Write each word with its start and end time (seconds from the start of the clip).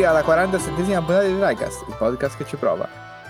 Benvenuti 0.00 0.04
alla 0.04 0.46
47esima 0.48 1.04
puntata 1.04 1.26
di 1.26 1.38
TriCast, 1.38 1.84
il 1.88 1.94
podcast 1.98 2.36
che 2.38 2.46
ci 2.46 2.56
prova. 2.56 2.88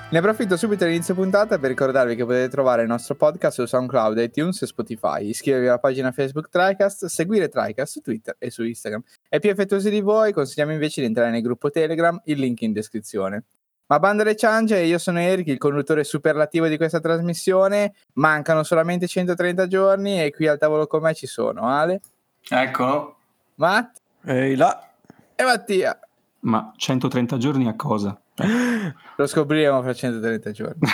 Ne 0.09 0.19
approfitto 0.19 0.57
subito 0.57 0.85
all'inizio 0.85 1.15
puntata 1.15 1.59
per 1.59 1.69
ricordarvi 1.69 2.15
che 2.15 2.25
potete 2.25 2.49
trovare 2.49 2.83
il 2.83 2.89
nostro 2.89 3.17
podcast 3.17 3.61
su 3.61 3.67
SoundCloud, 3.67 4.17
iTunes 4.19 4.63
e 4.63 4.67
Spotify, 4.67 5.27
iscrivervi 5.27 5.67
alla 5.67 5.81
pagina 5.81 6.13
Facebook 6.13 6.49
TriCast, 6.49 7.07
seguire 7.07 7.49
TriCast 7.49 7.93
su 7.93 8.01
Twitter 8.03 8.37
e 8.39 8.51
su 8.51 8.63
Instagram. 8.63 9.03
E 9.29 9.41
più 9.41 9.51
affettuosi 9.51 9.91
di 9.91 10.01
voi, 10.01 10.33
consigliamo 10.33 10.71
invece 10.71 11.01
di 11.01 11.09
entrare 11.09 11.31
nel 11.31 11.43
gruppo 11.43 11.71
Telegram, 11.71 12.21
il 12.27 12.39
link 12.39 12.61
in 12.61 12.73
descrizione. 12.73 13.45
Ma 13.87 13.99
banda 13.99 14.23
le 14.23 14.37
ciance, 14.37 14.79
io 14.79 14.99
sono 14.99 15.19
Eric, 15.19 15.49
il 15.49 15.59
conduttore 15.59 16.05
superlativo 16.05 16.69
di 16.69 16.77
questa 16.77 17.01
trasmissione. 17.01 17.95
Mancano 18.13 18.63
solamente 18.63 19.09
130 19.09 19.67
giorni 19.67 20.23
e 20.23 20.31
qui 20.31 20.47
al 20.47 20.59
tavolo 20.59 20.87
con 20.87 21.03
me 21.03 21.15
ci 21.15 21.27
sono 21.27 21.67
Ale. 21.67 22.01
Ecco. 22.49 23.17
Matt. 23.57 23.97
Ehi 24.25 24.55
là. 24.55 24.89
E 25.35 25.43
Mattia. 25.43 25.99
Ma 26.43 26.73
130 26.75 27.37
giorni 27.37 27.69
a 27.69 27.77
cosa? 27.77 28.19
Lo 29.17 29.27
scopriremo 29.27 29.83
fra 29.83 29.93
130 29.93 30.51
giorni. 30.53 30.81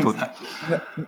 Tutti. 0.00 0.20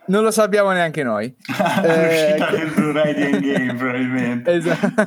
non 0.06 0.22
lo 0.22 0.30
sappiamo 0.30 0.70
neanche 0.70 1.02
noi. 1.02 1.26
eh, 1.84 2.36
del 2.50 2.72
Blu-ray 2.74 3.14
di 3.14 3.22
Endgame 3.22 3.74
probabilmente. 3.76 4.52
Esatto. 4.52 5.02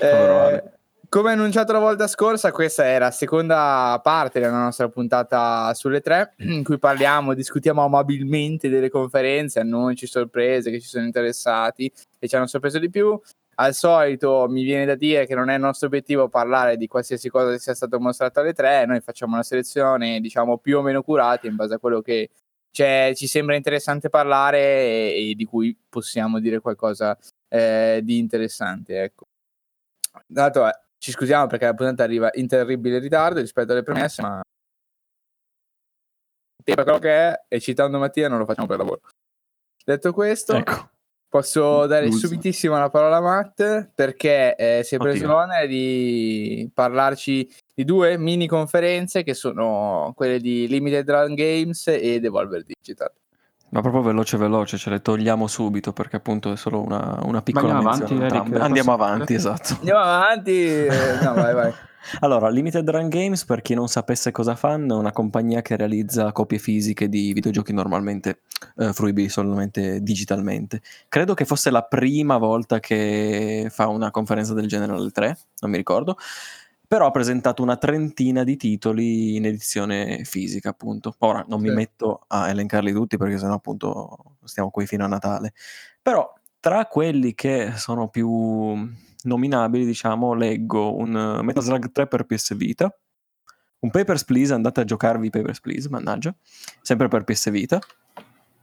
eh, 0.00 0.62
come 1.08 1.32
annunciato 1.32 1.72
la 1.72 1.80
volta 1.80 2.06
scorsa, 2.06 2.52
questa 2.52 2.84
è 2.84 2.98
la 2.98 3.10
seconda 3.10 3.98
parte 4.02 4.38
della 4.38 4.62
nostra 4.62 4.88
puntata 4.88 5.72
sulle 5.74 6.00
tre, 6.00 6.34
in 6.46 6.62
cui 6.62 6.78
parliamo, 6.78 7.34
discutiamo 7.34 7.82
amabilmente 7.82 8.68
delle 8.68 8.90
conferenze, 8.90 9.58
annunci, 9.58 10.06
sorprese 10.06 10.70
che 10.70 10.80
ci 10.80 10.86
sono 10.86 11.04
interessati 11.04 11.90
e 12.18 12.28
ci 12.28 12.36
hanno 12.36 12.46
sorpreso 12.46 12.78
di 12.78 12.90
più. 12.90 13.18
Al 13.60 13.74
solito 13.74 14.46
mi 14.48 14.62
viene 14.62 14.86
da 14.86 14.94
dire 14.94 15.26
che 15.26 15.34
non 15.34 15.50
è 15.50 15.54
il 15.54 15.60
nostro 15.60 15.86
obiettivo 15.86 16.30
parlare 16.30 16.78
di 16.78 16.86
qualsiasi 16.86 17.28
cosa 17.28 17.50
che 17.50 17.58
sia 17.58 17.74
stato 17.74 18.00
mostrato 18.00 18.40
alle 18.40 18.54
tre, 18.54 18.86
noi 18.86 19.02
facciamo 19.02 19.34
una 19.34 19.42
selezione 19.42 20.18
diciamo 20.20 20.56
più 20.56 20.78
o 20.78 20.82
meno 20.82 21.02
curata 21.02 21.46
in 21.46 21.56
base 21.56 21.74
a 21.74 21.78
quello 21.78 22.00
che 22.00 22.30
ci 22.72 23.26
sembra 23.26 23.56
interessante 23.56 24.08
parlare 24.08 24.60
e, 24.60 25.30
e, 25.30 25.34
di 25.34 25.44
cui 25.44 25.76
possiamo 25.88 26.40
dire 26.40 26.60
qualcosa 26.60 27.18
eh, 27.48 28.00
di 28.02 28.16
interessante. 28.16 29.02
Ecco. 29.02 29.26
Dato, 30.26 30.66
eh, 30.66 30.72
ci 30.96 31.10
scusiamo 31.10 31.46
perché 31.46 31.66
la 31.66 31.74
puntata 31.74 32.02
arriva 32.02 32.30
in 32.34 32.48
terribile 32.48 32.98
ritardo 32.98 33.40
rispetto 33.40 33.72
alle 33.72 33.82
premesse, 33.82 34.22
ma 34.22 34.40
per 36.64 36.82
quello 36.82 36.98
che 36.98 37.10
è, 37.10 37.44
e 37.46 37.60
citando 37.60 37.98
Mattia, 37.98 38.28
non 38.28 38.38
lo 38.38 38.46
facciamo 38.46 38.68
per 38.68 38.78
lavoro. 38.78 39.00
Detto 39.84 40.12
questo, 40.14 40.54
ecco. 40.54 40.98
Posso 41.30 41.86
dare 41.86 42.06
Ultimo. 42.06 42.22
subitissimo 42.22 42.76
la 42.76 42.90
parola 42.90 43.18
a 43.18 43.20
Matt 43.20 43.90
perché 43.94 44.56
eh, 44.56 44.82
si 44.82 44.96
è 44.96 44.98
preso 44.98 45.28
l'onere 45.28 45.68
di 45.68 46.68
parlarci 46.74 47.48
di 47.72 47.84
due 47.84 48.18
mini 48.18 48.48
conferenze 48.48 49.22
che 49.22 49.34
sono 49.34 50.12
quelle 50.16 50.40
di 50.40 50.66
Limited 50.66 51.08
Run 51.08 51.34
Games 51.34 51.86
e 51.86 52.18
Devolver 52.18 52.64
Digital. 52.64 53.12
Ma 53.68 53.80
proprio 53.80 54.02
veloce 54.02 54.36
veloce, 54.38 54.76
ce 54.76 54.90
le 54.90 55.00
togliamo 55.00 55.46
subito 55.46 55.92
perché 55.92 56.16
appunto 56.16 56.50
è 56.50 56.56
solo 56.56 56.82
una, 56.82 57.20
una 57.22 57.42
piccola 57.42 57.76
Andiamo 57.76 57.90
avanti, 57.90 58.14
Eric, 58.14 58.60
Andiamo 58.60 58.92
avanti, 58.92 59.34
esatto. 59.34 59.76
Andiamo 59.78 60.00
avanti. 60.00 60.50
Eh, 60.50 61.18
no, 61.22 61.34
vai, 61.34 61.54
vai. 61.54 61.72
Allora, 62.20 62.48
Limited 62.48 62.88
Run 62.88 63.08
Games, 63.08 63.44
per 63.44 63.62
chi 63.62 63.74
non 63.74 63.88
sapesse 63.88 64.30
cosa 64.30 64.56
fanno, 64.56 64.96
è 64.96 64.98
una 64.98 65.12
compagnia 65.12 65.62
che 65.62 65.76
realizza 65.76 66.32
copie 66.32 66.58
fisiche 66.58 67.08
di 67.08 67.32
videogiochi 67.32 67.72
normalmente 67.72 68.42
eh, 68.76 68.92
fruibili 68.92 69.28
solamente 69.28 70.02
digitalmente. 70.02 70.80
Credo 71.08 71.34
che 71.34 71.44
fosse 71.44 71.70
la 71.70 71.82
prima 71.82 72.38
volta 72.38 72.80
che 72.80 73.68
fa 73.70 73.88
una 73.88 74.10
conferenza 74.10 74.54
del 74.54 74.66
genere 74.66 74.92
alle 74.92 75.10
3, 75.10 75.38
non 75.60 75.70
mi 75.70 75.76
ricordo, 75.76 76.16
però 76.90 77.06
ha 77.06 77.12
presentato 77.12 77.62
una 77.62 77.76
trentina 77.76 78.42
di 78.42 78.56
titoli 78.56 79.36
in 79.36 79.46
edizione 79.46 80.24
fisica, 80.24 80.70
appunto. 80.70 81.14
Ora 81.18 81.44
non 81.46 81.60
sì. 81.60 81.68
mi 81.68 81.74
metto 81.74 82.24
a 82.26 82.48
elencarli 82.48 82.92
tutti 82.92 83.16
perché 83.16 83.38
sennò 83.38 83.54
appunto 83.54 84.36
stiamo 84.42 84.70
qui 84.70 84.86
fino 84.86 85.04
a 85.04 85.06
Natale. 85.06 85.52
Però 86.02 86.32
tra 86.58 86.86
quelli 86.86 87.34
che 87.34 87.74
sono 87.76 88.08
più 88.08 88.90
nominabili, 89.22 89.84
diciamo, 89.84 90.34
leggo 90.34 90.96
un 90.96 91.14
uh, 91.14 91.42
Metal 91.42 91.62
Slug 91.62 91.90
3 91.90 92.06
per 92.06 92.24
PS 92.24 92.54
Vita, 92.54 92.94
un 93.80 93.90
Papers, 93.90 94.24
Please, 94.24 94.52
andate 94.52 94.80
a 94.80 94.84
giocarvi 94.84 95.30
Papers, 95.30 95.60
Please, 95.60 95.88
mannaggia, 95.88 96.34
sempre 96.82 97.08
per 97.08 97.24
PS 97.24 97.50
Vita. 97.50 97.78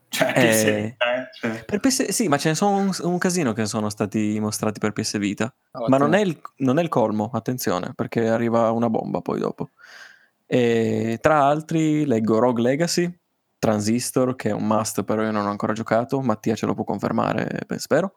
Cioè, 0.10 0.34
eh, 0.36 0.96
PS, 0.98 1.40
cioè. 1.40 1.66
Per 1.66 1.80
PS, 1.80 2.10
sì, 2.10 2.28
ma 2.28 2.38
ce 2.38 2.50
ne 2.50 2.56
sono 2.56 2.78
un, 2.78 2.92
un, 3.02 3.18
casino 3.18 3.54
che 3.54 3.66
sono 3.66 3.90
stati 3.90 4.40
mostrati 4.40 4.80
per 4.80 4.94
PS 4.94 5.18
Vita. 5.18 5.54
Oh, 5.72 5.88
ma 5.90 5.98
non 5.98 6.14
è, 6.14 6.22
il, 6.22 6.40
non 6.58 6.80
è, 6.80 6.82
il, 6.82 6.90
colmo, 6.90 7.30
attenzione, 7.34 7.92
perché 7.94 8.28
arriva 8.28 8.72
una 8.72 8.90
bomba 8.90 9.22
poi 9.22 9.40
dopo. 9.40 9.72
E 10.46 11.18
tra 11.22 11.44
altri 11.44 12.06
leggo 12.06 12.40
Rogue 12.40 12.62
Legacy, 12.62 13.14
Transistor, 13.60 14.36
che 14.36 14.50
è 14.50 14.54
un 14.54 14.66
must, 14.66 15.04
però 15.04 15.24
io 15.24 15.32
non 15.32 15.46
ho 15.46 15.50
ancora 15.50 15.74
giocato. 15.74 16.22
Mattia 16.22 16.56
ce 16.56 16.66
lo 16.66 16.74
può 16.74 16.84
confermare, 16.84 17.66
spero. 17.78 18.14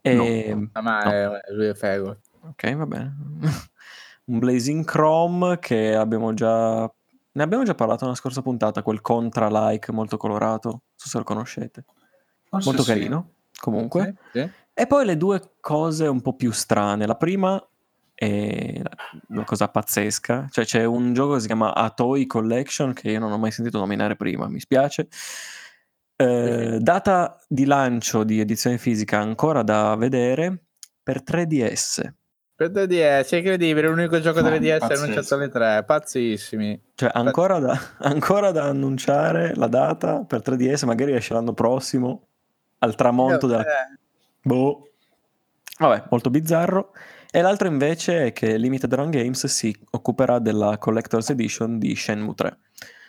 E... 0.00 0.14
No, 0.14 0.24
ehm, 0.24 0.70
ma 0.80 1.02
no. 1.02 1.38
Lui 1.52 1.66
è 1.66 1.74
fego. 1.74 2.20
Ok, 2.42 2.74
va 2.74 2.86
bene. 2.86 3.16
un 4.26 4.38
Blazing 4.38 4.84
Chrome 4.84 5.58
che 5.58 5.94
abbiamo 5.94 6.34
già... 6.34 6.90
Ne 7.32 7.42
abbiamo 7.44 7.62
già 7.62 7.74
parlato 7.74 8.04
nella 8.04 8.16
scorsa 8.16 8.42
puntata, 8.42 8.82
quel 8.82 9.00
contra-like 9.00 9.92
molto 9.92 10.16
colorato, 10.16 10.68
non 10.68 10.80
so 10.96 11.08
se 11.08 11.18
lo 11.18 11.24
conoscete. 11.24 11.84
Forse 12.48 12.68
molto 12.68 12.82
sì. 12.82 12.88
carino, 12.88 13.34
comunque. 13.60 14.16
Sì, 14.32 14.40
sì. 14.40 14.50
E 14.74 14.86
poi 14.86 15.04
le 15.04 15.16
due 15.16 15.52
cose 15.60 16.08
un 16.08 16.20
po' 16.22 16.34
più 16.34 16.50
strane. 16.50 17.06
La 17.06 17.14
prima 17.14 17.64
è 18.12 18.82
una 19.28 19.44
cosa 19.44 19.68
pazzesca, 19.68 20.48
cioè 20.50 20.64
c'è 20.64 20.84
un 20.84 21.14
gioco 21.14 21.34
che 21.34 21.40
si 21.40 21.46
chiama 21.46 21.74
Atoy 21.74 22.26
Collection 22.26 22.92
che 22.92 23.12
io 23.12 23.20
non 23.20 23.30
ho 23.30 23.38
mai 23.38 23.52
sentito 23.52 23.78
nominare 23.78 24.16
prima, 24.16 24.48
mi 24.48 24.58
spiace 24.58 25.08
eh, 26.20 26.76
data 26.80 27.38
di 27.48 27.64
lancio 27.64 28.24
di 28.24 28.40
edizione 28.40 28.76
fisica 28.76 29.18
ancora 29.18 29.62
da 29.62 29.96
vedere 29.96 30.64
per 31.02 31.22
3DS. 31.22 32.12
Per 32.54 32.70
3DS, 32.70 33.30
è 33.30 33.36
incredibile, 33.36 33.88
l'unico 33.88 34.20
gioco 34.20 34.40
3DS 34.40 34.78
pazzesco. 34.80 35.02
annunciato 35.02 35.34
alle 35.34 35.48
3, 35.48 35.84
pazzissimi. 35.84 36.82
Cioè, 36.94 37.10
ancora 37.14 37.58
da, 37.58 37.80
ancora 38.00 38.50
da, 38.50 38.64
annunciare 38.64 39.54
la 39.54 39.66
data 39.66 40.24
per 40.24 40.42
3DS, 40.44 40.84
magari 40.84 41.14
esce 41.14 41.32
l'anno 41.32 41.54
prossimo, 41.54 42.26
al 42.80 42.94
tramonto 42.96 43.46
della... 43.46 43.62
Eh. 43.62 43.98
Boh. 44.42 44.90
Vabbè, 45.78 46.04
molto 46.10 46.28
bizzarro. 46.28 46.92
E 47.30 47.40
l'altro 47.40 47.66
invece 47.66 48.26
è 48.26 48.32
che 48.34 48.58
Limited 48.58 48.92
Run 48.92 49.10
Games 49.10 49.46
si 49.46 49.74
occuperà 49.92 50.38
della 50.38 50.76
Collector's 50.76 51.30
Edition 51.30 51.78
di 51.78 51.96
Shenmue 51.96 52.34
3. 52.34 52.58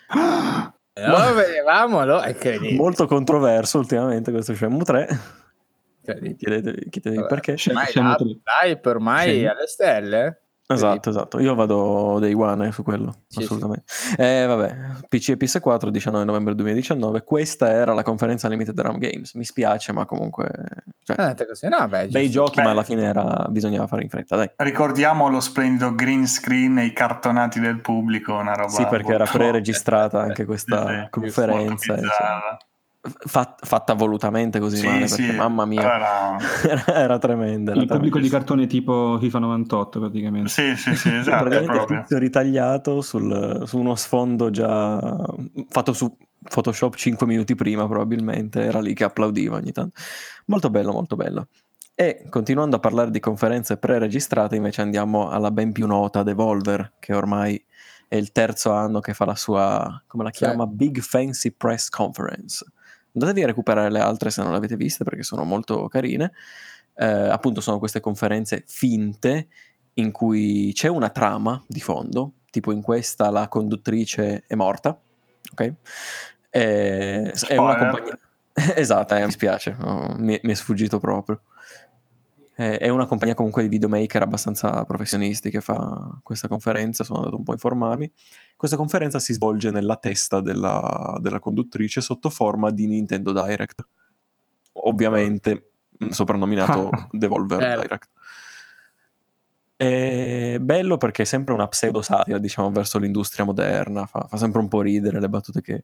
Eh, 0.93 1.07
lo 1.07 1.33
vedevamo, 1.33 2.03
no? 2.03 2.19
È 2.19 2.35
Molto 2.75 3.05
controverso 3.07 3.77
ultimamente 3.77 4.31
questo 4.31 4.53
Shenmue 4.53 4.83
3. 4.83 5.07
Chiedetevi, 6.03 6.89
chiedetevi 6.89 7.25
perché. 7.27 7.55
Ormai, 7.67 8.39
hype 8.63 8.89
ormai 8.89 9.47
alle 9.47 9.67
stelle. 9.67 10.41
Esatto, 10.73 11.09
esatto. 11.09 11.39
Io 11.39 11.55
vado 11.55 12.17
dei 12.19 12.33
one 12.33 12.67
eh, 12.67 12.71
su 12.71 12.83
quello, 12.83 13.23
sì, 13.27 13.39
assolutamente. 13.39 13.83
Sì. 13.85 14.15
Eh, 14.17 14.45
vabbè, 14.45 14.77
PC 15.07 15.29
e 15.29 15.37
PS4, 15.37 15.87
19 15.89 16.25
novembre 16.25 16.55
2019. 16.55 17.23
Questa 17.23 17.69
era 17.69 17.93
la 17.93 18.03
conferenza 18.03 18.47
Limited 18.47 18.79
Run 18.79 18.97
Games. 18.97 19.33
Mi 19.33 19.43
spiace, 19.43 19.91
ma 19.91 20.05
comunque... 20.05 20.49
Cioè, 21.03 21.35
così. 21.47 21.67
No, 21.67 21.87
beh, 21.87 22.07
bei 22.07 22.29
giochi, 22.29 22.55
beh. 22.55 22.63
ma 22.63 22.69
alla 22.71 22.83
fine 22.83 23.03
era, 23.03 23.47
bisognava 23.49 23.87
fare 23.87 24.03
in 24.03 24.09
fretta, 24.09 24.35
dai. 24.35 24.51
Ricordiamo 24.55 25.29
lo 25.29 25.39
splendido 25.39 25.93
green 25.95 26.27
screen 26.27 26.77
e 26.77 26.85
i 26.85 26.93
cartonati 26.93 27.59
del 27.59 27.81
pubblico, 27.81 28.33
una 28.33 28.53
roba... 28.53 28.69
Sì, 28.69 28.85
perché 28.87 29.13
era 29.13 29.25
pre-registrata 29.25 30.21
anche 30.21 30.45
questa 30.45 31.07
conferenza. 31.09 31.95
Fat, 33.03 33.65
fatta 33.65 33.95
volutamente 33.95 34.59
così 34.59 34.77
sì, 34.77 34.85
male 34.85 35.07
perché 35.07 35.31
sì. 35.31 35.35
mamma 35.35 35.65
mia. 35.65 35.81
Era, 35.81 36.37
era, 36.63 36.85
era 36.93 37.17
tremenda 37.17 37.73
il 37.73 37.87
pubblico 37.87 38.19
di 38.19 38.29
cartone 38.29 38.67
tipo 38.67 39.17
FIFA 39.19 39.39
98 39.39 39.99
praticamente. 39.99 40.49
Sì 40.49 40.75
sì 40.75 40.95
sì 40.95 41.15
esatto 41.15 41.45
praticamente 41.45 42.19
ritagliato 42.19 43.01
sul, 43.01 43.63
su 43.65 43.79
uno 43.79 43.95
sfondo 43.95 44.51
già 44.51 45.17
fatto 45.69 45.93
su 45.93 46.15
Photoshop 46.47 46.93
5 46.93 47.25
minuti 47.25 47.55
prima 47.55 47.87
probabilmente. 47.87 48.61
Era 48.61 48.79
lì 48.79 48.93
che 48.93 49.03
applaudiva 49.03 49.55
ogni 49.55 49.71
tanto. 49.71 49.99
Molto 50.45 50.69
bello 50.69 50.91
molto 50.91 51.15
bello. 51.15 51.47
E 51.95 52.25
continuando 52.29 52.75
a 52.75 52.79
parlare 52.79 53.09
di 53.09 53.19
conferenze 53.19 53.77
pre-registrate 53.77 54.55
invece 54.55 54.81
andiamo 54.81 55.29
alla 55.29 55.49
ben 55.49 55.71
più 55.71 55.87
nota 55.87 56.21
Devolver 56.21 56.93
che 56.99 57.15
ormai 57.15 57.63
è 58.07 58.15
il 58.15 58.31
terzo 58.31 58.71
anno 58.73 58.99
che 58.99 59.13
fa 59.13 59.25
la 59.25 59.35
sua 59.35 60.03
come 60.05 60.23
la 60.23 60.29
chiama 60.29 60.65
sì. 60.65 60.75
Big 60.75 60.99
Fancy 60.99 61.51
Press 61.51 61.89
Conference 61.89 62.65
Andatevi 63.13 63.43
a 63.43 63.47
recuperare 63.47 63.91
le 63.91 63.99
altre 63.99 64.29
se 64.29 64.41
non 64.41 64.51
le 64.51 64.57
avete 64.57 64.75
viste 64.75 65.03
perché 65.03 65.23
sono 65.23 65.43
molto 65.43 65.87
carine. 65.87 66.31
Eh, 66.95 67.05
appunto 67.05 67.61
sono 67.61 67.79
queste 67.79 67.99
conferenze 67.99 68.63
finte 68.67 69.47
in 69.95 70.11
cui 70.11 70.71
c'è 70.73 70.87
una 70.87 71.09
trama 71.09 71.61
di 71.67 71.79
fondo, 71.79 72.33
tipo 72.49 72.71
in 72.71 72.81
questa 72.81 73.29
la 73.29 73.47
conduttrice 73.47 74.43
è 74.47 74.55
morta, 74.55 74.97
ok? 75.51 75.73
Eh, 76.49 77.31
è 77.31 77.57
una 77.57 77.77
compagnia... 77.77 78.19
esatto, 78.75 79.15
eh, 79.15 79.25
mi 79.25 79.31
spiace, 79.31 79.75
no, 79.79 80.15
mi, 80.17 80.39
mi, 80.43 80.51
è 80.51 80.55
sfuggito 80.55 80.99
proprio. 80.99 81.41
Eh, 82.55 82.77
è 82.77 82.89
una 82.89 83.05
compagnia 83.05 83.33
comunque 83.33 83.63
di 83.63 83.69
videomaker 83.69 84.21
abbastanza 84.21 84.83
professionisti 84.83 85.49
che 85.49 85.61
fa 85.61 86.19
questa 86.21 86.47
conferenza, 86.47 87.03
sono 87.03 87.19
andato 87.19 87.37
un 87.37 87.43
po' 87.43 87.51
a 87.51 87.55
informarmi. 87.55 88.11
Questa 88.61 88.77
conferenza 88.77 89.17
si 89.17 89.33
svolge 89.33 89.71
nella 89.71 89.95
testa 89.95 90.39
della, 90.39 91.17
della 91.19 91.39
conduttrice 91.39 91.99
sotto 91.99 92.29
forma 92.29 92.69
di 92.69 92.85
Nintendo 92.85 93.33
Direct. 93.33 93.87
Ovviamente 94.73 95.71
mm, 96.03 96.09
soprannominato 96.09 96.91
Devolver 97.09 97.59
Eh. 97.59 97.81
Direct. 97.81 98.09
È 99.75 100.59
bello 100.61 100.97
perché 100.97 101.23
è 101.23 101.25
sempre 101.25 101.55
una 101.55 101.67
pseudo 101.69 102.03
satira, 102.03 102.37
diciamo, 102.37 102.69
verso 102.69 102.99
l'industria 102.99 103.45
moderna, 103.45 104.05
fa, 104.05 104.27
fa 104.29 104.37
sempre 104.37 104.59
un 104.59 104.67
po' 104.67 104.81
ridere 104.81 105.19
le 105.19 105.27
battute 105.27 105.61
che 105.61 105.83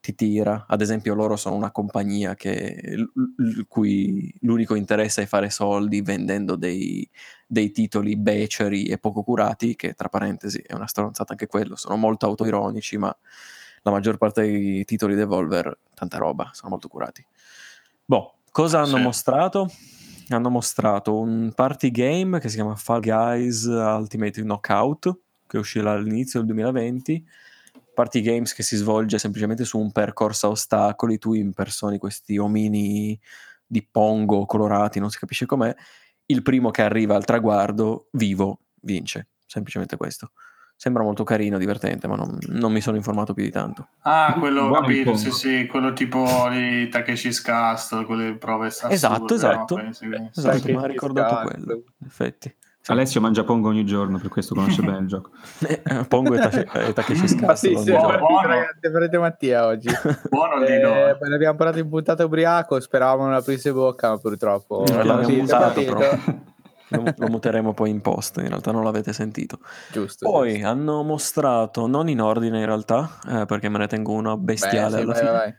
ti 0.00 0.14
tira. 0.14 0.64
Ad 0.68 0.80
esempio, 0.80 1.14
loro 1.14 1.36
sono 1.36 1.56
una 1.56 1.70
compagnia 1.70 2.34
che, 2.34 2.94
l- 2.96 3.66
cui 3.66 4.32
l'unico 4.40 4.74
interesse 4.74 5.22
è 5.22 5.26
fare 5.26 5.50
soldi 5.50 6.00
vendendo 6.02 6.56
dei, 6.56 7.08
dei 7.46 7.70
titoli 7.72 8.16
beceri 8.16 8.84
e 8.86 8.98
poco 8.98 9.22
curati, 9.22 9.74
che 9.76 9.94
tra 9.94 10.08
parentesi 10.08 10.62
è 10.64 10.74
una 10.74 10.86
stronzata 10.86 11.32
anche 11.32 11.46
quello, 11.46 11.76
sono 11.76 11.96
molto 11.96 12.26
autoironici, 12.26 12.96
ma 12.96 13.14
la 13.82 13.90
maggior 13.90 14.18
parte 14.18 14.42
dei 14.42 14.84
titoli 14.84 15.14
Devolver, 15.14 15.78
tanta 15.94 16.18
roba, 16.18 16.50
sono 16.52 16.70
molto 16.70 16.88
curati. 16.88 17.24
Boh, 18.04 18.34
cosa 18.50 18.80
hanno 18.80 18.96
Sì. 18.96 19.02
mostrato? 19.02 19.70
Hanno 20.30 20.50
mostrato 20.50 21.18
un 21.18 21.52
party 21.54 21.90
game 21.90 22.38
che 22.38 22.48
si 22.48 22.56
chiama 22.56 22.76
Fall 22.76 23.00
Guys 23.00 23.64
Ultimate 23.64 24.42
Knockout, 24.42 25.16
che 25.46 25.56
uscirà 25.58 25.92
all'inizio 25.92 26.40
del 26.40 26.48
2020. 26.54 27.24
Party 27.98 28.20
games 28.20 28.54
che 28.54 28.62
si 28.62 28.76
svolge 28.76 29.18
semplicemente 29.18 29.64
su 29.64 29.76
un 29.76 29.90
percorso 29.90 30.46
a 30.46 30.50
ostacoli, 30.50 31.18
tu 31.18 31.32
impersoni 31.32 31.98
questi 31.98 32.38
omini 32.38 33.18
di 33.66 33.84
pongo 33.84 34.46
colorati, 34.46 35.00
non 35.00 35.10
si 35.10 35.18
capisce 35.18 35.46
com'è. 35.46 35.74
Il 36.26 36.42
primo 36.42 36.70
che 36.70 36.82
arriva 36.82 37.16
al 37.16 37.24
traguardo 37.24 38.06
vivo 38.12 38.60
vince, 38.82 39.30
semplicemente 39.44 39.96
questo. 39.96 40.30
Sembra 40.76 41.02
molto 41.02 41.24
carino, 41.24 41.58
divertente, 41.58 42.06
ma 42.06 42.14
non, 42.14 42.38
non 42.50 42.70
mi 42.70 42.80
sono 42.80 42.96
informato 42.96 43.34
più 43.34 43.42
di 43.42 43.50
tanto. 43.50 43.88
Ah, 44.02 44.36
quello 44.38 44.66
ho 44.66 44.80
capito, 44.80 45.16
sì, 45.16 45.32
sì, 45.32 45.66
quello 45.66 45.92
tipo 45.92 46.24
di 46.52 46.88
Takeshi's 46.88 47.40
Castle, 47.40 48.04
quelle 48.04 48.36
prove 48.36 48.68
assurde, 48.68 48.94
Esatto, 48.94 49.34
esatto. 49.34 49.76
no? 49.76 49.92
Sì. 49.92 50.06
Esatto, 50.36 50.68
mi 50.68 50.76
ha 50.76 50.86
ricordato 50.86 51.48
quello, 51.48 51.72
in 51.72 52.06
effetti. 52.06 52.54
Alessio 52.88 53.20
mangia 53.20 53.44
pongo 53.44 53.68
ogni 53.68 53.84
giorno, 53.84 54.18
per 54.18 54.28
questo 54.30 54.54
conosce 54.54 54.82
bene 54.82 54.98
il 54.98 55.06
gioco. 55.08 55.30
Eh, 55.66 56.04
Pongo 56.08 56.34
e, 56.34 56.38
Tace- 56.38 56.68
e 56.72 56.92
Takeshi 56.92 57.34
Ma 57.36 57.54
sì, 57.54 57.76
sì, 57.76 57.90
buono. 57.92 58.48
ragazzi, 58.48 58.90
farete 58.90 59.18
Mattia 59.18 59.66
oggi. 59.66 59.88
Buono 60.30 60.64
Eh, 60.64 61.16
poi 61.18 61.28
l'abbiamo 61.28 61.56
parlato 61.56 61.78
in 61.78 61.88
puntata 61.88 62.24
ubriaco, 62.24 62.80
speravamo 62.80 63.24
non 63.24 63.34
aprisse 63.34 63.72
bocca, 63.72 64.10
ma 64.10 64.18
purtroppo 64.18 64.84
Eh, 64.84 65.04
l'abbiamo 65.04 65.24
Sì, 65.28 65.36
mutato, 65.40 65.64
partito. 65.84 65.92
però. 65.98 66.16
Lo, 66.90 67.12
lo 67.18 67.28
muteremo 67.28 67.74
poi 67.74 67.90
in 67.90 68.00
post, 68.00 68.38
in 68.38 68.48
realtà 68.48 68.72
non 68.72 68.82
l'avete 68.82 69.12
sentito. 69.12 69.58
Giusto. 69.92 70.26
Poi 70.30 70.52
giusto. 70.54 70.66
hanno 70.68 71.02
mostrato, 71.02 71.86
non 71.86 72.08
in 72.08 72.22
ordine 72.22 72.60
in 72.60 72.64
realtà, 72.64 73.18
eh, 73.28 73.44
perché 73.44 73.68
me 73.68 73.76
ne 73.76 73.86
tengo 73.86 74.12
una 74.12 74.38
bestiale 74.38 74.86
Beh, 74.86 74.90
sì, 74.96 75.02
alla 75.02 75.12
vai, 75.12 75.20
fine. 75.20 75.30
vai, 75.30 75.40
vai. 75.50 75.54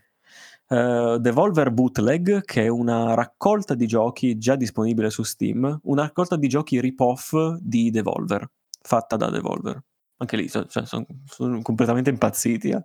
Eh, 0.71 1.17
Devolver 1.19 1.71
Bootleg, 1.71 2.43
che 2.45 2.65
è 2.65 2.67
una 2.67 3.15
raccolta 3.15 3.73
di 3.73 3.87
giochi 3.87 4.37
già 4.37 4.55
disponibile 4.55 5.09
su 5.09 5.23
Steam, 5.23 5.79
una 5.83 6.03
raccolta 6.03 6.35
di 6.35 6.47
giochi 6.47 6.79
rip-off 6.79 7.33
di 7.59 7.89
Devolver, 7.89 8.47
fatta 8.79 9.15
da 9.15 9.31
Devolver. 9.31 9.83
Anche 10.17 10.37
lì 10.37 10.47
cioè, 10.49 10.65
sono 10.67 11.61
completamente 11.63 12.11
impazziti 12.11 12.71
a 12.71 12.83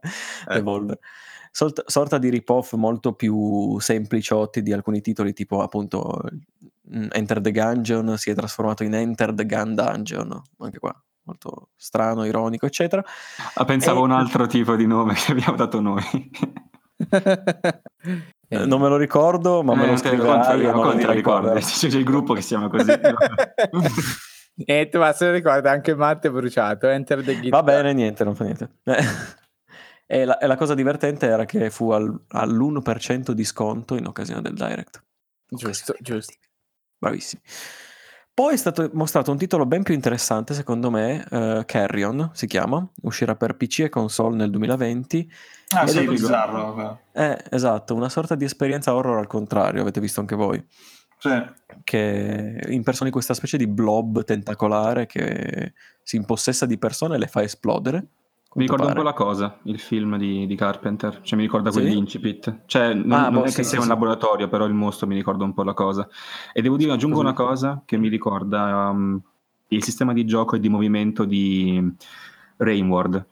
Devolver. 0.49 0.99
Solt- 1.51 1.85
sorta 1.87 2.17
di 2.19 2.31
rip-off 2.31 2.73
molto 2.73 3.13
più 3.13 3.79
sempliciotti 3.79 4.63
di 4.63 4.73
alcuni 4.73 5.03
titoli, 5.03 5.35
tipo 5.35 5.61
appunto 5.61 6.23
mm, 6.91 7.09
Enter 7.13 7.41
the 7.41 7.53
Gungeon 7.53 8.17
si 8.17 8.31
è 8.31 8.35
trasformato 8.35 8.83
in 8.83 8.95
Enter 8.95 9.35
the 9.35 9.45
Gun 9.45 9.75
Dungeon, 9.75 10.43
anche 10.59 10.79
qua 10.79 10.99
molto 11.25 11.71
strano, 11.77 12.25
ironico, 12.25 12.67
eccetera. 12.67 13.05
Ah, 13.55 13.65
pensavo 13.65 14.01
E- 14.01 14.05
un 14.05 14.13
altro 14.13 14.47
tipo 14.47 14.75
di 14.75 14.87
nome 14.87 15.15
che 15.15 15.33
abbiamo 15.33 15.57
dato 15.57 15.81
noi. 15.81 16.03
Eh, 18.49 18.67
non 18.67 18.81
me 18.81 18.89
lo 18.89 18.97
ricordo, 18.97 19.63
ma 19.63 19.75
me 19.75 19.85
Eh, 19.85 19.87
lo 19.87 19.93
te- 19.95 20.09
scriverai 20.09 20.63
ma 20.63 20.73
non 20.73 20.87
lo 20.87 20.97
te 20.97 21.13
ricordi? 21.13 21.47
vero? 21.49 21.61
C'è 21.61 21.87
il 21.89 22.05
gruppo 22.05 22.35
che 22.35 22.41
si 22.43 22.49
chiama 22.49 22.69
così. 22.69 22.91
e 24.65 24.89
tu 24.89 24.99
ma 24.99 25.13
se 25.13 25.27
lo 25.27 25.33
ricorda 25.33 25.71
anche 25.71 25.95
Matte 25.95 26.29
è 26.29 26.31
bruciato. 26.31 26.89
Enter 26.89 27.23
the 27.25 27.35
Guitar. 27.35 27.51
Va 27.51 27.63
bene, 27.63 27.93
niente, 27.93 28.23
non 28.25 28.35
fa 28.35 28.45
niente. 28.45 28.71
Eh, 28.85 28.97
E 30.07 30.27
la, 30.27 30.37
e 30.37 30.47
la 30.47 30.57
cosa 30.57 30.75
divertente 30.75 31.27
era 31.27 31.47
che 31.47 31.71
fu 31.71 31.91
al- 31.91 32.25
all'1% 32.29 33.33
di 33.33 33.43
sconto 33.43 33.97
in 33.97 34.07
occasione 34.07 34.43
del 34.43 34.53
Direct. 34.53 35.03
Giusto, 35.49 35.95
giusto. 35.99 36.35
Bravissimi. 36.99 37.41
Poi 38.35 38.53
è 38.53 38.57
stato 38.59 38.91
mostrato 38.93 39.31
un 39.31 39.39
titolo 39.39 39.65
ben 39.65 39.83
più 39.83 39.95
interessante, 39.95 40.53
secondo 40.53 40.91
me, 40.91 41.25
eh, 41.31 41.63
Carrion 41.65 42.31
si 42.35 42.47
chiama, 42.47 42.87
uscirà 43.03 43.35
per 43.35 43.57
PC 43.57 43.79
e 43.81 43.89
console 43.89 44.37
nel 44.37 44.51
2020. 44.51 45.33
Ah, 45.71 45.87
sì, 45.87 45.99
è 45.99 46.05
bizzarro. 46.07 46.75
però. 46.75 46.99
Eh, 47.13 47.43
esatto, 47.51 47.95
una 47.95 48.09
sorta 48.09 48.35
di 48.35 48.45
esperienza 48.45 48.95
horror 48.95 49.19
al 49.19 49.27
contrario, 49.27 49.81
avete 49.83 50.01
visto 50.01 50.21
anche 50.21 50.37
voi, 50.37 50.65
Sì. 51.19 51.31
che 51.83 52.61
impersoni 52.69 53.11
questa 53.11 53.35
specie 53.35 53.57
di 53.57 53.67
blob 53.67 54.25
tentacolare 54.25 55.07
che 55.07 55.73
si 56.03 56.17
impossessa 56.17 56.67
di 56.67 56.79
persone 56.79 57.17
e 57.17 57.19
le 57.19 57.27
fa 57.27 57.43
esplodere. 57.43 58.07
Mi 58.57 58.63
ricorda 58.67 58.87
un 58.87 58.95
po' 58.95 59.03
la 59.03 59.15
cosa, 59.15 59.59
il 59.65 59.81
film 59.81 60.17
di, 60.17 60.47
di 60.47 60.55
Carpenter, 60.55 61.23
cioè 61.23 61.37
mi 61.37 61.45
ricorda 61.45 61.73
Sì? 61.73 61.81
quell'incipit. 61.81 62.61
Cioè, 62.67 62.95
non, 62.95 63.13
Ah, 63.13 63.23
non 63.29 63.41
boh, 63.41 63.43
è 63.47 63.49
sì, 63.49 63.57
che 63.57 63.63
sì, 63.65 63.69
sia 63.71 63.79
un 63.79 63.85
sì. 63.85 63.91
laboratorio, 63.91 64.47
però 64.49 64.65
il 64.67 64.75
mostro 64.75 65.09
mi 65.09 65.17
ricorda 65.17 65.43
un 65.43 65.55
po' 65.55 65.65
la 65.65 65.75
cosa. 65.75 66.07
E 66.53 66.63
devo 66.63 66.77
dire, 66.77 66.93
aggiungo 66.93 67.17
Così. 67.17 67.27
una 67.27 67.35
cosa 67.35 67.83
che 67.85 67.97
mi 67.97 68.07
ricorda 68.07 68.91
um, 68.91 69.21
il 69.69 69.83
sistema 69.83 70.13
di 70.13 70.25
gioco 70.25 70.55
e 70.55 70.61
di 70.61 70.69
movimento 70.69 71.25
di 71.25 71.83
Rainward. 72.59 73.27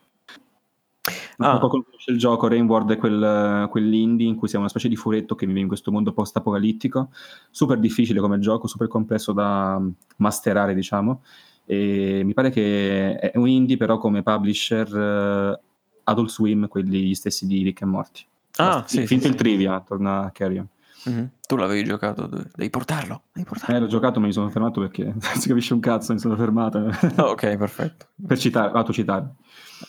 Ah. 1.38 1.58
qualcuno 1.58 1.84
conosce 1.84 2.10
il 2.10 2.18
gioco, 2.18 2.48
Rainward 2.48 2.92
è 2.92 2.96
quel, 2.96 3.68
quell'indie 3.70 4.26
in 4.26 4.36
cui 4.36 4.48
siamo 4.48 4.64
una 4.64 4.70
specie 4.70 4.88
di 4.88 4.96
furetto 4.96 5.34
che 5.34 5.46
vive 5.46 5.60
in 5.60 5.68
questo 5.68 5.90
mondo 5.90 6.12
post-apocalittico, 6.12 7.10
super 7.50 7.78
difficile 7.78 8.20
come 8.20 8.38
gioco, 8.38 8.66
super 8.66 8.88
complesso 8.88 9.32
da 9.32 9.76
um, 9.78 9.92
masterare, 10.16 10.74
diciamo. 10.74 11.22
E 11.64 12.22
mi 12.24 12.34
pare 12.34 12.50
che 12.50 13.16
è 13.16 13.36
un 13.38 13.48
indie 13.48 13.76
però 13.76 13.98
come 13.98 14.22
publisher 14.22 14.94
eh, 14.94 15.60
Adult 16.04 16.28
Swim, 16.28 16.68
quelli 16.68 17.02
gli 17.02 17.14
stessi 17.14 17.46
di 17.46 17.62
Rick 17.62 17.82
e 17.82 17.84
Morty. 17.86 18.22
Ah, 18.56 18.64
Basta, 18.66 18.88
sì, 18.88 18.96
sì, 18.98 19.06
finito 19.06 19.26
sì. 19.26 19.32
il 19.32 19.38
trivia, 19.38 19.80
torna 19.80 20.24
a 20.24 20.30
Carrion. 20.30 20.68
Mhm. 21.04 21.30
Tu 21.46 21.56
l'avevi 21.56 21.84
giocato, 21.84 22.26
de- 22.26 22.46
devi 22.54 22.70
portarlo, 22.70 23.22
devi 23.32 23.46
portarlo. 23.46 23.76
Eh, 23.76 23.80
l'ho 23.80 23.86
giocato 23.86 24.20
ma 24.20 24.26
mi 24.26 24.32
sono 24.32 24.50
fermato 24.50 24.80
perché 24.80 25.04
non 25.06 25.20
si 25.20 25.48
capisce 25.48 25.74
un 25.74 25.80
cazzo, 25.80 26.12
mi 26.12 26.18
sono 26.18 26.36
fermato. 26.36 26.90
Ok, 27.16 27.56
perfetto. 27.56 28.06
per 28.26 28.38
citare, 28.38 28.72
autocitare. 28.72 29.34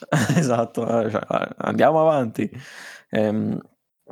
esatto, 0.35 0.83
eh, 0.87 1.09
cioè, 1.11 1.21
eh, 1.29 1.47
andiamo 1.57 1.99
avanti. 2.01 2.49
Ehm, 3.09 3.59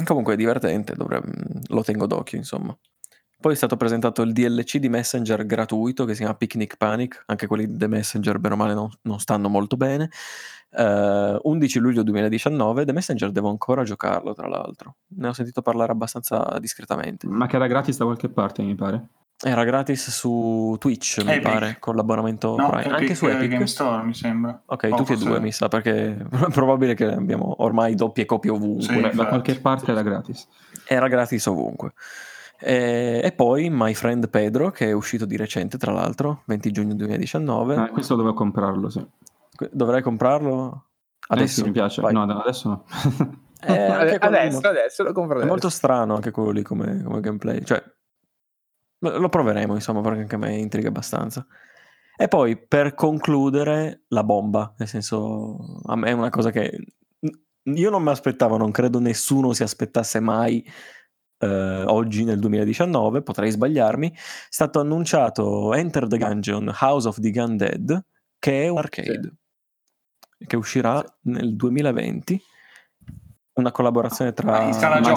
comunque 0.03 0.33
è 0.33 0.37
divertente, 0.37 0.93
dovrebbe- 0.95 1.61
lo 1.67 1.83
tengo 1.83 2.05
d'occhio, 2.05 2.37
insomma. 2.37 2.77
Poi 3.41 3.53
è 3.53 3.55
stato 3.55 3.75
presentato 3.75 4.21
il 4.21 4.33
DLC 4.33 4.77
di 4.77 4.87
Messenger 4.87 5.45
gratuito 5.47 6.05
che 6.05 6.11
si 6.13 6.19
chiama 6.19 6.35
Picnic 6.35 6.77
Panic, 6.77 7.23
anche 7.25 7.47
quelli 7.47 7.65
di 7.65 7.75
The 7.75 7.87
Messenger, 7.87 8.37
bene 8.37 8.53
o 8.53 8.57
male, 8.57 8.75
non, 8.75 8.87
non 9.03 9.19
stanno 9.19 9.49
molto 9.49 9.77
bene. 9.77 10.11
Eh, 10.69 11.39
11 11.41 11.79
luglio 11.79 12.03
2019, 12.03 12.85
The 12.85 12.93
Messenger 12.93 13.31
devo 13.31 13.49
ancora 13.49 13.83
giocarlo, 13.83 14.33
tra 14.35 14.47
l'altro. 14.47 14.97
Ne 15.15 15.29
ho 15.29 15.33
sentito 15.33 15.63
parlare 15.63 15.91
abbastanza 15.91 16.55
discretamente. 16.59 17.25
Ma 17.27 17.47
che 17.47 17.55
era 17.55 17.65
gratis 17.65 17.97
da 17.97 18.05
qualche 18.05 18.29
parte, 18.29 18.61
mi 18.61 18.75
pare. 18.75 19.07
Era 19.43 19.63
gratis 19.63 20.09
su 20.11 20.75
Twitch, 20.79 21.23
mi 21.23 21.31
Epic. 21.31 21.41
pare, 21.41 21.77
con 21.79 21.95
l'abbonamento 21.95 22.55
No, 22.55 22.69
Prime. 22.69 22.83
Anche 22.91 23.03
Epic 23.05 23.15
su 23.15 23.25
Epic. 23.25 23.49
Game 23.49 23.65
Store, 23.67 24.03
mi 24.03 24.13
sembra. 24.13 24.61
Ok, 24.67 24.89
Oh, 24.91 24.95
tutti 24.97 25.13
e 25.13 25.17
due 25.17 25.39
mi 25.39 25.51
sa, 25.51 25.67
perché 25.67 26.15
è 26.15 26.25
probabile 26.51 26.93
che 26.93 27.05
abbiamo 27.05 27.55
ormai 27.63 27.95
doppie 27.95 28.25
copie 28.25 28.51
ovunque. 28.51 28.83
Sì. 28.83 29.15
Da- 29.15 29.25
qualche 29.27 29.55
parte 29.59 29.91
era 29.91 30.03
gratis. 30.03 30.47
Era 30.85 31.07
gratis 31.07 31.45
ovunque. 31.47 31.93
E, 32.59 33.21
e 33.23 33.31
poi 33.31 33.69
My 33.71 33.95
Friend 33.95 34.29
Pedro, 34.29 34.69
che 34.69 34.89
è 34.89 34.91
uscito 34.91 35.25
di 35.25 35.35
recente, 35.37 35.79
tra 35.79 35.91
l'altro, 35.91 36.43
20 36.45 36.71
giugno 36.71 36.93
2019. 36.93 37.75
Ah, 37.75 37.89
questo 37.89 38.15
dovevo 38.15 38.35
comprarlo, 38.35 38.89
sì. 38.91 39.03
Dovrei 39.71 40.03
comprarlo 40.03 40.85
Eh 41.19 41.25
adesso. 41.29 41.61
sì, 41.61 41.63
mi 41.63 41.71
piace. 41.71 42.01
Vai. 42.01 42.13
No, 42.13 42.21
adesso 42.23 42.69
no. 42.69 42.83
Eh, 43.63 43.85
anche 43.85 44.15
adesso, 44.21 44.59
adesso 44.67 45.01
lo 45.03 45.13
compro 45.13 45.33
È 45.33 45.37
adesso. 45.37 45.51
molto 45.51 45.69
strano 45.69 46.13
anche 46.13 46.29
quello 46.29 46.51
lì 46.51 46.61
come, 46.61 47.01
come 47.01 47.19
gameplay. 47.21 47.63
Cioè, 47.63 47.83
lo 49.09 49.29
proveremo, 49.29 49.73
insomma, 49.73 50.01
perché 50.01 50.21
anche 50.21 50.35
a 50.35 50.39
me 50.39 50.57
intriga 50.57 50.89
abbastanza. 50.89 51.45
E 52.15 52.27
poi, 52.27 52.57
per 52.57 52.93
concludere, 52.93 54.03
la 54.09 54.23
bomba. 54.23 54.73
Nel 54.77 54.87
senso, 54.87 55.81
a 55.85 55.95
me 55.95 56.09
è 56.09 56.11
una 56.11 56.29
cosa 56.29 56.51
che 56.51 56.77
io 57.63 57.89
non 57.89 58.03
mi 58.03 58.09
aspettavo, 58.09 58.57
non 58.57 58.71
credo 58.71 58.99
nessuno 58.99 59.53
si 59.53 59.63
aspettasse 59.63 60.19
mai 60.19 60.65
eh, 61.37 61.83
oggi 61.87 62.23
nel 62.23 62.39
2019, 62.39 63.21
potrei 63.23 63.51
sbagliarmi. 63.51 64.11
È 64.11 64.17
stato 64.49 64.79
annunciato 64.79 65.73
Enter 65.73 66.07
the 66.07 66.17
Gungeon 66.17 66.73
House 66.79 67.07
of 67.07 67.19
the 67.19 67.31
Gun 67.31 67.57
Dead, 67.57 68.05
che 68.37 68.63
è 68.63 68.67
un 68.67 68.77
arcade 68.77 69.33
che 70.45 70.55
uscirà 70.55 71.03
nel 71.21 71.55
2020. 71.55 72.41
Una 73.53 73.71
collaborazione 73.71 74.33
tra 74.33 74.51
Ma 74.51 74.61
installa 74.63 74.99
Ma 74.99 75.13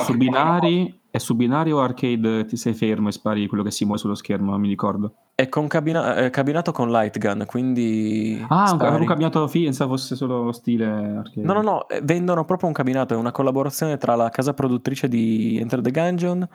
è 1.14 1.18
su 1.18 1.34
binari, 1.36 1.70
è 1.70 1.70
su 1.70 1.70
binari 1.70 1.72
o 1.72 1.80
arcade 1.80 2.44
ti 2.44 2.56
sei 2.56 2.74
fermo 2.74 3.08
e 3.08 3.12
spari 3.12 3.46
quello 3.46 3.62
che 3.62 3.70
si 3.70 3.84
muove 3.84 4.00
sullo 4.00 4.16
schermo? 4.16 4.50
Non 4.50 4.60
mi 4.60 4.68
ricordo. 4.68 5.14
È 5.36 5.48
con 5.48 5.68
cabina- 5.68 6.16
è 6.16 6.30
cabinato 6.30 6.72
con 6.72 6.90
light 6.90 7.18
gun, 7.18 7.44
quindi... 7.46 8.44
Ah, 8.48 8.66
spari. 8.66 9.00
un 9.00 9.06
cabinato 9.06 9.46
fi- 9.46 9.64
pensavo 9.64 9.92
fosse 9.92 10.16
solo 10.16 10.50
stile 10.52 10.86
arcade. 10.86 11.46
No, 11.46 11.52
no, 11.52 11.62
no, 11.62 11.88
eh, 11.88 12.00
vendono 12.02 12.44
proprio 12.44 12.66
un 12.68 12.74
cabinato, 12.74 13.14
è 13.14 13.16
una 13.16 13.30
collaborazione 13.32 13.96
tra 13.96 14.16
la 14.16 14.28
casa 14.30 14.54
produttrice 14.54 15.06
di 15.08 15.56
Enter 15.60 15.80
the 15.80 15.90
Gungeon, 15.92 16.48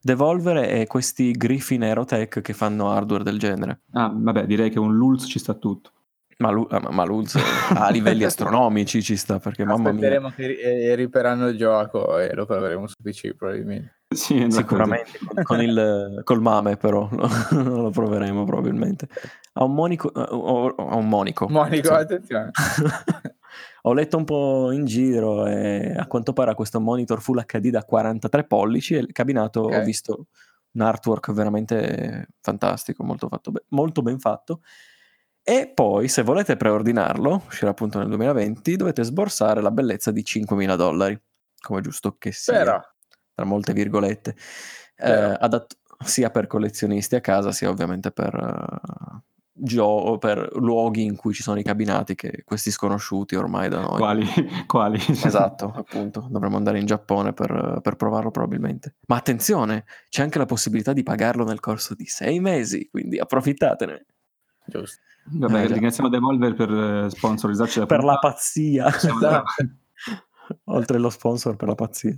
Devolver 0.00 0.56
e 0.58 0.86
questi 0.86 1.30
Griffin 1.30 1.82
Aerotech 1.82 2.40
che 2.40 2.52
fanno 2.52 2.90
hardware 2.90 3.22
del 3.24 3.38
genere. 3.38 3.82
Ah, 3.92 4.12
vabbè, 4.14 4.44
direi 4.46 4.68
che 4.68 4.78
un 4.78 4.94
Lulz 4.94 5.26
ci 5.26 5.38
sta 5.38 5.54
tutto. 5.54 5.90
Ma, 6.38 6.50
Lu- 6.50 6.66
ah, 6.70 6.90
ma- 6.90 7.04
Luz 7.04 7.36
a 7.74 7.88
livelli 7.90 8.24
astronomici 8.24 9.00
ci 9.00 9.16
sta, 9.16 9.38
perché 9.38 9.64
mamma 9.64 9.92
mia, 9.92 10.08
Aspetteremo 10.08 10.30
che 10.30 10.46
ri- 10.48 10.56
eh, 10.56 10.94
riperanno 10.96 11.46
il 11.48 11.56
gioco 11.56 12.18
e 12.18 12.34
lo 12.34 12.46
proveremo 12.46 12.86
su 12.88 12.96
PC 13.00 13.34
probabilmente. 13.34 14.00
Sì, 14.14 14.46
sicuramente 14.50 15.18
con, 15.18 15.42
con 15.42 15.62
il, 15.62 16.20
col 16.24 16.40
mame 16.40 16.76
però 16.76 17.08
non 17.52 17.82
lo 17.82 17.90
proveremo 17.90 18.44
probabilmente. 18.44 19.08
Ha 19.54 19.64
un 19.64 19.74
monico, 19.74 20.12
eh, 20.12 20.74
ha 20.76 20.96
un 20.96 21.08
monico. 21.08 21.48
Monico, 21.48 21.88
Sì. 21.88 21.94
attenzione. 21.94 22.50
Ho 23.84 23.92
letto 23.94 24.16
un 24.16 24.24
po' 24.24 24.70
in 24.70 24.84
giro 24.84 25.44
e 25.46 25.92
a 25.96 26.06
quanto 26.06 26.32
pare 26.32 26.52
ha 26.52 26.54
questo 26.54 26.80
monitor 26.80 27.20
Full 27.20 27.44
HD 27.44 27.70
da 27.70 27.84
43 27.84 28.44
pollici 28.44 28.94
e 28.94 28.98
il 28.98 29.10
cabinato 29.12 29.62
Ok. 29.62 29.74
ho 29.74 29.82
visto 29.82 30.26
un 30.74 30.80
artwork 30.82 31.32
veramente 31.32 32.28
fantastico, 32.40 33.02
molto, 33.02 33.26
fatto 33.28 33.50
be- 33.50 33.64
molto 33.70 34.00
ben 34.02 34.20
fatto. 34.20 34.60
E 35.42 35.70
poi, 35.74 36.06
se 36.06 36.22
volete 36.22 36.56
preordinarlo, 36.56 37.42
uscirà 37.48 37.70
appunto 37.72 37.98
nel 37.98 38.06
2020, 38.06 38.76
dovete 38.76 39.02
sborsare 39.02 39.60
la 39.60 39.72
bellezza 39.72 40.12
di 40.12 40.22
5.000 40.22 40.76
dollari, 40.76 41.20
come 41.60 41.80
giusto 41.80 42.14
che 42.16 42.30
sia, 42.30 42.56
Però, 42.58 42.80
tra 43.34 43.44
molte 43.44 43.72
virgolette. 43.72 44.34
Eh, 44.96 45.36
adatto 45.40 45.76
sia 46.04 46.30
per 46.30 46.46
collezionisti 46.46 47.14
a 47.14 47.20
casa, 47.20 47.52
sia 47.52 47.68
ovviamente 47.68 48.10
per, 48.10 48.34
eh, 48.34 49.20
gio- 49.52 50.18
per 50.18 50.50
luoghi 50.54 51.04
in 51.04 51.16
cui 51.16 51.32
ci 51.32 51.42
sono 51.42 51.58
i 51.58 51.62
cabinati, 51.62 52.14
che 52.14 52.42
questi 52.44 52.70
sconosciuti 52.70 53.36
ormai 53.36 53.68
da 53.68 53.80
noi. 53.80 53.98
Quali? 53.98 54.26
Quali? 54.66 54.98
Esatto, 55.08 55.72
appunto, 55.74 56.26
dovremmo 56.28 56.56
andare 56.56 56.78
in 56.78 56.86
Giappone 56.86 57.32
per, 57.32 57.78
per 57.82 57.96
provarlo 57.96 58.30
probabilmente. 58.30 58.96
Ma 59.06 59.16
attenzione, 59.16 59.84
c'è 60.08 60.22
anche 60.22 60.38
la 60.38 60.46
possibilità 60.46 60.92
di 60.92 61.02
pagarlo 61.02 61.44
nel 61.44 61.60
corso 61.60 61.94
di 61.94 62.06
sei 62.06 62.40
mesi, 62.40 62.88
quindi 62.90 63.18
approfittatene 63.18 64.06
giusto. 64.66 65.00
Vabbè, 65.24 65.62
Eh, 65.62 65.66
ringraziamo 65.66 66.08
Devolver 66.08 66.54
per 66.54 66.70
eh, 66.70 67.10
sponsorizzarci 67.10 67.80
la 67.80 67.86
per 67.86 68.02
la 68.02 68.18
pazzia, 68.18 68.90
oltre 70.64 70.96
allo 70.96 71.10
sponsor 71.10 71.56
per 71.56 71.68
la 71.68 71.74
pazzia. 71.74 72.14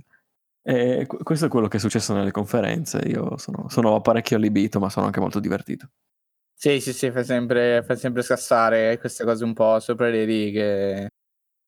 E 0.67 1.05
qu- 1.07 1.21
questo 1.23 1.45
è 1.45 1.49
quello 1.49 1.67
che 1.67 1.77
è 1.77 1.79
successo 1.79 2.13
nelle 2.13 2.31
conferenze. 2.31 2.97
Io 3.05 3.37
sono, 3.37 3.69
sono 3.69 4.01
parecchio 4.01 4.37
allibito, 4.37 4.79
ma 4.79 4.89
sono 4.89 5.05
anche 5.05 5.19
molto 5.19 5.39
divertito. 5.39 5.89
Sì, 6.57 6.79
sì, 6.79 6.93
sì, 6.93 7.11
fa 7.11 7.23
sempre, 7.23 7.83
fa 7.83 7.95
sempre 7.95 8.21
scassare 8.23 8.97
queste 8.99 9.23
cose 9.25 9.43
un 9.43 9.53
po' 9.53 9.79
sopra 9.79 10.09
le 10.09 10.23
righe. 10.23 11.09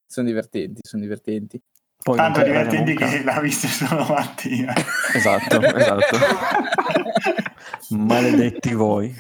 Sono 0.06 0.28
divertenti, 0.28 0.82
sono 0.84 1.04
divertenti. 1.04 1.62
Poi 2.08 2.16
Tanto 2.16 2.42
divertenti 2.42 2.96
che 2.96 3.22
l'ha 3.26 3.38
vista 3.42 3.68
solo 3.68 4.06
Mattia. 4.08 4.74
Esatto, 5.14 5.62
esatto. 5.62 6.18
Maledetti 7.90 8.74
voi. 8.74 9.14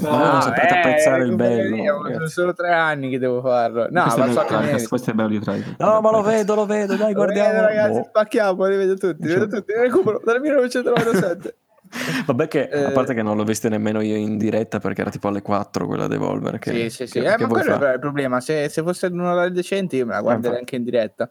Ma 0.00 0.08
voi 0.10 0.18
non 0.18 0.42
sapete 0.42 0.74
apprezzare 0.74 1.24
il 1.24 1.34
bello, 1.36 1.76
sono 2.12 2.26
solo 2.26 2.54
tre 2.54 2.72
anni 2.72 3.08
che 3.08 3.18
devo 3.20 3.40
farlo. 3.40 3.86
No, 3.90 4.02
questo, 4.02 4.18
ma 4.20 4.26
è 4.26 4.32
so 4.32 4.34
bello 4.34 4.46
che 4.46 4.54
di 4.54 4.56
mi- 4.56 4.62
Tricast, 4.66 4.88
questo 4.88 5.10
è 5.10 5.14
bello 5.14 5.28
di 5.28 5.38
Tricast. 5.40 5.74
No, 5.78 6.00
ma 6.00 6.10
lo 6.10 6.22
vedo, 6.22 6.54
lo 6.56 6.66
vedo, 6.66 6.96
dai, 6.96 7.12
Lo 7.12 7.20
vedo, 7.20 7.32
guardiamo. 7.32 7.60
ragazzi, 7.60 7.98
Boh. 8.00 8.04
spacchiamo, 8.08 8.66
li 8.66 8.76
vedo 8.76 8.94
tutti, 8.96 9.26
li 9.26 9.32
vedo 9.34 9.46
tutti, 9.46 9.72
li 9.72 9.80
recupero 9.80 10.20
dal 10.24 10.40
1997. 10.40 11.56
Vabbè 12.26 12.48
che, 12.48 12.68
a 12.68 12.88
Eh. 12.88 12.90
parte 12.90 13.14
che 13.14 13.22
non 13.22 13.36
l'ho 13.36 13.44
vista 13.44 13.68
nemmeno 13.68 14.00
io 14.00 14.16
in 14.16 14.36
diretta 14.36 14.80
perché 14.80 15.02
era 15.02 15.10
tipo 15.10 15.28
alle 15.28 15.40
4 15.42 15.86
quella 15.86 16.08
Devolver. 16.08 16.58
Che, 16.58 16.72
sì, 16.72 16.90
sì, 16.90 17.06
sì. 17.06 17.20
che- 17.20 17.32
Eh, 17.32 17.36
che 17.36 17.42
ma 17.42 17.48
quello 17.48 17.72
fare? 17.78 17.90
è 17.90 17.94
il 17.94 18.00
problema. 18.00 18.40
Se, 18.40 18.68
se 18.68 18.82
fosse 18.82 19.06
un 19.06 19.20
orario 19.20 19.52
decente, 19.52 19.94
io 19.94 20.04
me 20.06 20.14
la 20.14 20.20
guarderei 20.20 20.58
infatti. 20.58 20.74
anche 20.74 20.76
in 20.76 20.82
diretta. 20.84 21.30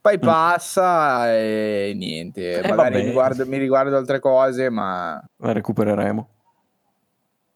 Poi 0.00 0.16
Mm. 0.16 0.20
passa 0.20 1.30
e 1.36 1.92
niente. 1.94 2.60
Eh, 2.60 2.68
Magari 2.74 3.02
mi, 3.04 3.12
guardo, 3.12 3.46
mi 3.46 3.58
riguardo 3.58 3.96
altre 3.96 4.18
cose, 4.18 4.70
ma 4.70 5.22
La 5.36 5.52
recupereremo. 5.52 6.28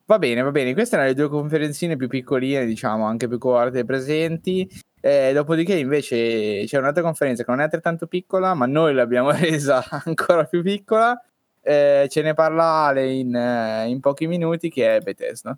va 0.07 0.19
bene, 0.19 0.43
va 0.43 0.51
bene. 0.51 0.75
Queste 0.75 0.97
erano 0.97 1.11
le 1.11 1.15
due 1.17 1.29
conferenzine 1.29 1.97
più 1.97 2.07
piccoline, 2.09 2.67
diciamo, 2.67 3.07
anche 3.07 3.29
più 3.29 3.39
corte 3.39 3.85
presenti. 3.85 4.69
Eh, 5.01 5.33
dopodiché, 5.35 5.75
invece, 5.77 6.65
c'è 6.67 6.79
un'altra 6.79 7.03
conferenza 7.03 7.45
che 7.45 7.51
non 7.51 7.61
è 7.61 7.65
altrettanto 7.65 8.07
piccola, 8.07 8.55
ma 8.55 8.67
noi 8.67 8.93
l'abbiamo 8.95 9.31
resa 9.33 9.83
ancora 10.05 10.45
più 10.45 10.63
piccola. 10.63 11.19
Eh, 11.63 12.07
ce 12.11 12.21
ne 12.23 12.35
parla 12.35 12.65
Ale 12.87 13.11
in, 13.11 13.35
eh, 13.35 13.89
in 13.89 14.01
pochi 14.01 14.27
minuti, 14.27 14.69
che 14.69 14.97
è 14.97 15.01
Bethesda. 15.01 15.57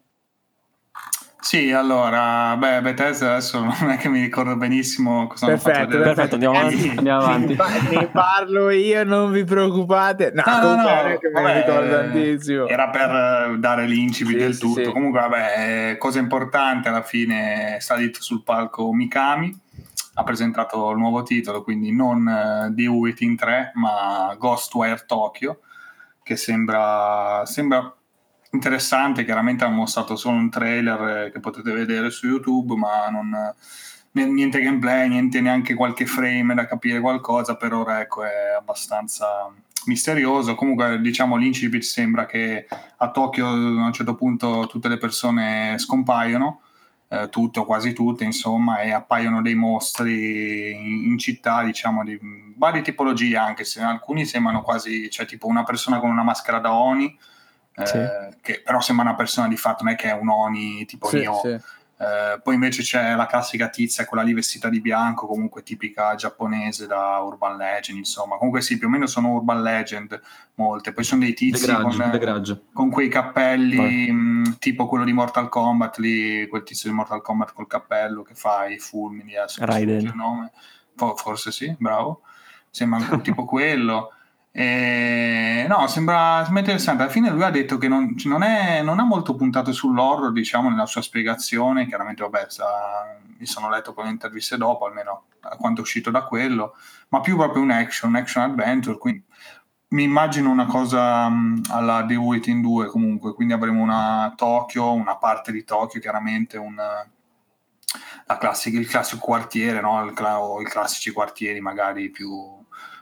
Sì, 1.46 1.70
allora, 1.70 2.56
beh, 2.56 2.80
Bethesda 2.80 3.30
adesso 3.30 3.62
non 3.62 3.90
è 3.90 3.98
che 3.98 4.08
mi 4.08 4.20
ricordo 4.20 4.56
benissimo 4.56 5.28
cosa 5.28 5.46
hanno 5.46 5.58
Perfetto, 5.62 5.98
perfetto, 5.98 6.34
andiamo 6.34 6.58
avanti. 6.58 6.88
Andiamo 6.96 7.22
avanti. 7.22 7.46
Ne 7.54 7.56
pa- 7.56 7.88
ne 8.00 8.06
parlo 8.08 8.70
io, 8.70 9.04
non 9.04 9.30
vi 9.30 9.44
preoccupate. 9.44 10.32
No, 10.34 10.42
No, 10.44 10.74
no, 10.74 10.74
no, 10.74 11.18
che 11.18 11.30
vabbè, 11.30 11.56
ricordo 11.64 11.90
tantissimo. 11.90 12.66
Era 12.66 12.88
per 12.88 13.10
eh, 13.54 13.58
dare 13.58 13.86
l'incipit 13.86 14.32
Sì, 14.32 14.38
del 14.42 14.58
tutto. 14.58 14.82
sì. 14.82 14.90
Comunque, 14.90 15.20
vabbè, 15.20 15.90
eh, 15.92 15.98
cosa 15.98 16.18
importante, 16.18 16.88
alla 16.88 17.02
fine 17.02 17.76
è 17.76 17.78
salito 17.80 18.20
sul 18.22 18.42
palco 18.42 18.92
Mikami, 18.92 19.56
ha 20.14 20.24
presentato 20.24 20.90
il 20.90 20.96
nuovo 20.98 21.22
titolo, 21.22 21.62
quindi 21.62 21.94
non 21.94 22.26
eh, 22.26 22.72
The 22.74 22.88
Within 22.88 23.36
3, 23.36 23.70
ma 23.74 24.34
Ghostwire 24.36 25.04
Tokyo, 25.06 25.60
che 26.24 26.34
sembra, 26.34 27.42
sembra 27.46 27.94
interessante. 28.56 29.24
Chiaramente 29.24 29.64
hanno 29.64 29.76
mostrato 29.76 30.16
solo 30.16 30.36
un 30.36 30.50
trailer 30.50 31.26
eh, 31.26 31.30
che 31.30 31.40
potete 31.40 31.72
vedere 31.72 32.10
su 32.10 32.26
YouTube, 32.26 32.74
ma 32.74 33.08
non... 33.08 33.54
Niente 34.16 34.62
gameplay, 34.62 35.10
niente 35.10 35.42
neanche 35.42 35.74
qualche 35.74 36.06
frame 36.06 36.54
da 36.54 36.66
capire 36.66 37.00
qualcosa, 37.00 37.54
per 37.56 37.74
ora 37.74 38.00
ecco 38.00 38.24
è 38.24 38.54
abbastanza 38.58 39.52
misterioso. 39.84 40.54
Comunque, 40.54 40.98
diciamo, 41.02 41.36
l'incipit 41.36 41.82
sembra 41.82 42.24
che 42.24 42.66
a 42.96 43.10
Tokyo 43.10 43.46
a 43.46 43.52
un 43.52 43.92
certo 43.92 44.14
punto 44.14 44.68
tutte 44.68 44.88
le 44.88 44.96
persone 44.96 45.76
scompaiono, 45.76 46.62
eh, 47.08 47.28
tutte 47.28 47.58
o 47.58 47.66
quasi 47.66 47.92
tutte, 47.92 48.24
insomma, 48.24 48.80
e 48.80 48.90
appaiono 48.90 49.42
dei 49.42 49.54
mostri 49.54 50.70
in, 50.70 51.10
in 51.10 51.18
città, 51.18 51.62
diciamo, 51.62 52.02
di 52.02 52.18
varie 52.56 52.80
tipologie, 52.80 53.36
anche 53.36 53.64
se 53.64 53.82
alcuni 53.82 54.24
sembrano 54.24 54.62
quasi, 54.62 55.10
cioè 55.10 55.26
tipo 55.26 55.46
una 55.46 55.62
persona 55.62 55.98
con 55.98 56.08
una 56.08 56.22
maschera 56.22 56.58
da 56.58 56.72
Oni, 56.72 57.14
Sì. 57.84 57.98
che 58.40 58.62
però 58.64 58.80
sembra 58.80 59.04
una 59.06 59.14
persona 59.16 59.48
di 59.48 59.56
fatto, 59.56 59.84
non 59.84 59.92
è 59.92 59.96
che 59.96 60.08
è 60.08 60.12
un 60.12 60.28
Oni 60.28 60.84
tipo 60.86 61.08
Sì, 61.08 61.18
Nioh. 61.18 61.40
sì. 61.42 61.58
Eh, 61.98 62.38
poi 62.42 62.54
invece 62.54 62.82
c'è 62.82 63.14
la 63.14 63.24
classica 63.24 63.68
tizia, 63.70 64.04
quella 64.04 64.22
lì 64.22 64.34
vestita 64.34 64.68
di 64.68 64.82
bianco, 64.82 65.26
comunque 65.26 65.62
tipica 65.62 66.14
giapponese 66.14 66.86
da 66.86 67.18
Urban 67.20 67.56
Legend, 67.56 67.96
insomma. 67.98 68.36
Comunque 68.36 68.60
sì, 68.60 68.76
più 68.76 68.86
o 68.86 68.90
meno 68.90 69.06
sono 69.06 69.32
Urban 69.32 69.62
Legend 69.62 70.20
molte. 70.56 70.92
Poi 70.92 71.04
sono 71.04 71.22
dei 71.22 71.32
tizi 71.32 71.64
Grudge, 71.64 72.52
con, 72.52 72.62
con 72.74 72.90
quei 72.90 73.08
cappelli, 73.08 74.12
mh, 74.12 74.58
tipo 74.58 74.86
quello 74.86 75.04
di 75.04 75.12
Mortal 75.14 75.48
Kombat, 75.48 75.96
lì, 75.96 76.46
quel 76.48 76.64
tizio 76.64 76.90
di 76.90 76.94
Mortal 76.96 77.22
Kombat 77.22 77.54
col 77.54 77.66
cappello 77.66 78.22
che 78.22 78.34
fa 78.34 78.66
i 78.66 78.78
fulmini, 78.78 79.34
adesso 79.36 79.60
mi 79.62 79.66
Raiden. 79.66 79.98
sfugge 80.00 80.12
il 80.12 80.16
nome. 80.18 80.52
Fo- 80.96 81.16
Forse 81.16 81.50
sì, 81.50 81.74
bravo. 81.78 82.20
Sembra 82.68 82.98
un 83.10 83.20
tipo 83.22 83.46
quello. 83.46 84.10
E, 84.58 85.66
no, 85.68 85.86
sembra, 85.86 86.40
sembra 86.42 86.60
interessante. 86.60 87.02
Alla 87.02 87.10
fine 87.12 87.28
lui 87.30 87.42
ha 87.42 87.50
detto 87.50 87.76
che 87.76 87.88
non, 87.88 88.14
non 88.24 88.42
è- 88.42 88.80
non 88.82 88.98
ha 89.00 89.04
molto 89.04 89.34
puntato 89.34 89.70
sull'horror, 89.72 90.32
diciamo, 90.32 90.70
nella 90.70 90.86
sua 90.86 91.02
spiegazione. 91.02 91.86
Chiaramente, 91.86 92.22
vabbè, 92.22 92.46
sta- 92.48 93.18
mi 93.38 93.44
sono 93.46 93.68
letto 93.68 93.92
poi 93.92 94.04
le 94.04 94.10
interviste 94.12 94.56
dopo, 94.56 94.86
almeno 94.86 95.24
a 95.40 95.56
quanto 95.56 95.80
è 95.80 95.82
uscito 95.84 96.10
da 96.10 96.22
quello, 96.24 96.74
ma 97.08 97.20
più 97.20 97.36
proprio 97.36 97.62
un 97.62 97.70
action, 97.70 98.10
un 98.10 98.16
action 98.16 98.44
adventure. 98.44 98.96
Quindi 98.98 99.22
mi 99.88 100.04
immagino 100.04 100.50
una 100.50 100.64
cosa 100.66 101.28
mh, 101.28 101.64
alla 101.70 102.04
The 102.06 102.16
Within 102.16 102.62
2 102.62 102.86
comunque, 102.86 103.34
quindi 103.34 103.52
avremo 103.52 103.82
una 103.82 104.32
Tokyo, 104.36 104.92
una 104.92 105.16
parte 105.16 105.52
di 105.52 105.64
Tokyo, 105.64 106.00
chiaramente 106.00 106.56
un, 106.56 106.74
la 108.26 108.38
classica- 108.38 108.78
il 108.78 108.88
classico 108.88 109.24
quartiere, 109.24 109.80
no? 109.80 110.04
il, 110.04 110.14
o 110.18 110.60
i 110.60 110.64
classici 110.64 111.10
quartieri 111.12 111.60
magari 111.60 112.10
più, 112.10 112.30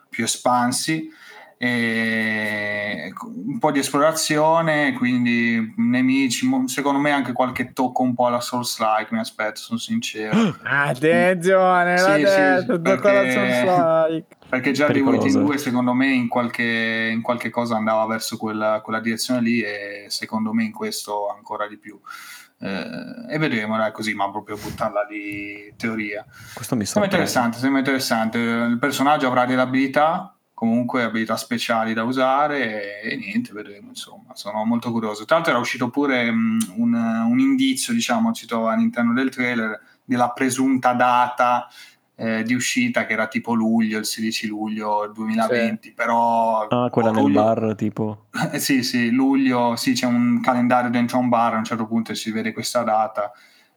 più 0.09 0.25
espansi. 0.25 1.11
E 1.57 3.13
un 3.23 3.59
po' 3.59 3.71
di 3.71 3.79
esplorazione, 3.79 4.93
quindi 4.95 5.75
nemici, 5.77 6.49
secondo 6.67 6.99
me 6.99 7.11
anche 7.11 7.33
qualche 7.33 7.73
tocco 7.73 8.03
un 8.03 8.15
po' 8.15 8.27
alla 8.27 8.41
Souls-like, 8.41 9.09
mi 9.13 9.21
aspetto, 9.21 9.61
sono 9.61 9.79
sincero. 9.79 10.57
Attenzione, 10.63 11.99
Sì, 11.99 12.21
l'ha 12.23 12.61
sì, 12.61 12.67
detto, 12.67 12.81
perché-. 12.81 14.25
Perché 14.49 14.73
già 14.73 14.87
Pericoloso. 14.87 15.23
Waiting 15.23 15.45
2 15.45 15.59
secondo 15.59 15.95
me 15.95 16.13
in 16.13 16.29
qualche, 16.29 17.11
in 17.13 17.23
qualche 17.23 17.51
cosa 17.51 17.77
andava 17.77 18.07
verso 18.07 18.37
quella, 18.37 18.81
quella 18.85 19.01
direzione 19.01 19.41
lì 19.41 19.61
e 19.61 20.05
secondo 20.09 20.53
me 20.53 20.65
in 20.65 20.73
questo 20.73 21.29
ancora 21.29 21.67
di 21.67 21.77
più. 21.77 21.99
Eh, 22.61 23.35
e 23.35 23.39
vedremo, 23.39 23.77
dai, 23.77 23.91
così, 23.93 24.15
ma 24.15 24.31
proprio 24.31 24.57
buttarla 24.57 25.07
di 25.07 25.73
teoria. 25.77 26.25
Questo 26.55 26.77
mi 26.77 26.85
Sembra 26.85 27.11
interessante, 27.11 27.59
sembra 27.59 27.81
interessante. 27.81 28.39
Il 28.39 28.79
personaggio 28.79 29.27
avrà 29.27 29.45
delle 29.45 29.61
abilità, 29.63 30.34
comunque 30.55 31.03
abilità 31.03 31.37
speciali 31.37 31.93
da 31.93 32.05
usare 32.05 33.03
e, 33.03 33.11
e, 33.13 33.17
niente, 33.17 33.53
vedremo 33.53 33.89
insomma, 33.89 34.35
sono 34.35 34.65
molto 34.65 34.93
curioso. 34.93 35.25
Tra 35.25 35.37
l'altro 35.37 35.53
era 35.53 35.61
uscito 35.61 35.91
pure 35.91 36.29
um, 36.29 36.59
un, 36.77 36.95
un, 36.95 37.39
indizio, 37.41 37.93
diciamo, 37.93 38.33
ci 38.33 38.47
trova 38.47 38.73
all'interno 38.73 39.13
del 39.13 39.31
trailer 39.31 39.81
della 40.05 40.31
presunta 40.31 40.93
data 40.93 41.69
eh, 42.17 42.45
di 42.45 42.55
uscita 42.55 43.07
che 43.07 43.13
era 43.15 43.27
tipo 43.27 43.55
luglio, 43.55 43.99
il 43.99 44.07
16 44.07 44.47
luglio 44.47 45.11
2020, 45.13 45.89
sì. 45.89 45.95
però... 45.95 46.67
Ah, 46.69 46.89
quella 46.89 47.11
nel 47.11 47.23
luglio... 47.23 47.43
bar 47.43 47.75
tipo... 47.75 48.27
Eh, 48.53 48.59
sì, 48.61 48.83
sì, 48.85 49.11
luglio, 49.11 49.75
sì, 49.77 49.93
c'è 49.93 50.07
un 50.07 50.41
calendario 50.41 50.91
dentro 50.91 51.19
un 51.19 51.29
bar, 51.29 51.55
a 51.55 51.59
un 51.59 51.65
certo 51.65 51.87
punto 51.87 52.15
si 52.15 52.31
vede 52.31 52.53
questa 52.53 52.83
data, 52.83 53.33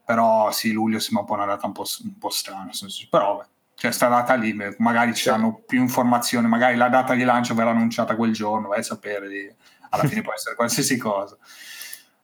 però 0.05 0.51
sì, 0.51 0.71
luglio 0.71 0.99
sembra 0.99 1.21
un 1.21 1.27
po' 1.27 1.33
una 1.33 1.45
data 1.45 1.65
un 1.65 1.73
po', 1.73 1.85
un 2.03 2.17
po 2.17 2.29
strana, 2.29 2.69
però 3.09 3.37
beh, 3.37 3.45
c'è 3.77 3.91
sta 3.91 4.07
data 4.07 4.33
lì, 4.33 4.57
magari 4.79 5.13
ci 5.13 5.21
saranno 5.23 5.61
più 5.63 5.79
informazioni, 5.79 6.47
magari 6.47 6.75
la 6.75 6.89
data 6.89 7.13
di 7.13 7.23
lancio 7.23 7.53
verrà 7.53 7.69
annunciata 7.69 8.15
quel 8.15 8.33
giorno, 8.33 8.69
vai 8.69 8.79
a 8.79 8.83
sapere, 8.83 9.55
alla 9.89 10.07
fine 10.07 10.21
può 10.23 10.33
essere 10.33 10.55
qualsiasi 10.55 10.97
cosa. 10.97 11.37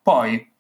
Poi 0.02 0.52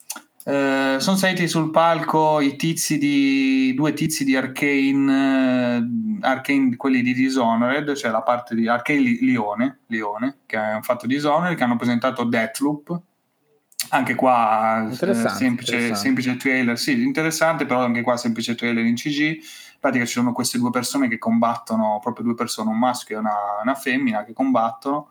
eh, 0.45 0.97
sono 0.99 1.17
saliti 1.17 1.47
sul 1.47 1.71
palco 1.71 2.41
i 2.41 2.55
tizi 2.55 2.99
di 2.99 3.73
due 3.73 3.93
tizi 3.93 4.23
di 4.23 4.35
Arcane, 4.35 5.77
eh, 5.77 5.83
Arcane 6.21 6.75
quelli 6.75 7.01
di 7.01 7.13
Dishonored, 7.15 7.95
cioè 7.95 8.11
la 8.11 8.21
parte 8.21 8.53
di 8.53 8.67
Arcane 8.67 8.99
Lione, 8.99 9.79
Lione 9.87 10.41
che 10.45 10.57
hanno 10.57 10.83
fatto 10.83 11.07
Dishonored, 11.07 11.57
che 11.57 11.63
hanno 11.63 11.75
presentato 11.75 12.23
Deathloop. 12.23 13.01
Anche 13.89 14.13
qua 14.13 14.89
eh, 14.89 14.93
semplice, 14.93 15.39
interessante. 15.47 15.95
semplice 15.95 16.37
trailer, 16.37 16.77
sì, 16.77 17.01
interessante, 17.01 17.65
però 17.65 17.83
anche 17.83 18.01
qua 18.01 18.15
semplice 18.15 18.53
trailer 18.53 18.85
in 18.85 18.95
CG. 18.95 19.39
Pratica 19.83 20.05
ci 20.05 20.13
sono 20.13 20.31
queste 20.31 20.57
due 20.59 20.69
persone 20.69 21.09
che 21.09 21.17
combattono, 21.17 21.99
proprio 22.01 22.23
due 22.23 22.35
persone, 22.35 22.69
un 22.69 22.79
maschio 22.79 23.17
e 23.17 23.19
una, 23.19 23.35
una 23.61 23.75
femmina 23.75 24.23
che 24.23 24.31
combattono 24.31 25.09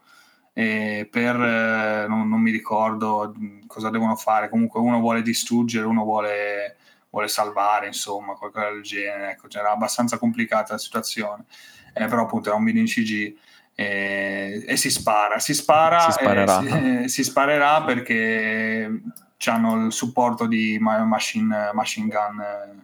per 0.55 1.37
eh, 1.39 2.07
non, 2.09 2.27
non, 2.27 2.41
mi 2.41 2.51
ricordo 2.51 3.35
cosa 3.67 3.91
devono 3.91 4.17
fare. 4.17 4.49
Comunque 4.49 4.81
uno 4.81 4.99
vuole 4.99 5.21
distruggere 5.21 5.85
uno 5.85 6.05
vuole, 6.05 6.77
vuole 7.11 7.29
salvare 7.29 7.89
insomma 7.89 8.33
qualcosa 8.33 8.71
del 8.71 8.81
genere. 8.81 9.33
Ecco, 9.33 9.49
era 9.51 9.73
abbastanza 9.73 10.17
complicata 10.17 10.73
la 10.73 10.79
situazione. 10.79 11.45
Eh, 11.93 12.07
però 12.07 12.23
appunto 12.23 12.49
era 12.49 12.57
un 12.57 12.65
video 12.65 12.81
in 12.81 12.87
CG 12.89 13.37
e, 13.75 14.65
e 14.67 14.77
si 14.79 14.91
spara. 14.91 15.39
Si 15.39 15.53
spara 15.53 16.01
si 16.01 16.13
sparerà, 16.13 16.61
si, 16.61 16.67
eh, 16.67 17.09
si 17.09 17.25
sparerà 17.25 17.83
perché 17.83 19.03
hanno 19.45 19.85
il 19.85 19.93
supporto 19.93 20.47
di 20.47 20.79
Machine, 20.81 21.73
machine 21.75 22.09
Gun 22.09 22.82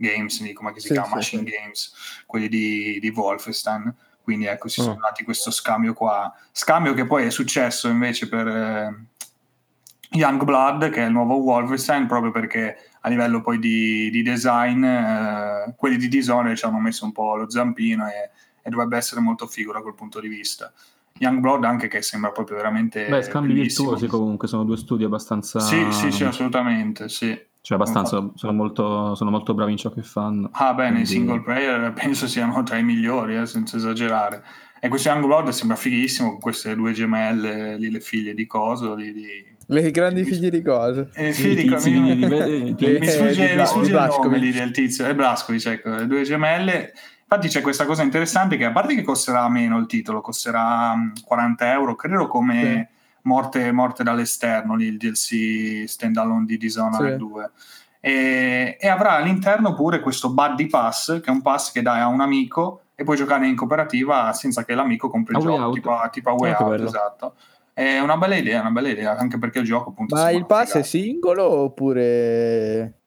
Games 0.00 0.52
come 0.54 0.72
si 0.74 0.88
sì, 0.88 0.92
chiama? 0.92 1.08
Sì, 1.08 1.14
machine 1.14 1.44
sì. 1.44 1.50
Games 1.50 1.94
quelli 2.26 2.48
di, 2.48 2.98
di 3.00 3.08
Wolfenstein 3.10 3.94
quindi 4.22 4.46
ecco, 4.46 4.68
si 4.68 4.80
sono 4.80 4.96
mm. 4.96 5.00
dati 5.00 5.24
questo 5.24 5.50
scambio 5.50 5.92
qua. 5.92 6.32
Scambio 6.52 6.94
che 6.94 7.04
poi 7.04 7.26
è 7.26 7.30
successo 7.30 7.88
invece 7.88 8.28
per 8.28 8.46
eh, 8.46 9.04
Young 10.10 10.44
Blood, 10.44 10.90
che 10.90 11.02
è 11.02 11.06
il 11.06 11.10
nuovo 11.12 11.36
Wolfenstein, 11.36 12.06
proprio 12.06 12.30
perché 12.30 12.76
a 13.00 13.08
livello 13.08 13.40
poi 13.40 13.58
di, 13.58 14.08
di 14.10 14.22
design, 14.22 14.84
eh, 14.84 15.74
quelli 15.76 15.96
di 15.96 16.08
Dishonored 16.08 16.56
ci 16.56 16.64
hanno 16.64 16.78
messo 16.78 17.04
un 17.04 17.12
po' 17.12 17.34
lo 17.34 17.50
zampino 17.50 18.06
e, 18.06 18.30
e, 18.62 18.70
dovrebbe 18.70 18.96
essere 18.96 19.20
molto 19.20 19.46
figo 19.46 19.72
da 19.72 19.80
quel 19.80 19.94
punto 19.94 20.20
di 20.20 20.28
vista. 20.28 20.72
Young 21.18 21.40
Blood 21.40 21.64
anche 21.64 21.88
che 21.88 22.00
sembra 22.02 22.30
proprio 22.30 22.56
veramente... 22.56 23.08
Beh, 23.08 23.22
scambi 23.22 23.52
virtuosi 23.52 24.06
comunque, 24.06 24.46
sono 24.46 24.64
due 24.64 24.76
studi 24.76 25.04
abbastanza... 25.04 25.58
Sì, 25.58 25.90
sì, 25.90 26.12
sì, 26.12 26.24
assolutamente, 26.24 27.08
sì. 27.08 27.36
Cioè, 27.62 27.76
abbastanza, 27.76 28.30
sono 28.34 28.52
molto, 28.52 29.14
sono 29.14 29.30
molto, 29.30 29.52
bravi 29.52 29.72
in 29.72 29.76
ciò 29.76 29.90
che 29.90 30.02
fanno. 30.02 30.48
Ah, 30.52 30.72
beh, 30.72 30.90
nei 30.90 31.04
single 31.04 31.42
player 31.42 31.92
penso 31.92 32.26
siano 32.26 32.62
tra 32.62 32.78
i 32.78 32.82
migliori, 32.82 33.36
eh, 33.36 33.44
senza 33.44 33.76
esagerare. 33.76 34.42
E 34.80 34.88
questo 34.88 35.10
Young 35.10 35.26
Blood 35.26 35.48
sembra 35.50 35.76
fighissimo, 35.76 36.30
con 36.30 36.40
queste 36.40 36.74
due 36.74 36.92
gemelle, 36.92 37.76
lì, 37.76 37.90
le 37.90 38.00
figlie 38.00 38.32
di 38.32 38.46
Coso, 38.46 38.94
lì, 38.94 39.12
di... 39.12 39.26
Le 39.66 39.90
grandi 39.90 40.24
figlie 40.24 40.48
di 40.48 40.62
Coso. 40.62 41.10
Eh, 41.12 41.32
figli 41.34 41.62
di 41.62 41.68
Coso. 41.68 41.90
Mi, 41.90 42.00
mi, 42.00 42.16
mi 42.26 43.06
sfugge, 43.06 43.54
mi 43.54 43.66
sfugge 43.66 43.90
il 43.90 44.18
nome 44.22 44.38
lì 44.38 44.52
del 44.52 44.70
tizio, 44.70 45.04
è 45.04 45.14
Blascovic, 45.14 45.66
ecco, 45.66 45.90
le 45.90 46.06
due 46.06 46.22
gemelle. 46.22 46.94
Infatti 47.22 47.48
c'è 47.48 47.60
questa 47.60 47.84
cosa 47.84 48.02
interessante 48.02 48.56
che 48.56 48.64
a 48.64 48.72
parte 48.72 48.94
che 48.94 49.02
costerà 49.02 49.46
meno 49.50 49.76
il 49.76 49.86
titolo, 49.86 50.22
costerà 50.22 50.94
40 51.22 51.64
mm, 51.64 51.68
euro, 51.68 51.94
credo 51.94 52.26
come... 52.26 52.88
Sì 52.90 52.98
morte, 53.22 53.70
morte 53.72 54.02
dall'esterno, 54.02 54.74
lì 54.74 54.86
il 54.86 54.96
DLC 54.96 55.88
standalone 55.88 56.44
di 56.44 56.56
Dishonored 56.56 57.12
sì. 57.12 57.18
2. 57.18 57.50
E, 58.00 58.76
e, 58.80 58.88
avrà 58.88 59.12
all'interno 59.12 59.74
pure 59.74 60.00
questo 60.00 60.32
Buddy 60.32 60.66
Pass, 60.66 61.20
che 61.20 61.26
è 61.26 61.30
un 61.30 61.42
pass 61.42 61.72
che 61.72 61.82
dai 61.82 62.00
a 62.00 62.06
un 62.06 62.20
amico 62.20 62.82
e 62.94 63.04
puoi 63.04 63.16
giocare 63.16 63.46
in 63.46 63.56
cooperativa 63.56 64.32
senza 64.32 64.64
che 64.64 64.74
l'amico 64.74 65.08
compri 65.08 65.36
il 65.36 65.42
gioco, 65.42 65.70
tipo 65.70 65.90
a, 65.92 66.08
tipo 66.08 66.30
a 66.30 66.32
Way 66.34 66.52
Out, 66.52 66.68
bello. 66.70 66.86
esatto. 66.86 67.34
È 67.72 67.98
una 67.98 68.16
bella 68.16 68.36
idea, 68.36 68.60
una 68.60 68.70
bella 68.70 68.88
idea, 68.88 69.16
anche 69.16 69.38
perché 69.38 69.60
il 69.60 69.64
gioco 69.64 69.90
appunto... 69.90 70.14
Ma 70.14 70.30
il 70.30 70.46
pass 70.46 70.76
è 70.76 70.82
singolo 70.82 71.44
oppure 71.44 73.00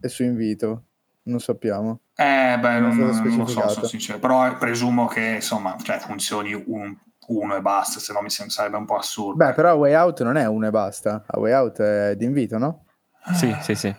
è 0.00 0.06
su 0.06 0.22
invito? 0.22 0.84
Non 1.24 1.40
sappiamo. 1.40 2.00
Eh, 2.14 2.56
beh, 2.58 2.80
non, 2.80 2.96
non, 2.96 3.16
non 3.22 3.36
lo 3.38 3.46
so, 3.46 3.68
sono 3.68 3.86
sincero, 3.86 4.18
però 4.18 4.56
presumo 4.56 5.06
che 5.06 5.34
insomma, 5.36 5.76
cioè, 5.82 5.98
funzioni 5.98 6.52
un, 6.54 6.96
uno 7.28 7.56
e 7.56 7.60
basta, 7.60 8.00
se 8.00 8.12
no 8.12 8.20
mi 8.20 8.30
sarebbe 8.30 8.76
un 8.76 8.84
po' 8.84 8.96
assurdo. 8.96 9.44
Beh, 9.44 9.52
però 9.54 9.74
Way 9.74 9.94
Out 9.94 10.22
non 10.22 10.36
è 10.36 10.46
uno 10.46 10.66
e 10.66 10.70
basta, 10.70 11.24
a 11.26 11.38
Way 11.38 11.52
Out 11.52 11.80
è 11.80 12.16
d'invito, 12.16 12.58
no? 12.58 12.84
Sì, 13.32 13.54
sì, 13.60 13.74
sì. 13.74 13.94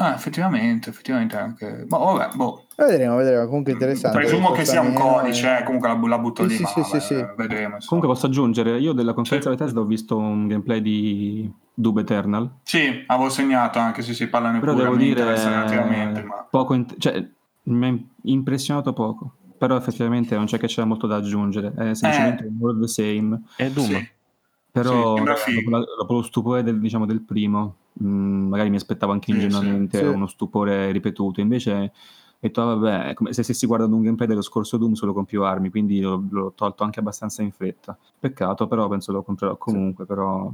Ah, 0.00 0.14
effettivamente, 0.14 0.90
effettivamente 0.90 1.36
anche... 1.36 1.84
Boh, 1.88 1.98
vabbè, 1.98 2.36
boh. 2.36 2.66
Vedremo, 2.76 3.16
vedremo, 3.16 3.46
comunque 3.46 3.72
interessante. 3.72 4.18
Presumo 4.18 4.52
che 4.52 4.64
sia 4.64 4.80
un 4.80 4.92
codice, 4.92 5.58
eh, 5.58 5.62
comunque 5.64 5.88
la, 5.88 5.98
la 6.00 6.18
butto 6.18 6.44
sì, 6.44 6.48
lì, 6.50 6.54
sì, 6.54 6.62
ma 6.62 6.68
sì, 6.68 6.80
vabbè, 6.80 7.00
sì, 7.00 7.14
vedremo. 7.14 7.74
Insomma. 7.74 7.84
Comunque 7.86 8.08
posso 8.08 8.26
aggiungere, 8.26 8.78
io 8.78 8.92
della 8.92 9.12
conferenza 9.12 9.50
sì. 9.50 9.56
Bethesda 9.56 9.80
ho 9.80 9.84
visto 9.84 10.16
un 10.16 10.46
gameplay 10.46 10.80
di 10.80 11.52
Dube 11.74 12.02
Eternal. 12.02 12.48
Sì, 12.62 13.02
avevo 13.08 13.28
segnato 13.28 13.80
anche 13.80 14.02
se 14.02 14.14
si 14.14 14.28
parlano 14.28 14.60
Però 14.60 14.74
devo 14.74 14.94
dire, 14.94 15.24
ma... 15.24 16.46
poco 16.48 16.74
in... 16.74 16.86
cioè, 16.96 17.26
mi 17.64 17.88
ha 17.88 17.98
impressionato 18.22 18.92
poco 18.92 19.37
però 19.58 19.76
effettivamente 19.76 20.36
non 20.36 20.46
c'è 20.46 20.58
che 20.58 20.68
c'è 20.68 20.84
molto 20.84 21.06
da 21.06 21.16
aggiungere, 21.16 21.72
è 21.74 21.94
semplicemente 21.94 22.44
eh. 22.44 22.50
more 22.50 22.78
the 22.78 22.88
same. 22.88 23.42
È 23.56 23.68
Doom. 23.70 23.86
Sì. 23.86 24.08
Però 24.70 25.16
sì, 25.34 25.54
dopo, 25.54 25.70
la, 25.70 25.84
dopo, 25.98 26.12
lo 26.14 26.22
stupore 26.22 26.62
del, 26.62 26.78
diciamo, 26.78 27.04
del 27.04 27.22
primo, 27.22 27.76
mh, 27.94 28.06
mm, 28.06 28.48
magari 28.48 28.70
mi 28.70 28.76
aspettavo 28.76 29.12
anche 29.12 29.32
ingenuamente 29.32 29.98
sì, 29.98 30.04
uno 30.04 30.26
stupore 30.26 30.92
ripetuto, 30.92 31.40
invece 31.40 31.92
ho 32.40 32.46
detto, 32.46 32.62
ah, 32.62 32.74
vabbè, 32.74 33.08
è 33.08 33.14
come 33.14 33.32
se 33.32 33.42
stessi 33.42 33.66
guardando 33.66 33.96
un 33.96 34.02
gameplay 34.02 34.28
dello 34.28 34.42
scorso 34.42 34.76
Doom 34.76 34.92
solo 34.92 35.12
con 35.12 35.24
più 35.24 35.42
armi, 35.42 35.70
quindi 35.70 36.00
l'ho, 36.00 36.24
l'ho 36.30 36.52
tolto 36.54 36.84
anche 36.84 37.00
abbastanza 37.00 37.42
in 37.42 37.50
fretta. 37.50 37.98
Peccato, 38.18 38.68
però 38.68 38.86
penso 38.88 39.10
lo 39.10 39.22
comprerò 39.22 39.56
comunque, 39.56 40.06
però... 40.06 40.48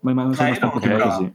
Ma, 0.00 0.12
ma 0.12 0.32
sono 0.34 0.48
eh, 0.48 0.56
abbastanza 0.56 1.08
così. 1.08 1.34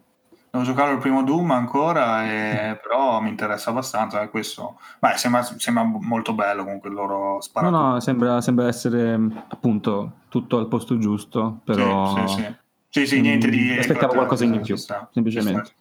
Devo 0.52 0.64
giocare 0.64 0.94
il 0.94 0.98
primo 1.00 1.24
Doom 1.24 1.52
ancora, 1.52 2.26
e... 2.26 2.72
Mm. 2.72 2.74
però 2.82 3.20
mi 3.22 3.30
interessa 3.30 3.70
abbastanza. 3.70 4.22
Eh, 4.22 4.30
questo 4.30 4.80
Beh, 5.00 5.14
sembra, 5.16 5.44
sembra, 5.44 5.84
molto 5.84 6.34
bello 6.34 6.64
comunque 6.64 6.90
il 6.90 6.96
loro 6.96 7.40
sparato. 7.42 7.76
No, 7.76 7.92
no, 7.92 8.00
sembra, 8.00 8.42
sembra, 8.42 8.68
essere 8.68 9.20
appunto 9.48 10.14
tutto 10.30 10.58
al 10.58 10.68
posto 10.68 10.98
giusto, 10.98 11.60
però... 11.64 12.16
Sì, 12.16 12.28
sì, 12.28 12.36
sì. 12.36 12.56
sì, 12.90 13.08
sì 13.08 13.22
niente 13.22 13.50
di... 13.50 13.78
Aspettavo 13.78 14.14
qualcosa 14.14 14.46
in 14.46 14.60
più, 14.62 14.76
semplicemente. 14.76 15.72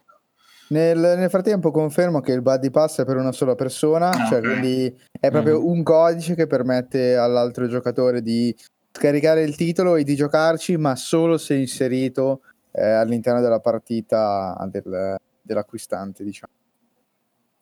Nel, 0.68 0.98
nel, 0.98 1.30
frattempo 1.30 1.70
confermo 1.70 2.20
che 2.20 2.32
il 2.32 2.42
buddy 2.42 2.70
pass 2.70 3.00
è 3.00 3.04
per 3.06 3.16
una 3.16 3.32
sola 3.32 3.54
persona, 3.54 4.10
ah, 4.10 4.26
cioè 4.26 4.38
okay. 4.38 4.50
quindi 4.50 4.94
è 5.18 5.30
proprio 5.30 5.60
mm. 5.60 5.64
un 5.64 5.82
codice 5.82 6.34
che 6.34 6.46
permette 6.46 7.16
all'altro 7.16 7.66
giocatore 7.68 8.20
di 8.20 8.54
scaricare 8.92 9.44
il 9.44 9.56
titolo 9.56 9.96
e 9.96 10.04
di 10.04 10.14
giocarci, 10.14 10.76
ma 10.76 10.94
solo 10.96 11.38
se 11.38 11.54
inserito 11.54 12.42
eh, 12.78 12.90
all'interno 12.92 13.40
della 13.40 13.60
partita 13.60 14.56
del, 14.70 15.16
dell'acquistante, 15.42 16.24
diciamo. 16.24 16.52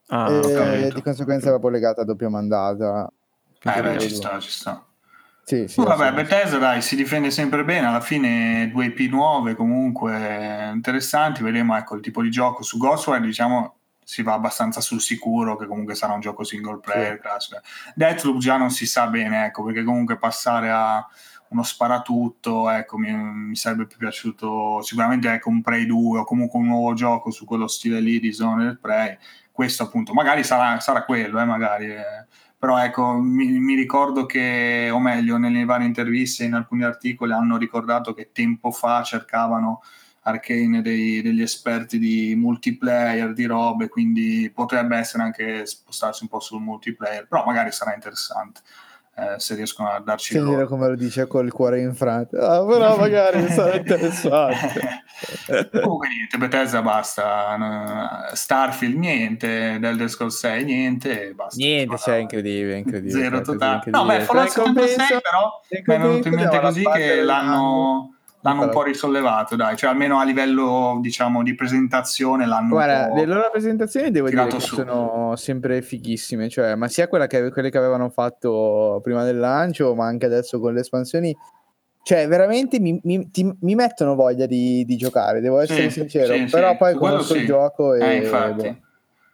Ah, 0.08 0.30
e 0.30 0.90
di 0.92 1.02
conseguenza 1.02 1.48
era 1.48 1.58
poi 1.58 1.72
legata 1.72 2.02
a 2.02 2.04
doppia 2.04 2.28
mandata. 2.28 3.10
Eh 3.62 3.82
beh, 3.82 3.98
ci 3.98 4.10
sta, 4.10 4.38
ci 4.38 4.50
sta. 4.50 4.84
Sì, 5.42 5.68
sì, 5.68 5.80
vabbè, 5.80 6.12
Bethesda 6.12 6.58
dai, 6.58 6.82
si 6.82 6.96
difende 6.96 7.30
sempre 7.30 7.64
bene, 7.64 7.86
alla 7.86 8.00
fine 8.00 8.68
due 8.72 8.86
IP 8.86 9.08
nuove 9.10 9.54
comunque 9.54 10.70
interessanti, 10.72 11.42
vedremo 11.42 11.76
ecco 11.76 11.94
il 11.94 12.02
tipo 12.02 12.20
di 12.20 12.30
gioco 12.30 12.64
su 12.64 12.78
Ghostwire 12.78 13.20
diciamo 13.20 13.74
si 14.02 14.22
va 14.22 14.34
abbastanza 14.34 14.80
sul 14.80 15.00
sicuro 15.00 15.56
che 15.56 15.66
comunque 15.66 15.96
sarà 15.96 16.12
un 16.12 16.20
gioco 16.20 16.44
single 16.44 16.78
player 16.78 17.20
sì. 17.38 17.56
Deathloop 17.94 18.38
già 18.38 18.56
non 18.56 18.70
si 18.70 18.86
sa 18.86 19.08
bene 19.08 19.46
ecco 19.46 19.64
perché 19.64 19.82
comunque 19.82 20.16
passare 20.16 20.70
a 20.70 21.04
uno 21.50 21.62
sparatutto, 21.62 22.68
ecco, 22.70 22.98
mi, 22.98 23.12
mi, 23.12 23.56
sarebbe 23.56 23.86
più 23.86 23.98
piaciuto 23.98 24.82
sicuramente 24.82 25.32
ecco, 25.32 25.48
un 25.48 25.62
Prey 25.62 25.86
2 25.86 26.20
o 26.20 26.24
comunque 26.24 26.58
un 26.58 26.66
nuovo 26.66 26.94
gioco 26.94 27.30
su 27.30 27.44
quello 27.44 27.66
stile 27.68 28.00
lì 28.00 28.18
di 28.20 28.32
Zone 28.32 28.64
del 28.64 28.78
Prey. 28.78 29.16
Questo 29.50 29.84
appunto, 29.84 30.12
magari 30.12 30.44
sarà, 30.44 30.80
sarà 30.80 31.04
quello, 31.04 31.40
eh, 31.40 31.44
magari. 31.44 31.86
Eh. 31.86 32.26
Però 32.58 32.78
ecco, 32.78 33.12
mi, 33.14 33.46
mi, 33.58 33.74
ricordo 33.74 34.26
che, 34.26 34.90
o 34.90 34.98
meglio, 34.98 35.36
nelle 35.38 35.64
varie 35.64 35.86
interviste, 35.86 36.44
in 36.44 36.54
alcuni 36.54 36.84
articoli 36.84 37.32
hanno 37.32 37.56
ricordato 37.56 38.12
che 38.12 38.30
tempo 38.32 38.70
fa 38.70 39.02
cercavano 39.02 39.82
Arcane 40.22 40.82
dei, 40.82 41.22
degli 41.22 41.42
esperti 41.42 41.98
di 41.98 42.34
multiplayer, 42.36 43.32
di 43.32 43.44
robe, 43.44 43.88
quindi 43.88 44.50
potrebbe 44.52 44.96
essere 44.96 45.22
anche 45.22 45.64
spostarsi 45.66 46.24
un 46.24 46.28
po' 46.28 46.40
sul 46.40 46.60
multiplayer, 46.60 47.26
però 47.28 47.44
magari 47.44 47.70
sarà 47.70 47.94
interessante. 47.94 48.60
Eh, 49.18 49.38
se 49.38 49.54
riescono 49.54 49.88
a 49.88 49.98
darci 50.00 50.34
Sentire 50.34 50.56
loro. 50.56 50.68
come 50.68 50.88
lo 50.88 50.94
dice 50.94 51.26
col 51.26 51.50
cuore 51.50 51.80
infranto. 51.80 52.36
Ah, 52.38 52.64
però 52.66 52.96
magari 52.98 53.48
sarà 53.48 53.76
interessante. 53.80 55.04
Comunque 55.80 56.08
niente, 56.08 56.36
Bethesda 56.36 56.82
basta, 56.82 57.56
no, 57.56 58.08
Starfield 58.34 58.96
niente, 58.98 59.78
Elder 59.80 60.10
Scrolls 60.10 60.36
6 60.38 60.64
niente, 60.64 61.32
basta. 61.34 61.56
Niente, 61.56 61.96
cioè, 61.96 62.16
incredibile, 62.16 62.76
incredibile. 62.76 63.18
Zero 63.22 63.36
cioè, 63.36 63.44
totale. 63.44 63.82
No, 63.86 64.04
beh, 64.04 64.20
Fallout 64.20 64.52
Come 64.52 64.86
76 64.86 64.96
compenso- 64.96 65.20
però 65.22 65.60
mi 65.70 65.78
è 65.78 65.98
venuto 65.98 66.28
in 66.28 66.34
mente 66.34 66.60
così 66.60 66.82
che 66.82 67.06
del 67.06 67.24
l'hanno, 67.24 68.15
l'hanno 68.46 68.62
un 68.64 68.70
po' 68.70 68.82
risollevato, 68.82 69.56
dai, 69.56 69.76
cioè 69.76 69.90
almeno 69.90 70.18
a 70.18 70.24
livello, 70.24 70.98
diciamo, 71.00 71.42
di 71.42 71.54
presentazione 71.54 72.46
l'hanno 72.46 72.74
Guarda, 72.74 73.12
le 73.14 73.24
loro 73.26 73.50
presentazioni 73.50 74.10
devo 74.10 74.28
dire 74.28 74.46
che 74.46 74.60
su. 74.60 74.76
sono 74.76 75.34
sempre 75.36 75.82
fighissime, 75.82 76.48
cioè, 76.48 76.74
ma 76.74 76.88
sia 76.88 77.08
quella 77.08 77.26
che, 77.26 77.50
quelle 77.50 77.70
che 77.70 77.78
avevano 77.78 78.08
fatto 78.08 79.00
prima 79.02 79.24
del 79.24 79.38
lancio, 79.38 79.94
ma 79.94 80.06
anche 80.06 80.26
adesso 80.26 80.60
con 80.60 80.72
le 80.74 80.80
espansioni, 80.80 81.36
cioè 82.02 82.28
veramente 82.28 82.78
mi, 82.78 82.98
mi- 83.02 83.30
ti- 83.30 83.56
mi 83.60 83.74
mettono 83.74 84.14
voglia 84.14 84.46
di, 84.46 84.84
di 84.84 84.96
giocare, 84.96 85.40
devo 85.40 85.58
essere 85.58 85.90
Sì, 85.90 86.00
sincero, 86.00 86.34
sì, 86.34 86.44
però 86.44 86.70
sì, 86.70 86.76
poi 86.76 86.94
conosco 86.94 87.34
il 87.34 87.46
gioco 87.46 87.94
e... 87.94 88.04
Eh, 88.06 88.16
infatti. 88.18 88.62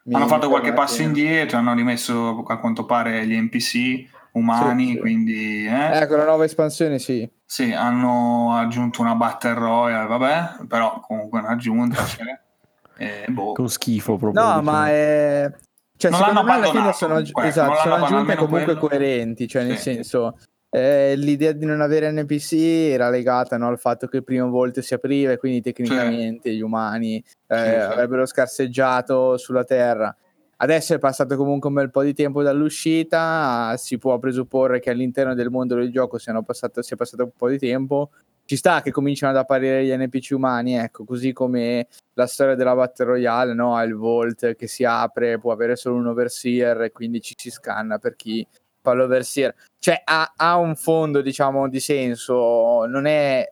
boh, 0.05 0.17
hanno 0.17 0.27
fatto 0.27 0.49
qualche 0.49 0.73
passo 0.73 1.03
indietro, 1.03 1.59
hanno 1.59 1.75
rimesso 1.75 2.45
a 2.47 2.57
quanto 2.59 2.85
pare 2.85 3.25
gli 3.27 3.37
NPC 3.37 4.21
umani, 4.33 4.87
Sì, 4.87 4.93
sì. 4.93 4.99
quindi... 4.99 5.67
eh, 5.67 5.99
Ecco, 6.01 6.17
la 6.17 6.25
nuova 6.25 6.45
espansione 6.45 6.99
sì. 6.99 7.29
Sì, 7.45 7.73
hanno 7.73 8.55
aggiunto 8.57 9.03
una 9.03 9.15
Battle 9.15 9.55
Royale, 9.55 10.07
vabbè, 10.07 10.65
però 10.67 11.01
comunque 11.01 11.41
è 11.41 11.43
un'aggiunta. 11.45 12.03
c'è. 12.05 12.41
E 12.97 13.25
boh. 13.29 13.53
Con 13.53 13.69
schifo 13.69 14.17
proprio. 14.17 14.41
No, 14.43 14.49
diciamo. 14.61 14.71
ma 14.71 14.89
è... 14.89 15.53
Cioè, 15.97 16.11
Non 16.11 16.21
secondo 16.21 16.43
me 16.43 16.53
alla 16.53 16.67
fine 16.71 16.93
sono, 16.93 17.15
comunque, 17.15 17.47
esatto, 17.47 17.75
sono 17.77 17.95
aggiunte 17.95 18.35
comunque 18.37 18.65
quello. 18.65 18.79
coerenti, 18.81 19.47
cioè 19.47 19.63
nel 19.65 19.77
Sì. 19.77 19.95
senso 19.95 20.37
eh, 20.69 21.15
l'idea 21.17 21.53
di 21.53 21.65
non 21.65 21.81
avere 21.81 22.11
NPC 22.11 22.53
era 22.91 23.09
legata 23.11 23.57
no, 23.57 23.69
al 23.69 23.79
fatto 23.79 24.07
che 24.09 24.17
il 24.17 24.25
primo 24.25 24.49
volto 24.49 24.81
si 24.83 24.95
apriva 24.95 25.31
e 25.33 25.37
quindi 25.37 25.61
tecnicamente 25.61 26.53
gli 26.53 26.61
umani 26.63 27.17
eh, 27.19 27.57
Sì, 27.57 27.63
sì. 27.65 27.75
avrebbero 27.77 28.27
scarseggiato 28.27 29.37
sulla 29.37 29.65
Terra. 29.65 30.15
Adesso 30.63 30.95
è 30.95 31.01
passato 31.01 31.35
comunque 31.37 31.69
un 31.71 31.75
bel 31.75 31.91
po' 31.91 32.05
di 32.05 32.15
tempo 32.15 32.41
dall'uscita, 32.41 33.75
si 33.77 33.99
può 33.99 34.17
presupporre 34.21 34.79
che 34.79 34.91
all'interno 34.91 35.35
del 35.35 35.51
mondo 35.51 35.75
del 35.75 35.91
gioco 35.91 36.19
siano 36.19 36.45
passato, 36.45 36.83
sia 36.83 36.95
passato 36.95 37.25
un 37.25 37.33
po' 37.37 37.49
di 37.49 37.59
tempo. 37.59 38.11
Ci 38.45 38.55
sta 38.55 38.81
che 38.81 38.93
cominciano 38.93 39.33
ad 39.33 39.39
apparire 39.39 39.85
gli 39.85 39.93
NPC 39.93 40.31
umani, 40.31 40.77
ecco, 40.77 41.03
così 41.05 41.33
come 41.33 41.89
la 42.15 42.29
storia 42.29 42.55
della 42.55 42.77
Battle 42.77 43.07
Royale, 43.07 43.55
no? 43.55 43.83
Il 43.83 43.97
Vault 43.97 44.55
che 44.55 44.69
si 44.69 44.85
apre, 44.85 45.41
può 45.41 45.51
avere 45.51 45.75
solo 45.75 45.97
un 45.97 46.07
overseer 46.07 46.83
e 46.83 46.93
quindi 46.93 47.21
ci 47.21 47.35
si 47.37 47.51
scanna 47.51 47.99
per 47.99 48.15
chi 48.15 48.47
fa 48.81 48.93
l'overseer. 48.93 49.53
Cioè 49.81 50.01
ha, 50.05 50.33
ha 50.37 50.57
un 50.59 50.77
fondo, 50.77 51.23
diciamo, 51.23 51.69
di 51.69 51.81
senso, 51.81 52.87
non 52.87 53.07
è, 53.07 53.51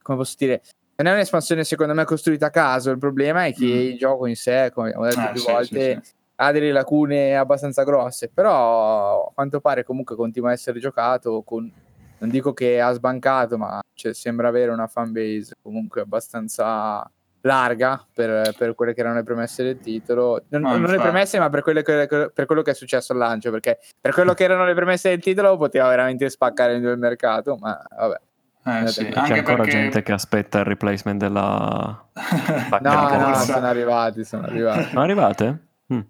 come 0.00 0.18
posso 0.18 0.36
dire, 0.38 0.62
non 0.94 1.08
è 1.08 1.12
un'espansione 1.14 1.64
secondo 1.64 1.92
me 1.92 2.04
costruita 2.04 2.46
a 2.46 2.50
caso, 2.50 2.90
il 2.92 2.98
problema 2.98 3.46
è 3.46 3.52
che 3.52 3.64
Mm. 3.64 3.90
il 3.90 3.98
gioco 3.98 4.26
in 4.26 4.36
sé, 4.36 4.70
come 4.72 4.90
abbiamo 4.92 5.06
detto 5.06 5.20
Eh, 5.26 5.30
più 5.32 5.40
sì, 5.40 5.50
volte, 5.50 5.94
sì, 6.04 6.06
sì. 6.08 6.20
Ha 6.36 6.52
delle 6.52 6.72
lacune 6.72 7.36
abbastanza 7.36 7.82
grosse, 7.84 8.28
però 8.28 9.26
a 9.28 9.32
quanto 9.34 9.60
pare 9.60 9.84
comunque 9.84 10.16
continua 10.16 10.50
a 10.50 10.52
essere 10.52 10.78
giocato 10.80 11.42
con 11.42 11.70
non 12.18 12.30
dico 12.30 12.52
che 12.52 12.80
ha 12.80 12.92
sbancato, 12.92 13.58
ma 13.58 13.80
cioè, 13.94 14.14
sembra 14.14 14.46
avere 14.48 14.70
una 14.70 14.86
fanbase 14.86 15.54
comunque 15.60 16.02
abbastanza 16.02 17.08
larga 17.40 18.06
per, 18.14 18.54
per 18.56 18.76
quelle 18.76 18.94
che 18.94 19.00
erano 19.00 19.16
le 19.16 19.24
premesse 19.24 19.64
del 19.64 19.80
titolo. 19.80 20.44
Non, 20.50 20.60
No, 20.60 20.76
non 20.76 20.90
le 20.90 20.98
premesse, 21.00 21.40
ma 21.40 21.50
per, 21.50 21.62
quelle 21.62 21.82
che- 21.82 22.30
per 22.32 22.46
quello 22.46 22.62
che 22.62 22.70
è 22.70 22.74
successo 22.74 23.12
al 23.12 23.18
lancio, 23.18 23.50
perché 23.50 23.78
per 24.00 24.12
quello 24.12 24.34
che 24.34 24.44
erano 24.44 24.64
le 24.64 24.74
premesse 24.74 25.08
del 25.08 25.20
titolo 25.20 25.56
poteva 25.56 25.88
veramente 25.88 26.30
spaccare 26.30 26.76
in 26.76 26.82
due 26.82 26.92
il 26.92 26.98
mercato, 26.98 27.56
ma 27.60 27.80
vabbè. 27.96 28.20
Eh, 28.64 28.86
sì, 28.86 29.06
C'è 29.08 29.18
anche 29.18 29.38
ancora 29.38 29.56
perché... 29.56 29.70
gente 29.72 30.02
che 30.04 30.12
aspetta 30.12 30.60
il 30.60 30.64
replacement 30.66 31.18
della... 31.18 32.06
No, 32.80 33.18
no, 33.18 33.34
sono 33.34 33.66
arrivati, 33.66 34.22
sono 34.24 34.44
arrivati. 34.46 34.84
Sono 34.84 35.00
arrivate? 35.00 35.66
Mm. 35.92 36.00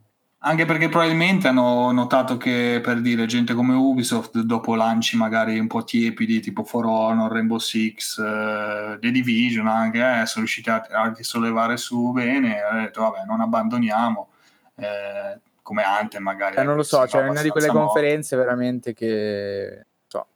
Anche 0.44 0.64
perché 0.64 0.88
probabilmente 0.88 1.46
hanno 1.46 1.92
notato 1.92 2.37
che 2.37 2.81
per 2.83 3.00
dire 3.00 3.26
gente 3.26 3.55
come 3.55 3.74
Ubisoft 3.74 4.40
dopo 4.40 4.74
lanci 4.74 5.16
magari 5.16 5.57
un 5.57 5.68
po' 5.68 5.85
tiepidi 5.85 6.40
tipo 6.40 6.64
For 6.64 6.85
Honor, 6.85 7.31
Rainbow 7.31 7.59
Six, 7.59 8.18
eh, 8.18 8.98
The 9.00 9.11
Division 9.12 9.68
anche 9.68 9.98
eh, 10.00 10.26
sono 10.26 10.44
riusciti 10.44 10.68
a, 10.68 10.85
a 10.90 11.12
risollevare 11.16 11.76
su 11.76 12.11
bene 12.11 12.61
ha 12.61 12.74
detto 12.74 13.02
vabbè 13.02 13.24
non 13.24 13.40
abbandoniamo 13.40 14.31
eh, 14.74 15.38
come 15.62 15.85
Anthem 15.85 16.24
magari 16.24 16.57
Eh, 16.57 16.64
non 16.64 16.74
lo 16.74 16.83
so, 16.83 17.07
si 17.07 17.16
va 17.16 17.22
c'è 17.22 17.28
una 17.28 17.40
di 17.40 17.48
quelle 17.50 17.68
morto. 17.68 17.85
conferenze 17.92 18.35
veramente 18.37 18.92
che 18.94 19.87
so. 20.09 20.26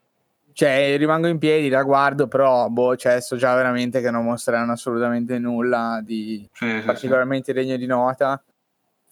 Cioè, 0.53 0.97
rimango 0.99 1.27
in 1.27 1.39
piedi, 1.39 1.69
la 1.69 1.83
guardo, 1.83 2.29
però 2.29 2.69
boh, 2.69 2.95
cioè, 2.95 3.21
so 3.21 3.35
già 3.35 3.57
veramente 3.57 4.01
che 4.01 4.13
non 4.13 4.25
mostreranno 4.25 4.71
assolutamente 4.71 5.37
nulla 5.41 6.01
di 6.01 6.49
Sì, 6.53 6.65
sì, 6.71 6.79
sì. 6.79 6.85
particolarmente 6.87 7.53
degno 7.53 7.77
di 7.77 7.87
nota. 7.87 8.41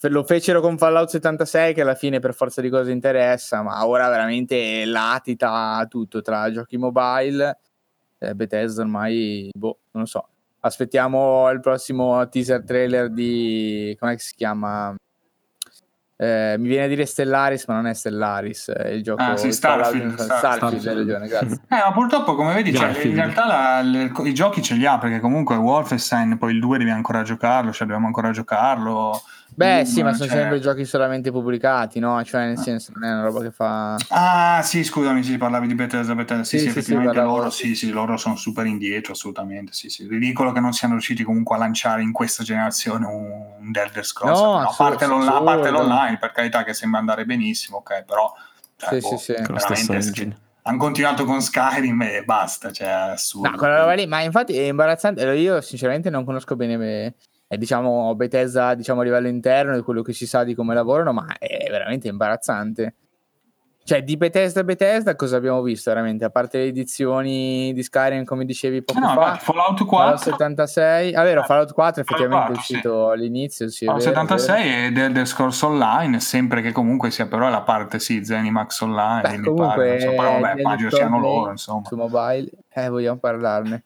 Lo 0.08 0.22
fecero 0.24 0.60
con 0.60 0.76
Fallout 0.78 1.08
76 1.08 1.72
che 1.74 1.80
alla 1.82 1.94
fine 1.94 2.18
per 2.20 2.34
forza 2.34 2.60
di 2.60 2.68
cose 2.68 2.90
interessa, 2.90 3.62
ma 3.62 3.86
ora 3.86 4.08
veramente 4.08 4.84
latita 4.84 5.84
tutto 5.88 6.20
tra 6.20 6.50
giochi 6.52 6.76
mobile, 6.76 7.58
eh, 8.18 8.34
Bethesda 8.34 8.82
ormai, 8.82 9.50
boh, 9.54 9.78
non 9.92 10.02
lo 10.02 10.08
so. 10.08 10.28
Aspettiamo 10.60 11.50
il 11.50 11.60
prossimo 11.60 12.26
teaser 12.28 12.64
trailer 12.64 13.10
di, 13.10 13.96
come 14.00 14.16
si 14.18 14.34
chiama? 14.34 14.94
Eh, 16.16 16.54
mi 16.58 16.68
viene 16.68 16.84
a 16.84 16.88
dire 16.88 17.06
Stellaris, 17.06 17.66
ma 17.66 17.74
non 17.74 17.86
è 17.88 17.92
Stellaris, 17.94 18.70
è 18.70 18.88
il 18.88 19.02
gioco 19.02 19.20
Ah, 19.20 19.36
sì, 19.36 19.50
Starfield, 19.52 20.14
Starfield, 20.14 20.78
Starfield. 20.78 20.86
hai 20.86 20.94
ragione, 20.94 21.26
grazie. 21.28 21.56
Eh, 21.68 21.76
ma 21.76 21.92
purtroppo, 21.92 22.34
come 22.36 22.54
vedi, 22.54 22.72
cioè, 22.72 22.96
in 23.02 23.14
realtà 23.16 23.46
la- 23.46 23.80
le- 23.82 24.12
i 24.22 24.32
giochi 24.32 24.62
ce 24.62 24.74
li 24.74 24.86
ha 24.86 24.96
perché 24.98 25.18
comunque 25.18 25.56
Wolfenstein, 25.56 26.38
poi 26.38 26.52
il 26.54 26.60
2 26.60 26.78
devi 26.78 26.90
ancora 26.90 27.22
giocarlo, 27.24 27.72
cioè 27.72 27.86
dobbiamo 27.86 28.06
ancora 28.06 28.30
giocarlo. 28.30 29.20
Beh, 29.56 29.82
Doom, 29.82 29.84
sì, 29.84 30.02
ma 30.02 30.12
sono 30.14 30.28
cioè- 30.28 30.38
sempre 30.38 30.58
giochi 30.60 30.84
solamente 30.84 31.30
pubblicati, 31.30 32.00
no? 32.00 32.22
Cioè, 32.24 32.46
nel 32.46 32.58
senso, 32.58 32.92
non 32.94 33.08
è 33.08 33.12
una 33.12 33.22
roba 33.22 33.40
che 33.40 33.52
fa. 33.52 33.96
Ah, 34.08 34.62
sì, 34.62 34.82
scusami, 34.82 35.22
sì, 35.22 35.36
parlavi 35.36 35.66
di 35.68 35.74
Bethesda, 35.74 36.14
Bethesda. 36.14 36.42
Sì, 36.42 36.58
Sì, 36.58 36.64
sì, 36.64 36.64
sì, 36.64 36.72
sì, 36.72 36.78
effettivamente 36.78 37.14
parlavo- 37.18 37.36
loro, 37.38 37.50
sì, 37.50 37.74
sì, 37.76 37.90
loro 37.90 38.16
sono 38.16 38.34
super 38.36 38.66
indietro, 38.66 39.12
assolutamente, 39.12 39.72
sì, 39.72 39.88
sì. 39.88 40.08
Ridicolo 40.08 40.50
che 40.50 40.58
non 40.60 40.72
siano 40.72 40.94
riusciti 40.94 41.22
comunque 41.22 41.54
a 41.54 41.58
lanciare 41.58 42.02
in 42.02 42.10
questa 42.10 42.42
generazione 42.42 43.06
un, 43.06 43.70
Elder 43.72 44.04
Scrolls. 44.04 44.40
No, 44.40 44.58
a, 44.58 44.74
parte 44.76 45.04
a 45.04 45.42
parte 45.42 45.70
l'online, 45.70 46.18
per 46.18 46.32
carità, 46.32 46.64
che 46.64 46.74
sembra 46.74 46.98
andare 46.98 47.24
benissimo, 47.24 47.76
ok, 47.78 48.02
però... 48.04 48.32
Cioè, 48.76 49.00
Sì, 49.00 49.08
boh, 49.08 49.16
sì, 49.16 49.24
sì. 49.24 49.32
Veramente, 49.40 49.94
engine. 49.94 50.38
Hanno 50.62 50.78
continuato 50.78 51.24
con 51.26 51.40
Skyrim 51.40 52.02
e 52.02 52.24
basta, 52.24 52.72
cioè, 52.72 52.88
assurdo. 52.88 53.50
No, 53.50 53.56
quella 53.56 53.76
roba 53.80 53.92
lì, 53.92 54.06
ma 54.06 54.20
infatti 54.22 54.56
è 54.56 54.62
imbarazzante. 54.62 55.22
Io 55.34 55.60
sinceramente 55.60 56.10
non 56.10 56.24
conosco 56.24 56.56
bene 56.56 57.14
eh, 57.46 57.58
diciamo 57.58 58.14
Bethesda 58.14 58.74
diciamo, 58.74 59.00
a 59.00 59.04
livello 59.04 59.28
interno 59.28 59.74
di 59.74 59.82
quello 59.82 60.02
che 60.02 60.12
si 60.12 60.26
sa 60.26 60.44
di 60.44 60.54
come 60.54 60.74
lavorano, 60.74 61.12
ma 61.12 61.36
è 61.38 61.66
veramente 61.70 62.08
imbarazzante. 62.08 62.94
Cioè, 63.86 64.02
di 64.02 64.16
Bethesda 64.16 64.60
a 64.60 64.64
Bethesda 64.64 65.14
cosa 65.14 65.36
abbiamo 65.36 65.60
visto 65.60 65.90
veramente? 65.90 66.24
A 66.24 66.30
parte 66.30 66.56
le 66.56 66.64
edizioni 66.64 67.70
di 67.74 67.82
Skyrim, 67.82 68.24
come 68.24 68.46
dicevi 68.46 68.82
poco 68.82 68.98
No, 68.98 69.08
fa, 69.08 69.36
Fallout 69.36 69.40
Fallout 69.42 69.84
4, 69.84 70.16
76, 70.16 71.14
ah 71.14 71.22
vero, 71.22 71.42
Fallout 71.42 71.74
4 71.74 72.00
effettivamente 72.00 72.46
4, 72.46 72.54
è 72.54 72.56
uscito 72.56 73.10
all'inizio, 73.10 73.68
sì, 73.68 73.84
è 73.84 73.88
Fallout 73.88 74.04
vero, 74.06 74.20
è 74.20 74.24
vero. 74.24 74.38
76 74.38 74.86
ed 74.86 74.96
Elder 74.96 75.26
Scrolls 75.26 75.60
Online, 75.60 76.20
sempre 76.20 76.62
che 76.62 76.72
comunque 76.72 77.10
sia 77.10 77.26
però 77.26 77.50
la 77.50 77.60
parte, 77.60 77.98
sì, 77.98 78.24
Zenimax 78.24 78.80
Online, 78.80 79.20
Beh, 79.20 79.36
mi 79.36 79.44
comunque, 79.44 79.66
pare, 79.66 79.94
insomma, 79.96 80.22
però 80.22 80.40
vabbè, 80.40 80.60
immagino 80.60 80.90
siano 80.90 81.18
loro, 81.20 81.50
insomma. 81.50 81.84
su 81.84 81.96
mobile, 81.96 82.50
eh, 82.72 82.88
vogliamo 82.88 83.18
parlarne. 83.18 83.84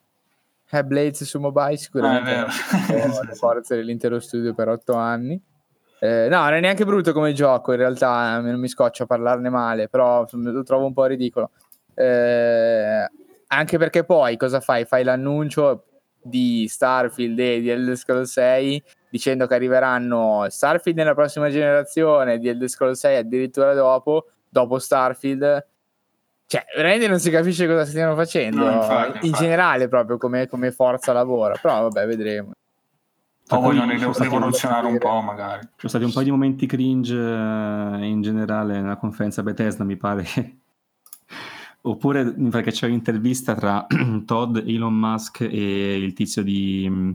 Eh, 0.70 0.85
Blades 0.85 1.24
su 1.24 1.38
mobile 1.38 1.76
sicuramente 1.76 2.31
Ah, 2.31 2.46
è 2.88 3.09
forze 3.35 3.76
dell'intero 3.76 4.20
studio 4.20 4.54
per 4.54 4.68
otto 4.68 4.94
anni. 4.94 5.40
Eh, 6.00 6.28
no, 6.28 6.42
non 6.44 6.54
è 6.54 6.61
neanche 6.61 6.85
brutto 6.85 7.12
come 7.12 7.33
gioco, 7.33 7.72
in 7.72 7.78
realtà 7.78 8.37
eh, 8.37 8.40
non 8.40 8.61
mi 8.61 8.68
scoccia 8.68 9.07
parlarne 9.07 9.48
male, 9.48 9.88
però 9.88 10.22
insomma, 10.22 10.50
lo 10.50 10.62
trovo 10.62 10.87
un 10.87 10.92
po' 10.92 11.07
ridicolo. 11.07 11.50
Eh, 11.94 13.09
anche 13.48 13.78
perché 13.78 14.04
poi 14.04 14.37
cosa 14.37 14.61
fai? 14.61 14.85
Fai 14.85 15.02
l'annuncio 15.02 15.85
di 16.22 16.66
Starfield 16.68 17.38
e 17.38 17.61
di 17.61 17.70
Elder 17.70 17.96
Scrolls 17.96 18.31
6 18.31 18.83
dicendo 19.11 19.46
che 19.46 19.54
arriveranno 19.54 20.46
Starfield 20.48 20.98
nella 20.98 21.14
prossima 21.14 21.48
generazione, 21.48 22.38
di 22.38 22.48
Elder 22.48 22.68
Scrolls 22.68 22.98
6 22.98 23.16
addirittura 23.16 23.74
dopo, 23.74 24.26
dopo 24.48 24.78
Starfield. 24.78 25.66
Cioè, 26.50 26.64
veramente 26.74 27.06
non 27.08 27.20
si 27.20 27.28
capisce 27.30 27.66
cosa 27.66 27.84
stiano 27.84 28.14
facendo 28.14 28.64
No, 28.64 28.72
infatti, 28.72 29.18
in 29.18 29.24
infatti. 29.26 29.44
generale 29.44 29.87
proprio 29.87 30.16
come, 30.16 30.48
come 30.48 30.72
forza 30.72 31.12
lavoro, 31.12 31.54
però 31.61 31.82
vabbè, 31.82 32.06
vedremo. 32.06 32.52
Vogliono 33.48 33.87
Poi 33.87 34.14
stati- 34.14 34.30
rivoluzionare 34.30 34.87
un 34.87 34.96
po', 34.98 35.20
magari. 35.20 35.61
Ci 35.61 35.68
sono 35.76 35.88
stati 35.90 36.04
un 36.04 36.12
paio 36.12 36.24
di 36.24 36.30
momenti 36.30 36.64
cringe 36.66 37.14
eh, 37.14 38.06
in 38.06 38.20
generale 38.22 38.80
nella 38.80 38.96
conferenza 38.96 39.42
Bethesda, 39.42 39.84
mi 39.84 39.96
pare. 39.96 40.24
Oppure 41.82 42.32
perché 42.50 42.70
c'è 42.70 42.87
un'intervista 42.87 43.54
tra 43.54 43.87
Todd, 44.24 44.56
Elon 44.66 44.94
Musk 44.94 45.42
e 45.42 45.96
il 45.96 46.12
tizio 46.14 46.42
di, 46.42 47.14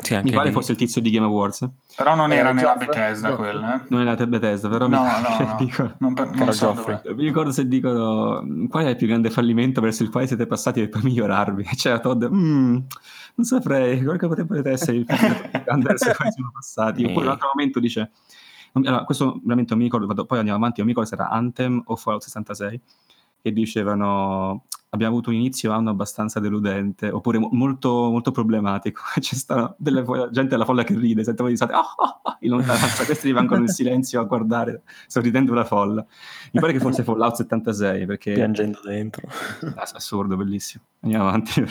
Sì, 0.00 0.18
Mi 0.22 0.30
pare 0.32 0.50
fosse 0.52 0.72
il 0.72 0.78
tizio 0.78 1.00
di 1.00 1.10
Game 1.10 1.26
Awards. 1.26 1.68
Però 1.96 2.14
non 2.14 2.32
era, 2.32 2.40
era 2.40 2.52
nella 2.52 2.74
Bethesda 2.74 3.34
quella. 3.36 3.76
Eh? 3.76 3.86
Non 3.88 4.06
era 4.06 4.26
Bethesda, 4.26 4.68
però 4.68 4.86
no, 4.86 5.02
mi, 5.02 5.06
no, 5.06 5.44
no. 5.46 5.56
Dico, 5.58 5.92
non, 5.98 6.14
per, 6.14 6.30
non 6.30 6.52
so 6.52 6.74
mi 7.14 7.24
ricordo 7.24 7.52
se 7.52 7.66
dicono 7.66 8.44
qual 8.68 8.84
è 8.86 8.90
il 8.90 8.96
più 8.96 9.06
grande 9.06 9.30
fallimento 9.30 9.80
verso 9.80 10.02
il 10.02 10.10
quale 10.10 10.26
siete 10.26 10.46
passati 10.46 10.86
per 10.88 11.02
migliorarvi. 11.04 11.64
C'era 11.76 11.98
Todd, 11.98 12.24
mm, 12.24 12.76
non 13.34 13.46
saprei, 13.46 14.02
quale 14.02 14.18
potrebbe 14.18 14.70
essere 14.70 14.98
il 14.98 15.04
più 15.04 15.16
grande 15.16 15.84
verso 15.88 16.08
il 16.08 16.16
quale 16.16 16.32
siamo 16.32 16.50
passati. 16.52 17.04
Oppure 17.04 17.26
un 17.26 17.32
altro 17.32 17.48
momento 17.54 17.80
dice, 17.80 18.10
allora, 18.72 19.04
questo 19.04 19.40
veramente 19.42 19.74
non 19.74 19.82
mi 19.82 19.90
ricordo, 19.90 20.24
poi 20.24 20.38
andiamo 20.38 20.58
avanti, 20.58 20.80
non 20.80 20.86
mi 20.86 20.94
ricordo 20.94 21.08
se 21.08 21.14
era 21.16 21.30
Anthem 21.30 21.82
o 21.86 21.96
Fallout 21.96 22.22
66, 22.22 22.80
che 23.42 23.52
dicevano 23.52 24.64
abbiamo 24.90 25.14
avuto 25.14 25.30
un 25.30 25.36
inizio 25.36 25.72
anno 25.72 25.90
abbastanza 25.90 26.40
deludente, 26.40 27.08
oppure 27.08 27.38
molto, 27.38 28.10
molto 28.10 28.30
problematico. 28.30 29.02
C'è 29.18 29.34
sta 29.34 29.74
della 29.78 30.04
gente 30.30 30.54
alla 30.54 30.64
folla 30.64 30.84
che 30.84 30.94
ride, 30.94 31.24
sento 31.24 31.44
voi 31.44 31.56
state 31.56 31.72
oh, 31.74 31.78
oh, 31.78 32.20
oh, 32.22 32.36
in 32.40 32.50
lontananza, 32.50 33.04
questi 33.06 33.28
rimangono 33.28 33.62
in 33.62 33.68
silenzio 33.68 34.20
a 34.20 34.24
guardare, 34.24 34.82
sorridendo 35.06 35.54
la 35.54 35.64
folla. 35.64 36.04
Mi 36.52 36.60
pare 36.60 36.72
che 36.72 36.80
fosse 36.80 37.04
Fallout 37.04 37.36
76, 37.36 38.06
perché... 38.06 38.32
Piangendo 38.32 38.80
dentro. 38.84 39.28
Assurdo, 39.76 40.36
bellissimo. 40.36 40.84
Andiamo 41.00 41.28
avanti. 41.28 41.64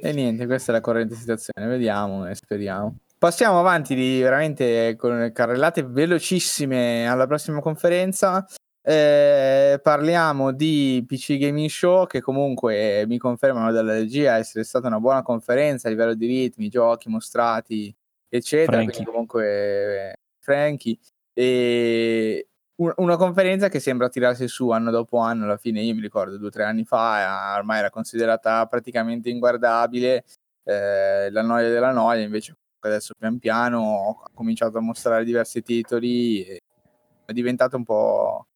e 0.00 0.12
niente, 0.12 0.46
questa 0.46 0.72
è 0.72 0.74
la 0.74 0.80
corrente 0.80 1.14
situazione, 1.14 1.66
vediamo 1.68 2.26
e 2.26 2.34
speriamo. 2.34 2.96
Passiamo 3.18 3.60
avanti 3.60 3.94
di 3.94 4.20
veramente 4.20 4.96
con 4.96 5.30
carrellate 5.32 5.84
velocissime 5.84 7.06
alla 7.06 7.28
prossima 7.28 7.60
conferenza. 7.60 8.44
Eh, 8.84 9.78
parliamo 9.80 10.50
di 10.50 11.04
PC 11.06 11.38
Gaming 11.38 11.68
Show 11.68 12.06
che 12.06 12.20
comunque 12.20 13.04
mi 13.06 13.16
confermano 13.16 13.70
dalla 13.70 13.92
regia 13.92 14.38
essere 14.38 14.64
stata 14.64 14.88
una 14.88 14.98
buona 14.98 15.22
conferenza 15.22 15.86
a 15.86 15.90
livello 15.90 16.14
di 16.14 16.26
ritmi, 16.26 16.68
giochi 16.68 17.08
mostrati, 17.08 17.94
eccetera. 18.28 18.78
Frankie. 18.78 18.92
Quindi 18.92 19.10
comunque 19.10 20.16
Frankie. 20.40 20.98
E 21.32 22.48
una 22.96 23.16
conferenza 23.16 23.68
che 23.68 23.78
sembra 23.78 24.08
tirarsi 24.08 24.48
su 24.48 24.70
anno 24.70 24.90
dopo 24.90 25.18
anno, 25.18 25.44
alla 25.44 25.56
fine 25.56 25.80
io 25.80 25.94
mi 25.94 26.00
ricordo 26.00 26.36
due 26.36 26.48
o 26.48 26.50
tre 26.50 26.64
anni 26.64 26.84
fa, 26.84 27.54
ormai 27.56 27.78
era 27.78 27.90
considerata 27.90 28.66
praticamente 28.66 29.30
inguardabile, 29.30 30.24
eh, 30.64 31.30
la 31.30 31.42
noia 31.42 31.68
della 31.68 31.92
noia, 31.92 32.22
invece 32.22 32.56
adesso 32.80 33.14
pian 33.16 33.38
piano 33.38 34.22
ha 34.24 34.30
cominciato 34.34 34.78
a 34.78 34.80
mostrare 34.80 35.22
diversi 35.24 35.62
titoli, 35.62 36.42
è 36.44 37.32
diventato 37.32 37.76
un 37.76 37.84
po' 37.84 38.46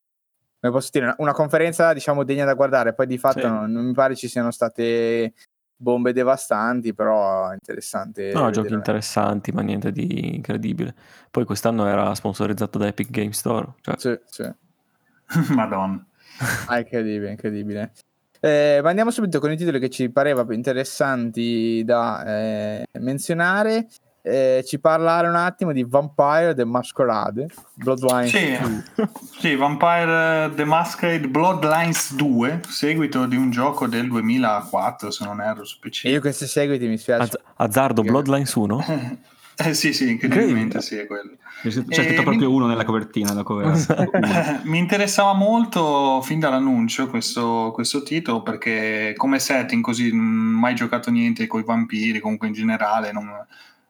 come 0.66 0.70
posso 0.70 0.90
dire, 0.92 1.14
una, 1.18 1.32
conferenza 1.32 1.92
diciamo 1.92 2.24
degna 2.24 2.44
da 2.44 2.54
guardare, 2.54 2.94
poi 2.94 3.06
di 3.06 3.18
fatto 3.18 3.40
sì. 3.40 3.46
non, 3.46 3.70
non, 3.70 3.84
mi 3.86 3.92
pare 3.92 4.14
ci 4.14 4.28
siano 4.28 4.50
state 4.50 5.32
bombe 5.76 6.12
devastanti, 6.12 6.94
però 6.94 7.52
interessante. 7.52 8.32
No, 8.32 8.50
giochi 8.50 8.72
interessanti, 8.72 9.52
ma 9.52 9.62
niente 9.62 9.92
di 9.92 10.34
incredibile. 10.34 10.94
Poi 11.30 11.44
quest'anno 11.44 11.86
era 11.86 12.14
sponsorizzato 12.14 12.78
da 12.78 12.86
Epic 12.86 13.10
Game 13.10 13.32
Store. 13.32 13.74
Cioè... 13.80 13.94
Sì, 13.98 14.18
sì. 14.26 14.54
Madonna. 15.54 16.04
ah, 16.66 16.78
incredibile, 16.78 17.30
incredibile. 17.30 17.92
Eh, 18.40 18.80
ma 18.82 18.90
andiamo 18.90 19.10
subito 19.10 19.40
con 19.40 19.50
i 19.50 19.56
titoli 19.56 19.80
che 19.80 19.88
ci 19.88 20.10
pareva 20.10 20.44
più 20.44 20.54
interessanti 20.54 21.82
da 21.84 22.24
eh, 22.24 22.86
menzionare 23.00 23.88
eh, 24.28 24.64
ci 24.66 24.80
parlare 24.80 25.28
un 25.28 25.36
attimo 25.36 25.70
di 25.70 25.84
Vampire 25.84 26.52
The 26.52 26.64
Masquerade 26.64 27.46
Bloodlines 27.74 28.30
sì, 28.30 28.58
sì, 29.38 29.54
Vampire 29.54 30.50
The 30.52 30.64
Masquerade 30.64 31.28
Bloodlines 31.28 32.14
2 32.14 32.62
seguito 32.68 33.26
di 33.26 33.36
un 33.36 33.50
gioco 33.50 33.86
del 33.86 34.08
2004 34.08 35.12
se 35.12 35.24
non 35.24 35.40
erro 35.40 35.64
su 35.64 35.78
PC 35.78 36.06
e 36.06 36.10
io 36.10 36.20
questi 36.20 36.46
seguiti 36.48 36.88
mi 36.88 36.98
spiace. 36.98 37.22
Az- 37.22 37.38
azzardo 37.54 38.02
Bloodlines 38.02 38.52
1? 38.52 38.84
eh, 39.58 39.74
sì 39.74 39.92
sì 39.92 40.10
incredibilmente 40.10 40.80
sì 40.80 40.96
è 40.96 41.06
quello. 41.06 41.36
C'è 41.62 41.70
scritto 41.70 42.22
proprio 42.22 42.50
mi... 42.50 42.54
uno 42.56 42.66
nella 42.66 42.84
copertina 42.84 43.32
mi 44.64 44.78
interessava 44.78 45.34
molto 45.34 46.20
fin 46.20 46.40
dall'annuncio 46.40 47.06
questo, 47.06 47.70
questo, 47.72 48.02
titolo 48.02 48.42
perché 48.42 49.14
come 49.16 49.38
setting 49.38 49.82
così 49.82 50.12
mai 50.12 50.74
giocato 50.74 51.10
niente 51.10 51.46
con 51.46 51.60
i 51.60 51.64
vampiri 51.64 52.20
comunque 52.20 52.48
in 52.48 52.52
generale 52.54 53.12
non 53.12 53.30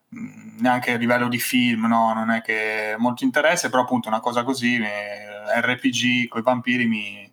neanche 0.09 0.93
a 0.93 0.97
livello 0.97 1.29
di 1.29 1.39
film, 1.39 1.87
no? 1.87 2.13
non 2.15 2.31
è 2.31 2.43
che 2.43 2.95
molto 2.99 3.25
interesse, 3.25 3.69
però 3.69 3.83
appunto 3.83 4.09
una 4.09 4.21
cosa 4.21 4.45
così, 4.45 4.77
eh, 4.77 5.61
RPG 5.61 6.29
con 6.29 6.41
i 6.41 6.45
vampiri 6.45 6.87
mi, 6.87 7.31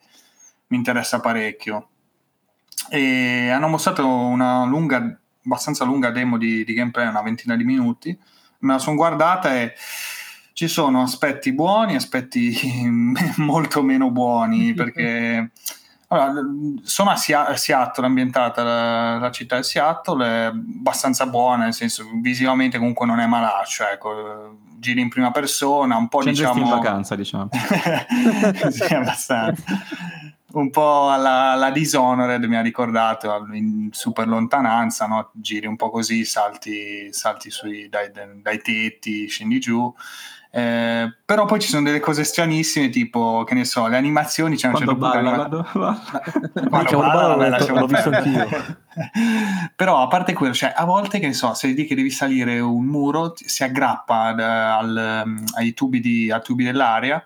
mi, 0.68 0.78
interessa 0.78 1.20
parecchio. 1.20 1.90
E 2.90 3.50
hanno 3.50 3.68
mostrato 3.68 4.08
una 4.08 4.66
lunga, 4.66 5.20
abbastanza 5.46 5.86
lunga 5.86 6.12
demo 6.12 6.38
di, 6.38 6.64
di 6.64 6.74
gameplay, 6.74 7.08
una 7.08 7.22
ventina 7.22 7.56
di 7.56 7.64
minuti, 7.64 8.18
me 8.60 8.74
la 8.74 8.80
sono 8.80 8.96
guardata 8.96 9.56
e 9.56 9.74
ci 10.54 10.68
sono 10.68 11.02
aspetti 11.02 11.54
buoni, 11.54 11.96
aspetti 11.96 12.56
molto 13.38 13.82
meno 13.82 14.12
buoni, 14.12 14.74
perché 14.76 15.52
allora, 16.22 16.48
sono 16.84 17.10
a 17.10 17.16
Seattle, 17.16 18.06
ambientata 18.06 18.64
la, 18.64 19.18
la, 19.18 19.32
città 19.32 19.58
di 19.58 19.64
Seattle, 19.64 20.26
è 20.26 20.46
abbastanza 20.46 21.26
buona, 21.28 21.66
nel 21.66 21.74
senso 21.74 22.06
visivamente 22.22 22.78
comunque 22.78 23.06
non 23.06 23.20
è 23.20 23.26
malaccio, 23.26 23.84
ecco, 23.88 24.58
giri 24.78 25.02
in 25.02 25.10
prima 25.10 25.32
persona, 25.32 25.96
un 25.96 26.08
po' 26.08 26.20
C'è 26.20 26.30
diciamo... 26.30 26.62
in 26.62 26.70
vacanza, 26.70 27.16
diciamo. 27.16 27.50
sì, 28.70 28.94
abbastanza. 28.94 29.64
un 30.54 30.70
po' 30.70 31.10
alla, 31.10 31.52
alla, 31.52 31.72
Dishonored 31.72 32.44
mi 32.44 32.56
ha 32.56 32.62
ricordato 32.62 33.48
in 33.54 33.90
super 33.92 34.28
lontananza, 34.28 35.08
no? 35.08 35.32
giri 35.34 35.68
un 35.68 35.76
po' 35.76 35.90
così, 35.90 36.26
salti, 36.26 37.12
salti 37.12 37.50
sui, 37.50 37.90
dai, 37.90 38.12
dai 38.12 38.62
tetti, 38.62 39.28
scendi 39.28 39.60
giù 39.60 39.94
eh, 40.56 41.12
però 41.26 41.46
poi 41.46 41.60
ci 41.60 41.68
sono 41.68 41.82
delle 41.82 42.00
cose 42.00 42.24
stranissime, 42.24 42.90
tipo, 42.90 43.44
che 43.44 43.56
ne 43.56 43.66
so, 43.66 43.88
le 43.88 43.98
animazioni. 43.98 44.56
C'è 44.56 44.68
un 44.68 44.76
certo 44.76 44.96
punto 44.96 45.20
balla, 45.20 45.48
quando, 45.50 45.68
quando 46.70 46.98
balla, 47.00 47.58
l'ho 47.58 47.88
visto 47.88 48.10
anch'io. 48.12 48.48
però 49.76 50.04
a 50.04 50.08
parte 50.08 50.34
quello, 50.34 50.54
cioè, 50.54 50.72
a 50.76 50.86
volte, 50.86 51.18
che 51.18 51.26
ne 51.26 51.34
so, 51.34 51.56
se 51.56 51.70
vedi 51.70 51.86
che 51.86 51.96
devi 51.96 52.12
salire 52.12 52.60
un 52.60 52.86
muro, 52.86 53.34
si 53.36 53.64
aggrappa 53.64 54.26
ad, 54.26 54.40
al, 54.40 55.44
ai 55.56 55.74
tubi, 55.74 56.00
di, 56.00 56.32
ai 56.32 56.42
tubi 56.44 56.66
dell'aria 56.66 57.24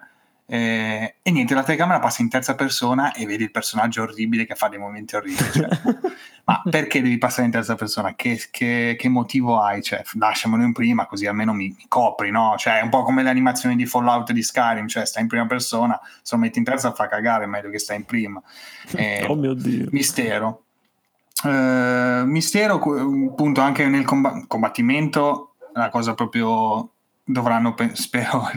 eh, 0.49 1.15
e 1.21 1.31
niente, 1.31 1.53
la 1.53 1.63
telecamera 1.63 1.99
passa 1.99 2.21
in 2.21 2.29
terza 2.29 2.55
persona 2.55 3.13
e 3.13 3.25
vedi 3.25 3.43
il 3.43 3.51
personaggio 3.51 4.03
orribile 4.03 4.45
che 4.45 4.55
fa 4.55 4.69
dei 4.69 4.79
momenti 4.79 5.17
orribili. 5.17 5.51
Cioè, 5.51 5.67
ma 6.47 6.61
perché 6.63 7.01
devi 7.01 7.17
passare 7.17 7.43
in 7.43 7.51
terza 7.51 7.75
persona? 7.75 8.15
Che, 8.15 8.47
che, 8.49 8.95
che 8.97 9.09
motivo 9.09 9.59
hai? 9.59 9.81
Cioè, 9.81 10.01
lasciamelo 10.13 10.63
in 10.63 10.71
prima 10.71 11.05
così 11.05 11.25
almeno 11.25 11.51
mi, 11.51 11.75
mi, 11.77 11.85
copri, 11.89 12.31
no? 12.31 12.55
Cioè, 12.57 12.79
è 12.79 12.81
un 12.83 12.89
po' 12.89 13.03
come 13.03 13.21
le 13.21 13.29
animazioni 13.29 13.75
di 13.75 13.85
Fallout 13.85 14.29
e 14.29 14.33
di 14.33 14.41
Skyrim, 14.41 14.87
cioè 14.87 15.05
stai 15.05 15.23
in 15.23 15.27
prima 15.27 15.45
persona, 15.45 15.99
se 16.21 16.35
lo 16.35 16.41
metti 16.41 16.57
in 16.57 16.63
terza 16.63 16.93
fa 16.93 17.09
cagare, 17.09 17.43
è 17.43 17.47
meglio 17.47 17.69
che 17.69 17.79
stai 17.79 17.97
in 17.97 18.05
prima. 18.05 18.41
Eh, 18.95 19.25
oh 19.27 19.35
mio 19.35 19.53
Dio. 19.53 19.87
Mistero. 19.91 20.63
Eh, 21.43 22.23
mistero, 22.25 22.75
appunto, 22.75 23.59
anche 23.59 23.85
nel 23.87 24.05
combattimento, 24.05 25.55
è 25.73 25.77
una 25.77 25.89
cosa 25.89 26.13
proprio 26.13 26.91
dovranno, 27.25 27.75
spero, 27.91 28.49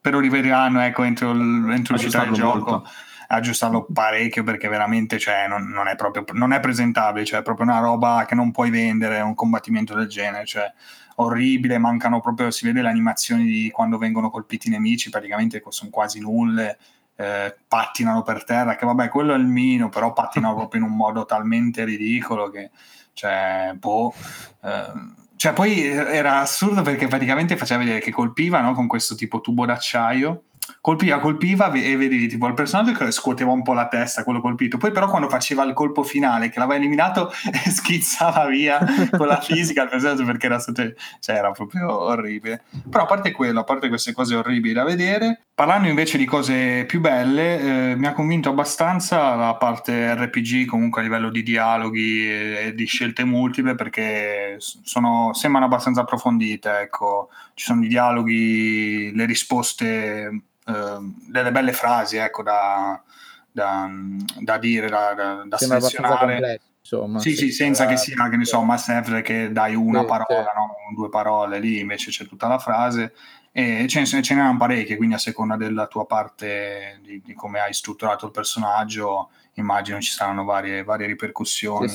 però 0.00 0.18
rivederanno 0.18 0.80
ecco, 0.80 1.02
entro, 1.02 1.32
entro 1.32 1.92
l'uscita 1.92 2.24
del 2.24 2.32
gioco. 2.32 2.70
Molto. 2.70 2.88
Aggiustarlo 3.30 3.86
parecchio 3.92 4.42
perché 4.42 4.68
veramente 4.68 5.18
cioè, 5.18 5.46
non, 5.48 5.68
non, 5.68 5.86
è 5.86 5.96
proprio, 5.96 6.24
non 6.32 6.52
è 6.52 6.60
presentabile, 6.60 7.24
cioè 7.24 7.40
è 7.40 7.42
proprio 7.42 7.66
una 7.66 7.78
roba 7.78 8.24
che 8.26 8.34
non 8.34 8.50
puoi 8.50 8.70
vendere 8.70 9.20
un 9.20 9.34
combattimento 9.34 9.94
del 9.94 10.08
genere. 10.08 10.46
Cioè, 10.46 10.72
orribile, 11.16 11.78
mancano 11.78 12.20
proprio, 12.20 12.50
si 12.50 12.64
vede 12.64 12.82
le 12.82 12.88
animazioni 12.88 13.44
di 13.44 13.70
quando 13.70 13.98
vengono 13.98 14.30
colpiti 14.30 14.68
i 14.68 14.70
nemici, 14.70 15.10
praticamente 15.10 15.62
sono 15.68 15.90
quasi 15.90 16.20
nulle, 16.20 16.78
eh, 17.16 17.56
pattinano 17.66 18.22
per 18.22 18.44
terra, 18.44 18.76
che 18.76 18.86
vabbè, 18.86 19.08
quello 19.08 19.34
è 19.34 19.36
il 19.36 19.46
mino, 19.46 19.88
però 19.88 20.12
pattinano 20.12 20.54
proprio 20.56 20.80
in 20.82 20.90
un 20.90 20.96
modo 20.96 21.24
talmente 21.24 21.84
ridicolo 21.84 22.50
che, 22.50 22.70
cioè, 23.12 23.74
boh, 23.76 24.14
eh, 24.62 25.16
cioè, 25.36 25.52
poi 25.52 25.84
era 25.84 26.40
assurdo 26.40 26.82
perché 26.82 27.06
praticamente 27.06 27.56
faceva 27.56 27.80
vedere 27.80 28.00
che 28.00 28.10
colpiva 28.10 28.60
no, 28.60 28.74
con 28.74 28.86
questo 28.86 29.14
tipo 29.14 29.40
tubo 29.40 29.66
d'acciaio 29.66 30.42
colpiva, 30.80 31.18
colpiva 31.18 31.70
e 31.72 31.96
vedevi 31.96 32.28
tipo 32.28 32.46
il 32.46 32.54
personaggio 32.54 32.92
che 32.92 33.10
scuoteva 33.10 33.50
un 33.50 33.62
po' 33.62 33.72
la 33.72 33.88
testa, 33.88 34.24
quello 34.24 34.40
colpito. 34.40 34.78
Poi 34.78 34.90
però 34.90 35.08
quando 35.08 35.28
faceva 35.28 35.64
il 35.64 35.72
colpo 35.72 36.02
finale, 36.02 36.50
che 36.50 36.58
l'aveva 36.58 36.78
eliminato, 36.78 37.30
schizzava 37.68 38.46
via 38.46 38.78
con 39.16 39.26
la 39.26 39.40
fisica 39.40 39.82
il 39.82 39.88
personaggio 39.88 40.24
perché 40.24 40.46
era, 40.46 40.58
stato, 40.58 40.82
cioè, 41.20 41.36
era 41.36 41.50
proprio 41.50 41.98
orribile. 42.00 42.62
Però 42.88 43.04
a 43.04 43.06
parte 43.06 43.32
quello, 43.32 43.60
a 43.60 43.64
parte 43.64 43.88
queste 43.88 44.12
cose 44.12 44.34
orribili 44.34 44.74
da 44.74 44.84
vedere, 44.84 45.42
parlando 45.54 45.88
invece 45.88 46.18
di 46.18 46.24
cose 46.24 46.84
più 46.86 47.00
belle, 47.00 47.90
eh, 47.90 47.96
mi 47.96 48.06
ha 48.06 48.12
convinto 48.12 48.48
abbastanza 48.50 49.34
la 49.34 49.54
parte 49.56 50.14
RPG 50.14 50.66
comunque 50.66 51.00
a 51.00 51.04
livello 51.04 51.30
di 51.30 51.42
dialoghi 51.42 52.30
e 52.30 52.72
di 52.74 52.84
scelte 52.86 53.24
multiple 53.24 53.74
perché 53.74 54.56
sono, 54.58 55.32
sembrano 55.34 55.66
abbastanza 55.66 56.02
approfondite, 56.02 56.80
ecco. 56.80 57.30
Ci 57.54 57.64
sono 57.64 57.84
i 57.84 57.88
dialoghi, 57.88 59.12
le 59.14 59.24
risposte 59.24 60.42
delle 61.26 61.52
belle 61.52 61.72
frasi 61.72 62.16
ecco, 62.16 62.42
da, 62.42 63.02
da, 63.50 63.88
da 64.40 64.58
dire, 64.58 64.88
da, 64.88 65.44
da 65.46 65.56
selezionare. 65.56 66.60
insomma. 66.80 67.18
Sì, 67.20 67.34
sì, 67.34 67.50
senza 67.50 67.86
che 67.86 67.96
sia, 67.96 68.28
che 68.28 68.36
ne 68.36 68.44
so, 68.44 68.62
must 68.62 68.88
have 68.88 69.22
che 69.22 69.52
dai 69.52 69.74
una 69.74 70.04
parola, 70.04 70.52
no? 70.56 70.76
due 70.94 71.08
parole, 71.08 71.58
lì 71.58 71.80
invece 71.80 72.10
c'è 72.10 72.26
tutta 72.26 72.48
la 72.48 72.58
frase 72.58 73.12
e 73.52 73.86
ce 73.88 74.00
ne, 74.00 74.22
ce 74.22 74.34
ne 74.34 74.56
parecchie, 74.56 74.96
quindi 74.96 75.14
a 75.14 75.18
seconda 75.18 75.56
della 75.56 75.86
tua 75.86 76.06
parte, 76.06 77.00
di, 77.02 77.20
di 77.24 77.34
come 77.34 77.60
hai 77.60 77.72
strutturato 77.72 78.26
il 78.26 78.32
personaggio, 78.32 79.30
immagino 79.54 80.00
ci 80.00 80.12
saranno 80.12 80.44
varie, 80.44 80.84
varie 80.84 81.06
ripercussioni. 81.06 81.90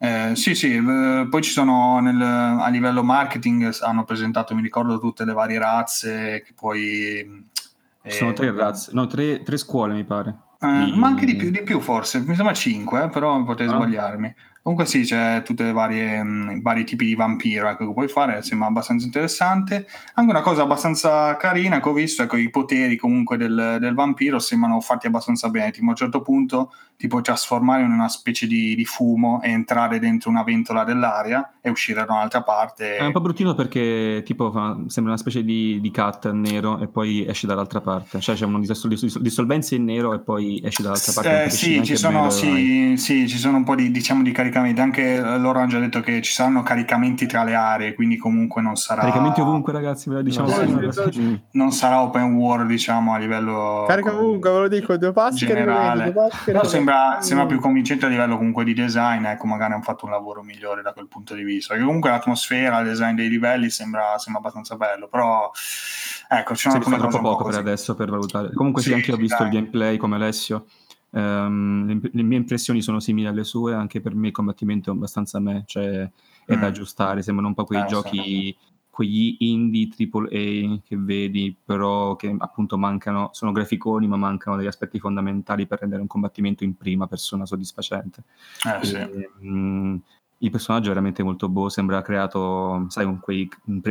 Eh, 0.00 0.36
sì, 0.36 0.54
sì, 0.54 0.76
eh, 0.76 1.26
poi 1.28 1.42
ci 1.42 1.50
sono 1.50 1.98
nel, 1.98 2.20
a 2.22 2.68
livello 2.68 3.02
marketing 3.02 3.76
hanno 3.80 4.04
presentato, 4.04 4.54
mi 4.54 4.62
ricordo, 4.62 4.98
tutte 4.98 5.24
le 5.24 5.32
varie 5.32 5.58
razze 5.58 6.42
che 6.44 6.52
poi... 6.54 7.46
Eh, 8.08 8.12
sono 8.12 8.32
tre 8.32 8.50
razze, 8.52 8.90
no, 8.94 9.06
tre, 9.06 9.42
tre 9.42 9.56
scuole 9.56 9.94
mi 9.94 10.04
pare. 10.04 10.36
Eh, 10.60 10.92
ma 10.96 11.06
anche 11.06 11.24
di 11.24 11.36
più, 11.36 11.50
di 11.50 11.62
più 11.62 11.78
forse, 11.80 12.20
mi 12.20 12.34
sembra 12.34 12.54
cinque, 12.54 13.04
eh, 13.04 13.08
però 13.08 13.42
potrei 13.44 13.68
ah. 13.68 13.72
sbagliarmi. 13.72 14.34
Comunque 14.62 14.86
sì, 14.86 15.02
c'è 15.02 15.42
tutti 15.44 15.62
i 15.62 15.72
vari 15.72 16.84
tipi 16.84 17.06
di 17.06 17.14
vampiro 17.14 17.68
ecco, 17.70 17.86
che 17.86 17.92
puoi 17.92 18.08
fare, 18.08 18.42
sembra 18.42 18.68
abbastanza 18.68 19.06
interessante. 19.06 19.86
Anche 20.14 20.30
una 20.30 20.42
cosa 20.42 20.62
abbastanza 20.62 21.36
carina 21.36 21.80
che 21.80 21.88
ho 21.88 21.92
visto, 21.92 22.22
ecco, 22.22 22.36
i 22.36 22.50
poteri 22.50 22.96
comunque 22.96 23.36
del, 23.36 23.78
del 23.80 23.94
vampiro 23.94 24.38
sembrano 24.38 24.80
fatti 24.80 25.06
abbastanza 25.06 25.48
bene. 25.48 25.70
Tipo 25.70 25.86
a 25.86 25.90
un 25.90 25.96
certo 25.96 26.20
punto 26.20 26.72
ti 26.96 27.06
puoi 27.06 27.22
trasformare 27.22 27.82
in 27.84 27.92
una 27.92 28.08
specie 28.08 28.46
di, 28.46 28.74
di, 28.74 28.84
fumo 28.84 29.40
e 29.40 29.50
entrare 29.50 30.00
dentro 30.00 30.28
una 30.28 30.42
ventola 30.42 30.82
dell'aria 30.82 31.54
e 31.60 31.70
uscire 31.70 32.04
da 32.04 32.12
un'altra 32.12 32.42
parte. 32.42 32.96
È 32.96 33.04
un 33.04 33.12
po' 33.12 33.20
bruttino 33.20 33.54
perché 33.54 34.22
tipo 34.24 34.50
fa, 34.50 34.76
sembra 34.88 35.12
una 35.12 35.20
specie 35.20 35.44
di, 35.44 35.80
di 35.80 35.90
cut 35.92 36.30
nero 36.32 36.80
e 36.80 36.88
poi 36.88 37.24
esce 37.26 37.46
dall'altra 37.46 37.80
parte. 37.80 38.20
Cioè 38.20 38.34
c'è 38.34 38.44
una 38.44 38.58
dissolvenza 38.58 39.76
in 39.76 39.84
nero 39.84 40.12
e 40.12 40.18
poi 40.18 40.60
esce 40.62 40.82
dall'altra 40.82 41.12
parte. 41.12 41.44
Eh, 41.44 41.50
sì, 41.50 41.82
ci 41.84 41.96
sono, 41.96 42.28
sì, 42.30 42.96
sì, 42.96 43.28
ci 43.28 43.38
sono 43.38 43.58
un 43.58 43.64
po' 43.64 43.76
di, 43.76 43.90
diciamo, 43.90 44.22
di 44.22 44.32
caricamenti 44.32 44.47
caricamenti, 44.50 44.80
anche 44.80 45.20
loro 45.38 45.58
hanno 45.58 45.68
già 45.68 45.78
detto 45.78 46.00
che 46.00 46.20
ci 46.22 46.32
saranno 46.32 46.62
caricamenti 46.62 47.26
tra 47.26 47.44
le 47.44 47.54
aree, 47.54 47.94
quindi 47.94 48.16
comunque 48.16 48.62
non 48.62 48.76
sarà... 48.76 49.00
Caricamenti 49.02 49.40
ovunque 49.40 49.72
ragazzi, 49.72 50.08
ve 50.08 50.16
lo 50.16 50.22
diciamo. 50.22 50.48
No, 50.48 51.40
non 51.52 51.72
sarà 51.72 52.02
open 52.02 52.34
world 52.34 52.68
diciamo 52.68 53.14
a 53.14 53.18
livello... 53.18 53.84
Carica 53.86 54.14
ovunque, 54.14 54.50
ve 54.50 54.58
lo 54.58 54.68
dico, 54.68 54.96
due 54.96 55.12
passi 55.12 55.46
generale. 55.46 56.12
Due 56.12 56.28
passi 56.28 56.44
Però 56.44 56.64
sembra, 56.64 57.18
sembra, 57.20 57.46
più 57.46 57.60
convincente 57.60 58.06
a 58.06 58.08
livello 58.08 58.36
comunque 58.36 58.64
di 58.64 58.74
design, 58.74 59.24
ecco 59.24 59.46
magari 59.46 59.72
hanno 59.72 59.82
fatto 59.82 60.04
un 60.04 60.12
lavoro 60.12 60.42
migliore 60.42 60.82
da 60.82 60.92
quel 60.92 61.08
punto 61.08 61.34
di 61.34 61.42
vista, 61.42 61.72
perché 61.72 61.84
comunque 61.86 62.10
l'atmosfera, 62.10 62.80
il 62.80 62.88
design 62.88 63.14
dei 63.14 63.28
livelli 63.28 63.70
sembra, 63.70 64.18
sembra 64.18 64.40
abbastanza 64.40 64.76
bello, 64.76 65.08
però 65.08 65.50
ecco, 66.28 66.54
c'è 66.54 66.68
una 66.68 66.96
troppo 66.96 67.20
poco 67.20 67.44
per 67.44 67.58
adesso 67.58 67.94
per 67.94 68.10
valutare. 68.10 68.52
Comunque 68.52 68.82
sì, 68.82 68.88
sì 68.88 68.94
anche 68.94 69.10
io 69.10 69.16
ho 69.16 69.20
visto 69.20 69.42
dai. 69.42 69.46
il 69.46 69.52
gameplay 69.52 69.96
come 69.96 70.16
Alessio 70.16 70.66
Um, 71.10 71.86
le, 71.86 72.10
le, 72.12 72.22
mie 72.22 72.36
impressioni 72.36 72.82
sono 72.82 73.00
simili 73.00 73.26
alle 73.26 73.44
sue, 73.44 73.72
anche 73.74 74.00
per 74.00 74.14
me 74.14 74.28
il 74.28 74.32
combattimento 74.32 74.90
è 74.90 74.94
abbastanza 74.94 75.40
me, 75.40 75.64
cioè 75.66 76.10
è 76.44 76.56
mm. 76.56 76.60
da 76.60 76.66
aggiustare, 76.66 77.22
sembrano 77.22 77.48
un 77.48 77.54
po' 77.54 77.64
quei 77.64 77.80
eh, 77.80 77.86
giochi, 77.86 78.18
sì. 78.18 78.56
quegli 78.90 79.36
indie 79.40 79.88
AAA 79.88 80.80
che 80.84 80.96
vedi, 80.96 81.56
però 81.64 82.14
che 82.16 82.34
appunto 82.38 82.76
mancano, 82.76 83.30
sono 83.32 83.52
graficoni 83.52 84.06
ma 84.06 84.16
mancano 84.16 84.56
degli 84.56 84.66
aspetti 84.66 84.98
fondamentali 84.98 85.66
per 85.66 85.80
rendere 85.80 86.02
un 86.02 86.08
combattimento 86.08 86.64
in 86.64 86.76
prima 86.76 87.06
persona 87.06 87.46
soddisfacente. 87.46 88.24
Eh, 88.66 88.84
sì. 88.84 88.96
e, 88.96 89.30
um, 89.40 90.00
il 90.40 90.50
personaggio 90.50 90.86
è 90.86 90.88
veramente 90.88 91.22
molto 91.22 91.48
boh, 91.48 91.68
sembra 91.68 92.00
creato, 92.00 92.86
sai, 92.88 93.04
con 93.04 93.18
quei 93.18 93.48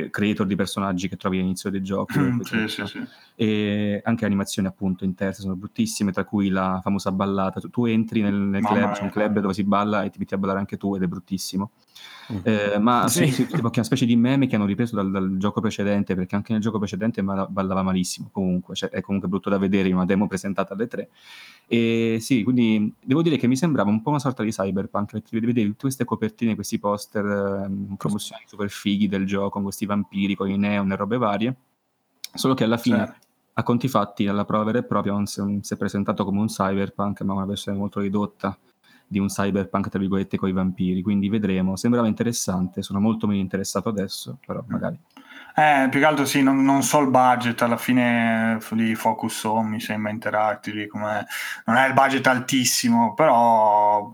creator 0.09 0.45
di 0.45 0.55
personaggi 0.55 1.09
che 1.09 1.17
trovi 1.17 1.39
all'inizio 1.39 1.69
dei 1.69 1.81
giochi. 1.81 2.19
Mm, 2.19 2.39
sì, 2.39 2.67
sì, 2.67 2.85
sì. 2.85 3.05
E 3.35 4.01
anche 4.03 4.25
animazioni 4.25 4.67
appunto 4.67 5.03
in 5.03 5.13
terza 5.13 5.41
sono 5.41 5.55
bruttissime, 5.55 6.11
tra 6.11 6.23
cui 6.23 6.47
la 6.49 6.79
famosa 6.81 7.11
ballata. 7.11 7.59
Tu, 7.59 7.69
tu 7.69 7.85
entri 7.85 8.21
nel, 8.21 8.33
nel 8.33 8.63
club, 8.63 8.93
c'è 8.93 9.03
un 9.03 9.09
club 9.09 9.39
dove 9.39 9.53
si 9.53 9.63
balla 9.63 10.03
e 10.03 10.09
ti 10.09 10.19
metti 10.19 10.33
a 10.33 10.37
ballare 10.37 10.59
anche 10.59 10.77
tu 10.77 10.95
ed 10.95 11.03
è 11.03 11.07
bruttissimo. 11.07 11.71
Mm. 12.31 12.37
Eh, 12.43 12.77
ma 12.79 13.07
sì. 13.07 13.31
sì, 13.31 13.47
tipo 13.47 13.69
che 13.69 13.75
è 13.75 13.77
una 13.77 13.83
specie 13.83 14.05
di 14.05 14.15
meme 14.15 14.47
che 14.47 14.55
hanno 14.55 14.65
ripreso 14.65 14.95
dal, 14.95 15.09
dal, 15.09 15.37
gioco 15.37 15.61
precedente, 15.61 16.13
perché 16.15 16.35
anche 16.35 16.51
nel 16.51 16.61
gioco 16.61 16.77
precedente 16.77 17.23
ballava 17.23 17.83
malissimo. 17.83 18.29
Comunque, 18.31 18.75
cioè, 18.75 18.89
è 18.89 19.01
comunque 19.01 19.29
brutto 19.29 19.49
da 19.49 19.57
vedere 19.57 19.87
in 19.87 19.95
una 19.95 20.05
demo 20.05 20.27
presentata 20.27 20.73
alle 20.73 20.87
tre. 20.87 21.09
E 21.67 22.17
sì, 22.19 22.43
quindi 22.43 22.93
devo 23.03 23.21
dire 23.21 23.37
che 23.37 23.47
mi 23.47 23.55
sembrava 23.55 23.89
un 23.89 24.01
po' 24.01 24.09
una 24.09 24.19
sorta 24.19 24.43
di 24.43 24.51
cyberpunk, 24.51 25.11
perché 25.11 25.39
vedevi 25.39 25.69
tutte 25.69 25.81
queste 25.81 26.05
copertine, 26.05 26.55
questi 26.55 26.79
poster, 26.79 27.25
eh, 27.25 27.95
promozioni 27.95 28.43
super 28.45 28.69
fighi 28.69 29.07
del 29.07 29.25
gioco, 29.25 29.49
con 29.49 29.63
questi 29.63 29.85
vampiri, 29.85 30.35
con 30.35 30.49
i 30.49 30.57
neon 30.57 30.91
e 30.91 30.95
robe 30.95 31.17
varie. 31.17 31.55
Solo 32.33 32.53
che 32.53 32.63
alla 32.63 32.77
fine. 32.77 32.97
Certo 32.97 33.25
a 33.59 33.63
conti 33.63 33.87
fatti, 33.87 34.27
alla 34.27 34.45
prova 34.45 34.65
vera 34.65 34.77
e 34.77 34.83
propria 34.83 35.13
non 35.13 35.25
si, 35.25 35.39
non 35.39 35.63
si, 35.63 35.73
è 35.73 35.77
presentato 35.77 36.23
come 36.23 36.41
un 36.41 36.45
cyberpunk, 36.45 37.21
ma 37.21 37.33
una 37.33 37.45
versione 37.47 37.75
molto 37.75 37.99
ridotta 37.99 38.55
di 39.07 39.19
un 39.19 39.27
cyberpunk 39.27 39.89
tra 39.89 39.99
virgolette 39.99 40.37
con 40.37 40.49
i 40.49 40.53
vampiri 40.53 41.01
quindi 41.01 41.29
vedremo 41.29 41.75
sembrava 41.75 42.07
interessante 42.07 42.81
sono 42.81 42.99
molto 42.99 43.25
meno 43.27 43.39
interessato 43.39 43.89
adesso 43.89 44.37
però 44.45 44.61
mm. 44.61 44.71
magari 44.71 44.99
eh, 45.55 45.87
più 45.89 45.99
che 45.99 46.05
altro 46.05 46.25
sì, 46.25 46.43
non, 46.43 46.63
non, 46.63 46.83
so 46.83 46.99
il 46.99 47.09
budget, 47.09 47.59
alla 47.63 47.77
fine 47.77 48.59
di 48.73 48.93
Focus 48.93 49.43
Home 49.45 49.69
mi 49.69 49.79
sembra 49.79 50.11
Interactive, 50.11 50.87
non 50.93 51.75
è 51.75 51.87
il 51.87 51.93
budget 51.93 52.27
altissimo, 52.27 53.15
però 53.15 54.11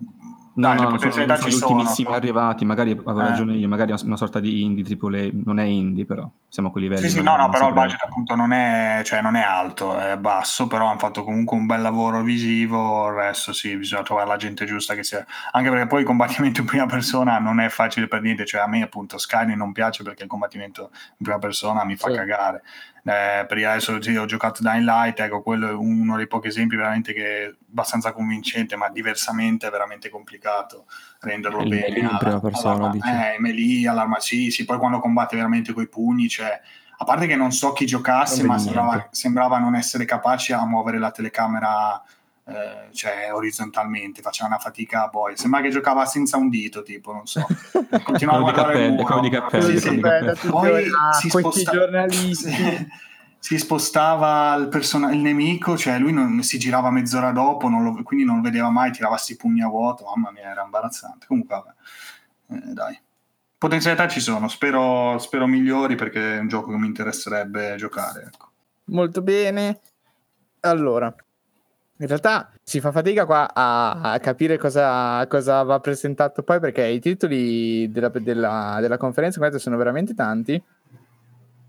No, 0.56 0.74
no, 0.74 0.90
no 0.90 0.98
sono, 1.00 1.12
sono 1.12 1.34
ultimissimi 1.34 2.06
sono. 2.06 2.16
arrivati, 2.16 2.64
magari 2.64 2.92
avevo 2.92 3.22
eh. 3.22 3.28
ragione 3.28 3.56
io, 3.56 3.68
magari 3.68 3.94
una 4.04 4.16
sorta 4.16 4.40
di 4.40 4.62
indie 4.62 4.86
AAA, 4.86 5.30
non 5.44 5.60
è 5.60 5.64
indie 5.64 6.06
però, 6.06 6.30
siamo 6.54 6.70
a 6.70 6.72
quei 6.72 6.84
livelli. 6.84 7.10
Sì, 7.10 7.16
sì, 7.18 7.24
no, 7.24 7.36
no, 7.36 7.50
però 7.50 7.70
il 7.70 7.74
budget 7.74 8.04
appunto 8.04 8.36
non 8.36 8.54
è, 8.54 9.02
cioè, 9.04 9.22
non 9.22 9.36
è 9.36 9.42
alto, 9.42 9.98
è 9.98 10.18
basso, 10.18 10.68
però 10.68 10.86
hanno 10.86 11.00
fatto 11.00 11.24
comunque 11.24 11.58
un 11.58 11.66
bel 11.66 11.82
lavoro 11.82 12.22
visivo, 12.22 13.08
il 13.08 13.16
resto 13.16 13.54
sì, 13.54 13.76
bisogna 13.76 14.04
trovare 14.04 14.28
la 14.28 14.38
gente 14.38 14.64
giusta 14.66 14.94
che 14.94 15.02
sia... 15.02 15.26
Anche 15.54 15.72
perché 15.72 15.88
poi 15.88 16.02
il 16.02 16.06
combattimento 16.06 16.60
in 16.60 16.68
prima 16.68 16.86
persona 16.86 17.40
non 17.40 17.60
è 17.60 17.70
facile 17.70 18.08
per 18.08 18.22
niente, 18.22 18.46
cioè 18.46 18.62
a 18.62 18.68
me 18.68 18.84
appunto 18.84 19.18
Skyrim 19.18 19.58
non 19.58 19.72
piace 19.72 20.04
perché 20.04 20.22
il 20.22 20.30
combattimento 20.30 20.92
in 20.94 21.26
prima 21.26 21.40
persona 21.40 21.84
mi 21.86 21.96
fa 21.96 22.10
sì. 22.10 22.18
cagare 22.18 22.62
eh, 23.06 23.46
per 23.46 23.58
adesso 23.58 24.02
sì, 24.02 24.16
ho 24.16 24.26
giocato 24.26 24.62
Dying 24.64 24.86
Light, 24.86 25.20
ecco, 25.20 25.42
quello 25.42 25.68
è 25.68 25.74
uno 25.74 26.16
dei 26.16 26.28
pochi 26.28 26.48
esempi 26.48 26.78
veramente 26.78 27.12
che 27.12 27.46
è 27.46 27.54
abbastanza 27.70 28.14
convincente, 28.14 28.78
ma 28.78 28.90
diversamente 28.90 29.68
è 29.68 29.70
veramente 29.70 30.10
complicato 30.10 30.86
renderlo 31.24 31.62
il 31.62 31.70
bene. 31.70 32.00
in 32.00 32.18
prima 32.20 32.40
persona, 32.40 32.90
dice. 32.90 33.36
Eh, 33.36 33.40
melee, 33.40 33.88
allarma, 33.88 34.20
sì, 34.20 34.52
sì, 34.52 34.66
poi 34.66 34.78
quando 34.78 35.00
combatte 35.00 35.36
veramente 35.36 35.74
coi 35.74 35.88
pugni, 35.88 36.28
cioè, 36.28 36.60
a 36.98 37.04
parte 37.06 37.26
che 37.28 37.36
non 37.36 37.52
so 37.52 37.74
chi 37.74 37.86
giocasse, 37.86 38.44
ma 38.44 38.58
sembrava, 38.58 39.08
sembrava, 39.12 39.58
non 39.58 39.76
essere 39.76 40.06
capace 40.06 40.54
a 40.54 40.66
muovere 40.66 41.00
la 41.00 41.12
telecamera 41.12 42.02
eh, 42.46 42.94
cioè 42.94 43.30
orizzontalmente, 43.34 44.22
faceva 44.22 44.50
una 44.50 44.58
fatica 44.58 45.08
poi. 45.08 45.38
Sembra 45.38 45.62
che 45.62 45.70
giocava 45.70 46.06
senza 46.06 46.36
un 46.38 46.50
dito, 46.50 46.84
tipo, 46.84 47.14
non 47.14 47.26
so. 47.26 47.46
Continuava 48.04 48.40
a 48.40 48.42
guardare 48.42 48.86
il 48.86 48.92
muro. 48.92 49.20
Di 49.22 49.30
cappelli, 49.30 49.80
sì, 49.80 49.90
sì, 49.90 50.00
poi 50.50 50.86
si, 51.20 51.30
sposta- 51.30 51.72
si 53.44 53.58
spostava 53.58 54.56
il, 54.56 54.70
person- 54.70 55.12
il, 55.12 55.20
nemico, 55.20 55.76
cioè 55.76 56.00
lui 56.00 56.14
non, 56.14 56.42
si 56.44 56.58
girava 56.58 56.90
mezz'ora 56.92 57.32
dopo, 57.32 57.68
non 57.68 57.84
lo, 57.84 58.02
quindi 58.02 58.24
non 58.24 58.38
lo 58.38 58.42
vedeva 58.42 58.70
mai, 58.70 58.94
tirava 58.94 59.18
sti 59.18 59.36
pugni 59.36 59.62
a 59.62 59.68
vuoto, 59.68 60.06
mamma 60.06 60.32
mia, 60.32 60.50
era 60.50 60.64
imbarazzante. 60.64 61.26
Comunque, 61.28 61.54
vabbè, 62.48 62.68
eh, 62.70 62.72
dai. 62.72 62.98
Potenzialità 63.58 64.08
ci 64.08 64.22
sono, 64.22 64.48
spero, 64.48 65.18
spero 65.18 65.46
migliori 65.46 65.96
perché 65.96 66.38
è 66.38 66.40
un 66.40 66.48
gioco 66.48 66.72
che 66.72 66.78
mi 66.78 66.88
interesserebbe 66.88 67.76
giocare. 67.76 68.30
Ecco. 68.34 68.48
Molto 68.86 69.22
bene. 69.22 69.82
Allora, 70.62 71.14
in 71.98 72.08
realtà 72.08 72.50
si 72.64 72.80
fa 72.80 72.94
fatica 72.94 73.26
qua 73.26 73.54
a, 73.54 74.14
a 74.14 74.20
capire 74.20 74.58
cosa, 74.58 75.28
cosa, 75.28 75.64
va 75.64 75.82
presentato 75.82 76.44
poi 76.44 76.62
perché 76.62 76.86
i 76.86 77.02
titoli 77.02 77.92
della, 77.92 78.08
della, 78.08 78.78
della 78.80 78.98
conferenza 78.98 79.58
sono 79.60 79.76
veramente 79.76 80.14
tanti. 80.14 80.64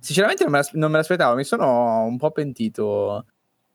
Sinceramente 0.05 0.45
non 0.45 0.53
me, 0.53 0.61
non 0.73 0.91
me 0.91 0.99
l'aspettavo, 0.99 1.35
mi 1.35 1.45
sono 1.45 2.05
un 2.05 2.19
po' 2.19 2.31
pentito 2.31 3.25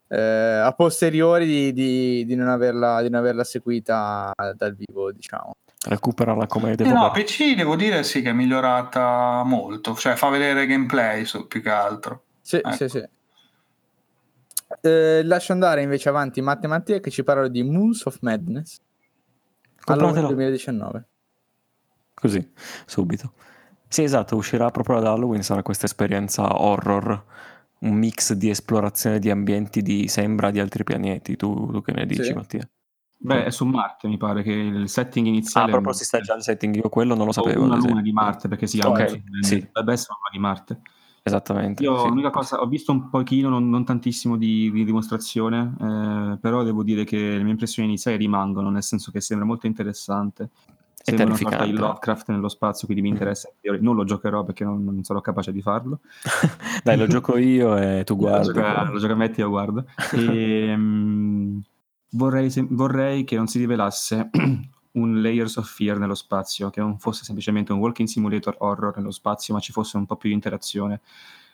eh, 0.09 0.19
a 0.19 0.71
posteriori 0.73 1.47
di, 1.47 1.73
di, 1.73 2.23
di, 2.23 2.35
non 2.35 2.49
averla, 2.49 3.01
di 3.01 3.09
non 3.09 3.19
averla 3.19 3.43
seguita 3.43 4.31
dal 4.55 4.75
vivo, 4.75 5.11
diciamo 5.11 5.53
recuperarla 5.87 6.45
come 6.45 6.75
devo. 6.75 6.87
Eh 6.87 6.93
no, 6.93 7.09
PC 7.09 7.55
devo 7.55 7.75
dire 7.75 8.03
sì 8.03 8.21
che 8.21 8.29
è 8.29 8.33
migliorata 8.33 9.41
molto, 9.43 9.95
cioè 9.95 10.15
fa 10.15 10.29
vedere 10.29 10.67
gameplay 10.67 11.25
su, 11.25 11.47
più 11.47 11.63
che 11.63 11.69
altro. 11.69 12.25
Sì, 12.41 12.57
ecco. 12.57 12.71
sì, 12.73 12.87
sì. 12.89 13.03
Eh, 14.81 15.23
lascio 15.23 15.51
andare 15.51 15.81
invece 15.81 16.09
avanti 16.09 16.41
Matte 16.41 16.67
e 16.67 16.69
Mattia 16.69 16.99
che 16.99 17.09
ci 17.09 17.23
parlano 17.23 17.47
di 17.47 17.63
Moons 17.63 18.05
of 18.05 18.19
Madness 18.21 18.77
all'Halloween 19.85 20.27
2019 20.27 21.07
così 22.13 22.53
subito 22.85 23.33
sì 23.89 24.03
esatto 24.03 24.37
uscirà 24.37 24.71
proprio 24.71 24.97
ad 24.97 25.05
Halloween 25.05 25.43
sarà 25.43 25.61
questa 25.61 25.85
esperienza 25.85 26.61
horror 26.61 27.23
un 27.79 27.93
mix 27.95 28.33
di 28.33 28.49
esplorazione 28.49 29.19
di 29.19 29.29
ambienti 29.29 29.81
di 29.81 30.07
sembra 30.07 30.51
di 30.51 30.61
altri 30.61 30.85
pianeti 30.85 31.35
tu, 31.35 31.69
tu 31.71 31.81
che 31.81 31.91
ne 31.91 32.05
dici 32.05 32.23
sì. 32.23 32.33
Mattia? 32.33 32.69
Beh, 33.21 33.43
è 33.43 33.51
su 33.51 33.65
Marte, 33.65 34.07
mi 34.07 34.15
pare 34.15 34.43
che 34.43 34.51
il 34.53 34.87
setting 34.87 35.27
iniziale. 35.27 35.67
Ah, 35.67 35.71
proprio 35.71 35.91
si 35.91 36.05
sta 36.05 36.21
già 36.21 36.35
il 36.35 36.41
setting, 36.41 36.73
io 36.75 36.87
quello 36.87 37.15
non 37.15 37.25
lo 37.25 37.33
sapevo. 37.33 37.65
Una 37.65 37.75
luna 37.75 38.01
di 38.01 38.13
Marte, 38.13 38.47
perché 38.47 38.65
si 38.65 38.79
chiama. 38.79 38.95
Ok, 38.95 39.21
sì. 39.41 39.59
Dovrebbe 39.59 39.91
essere 39.91 40.13
una 40.13 40.19
luna 40.21 40.29
di 40.31 40.39
Marte. 40.39 40.81
Esattamente. 41.21 41.83
Io 41.83 41.99
sì. 41.99 42.07
l'unica 42.07 42.29
cosa, 42.29 42.61
ho 42.61 42.67
visto 42.67 42.93
un 42.93 43.09
pochino, 43.09 43.49
non, 43.49 43.69
non 43.69 43.83
tantissimo 43.83 44.37
di, 44.37 44.71
di 44.71 44.85
dimostrazione, 44.85 45.75
eh, 45.81 46.37
però 46.39 46.63
devo 46.63 46.81
dire 46.81 47.03
che 47.03 47.17
le 47.17 47.43
mie 47.43 47.51
impressioni 47.51 47.89
iniziali 47.89 48.15
rimangono, 48.15 48.69
nel 48.69 48.83
senso 48.83 49.11
che 49.11 49.19
sembra 49.19 49.45
molto 49.45 49.67
interessante. 49.67 50.49
È 51.13 51.17
Sembra 51.17 51.25
una 51.25 51.35
sorta 51.37 51.65
di. 51.65 51.71
Lovecraft 51.73 52.29
nello 52.29 52.49
spazio, 52.49 52.85
quindi 52.87 53.03
mi 53.03 53.09
interessa. 53.09 53.49
Io 53.61 53.77
Non 53.81 53.95
lo 53.95 54.03
giocherò 54.03 54.43
perché 54.43 54.63
non, 54.63 54.83
non 54.83 55.03
sarò 55.03 55.21
capace 55.21 55.51
di 55.51 55.61
farlo. 55.61 55.99
Dai, 56.83 56.97
lo 56.97 57.07
gioco 57.07 57.37
io 57.37 57.77
e 57.77 58.03
tu 58.03 58.15
guardi. 58.15 58.47
lo 58.91 58.97
gioca 58.99 59.15
Metti 59.15 59.39
e 59.41 59.43
io 59.43 59.49
guardo. 59.49 59.85
E, 60.13 60.73
mm, 60.75 61.57
vorrei, 62.11 62.51
vorrei 62.69 63.23
che 63.23 63.35
non 63.35 63.47
si 63.47 63.59
rivelasse 63.59 64.29
un 64.91 65.21
Layers 65.21 65.57
of 65.57 65.71
Fear 65.71 65.97
nello 65.99 66.15
spazio, 66.15 66.69
che 66.69 66.79
non 66.79 66.97
fosse 66.99 67.23
semplicemente 67.23 67.71
un 67.73 67.79
walking 67.79 68.07
simulator 68.07 68.55
horror 68.59 68.97
nello 68.97 69.11
spazio, 69.11 69.53
ma 69.53 69.59
ci 69.59 69.71
fosse 69.71 69.97
un 69.97 70.05
po' 70.05 70.15
più 70.15 70.29
di 70.29 70.35
interazione, 70.35 71.01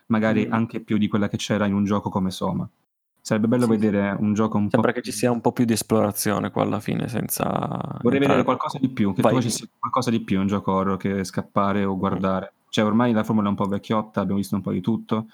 magari 0.08 0.45
Mm. 0.47 0.53
anche 0.53 0.80
più 0.80 0.97
di 0.97 1.08
quella 1.08 1.28
che 1.28 1.38
c'era 1.38 1.66
in 1.66 1.74
un 1.74 1.84
gioco 1.84 2.10
come 2.10 2.32
Soma. 2.32 2.68
Sarebbe 3.26 3.48
bello 3.48 3.64
Sì, 3.64 3.72
vedere 3.72 4.16
un 4.20 4.36
gioco 4.36 4.58
un 4.58 4.70
Sembra 4.70 4.92
po' 4.92 4.98
che 5.00 5.04
ci 5.04 5.12
sia 5.12 5.32
un 5.32 5.42
po' 5.42 5.52
più 5.52 5.66
di 5.66 5.74
esplorazione 5.74 6.52
qua 6.52 6.62
alla 6.62 6.80
fine, 6.80 7.08
senza... 7.08 7.98
Vorrei 8.04 8.20
vedere 8.20 8.44
qualcosa 8.44 8.78
di 8.78 8.88
più, 8.88 9.16
che 9.16 9.24
Vai. 9.24 9.32
tu 9.34 9.38
facessi 9.40 9.68
qualcosa 9.80 10.12
di 10.12 10.20
più 10.20 10.36
in 10.36 10.42
un 10.42 10.48
gioco 10.48 10.72
horror 10.72 10.96
che 10.98 11.24
scappare 11.24 11.84
o 11.86 11.98
guardare. 11.98 12.54
Cioè, 12.70 12.86
ormai 12.86 13.14
la 13.14 13.24
formula 13.24 13.48
è 13.48 13.50
un 13.50 13.56
po' 13.56 13.66
vecchiotta, 13.66 14.20
abbiamo 14.22 14.38
visto 14.38 14.54
un 14.54 14.62
po' 14.62 14.72
di 14.72 14.80
tutto. 14.80 15.26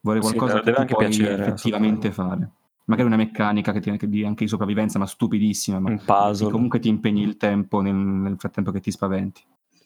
Vorrei 0.00 0.22
Sì, 0.22 0.28
qualcosa 0.28 0.60
deve 0.62 0.86
che 0.86 0.94
puoi 0.94 1.06
piacere, 1.06 1.42
effettivamente 1.42 2.12
fare. 2.12 2.50
Magari 2.86 3.08
una 3.08 3.16
meccanica 3.16 3.72
che 3.72 3.80
ti 3.80 3.90
anche 3.90 4.08
di, 4.08 4.48
sopravvivenza, 4.48 4.98
ma 4.98 5.06
stupidissima, 5.06 5.78
ma 5.80 5.90
un 5.90 5.98
che 5.98 6.04
puzzle. 6.06 6.50
comunque 6.50 6.78
ti 6.78 6.88
impegni 6.88 7.20
il 7.20 7.36
tempo 7.36 7.82
nel, 7.82 7.94
nel 7.94 8.36
frattempo 8.38 8.70
che 8.70 8.80
ti 8.80 8.90
spaventi. 8.90 9.42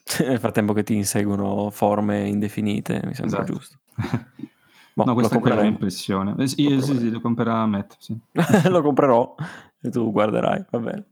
Nel 0.24 0.38
frattempo 0.38 0.72
che 0.74 0.84
ti 0.84 0.94
inseguono 0.94 1.70
forme 1.70 2.28
indefinite, 2.28 3.02
mi 3.04 3.14
sembra 3.14 3.42
Esatto. 3.42 3.52
giusto. 3.52 3.78
Boh, 4.98 5.04
no, 5.04 5.14
questa 5.14 5.34
lo 5.34 5.38
è 5.38 5.42
quella 5.42 5.60
mia 5.60 5.70
impressione. 5.70 6.34
Eh, 6.38 6.48
sì, 6.48 6.74
Lo 6.74 6.80
sì, 6.82 6.98
sì, 6.98 7.10
lo 7.10 7.20
comprerà 7.20 7.64
Matt, 7.66 7.94
sì. 7.98 8.18
lo 8.68 8.82
comprerò 8.82 9.34
e 9.80 9.90
tu 9.90 10.10
guarderai, 10.10 10.64
va 10.70 10.78
bene. 10.80 11.04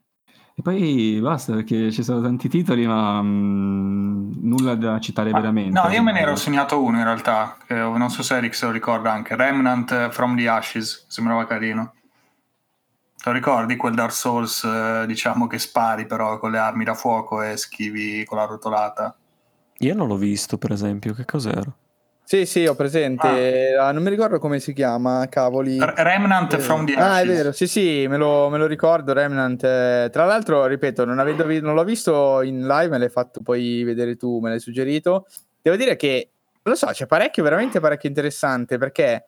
E 0.57 0.63
poi 0.63 1.21
basta 1.21 1.53
perché 1.53 1.93
ci 1.93 2.03
sono 2.03 2.21
tanti 2.21 2.49
titoli, 2.49 2.85
ma 2.85 3.23
mm, 3.23 4.33
nulla 4.41 4.75
da 4.75 4.99
citare 4.99 5.31
Ah, 5.31 5.35
veramente. 5.35 5.79
No, 5.79 5.89
io 5.89 6.03
me 6.03 6.11
ne 6.11 6.21
ero 6.21 6.35
segnato 6.35 6.83
uno 6.83 6.99
in 6.99 7.05
realtà, 7.05 7.59
che 7.65 7.75
non 7.75 8.11
so 8.11 8.25
se 8.25 8.37
Eric 8.37 8.57
se 8.57 8.67
lo 8.67 8.73
ricorda 8.73 9.13
anche, 9.13 9.37
Remnant 9.37 10.09
from 10.09 10.37
the 10.37 10.49
Ashes, 10.49 11.05
sembrava 11.07 11.47
carino. 11.47 11.93
Te 13.17 13.31
lo 13.31 13.33
ricordi 13.33 13.77
quel 13.77 13.95
Dark 13.95 14.13
Souls, 14.13 14.65
eh, 14.65 15.05
diciamo 15.07 15.47
che 15.47 15.59
spari 15.61 16.07
però 16.07 16.39
con 16.39 16.51
le 16.51 16.59
armi 16.59 16.83
da 16.83 16.95
fuoco 16.95 17.41
e 17.41 17.57
schivi 17.57 18.25
con 18.25 18.39
la 18.39 18.47
rotolata? 18.47 19.17
Io 19.79 19.95
non 19.95 20.09
l'ho 20.09 20.17
visto, 20.17 20.59
per 20.59 20.73
esempio, 20.73 21.13
che 21.15 21.25
cos'era? 21.25 21.73
Sì, 22.29 22.45
sì, 22.45 22.67
ho 22.67 22.75
presente. 22.75 23.77
Ah, 23.79 23.93
non 23.93 24.03
mi 24.03 24.11
ricordo 24.11 24.41
come 24.41 24.59
si 24.59 24.73
chiama, 24.73 25.29
cavoli. 25.29 25.79
Remnant 25.79 26.55
Eh, 26.55 26.59
from 26.59 26.85
the 26.85 26.95
Ah, 26.95 27.21
è 27.21 27.23
Ashes. 27.23 27.27
vero, 27.37 27.53
sì, 27.53 27.69
sì, 27.69 28.07
me 28.09 28.17
lo, 28.17 28.49
me 28.49 28.59
lo 28.59 28.67
ricordo. 28.67 29.13
Remnant. 29.13 29.63
eh, 29.63 30.09
Tra 30.11 30.25
l'altro, 30.25 30.67
ripeto, 30.67 31.05
non, 31.05 31.21
avendo 31.21 31.45
non 31.61 31.75
l'ho 31.77 31.85
visto 31.85 32.43
in 32.43 32.67
live, 32.67 32.89
me 32.89 32.99
l'hai 32.99 33.11
fatto 33.11 33.43
poi 33.43 33.85
vedere 33.85 34.17
tu, 34.17 34.41
me 34.41 34.49
l'hai 34.51 34.59
suggerito. 34.59 35.27
Devo 35.63 35.77
dire 35.77 35.95
che, 35.95 36.31
lo 36.65 36.75
so, 36.75 36.87
c'è 36.89 37.07
parecchio, 37.07 37.45
veramente 37.45 37.79
parecchio 37.79 38.09
interessante 38.09 38.77
perché 38.77 39.27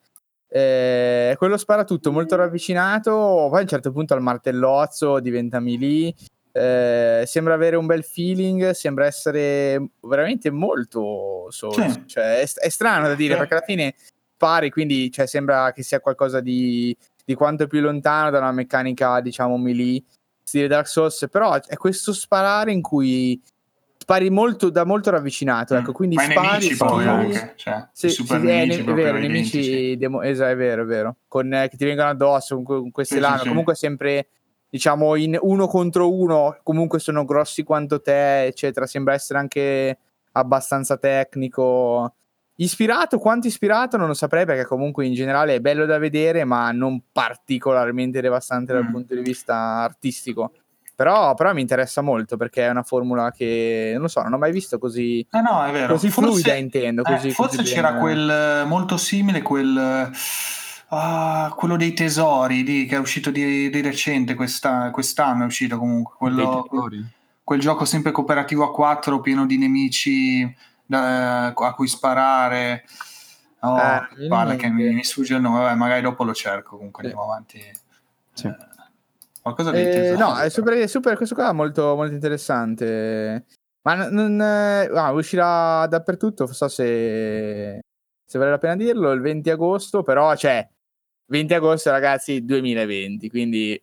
eh, 0.49 1.35
quello 1.37 1.55
sparatutto 1.55 2.11
molto 2.11 2.35
ravvicinato, 2.35 3.47
poi 3.49 3.59
a 3.59 3.61
un 3.61 3.67
certo 3.67 3.93
punto 3.93 4.13
al 4.13 4.21
martellozzo 4.21 5.21
diventa 5.21 5.61
melee. 5.61 6.13
Eh, 6.51 7.23
sembra 7.25 7.53
avere 7.53 7.75
un 7.75 7.85
bel 7.85 8.03
feeling, 8.03 8.71
sembra 8.71 9.05
essere 9.05 9.89
veramente 10.01 10.49
molto 10.49 11.47
Souls. 11.49 11.91
Sì. 11.91 12.03
Cioè, 12.05 12.39
è, 12.39 12.47
è 12.53 12.69
strano 12.69 13.07
da 13.07 13.15
dire 13.15 13.33
Sì. 13.33 13.39
perché 13.39 13.53
alla 13.53 13.65
fine 13.65 13.95
pari, 14.37 14.69
quindi 14.69 15.11
cioè, 15.11 15.27
sembra 15.27 15.71
che 15.73 15.83
sia 15.83 15.99
qualcosa 15.99 16.39
di, 16.39 16.95
di 17.25 17.33
quanto 17.33 17.67
più 17.67 17.81
lontano 17.81 18.29
da 18.29 18.39
una 18.39 18.51
meccanica, 18.51 19.19
diciamo, 19.21 19.57
melee, 19.57 20.03
stile 20.43 20.67
Dark 20.67 20.87
Souls, 20.87 21.27
però 21.29 21.59
è 21.61 21.75
questo 21.75 22.13
sparare 22.13 22.71
in 22.71 22.81
cui 22.81 23.39
spari 23.97 24.31
molto, 24.31 24.71
da 24.71 24.85
molto 24.85 25.11
ravvicinato, 25.11 25.75
ecco, 25.75 25.91
quindi 25.91 26.15
Ma 26.15 26.23
i 26.23 26.31
spari, 26.31 26.47
nemici 26.47 26.77
poi 26.77 27.05
anche, 27.05 27.53
cioè, 27.57 27.87
sì, 27.91 28.09
sì, 28.09 28.25
è, 28.27 28.37
nemici 28.37 28.79
è 28.79 28.83
proprio 28.83 29.05
vero, 29.05 29.17
nemici 29.19 29.97
demo- 29.97 30.23
esatto, 30.23 30.49
è 30.49 30.55
vero, 30.55 30.81
è 30.81 30.85
vero, 30.85 31.17
con, 31.27 31.53
eh, 31.53 31.69
che 31.69 31.77
ti 31.77 31.85
vengono 31.85 32.09
addosso 32.09 32.55
con, 32.55 32.63
que- 32.63 32.79
con 32.79 32.89
queste 32.89 33.15
sì, 33.15 33.21
lame, 33.21 33.41
sì. 33.41 33.47
comunque 33.49 33.75
sempre 33.75 34.29
diciamo 34.69 35.15
in 35.15 35.37
uno 35.41 35.67
contro 35.67 36.13
uno, 36.13 36.57
comunque 36.63 36.99
sono 36.99 37.25
grossi 37.25 37.63
quanto 37.63 38.01
te, 38.01 38.43
eccetera, 38.45 38.85
sembra 38.85 39.13
essere 39.13 39.39
anche 39.39 39.97
abbastanza 40.33 40.97
tecnico. 40.97 42.13
Ispirato, 42.55 43.19
quanto 43.19 43.47
ispirato 43.47 43.95
non 43.97 44.07
lo 44.07 44.13
saprei 44.13 44.45
perché 44.45 44.65
comunque 44.65 45.05
in 45.05 45.13
generale 45.13 45.55
è 45.55 45.59
bello 45.61 45.85
da 45.85 45.97
vedere, 45.97 46.43
ma 46.43 46.71
non 46.71 47.01
particolarmente 47.11 48.19
devastante 48.21 48.73
dal 48.73 48.83
Mm. 48.85 48.91
punto 48.91 49.15
di 49.15 49.21
vista 49.21 49.55
artistico. 49.55 50.51
Però, 50.93 51.33
però 51.33 51.53
mi 51.53 51.61
interessa 51.61 52.01
molto 52.01 52.35
perché 52.35 52.65
è 52.65 52.69
una 52.69 52.83
formula 52.83 53.31
che 53.31 53.91
non 53.93 54.01
lo 54.01 54.07
so, 54.09 54.21
non 54.21 54.33
ho 54.33 54.37
mai 54.37 54.51
visto 54.51 54.77
così, 54.77 55.25
Eh 55.31 55.39
no, 55.39 55.63
così 55.87 56.09
Forse- 56.09 56.29
fluida, 56.31 56.53
intendo. 56.55 57.03
eh, 57.05 57.13
Così, 57.13 57.31
forse 57.31 57.55
così 57.57 57.73
c'era 57.73 57.93
quel 57.93 58.29
eh, 58.29 58.63
molto 58.65 58.97
simile, 58.97 59.41
quel 59.41 59.77
eh, 59.77 60.11
ah, 60.89 61.53
quello 61.55 61.75
dei 61.77 61.93
tesori 61.93 62.63
lì, 62.63 62.85
che 62.85 62.95
è 62.95 62.99
uscito 62.99 63.31
di, 63.31 63.69
di 63.69 63.81
recente, 63.81 64.35
questa- 64.35 64.89
quest'anno 64.91 65.43
è 65.43 65.45
uscito 65.47 65.77
comunque. 65.77 66.15
Quello, 66.17 66.67
quel 67.43 67.59
gioco 67.59 67.85
sempre 67.85 68.11
cooperativo 68.11 68.63
a 68.63 68.71
4 68.71 69.21
pieno 69.21 69.45
di 69.45 69.57
nemici 69.57 70.55
da- 70.85 71.47
a 71.47 71.73
cui 71.73 71.87
sparare. 71.87 72.83
Oh, 73.61 73.77
Eh, 73.77 73.81
non 73.81 74.07
mi 74.11 74.15
viene 74.15 74.27
guarda 74.27 74.55
che 74.55 74.69
mi, 74.69 74.93
mi 74.93 75.03
sfugge 75.03 75.35
il 75.35 75.41
nome, 75.41 75.59
vabbè, 75.59 75.75
magari 75.75 76.01
dopo 76.01 76.23
lo 76.23 76.33
cerco. 76.33 76.77
Comunque 76.77 77.03
Sì. 77.03 77.09
andiamo 77.09 77.29
avanti. 77.31 77.61
Sì. 78.33 78.47
Eh, 78.47 78.55
qualcosa 79.41 79.71
dei 79.71 79.85
Eh, 79.87 79.91
tesori. 79.91 80.17
no, 80.19 80.37
è 80.37 80.49
super, 80.49 80.73
è 80.75 80.87
super- 80.87 81.17
questo 81.17 81.35
qua 81.35 81.49
è 81.49 81.53
molto, 81.53 81.95
molto 81.95 82.13
interessante. 82.13 83.45
Ma 83.81 83.95
n- 83.95 84.13
non, 84.13 84.41
eh, 84.41 84.89
ah, 84.93 85.11
uscirà 85.11 85.85
dappertutto, 85.87 86.45
non 86.45 86.53
so 86.53 86.67
se, 86.67 87.79
se 88.25 88.37
vale 88.37 88.51
la 88.51 88.57
pena 88.57 88.75
dirlo, 88.75 89.11
il 89.11 89.21
20 89.21 89.49
agosto, 89.49 90.03
però 90.03 90.33
c'è 90.35 90.65
20 91.29 91.53
agosto 91.53 91.91
ragazzi 91.91 92.43
2020, 92.43 93.29
quindi 93.29 93.81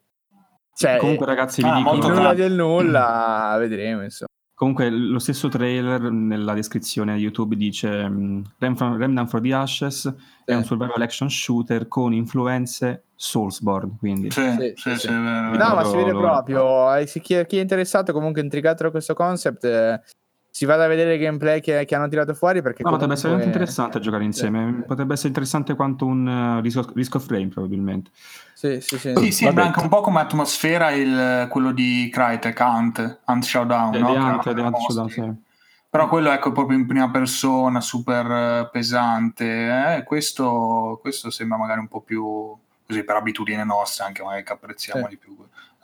cioè, 0.76 0.98
Comunque, 0.98 1.24
ragazzi, 1.24 1.62
vi 1.62 1.68
ah, 1.70 1.76
dico. 1.76 1.94
nulla 1.94 2.14
tanto. 2.14 2.34
del 2.34 2.52
nulla, 2.52 3.56
vedremo 3.58 4.02
insomma. 4.02 4.28
Comunque, 4.52 4.90
lo 4.90 5.18
stesso 5.18 5.48
trailer 5.48 6.10
nella 6.10 6.52
descrizione 6.52 7.16
di 7.16 7.22
YouTube 7.22 7.56
dice 7.56 8.08
mm, 8.08 8.42
Rem- 8.58 8.96
Remnant 8.96 9.28
for 9.28 9.40
the 9.40 9.54
Ashes 9.54 10.14
è 10.44 10.54
un 10.54 10.64
survival 10.64 11.00
action 11.00 11.30
shooter 11.30 11.88
con 11.88 12.12
influenze 12.12 13.04
Soulsborne. 13.14 13.96
Quindi, 13.98 14.30
Sì, 14.30 14.72
Sì, 14.74 14.96
sì, 14.96 15.10
No, 15.10 15.56
ma 15.56 15.84
si 15.84 15.96
vede 15.96 16.10
proprio, 16.10 16.94
eh, 16.94 17.06
se 17.06 17.20
chi, 17.20 17.44
chi 17.46 17.58
è 17.58 17.60
interessato, 17.62 18.12
comunque 18.12 18.42
intrigato 18.42 18.82
da 18.82 18.90
questo 18.90 19.14
concept, 19.14 19.64
eh, 19.64 20.00
si 20.56 20.64
vada 20.64 20.84
a 20.84 20.86
vedere 20.86 21.12
il 21.16 21.20
gameplay 21.20 21.60
che, 21.60 21.84
che 21.84 21.94
hanno 21.94 22.08
tirato 22.08 22.32
fuori 22.32 22.62
perché 22.62 22.82
No, 22.82 22.88
potrebbe 22.88 23.12
essere 23.12 23.34
anche 23.34 23.42
comunque- 23.44 23.60
interessante 23.66 24.00
giocare 24.02 24.24
insieme. 24.24 24.84
Potrebbe 24.86 25.12
essere 25.12 25.28
interessante 25.28 25.74
quanto 25.74 26.06
un 26.06 26.26
uh, 26.26 26.60
Risk 26.62 26.78
of, 26.78 26.92
Risk 26.94 27.14
of 27.16 27.28
Rain, 27.28 27.50
probabilmente. 27.50 28.10
Sì, 28.54 28.80
sì, 28.80 28.96
sì. 28.98 29.12
Sì, 29.16 29.32
sembra 29.32 29.64
anche 29.66 29.80
un 29.80 29.90
po' 29.90 30.00
come 30.00 30.20
atmosfera 30.20 30.92
il, 30.92 31.46
quello 31.50 31.72
di 31.72 32.08
Crytek, 32.10 32.58
Hunt, 32.58 33.18
Hunt 33.26 33.44
Showdown, 33.44 33.94
Eh, 33.96 33.98
no? 33.98 34.12
Hunt, 34.14 34.46
Hunt 34.46 34.58
mostri. 34.70 34.94
Showdown, 34.94 35.10
sì. 35.10 35.44
Però 35.90 36.08
quello 36.08 36.30
ecco 36.30 36.52
proprio 36.52 36.78
in 36.78 36.86
prima 36.86 37.10
persona, 37.10 37.82
super 37.82 38.30
eh, 38.30 38.68
pesante. 38.72 39.96
eh, 39.96 40.04
Questo, 40.04 40.98
questo 41.02 41.28
sembra 41.28 41.58
magari 41.58 41.80
un 41.80 41.88
po' 41.88 42.00
più 42.00 42.56
così 42.86 43.02
per 43.04 43.16
abitudine 43.16 43.62
nostra, 43.62 44.06
anche 44.06 44.22
magari 44.22 44.42
che 44.42 44.52
apprezziamo 44.54 45.02
Sì. 45.04 45.08
di 45.10 45.16
più. 45.18 45.36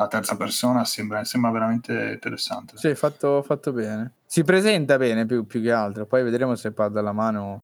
La 0.02 0.08
terza 0.08 0.36
persona 0.36 0.84
sembra, 0.84 1.22
sembra 1.24 1.50
veramente 1.50 2.10
interessante. 2.12 2.76
Sì, 2.76 2.94
fatto, 2.94 3.40
fatto 3.42 3.72
bene. 3.72 4.14
Si 4.26 4.42
presenta 4.42 4.96
bene 4.96 5.26
più, 5.26 5.46
più 5.46 5.62
che 5.62 5.70
altro. 5.70 6.06
Poi 6.06 6.24
vedremo 6.24 6.56
se 6.56 6.72
pad 6.72 6.96
alla 6.96 7.12
mano 7.12 7.60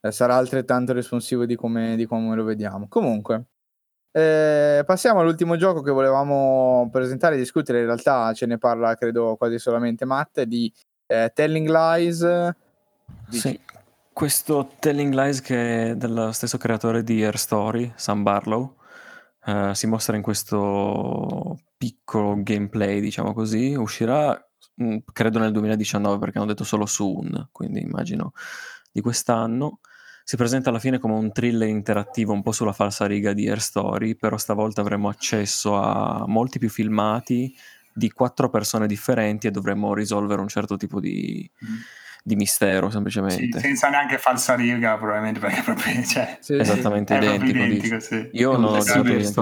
eh, 0.00 0.10
sarà 0.10 0.36
altrettanto 0.36 0.94
responsivo 0.94 1.44
di 1.44 1.54
come, 1.54 1.96
di 1.96 2.06
come 2.06 2.34
lo 2.34 2.44
vediamo. 2.44 2.86
Comunque, 2.88 3.44
eh, 4.10 4.82
passiamo 4.86 5.20
all'ultimo 5.20 5.56
gioco 5.56 5.82
che 5.82 5.90
volevamo 5.90 6.88
presentare 6.90 7.34
e 7.34 7.38
discutere. 7.38 7.80
In 7.80 7.86
realtà 7.86 8.32
ce 8.32 8.46
ne 8.46 8.56
parla, 8.56 8.94
credo, 8.94 9.36
quasi 9.36 9.58
solamente 9.58 10.06
Matt. 10.06 10.40
Di 10.42 10.72
eh, 11.06 11.30
Telling 11.34 11.68
Lies. 11.68 12.54
Dici- 13.28 13.48
Sì. 13.48 13.60
Questo 14.16 14.70
Telling 14.78 15.12
Lies 15.12 15.42
che 15.42 15.90
è 15.90 15.94
dello 15.94 16.32
stesso 16.32 16.56
creatore 16.56 17.04
di 17.04 17.22
Air 17.22 17.36
Story, 17.36 17.92
Sam 17.96 18.22
Barlow, 18.22 18.76
eh, 19.44 19.74
si 19.74 19.86
mostra 19.86 20.16
in 20.16 20.22
questo 20.22 21.58
piccolo 21.76 22.34
gameplay, 22.42 23.00
diciamo 23.00 23.32
così. 23.32 23.74
Uscirà, 23.74 24.38
mh, 24.74 24.96
credo, 25.12 25.38
nel 25.38 25.52
2019 25.52 26.18
perché 26.18 26.38
hanno 26.38 26.46
detto 26.46 26.64
solo 26.64 26.86
soon, 26.86 27.48
quindi 27.52 27.80
immagino 27.80 28.32
di 28.90 29.00
quest'anno. 29.00 29.80
Si 30.24 30.36
presenta 30.36 30.70
alla 30.70 30.80
fine 30.80 30.98
come 30.98 31.14
un 31.14 31.30
thriller 31.30 31.68
interattivo 31.68 32.32
un 32.32 32.42
po' 32.42 32.50
sulla 32.50 32.72
falsa 32.72 33.06
riga 33.06 33.32
di 33.32 33.48
Air 33.48 33.60
Story, 33.60 34.16
però 34.16 34.36
stavolta 34.36 34.80
avremo 34.80 35.08
accesso 35.08 35.76
a 35.76 36.24
molti 36.26 36.58
più 36.58 36.68
filmati 36.68 37.54
di 37.92 38.10
quattro 38.10 38.50
persone 38.50 38.86
differenti 38.86 39.46
e 39.46 39.50
dovremo 39.50 39.94
risolvere 39.94 40.40
un 40.40 40.48
certo 40.48 40.76
tipo 40.76 40.98
di, 41.00 41.48
Mm. 41.64 41.74
di 42.24 42.34
mistero 42.36 42.90
semplicemente. 42.90 43.58
Sì, 43.58 43.66
senza 43.66 43.88
neanche 43.88 44.18
falsa 44.18 44.54
riga 44.56 44.96
probabilmente 44.96 45.38
perché 45.38 45.62
proprio 45.62 46.02
cioè, 46.04 46.38
sì, 46.40 46.56
esattamente 46.56 47.14
sì. 47.18 47.24
identico. 47.24 47.58
identico 47.58 48.00
sì. 48.00 48.28
Io 48.32 48.56
non 48.56 48.74
ho 48.74 48.78
giocato 48.80 49.02
niente 49.04 49.40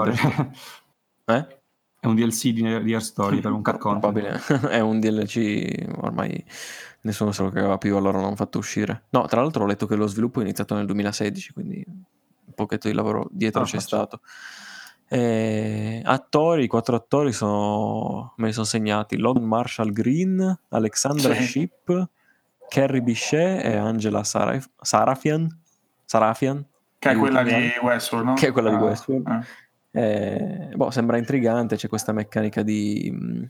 eh? 1.26 1.62
È 2.04 2.06
un 2.06 2.16
DLC 2.16 2.48
di, 2.48 2.82
di 2.82 2.92
Air 2.92 3.02
Story 3.02 3.40
per 3.40 3.50
un 3.50 3.62
car 3.62 3.78
Probabile. 3.78 4.38
è 4.68 4.78
un 4.80 5.00
DLC 5.00 5.86
ormai 6.02 6.44
nessuno 7.00 7.32
se 7.32 7.42
lo 7.42 7.48
cagava 7.48 7.78
più, 7.78 7.96
allora 7.96 8.20
non 8.20 8.32
ho 8.32 8.36
fatto 8.36 8.58
uscire. 8.58 9.04
No, 9.08 9.24
tra 9.24 9.40
l'altro 9.40 9.64
ho 9.64 9.66
letto 9.66 9.86
che 9.86 9.94
lo 9.94 10.06
sviluppo 10.06 10.40
è 10.40 10.42
iniziato 10.42 10.74
nel 10.74 10.84
2016, 10.84 11.54
quindi 11.54 11.82
un 11.86 12.52
pochetto 12.54 12.88
di 12.88 12.94
lavoro 12.94 13.26
dietro 13.30 13.62
oh, 13.62 13.64
c'è 13.64 13.78
faccio. 13.78 13.86
stato. 13.86 14.20
E... 15.08 16.02
Attori, 16.04 16.64
i 16.64 16.66
quattro 16.66 16.94
attori 16.94 17.32
sono... 17.32 18.34
me 18.36 18.48
li 18.48 18.52
sono 18.52 18.66
segnati 18.66 19.16
Logan 19.16 19.44
Marshall 19.44 19.90
Green, 19.90 20.58
Alexandra 20.68 21.32
sì. 21.36 21.42
Ship, 21.42 22.08
Carrie 22.68 23.00
Bichet 23.00 23.64
e 23.64 23.76
Angela 23.76 24.22
Saraf- 24.24 24.68
Sarafian. 24.78 25.48
Sarafian 26.04 26.66
che 27.04 27.10
è 27.10 27.16
quella 27.16 27.42
di 27.42 27.72
Westworld, 27.82 28.28
no? 28.28 28.34
Che 28.34 28.46
è 28.46 28.52
quella 28.52 28.70
ah, 28.70 28.76
di 28.76 28.82
Westworld. 28.82 29.26
Ah. 29.26 29.44
Eh, 29.96 30.70
boh, 30.74 30.90
sembra 30.90 31.18
intrigante, 31.18 31.76
c'è 31.76 31.86
questa 31.88 32.10
meccanica 32.12 32.62
di 32.62 33.08
mh, 33.12 33.44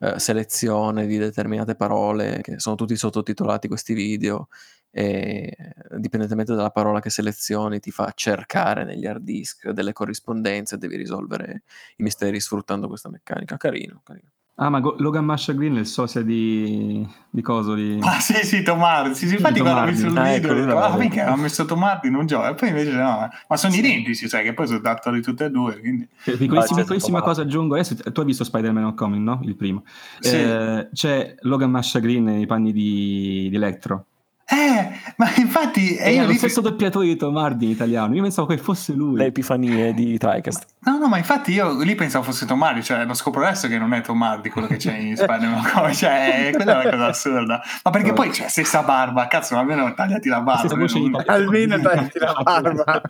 eh, 0.00 0.18
selezione 0.18 1.06
di 1.06 1.16
determinate 1.16 1.76
parole 1.76 2.40
che 2.42 2.58
sono 2.60 2.76
tutti 2.76 2.94
sottotitolati 2.94 3.68
questi 3.68 3.94
video 3.94 4.48
e 4.90 5.56
dipendentemente 5.96 6.54
dalla 6.54 6.70
parola 6.70 7.00
che 7.00 7.08
selezioni 7.10 7.80
ti 7.80 7.90
fa 7.90 8.12
cercare 8.14 8.84
negli 8.84 9.06
hard 9.06 9.22
disk 9.22 9.70
delle 9.70 9.94
corrispondenze 9.94 10.74
e 10.74 10.78
devi 10.78 10.96
risolvere 10.96 11.62
i 11.96 12.02
misteri 12.02 12.38
sfruttando 12.38 12.86
questa 12.86 13.08
meccanica. 13.08 13.56
Carino, 13.56 14.02
carino. 14.04 14.28
Ah, 14.60 14.70
ma 14.70 14.80
Logan 14.80 15.24
Masha 15.24 15.52
Green 15.52 15.76
è 15.76 15.78
il 15.78 15.86
sosia 15.86 16.20
di, 16.20 17.06
di 17.30 17.42
coso 17.42 17.74
di... 17.74 17.96
Ah 18.02 18.18
sì, 18.18 18.34
sì, 18.44 18.64
Tomardi. 18.64 19.14
Sì, 19.14 19.28
sì, 19.28 19.34
infatti 19.34 19.60
quando 19.60 19.82
ho 19.82 19.84
visto 19.84 20.08
il 20.08 20.18
ah, 20.18 20.22
video 20.24 20.50
ecco, 20.50 20.60
ho 20.60 20.64
detto, 20.64 20.78
ah, 20.80 20.96
mica 20.96 21.26
ha 21.26 21.36
messo 21.36 21.64
Tomardi 21.64 22.08
in 22.08 22.16
un 22.16 22.26
gioco. 22.26 22.48
E 22.48 22.54
poi 22.54 22.70
invece 22.70 22.90
no, 22.90 23.28
ma 23.48 23.56
sono 23.56 23.72
sì. 23.72 23.78
identici, 23.78 24.28
cioè 24.28 24.42
che 24.42 24.54
poi 24.54 24.66
sono 24.66 24.80
attori 24.82 25.22
tutte 25.22 25.44
e 25.44 25.50
due. 25.50 25.78
Quindi... 25.78 26.08
Piccolissima, 26.24 26.80
piccolissima 26.80 27.22
cosa 27.22 27.42
aggiungo, 27.42 27.74
adesso 27.74 27.94
tu 27.94 28.18
hai 28.18 28.26
visto 28.26 28.42
Spider-Man 28.42 28.82
Homecoming, 28.82 29.22
no? 29.22 29.40
Il 29.44 29.54
primo. 29.54 29.84
Sì. 30.18 30.34
Eh, 30.34 30.88
c'è 30.92 31.36
Logan 31.42 31.70
Masha 31.70 32.00
Green 32.00 32.24
nei 32.24 32.46
panni 32.46 32.72
di, 32.72 33.46
di 33.50 33.54
Electro. 33.54 34.06
Eh, 34.50 34.90
ma 35.16 35.30
infatti 35.36 35.96
è 35.96 36.24
lo 36.24 36.32
stesso 36.32 36.62
doppiatore 36.62 37.04
di 37.04 37.16
Tomardi 37.16 37.66
in 37.66 37.70
italiano. 37.72 38.14
Io 38.14 38.22
pensavo 38.22 38.46
che 38.46 38.56
fosse 38.56 38.94
lui. 38.94 39.18
Le 39.18 39.26
epifanie 39.26 39.92
di 39.92 40.16
Tricast. 40.16 40.64
No, 40.84 40.96
no, 40.96 41.06
ma 41.06 41.18
infatti 41.18 41.52
io 41.52 41.82
lì 41.82 41.94
pensavo 41.94 42.24
fosse 42.24 42.46
Tomardi, 42.46 42.82
cioè 42.82 43.04
lo 43.04 43.12
scopro 43.12 43.44
adesso 43.44 43.68
che 43.68 43.76
non 43.76 43.92
è 43.92 44.00
Tomardi 44.00 44.48
quello 44.48 44.66
che 44.66 44.76
c'è 44.76 44.96
in 44.96 45.16
Spider-Man. 45.20 45.92
cioè, 45.92 46.50
quella 46.54 46.80
è 46.80 46.86
una 46.86 46.90
cosa 46.90 47.06
assurda. 47.08 47.62
Ma 47.84 47.90
perché 47.90 48.14
poi 48.14 48.30
c'è 48.30 48.48
stessa 48.48 48.82
barba, 48.82 49.26
cazzo, 49.26 49.54
almeno 49.54 49.92
tagliati 49.92 50.30
la 50.30 50.40
barba. 50.40 50.72
Almeno, 50.72 51.22
almeno 51.26 51.78
tagliati 51.80 52.18
la 52.18 52.40
barba. 52.42 53.02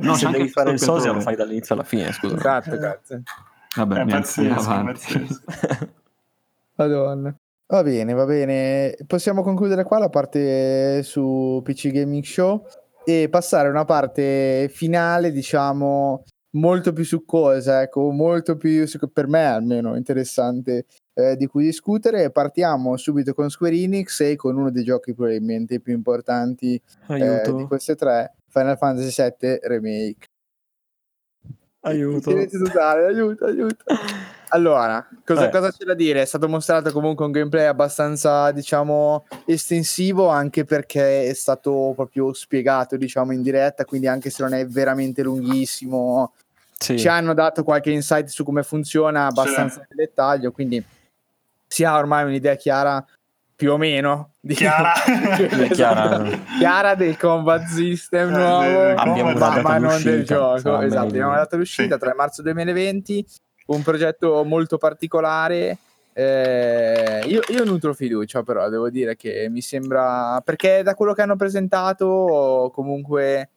No, 0.00 0.14
se 0.14 0.28
devi 0.28 0.48
fare 0.48 0.72
il 0.72 0.80
sosia 0.80 1.12
lo 1.12 1.20
fai 1.20 1.36
dall'inizio 1.36 1.76
alla 1.76 1.84
fine, 1.84 2.10
scusa. 2.10 2.34
Esatto, 2.34 2.76
grazie. 2.76 3.22
Vabbè, 3.76 3.94
è 3.94 4.06
pazzesco, 4.06 4.82
pazzesco. 4.84 5.40
Madonna. 6.74 7.34
Va 7.70 7.84
bene, 7.84 8.14
va 8.14 8.24
bene. 8.24 8.96
Possiamo 9.06 9.42
concludere 9.42 9.84
qua 9.84 9.98
la 9.98 10.08
parte 10.08 11.04
su 11.04 11.60
PC 11.62 11.92
Gaming 11.92 12.24
Show 12.24 12.66
e 13.04 13.28
passare 13.30 13.68
a 13.68 13.70
una 13.70 13.84
parte 13.84 14.68
finale, 14.68 15.30
diciamo, 15.30 16.24
molto 16.54 16.92
più 16.92 17.04
succosa, 17.04 17.82
ecco, 17.82 18.10
molto 18.10 18.56
più, 18.56 18.84
per 19.12 19.28
me 19.28 19.44
almeno, 19.44 19.94
interessante 19.94 20.86
eh, 21.14 21.36
di 21.36 21.46
cui 21.46 21.62
discutere. 21.62 22.32
Partiamo 22.32 22.96
subito 22.96 23.34
con 23.34 23.48
Square 23.48 23.76
Enix 23.76 24.18
e 24.22 24.34
con 24.34 24.56
uno 24.56 24.72
dei 24.72 24.82
giochi 24.82 25.14
probabilmente 25.14 25.78
più 25.78 25.94
importanti 25.94 26.74
eh, 27.06 27.42
di 27.54 27.64
queste 27.66 27.94
tre, 27.94 28.34
Final 28.48 28.78
Fantasy 28.78 29.22
VII 29.38 29.58
Remake. 29.62 30.29
Aiuto. 31.82 32.32
Totale, 32.46 33.06
aiuto, 33.06 33.44
aiuto. 33.44 33.84
Allora, 34.52 35.06
cosa, 35.24 35.48
cosa, 35.48 35.70
c'è 35.70 35.84
da 35.84 35.94
dire? 35.94 36.22
È 36.22 36.24
stato 36.24 36.48
mostrato 36.48 36.90
comunque 36.90 37.24
un 37.24 37.30
gameplay 37.30 37.66
abbastanza, 37.66 38.50
diciamo, 38.50 39.24
estensivo, 39.44 40.26
anche 40.26 40.64
perché 40.64 41.26
è 41.26 41.34
stato 41.34 41.92
proprio 41.94 42.32
spiegato, 42.32 42.96
diciamo, 42.96 43.30
in 43.30 43.42
diretta, 43.42 43.84
quindi 43.84 44.08
anche 44.08 44.28
se 44.28 44.42
non 44.42 44.54
è 44.54 44.66
veramente 44.66 45.22
lunghissimo, 45.22 46.32
sì. 46.76 46.98
ci 46.98 47.06
hanno 47.06 47.32
dato 47.32 47.62
qualche 47.62 47.92
insight 47.92 48.26
su 48.26 48.42
come 48.42 48.64
funziona 48.64 49.26
abbastanza 49.26 49.82
sì. 49.82 49.94
nel 49.94 50.06
dettaglio, 50.06 50.50
quindi 50.50 50.84
si 51.68 51.84
ha 51.84 51.96
ormai 51.96 52.24
un'idea 52.24 52.56
chiara 52.56 53.06
più 53.60 53.72
o 53.72 53.76
meno 53.76 54.36
di 54.40 54.54
chiara. 54.54 54.94
chiara. 55.70 56.24
chiara 56.58 56.94
del 56.94 57.18
combat 57.18 57.66
system 57.66 58.34
eh, 58.34 58.94
nuovo 58.94 59.38
ma, 59.38 59.60
ma 59.60 59.76
non 59.76 60.02
del 60.02 60.24
gioco 60.24 60.80
esatto 60.80 61.06
abbiamo 61.06 61.34
dato 61.34 61.58
l'uscita 61.58 61.96
sì. 61.96 62.00
3 62.00 62.14
marzo 62.14 62.40
2020 62.40 63.26
un 63.66 63.82
progetto 63.82 64.42
molto 64.44 64.78
particolare. 64.78 65.76
Eh, 66.12 67.22
io, 67.26 67.40
io 67.48 67.64
nutro 67.64 67.92
fiducia, 67.94 68.42
però 68.42 68.68
devo 68.70 68.88
dire 68.90 69.14
che 69.14 69.48
mi 69.50 69.60
sembra 69.60 70.40
perché 70.44 70.82
da 70.82 70.94
quello 70.94 71.12
che 71.12 71.22
hanno 71.22 71.36
presentato, 71.36 72.70
comunque, 72.74 73.50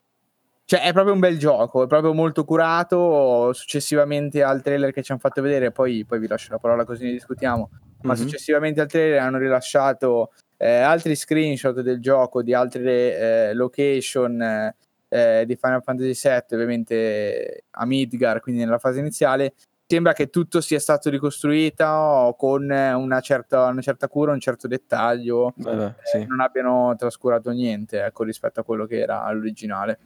cioè 0.65 0.81
è 0.81 0.93
proprio 0.93 1.13
un 1.13 1.19
bel 1.19 1.37
gioco, 1.39 1.83
è 1.83 1.87
proprio 1.87 2.13
molto 2.13 2.45
curato. 2.45 3.53
Successivamente 3.53 4.43
al 4.43 4.61
trailer 4.61 4.91
che 4.91 5.01
ci 5.01 5.11
hanno 5.11 5.21
fatto 5.21 5.41
vedere, 5.41 5.71
poi, 5.71 6.05
poi 6.05 6.19
vi 6.19 6.27
lascio 6.27 6.51
la 6.51 6.59
parola 6.59 6.85
così 6.85 7.05
ne 7.05 7.11
discutiamo. 7.13 7.69
Ma 8.03 8.13
mm-hmm. 8.13 8.21
successivamente 8.21 8.81
al 8.81 8.87
trailer 8.87 9.19
hanno 9.19 9.37
rilasciato 9.37 10.31
eh, 10.57 10.79
altri 10.79 11.15
screenshot 11.15 11.81
del 11.81 11.99
gioco 11.99 12.41
di 12.41 12.53
altre 12.53 13.49
eh, 13.49 13.53
location 13.53 14.73
eh, 15.09 15.43
di 15.45 15.55
Final 15.55 15.83
Fantasy 15.83 16.29
VII, 16.29 16.43
ovviamente 16.51 17.65
a 17.71 17.85
Midgar, 17.85 18.39
quindi 18.39 18.63
nella 18.63 18.79
fase 18.79 18.99
iniziale, 18.99 19.53
sembra 19.85 20.13
che 20.13 20.29
tutto 20.29 20.59
sia 20.59 20.79
stato 20.79 21.09
ricostruito 21.09 22.33
con 22.37 22.63
una 22.69 23.19
certa, 23.19 23.65
una 23.65 23.81
certa 23.81 24.07
cura, 24.07 24.31
un 24.31 24.39
certo 24.39 24.67
dettaglio, 24.67 25.53
Beh, 25.55 25.85
eh, 25.85 25.93
sì. 26.03 26.25
non 26.25 26.39
abbiano 26.39 26.95
trascurato 26.97 27.51
niente 27.51 28.03
ecco, 28.03 28.23
rispetto 28.23 28.61
a 28.61 28.63
quello 28.63 28.85
che 28.85 28.99
era 28.99 29.31
l'originale. 29.31 29.99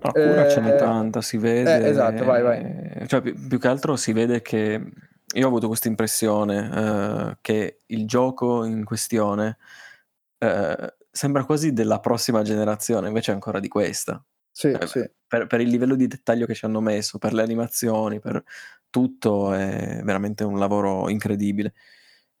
No, 0.00 0.12
cura 0.12 0.46
eh, 0.46 0.50
ce 0.50 0.60
n'è 0.60 0.76
tanta, 0.76 1.20
si 1.20 1.36
vede. 1.38 1.84
Eh, 1.84 1.88
esatto, 1.88 2.24
vai, 2.24 2.42
vai. 2.42 3.06
Cioè, 3.08 3.20
più, 3.20 3.48
più, 3.48 3.58
che 3.58 3.66
altro 3.66 3.96
si 3.96 4.12
vede 4.12 4.40
che 4.40 4.80
io 5.34 5.44
ho 5.44 5.48
avuto 5.48 5.66
questa 5.66 5.88
impressione 5.88 6.70
eh, 6.74 7.38
che 7.40 7.80
il 7.86 8.06
gioco 8.06 8.64
in 8.64 8.84
questione 8.84 9.58
eh, 10.38 10.94
sembra 11.10 11.44
quasi 11.44 11.72
della 11.72 12.00
prossima 12.00 12.42
generazione, 12.42 13.08
invece 13.08 13.32
è 13.32 13.34
ancora 13.34 13.60
di 13.60 13.68
questa. 13.68 14.22
Sì, 14.50 14.68
eh, 14.68 14.86
sì. 14.86 15.08
Per, 15.26 15.46
per, 15.46 15.60
il 15.60 15.68
livello 15.68 15.94
di 15.94 16.06
dettaglio 16.06 16.46
che 16.46 16.54
ci 16.54 16.64
hanno 16.64 16.80
messo, 16.80 17.18
per 17.18 17.32
le 17.32 17.42
animazioni, 17.42 18.20
per 18.20 18.42
tutto 18.90 19.52
è 19.52 20.00
veramente 20.02 20.44
un 20.44 20.58
lavoro 20.58 21.08
incredibile. 21.08 21.74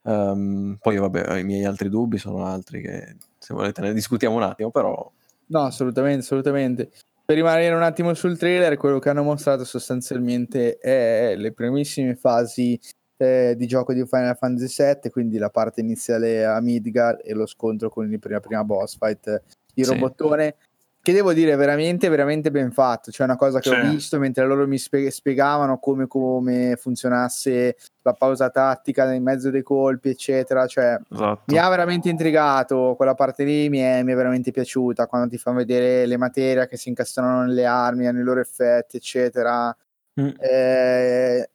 Um, 0.02 0.78
poi 0.80 0.96
vabbè, 0.96 1.38
i 1.38 1.44
miei 1.44 1.64
altri 1.64 1.90
dubbi 1.90 2.16
sono 2.16 2.46
altri 2.46 2.80
che 2.80 3.16
se 3.36 3.52
volete 3.52 3.82
ne 3.82 3.92
discutiamo 3.92 4.36
un 4.36 4.42
attimo, 4.42 4.70
però... 4.70 5.10
No, 5.46 5.60
assolutamente, 5.60 6.20
assolutamente. 6.20 6.90
Per 7.28 7.36
rimanere 7.36 7.74
un 7.74 7.82
attimo 7.82 8.14
sul 8.14 8.38
trailer, 8.38 8.78
quello 8.78 8.98
che 8.98 9.10
hanno 9.10 9.22
mostrato 9.22 9.62
sostanzialmente 9.62 10.78
è 10.78 11.34
le 11.36 11.52
primissime 11.52 12.14
fasi 12.14 12.80
eh, 13.18 13.54
di 13.54 13.66
gioco 13.66 13.92
di 13.92 14.02
Final 14.06 14.34
Fantasy 14.34 14.82
VII, 14.82 15.10
quindi 15.10 15.36
la 15.36 15.50
parte 15.50 15.82
iniziale 15.82 16.46
a 16.46 16.58
Midgar 16.62 17.20
e 17.22 17.34
lo 17.34 17.44
scontro 17.44 17.90
con 17.90 18.10
il 18.10 18.18
prima, 18.18 18.40
prima 18.40 18.64
boss 18.64 18.96
fight, 18.96 19.42
il 19.74 19.84
sì. 19.84 19.92
robottone 19.92 20.56
che 21.00 21.12
devo 21.12 21.32
dire 21.32 21.54
veramente 21.56 22.08
veramente 22.08 22.50
ben 22.50 22.70
fatto 22.70 23.10
cioè 23.10 23.26
una 23.26 23.36
cosa 23.36 23.60
che 23.60 23.70
sì. 23.70 23.74
ho 23.74 23.90
visto 23.90 24.18
mentre 24.18 24.44
loro 24.46 24.66
mi 24.66 24.78
spie- 24.78 25.10
spiegavano 25.10 25.78
come, 25.78 26.06
come, 26.06 26.76
funzionasse 26.78 27.76
la 28.02 28.12
pausa 28.12 28.50
tattica 28.50 29.10
in 29.12 29.22
mezzo 29.22 29.50
dei 29.50 29.62
colpi 29.62 30.10
eccetera 30.10 30.66
cioè 30.66 30.98
esatto. 31.10 31.42
mi 31.46 31.58
ha 31.58 31.68
veramente 31.68 32.08
intrigato 32.08 32.94
quella 32.96 33.14
parte 33.14 33.44
lì 33.44 33.68
mi 33.68 33.78
è, 33.78 34.02
mi 34.02 34.12
è, 34.12 34.16
veramente 34.16 34.50
piaciuta 34.50 35.06
quando 35.06 35.28
ti 35.28 35.38
fanno 35.38 35.58
vedere 35.58 36.06
le 36.06 36.16
materie 36.16 36.66
che 36.66 36.76
si 36.76 36.88
incastrano 36.88 37.44
nelle 37.44 37.64
armi 37.64 38.06
hanno 38.06 38.20
i 38.20 38.24
loro 38.24 38.40
effetti 38.40 38.96
eccetera 38.96 39.74
mm. 40.20 40.28
eh, 40.40 41.50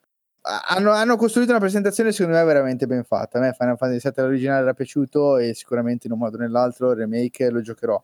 hanno, 0.70 0.92
hanno, 0.92 1.16
costruito 1.16 1.52
una 1.52 1.60
presentazione 1.60 2.12
secondo 2.12 2.38
me 2.38 2.44
veramente 2.44 2.86
ben 2.86 3.04
fatta 3.04 3.38
a 3.38 3.42
me 3.42 3.56
Final 3.58 3.78
Fantasy 3.78 4.10
VII 4.14 4.26
originale 4.26 4.62
era 4.62 4.74
piaciuto 4.74 5.38
e 5.38 5.54
sicuramente 5.54 6.08
in 6.08 6.14
un 6.14 6.20
modo 6.20 6.38
o 6.38 6.40
nell'altro 6.40 6.92
il 6.92 6.98
remake 6.98 7.50
lo 7.50 7.62
giocherò 7.62 8.04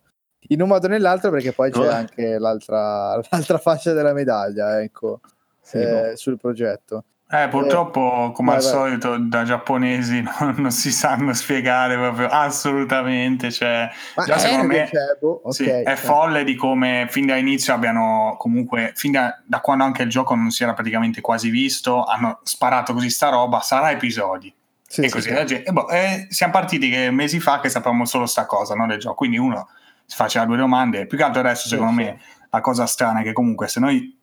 in 0.50 0.62
un 0.62 0.68
modo 0.68 0.88
o 0.88 0.89
nell'altro 0.89 1.32
perché 1.32 1.52
poi 1.52 1.72
c'è 1.72 1.88
anche 1.88 2.38
l'altra, 2.38 3.20
l'altra 3.30 3.58
faccia 3.58 3.93
della 3.93 4.14
medaglia 4.14 4.82
ecco, 4.82 5.22
sì, 5.62 5.78
eh, 5.78 6.12
sul 6.16 6.38
progetto. 6.38 7.04
Eh, 7.32 7.47
purtroppo, 7.47 8.30
eh, 8.30 8.32
come 8.34 8.47
vai, 8.47 8.58
al 8.58 8.64
solito, 8.64 9.16
da 9.20 9.43
giapponesi 9.43 10.24
non, 10.39 10.56
non, 10.58 10.72
si 10.72 10.91
sanno 10.91 11.32
spiegare 11.36 11.95
proprio 11.95 12.28
assolutamente. 12.28 13.52
Cioè, 13.52 13.88
Ma 14.16 14.26
già 14.26 14.39
secondo 14.39 14.66
me 14.66 14.89
boh, 15.20 15.41
okay, 15.43 15.52
sì, 15.54 15.66
è 15.66 15.84
cioè. 15.86 15.95
folle 15.95 16.43
di 16.43 16.56
come 16.56 17.06
fin 17.08 17.28
dall'inizio 17.28 17.76
abbiano 17.76 18.36
comunque, 18.39 18.93
fin 18.95 19.12
da, 19.12 19.39
da, 19.45 19.60
quando 19.60 19.84
anche 19.84 20.02
il 20.02 20.10
gioco 20.10 20.34
non 20.34 20.50
si 20.50 20.64
era 20.64 20.74
praticamente 20.74 21.22
quasi 21.22 21.52
visto, 21.52 22.04
hanno 22.04 22.39
sparato 22.41 22.93
così 22.93 23.12
sta 23.12 23.30
roba, 23.30 23.60
sarà 23.60 23.91
episodi. 23.91 24.52
Sì, 24.88 25.02
e 25.02 25.10
così 25.12 25.30
sì, 25.30 25.47
sì. 25.47 25.62
E 25.62 25.72
boh, 25.72 25.88
eh, 25.89 26.26
siamo 26.32 26.52
partiti 26.52 26.89
che 26.89 27.12
mesi 27.12 27.39
fa 27.39 27.60
che 27.60 27.70
sapevamo 27.70 28.06
solo 28.06 28.26
sta 28.26 28.47
cosa 28.47 28.74
no, 28.74 28.88
del 28.88 28.97
gioco. 28.97 29.14
Quindi 29.14 29.38
uno 29.38 29.68
faceva 30.10 30.45
due 30.45 30.57
domande. 30.57 31.05
Più 31.05 31.18
che 31.18 31.24
altro 31.24 31.41
adesso, 31.41 31.68
secondo 31.68 31.93
me, 31.93 32.20
la 32.49 32.62
cosa 32.62 32.86
strana 32.86 33.22
è 33.22 33.24
che 33.24 33.34
comunque 33.34 33.68
se 33.68 33.80
noi 33.80 34.18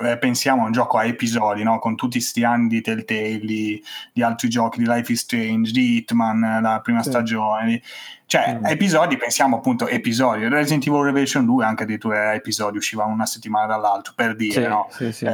eh, 0.00 0.18
pensiamo 0.18 0.62
a 0.62 0.66
un 0.66 0.72
gioco 0.72 0.98
a 0.98 1.04
episodi, 1.04 1.62
no? 1.62 1.78
con 1.78 1.96
tutti 1.96 2.20
sti 2.20 2.44
anni 2.44 2.68
di 2.68 2.80
Telltale, 2.80 3.38
di, 3.40 3.82
di, 4.12 4.22
altri 4.22 4.48
giochi, 4.48 4.78
di 4.78 4.86
Life 4.86 5.12
is 5.12 5.20
Strange, 5.20 5.72
di 5.72 5.96
Hitman, 5.96 6.60
la 6.62 6.80
prima 6.82 7.02
sì. 7.02 7.10
stagione, 7.10 7.82
cioè 8.26 8.58
mm. 8.58 8.66
episodi, 8.66 9.16
pensiamo 9.16 9.56
appunto 9.56 9.86
episodi. 9.86 10.48
Resident 10.48 10.86
Evil 10.86 11.02
Revelation 11.02 11.44
2 11.44 11.64
anche 11.64 11.82
addirittura 11.82 12.34
episodi, 12.34 12.78
uscivano 12.78 13.12
una 13.12 13.26
settimana 13.26 13.66
dall'altro, 13.66 14.12
per 14.16 14.34
dire, 14.36 14.62
sì, 14.62 14.68
no? 14.68 14.88
Sì, 14.90 15.24
eh, 15.26 15.32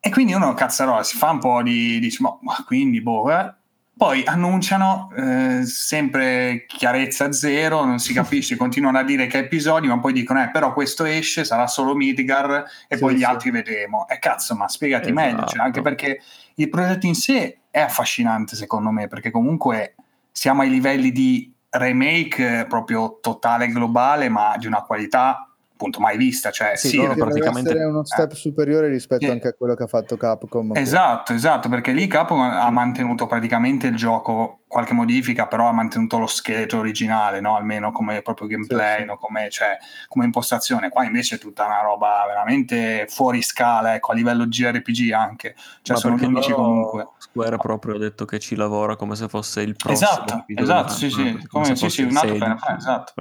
e 0.00 0.10
quindi 0.10 0.34
uno 0.34 0.52
cazzarola 0.54 1.02
si 1.02 1.16
fa 1.16 1.30
un 1.30 1.38
po' 1.38 1.62
di, 1.62 1.98
dice, 1.98 2.22
ma, 2.22 2.36
ma 2.40 2.56
quindi 2.66 3.00
boh, 3.00 3.30
eh? 3.30 3.54
Poi 3.96 4.24
annunciano 4.24 5.08
eh, 5.16 5.64
sempre 5.64 6.64
chiarezza 6.66 7.30
zero, 7.30 7.84
non 7.84 8.00
si 8.00 8.12
capisce, 8.12 8.56
continuano 8.56 8.98
a 8.98 9.04
dire 9.04 9.28
che 9.28 9.38
episodi, 9.38 9.86
ma 9.86 10.00
poi 10.00 10.12
dicono, 10.12 10.42
eh, 10.42 10.50
però 10.50 10.72
questo 10.72 11.04
esce, 11.04 11.44
sarà 11.44 11.68
solo 11.68 11.94
Midgar 11.94 12.64
e 12.88 12.96
sì, 12.96 13.00
poi 13.00 13.14
gli 13.14 13.18
sì. 13.18 13.24
altri 13.24 13.50
vedremo. 13.52 14.08
E 14.08 14.14
eh, 14.14 14.18
cazzo, 14.18 14.56
ma 14.56 14.66
spiegati 14.66 15.10
esatto. 15.10 15.26
meglio, 15.26 15.46
cioè, 15.46 15.62
anche 15.62 15.80
perché 15.80 16.20
il 16.56 16.68
progetto 16.68 17.06
in 17.06 17.14
sé 17.14 17.58
è 17.70 17.80
affascinante 17.80 18.56
secondo 18.56 18.90
me, 18.90 19.06
perché 19.06 19.30
comunque 19.30 19.94
siamo 20.32 20.62
ai 20.62 20.70
livelli 20.70 21.12
di 21.12 21.52
remake 21.70 22.66
proprio 22.68 23.18
totale 23.20 23.68
globale, 23.68 24.28
ma 24.28 24.56
di 24.56 24.66
una 24.66 24.82
qualità 24.82 25.53
appunto 25.74 26.00
mai 26.00 26.16
vista. 26.16 26.50
Cioè, 26.50 26.76
sì, 26.76 26.88
sì 26.88 26.96
loro 26.96 27.14
praticamente 27.14 27.70
essere 27.70 27.84
uno 27.84 28.04
step 28.04 28.32
eh, 28.32 28.34
superiore 28.36 28.88
rispetto 28.88 29.26
eh, 29.26 29.30
anche 29.30 29.48
a 29.48 29.52
quello 29.52 29.74
che 29.74 29.82
ha 29.82 29.86
fatto 29.86 30.16
Capcom. 30.16 30.72
Esatto, 30.76 31.32
esatto, 31.32 31.68
perché 31.68 31.92
lì 31.92 32.06
Capcom 32.06 32.40
ha 32.40 32.70
mantenuto 32.70 33.26
praticamente 33.26 33.88
il 33.88 33.96
gioco, 33.96 34.60
qualche 34.68 34.94
modifica, 34.94 35.46
però 35.46 35.68
ha 35.68 35.72
mantenuto 35.72 36.18
lo 36.18 36.26
scheletro 36.26 36.78
originale, 36.78 37.40
no? 37.40 37.56
almeno 37.56 37.90
come 37.92 38.22
proprio 38.22 38.46
gameplay, 38.46 39.00
sì, 39.00 39.04
no? 39.04 39.18
come, 39.18 39.50
cioè, 39.50 39.76
come, 40.08 40.24
impostazione. 40.24 40.88
Qua 40.88 41.04
invece 41.04 41.36
è 41.36 41.38
tutta 41.38 41.66
una 41.66 41.80
roba 41.80 42.24
veramente 42.26 43.06
fuori 43.08 43.42
scala, 43.42 43.94
ecco, 43.94 44.12
a 44.12 44.14
livello 44.14 44.46
JRPG 44.46 45.12
anche. 45.12 45.54
Cioè, 45.82 45.96
Ma 45.96 46.00
sono 46.00 46.16
gli 46.16 46.24
unici 46.24 46.52
comunque. 46.52 47.08
Square 47.18 47.56
proprio 47.56 47.96
ha 47.96 47.98
detto 47.98 48.24
che 48.24 48.38
ci 48.38 48.54
lavora 48.54 48.94
come 48.94 49.16
se 49.16 49.28
fosse 49.28 49.60
il 49.60 49.74
prossimo. 49.74 50.08
Esatto, 50.08 50.44
esatto, 50.46 50.92
sì, 50.92 51.10
sì, 51.10 51.46
come, 51.48 51.48
come 51.48 51.76
sì, 51.76 51.88
sì, 51.90 52.02
un 52.02 52.16
altro 52.16 52.74
esatto. 52.76 53.12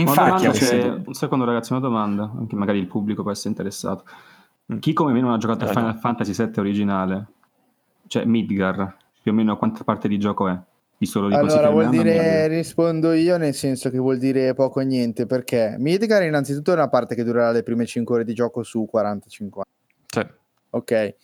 Infatti, 0.00 0.46
una 0.46 1.02
un 1.06 1.14
secondo 1.14 1.44
ragazzi, 1.44 1.72
una 1.72 1.80
domanda, 1.80 2.30
anche 2.36 2.54
magari 2.56 2.78
il 2.78 2.86
pubblico 2.86 3.22
può 3.22 3.30
essere 3.30 3.50
interessato. 3.50 4.04
Mm. 4.72 4.78
Chi 4.78 4.92
come 4.92 5.12
me 5.12 5.20
non 5.20 5.32
ha 5.32 5.38
giocato 5.38 5.64
a 5.64 5.68
Final 5.68 5.98
Fantasy 5.98 6.32
VII 6.32 6.60
originale, 6.60 7.26
cioè 8.06 8.24
Midgar, 8.24 8.96
più 9.22 9.32
o 9.32 9.34
meno 9.34 9.56
quanta 9.56 9.84
parte 9.84 10.08
di 10.08 10.18
gioco 10.18 10.48
è? 10.48 10.58
Di 11.00 11.08
allora 11.14 11.70
vuol 11.70 11.90
dire, 11.90 12.48
rispondo 12.48 13.12
io 13.12 13.36
nel 13.36 13.54
senso 13.54 13.88
che 13.88 13.98
vuol 13.98 14.18
dire 14.18 14.52
poco 14.54 14.80
o 14.80 14.82
niente 14.82 15.26
perché 15.26 15.76
Midgar 15.78 16.24
innanzitutto 16.24 16.72
è 16.72 16.74
una 16.74 16.88
parte 16.88 17.14
che 17.14 17.22
durerà 17.22 17.52
le 17.52 17.62
prime 17.62 17.86
5 17.86 18.16
ore 18.16 18.24
di 18.24 18.34
gioco 18.34 18.64
su 18.64 18.88
40-50 18.92 19.60
sì. 20.08 20.26
ok 20.70 21.14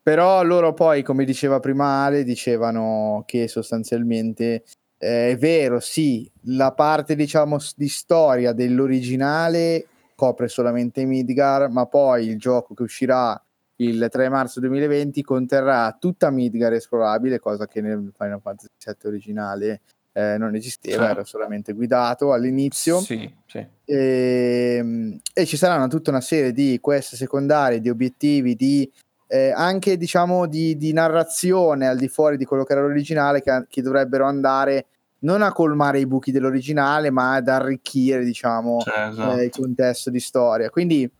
però 0.00 0.44
loro 0.44 0.72
poi 0.72 1.02
come 1.02 1.24
diceva 1.24 1.58
prima 1.58 2.04
Ale 2.04 2.22
dicevano 2.22 3.24
che 3.26 3.48
sostanzialmente 3.48 4.62
eh, 5.04 5.30
è 5.32 5.36
vero, 5.36 5.80
sì, 5.80 6.30
la 6.44 6.72
parte 6.72 7.14
diciamo 7.14 7.58
di 7.76 7.88
storia 7.88 8.52
dell'originale 8.52 9.86
copre 10.14 10.48
solamente 10.48 11.04
Midgar, 11.04 11.68
ma 11.68 11.84
poi 11.86 12.26
il 12.26 12.38
gioco 12.38 12.72
che 12.72 12.82
uscirà 12.84 13.38
il 13.76 14.08
3 14.10 14.28
marzo 14.30 14.60
2020 14.60 15.22
conterrà 15.22 15.94
tutta 15.98 16.30
Midgar 16.30 16.72
esplorabile, 16.72 17.38
cosa 17.38 17.66
che 17.66 17.82
nel 17.82 18.12
Final 18.16 18.40
Fantasy 18.40 18.68
VII 18.82 18.96
originale 19.08 19.80
eh, 20.12 20.38
non 20.38 20.54
esisteva, 20.54 21.04
sì. 21.04 21.10
era 21.10 21.24
solamente 21.24 21.74
guidato 21.74 22.32
all'inizio. 22.32 23.00
Sì, 23.00 23.30
sì. 23.46 23.66
E, 23.84 24.76
ehm, 24.78 25.20
e, 25.34 25.44
ci 25.44 25.58
saranno 25.58 25.88
tutta 25.88 26.10
una 26.10 26.22
serie 26.22 26.52
di 26.52 26.78
quest 26.80 27.16
secondarie, 27.16 27.80
di 27.80 27.90
obiettivi, 27.90 28.54
di 28.54 28.90
eh, 29.26 29.50
anche 29.50 29.98
diciamo 29.98 30.46
di, 30.46 30.78
di, 30.78 30.92
narrazione 30.92 31.88
al 31.88 31.98
di 31.98 32.08
fuori 32.08 32.36
di 32.36 32.44
quello 32.44 32.64
che 32.64 32.72
era 32.72 32.82
l'originale 32.82 33.42
che, 33.42 33.66
che 33.68 33.82
dovrebbero 33.82 34.24
andare 34.24 34.86
non 35.24 35.42
a 35.42 35.52
colmare 35.52 35.98
i 35.98 36.06
buchi 36.06 36.30
dell'originale, 36.30 37.10
ma 37.10 37.34
ad 37.34 37.48
arricchire, 37.48 38.24
diciamo, 38.24 38.80
cioè, 38.80 39.08
esatto. 39.08 39.38
eh, 39.38 39.44
il 39.44 39.50
contesto 39.50 40.10
di 40.10 40.20
storia. 40.20 40.70
Quindi 40.70 41.10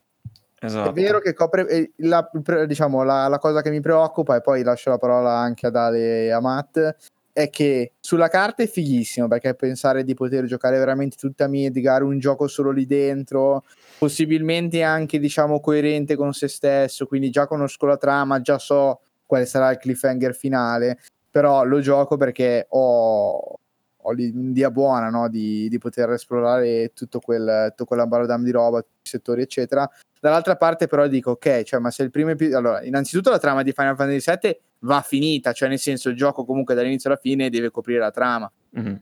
esatto. 0.58 0.90
è 0.90 0.92
vero 0.92 1.18
che 1.20 1.34
copre 1.34 1.66
eh, 1.68 1.92
la, 1.98 2.30
diciamo, 2.66 3.02
la, 3.02 3.26
la, 3.28 3.38
cosa 3.38 3.62
che 3.62 3.70
mi 3.70 3.80
preoccupa, 3.80 4.36
e 4.36 4.40
poi 4.40 4.62
lascio 4.62 4.90
la 4.90 4.98
parola 4.98 5.32
anche 5.32 5.66
ad 5.66 5.76
Ale 5.76 6.24
e 6.26 6.30
a 6.30 6.40
Matt, 6.40 6.78
è 7.32 7.50
che 7.50 7.94
sulla 7.98 8.28
carta 8.28 8.62
è 8.62 8.68
fighissimo 8.68 9.26
perché 9.26 9.54
pensare 9.54 10.04
di 10.04 10.14
poter 10.14 10.44
giocare 10.44 10.78
veramente 10.78 11.16
tutta 11.16 11.48
Midgar, 11.48 12.02
un 12.02 12.20
gioco 12.20 12.46
solo 12.46 12.70
lì 12.70 12.86
dentro, 12.86 13.64
possibilmente 13.98 14.82
anche 14.82 15.18
diciamo 15.18 15.58
coerente 15.58 16.14
con 16.14 16.32
se 16.32 16.46
stesso, 16.46 17.06
quindi 17.06 17.30
già 17.30 17.48
conosco 17.48 17.86
la 17.86 17.96
trama, 17.96 18.40
già 18.40 18.58
so 18.58 19.00
quale 19.26 19.46
sarà 19.46 19.72
il 19.72 19.78
cliffhanger 19.78 20.32
finale, 20.32 21.00
però 21.28 21.64
lo 21.64 21.80
gioco 21.80 22.16
perché 22.16 22.66
ho, 22.68 23.58
ho 24.06 24.12
l'idea 24.12 24.70
buona 24.70 25.08
no? 25.08 25.28
di, 25.28 25.68
di, 25.68 25.78
poter 25.78 26.10
esplorare 26.10 26.92
tutto 26.94 27.20
quel 27.20 27.68
tutto 27.70 27.84
quell'ambaradam 27.84 28.42
di 28.42 28.50
roba, 28.50 28.80
tutti 28.80 28.92
i 29.04 29.08
settori, 29.08 29.42
eccetera. 29.42 29.88
Dall'altra 30.20 30.56
parte, 30.56 30.86
però, 30.86 31.06
dico: 31.06 31.32
ok, 31.32 31.62
cioè, 31.62 31.80
ma 31.80 31.90
se 31.90 32.02
il 32.02 32.10
primo 32.10 32.30
episodio. 32.30 32.58
Allora, 32.58 32.82
innanzitutto 32.82 33.30
la 33.30 33.38
trama 33.38 33.62
di 33.62 33.72
Final 33.72 33.96
Fantasy 33.96 34.32
VII 34.40 34.60
va 34.80 35.00
finita, 35.00 35.52
cioè, 35.52 35.68
nel 35.68 35.78
senso, 35.78 36.08
il 36.08 36.16
gioco 36.16 36.44
comunque 36.44 36.74
dall'inizio 36.74 37.10
alla 37.10 37.18
fine 37.18 37.50
deve 37.50 37.70
coprire 37.70 38.00
la 38.00 38.10
trama. 38.10 38.50
Mm-hmm 38.78 38.94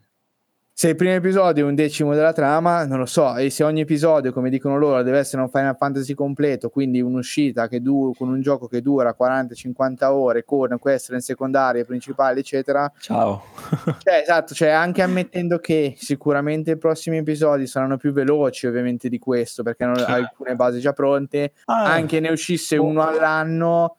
se 0.74 0.88
il 0.88 0.96
primo 0.96 1.12
episodio 1.12 1.66
è 1.66 1.68
un 1.68 1.74
decimo 1.74 2.14
della 2.14 2.32
trama, 2.32 2.86
non 2.86 2.98
lo 2.98 3.04
so, 3.04 3.36
e 3.36 3.50
se 3.50 3.62
ogni 3.62 3.82
episodio, 3.82 4.32
come 4.32 4.48
dicono 4.48 4.78
loro, 4.78 5.02
deve 5.02 5.18
essere 5.18 5.42
un 5.42 5.50
Final 5.50 5.76
Fantasy 5.76 6.14
completo, 6.14 6.70
quindi 6.70 7.00
un'uscita 7.00 7.68
che 7.68 7.82
du- 7.82 8.14
con 8.16 8.30
un 8.30 8.40
gioco 8.40 8.68
che 8.68 8.80
dura 8.80 9.14
40-50 9.16 10.10
ore, 10.10 10.44
con 10.44 10.78
queste 10.78 11.14
in 11.14 11.20
secondarie, 11.20 11.84
principali, 11.84 12.40
eccetera. 12.40 12.90
Ciao. 12.98 13.42
cioè, 14.02 14.20
esatto, 14.22 14.54
cioè 14.54 14.70
anche 14.70 15.02
ammettendo 15.02 15.58
che 15.58 15.94
sicuramente 15.98 16.72
i 16.72 16.78
prossimi 16.78 17.18
episodi 17.18 17.66
saranno 17.66 17.98
più 17.98 18.12
veloci, 18.12 18.66
ovviamente, 18.66 19.10
di 19.10 19.18
questo, 19.18 19.62
perché 19.62 19.84
hanno 19.84 20.02
alcune 20.04 20.56
basi 20.56 20.80
già 20.80 20.94
pronte, 20.94 21.52
ah, 21.66 21.92
anche 21.92 22.18
ne 22.18 22.30
uscisse 22.30 22.76
uno 22.78 23.06
all'anno 23.06 23.98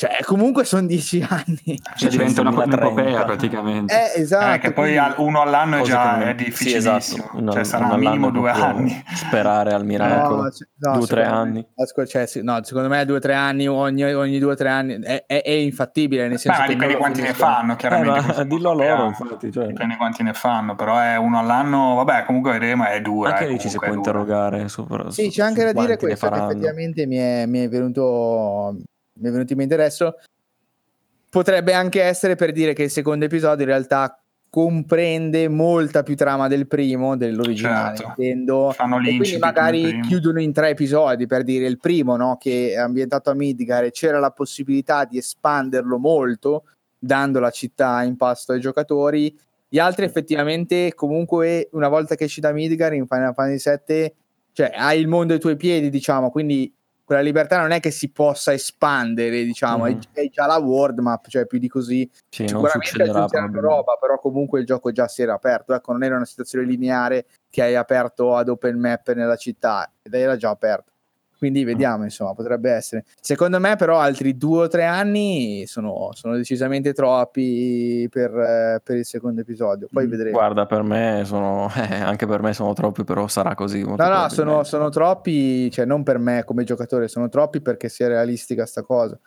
cioè, 0.00 0.16
comunque 0.24 0.64
sono 0.64 0.86
dieci 0.86 1.20
anni. 1.28 1.78
Cioè, 1.94 2.08
diventa 2.08 2.40
una 2.40 2.64
epopea 2.64 3.22
praticamente. 3.24 4.14
Eh, 4.14 4.22
esatto. 4.22 4.54
Eh, 4.54 4.58
che 4.58 4.72
poi 4.72 4.96
quindi... 4.96 5.14
uno 5.18 5.42
all'anno 5.42 5.76
è 5.76 5.82
già 5.82 6.24
è 6.24 6.34
difficilissimo. 6.34 6.98
Sì, 6.98 7.12
esatto. 7.18 7.36
Uno, 7.36 7.52
cioè, 7.52 7.64
sarà 7.64 7.94
minimo 7.98 8.30
due 8.30 8.50
anni. 8.50 9.04
Sperare 9.12 9.74
al 9.74 9.84
miracolo. 9.84 10.44
No, 10.44 10.48
no, 10.76 10.92
due 10.94 11.02
o 11.02 11.06
tre 11.06 11.24
anni. 11.24 11.66
Me, 11.76 12.06
cioè, 12.06 12.24
sì, 12.24 12.42
no, 12.42 12.64
secondo 12.64 12.88
me 12.88 13.04
due 13.04 13.16
o 13.16 13.20
tre 13.20 13.34
anni, 13.34 13.68
ogni, 13.68 14.02
ogni 14.04 14.38
due 14.38 14.52
o 14.52 14.54
tre 14.54 14.70
anni 14.70 14.98
è, 15.02 15.24
è, 15.26 15.42
è 15.42 15.50
infattibile. 15.50 16.28
Nel 16.28 16.38
senso 16.38 16.62
Beh, 16.62 16.66
che 16.68 16.72
dipende 16.72 16.96
quanti 16.96 17.20
ne 17.20 17.34
fanno, 17.34 17.76
chiaramente. 17.76 18.40
Eh, 18.40 18.46
dillo 18.46 18.70
a 18.70 18.74
loro, 18.74 19.04
infatti. 19.04 19.52
Cioè. 19.52 19.66
Dipende 19.66 19.98
quanti 19.98 20.22
ne 20.22 20.32
fanno, 20.32 20.76
però 20.76 20.98
è 20.98 21.16
uno 21.16 21.38
all'anno, 21.38 21.96
vabbè, 21.96 22.24
comunque 22.24 22.52
vedremo, 22.52 22.86
è 22.86 23.02
dura. 23.02 23.32
Anche 23.32 23.48
lì 23.48 23.58
ci 23.58 23.68
si 23.68 23.76
può 23.76 23.92
interrogare. 23.92 24.66
Su, 24.68 24.86
sì, 25.08 25.28
c'è 25.28 25.42
anche 25.42 25.62
da 25.62 25.78
dire 25.78 25.98
questo, 25.98 26.30
che 26.30 26.36
effettivamente 26.36 27.04
mi 27.04 27.16
è, 27.18 27.44
mi 27.44 27.58
è 27.58 27.68
venuto 27.68 28.76
mi 29.20 29.28
è 29.28 29.32
venuto 29.32 29.52
in 29.52 29.58
mente 29.58 29.74
adesso 29.74 30.16
potrebbe 31.28 31.72
anche 31.72 32.02
essere 32.02 32.34
per 32.34 32.52
dire 32.52 32.72
che 32.72 32.82
il 32.82 32.90
secondo 32.90 33.24
episodio 33.24 33.64
in 33.64 33.70
realtà 33.70 34.20
comprende 34.50 35.48
molta 35.48 36.02
più 36.02 36.16
trama 36.16 36.48
del 36.48 36.66
primo, 36.66 37.16
dell'originale, 37.16 37.96
certo. 37.96 38.20
intendo. 38.20 38.72
E 38.72 39.16
quindi 39.16 39.38
magari 39.38 40.00
chiudono 40.00 40.40
in 40.40 40.52
tre 40.52 40.70
episodi 40.70 41.26
per 41.26 41.44
dire 41.44 41.66
il 41.66 41.78
primo, 41.78 42.16
no, 42.16 42.36
che 42.36 42.72
è 42.72 42.76
ambientato 42.76 43.30
a 43.30 43.34
Midgar 43.34 43.84
e 43.84 43.92
c'era 43.92 44.18
la 44.18 44.32
possibilità 44.32 45.04
di 45.04 45.18
espanderlo 45.18 45.98
molto, 45.98 46.64
dando 46.98 47.38
la 47.38 47.50
città 47.50 48.02
in 48.02 48.16
pasto 48.16 48.50
ai 48.50 48.60
giocatori. 48.60 49.38
Gli 49.68 49.78
altri 49.78 50.04
effettivamente 50.04 50.94
comunque 50.94 51.68
una 51.72 51.88
volta 51.88 52.16
che 52.16 52.24
esci 52.24 52.40
da 52.40 52.50
Midgar 52.50 52.92
in 52.92 53.06
Final 53.06 53.32
Fantasy 53.34 53.70
VII, 53.86 54.12
cioè 54.52 54.72
hai 54.74 54.98
il 54.98 55.06
mondo 55.06 55.32
ai 55.32 55.38
tuoi 55.38 55.54
piedi, 55.54 55.90
diciamo, 55.90 56.30
quindi 56.30 56.74
quella 57.10 57.24
libertà 57.24 57.58
non 57.58 57.72
è 57.72 57.80
che 57.80 57.90
si 57.90 58.12
possa 58.12 58.52
espandere, 58.52 59.42
diciamo, 59.42 59.86
mm-hmm. 59.86 59.98
è, 60.12 60.20
è, 60.20 60.28
già 60.28 60.46
la 60.46 60.58
world 60.58 61.00
map, 61.00 61.26
cioè 61.26 61.44
più 61.44 61.58
di 61.58 61.66
così. 61.66 62.08
Sì, 62.28 62.46
Sicuramente 62.46 63.02
aggiungeranno 63.02 63.60
roba, 63.60 63.96
però 64.00 64.16
comunque 64.20 64.60
il 64.60 64.66
gioco 64.66 64.92
già 64.92 65.08
si 65.08 65.20
era 65.20 65.34
aperto, 65.34 65.74
ecco, 65.74 65.90
non 65.90 66.04
era 66.04 66.14
una 66.14 66.24
situazione 66.24 66.64
lineare 66.64 67.26
che 67.50 67.62
hai 67.62 67.74
aperto 67.74 68.36
ad 68.36 68.48
open 68.48 68.78
map 68.78 69.12
nella 69.12 69.34
città, 69.34 69.90
ed 70.00 70.14
era 70.14 70.36
già 70.36 70.50
aperto. 70.50 70.89
Quindi 71.40 71.64
vediamo, 71.64 72.04
insomma, 72.04 72.34
potrebbe 72.34 72.70
essere. 72.70 73.06
Secondo 73.18 73.58
me, 73.58 73.74
però, 73.76 73.98
altri 73.98 74.36
due 74.36 74.64
o 74.64 74.68
tre 74.68 74.84
anni 74.84 75.64
sono, 75.66 76.10
sono 76.12 76.36
decisamente 76.36 76.92
troppi 76.92 78.06
per, 78.10 78.30
eh, 78.30 78.80
per, 78.84 78.96
il 78.98 79.06
secondo 79.06 79.40
episodio. 79.40 79.88
Poi 79.90 80.06
mm, 80.06 80.10
vedremo. 80.10 80.36
Guarda, 80.36 80.66
per 80.66 80.82
me 80.82 81.22
sono, 81.24 81.72
eh, 81.74 81.94
anche 81.94 82.26
per 82.26 82.42
me 82.42 82.52
sono 82.52 82.74
troppi, 82.74 83.04
però 83.04 83.26
sarà 83.26 83.54
così. 83.54 83.82
No, 83.82 83.96
no, 83.96 84.28
sono, 84.28 84.64
sono, 84.64 84.90
troppi, 84.90 85.70
cioè 85.70 85.86
non 85.86 86.02
per 86.02 86.18
me 86.18 86.44
come 86.44 86.62
giocatore, 86.64 87.08
sono 87.08 87.30
troppi 87.30 87.62
perché 87.62 87.88
sia 87.88 88.08
realistica 88.08 88.66
sta 88.66 88.82
cosa. 88.82 89.18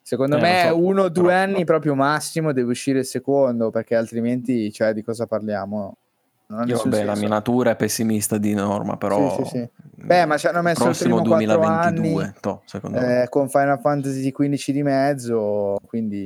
Secondo 0.00 0.36
Eh, 0.36 0.40
me 0.40 0.66
so, 0.68 0.78
uno 0.78 1.02
o 1.02 1.08
due 1.08 1.24
però- 1.24 1.36
anni 1.36 1.64
proprio 1.64 1.96
massimo 1.96 2.52
deve 2.52 2.70
uscire 2.70 3.00
il 3.00 3.06
secondo, 3.06 3.70
perché 3.70 3.96
altrimenti, 3.96 4.70
cioè, 4.70 4.92
di 4.92 5.02
cosa 5.02 5.26
parliamo? 5.26 5.96
Io, 6.48 6.76
vabbè, 6.76 7.02
la 7.02 7.14
senso. 7.14 7.20
mia 7.20 7.28
natura 7.28 7.70
è 7.72 7.76
pessimista 7.76 8.38
di 8.38 8.54
norma, 8.54 8.96
però... 8.96 9.36
Sì, 9.36 9.44
sì, 9.44 9.50
sì. 9.58 9.68
Beh, 10.06 10.26
ma 10.26 10.36
ci 10.36 10.46
hanno 10.46 10.62
messo 10.62 10.82
il 10.82 10.84
prossimo 10.90 11.20
primo 11.20 11.36
quattro 11.36 11.58
2022, 11.58 12.22
anni, 12.22 12.32
toh, 12.40 12.62
secondo 12.66 13.00
me. 13.00 13.22
eh, 13.22 13.28
con 13.28 13.48
Final 13.48 13.80
Fantasy 13.80 14.30
XV 14.30 14.70
di 14.72 14.82
mezzo, 14.84 15.76
quindi 15.86 16.24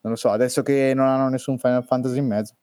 non 0.00 0.12
lo 0.12 0.16
so, 0.18 0.30
adesso 0.30 0.62
che 0.62 0.92
non 0.94 1.06
hanno 1.06 1.28
nessun 1.28 1.58
Final 1.58 1.84
Fantasy 1.84 2.18
in 2.18 2.26
mezzo. 2.26 2.54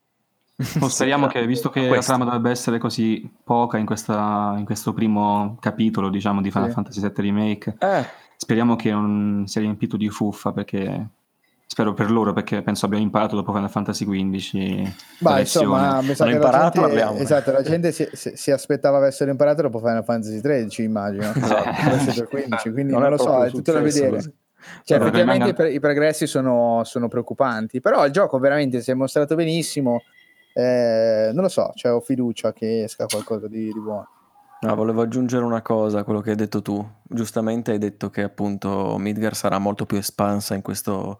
Oh, 0.81 0.89
speriamo 0.89 1.27
che, 1.27 1.45
visto 1.45 1.69
che 1.69 1.81
la 1.83 1.87
Questo. 1.87 2.05
trama 2.11 2.25
dovrebbe 2.25 2.49
essere 2.49 2.79
così 2.79 3.31
poca 3.43 3.77
in, 3.77 3.85
questa- 3.85 4.55
in 4.57 4.65
questo 4.65 4.91
primo 4.93 5.55
capitolo, 5.59 6.09
diciamo, 6.09 6.41
di 6.41 6.49
Final 6.51 6.67
Sì. 6.69 6.73
Fantasy 6.73 6.99
VII 7.01 7.11
Remake, 7.15 7.75
Eh, 7.79 8.05
speriamo 8.35 8.75
che 8.75 8.91
non 8.91 9.43
sia 9.45 9.61
riempito 9.61 9.95
di 9.95 10.09
fuffa, 10.09 10.51
perché 10.51 11.07
spero 11.71 11.93
per 11.93 12.09
loro, 12.09 12.33
perché 12.33 12.63
penso 12.63 12.85
abbiano 12.87 13.03
imparato 13.03 13.35
dopo 13.35 13.53
Final 13.53 13.69
Fantasy 13.69 14.03
XV 14.03 14.91
Ma 15.19 15.29
la 15.31 15.35
lezione. 15.37 15.39
insomma, 15.41 16.01
mi 16.01 16.15
sa 16.15 16.23
che 16.25 16.29
la 16.31 16.35
imparato, 16.37 16.79
gente, 16.81 16.95
l'abbiamo. 16.95 17.17
esatto, 17.19 17.51
la 17.51 17.61
gente 17.61 17.91
si, 17.91 18.09
si- 18.11 18.31
si 18.35 18.51
aspettava 18.51 18.97
avessero 18.97 19.29
imparato 19.29 19.61
dopo 19.61 19.77
Final 19.77 20.03
Fantasy 20.03 20.41
XIII, 20.41 20.83
immagino. 20.85 21.31
Esatto, 21.39 21.89
questo 21.89 22.13
per 22.21 22.27
15, 22.27 22.71
quindi 22.71 22.91
non, 22.93 23.03
è 23.05 23.09
lo 23.09 23.17
so, 23.17 23.43
è 23.43 23.51
tutto 23.51 23.71
da 23.71 23.81
vedere. 23.81 24.09
così. 24.15 24.33
Cioè, 24.83 24.97
Allora, 24.97 25.11
effettivamente 25.11 25.53
pre- 25.53 25.71
i 25.71 25.79
progressi 25.79 26.25
sono, 26.27 26.81
sono 26.83 27.07
preoccupanti, 27.07 27.79
però 27.81 28.03
il 28.05 28.11
gioco 28.11 28.39
veramente 28.39 28.81
si 28.81 28.89
è 28.91 28.93
mostrato 28.95 29.35
benissimo. 29.35 30.01
eh, 30.53 31.29
non 31.33 31.43
lo 31.43 31.49
so, 31.49 31.71
cioè, 31.75 31.93
ho 31.93 32.01
fiducia 32.01 32.51
che 32.51 32.83
esca 32.83 33.05
qualcosa 33.05 33.47
di, 33.47 33.71
di 33.71 33.79
buono. 33.79 34.07
No, 34.61 34.75
volevo 34.75 35.01
aggiungere 35.01 35.45
una 35.45 35.61
cosa 35.61 35.99
a 35.99 36.03
quello 36.03 36.19
che 36.19 36.31
hai 36.31 36.35
detto 36.35 36.61
tu. 36.61 36.85
Giustamente 37.03 37.71
hai 37.71 37.77
detto 37.77 38.09
che 38.09 38.23
appunto 38.23 38.97
Midgar 38.97 39.33
sarà 39.33 39.57
molto 39.59 39.85
più 39.85 39.97
espansa 39.97 40.53
in 40.55 40.61
questo 40.61 41.19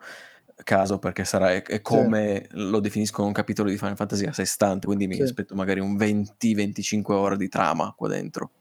caso 0.64 1.00
perché 1.00 1.26
sarà 1.26 1.52
è, 1.54 1.62
è 1.64 1.82
come 1.82 2.48
lo 2.52 2.80
definiscono 2.80 3.28
un 3.28 3.34
capitolo 3.34 3.70
di 3.70 3.78
Final 3.78 3.96
Fantasy 3.96 4.26
a 4.26 4.34
sé 4.34 4.46
stante, 4.46 4.86
quindi 4.86 5.08
mi 5.08 5.16
Sì. 5.16 5.22
aspetto 5.22 5.56
magari 5.56 5.80
un 5.80 5.96
20-25 5.96 7.14
ore 7.14 7.38
di 7.38 7.48
trama 7.50 7.94
qua 7.96 8.08
dentro 8.08 8.52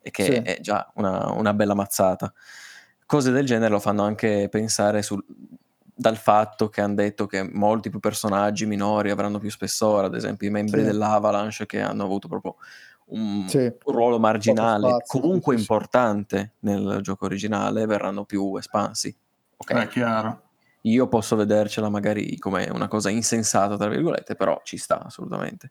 e 0.00 0.10
che 0.10 0.24
Sì. 0.24 0.30
è 0.32 0.58
già 0.60 0.90
una, 0.94 1.30
una 1.32 1.54
bella 1.54 1.74
mazzata. 1.74 2.32
Cose 3.06 3.30
del 3.30 3.46
genere 3.46 3.70
lo 3.70 3.80
fanno 3.80 4.02
anche 4.02 4.48
pensare 4.50 5.02
sul- 5.02 5.24
dal 6.00 6.16
fatto 6.16 6.68
che 6.68 6.80
hanno 6.80 6.94
detto 6.94 7.26
che 7.26 7.42
molti 7.42 7.90
più 7.90 7.98
personaggi 7.98 8.66
minori 8.66 9.10
avranno 9.10 9.38
più 9.38 9.50
spessore, 9.50 10.06
ad 10.06 10.14
esempio 10.14 10.46
i 10.46 10.50
membri 10.50 10.80
Sì. 10.80 10.86
dell'Avalanche 10.86 11.66
che 11.66 11.80
hanno 11.80 12.04
avuto 12.04 12.28
proprio 12.28 12.56
un, 13.06 13.48
Sì. 13.48 13.72
ruolo 13.86 14.18
marginale, 14.20 14.88
spazio, 14.88 15.20
comunque 15.20 15.54
sì, 15.56 15.62
sì. 15.62 15.66
importante 15.72 16.52
nel 16.60 16.98
gioco 17.00 17.24
originale, 17.24 17.86
verranno 17.86 18.24
più 18.24 18.56
espansi. 18.58 19.16
Ok, 19.56 19.72
È 19.72 19.88
chiaro. 19.88 20.42
Io 20.82 21.08
posso 21.08 21.36
vedercela 21.36 21.88
magari 21.88 22.38
come 22.38 22.68
una 22.72 22.88
cosa 22.88 23.10
insensata, 23.10 23.76
tra 23.76 23.88
virgolette, 23.88 24.34
però 24.36 24.60
ci 24.64 24.76
sta 24.76 25.02
assolutamente. 25.04 25.70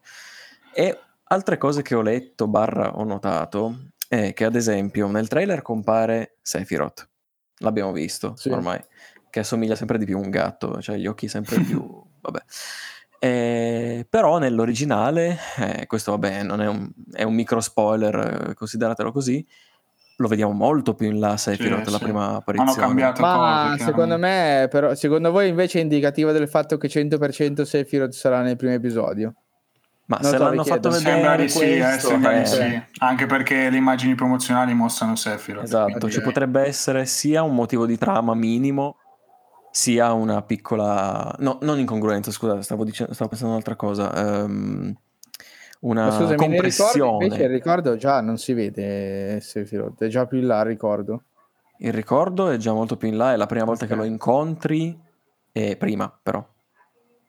E 0.74 0.99
altre 1.24 1.58
cose 1.58 1.82
che 1.82 1.95
ho 1.95 2.01
letto, 2.01 2.47
barra 2.47 2.95
ho 2.95 3.03
notato, 3.03 3.89
è 4.08 4.34
che 4.34 4.45
ad 4.45 4.55
esempio 4.55 5.08
nel 5.08 5.28
trailer 5.28 5.62
compare 5.62 6.38
Sephiroth, 6.41 7.10
l'abbiamo 7.60 7.91
visto 7.91 8.36
Sì. 8.36 8.49
ormai, 8.49 8.80
che 9.30 9.39
assomiglia 9.39 9.76
sempre 9.76 9.97
di 9.97 10.05
più 10.05 10.18
a 10.18 10.22
un 10.22 10.30
gatto, 10.30 10.82
cioè 10.82 10.97
gli 10.97 11.08
occhi 11.08 11.28
sempre 11.28 11.60
più... 11.60 12.03
vabbè. 12.22 12.43
Eh, 13.20 14.05
però 14.08 14.38
nell'originale, 14.38 15.38
eh, 15.58 15.88
questo 15.88 16.12
vabbè 16.12 16.43
non 16.43 16.62
è 16.62 16.68
un, 16.68 16.88
è 17.12 17.24
un 17.24 17.34
micro 17.34 17.60
spoiler, 17.60 18.49
eh, 18.49 18.53
consideratelo 18.53 19.12
così, 19.12 19.45
lo 20.20 20.28
vediamo 20.28 20.51
molto 20.51 20.93
più 20.95 21.07
in 21.09 21.20
là 21.20 21.38
Sephiroth, 21.38 21.86
Sì, 21.86 21.91
la 21.91 21.97
sì. 21.97 22.03
prima 22.03 22.26
Hanno 22.28 22.38
apparizione. 22.38 22.80
cambiato 22.82 23.22
Ma 23.22 23.68
cose. 23.72 23.84
secondo 23.84 24.18
me, 24.18 24.68
però, 24.70 24.95
secondo 24.95 25.32
voi 25.32 25.47
invece 25.49 25.80
è 25.80 25.82
indicativo 25.84 26.32
del 26.32 26.47
fatto 26.47 26.78
che 26.78 26.88
100% 26.88 27.61
Sephiroth 27.61 28.13
sarà 28.13 28.41
nel 28.41 28.55
primo 28.55 28.74
episodio? 28.74 29.34
Ma 30.07 30.20
Non 30.22 30.32
se 30.32 30.38
l'hanno 30.38 30.63
fatto 30.63 30.89
vedere 30.89 31.11
Sembra 31.11 31.36
di 31.36 31.49
sì, 31.49 31.63
eh, 31.63 31.80
questo, 31.82 32.07
sembra 32.07 32.32
di 32.32 32.39
eh, 32.39 32.45
sì. 32.45 32.82
Anche 32.99 33.26
perché 33.26 33.70
le 33.70 33.76
immagini 33.78 34.15
promozionali 34.15 34.74
mostrano 34.74 35.15
Sephiroth. 35.15 35.63
Esatto, 35.65 36.09
ci 36.09 36.22
potrebbe 36.22 36.61
essere 36.65 37.05
sia 37.05 37.43
un 37.43 37.53
motivo 37.53 37.86
di 37.86 37.97
trama 37.97 38.34
minimo, 38.34 38.95
sia 39.70 40.13
una 40.13 40.41
piccola... 40.43 41.36
No, 41.39 41.57
non 41.61 41.78
incongruenza, 41.78 42.32
scusate, 42.32 42.61
stavo, 42.63 42.86
dicendo, 42.86 43.13
stavo 43.13 43.30
pensando 43.30 43.53
a 43.53 43.57
un'altra 43.57 43.76
cosa. 43.76 44.43
ehm, 44.43 44.95
una 45.82 46.06
Ma 46.06 46.12
scusami, 46.12 46.36
ricordo 46.36 46.46
compressione. 46.46 47.24
invece 47.24 47.44
il 47.44 47.50
ricordo 47.50 47.96
già 47.96 48.22
non 48.22 48.38
si 48.38 48.54
vede 48.54 49.40
Sephiroth, 49.42 50.04
è 50.04 50.08
già 50.08 50.26
più 50.26 50.38
in 50.40 50.48
là 50.48 50.60
il 50.60 50.66
ricordo. 50.66 51.24
Il 51.80 51.94
ricordo 51.94 52.50
è 52.50 52.58
già 52.58 52.74
molto 52.74 52.98
più 52.98 53.08
in 53.08 53.18
là, 53.18 53.34
è 53.34 53.36
la 53.36 53.46
prima 53.46 53.64
volta 53.66 53.86
che 53.86 53.94
Ok. 53.94 54.00
lo 54.00 54.04
incontri, 54.06 55.00
e 55.52 55.78
prima 55.78 56.20
però. 56.22 56.46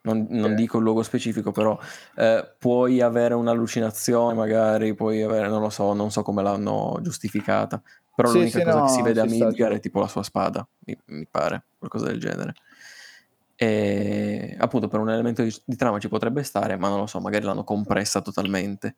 Non, 0.01 0.27
non 0.31 0.53
Ok. 0.53 0.57
dico 0.57 0.79
il 0.79 0.85
luogo 0.85 1.03
specifico, 1.03 1.51
però 1.53 1.79
eh, 2.17 2.55
puoi 2.59 3.01
avere 3.03 3.35
un'allucinazione, 3.35 4.33
magari 4.35 4.95
puoi 4.95 5.21
avere, 5.23 5.49
non 5.49 5.61
lo 5.61 5.69
so, 5.71 5.93
non 5.93 6.11
so 6.11 6.23
come 6.23 6.43
l'hanno 6.43 6.99
giustificata. 7.03 7.83
Però 8.15 8.29
Sì, 8.29 8.39
l'unica 8.39 8.59
sì, 8.59 8.65
cosa 8.65 8.79
no, 8.79 8.83
che 8.85 8.89
si 8.89 9.03
vede 9.03 9.21
a 9.21 9.25
Midgar 9.25 9.73
è 9.73 9.81
tipo 9.81 10.01
la 10.01 10.09
sua 10.09 10.23
spada, 10.23 10.67
mi, 10.87 10.99
mi 11.07 11.27
pare, 11.31 11.67
qualcosa 11.79 12.07
del 12.07 12.19
genere. 12.19 12.55
E 13.61 14.55
appunto 14.57 14.87
per 14.87 15.01
un 15.01 15.11
elemento 15.11 15.43
di, 15.43 15.53
di 15.65 15.75
trama 15.75 15.99
ci 15.99 16.09
potrebbe 16.09 16.45
stare, 16.45 16.77
ma 16.77 16.89
non 16.89 16.99
lo 16.99 17.07
so, 17.07 17.19
magari 17.19 17.45
l'hanno 17.45 17.65
compressa 17.65 18.21
totalmente. 18.21 18.95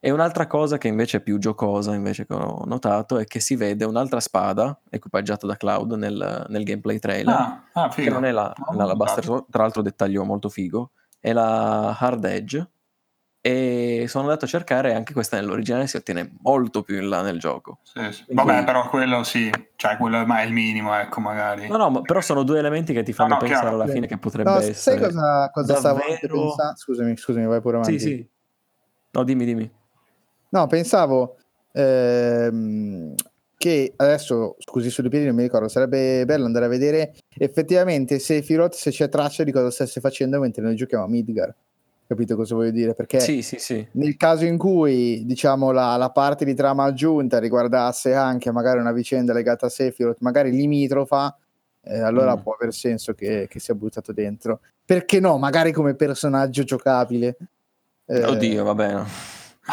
E 0.00 0.10
un'altra 0.10 0.48
cosa 0.48 0.78
che 0.78 0.88
invece 0.88 1.18
è 1.18 1.20
più 1.20 1.38
giocosa, 1.38 1.94
invece 1.94 2.26
che 2.26 2.34
ho 2.34 2.64
notato, 2.64 3.18
è 3.18 3.24
che 3.24 3.38
si 3.38 3.54
vede 3.54 3.84
un'altra 3.84 4.18
spada 4.18 4.76
equipaggiata 4.90 5.46
da 5.46 5.56
Cloud 5.56 5.92
nel, 5.92 6.46
nel 6.48 6.64
gameplay 6.64 6.98
trailer, 6.98 7.32
Ah, 7.32 7.62
ah, 7.72 7.88
che 7.88 8.10
non 8.10 8.24
è 8.24 8.32
la, 8.32 8.52
No, 8.56 8.76
la, 8.76 8.86
la 8.86 8.94
Buster 8.96 9.24
tra 9.24 9.62
l'altro 9.62 9.80
dettaglio 9.80 10.24
molto 10.24 10.48
figo, 10.48 10.90
è 11.20 11.32
la 11.32 11.96
Hard 11.96 12.24
Edge, 12.24 12.70
e 13.44 14.04
sono 14.06 14.22
andato 14.24 14.44
a 14.44 14.48
cercare 14.48 14.94
anche 14.94 15.12
questa 15.12 15.36
nell'originale 15.36 15.88
si 15.88 15.96
ottiene 15.96 16.32
molto 16.42 16.82
più 16.82 16.96
in 16.96 17.08
là 17.08 17.22
nel 17.22 17.40
gioco. 17.40 17.80
Sì, 17.82 18.00
sì. 18.12 18.24
Quindi- 18.24 18.44
Vabbè, 18.44 18.64
però 18.64 18.88
quello 18.88 19.24
sì, 19.24 19.50
cioè 19.74 19.96
quello 19.96 20.24
è 20.24 20.42
il 20.44 20.52
minimo, 20.52 20.96
ecco, 20.96 21.20
magari. 21.20 21.66
No, 21.66 21.76
no, 21.76 21.90
ma 21.90 22.00
però 22.02 22.20
sono 22.20 22.44
due 22.44 22.60
elementi 22.60 22.92
che 22.92 23.02
ti 23.02 23.12
fanno 23.12 23.34
no, 23.34 23.38
pensare 23.40 23.62
chiaro. 23.68 23.82
alla 23.82 23.92
fine 23.92 24.06
che 24.06 24.16
potrebbe 24.16 24.48
No, 24.48 24.56
essere... 24.58 24.72
sai 24.74 24.98
cosa, 24.98 25.50
cosa 25.52 25.74
stavo 25.74 25.98
davvero- 25.98 26.40
pensando? 26.40 26.76
Scusami, 26.76 27.16
scusami, 27.16 27.46
vai 27.46 27.60
pure 27.60 27.76
avanti. 27.78 27.98
Sì, 27.98 28.06
sì. 28.06 28.28
No, 29.10 29.24
dimmi, 29.24 29.44
dimmi. 29.44 29.70
No, 30.50 30.66
pensavo 30.68 31.36
ehm, 31.72 33.14
che 33.56 33.92
adesso, 33.96 34.54
scusi 34.60 34.88
sulle 34.88 35.08
piedi, 35.08 35.26
non 35.26 35.34
mi 35.34 35.42
ricordo, 35.42 35.66
sarebbe 35.66 36.24
bello 36.24 36.44
andare 36.44 36.66
a 36.66 36.68
vedere 36.68 37.14
effettivamente 37.36 38.18
Sephiroth 38.20 38.74
se 38.74 38.90
c'è 38.90 39.08
traccia 39.08 39.42
di 39.44 39.50
cosa 39.50 39.70
stesse 39.70 40.00
facendo 40.00 40.38
mentre 40.38 40.62
noi 40.62 40.76
giochiamo 40.76 41.04
a 41.04 41.08
Midgar. 41.08 41.54
Capito 42.12 42.36
cosa 42.36 42.54
voglio 42.54 42.70
dire? 42.72 42.92
Perché 42.92 43.20
Sì, 43.20 43.40
sì, 43.40 43.58
sì. 43.58 43.86
nel 43.92 44.16
caso 44.18 44.44
in 44.44 44.58
cui 44.58 45.24
diciamo 45.24 45.70
la, 45.70 45.96
la 45.96 46.10
parte 46.10 46.44
di 46.44 46.52
trama 46.54 46.84
aggiunta 46.84 47.38
riguardasse 47.38 48.12
anche 48.12 48.52
magari 48.52 48.80
una 48.80 48.92
vicenda 48.92 49.32
legata 49.32 49.64
a 49.64 49.68
Sephiroth, 49.70 50.18
magari 50.20 50.50
limitrofa, 50.50 51.34
eh, 51.84 52.00
allora 52.00 52.36
Mm. 52.36 52.40
può 52.40 52.52
aver 52.52 52.74
senso 52.74 53.14
che, 53.14 53.46
che 53.48 53.58
sia 53.60 53.74
buttato 53.74 54.12
dentro. 54.12 54.60
Perché 54.84 55.20
no? 55.20 55.38
Magari 55.38 55.72
come 55.72 55.94
personaggio 55.94 56.64
giocabile. 56.64 57.34
Eh, 58.04 58.24
Oddio, 58.24 58.62
va 58.62 58.74
bene. 58.74 59.04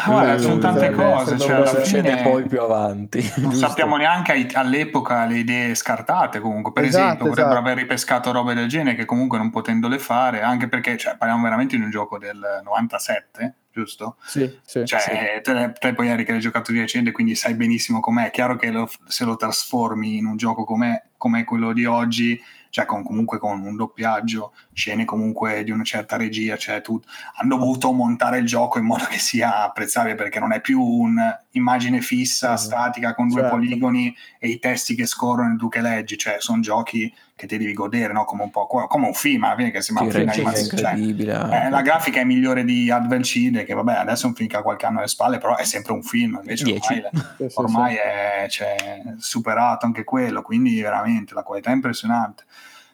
Ah, 0.02 0.10
guarda, 0.10 0.32
Eh, 0.34 0.38
sono 0.38 0.58
tante 0.58 0.90
cose, 0.92 1.38
cioè, 1.38 1.52
alla 1.56 1.66
Succede 1.66 2.10
fine 2.16 2.22
poi 2.22 2.42
più 2.46 2.60
avanti. 2.60 3.18
non 3.36 3.50
giusto? 3.50 3.66
sappiamo 3.68 3.96
neanche 3.96 4.46
all'epoca 4.54 5.24
le 5.26 5.38
idee 5.38 5.74
scartate 5.74 6.40
comunque, 6.40 6.72
per 6.72 6.84
Esatto, 6.84 7.02
esempio, 7.04 7.26
potrebbero 7.28 7.54
esatto. 7.56 7.68
aver 7.70 7.82
ripescato 7.82 8.32
robe 8.32 8.54
del 8.54 8.68
genere 8.68 8.96
che 8.96 9.04
comunque 9.04 9.38
non 9.38 9.50
potendole 9.50 9.98
fare, 9.98 10.40
anche 10.42 10.68
perché 10.68 10.96
cioè, 10.96 11.16
parliamo 11.16 11.42
veramente 11.42 11.76
di 11.76 11.82
un 11.82 11.90
gioco 11.90 12.18
del 12.18 12.60
97, 12.64 13.54
giusto? 13.72 14.16
Sì, 14.24 14.58
sì, 14.64 14.84
Cioè, 14.86 15.00
sì. 15.00 15.10
te, 15.42 15.72
te 15.78 15.92
poi 15.94 16.08
Eric 16.08 16.28
l'hai 16.30 16.40
giocato 16.40 16.72
di 16.72 16.80
recente, 16.80 17.12
quindi 17.12 17.34
sai 17.34 17.54
benissimo 17.54 18.00
com'è. 18.00 18.26
È 18.26 18.30
chiaro 18.30 18.56
che 18.56 18.70
lo- 18.70 18.88
se 19.06 19.24
lo 19.24 19.36
trasformi 19.36 20.16
in 20.16 20.26
un 20.26 20.36
gioco 20.36 20.64
com'è, 20.64 21.02
com'è 21.16 21.44
quello 21.44 21.72
di 21.72 21.84
oggi, 21.84 22.40
cioè 22.70 22.84
con, 22.86 23.02
comunque 23.02 23.38
con 23.38 23.60
un 23.60 23.76
doppiaggio, 23.76 24.52
scene 24.80 25.04
comunque 25.04 25.62
di 25.62 25.70
una 25.70 25.84
certa 25.84 26.16
regia, 26.16 26.56
cioè 26.56 26.80
tu, 26.80 26.98
hanno 27.36 27.56
dovuto 27.56 27.92
montare 27.92 28.38
il 28.38 28.46
gioco 28.46 28.78
in 28.78 28.86
modo 28.86 29.04
che 29.04 29.18
sia 29.18 29.62
apprezzabile 29.64 30.14
perché 30.14 30.40
non 30.40 30.52
è 30.52 30.60
più 30.60 30.80
un'immagine 30.82 32.00
fissa, 32.00 32.50
Mhm. 32.52 32.56
statica 32.56 33.14
con 33.14 33.28
due 33.28 33.40
Certo. 33.42 33.54
poligoni 33.56 34.16
e 34.38 34.48
i 34.48 34.58
testi 34.58 34.94
che 34.94 35.06
scorrono 35.06 35.54
e 35.54 35.56
tu 35.58 35.68
che 35.68 35.80
leggi, 35.82 36.16
cioè 36.16 36.36
sono 36.38 36.60
giochi 36.60 37.12
che 37.36 37.46
ti 37.46 37.56
devi 37.56 37.72
godere, 37.72 38.12
no? 38.12 38.24
come, 38.24 38.42
un 38.42 38.50
po', 38.50 38.66
come 38.66 39.06
un 39.06 39.14
film, 39.14 39.44
alla 39.44 39.56
fine 39.56 39.70
che 39.70 39.80
sembra 39.80 40.04
Sì, 40.10 40.18
un 40.18 40.28
film 40.28 40.52
cioè, 40.52 40.60
incredibile. 40.60 41.32
eh, 41.50 41.70
la 41.70 41.80
grafica 41.80 42.20
è 42.20 42.24
migliore 42.24 42.64
di 42.64 42.90
Advelcide, 42.90 43.64
che 43.64 43.72
vabbè, 43.72 43.94
adesso 43.94 44.26
è 44.26 44.28
un 44.28 44.34
film 44.34 44.48
che 44.48 44.56
ha 44.56 44.62
qualche 44.62 44.84
anno 44.84 44.98
alle 44.98 45.08
spalle, 45.08 45.38
però 45.38 45.56
è 45.56 45.64
sempre 45.64 45.92
un 45.94 46.02
film, 46.02 46.38
invece 46.42 46.64
Dieci. 46.64 46.92
ormai, 46.92 47.10
Sì, 47.40 47.48
sì, 47.48 47.54
ormai 47.60 47.94
è 47.96 48.46
cioè, 48.50 49.02
superato 49.18 49.86
anche 49.86 50.04
quello, 50.04 50.42
quindi 50.42 50.80
veramente 50.82 51.32
la 51.32 51.42
qualità 51.42 51.70
è 51.70 51.74
impressionante. 51.74 52.44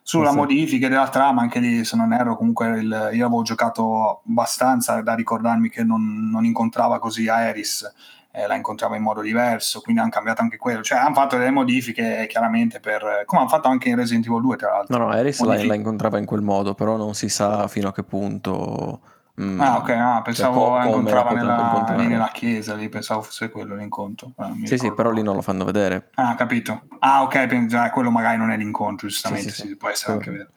Sulla 0.08 0.30
Sì, 0.30 0.36
modifica 0.36 0.86
della 0.88 1.08
trama, 1.08 1.42
anche 1.42 1.58
lì, 1.58 1.84
se 1.84 1.96
non 1.96 2.12
erro, 2.12 2.36
comunque 2.36 2.78
il- 2.78 3.10
io 3.12 3.26
avevo 3.26 3.42
giocato 3.42 4.22
abbastanza 4.24 5.00
da 5.02 5.16
ricordarmi 5.16 5.68
che 5.68 5.82
non, 5.82 6.28
non 6.30 6.44
incontrava 6.44 7.00
così 7.00 7.28
Aeris, 7.28 7.92
eh, 8.30 8.46
la 8.46 8.54
incontrava 8.54 8.94
in 8.94 9.02
modo 9.02 9.20
diverso, 9.20 9.80
quindi 9.80 10.00
hanno 10.00 10.10
cambiato 10.10 10.42
anche 10.42 10.58
quello. 10.58 10.80
Cioè, 10.84 10.98
hanno 10.98 11.12
fatto 11.12 11.36
delle 11.36 11.50
modifiche 11.50 12.26
chiaramente 12.28 12.78
per. 12.78 13.24
come 13.24 13.40
hanno 13.40 13.50
fatto 13.50 13.66
anche 13.66 13.88
in 13.88 13.96
Resident 13.96 14.26
Evil 14.26 14.42
2, 14.42 14.56
tra 14.56 14.70
l'altro. 14.70 14.96
No, 14.96 15.06
no, 15.06 15.12
Eris 15.12 15.40
la, 15.40 15.64
la, 15.64 15.74
incontrava 15.74 16.18
in 16.18 16.24
quel 16.24 16.42
modo, 16.42 16.74
però 16.74 16.96
non 16.96 17.14
si 17.14 17.28
sa 17.28 17.66
fino 17.66 17.88
a 17.88 17.92
che 17.92 18.04
punto. 18.04 19.00
Mm, 19.38 19.60
ah, 19.60 19.76
ok, 19.76 19.88
ah, 19.90 20.22
pensavo 20.22 20.76
cioè, 20.76 20.86
incontrava 20.86 21.32
nella, 21.32 21.94
lì 21.94 22.06
nella 22.06 22.30
chiesa, 22.32 22.74
lì 22.74 22.88
pensavo 22.88 23.20
fosse 23.20 23.50
quello 23.50 23.76
l'incontro. 23.76 24.32
Ah, 24.36 24.54
sì, 24.64 24.78
sì, 24.78 24.94
però 24.94 25.10
lì 25.10 25.22
non 25.22 25.34
lo 25.34 25.42
fanno 25.42 25.64
vedere. 25.64 26.08
Ah, 26.14 26.34
capito. 26.34 26.84
Ah, 27.00 27.22
ok, 27.22 27.66
già, 27.66 27.90
quello 27.90 28.10
magari 28.10 28.38
non 28.38 28.50
è 28.50 28.56
l'incontro, 28.56 29.08
giustamente, 29.08 29.50
sì, 29.50 29.60
sì, 29.62 29.66
sì. 29.68 29.76
può 29.76 29.90
essere 29.90 30.12
sì. 30.12 30.18
anche 30.18 30.30
vero. 30.30 30.50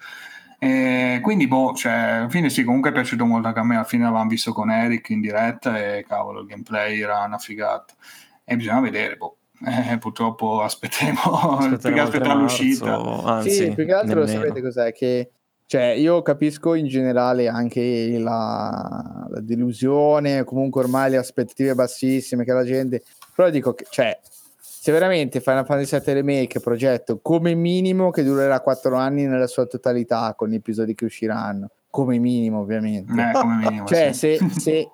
E 0.62 1.20
quindi, 1.22 1.48
boh, 1.48 1.74
cioè, 1.74 1.92
alla 1.92 2.30
fine 2.30 2.50
sì, 2.50 2.64
comunque 2.64 2.92
è 2.92 2.94
piaciuto 2.94 3.26
molto 3.26 3.50
anche 3.50 3.60
a 3.60 3.64
me. 3.64 3.76
Alla 3.76 3.84
fine 3.84 4.04
l'avevamo 4.04 4.30
visto 4.30 4.54
con 4.54 4.72
Eric 4.72 5.10
in 5.10 5.20
diretta 5.20 5.78
e 5.78 6.06
cavolo, 6.08 6.40
il 6.40 6.48
gameplay 6.48 7.02
era 7.02 7.24
una 7.24 7.38
figata. 7.38 7.94
E 8.46 8.56
bisogna 8.56 8.80
vedere, 8.80 9.18
boh. 9.18 9.36
Eh, 9.66 9.98
purtroppo 9.98 10.62
aspettiamo, 10.62 11.58
aspettare 11.68 12.34
l'uscita. 12.34 12.98
Anzi, 12.98 13.52
sì, 13.52 13.74
più 13.74 13.86
che 13.86 13.94
altro 13.94 14.24
nemmeno. 14.24 14.42
sapete 14.42 14.62
cos'è? 14.62 14.94
Che 14.94 15.32
cioè, 15.70 15.90
io 15.90 16.24
capisco 16.24 16.74
in 16.74 16.88
generale 16.88 17.48
anche 17.48 18.18
la, 18.18 19.28
la 19.30 19.40
delusione, 19.40 20.44
comunque 20.44 20.82
ormai 20.82 21.12
le 21.12 21.18
aspettative 21.18 21.76
bassissime 21.76 22.44
che 22.44 22.54
la 22.54 22.64
gente. 22.64 23.04
Però 23.36 23.52
dico 23.52 23.76
che, 23.76 23.86
cioè, 23.88 24.20
se 24.58 24.92
veramente 24.92 25.40
Final 25.40 25.68
Fantasy 25.68 26.00
VII 26.04 26.14
Remake 26.16 26.60
progetto 26.60 27.20
come 27.22 27.54
minimo 27.54 28.10
che 28.10 28.24
durerà 28.24 28.62
4 28.62 28.96
anni 28.96 29.28
nella 29.28 29.46
sua 29.46 29.68
totalità 29.68 30.34
con 30.36 30.50
gli 30.50 30.56
episodi 30.56 30.96
che 30.96 31.06
usciranno 31.06 31.70
come 31.92 32.18
minimo 32.18 32.62
ovviamente 32.62 33.12
eh, 33.12 33.32
come 33.34 33.56
minimo, 33.58 33.86
cioè 33.86 34.12
sì. 34.12 34.38
se, 34.38 34.50
se, 34.60 34.90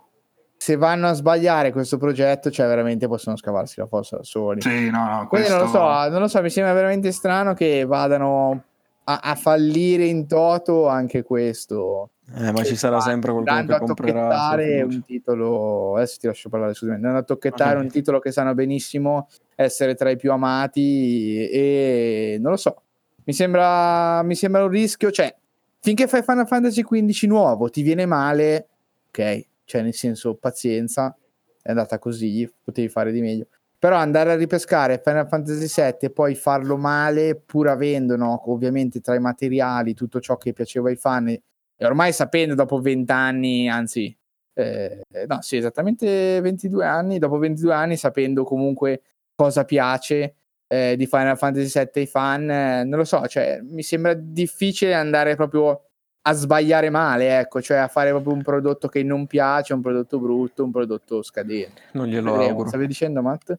se, 0.58 0.76
vanno 0.76 1.08
a 1.08 1.14
sbagliare 1.14 1.72
questo 1.72 1.98
progetto 1.98 2.52
cioè 2.52 2.68
veramente 2.68 3.08
possono 3.08 3.38
scavarsi 3.38 3.80
la 3.80 3.88
fossa 3.88 4.18
da 4.18 4.24
soli 4.24 4.60
sì, 4.60 4.90
no, 4.90 5.08
no, 5.10 5.28
quindi 5.30 5.48
questo... 5.48 5.56
non 5.56 5.66
lo 5.66 5.68
so 5.68 6.10
non 6.10 6.20
lo 6.20 6.28
so 6.28 6.42
mi 6.42 6.50
sembra 6.50 6.74
veramente 6.74 7.14
strano 7.14 7.54
che 7.54 7.86
vadano 7.86 8.64
a, 9.06 9.20
a 9.22 9.36
fallire 9.36 10.06
in 10.06 10.28
toto 10.28 10.88
anche 10.88 11.24
questo. 11.24 12.12
Eh, 12.34 12.52
ma 12.52 12.64
ci 12.64 12.76
sarà 12.76 13.00
sempre 13.00 13.32
qualcuno 13.32 13.66
che 13.66 13.78
comprerà 13.78 14.84
un 14.84 15.04
titolo 15.06 15.96
adesso 15.96 16.18
ti 16.20 16.26
lascio 16.26 16.50
parlare 16.50 16.74
scusami 16.74 16.96
andando 16.96 17.20
a 17.20 17.24
tocchettare 17.24 17.74
okay. 17.74 17.84
un 17.84 17.92
titolo 17.92 18.18
che 18.18 18.32
sanno 18.32 18.56
benissimo 18.56 19.28
essere 19.54 19.94
tra 19.94 20.10
i 20.10 20.16
più 20.16 20.32
amati 20.32 21.48
e 21.48 22.38
non 22.42 22.52
lo 22.52 22.58
so. 22.58 22.82
Mi 23.26 23.34
sembra, 23.34 24.24
mi 24.24 24.34
sembra 24.34 24.64
un 24.64 24.70
rischio 24.70 25.12
cioè 25.12 25.36
finché 25.80 26.08
fai 26.08 26.24
Final 26.24 26.48
Fantasy 26.48 26.82
XV 26.82 27.28
nuovo 27.28 27.70
ti 27.70 27.84
viene 27.84 28.08
male 28.08 28.70
ok 29.10 29.46
cioè 29.66 29.84
nel 29.84 29.94
senso 29.94 30.34
pazienza 30.34 31.16
è 31.62 31.70
andata 31.70 32.00
così 32.00 32.52
potevi 32.64 32.90
fare 32.90 33.12
di 33.12 33.22
meglio 33.22 33.46
però 33.78 33.98
andare 33.98 34.32
a 34.32 34.36
ripescare 34.36 35.02
Final 35.04 35.28
Fantasy 35.28 35.68
VII 35.68 35.98
e 36.00 36.10
poi 36.12 36.36
farlo 36.36 36.78
male 36.78 37.36
pur 37.36 37.68
avendo 37.68 38.16
no, 38.16 38.52
ovviamente 38.52 39.02
tra 39.02 39.16
i 39.16 39.20
materiali 39.20 39.94
tutto 39.94 40.20
ciò 40.20 40.38
che 40.38 40.54
piaceva 40.54 40.90
ai 40.90 40.96
fan 40.96 41.28
e 41.30 41.42
ormai 41.86 42.14
sapendo 42.14 42.56
dopo 42.56 42.80
20 42.80 43.12
anni 43.12 43.70
anzi 43.70 44.16
eh, 44.54 45.02
no 45.28 45.42
sì 45.42 45.58
esattamente 45.58 46.40
22 46.42 46.86
anni 46.86 47.20
dopo 47.20 47.38
22 47.38 47.74
anni 47.74 47.98
sapendo 47.98 48.44
comunque 48.46 49.02
cosa 49.36 49.66
piace 49.66 50.36
eh, 50.68 50.96
di 50.98 51.06
Final 51.06 51.38
Fantasy 51.38 51.80
VII 51.80 52.02
ai 52.02 52.08
fan 52.08 52.50
eh, 52.50 52.84
non 52.86 53.00
lo 53.00 53.04
so 53.04 53.28
cioè 53.28 53.60
mi 53.62 53.84
sembra 53.84 54.14
difficile 54.14 54.94
andare 54.94 55.36
proprio 55.36 55.85
a 56.28 56.34
sbagliare 56.34 56.90
male, 56.90 57.40
ecco, 57.40 57.62
cioè 57.62 57.78
a 57.78 57.88
fare 57.88 58.10
proprio 58.10 58.34
un 58.34 58.42
prodotto 58.42 58.88
che 58.88 59.04
non 59.04 59.28
piace, 59.28 59.74
un 59.74 59.82
prodotto 59.82 60.20
brutto, 60.20 60.64
un 60.64 60.72
prodotto 60.72 61.22
scadente. 61.22 61.84
Non 61.94 62.08
glielo 62.08 62.32
Vedremo. 62.32 62.50
auguro. 62.50 62.70
Stavi 62.70 62.88
dicendo, 62.88 63.22
Matt? 63.22 63.54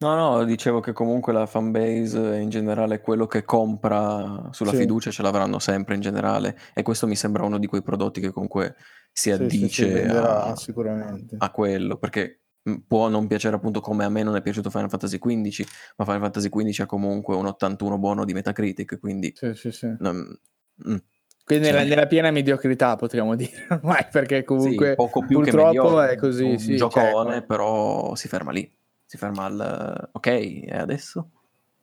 No, 0.00 0.14
no, 0.14 0.44
dicevo 0.44 0.80
che 0.80 0.92
comunque 0.92 1.32
la 1.32 1.46
fanbase 1.46 2.38
in 2.38 2.48
generale, 2.50 3.00
quello 3.00 3.26
che 3.26 3.44
compra 3.44 4.48
sulla 4.50 4.70
sì. 4.70 4.78
fiducia 4.78 5.10
ce 5.10 5.22
l'avranno 5.22 5.58
sempre 5.58 5.94
in 5.94 6.00
generale 6.00 6.56
e 6.72 6.82
questo 6.82 7.06
mi 7.06 7.16
sembra 7.16 7.44
uno 7.44 7.58
di 7.58 7.66
quei 7.66 7.82
prodotti 7.82 8.20
che 8.20 8.30
comunque 8.30 8.76
si 9.12 9.32
addice 9.32 10.02
sì, 10.02 10.08
sì, 10.08 10.16
a, 10.16 10.54
a, 11.38 11.50
quello, 11.50 11.98
perché 11.98 12.42
può 12.86 13.08
non 13.08 13.26
piacere 13.26 13.56
appunto 13.56 13.80
come 13.80 14.04
a 14.04 14.08
me 14.08 14.22
non 14.22 14.36
è 14.36 14.42
piaciuto 14.42 14.70
Final 14.70 14.88
Fantasy 14.88 15.18
XV, 15.18 15.66
ma 15.96 16.04
Final 16.04 16.20
Fantasy 16.20 16.48
XV 16.48 16.80
ha 16.82 16.86
comunque 16.86 17.34
un 17.34 17.46
81 17.46 17.98
buono 17.98 18.24
di 18.24 18.34
Metacritic, 18.34 18.98
quindi... 18.98 19.32
Sì, 19.34 19.54
sì, 19.54 19.72
sì. 19.72 19.92
Non, 19.98 20.38
mm, 20.88 20.96
quindi 21.48 21.64
cioè, 21.64 21.74
nella, 21.74 21.88
nella, 21.88 22.06
piena 22.06 22.30
mediocrità 22.30 22.94
potremmo 22.94 23.34
dire 23.34 23.66
ormai, 23.72 24.06
perché 24.12 24.44
comunque 24.44 24.94
poco 24.94 25.24
più 25.24 25.40
purtroppo 25.40 26.00
è 26.00 26.16
così, 26.16 26.44
un 26.44 26.58
sì, 26.58 26.76
giocone, 26.76 27.32
cioè, 27.32 27.42
però 27.42 28.14
si 28.14 28.28
ferma 28.28 28.52
lì 28.52 28.70
si 29.08 29.16
ferma 29.16 29.46
al 29.46 30.10
ok 30.12 30.26
e 30.26 30.76
adesso? 30.76 31.30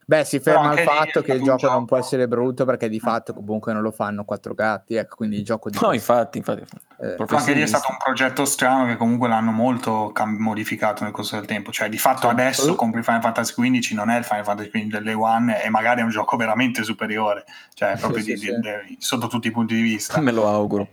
Beh, 0.07 0.23
si 0.23 0.39
ferma 0.39 0.69
al 0.69 0.79
fatto 0.79 1.23
che 1.23 1.33
il 1.33 1.41
gioco, 1.41 1.57
gioco, 1.57 1.73
non 1.73 1.85
può 1.85 1.97
essere 1.97 2.27
brutto 2.27 2.63
perché 2.63 2.89
di 2.89 2.99
fatto 2.99 3.33
comunque 3.33 3.73
non 3.73 3.81
lo 3.81 3.89
fanno 3.89 4.23
quattro 4.23 4.53
gatti, 4.53 4.93
ecco, 4.93 5.15
quindi 5.15 5.37
il 5.37 5.43
gioco 5.43 5.71
di... 5.71 5.79
No, 5.81 5.93
infatti, 5.93 6.37
infatti. 6.37 6.63
Eh, 6.99 7.15
anche 7.27 7.53
lì 7.53 7.61
è 7.61 7.65
stato 7.65 7.87
un 7.89 7.97
progetto 7.97 8.45
strano 8.45 8.85
che 8.85 8.97
comunque 8.97 9.27
l'hanno 9.27 9.51
molto 9.51 10.11
cam- 10.13 10.37
modificato 10.37 11.03
nel 11.03 11.11
corso 11.11 11.37
del 11.37 11.45
tempo, 11.45 11.71
cioè 11.71 11.89
di 11.89 11.97
fatto 11.97 12.29
adesso 12.29 12.75
compri 12.75 13.01
Final 13.01 13.21
Fantasy 13.21 13.53
XV 13.53 13.95
non 13.95 14.11
è 14.11 14.17
il 14.19 14.23
Final 14.23 14.43
Fantasy 14.43 14.69
XV 14.69 14.91
delle 14.91 15.13
One 15.13 15.63
e 15.63 15.69
magari 15.69 16.01
è 16.01 16.03
un 16.03 16.11
gioco 16.11 16.37
veramente 16.37 16.83
superiore, 16.83 17.43
cioè 17.73 17.97
proprio 17.97 18.23
sì, 18.23 18.33
di, 18.33 18.37
sì, 18.37 18.51
di, 18.59 18.97
sotto 18.99 19.25
tutti 19.25 19.47
i 19.47 19.51
punti 19.51 19.73
di 19.73 19.81
vista. 19.81 20.19
Me 20.21 20.31
lo 20.31 20.47
auguro 20.47 20.87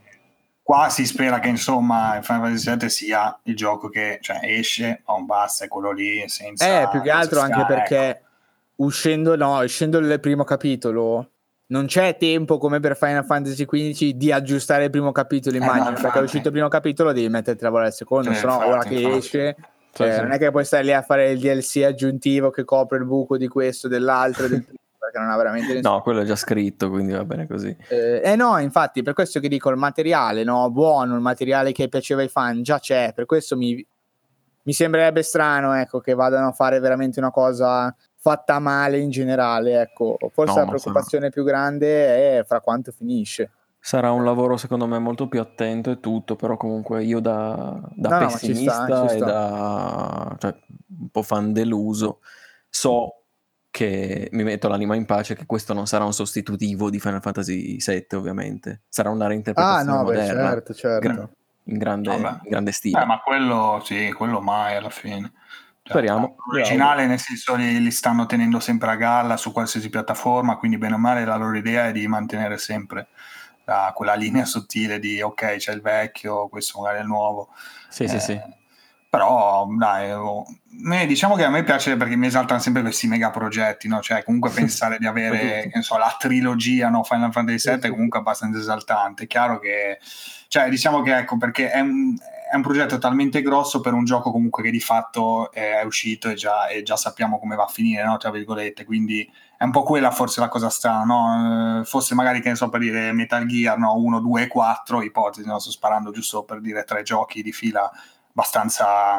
qua 0.62 0.88
si 0.88 1.04
spera 1.04 1.40
che 1.40 1.48
insomma 1.48 2.20
Final 2.22 2.56
Fantasy 2.56 2.76
VII 2.76 2.88
sia 2.88 3.40
il 3.42 3.56
gioco 3.56 3.88
che 3.88 4.18
cioè, 4.22 4.38
esce, 4.42 5.02
ma 5.04 5.14
un 5.14 5.26
basta, 5.26 5.64
è 5.64 5.68
quello 5.68 5.92
lì 5.92 6.26
senza... 6.28 6.82
Eh, 6.82 6.88
più 6.88 7.02
che 7.02 7.10
altro 7.10 7.40
anche 7.40 7.64
perché 7.66 8.08
ecco. 8.08 8.30
Uscendo, 8.84 9.36
no, 9.36 9.60
uscendo 9.60 9.98
il 9.98 10.20
primo 10.20 10.44
capitolo 10.44 11.28
non 11.72 11.86
c'è 11.86 12.18
tempo 12.18 12.58
come 12.58 12.80
per 12.80 12.96
Final 12.96 13.24
Fantasy 13.24 13.64
XV 13.64 14.10
di 14.10 14.30
aggiustare 14.30 14.84
il 14.84 14.90
primo 14.90 15.10
capitolo, 15.10 15.56
immagino, 15.56 15.88
eh 15.88 15.92
no, 15.92 16.00
perché 16.02 16.18
è 16.18 16.22
uscito 16.22 16.48
il 16.48 16.52
primo 16.52 16.68
capitolo 16.68 17.12
devi 17.12 17.30
metterti 17.30 17.62
a 17.62 17.66
lavorare 17.66 17.88
il 17.88 17.94
secondo, 17.94 18.30
sì, 18.32 18.40
se 18.40 18.46
no 18.46 18.66
ora 18.66 18.82
che 18.82 18.94
infatti. 18.94 19.16
esce... 19.16 19.56
Cioè, 19.94 20.14
sì, 20.14 20.20
non 20.22 20.32
è 20.32 20.38
che 20.38 20.50
puoi 20.50 20.64
stare 20.64 20.84
lì 20.84 20.92
a 20.94 21.02
fare 21.02 21.32
il 21.32 21.38
DLC 21.38 21.82
aggiuntivo 21.84 22.48
che 22.48 22.64
copre 22.64 22.96
il 22.96 23.04
buco 23.04 23.36
di 23.36 23.46
questo, 23.46 23.88
dell'altro, 23.88 24.48
del 24.48 24.64
perché 24.98 25.18
non 25.18 25.30
ha 25.30 25.36
veramente 25.36 25.74
nessuno. 25.74 25.96
No, 25.96 26.00
quello 26.00 26.20
è 26.20 26.24
già 26.24 26.36
scritto, 26.36 26.88
quindi 26.88 27.12
va 27.12 27.24
bene 27.24 27.46
così. 27.46 27.76
Eh, 27.88 28.22
eh, 28.24 28.36
no, 28.36 28.58
infatti, 28.58 29.02
per 29.02 29.12
questo 29.12 29.38
che 29.38 29.48
dico, 29.48 29.68
il 29.68 29.76
materiale, 29.76 30.44
no, 30.44 30.70
buono, 30.70 31.14
il 31.14 31.20
materiale 31.20 31.72
che 31.72 31.88
piaceva 31.88 32.22
ai 32.22 32.28
fan 32.28 32.62
già 32.62 32.78
c'è, 32.78 33.12
per 33.14 33.26
questo 33.26 33.54
mi, 33.56 33.86
mi 34.62 34.72
sembrerebbe 34.72 35.22
strano, 35.22 35.74
ecco, 35.74 36.00
che 36.00 36.14
vadano 36.14 36.48
a 36.48 36.52
fare 36.52 36.80
veramente 36.80 37.18
una 37.18 37.30
cosa 37.30 37.94
fatta 38.22 38.60
male 38.60 38.98
in 38.98 39.10
generale, 39.10 39.80
ecco. 39.80 40.16
Forse 40.32 40.54
no, 40.54 40.60
la 40.60 40.68
preoccupazione 40.68 41.24
sarà... 41.24 41.30
più 41.30 41.42
grande 41.42 42.38
è 42.38 42.44
fra 42.44 42.60
quanto 42.60 42.92
finisce. 42.92 43.50
Sarà 43.80 44.12
un 44.12 44.22
lavoro 44.22 44.56
secondo 44.56 44.86
me 44.86 45.00
molto 45.00 45.26
più 45.26 45.40
attento 45.40 45.90
e 45.90 45.98
tutto, 45.98 46.36
però 46.36 46.56
comunque 46.56 47.02
io 47.02 47.18
da, 47.18 47.80
da 47.96 48.08
no, 48.10 48.18
pessimista 48.18 48.86
no, 48.86 49.08
sta, 49.08 49.14
e 49.16 49.18
da 49.18 50.36
cioè, 50.38 50.54
un 51.00 51.08
po' 51.08 51.22
fan 51.22 51.52
deluso 51.52 52.20
so 52.68 53.24
che 53.72 54.28
mi 54.30 54.44
metto 54.44 54.68
l'anima 54.68 54.94
in 54.94 55.04
pace 55.04 55.34
che 55.34 55.44
questo 55.44 55.72
non 55.72 55.86
sarà 55.86 56.04
un 56.04 56.12
sostitutivo 56.12 56.90
di 56.90 57.00
Final 57.00 57.22
Fantasy 57.22 57.78
VII 57.84 58.06
ovviamente. 58.12 58.82
Sarà 58.86 59.10
una 59.10 59.26
reinterpretazione 59.26 59.90
ah, 59.90 59.94
no, 59.96 60.02
moderna. 60.04 60.42
beh, 60.42 60.48
certo, 60.48 60.74
certo. 60.74 61.08
Gra- 61.08 61.30
in, 61.64 61.78
grande, 61.78 62.14
in, 62.14 62.40
grande, 62.44 62.70
stile. 62.70 63.02
Eh, 63.02 63.04
ma 63.04 63.20
quello 63.20 63.80
sì, 63.82 64.12
quello 64.12 64.40
mai 64.40 64.76
alla 64.76 64.90
fine 64.90 65.32
speriamo. 65.82 66.36
L'originale 66.50 67.06
nel 67.06 67.18
senso 67.18 67.54
li, 67.54 67.80
li, 67.80 67.90
stanno 67.90 68.26
tenendo 68.26 68.60
sempre 68.60 68.90
a 68.90 68.96
galla 68.96 69.36
su 69.36 69.52
qualsiasi 69.52 69.88
piattaforma 69.90 70.56
quindi 70.56 70.78
bene 70.78 70.94
o 70.94 70.98
male 70.98 71.24
la 71.24 71.36
loro 71.36 71.56
idea 71.56 71.88
è 71.88 71.92
di 71.92 72.06
mantenere 72.06 72.58
sempre 72.58 73.08
la, 73.64 73.92
quella 73.94 74.14
linea 74.14 74.44
sottile 74.44 74.98
di 74.98 75.20
ok 75.20 75.56
c'è 75.56 75.72
il 75.72 75.80
vecchio 75.80 76.48
questo 76.48 76.80
magari 76.80 76.98
è 76.98 77.02
il 77.02 77.08
nuovo. 77.08 77.48
Sì 77.88 78.04
eh, 78.04 78.08
sì. 78.08 78.20
Sì 78.20 78.40
però 79.12 79.66
dai, 79.76 80.10
oh, 80.10 80.46
diciamo 81.06 81.36
che 81.36 81.44
a 81.44 81.50
me 81.50 81.64
piace 81.64 81.98
perché 81.98 82.16
mi 82.16 82.28
esaltano 82.28 82.60
sempre 82.60 82.80
questi 82.80 83.06
mega 83.06 83.28
progetti, 83.28 83.86
no? 83.86 84.00
cioè 84.00 84.24
comunque 84.24 84.48
pensare 84.56 84.96
di 84.96 85.04
avere 85.04 85.70
so, 85.82 85.98
la 85.98 86.16
trilogia 86.18 86.88
no? 86.88 87.02
Final 87.02 87.30
Fantasy 87.30 87.70
VII 87.74 87.88
è 87.88 87.90
comunque 87.90 88.20
abbastanza 88.20 88.58
esaltante, 88.58 89.24
è 89.24 89.26
chiaro 89.26 89.58
che, 89.58 89.98
cioè 90.48 90.70
diciamo 90.70 91.02
che 91.02 91.14
ecco 91.14 91.36
perché 91.36 91.70
è 91.70 91.80
un, 91.80 92.16
è 92.52 92.56
un 92.56 92.60
progetto 92.60 92.98
talmente 92.98 93.40
grosso 93.40 93.80
per 93.80 93.94
un 93.94 94.04
gioco 94.04 94.30
comunque 94.30 94.62
che 94.62 94.70
di 94.70 94.78
fatto 94.78 95.50
è 95.52 95.82
uscito 95.84 96.28
e 96.28 96.34
già, 96.34 96.66
e 96.66 96.82
già 96.82 96.96
sappiamo 96.96 97.38
come 97.38 97.56
va 97.56 97.64
a 97.64 97.66
finire, 97.66 98.04
no? 98.04 98.18
tra 98.18 98.30
virgolette, 98.30 98.84
quindi 98.84 99.26
è 99.56 99.64
un 99.64 99.70
po' 99.70 99.82
quella 99.82 100.10
forse 100.10 100.40
la 100.40 100.48
cosa 100.48 100.68
strana, 100.68 101.04
no? 101.04 101.80
Eh, 101.80 101.84
fosse 101.86 102.14
magari 102.14 102.42
che 102.42 102.50
ne 102.50 102.54
so 102.54 102.68
per 102.68 102.80
dire 102.80 103.10
Metal 103.12 103.46
Gear 103.46 103.78
no? 103.78 103.94
1, 103.94 104.20
2 104.20 104.42
e 104.42 104.46
4, 104.48 105.00
ipotesi, 105.00 105.48
no? 105.48 105.58
sto 105.58 105.70
sparando 105.70 106.10
giusto 106.10 106.44
per 106.44 106.60
dire 106.60 106.84
tre 106.84 107.02
giochi 107.02 107.42
di 107.42 107.52
fila 107.52 107.90
abbastanza 108.28 109.18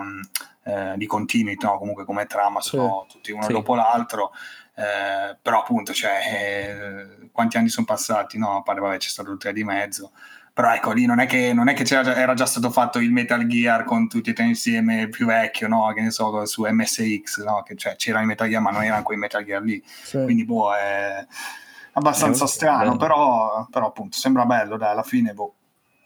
eh, 0.62 0.94
di 0.96 1.08
continuity, 1.08 1.66
no? 1.66 1.80
comunque 1.80 2.06
come 2.06 2.28
trama 2.28 2.62
sono 2.62 3.08
sì. 3.08 3.16
tutti 3.16 3.32
uno 3.32 3.46
sì. 3.46 3.52
dopo 3.52 3.74
l'altro. 3.74 4.32
Eh, 4.76 5.36
però 5.42 5.62
appunto 5.62 5.92
cioè, 5.92 6.20
eh, 6.24 7.30
quanti 7.32 7.58
anni 7.58 7.70
sono 7.70 7.88
passati 7.88 8.38
no? 8.38 8.58
a 8.58 8.62
parte 8.62 8.80
vabbè 8.80 8.98
c'è 8.98 9.10
stato 9.10 9.32
il 9.32 9.40
3 9.40 9.54
di 9.54 9.64
mezzo 9.64 10.12
però 10.54 10.72
ecco 10.72 10.92
lì 10.92 11.06
non 11.06 11.20
è 11.20 11.26
che, 11.26 11.52
non 11.52 11.68
è 11.68 11.74
che 11.74 11.84
già, 11.84 12.16
era 12.16 12.36
già 12.36 12.46
stato 12.46 12.70
fatto 12.70 13.00
il 13.00 13.12
Metal 13.12 13.46
Gear 13.48 13.84
con 13.84 14.08
tutti 14.08 14.30
e 14.30 14.34
tre 14.34 14.46
insieme 14.46 15.10
più 15.10 15.26
vecchio, 15.26 15.68
no? 15.68 15.92
Che 15.94 16.02
ne 16.02 16.12
so, 16.12 16.46
su 16.46 16.64
MSX, 16.64 17.44
no? 17.44 17.64
Che 17.64 17.76
cioè, 17.76 17.96
c'era 17.96 18.20
il 18.20 18.28
Metal 18.28 18.48
Gear 18.48 18.62
ma 18.62 18.70
non 18.70 18.84
erano 18.84 19.02
quei 19.02 19.18
Metal 19.18 19.44
Gear 19.44 19.64
lì, 19.64 19.82
sì. 19.84 20.22
quindi 20.24 20.46
boh 20.46 20.76
è 20.76 21.26
abbastanza 21.94 22.46
è 22.46 22.48
strano, 22.48 22.98
però, 22.98 23.68
però, 23.72 23.88
appunto 23.88 24.16
sembra 24.16 24.46
bello, 24.46 24.78
dai, 24.78 24.92
alla 24.92 25.04
fine 25.04 25.34
boh. 25.34 25.56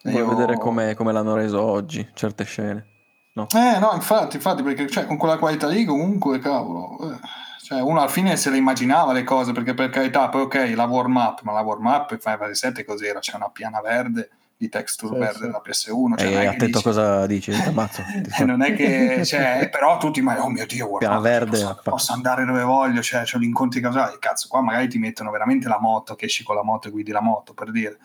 Vuoi 0.03 0.15
Io... 0.15 0.29
vedere 0.29 0.57
come 0.57 0.95
l'hanno 0.95 1.35
reso 1.35 1.61
oggi, 1.61 2.07
certe 2.13 2.45
scene. 2.45 2.85
No. 3.33 3.47
Eh 3.53 3.79
no, 3.79 3.91
infatti, 3.93 4.37
infatti, 4.37 4.63
perché 4.63 4.87
cioè, 4.87 5.05
con 5.05 5.17
quella 5.17 5.37
qualità 5.37 5.67
lì 5.67 5.83
comunque, 5.83 6.39
cavolo... 6.39 7.11
Eh 7.11 7.45
cioè, 7.67 7.81
uno 7.81 7.99
alla 7.99 8.07
fine 8.07 8.37
se 8.37 8.49
le 8.49 8.55
immaginava 8.55 9.11
le 9.11 9.25
cose, 9.25 9.51
perché 9.51 9.73
per 9.73 9.89
carità, 9.89 10.29
poi 10.29 10.43
ok, 10.43 10.71
la 10.73 10.85
warm 10.85 11.17
up, 11.17 11.41
ma 11.41 11.51
la 11.51 11.59
warm 11.59 11.85
up 11.87 12.11
in 12.11 12.19
Final 12.19 12.37
Fantasy 12.37 12.59
7 12.65 12.85
cos'era? 12.85 13.19
C'è 13.19 13.35
una 13.35 13.49
piana 13.49 13.81
verde 13.81 14.29
di 14.57 14.69
texture 14.69 15.13
sì, 15.13 15.19
verde 15.19 15.37
sì. 15.37 15.45
della 15.45 15.61
PS1. 15.63 16.17
Cioè, 16.17 16.27
e 16.27 16.45
attento 16.47 16.65
dici... 16.65 16.81
cosa 16.81 17.27
dici, 17.27 17.51
ammazzo. 17.51 18.01
non 18.45 18.63
è 18.63 18.73
che, 18.73 19.23
cioè, 19.25 19.69
però 19.71 19.97
tutti, 19.97 20.21
ma 20.21 20.43
oh 20.43 20.49
mio 20.49 20.65
Dio, 20.65 20.87
guarda, 20.87 21.19
verde, 21.19 21.59
posso, 21.59 21.79
posso, 21.83 22.13
andare 22.13 22.43
dove 22.43 22.63
voglio, 22.63 23.01
cioè, 23.01 23.23
c'ho 23.23 23.37
gli 23.37 23.43
incontri 23.43 23.79
casuali, 23.79 24.17
cazzo, 24.19 24.47
qua 24.49 24.61
magari 24.61 24.87
ti 24.87 24.97
mettono 24.97 25.29
veramente 25.29 25.67
la 25.67 25.79
moto, 25.79 26.15
che 26.15 26.25
esci 26.25 26.43
con 26.43 26.55
la 26.55 26.63
moto 26.63 26.87
e 26.87 26.91
guidi 26.91 27.11
la 27.11 27.21
moto, 27.21 27.53
per 27.53 27.71
dire. 27.71 27.99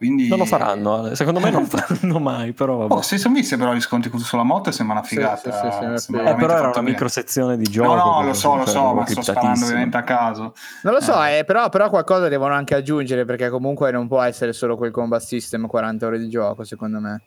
Quindi... 0.00 0.28
Non 0.28 0.38
lo 0.38 0.46
faranno, 0.46 1.14
secondo 1.14 1.40
me 1.40 1.50
non 1.50 1.66
faranno 1.68 2.18
mai. 2.18 2.52
Però 2.52 2.74
vabbè. 2.76 2.94
Oh, 2.94 3.02
se 3.02 3.18
sono 3.18 3.34
visti 3.34 3.54
però 3.58 3.74
gli 3.74 3.82
sconti 3.82 4.10
sulla 4.16 4.44
moto 4.44 4.70
sembra 4.70 4.96
una 4.96 5.04
figata. 5.04 5.52
Sì, 5.52 5.98
sì, 5.98 6.06
sì, 6.06 6.12
eh, 6.14 6.34
però 6.36 6.56
era 6.56 6.68
una 6.70 6.80
microsezione 6.80 7.58
di 7.58 7.64
gioco. 7.64 7.96
No, 7.96 8.20
no, 8.20 8.22
lo 8.24 8.32
so, 8.32 8.56
lo 8.56 8.64
so, 8.64 8.94
ma 8.94 9.04
sto 9.04 9.20
sparando 9.20 9.62
ovviamente 9.66 9.98
a 9.98 10.02
caso. 10.02 10.54
Non 10.84 10.94
lo 10.94 11.02
so, 11.02 11.22
eh. 11.22 11.40
Eh, 11.40 11.44
però, 11.44 11.68
però, 11.68 11.90
qualcosa 11.90 12.28
devono 12.28 12.54
anche 12.54 12.74
aggiungere 12.74 13.26
perché 13.26 13.50
comunque 13.50 13.90
non 13.90 14.08
può 14.08 14.22
essere 14.22 14.54
solo 14.54 14.78
quel 14.78 14.90
combat 14.90 15.20
system 15.20 15.66
40 15.66 16.06
ore 16.06 16.18
di 16.18 16.30
gioco, 16.30 16.64
secondo 16.64 16.98
me. 16.98 17.20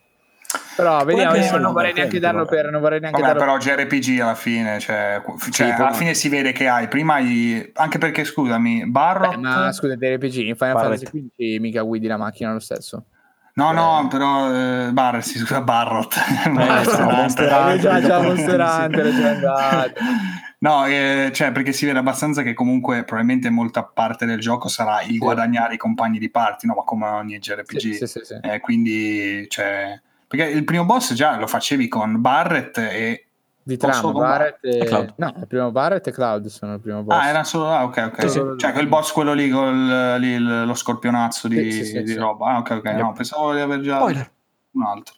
Però 0.76 1.04
vediamo, 1.04 1.30
adesso 1.30 1.56
non 1.58 1.72
vorrei 1.72 1.92
neanche 1.92 2.18
darlo 2.18 2.44
per... 2.46 2.70
Non 2.70 2.80
vorrei 2.80 3.00
neanche 3.00 3.20
Vabbè, 3.20 3.38
darlo 3.38 3.58
però 3.58 3.58
JRPG 3.58 4.20
alla 4.20 4.34
fine, 4.34 4.78
cioè, 4.80 5.22
cioè 5.50 5.70
alla 5.70 5.92
fine 5.92 6.14
si 6.14 6.28
vede 6.28 6.52
che 6.52 6.66
hai, 6.66 6.88
prima 6.88 7.14
hai, 7.14 7.70
anche 7.74 7.98
perché 7.98 8.24
scusami, 8.24 8.86
Barrot... 8.86 9.34
Beh, 9.34 9.36
ma 9.36 9.72
scusa, 9.72 9.94
JRPG, 9.94 10.36
in 10.38 10.56
Final 10.56 10.78
Fantasy 10.78 11.06
XV 11.06 11.60
mica 11.60 11.82
guidi 11.82 12.06
la 12.06 12.16
macchina 12.16 12.52
lo 12.52 12.58
stesso. 12.58 13.04
No, 13.56 13.70
no, 13.70 14.08
però 14.08 14.52
eh, 14.52 14.90
Bar, 14.92 15.22
si 15.22 15.38
scusa 15.38 15.60
Barrot. 15.60 16.14
Eh, 16.44 17.78
già, 17.78 18.00
già 18.00 18.20
Monster 18.20 18.60
Hunter, 18.60 19.92
No, 20.58 20.86
eh, 20.86 21.30
cioè 21.32 21.52
perché 21.52 21.72
si 21.72 21.86
vede 21.86 21.98
abbastanza 21.98 22.42
che 22.42 22.54
comunque 22.54 23.04
probabilmente 23.04 23.50
molta 23.50 23.84
parte 23.84 24.26
del 24.26 24.40
gioco 24.40 24.68
sarà 24.68 25.02
il 25.02 25.12
sì. 25.12 25.18
guadagnare 25.18 25.74
i 25.74 25.78
compagni 25.78 26.18
di 26.18 26.30
party, 26.30 26.66
no? 26.66 26.74
Ma 26.74 26.82
come 26.82 27.06
ogni 27.06 27.38
JRPG. 27.38 27.78
Sì, 27.78 28.06
sì, 28.06 28.20
sì, 28.22 28.38
eh, 28.40 28.60
quindi, 28.60 29.46
cioè... 29.48 30.00
Perché 30.26 30.46
il 30.50 30.64
primo 30.64 30.84
boss 30.84 31.12
già 31.14 31.38
lo 31.38 31.46
facevi 31.46 31.88
con 31.88 32.20
Barret 32.20 32.78
e 32.78 33.26
di 33.62 33.78
Tram, 33.78 34.12
Barrett 34.12 34.62
e... 34.64 35.12
No, 35.16 35.32
il 35.38 35.46
primo 35.46 35.70
Barrett 35.70 36.06
e 36.06 36.12
Cloud 36.12 36.46
sono 36.48 36.74
il 36.74 36.80
primo 36.80 37.02
boss. 37.02 37.18
Ah, 37.18 37.28
era 37.28 37.44
solo... 37.44 37.70
Ah, 37.70 37.84
ok, 37.84 38.10
ok. 38.12 38.28
Sì, 38.28 38.40
cioè 38.58 38.72
quel 38.72 38.88
boss 38.88 39.12
quello 39.12 39.32
lì 39.32 39.48
con 39.48 40.16
lì, 40.18 40.38
lo 40.38 40.74
scorpionazzo 40.74 41.48
di, 41.48 41.72
sì, 41.72 41.84
sì, 41.84 42.02
di 42.02 42.14
roba. 42.14 42.52
Ah, 42.54 42.58
ok, 42.58 42.70
ok. 42.70 42.84
Yep. 42.84 42.96
No, 42.98 43.12
pensavo 43.12 43.54
di 43.54 43.60
aver 43.60 43.80
già... 43.80 43.96
Spoiler. 43.96 44.30
Un 44.72 44.82
altro. 44.82 45.14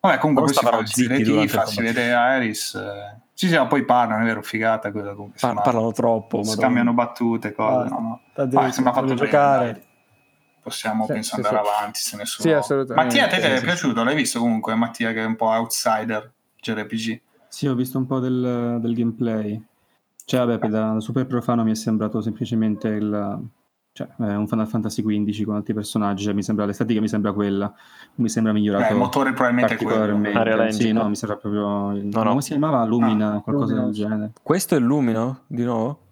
Vabbè, 0.00 0.18
comunque 0.18 0.44
poi 0.44 0.54
si, 0.54 0.64
fa, 0.64 0.86
si 0.86 1.06
vede 1.06 1.24
Tifa, 1.24 1.66
si 1.66 1.82
vede 1.82 2.12
Aeris. 2.12 2.74
Eh. 2.74 3.18
Sì, 3.34 3.48
sì, 3.48 3.56
ma 3.56 3.66
poi 3.66 3.84
parlano, 3.84 4.22
è 4.22 4.26
vero, 4.26 4.42
figata 4.42 4.92
quella 4.92 5.12
comunque. 5.14 5.38
Par- 5.40 5.60
parlano 5.60 5.92
troppo. 5.92 6.44
Scambiano 6.44 6.92
battute, 6.92 7.52
cose. 7.52 7.86
Ah, 7.86 7.88
no, 7.88 8.20
no. 8.34 8.58
Ah, 8.60 8.70
sembra 8.70 8.92
fatto 8.92 9.14
giocare. 9.14 9.82
Possiamo 10.70 11.04
sì, 11.04 11.12
penso 11.12 11.34
sì, 11.34 11.36
andare 11.36 11.56
sì. 11.56 11.70
avanti 11.70 12.00
se 12.00 12.16
nessuno... 12.16 12.48
Sì, 12.48 12.54
assolutamente. 12.54 13.18
Mattia, 13.18 13.24
a 13.24 13.28
te 13.28 13.40
ti 13.40 13.56
è 13.56 13.60
piaciuto? 13.60 14.04
L'hai 14.04 14.14
visto 14.14 14.38
comunque 14.38 14.74
Mattia 14.76 15.12
che 15.12 15.20
è 15.20 15.24
un 15.24 15.34
po' 15.34 15.48
outsider 15.48 16.32
JRPG? 16.60 17.20
Sì, 17.48 17.66
ho 17.66 17.74
visto 17.74 17.98
un 17.98 18.06
po' 18.06 18.20
del, 18.20 18.78
del 18.80 18.94
gameplay. 18.94 19.60
Cioè, 20.24 20.46
vabbè, 20.46 20.68
da 20.68 21.00
super 21.00 21.26
profano 21.26 21.64
mi 21.64 21.72
è 21.72 21.74
sembrato 21.74 22.20
semplicemente 22.20 22.86
il, 22.86 23.50
cioè, 23.92 24.06
eh, 24.20 24.36
un 24.36 24.46
Final 24.46 24.68
Fantasy 24.68 25.02
XV 25.02 25.44
con 25.44 25.56
altri 25.56 25.74
personaggi, 25.74 26.22
cioè, 26.22 26.32
mi 26.32 26.44
sembra, 26.44 26.64
l'estetica 26.64 27.00
mi 27.00 27.08
sembra 27.08 27.32
quella, 27.32 27.74
mi 28.16 28.28
sembra 28.28 28.52
migliorato. 28.52 28.84
Eh, 28.84 28.92
il 28.92 28.96
motore 28.96 29.32
probabilmente 29.32 29.74
è 29.74 29.76
quello. 29.76 30.70
Sì, 30.70 30.92
no, 30.92 31.08
mi 31.08 31.16
sembra 31.16 31.36
proprio... 31.36 31.92
Il, 31.96 32.06
no, 32.06 32.22
no. 32.22 32.28
Come 32.28 32.42
si 32.42 32.50
chiamava? 32.50 32.84
Lumina, 32.84 33.34
ah, 33.34 33.40
qualcosa 33.40 33.72
Lumina. 33.72 33.84
del 33.86 33.94
genere. 33.94 34.32
Questo 34.40 34.76
è 34.76 34.78
il 34.78 34.84
Lumino, 34.84 35.40
di 35.48 35.64
nuovo? 35.64 36.09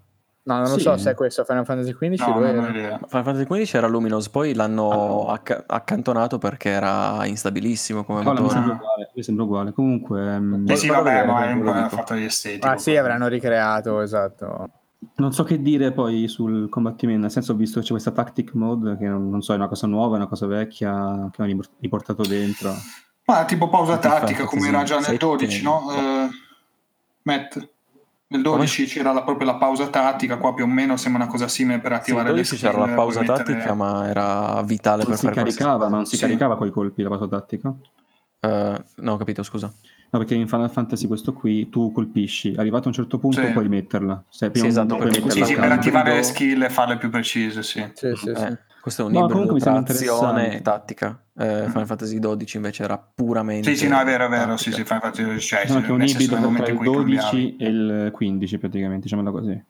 No, 0.48 0.60
non 0.60 0.70
lo 0.70 0.78
so 0.78 0.96
se 0.96 1.10
è 1.10 1.14
questo 1.14 1.44
Final 1.44 1.66
Fantasy 1.66 1.92
XV. 1.92 2.26
No, 2.26 2.42
era... 2.42 2.98
Final 3.06 3.22
Fantasy 3.22 3.44
XV 3.44 3.74
era 3.74 3.86
Luminous, 3.86 4.30
poi 4.30 4.54
l'hanno 4.54 5.26
ah, 5.26 5.34
acc- 5.34 5.64
accantonato 5.66 6.38
perché 6.38 6.70
era 6.70 7.26
instabilissimo 7.26 8.02
come 8.02 8.22
no, 8.22 8.32
motore. 8.32 8.44
Mi 8.44 8.50
sembra 8.50 8.72
uguale, 8.72 9.10
mi 9.12 9.22
sembra 9.22 9.44
uguale. 9.44 9.72
Comunque... 9.72 10.42
Eh 10.68 10.76
sì, 10.76 10.88
vabbè, 10.88 11.26
ma 11.26 11.48
è 11.48 11.52
un 11.52 11.88
fatto 11.90 12.14
di 12.14 12.24
estetica. 12.24 12.70
Ah 12.70 12.78
sì, 12.78 12.96
avranno 12.96 13.28
ricreato, 13.28 14.00
esatto. 14.00 14.70
Non 15.16 15.32
so 15.34 15.44
che 15.44 15.60
dire 15.60 15.92
poi 15.92 16.28
sul 16.28 16.70
combattimento, 16.70 17.20
nel 17.20 17.30
senso 17.30 17.52
ho 17.52 17.56
visto 17.56 17.80
che 17.80 17.84
c'è 17.84 17.92
questa 17.92 18.12
tactic 18.12 18.54
mode 18.54 18.96
che 18.96 19.06
non, 19.06 19.28
non 19.28 19.42
so, 19.42 19.52
è 19.52 19.56
una 19.56 19.68
cosa 19.68 19.86
nuova, 19.86 20.14
è 20.14 20.18
una 20.18 20.28
cosa 20.28 20.46
vecchia 20.46 21.28
che 21.30 21.42
hanno 21.42 21.60
riportato 21.78 22.22
dentro. 22.22 22.72
Ma 23.26 23.44
tipo 23.44 23.68
pausa 23.68 23.98
tattica 23.98 24.46
come 24.46 24.68
era 24.68 24.82
già 24.82 24.98
nel 24.98 25.18
12, 25.18 25.62
no? 25.62 25.84
Uh, 25.88 26.30
Matt? 27.24 27.76
Nel 28.30 28.42
12 28.42 28.82
Come? 28.82 28.88
c'era 28.88 29.12
la, 29.12 29.22
proprio 29.22 29.46
la 29.46 29.56
pausa 29.56 29.86
tattica, 29.88 30.36
qua 30.36 30.52
più 30.52 30.64
o 30.64 30.66
meno 30.66 30.98
sembra 30.98 31.22
una 31.22 31.30
cosa 31.30 31.48
simile 31.48 31.78
per 31.78 31.92
attivare 31.92 32.28
sì, 32.28 32.34
le 32.34 32.44
skill. 32.44 32.58
c'era 32.58 32.86
la 32.86 32.94
pausa 32.94 33.22
tattica, 33.22 33.52
mettere... 33.54 33.74
ma 33.74 34.06
era 34.06 34.62
vitale 34.64 35.02
non 35.02 35.10
per 35.12 35.18
si 35.18 35.28
caricava, 35.30 35.88
ma 35.88 35.96
non 35.96 36.04
si 36.04 36.16
sì. 36.16 36.22
caricava 36.22 36.58
con 36.58 36.66
i 36.66 36.70
colpi 36.70 37.02
la 37.02 37.08
pausa 37.08 37.26
tattica? 37.26 37.74
Uh, 38.40 38.74
no, 38.96 39.12
ho 39.12 39.16
capito, 39.16 39.42
scusa. 39.42 39.72
No, 40.10 40.18
perché 40.18 40.34
in 40.34 40.46
Final 40.46 40.70
Fantasy 40.70 41.06
questo 41.06 41.32
qui 41.32 41.70
tu 41.70 41.90
colpisci, 41.90 42.54
arrivato 42.56 42.84
a 42.84 42.88
un 42.88 42.94
certo 42.94 43.18
punto 43.18 43.42
sì. 43.42 43.50
puoi 43.50 43.64
rimetterla. 43.64 44.24
Se 44.28 44.50
sì, 44.52 44.66
esatto, 44.66 44.96
per, 44.96 45.30
sì, 45.30 45.44
sì, 45.44 45.54
per 45.54 45.72
attivare 45.72 46.14
le 46.14 46.22
skill 46.22 46.62
e 46.62 46.70
farle 46.70 46.98
più 46.98 47.08
precise, 47.08 47.62
sì. 47.62 47.90
sì, 47.94 48.14
sì, 48.14 48.28
eh, 48.28 48.58
questo 48.80 49.02
è 49.02 49.04
un 49.06 49.12
no, 49.12 49.24
ibrido 49.24 49.56
tra 49.56 49.78
azione 49.78 50.56
e 50.56 50.62
tattica. 50.62 51.18
Eh, 51.38 51.66
Final 51.68 51.86
Fantasy 51.86 52.18
12 52.18 52.56
invece 52.56 52.82
era 52.82 52.98
puramente... 52.98 53.70
Sì, 53.70 53.76
sì, 53.76 53.88
no, 53.88 54.00
è 54.00 54.04
vero, 54.04 54.26
è 54.26 54.28
vero, 54.28 54.56
sì, 54.56 54.72
sì, 54.72 54.82
Final 54.84 55.00
Fantasy 55.02 55.22
12, 55.22 55.46
cioè, 55.46 55.66
no, 55.68 55.80
che 55.80 55.86
è 55.86 55.90
un 55.90 56.02
ibrido 56.02 56.36
tra 56.36 56.66
il 56.66 56.78
12 56.78 57.56
e 57.56 57.66
il 57.68 58.10
15 58.12 58.58
praticamente, 58.58 59.02
diciamola 59.02 59.30
così. 59.30 59.64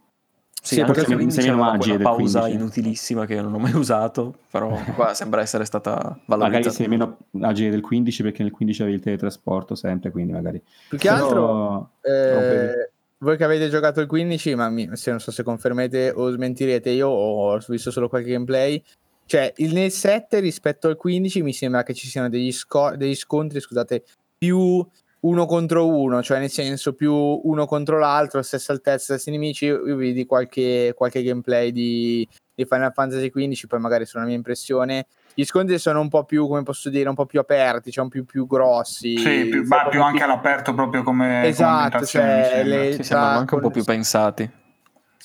Sì, 0.60 0.74
sì 0.74 0.84
perché 0.84 1.14
mi 1.14 1.30
sembra 1.30 1.70
una 1.70 1.98
pausa 1.98 2.40
15. 2.40 2.58
inutilissima 2.58 3.26
che 3.26 3.40
non 3.40 3.54
ho 3.54 3.58
mai 3.58 3.74
usato, 3.74 4.38
però 4.50 4.76
qua 4.96 5.14
sembra 5.14 5.40
essere 5.42 5.64
stata 5.66 6.18
valorizzata. 6.24 6.36
Magari 6.36 6.70
sei 6.70 6.88
meno 6.88 7.18
agile 7.40 7.70
del 7.70 7.82
15 7.82 8.22
perché 8.22 8.42
nel 8.42 8.52
15 8.52 8.82
avevi 8.82 8.96
il 8.96 9.02
teletrasporto 9.02 9.74
sempre, 9.74 10.10
quindi 10.10 10.32
magari... 10.32 10.62
Più 10.88 10.96
che 10.98 11.08
altro, 11.08 11.92
eh, 12.00 12.90
voi 13.18 13.36
che 13.36 13.44
avete 13.44 13.68
giocato 13.68 14.00
il 14.00 14.06
15, 14.06 14.54
ma 14.54 14.68
mi, 14.70 14.88
se 14.92 15.10
non 15.10 15.20
so 15.20 15.30
se 15.30 15.42
confermete 15.42 16.12
o 16.14 16.30
smentirete, 16.30 16.90
io 16.90 17.08
ho 17.08 17.58
visto 17.68 17.90
solo 17.90 18.08
qualche 18.08 18.30
gameplay, 18.30 18.82
cioè 19.28 19.52
il, 19.56 19.74
nel 19.74 19.90
7 19.90 20.40
rispetto 20.40 20.88
al 20.88 20.96
15 20.96 21.42
mi 21.42 21.52
sembra 21.52 21.82
che 21.82 21.92
ci 21.92 22.08
siano 22.08 22.30
degli, 22.30 22.50
sco- 22.50 22.96
degli 22.96 23.14
scontri, 23.14 23.60
scusate, 23.60 24.02
più 24.38 24.84
uno 25.20 25.44
contro 25.44 25.86
uno, 25.86 26.22
cioè 26.22 26.38
nel 26.38 26.48
senso 26.48 26.94
più 26.94 27.12
uno 27.12 27.66
contro 27.66 27.98
l'altro, 27.98 28.40
stessa 28.40 28.72
altezza, 28.72 29.14
stessi 29.14 29.30
nemici. 29.30 29.66
Io, 29.66 29.96
vedi 29.96 30.24
qualche, 30.24 30.94
qualche 30.96 31.22
gameplay 31.22 31.72
di, 31.72 32.26
di, 32.54 32.64
Final 32.64 32.92
Fantasy 32.94 33.28
XV, 33.28 33.66
poi 33.66 33.80
magari 33.80 34.06
sono 34.06 34.22
la 34.22 34.30
mia 34.30 34.38
impressione. 34.38 35.06
Gli 35.34 35.44
scontri 35.44 35.78
sono 35.78 36.00
un 36.00 36.08
po' 36.08 36.24
più, 36.24 36.46
come 36.46 36.62
posso 36.62 36.88
dire, 36.88 37.10
un 37.10 37.14
po' 37.14 37.26
più 37.26 37.38
aperti, 37.38 37.90
cioè 37.90 38.04
un 38.04 38.10
più, 38.10 38.24
più 38.24 38.46
grossi. 38.46 39.18
Sì, 39.18 39.44
più, 39.50 39.66
ma 39.66 39.88
più 39.88 40.00
anche 40.00 40.22
più... 40.22 40.24
all'aperto 40.24 40.72
proprio 40.72 41.02
come 41.02 41.46
Esatto, 41.46 42.06
cioè, 42.06 42.62
le, 42.64 42.92
sì, 42.94 43.02
sembrano 43.02 43.40
anche 43.40 43.54
un 43.56 43.60
po' 43.60 43.70
più 43.70 43.84
pensati. 43.84 44.50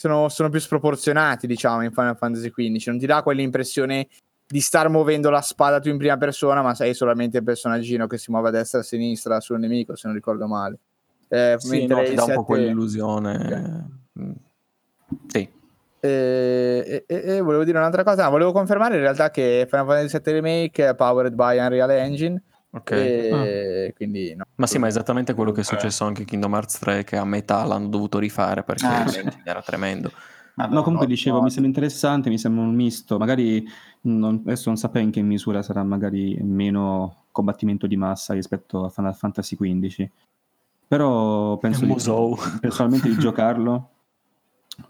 Sono, 0.04 0.28
sono, 0.28 0.50
più 0.50 0.60
sproporzionati, 0.60 1.48
diciamo, 1.48 1.82
in 1.82 1.94
Final 1.94 2.18
Fantasy 2.18 2.52
XV. 2.52 2.88
Non 2.88 3.00
ti 3.00 3.06
dà 3.06 3.24
quell'impressione 3.24 4.10
di 4.46 4.60
star 4.60 4.90
muovendo 4.90 5.30
la 5.30 5.40
spada 5.40 5.80
tu 5.80 5.88
in 5.88 5.98
prima 5.98 6.18
persona, 6.18 6.62
ma 6.62 6.76
sei 6.76 6.94
solamente 6.94 7.38
il 7.38 7.44
personaggino 7.46 8.06
che 8.06 8.18
si 8.18 8.30
muove 8.30 8.50
a 8.50 8.52
destra 8.52 8.80
e 8.80 8.82
a 8.82 8.84
sinistra 8.84 9.40
sul 9.40 9.60
nemico, 9.60 9.96
se 9.96 10.08
non 10.08 10.16
ricordo 10.18 10.46
male. 10.46 10.78
Eh, 11.30 11.56
sì, 11.58 11.88
no, 11.88 12.04
ti 12.04 12.16
dà 12.16 12.26
un 12.26 12.34
po' 12.34 12.44
quell'illusione. 12.44 13.36
Okay. 13.46 14.26
Mm. 14.26 14.32
Sì. 15.28 15.50
E, 16.02 17.06
e, 17.08 17.22
e, 17.24 17.40
volevo 17.40 17.64
dire 17.64 17.78
un'altra 17.78 18.04
cosa, 18.04 18.28
volevo 18.28 18.52
confermare 18.52 18.96
in 18.96 19.02
realtà 19.02 19.32
che 19.32 19.66
Final 19.70 19.86
Fantasy 19.86 20.20
VII 20.22 20.34
Remake 20.34 20.90
è 20.90 20.96
powered 20.96 21.34
by 21.34 21.58
Unreal 21.60 21.92
Engine. 21.92 22.44
Ok. 22.76 22.92
E, 22.92 23.88
ah. 23.90 23.94
quindi, 23.96 24.34
no. 24.36 24.46
Ma 24.56 24.66
sì, 24.66 24.80
ma 24.80 24.88
esattamente 24.88 25.34
quello 25.34 25.52
che 25.52 25.62
è 25.62 25.64
successo 25.64 26.06
anche 26.06 26.22
in 26.22 26.28
Kingdom 26.28 26.54
Hearts 26.54 26.80
3, 26.80 27.04
che 27.04 27.18
a 27.18 27.26
metà 27.26 27.64
l'hanno 27.66 27.88
dovuto 27.88 28.18
rifare 28.18 28.64
perché 28.64 28.86
ah, 28.86 29.08
sì. 29.08 29.22
era 29.44 29.62
tremendo. 29.62 30.12
Madonna, 30.56 30.78
no, 30.78 30.84
comunque 30.84 31.08
dicevo, 31.08 31.38
no. 31.38 31.44
mi 31.44 31.50
sembra 31.50 31.68
interessante, 31.68 32.30
mi 32.30 32.38
sembra 32.38 32.64
un 32.64 32.76
misto, 32.76 33.18
magari 33.18 33.66
non, 34.02 34.42
adesso 34.46 34.70
non 34.70 34.78
saprei 34.78 35.04
in 35.04 35.10
che 35.10 35.22
misura 35.22 35.64
sarà 35.64 35.84
magari 35.84 36.38
meno 36.44 37.26
combattimento 37.32 37.88
di 37.88 37.98
massa 37.98 38.36
rispetto 38.36 38.86
a 38.86 38.90
Final 38.90 39.16
Fantasy 39.16 39.56
XV, 39.56 40.08
però 40.88 41.58
penso 41.58 41.86
di, 41.86 41.96
personalmente 42.60 43.10
di 43.10 43.18
giocarlo. 43.18 43.90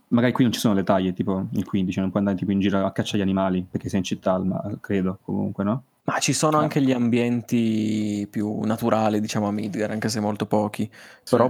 Magari 0.09 0.33
qui 0.33 0.43
non 0.43 0.53
ci 0.53 0.59
sono 0.59 0.73
le 0.73 0.83
taglie, 0.83 1.13
tipo 1.13 1.47
il 1.51 1.65
15, 1.65 1.99
non 1.99 2.09
puoi 2.09 2.21
andare 2.21 2.37
tipo 2.37 2.51
in 2.51 2.59
giro 2.59 2.85
a 2.85 2.91
caccia 2.91 3.17
gli 3.17 3.21
animali 3.21 3.65
perché 3.69 3.87
sei 3.87 3.99
in 3.99 4.05
città, 4.05 4.37
ma 4.39 4.61
credo 4.81 5.19
comunque, 5.23 5.63
no? 5.63 5.83
Ma 6.05 6.19
ci 6.19 6.33
sono 6.33 6.57
anche 6.57 6.81
gli 6.81 6.91
ambienti 6.91 8.27
più 8.29 8.59
naturali, 8.61 9.21
diciamo, 9.21 9.47
a 9.47 9.51
Midgar, 9.51 9.89
anche 9.91 10.09
se 10.09 10.19
molto 10.19 10.45
pochi. 10.45 10.89
Però 11.29 11.47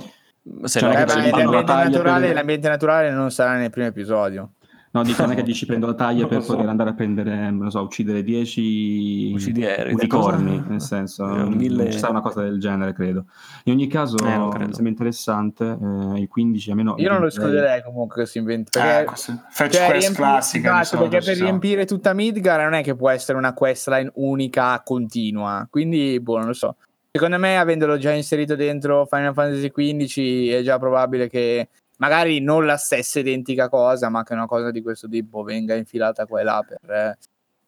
se 0.64 0.80
Cioè, 0.80 0.90
non 0.90 1.06
che 1.06 1.12
Eh, 1.12 1.16
l'ambiente, 1.16 1.44
naturale, 1.90 2.26
per- 2.28 2.36
l'ambiente 2.36 2.70
naturale 2.70 3.12
non 3.12 3.32
sarà 3.32 3.58
nel 3.58 3.70
primo 3.72 3.88
episodio. 3.88 4.52
No, 4.96 5.02
dico 5.02 5.24
non 5.24 5.32
è 5.32 5.36
che 5.36 5.42
dici 5.42 5.66
prendo 5.66 5.88
la 5.88 5.96
taglia 5.96 6.28
per 6.28 6.44
so. 6.44 6.54
poter 6.54 6.70
andare 6.70 6.92
a 6.92 6.94
prendere, 6.94 7.50
non 7.50 7.64
lo 7.64 7.70
so, 7.72 7.82
uccidere 7.82 8.22
10 8.22 9.32
Uccidieri, 9.34 9.92
unicorni, 9.94 10.58
cosa? 10.58 10.70
nel 10.70 10.82
senso, 10.82 11.26
Eh, 11.28 11.36
non 11.38 11.54
mille- 11.54 11.92
ci 11.92 11.98
sarà 11.98 12.12
una 12.12 12.22
cosa 12.22 12.44
del 12.44 12.60
genere, 12.60 12.94
credo. 12.94 13.26
In 13.64 13.74
ogni 13.74 13.88
caso, 13.88 14.18
Eh, 14.18 14.28
sembra 14.72 14.90
interessante, 14.90 15.66
eh, 15.66 16.20
il 16.20 16.28
15 16.28 16.70
almeno... 16.70 16.94
Io 17.00 17.10
non 17.10 17.22
lo 17.22 17.26
il 17.26 17.32
23 17.32 17.44
escluderei 17.48 17.82
comunque 17.84 18.22
che 18.24 18.30
si 18.30 18.38
inventi. 18.38 18.78
Eh, 18.78 18.82
Perché, 18.82 19.04
questo- 19.06 19.42
Fetch 19.50 19.72
cioè, 19.74 19.86
quest 19.86 20.00
riempi- 20.00 20.16
classica. 20.22 20.82
esatto, 20.82 21.08
perché 21.10 21.26
per 21.26 21.38
riempire 21.38 21.86
tutta 21.86 22.14
Midgar 22.14 22.62
non 22.62 22.74
è 22.74 22.84
che 22.84 22.96
può 22.96 23.10
essere 23.10 23.38
una 23.40 23.54
questline 23.56 24.12
unica, 24.16 24.80
continua. 24.86 25.66
Quindi, 25.72 26.20
boh, 26.20 26.38
non 26.38 26.48
lo 26.48 26.54
so. 26.54 26.76
Secondo 27.12 27.40
me, 27.40 27.58
avendolo 27.58 27.98
già 27.98 28.12
inserito 28.12 28.56
dentro 28.56 29.08
Final 29.10 29.34
Fantasy 29.34 29.72
XV, 29.72 30.54
è 30.54 30.62
già 30.62 30.78
probabile 30.78 31.28
che 31.28 31.68
magari 31.98 32.40
non 32.40 32.66
la 32.66 32.78
stessa 32.78 33.20
identica 33.20 33.70
cosa, 33.70 34.10
ma 34.10 34.24
che 34.24 34.34
una 34.34 34.46
cosa 34.48 34.72
di 34.72 34.82
questo 34.82 35.08
tipo 35.08 35.44
venga 35.44 35.76
infilata 35.76 36.26
qua 36.26 36.42
e 36.42 36.44
là 36.44 36.66
per 36.68 36.90
eh, 36.90 37.18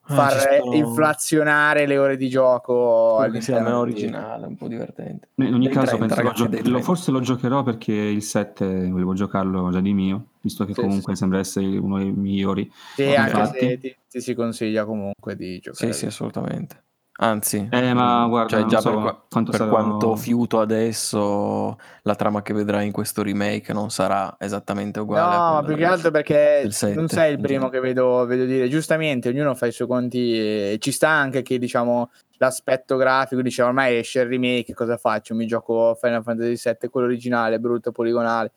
far 0.08 0.34
Ah, 0.34 0.54
eh, 0.54 0.60
sono- 0.60 0.76
inflazionare 0.76 1.86
le 1.88 1.98
ore 1.98 2.16
di 2.18 2.30
gioco 2.30 3.16
Spero 3.18 3.32
che 3.32 3.42
sia 3.42 3.60
di- 3.60 3.72
originale, 3.72 4.46
un 4.46 4.56
po' 4.56 4.68
divertente. 4.68 5.30
In 5.36 5.54
ogni 5.54 5.66
Dei 5.66 5.74
caso 5.74 5.98
30, 5.98 6.06
penso 6.06 6.22
lo 6.22 6.28
ragazzi, 6.30 6.44
gio- 6.44 6.50
lo- 6.58 6.62
30. 6.62 6.82
forse 6.82 7.12
lo 7.12 7.20
giocherò 7.22 7.64
perché 7.64 7.92
il 7.94 8.22
7 8.22 8.88
volevo 8.90 9.14
giocarlo 9.14 9.72
già 9.72 9.80
di 9.82 9.94
mio, 9.94 10.28
visto 10.42 10.64
che 10.66 10.74
Sì, 10.74 10.82
comunque 10.82 11.14
sì. 11.14 11.20
sembra 11.20 11.40
essere 11.40 11.66
uno 11.78 11.98
dei 11.98 12.12
migliori. 12.12 12.72
Sì, 12.94 13.04
anche 13.16 13.30
infatti. 13.32 13.60
se 13.60 13.78
ti, 13.80 13.96
ti 14.10 14.22
si 14.22 14.34
consiglia 14.36 14.86
comunque 14.86 15.36
di 15.36 15.58
giocare. 15.60 15.92
Sì, 15.92 15.98
sì, 16.00 16.06
assolutamente. 16.06 16.84
Anzi, 17.18 17.70
Eh, 17.72 17.94
ma 17.94 18.26
mm, 18.26 18.30
guarda, 18.30 18.50
cioè, 18.58 18.66
già 18.66 18.82
so 18.82 18.90
per, 18.90 19.00
qua- 19.00 19.24
quanto 19.30 19.52
per 19.52 19.60
sarò- 19.62 19.72
quanto 19.72 20.16
fiuto 20.18 20.60
adesso, 20.60 21.78
la 22.02 22.16
trama 22.16 22.42
che 22.42 22.54
vedrai 22.54 22.86
in 22.88 22.92
questo 22.92 23.24
remake 23.24 23.72
non 23.72 23.90
sarà 23.90 24.36
esattamente 24.38 25.00
uguale. 25.00 25.36
a 25.36 25.38
No, 25.38 25.54
ma 25.54 25.64
più 25.64 25.76
che 25.78 25.86
altro 25.86 26.12
perché 26.12 26.70
non 26.94 27.08
sei 27.08 27.32
il 27.32 27.40
primo 27.40 27.70
che 27.70 27.80
vedo, 27.80 28.26
vedo 28.26 28.44
dire. 28.44 28.68
Giustamente, 28.68 29.30
ognuno 29.30 29.56
fa 29.56 29.66
i 29.66 29.72
suoi 29.72 29.88
conti 29.88 30.38
e 30.38 30.78
ci 30.82 30.92
sta 30.92 31.08
anche 31.08 31.42
che, 31.42 31.58
diciamo, 31.58 32.10
l'aspetto 32.38 32.98
grafico, 32.98 33.42
dice 33.42 33.62
ormai 33.62 33.96
esce 33.98 34.20
il 34.20 34.28
remake, 34.28 34.74
cosa 34.74 34.98
faccio? 34.98 35.36
Mi 35.36 35.48
gioco 35.48 35.96
Final 35.96 36.22
Fantasy 36.22 36.58
VII, 36.62 36.90
quello 36.90 37.08
originale, 37.08 37.60
brutto, 37.60 37.94
poligonale. 37.94 38.52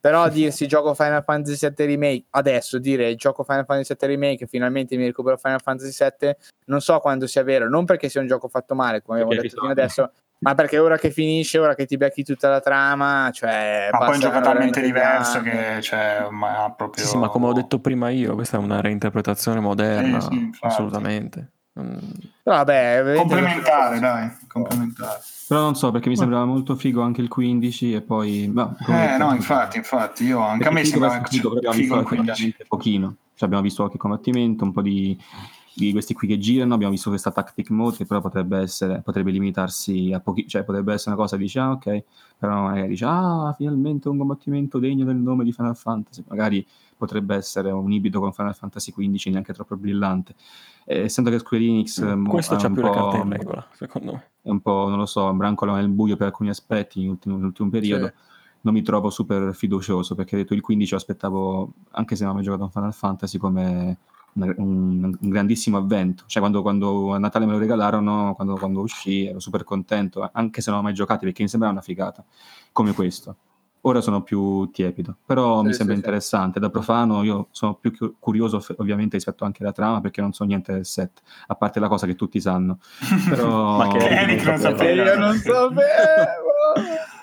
Però 0.00 0.28
dirsi 0.28 0.66
gioco 0.68 0.94
Final 0.94 1.24
Fantasy 1.24 1.68
VII 1.74 1.86
Remake, 1.86 2.24
adesso 2.30 2.78
dire 2.78 3.14
gioco 3.16 3.42
Final 3.42 3.64
Fantasy 3.64 3.94
VII 3.98 4.08
Remake, 4.08 4.46
finalmente 4.46 4.96
mi 4.96 5.06
recupero 5.06 5.36
Final 5.36 5.60
Fantasy 5.60 6.06
VII, 6.18 6.36
non 6.66 6.80
so 6.80 7.00
quando 7.00 7.26
sia 7.26 7.42
vero, 7.42 7.68
non 7.68 7.84
perché 7.84 8.08
sia 8.08 8.20
un 8.20 8.28
gioco 8.28 8.48
fatto 8.48 8.74
male, 8.74 9.02
come 9.02 9.20
abbiamo 9.20 9.34
Perché 9.34 9.48
detto 9.48 9.60
fino 9.60 9.72
adesso, 9.72 10.12
ma 10.40 10.54
perché 10.54 10.78
ora 10.78 10.96
che 10.98 11.10
finisce, 11.10 11.58
ora 11.58 11.74
che 11.74 11.84
ti 11.84 11.96
becchi 11.96 12.22
tutta 12.22 12.48
la 12.48 12.60
trama, 12.60 13.30
cioè... 13.32 13.88
Ma 13.90 13.98
poi 13.98 14.10
è 14.10 14.14
un 14.14 14.20
gioco 14.20 14.40
talmente 14.40 14.80
diverso 14.80 15.40
che 15.42 15.80
cioè, 15.82 16.28
ma 16.30 16.72
proprio. 16.76 17.04
Sì, 17.04 17.10
sì, 17.10 17.16
ma 17.16 17.28
come 17.28 17.46
ho 17.46 17.52
detto 17.52 17.80
prima 17.80 18.08
io, 18.10 18.34
questa 18.34 18.56
è 18.56 18.60
una 18.60 18.80
reinterpretazione 18.80 19.58
moderna, 19.58 20.20
Sì, 20.20 20.50
sì, 20.52 20.58
assolutamente. 20.60 21.52
Mm, 21.80 21.96
vabbè, 22.44 23.14
Complementare, 23.16 23.98
dai, 23.98 24.30
complementare. 24.46 25.20
Però 25.48 25.62
non 25.62 25.74
so, 25.74 25.90
perché 25.90 26.10
mi 26.10 26.16
sembrava 26.16 26.44
molto 26.44 26.76
figo 26.76 27.00
anche 27.00 27.22
il 27.22 27.28
15 27.28 27.94
e 27.94 28.02
poi... 28.02 28.50
no, 28.52 28.76
come 28.84 29.14
Eh, 29.14 29.16
no, 29.16 29.34
infatti, 29.34 29.78
infatti, 29.78 30.24
io 30.24 30.40
anche 30.40 30.68
a 30.68 30.70
me 30.70 30.82
Perché 30.82 30.90
sembra 30.90 31.22
figo, 31.24 31.54
figo, 31.56 31.72
figo 31.72 31.72
il 31.72 31.76
visto 31.78 32.04
15. 32.04 32.24
veramente 32.24 32.64
pochino. 32.68 33.16
Cioè, 33.34 33.46
abbiamo 33.46 33.62
visto 33.62 33.80
qualche 33.80 33.98
combattimento, 33.98 34.64
un 34.64 34.72
po' 34.72 34.82
di, 34.82 35.16
di 35.78 35.92
questi 35.92 36.12
qui 36.12 36.26
che 36.26 36.38
girano, 36.38 36.74
abbiamo 36.74 36.92
visto 36.92 37.08
questa 37.08 37.30
tactic 37.30 37.70
mode 37.70 37.98
che 37.98 38.04
però 38.04 38.20
potrebbe 38.20 38.58
essere, 38.58 39.00
potrebbe 39.00 39.30
limitarsi 39.30 40.12
a 40.12 40.18
pochi, 40.18 40.46
cioè 40.48 40.64
potrebbe 40.64 40.92
essere 40.92 41.12
una 41.14 41.22
cosa 41.22 41.36
che 41.36 41.42
dici, 41.42 41.58
ah 41.58 41.70
ok, 41.70 42.02
però 42.36 42.62
magari 42.62 42.88
dici, 42.88 43.04
ah 43.06 43.54
finalmente 43.56 44.08
un 44.08 44.18
combattimento 44.18 44.78
degno 44.80 45.04
del 45.04 45.16
nome 45.16 45.44
di 45.44 45.52
Final 45.52 45.76
Fantasy, 45.76 46.24
magari 46.26 46.66
potrebbe 46.98 47.36
essere 47.36 47.70
un 47.70 47.90
ibrido 47.90 48.20
con 48.20 48.32
Final 48.32 48.54
Fantasy 48.54 48.92
XV 48.92 49.30
neanche 49.30 49.54
troppo 49.54 49.76
brillante. 49.76 50.34
Eh, 50.84 51.02
essendo 51.04 51.30
che 51.30 51.38
Square 51.38 51.64
Enix 51.64 51.98
eh, 52.00 52.14
mo- 52.14 52.30
Questo 52.30 52.56
c'ha 52.56 52.66
un 52.66 52.74
più 52.74 52.82
le 52.82 52.90
carte 52.90 53.16
in 53.16 53.28
regola, 53.30 53.66
secondo 53.72 54.12
me. 54.12 54.30
è 54.42 54.50
un 54.50 54.60
po', 54.60 54.88
non 54.88 54.98
lo 54.98 55.06
so, 55.06 55.32
brancola 55.32 55.76
nel 55.76 55.88
buio 55.88 56.16
per 56.16 56.26
alcuni 56.26 56.50
aspetti 56.50 57.00
nell'ultimo, 57.24 57.70
periodo. 57.70 58.06
Sì. 58.06 58.12
Non 58.60 58.74
mi 58.74 58.82
trovo 58.82 59.08
super 59.08 59.54
fiducioso 59.54 60.14
perché 60.14 60.34
ho 60.34 60.38
detto 60.38 60.52
il 60.52 60.60
15 60.60 60.90
lo 60.90 60.96
aspettavo, 60.98 61.72
anche 61.92 62.16
se 62.16 62.22
non 62.24 62.32
ho 62.32 62.34
mai 62.34 62.42
giocato 62.42 62.64
a 62.64 62.68
Final 62.68 62.92
Fantasy, 62.92 63.38
come 63.38 63.98
un, 64.32 65.16
un 65.20 65.28
grandissimo 65.28 65.76
avvento. 65.76 66.24
Cioè, 66.26 66.40
quando, 66.40 66.62
quando 66.62 67.12
a 67.12 67.18
Natale 67.18 67.46
me 67.46 67.52
lo 67.52 67.58
regalarono, 67.58 68.34
quando, 68.34 68.56
quando 68.56 68.80
uscì, 68.80 69.26
ero 69.26 69.40
super 69.40 69.64
contento, 69.64 70.28
anche 70.32 70.60
se 70.60 70.70
non 70.70 70.80
ho 70.80 70.82
mai 70.82 70.94
giocato 70.94 71.20
perché 71.20 71.42
mi 71.42 71.48
sembrava 71.48 71.74
una 71.74 71.82
figata 71.82 72.24
come 72.72 72.92
questo. 72.92 73.36
Ora 73.82 74.00
sono 74.00 74.22
più 74.22 74.70
tiepido, 74.70 75.16
però 75.24 75.60
Sì, 75.60 75.66
mi 75.66 75.70
sì, 75.70 75.76
sembra 75.76 75.94
sì. 75.94 76.00
interessante. 76.00 76.58
Da 76.60 76.68
profano 76.68 77.22
io 77.22 77.46
sono 77.52 77.74
più 77.74 77.96
cu- 77.96 78.14
curioso 78.18 78.60
ovviamente 78.78 79.16
rispetto 79.16 79.44
anche 79.44 79.62
alla 79.62 79.72
trama 79.72 80.00
perché 80.00 80.20
non 80.20 80.32
so 80.32 80.44
niente 80.44 80.72
del 80.72 80.84
set, 80.84 81.22
a 81.46 81.54
parte 81.54 81.78
la 81.80 81.88
cosa 81.88 82.06
che 82.06 82.14
tutti 82.16 82.40
sanno. 82.40 82.78
Però... 83.28 83.76
Ma 83.78 83.86
che 83.88 83.98
Eric 84.08 84.44
non 84.44 84.58
sapeva. 84.58 85.04
io 85.04 85.18
non 85.18 85.34
sapevo. 85.36 85.86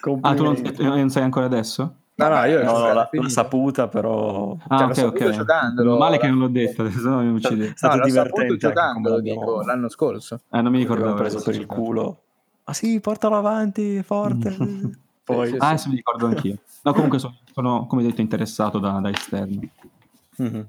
Ah, 0.21 0.35
tu 0.35 0.43
non, 0.43 0.55
non 0.77 1.09
sai 1.09 1.23
ancora 1.23 1.47
adesso? 1.47 1.95
No, 2.15 2.27
no, 2.29 2.43
io 2.45 2.63
No, 2.63 2.77
no, 2.77 2.93
l'ho 2.93 3.07
l'ho 3.11 3.27
saputa, 3.29 3.87
però 3.87 4.55
Ah, 4.67 4.93
Cioè, 4.93 5.03
l'ho 5.03 5.09
ok, 5.09 5.21
ok. 5.21 5.29
giocandolo. 5.31 5.97
Male 5.97 6.19
che 6.19 6.27
non 6.27 6.37
l'ho 6.37 6.47
detto, 6.47 6.87
se 6.91 6.99
no 7.09 7.21
mi 7.21 7.31
uccide. 7.31 7.69
è 7.69 7.73
stato 7.75 7.95
no, 7.95 8.01
l'ho 8.03 8.07
divertente 8.07 8.55
giocandolo, 8.57 9.19
dico, 9.19 9.63
l'anno 9.63 9.89
scorso. 9.89 10.35
Eh, 10.51 10.61
non 10.61 10.71
mi 10.71 10.77
l'abbiamo 10.77 10.93
ricordavo. 10.93 11.15
preso 11.15 11.41
per 11.41 11.55
il 11.55 11.65
culo. 11.65 12.21
Ah 12.65 12.73
sì, 12.73 12.99
portalo 12.99 13.35
avanti, 13.35 14.01
forte. 14.03 14.55
Poi... 15.25 15.49
Sì, 15.49 15.55
Ah, 15.59 15.75
sì, 15.75 15.89
mi 15.89 15.95
ricordo 15.95 16.27
anch'io. 16.27 16.57
No, 16.83 16.93
comunque 16.93 17.17
sono, 17.17 17.35
sono, 17.51 17.87
come 17.87 18.03
detto, 18.03 18.21
interessato 18.21 18.77
da, 18.77 18.99
da 19.01 19.09
esterno. 19.09 19.59
Mhm. 20.37 20.67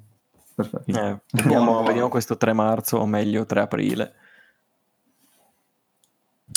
Perfetto. 0.55 0.91
Eh, 0.99 1.21
vediamo, 1.33 1.83
vediamo 1.83 2.09
questo 2.09 2.39
3 2.39 2.55
marzo, 2.55 2.97
o 2.97 3.07
meglio 3.07 3.45
3 3.45 3.61
aprile. 3.61 4.15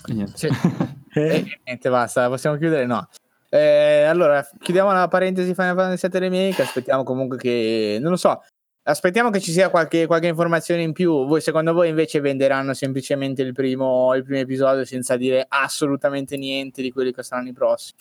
E 0.07 0.13
niente. 0.13 0.37
Sì. 0.37 0.47
E 1.11 1.59
niente, 1.65 1.89
basta, 1.89 2.27
possiamo 2.29 2.55
chiudere? 2.55 2.85
No. 2.85 3.09
Eh, 3.49 4.03
allora, 4.03 4.47
chiudiamo 4.59 4.91
la 4.91 5.07
parentesi 5.07 5.55
Final 5.55 5.75
Fantasy 5.75 6.07
VII 6.07 6.19
Remake, 6.19 6.61
aspettiamo 6.61 7.03
comunque 7.03 7.37
che, 7.37 7.97
non 7.99 8.11
lo 8.11 8.15
so, 8.15 8.43
aspettiamo 8.89 9.29
che 9.29 9.39
ci 9.39 9.51
sia 9.51 9.69
qualche, 9.69 10.05
qualche 10.05 10.27
informazione 10.27 10.81
in 10.81 10.93
più. 10.93 11.25
Voi, 11.25 11.41
secondo 11.41 11.73
voi, 11.73 11.89
invece 11.89 12.19
venderanno 12.19 12.73
semplicemente 12.73 13.41
il 13.41 13.53
primo, 13.53 14.13
il 14.15 14.23
primo 14.23 14.39
episodio 14.39 14.83
senza 14.85 15.15
dire 15.15 15.45
assolutamente 15.47 16.37
niente 16.37 16.81
di 16.81 16.91
quelli 16.91 17.13
che 17.13 17.23
saranno 17.23 17.49
i 17.49 17.53
prossimi? 17.53 17.99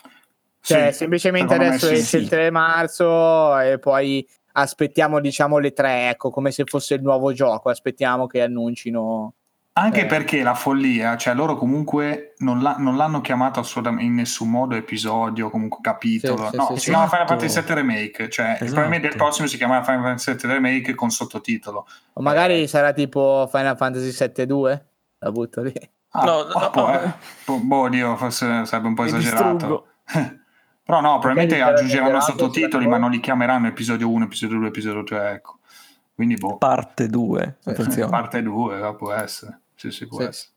Cioè, 0.61 0.91
Sì, 0.91 0.99
semplicemente 0.99 1.55
adesso 1.55 1.87
sì, 1.87 1.95
esce 1.95 2.05
sì. 2.05 2.17
il 2.17 2.29
3 2.29 2.51
marzo 2.51 3.59
e 3.61 3.79
poi 3.79 4.27
aspettiamo, 4.53 5.21
diciamo, 5.21 5.59
le 5.59 5.73
tre, 5.73 6.11
ecco, 6.11 6.31
come 6.31 6.51
se 6.51 6.65
fosse 6.65 6.95
il 6.95 7.03
nuovo 7.03 7.33
gioco. 7.33 7.71
Aspettiamo 7.71 8.27
che 8.27 8.43
annuncino. 8.43 9.35
Anche 9.79 10.03
Eh. 10.03 10.07
perché 10.07 10.43
la 10.43 10.55
follia, 10.55 11.17
cioè 11.17 11.35
loro 11.35 11.57
comunque 11.57 12.35
non, 12.39 12.61
l'ha- 12.63 12.77
non 12.79 12.97
l'hanno 12.97 13.21
chiamato 13.21 13.61
assolutamente 13.61 14.05
in 14.07 14.15
nessun 14.15 14.51
modo 14.51 14.75
episodio, 14.75 15.51
comunque 15.51 15.79
capitolo. 15.81 16.49
Sì, 16.51 16.57
no, 16.57 16.67
sì, 16.75 16.77
si 16.81 16.91
chiama 16.91 17.07
Final 17.07 17.25
Esatto. 17.27 17.41
Fantasy 17.41 17.61
VII 17.67 17.75
Remake, 17.75 18.29
cioè 18.29 18.47
Esatto. 18.53 18.65
probabilmente 18.65 19.07
il 19.07 19.17
prossimo 19.17 19.47
si 19.47 19.57
chiamerà 19.57 19.85
Final 19.85 20.03
Fantasy 20.03 20.35
VII 20.35 20.53
Remake 20.53 20.95
con 20.95 21.11
sottotitolo. 21.11 21.87
O 22.15 22.21
magari 22.23 22.67
sarà 22.67 22.93
tipo 22.93 23.49
Final 23.53 23.77
Fantasy 23.77 24.11
7-2? 24.11 24.81
La 25.21 25.31
butto 25.31 25.63
lì. 25.63 25.73
Ah, 26.11 26.25
No, 26.25 26.39
ah, 26.41 26.61
no, 26.61 26.71
può, 26.71 26.87
no. 26.89 27.01
eh. 27.01 27.13
Boh, 27.45 27.59
boh, 27.59 27.89
Dio, 27.89 28.17
forse 28.17 28.65
sarebbe 28.65 28.89
un 28.89 28.95
po' 28.95 29.03
Mi 29.03 29.09
esagerato. 29.09 29.87
Però 30.83 31.01
no, 31.01 31.19
probabilmente 31.19 31.61
aggiungeranno 31.61 32.21
sottotitoli, 32.21 32.87
ma 32.89 32.97
non 32.97 33.11
li 33.11 33.21
chiameranno 33.21 33.67
episodio 33.69 34.09
1, 34.11 34.25
episodio 34.25 34.57
2, 34.59 34.69
episodio 34.69 35.05
3, 35.05 35.31
ecco. 35.33 35.59
Quindi 36.15 36.35
boh, 36.37 36.57
Parte 36.57 37.07
2, 37.07 37.57
Sì. 37.61 37.69
attenzione. 37.69 38.11
parte 38.11 38.43
2 38.43 38.95
può 38.97 39.13
essere. 39.13 39.61
Sì, 39.79 39.93
sì, 39.93 40.07
può 40.09 40.19
Sì. 40.19 40.25
essere. 40.27 40.53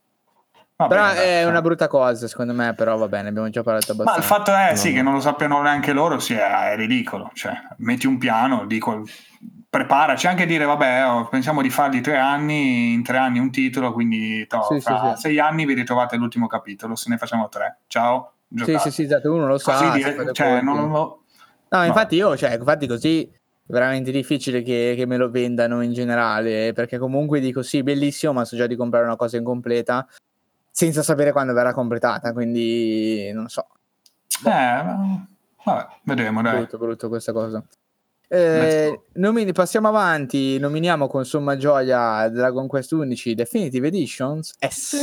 Va 0.74 0.88
Però 0.88 1.04
bene, 1.04 1.22
è 1.22 1.40
dai. 1.42 1.44
una 1.50 1.62
brutta 1.62 1.86
cosa, 1.86 2.26
secondo 2.26 2.52
me, 2.52 2.74
però 2.74 2.96
va 2.96 3.06
bene, 3.06 3.28
abbiamo 3.28 3.48
già 3.50 3.62
parlato 3.62 3.94
Ma 3.94 4.02
abbastanza. 4.02 4.20
il 4.20 4.26
fatto 4.26 4.52
è 4.52 4.74
sì, 4.74 4.86
No, 4.88 4.90
no. 4.90 4.96
che 4.96 5.02
non 5.02 5.12
lo 5.14 5.20
sappiano 5.20 5.62
neanche 5.62 5.92
loro, 5.92 6.18
sì, 6.18 6.34
è, 6.34 6.72
è 6.72 6.76
ridicolo. 6.76 7.30
Cioè, 7.34 7.52
metti 7.76 8.08
un 8.08 8.18
piano, 8.18 8.66
dico, 8.66 9.04
preparaci 9.70 10.26
anche 10.26 10.44
dire, 10.44 10.64
vabbè, 10.64 11.06
oh, 11.08 11.28
pensiamo 11.28 11.62
di 11.62 11.70
farli 11.70 12.00
tre 12.00 12.18
anni, 12.18 12.92
in 12.94 13.04
tre 13.04 13.18
anni 13.18 13.38
un 13.38 13.52
titolo, 13.52 13.92
quindi 13.92 14.44
to, 14.48 14.60
Sì, 14.74 14.80
fra 14.80 15.12
sì, 15.14 15.14
sì. 15.14 15.20
sei 15.20 15.38
anni 15.38 15.64
vi 15.66 15.74
ritrovate 15.74 16.16
l'ultimo 16.16 16.48
capitolo, 16.48 16.96
se 16.96 17.10
ne 17.10 17.16
facciamo 17.16 17.48
tre. 17.48 17.78
Ciao, 17.86 18.32
Sì, 18.48 18.56
giocate. 18.56 18.78
sì, 18.78 18.90
sì, 18.90 19.02
esatto, 19.04 19.32
uno 19.32 19.46
lo 19.46 19.58
sa. 19.58 19.72
Così 19.76 19.90
dire- 19.92 20.32
cioè, 20.32 20.60
non 20.62 20.90
lo... 20.90 21.22
No, 21.68 21.84
infatti 21.84 22.16
io, 22.16 22.36
cioè, 22.36 22.54
infatti 22.56 22.88
così 22.88 23.30
veramente 23.66 24.10
difficile 24.10 24.62
che, 24.62 24.94
che 24.96 25.06
me 25.06 25.16
lo 25.16 25.30
vendano 25.30 25.82
in 25.82 25.92
generale, 25.92 26.72
perché 26.72 26.98
comunque 26.98 27.40
dico 27.40 27.62
sì, 27.62 27.82
bellissimo, 27.82 28.32
ma 28.32 28.44
so 28.44 28.56
già 28.56 28.66
di 28.66 28.76
comprare 28.76 29.04
una 29.06 29.16
cosa 29.16 29.36
incompleta 29.36 30.06
senza 30.70 31.02
sapere 31.02 31.32
quando 31.32 31.52
verrà 31.52 31.72
completata, 31.72 32.32
quindi 32.32 33.30
non 33.32 33.48
so, 33.48 33.66
Eh, 34.44 34.50
vabbè, 35.64 35.86
vedremo, 36.04 36.42
dai. 36.42 36.56
brutto, 36.56 36.78
brutto 36.78 37.08
questa 37.08 37.32
cosa. 37.32 37.62
Eh, 38.28 39.02
nomini- 39.14 39.52
passiamo 39.52 39.88
avanti, 39.88 40.58
nominiamo 40.58 41.06
con 41.06 41.26
somma 41.26 41.58
gioia 41.58 42.26
Dragon 42.30 42.66
Quest 42.66 42.92
11 42.92 43.34
Definitive 43.34 43.88
Editions 43.88 44.54
S. 44.58 44.94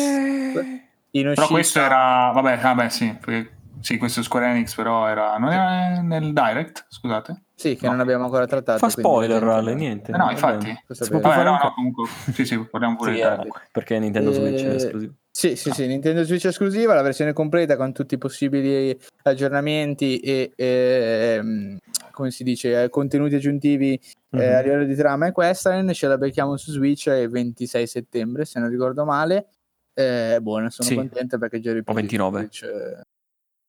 In 1.11 1.33
Però 1.35 1.47
questo 1.47 1.79
era. 1.79 2.31
Vabbè, 2.33 2.57
vabbè, 2.59 2.89
sì. 2.89 3.15
perché- 3.19 3.51
Sì, 3.81 3.97
questo 3.97 4.21
Square 4.23 4.47
Enix, 4.47 4.75
però 4.75 5.07
era. 5.07 5.37
Non 5.37 5.51
era 5.51 6.01
nel 6.01 6.33
direct, 6.33 6.85
scusate. 6.89 7.43
Sì, 7.55 7.75
che 7.75 7.85
no. 7.85 7.91
non 7.91 8.01
abbiamo 8.01 8.23
ancora 8.25 8.45
trattato. 8.45 8.79
Fa 8.79 8.89
spoiler, 8.89 9.43
Ale, 9.43 9.73
niente. 9.73 10.11
Eh 10.11 10.17
no, 10.17 10.29
infatti. 10.31 10.73
Si 10.89 11.09
può 11.09 11.19
fare 11.19 11.43
no, 11.43 11.57
no, 11.61 11.73
comunque. 11.73 12.07
Sì, 12.33 12.45
sì, 12.45 12.57
parliamo 12.59 12.95
pure 12.95 13.11
Sì, 13.11 13.17
di 13.17 13.23
eh, 13.23 13.29
direct. 13.35 13.69
perché 13.71 13.99
Nintendo 13.99 14.31
Switch 14.31 14.63
è 14.63 14.69
Eh, 14.69 14.75
esclusivo. 14.75 15.13
Sì, 15.31 15.55
sì, 15.55 15.71
sì, 15.71 15.87
Nintendo 15.87 16.23
Switch 16.23 16.45
esclusiva, 16.45 16.93
la 16.93 17.01
versione 17.01 17.31
completa 17.33 17.77
con 17.77 17.93
tutti 17.93 18.15
i 18.15 18.17
possibili 18.17 18.97
aggiornamenti 19.23 20.19
e, 20.19 20.51
ehm, 20.55 21.77
come 22.11 22.31
si 22.31 22.43
dice, 22.43 22.83
eh, 22.83 22.89
contenuti 22.89 23.35
aggiuntivi 23.35 23.93
eh, 23.93 24.01
Mhm. 24.31 24.55
a 24.55 24.59
livello 24.59 24.83
di 24.85 24.95
trama 24.95 25.27
e 25.27 25.31
questline, 25.31 25.93
ce 25.93 26.07
la 26.07 26.17
becchiamo 26.17 26.57
su 26.57 26.71
Switch 26.71 27.05
il 27.07 27.29
26 27.29 27.87
settembre, 27.87 28.43
se 28.45 28.59
non 28.59 28.69
ricordo 28.69 29.05
male. 29.05 29.47
Eh, 29.93 30.39
buono, 30.41 30.69
sono 30.69 30.87
Sì. 30.89 30.95
contento 30.95 31.37
perché 31.37 31.59
già 31.59 31.71
ripeto, 31.71 31.91
O 31.91 31.93
29. 31.95 32.39
Switch, 32.39 32.63
eh, 32.63 33.01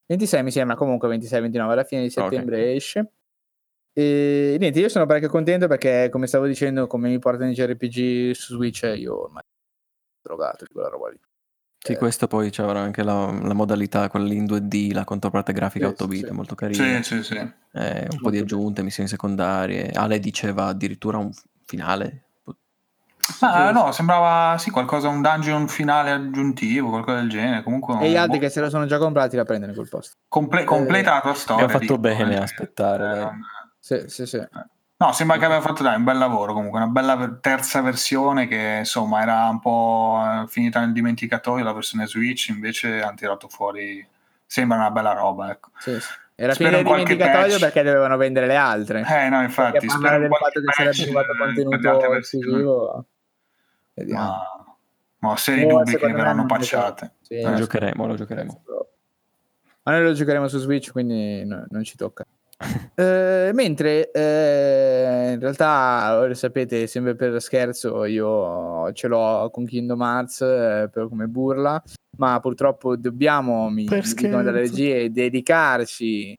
26 0.05 0.43
mi 0.43 0.51
sembra, 0.51 0.75
comunque 0.75 1.07
26-29 1.09 1.71
alla 1.71 1.83
fine 1.83 2.01
di 2.01 2.07
Ok. 2.07 2.11
settembre 2.13 2.73
esce. 2.73 3.11
E 3.93 4.55
niente, 4.59 4.79
io 4.79 4.89
sono 4.89 5.05
parecchio 5.05 5.29
contento 5.29 5.67
perché, 5.67 6.09
come 6.09 6.27
stavo 6.27 6.45
dicendo, 6.47 6.87
come 6.87 7.09
mi 7.09 7.19
portano 7.19 7.49
i 7.51 7.53
JRPG 7.53 8.31
su 8.31 8.55
Switch, 8.55 8.83
io 8.95 9.23
ormai 9.23 9.43
sono 10.21 10.35
drogato 10.35 10.65
di 10.65 10.73
quella 10.73 10.87
roba 10.89 11.09
lì. 11.09 11.19
Sì, 11.83 11.93
Eh. 11.93 11.97
questo 11.97 12.27
poi 12.27 12.51
c'avrà 12.51 12.79
anche 12.79 13.03
la, 13.03 13.25
la 13.41 13.53
modalità, 13.53 14.07
quella 14.09 14.27
lì 14.27 14.35
in 14.37 14.45
2D, 14.45 14.93
la 14.93 15.03
controparte 15.03 15.51
grafica 15.51 15.87
Sì, 15.87 15.91
8 15.93 16.07
bit, 16.07 16.27
sì. 16.27 16.31
molto 16.33 16.55
carina. 16.55 17.01
Sì, 17.01 17.15
sì, 17.17 17.23
sì. 17.23 17.33
Eh, 17.35 17.43
un 17.73 18.07
po' 18.07 18.15
Molto 18.23 18.29
di 18.29 18.37
aggiunte, 18.39 18.83
missioni 18.83 19.09
secondarie. 19.09 19.89
Ale 19.91 20.19
diceva 20.19 20.65
addirittura 20.65 21.17
un 21.17 21.31
finale. 21.65 22.25
Ma 23.41 23.71
no, 23.71 23.91
sembrava 23.91 24.57
sì, 24.57 24.69
qualcosa, 24.69 25.07
un 25.07 25.21
dungeon 25.21 25.67
finale 25.67 26.11
aggiuntivo, 26.11 26.89
qualcosa 26.89 27.17
del 27.19 27.29
genere. 27.29 27.63
Comunque, 27.63 27.97
E 27.99 28.09
gli 28.09 28.15
altri 28.15 28.39
che 28.39 28.49
se 28.49 28.61
lo 28.61 28.69
sono 28.69 28.85
già 28.85 28.97
comprati 28.97 29.35
la 29.35 29.45
prendono 29.45 29.71
in 29.71 29.77
quel 29.77 29.89
posto. 29.89 30.17
comple- 30.27 30.63
completa 30.63 31.13
la 31.13 31.21
tua 31.21 31.33
storia. 31.33 31.63
Abbiamo 31.65 31.79
fatto 31.85 31.97
dico, 31.97 32.15
bene 32.15 32.35
eh. 32.35 32.37
a 32.37 32.43
aspettare, 32.43 33.21
Eh, 33.21 33.29
Sì, 33.79 34.03
sì, 34.07 34.25
sì. 34.25 34.47
No, 34.97 35.11
sembra 35.13 35.37
che 35.39 35.45
abbia 35.45 35.61
fatto 35.61 35.81
dai, 35.81 35.95
un 35.95 36.03
bel 36.03 36.19
lavoro 36.19 36.53
comunque, 36.53 36.79
una 36.79 36.87
bella 36.87 37.37
terza 37.41 37.81
versione 37.81 38.45
che 38.47 38.75
insomma 38.79 39.23
era 39.23 39.49
un 39.49 39.59
po' 39.59 40.21
eh, 40.23 40.47
finita 40.47 40.79
nel 40.79 40.91
dimenticatoio 40.91 41.63
la 41.63 41.73
versione 41.73 42.05
Switch, 42.05 42.49
invece 42.49 43.01
hanno 43.01 43.15
tirato 43.15 43.47
fuori, 43.47 44.07
sembra 44.45 44.77
una 44.77 44.91
bella 44.91 45.13
roba, 45.13 45.49
ecco. 45.49 45.69
sì, 45.79 45.99
sì. 45.99 46.07
Era 46.41 46.53
Spero 46.55 46.77
fine 46.77 46.83
dimenticatoio 46.83 47.49
patch. 47.51 47.59
perché 47.59 47.83
dovevano 47.83 48.17
vendere 48.17 48.47
le 48.47 48.55
altre. 48.55 49.05
Eh 49.07 49.29
no, 49.29 49.43
infatti, 49.43 49.73
perché 49.73 49.89
spero 49.89 50.01
parlare 50.01 50.19
del 50.21 50.31
fatto 50.31 50.59
che 50.61 50.73
sarebbe 50.73 51.01
arrivato 51.03 51.37
contenuto 51.37 52.13
esclusivo. 52.15 53.05
Vediamo. 53.93 54.21
Ma, 54.25 54.75
ma 55.19 55.29
ho 55.31 55.35
seri 55.35 55.63
Oh, 55.65 55.77
dubbi 55.83 55.95
che 55.97 56.07
verranno 56.07 56.33
non- 56.37 56.47
patchate. 56.47 57.11
Sì, 57.21 57.41
Lo 57.41 57.53
giocheremo, 57.53 58.07
lo 58.07 58.15
giocheremo. 58.15 58.63
Ma 59.83 59.91
noi 59.91 60.03
lo 60.03 60.13
giocheremo 60.13 60.47
su 60.47 60.57
Switch, 60.57 60.91
quindi 60.91 61.45
no- 61.45 61.65
non 61.69 61.83
ci 61.83 61.95
tocca. 61.95 62.25
Eh, 62.95 63.51
mentre 63.53 64.11
eh, 64.11 65.31
in 65.33 65.39
realtà, 65.39 66.25
lo 66.25 66.33
sapete, 66.33 66.87
sempre 66.87 67.15
per 67.15 67.41
scherzo, 67.41 68.05
io 68.05 68.91
ce 68.93 69.07
l'ho 69.07 69.49
con 69.51 69.65
Kingdom 69.65 70.01
Hearts 70.01 70.41
eh, 70.41 70.89
per- 70.91 71.07
come 71.09 71.25
burla, 71.27 71.81
ma 72.17 72.39
purtroppo 72.39 72.95
dobbiamo, 72.95 73.69
mi, 73.69 73.83
mi 73.83 74.01
dicono 74.27 74.43
dalle 74.43 74.59
regie, 74.59 75.11
dedicarci 75.11 76.37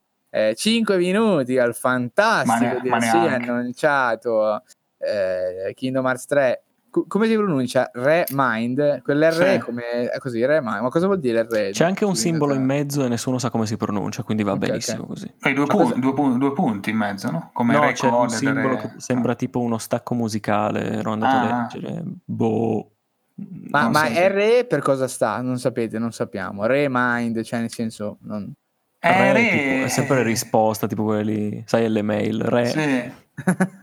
5 0.54 0.96
minuti 0.96 1.58
al 1.58 1.74
fantastico 1.74 2.50
Ma 2.50 2.72
ne- 2.72 2.80
DLC 2.80 3.14
annunciato 3.50 4.62
eh, 4.98 5.72
Kingdom 5.74 6.06
Hearts 6.06 6.26
3. 6.26 6.62
Co- 6.92 7.06
come 7.08 7.26
si 7.26 7.34
pronuncia? 7.36 7.90
Remind? 7.94 9.00
Quell'R 9.00 9.32
Sì. 9.32 9.42
è 9.42 9.58
come 9.58 10.10
è 10.10 10.18
così, 10.18 10.44
Remind. 10.44 10.82
Ma 10.82 10.90
cosa 10.90 11.06
vuol 11.06 11.20
dire 11.20 11.42
R? 11.44 11.70
C'è 11.70 11.86
anche 11.86 12.04
un 12.04 12.14
simbolo 12.16 12.52
in 12.52 12.60
esatto. 12.60 12.74
mezzo 12.74 13.04
e 13.06 13.08
nessuno 13.08 13.38
sa 13.38 13.48
come 13.48 13.64
si 13.64 13.78
pronuncia, 13.78 14.22
quindi 14.22 14.42
va 14.42 14.52
Ok, 14.52 14.58
benissimo 14.58 15.02
ok. 15.04 15.08
così. 15.08 15.32
Poi 15.38 15.54
due, 15.54 15.64
pu- 15.64 15.98
due 15.98 16.12
pu- 16.12 16.36
due 16.36 16.52
punti 16.52 16.90
in 16.90 16.96
mezzo, 16.98 17.30
no? 17.30 17.48
Come 17.54 17.72
No, 17.72 17.90
c'è 17.92 18.08
un 18.08 18.28
simbolo 18.28 18.68
re- 18.74 18.76
che 18.76 18.90
sembra 18.98 19.34
tipo 19.34 19.60
uno 19.60 19.78
stacco 19.78 20.14
musicale, 20.14 20.90
ero 20.98 21.12
andato 21.12 21.34
Ah. 21.34 21.40
a 21.40 21.60
leggere. 21.72 22.02
Boh. 22.26 22.90
Ma, 23.70 23.88
ma 23.88 24.04
so. 24.08 24.12
RE 24.28 24.66
per 24.66 24.82
cosa 24.82 25.08
sta? 25.08 25.40
Non 25.40 25.58
sapete, 25.58 25.98
non 25.98 26.12
sappiamo. 26.12 26.66
Remind, 26.66 27.40
cioè 27.42 27.60
nel 27.60 27.70
senso... 27.72 28.18
Non... 28.24 28.52
Re, 28.98 29.32
re- 29.32 29.48
tipo, 29.48 29.84
è 29.86 29.88
sempre 29.88 30.22
risposta, 30.22 30.86
tipo 30.86 31.04
quelli, 31.04 31.62
sai, 31.66 31.86
alle 31.86 32.02
mail. 32.02 32.42
Re. 32.42 32.66
Sì. 32.66 33.12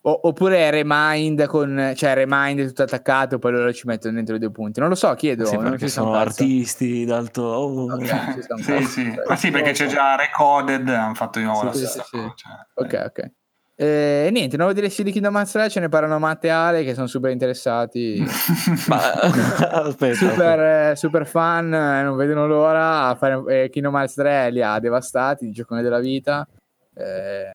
O- 0.00 0.20
oppure 0.24 0.70
remind 0.70 1.46
con... 1.46 1.92
Cioè 1.94 2.14
remind 2.14 2.66
tutto 2.66 2.82
attaccato, 2.82 3.38
poi 3.38 3.52
loro 3.52 3.72
ci 3.72 3.86
mettono 3.86 4.14
dentro 4.14 4.34
i 4.34 4.38
due 4.38 4.50
punti. 4.50 4.80
Non 4.80 4.88
lo 4.88 4.94
so, 4.94 5.12
chiedo. 5.14 5.46
Sì, 5.46 5.56
non 5.56 5.78
ci 5.78 5.88
sono 5.88 6.06
sono 6.10 6.18
artisti 6.18 7.04
d'alto. 7.04 7.42
oh. 7.42 7.92
Ok, 7.92 8.34
ci 8.34 8.42
sta 8.42 8.54
un 8.54 8.62
Sì, 8.62 8.82
sì. 8.82 9.14
Ma 9.26 9.36
sì, 9.36 9.50
perché 9.50 9.72
c'è 9.72 9.86
già 9.86 10.16
Recorded, 10.16 10.88
hanno 10.88 11.14
fatto 11.14 11.38
di 11.38 11.44
nuovo 11.44 11.60
Sì, 11.60 11.66
la 11.66 11.72
sì, 11.72 11.78
stessa 11.86 12.02
sì, 12.04 12.16
cosa. 12.16 12.34
cioè, 12.34 12.52
Ok, 12.74 13.04
ok. 13.06 13.30
E 13.78 14.30
niente, 14.32 14.56
nuovo 14.56 14.72
DLC 14.72 15.02
di 15.02 15.12
Kingdom 15.12 15.34
Hearts 15.36 15.52
3, 15.52 15.68
ce 15.68 15.80
ne 15.80 15.88
parlano 15.90 16.18
Matte 16.18 16.46
e 16.46 16.50
Ale 16.50 16.82
che 16.82 16.94
sono 16.94 17.06
super 17.06 17.30
interessati. 17.30 18.24
Ma 18.88 19.12
aspetta, 19.12 20.14
super, 20.14 20.60
eh, 20.90 20.96
super 20.96 21.26
fan, 21.26 21.74
eh, 21.74 22.02
non 22.02 22.16
vedono 22.16 22.46
l'ora. 22.46 23.08
A 23.08 23.14
fare, 23.16 23.64
eh, 23.64 23.68
Kingdom 23.68 23.94
Hearts 23.94 24.14
3 24.14 24.50
li 24.50 24.62
ha 24.62 24.78
devastati, 24.80 25.44
il 25.44 25.52
giocone 25.52 25.82
della 25.82 25.98
vita. 25.98 26.48
Eh, 26.94 27.50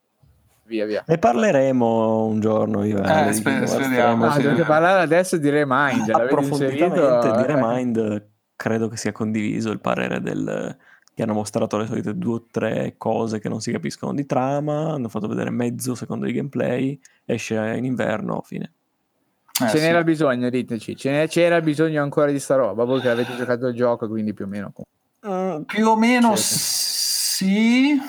via, 0.72 0.85
via. 0.85 1.03
ne 1.06 1.18
parleremo 1.18 2.26
un 2.26 2.39
giorno. 2.39 2.84
Io, 2.84 3.03
Eh, 3.03 3.26
di 3.27 3.34
sper- 3.34 3.68
speriamo, 3.68 4.23
3, 4.26 4.31
Ah, 4.31 4.35
sì. 4.35 4.41
dovete 4.43 4.64
parlare 4.64 5.02
adesso 5.02 5.38
di 5.38 5.49
Remind. 5.49 6.10
approfonditamente 6.10 7.31
di 7.31 7.41
Eh. 7.43 7.45
Remind 7.45 8.27
credo 8.56 8.88
che 8.88 8.98
sia 8.98 9.11
condiviso 9.11 9.72
il 9.72 9.80
parere 9.80 10.22
del 10.22 10.77
che 11.14 11.23
hanno 11.23 11.34
mostrato 11.34 11.77
le 11.77 11.88
solite 11.88 12.18
due 12.18 12.35
o 12.35 12.45
tre 12.49 12.93
cose 12.98 13.39
che 13.39 13.49
non 13.49 13.60
si 13.60 13.69
capiscono 13.72 14.14
di 14.14 14.26
trama 14.26 14.93
hanno 14.93 15.10
fatto 15.10 15.27
vedere 15.27 15.49
mezzo 15.49 15.93
secondo 15.93 16.26
di 16.26 16.31
gameplay 16.31 16.98
esce 17.26 17.56
in 17.76 17.84
inverno 17.84 18.41
fine 18.45 18.72
eh, 19.61 19.68
Ce 19.69 19.77
sì. 19.77 19.84
n'era 19.84 20.03
bisogno, 20.03 20.49
diteci. 20.49 20.95
Ce 20.95 21.27
c'era 21.27 21.60
bisogno 21.60 22.02
ancora 22.02 22.31
di 22.31 22.39
sta 22.39 22.56
roba. 22.56 22.84
Voi 22.85 23.02
che 23.02 23.10
avete 23.10 23.35
giocato 23.35 23.68
il 23.68 23.76
gioco, 23.76 24.07
quindi 24.07 24.34
più 24.34 24.45
o 24.45 24.48
meno. 24.48 24.72
Più 25.65 25.88
o 25.88 25.95
meno 25.98 26.35
Sì, 26.35 27.99
sì. 27.99 28.02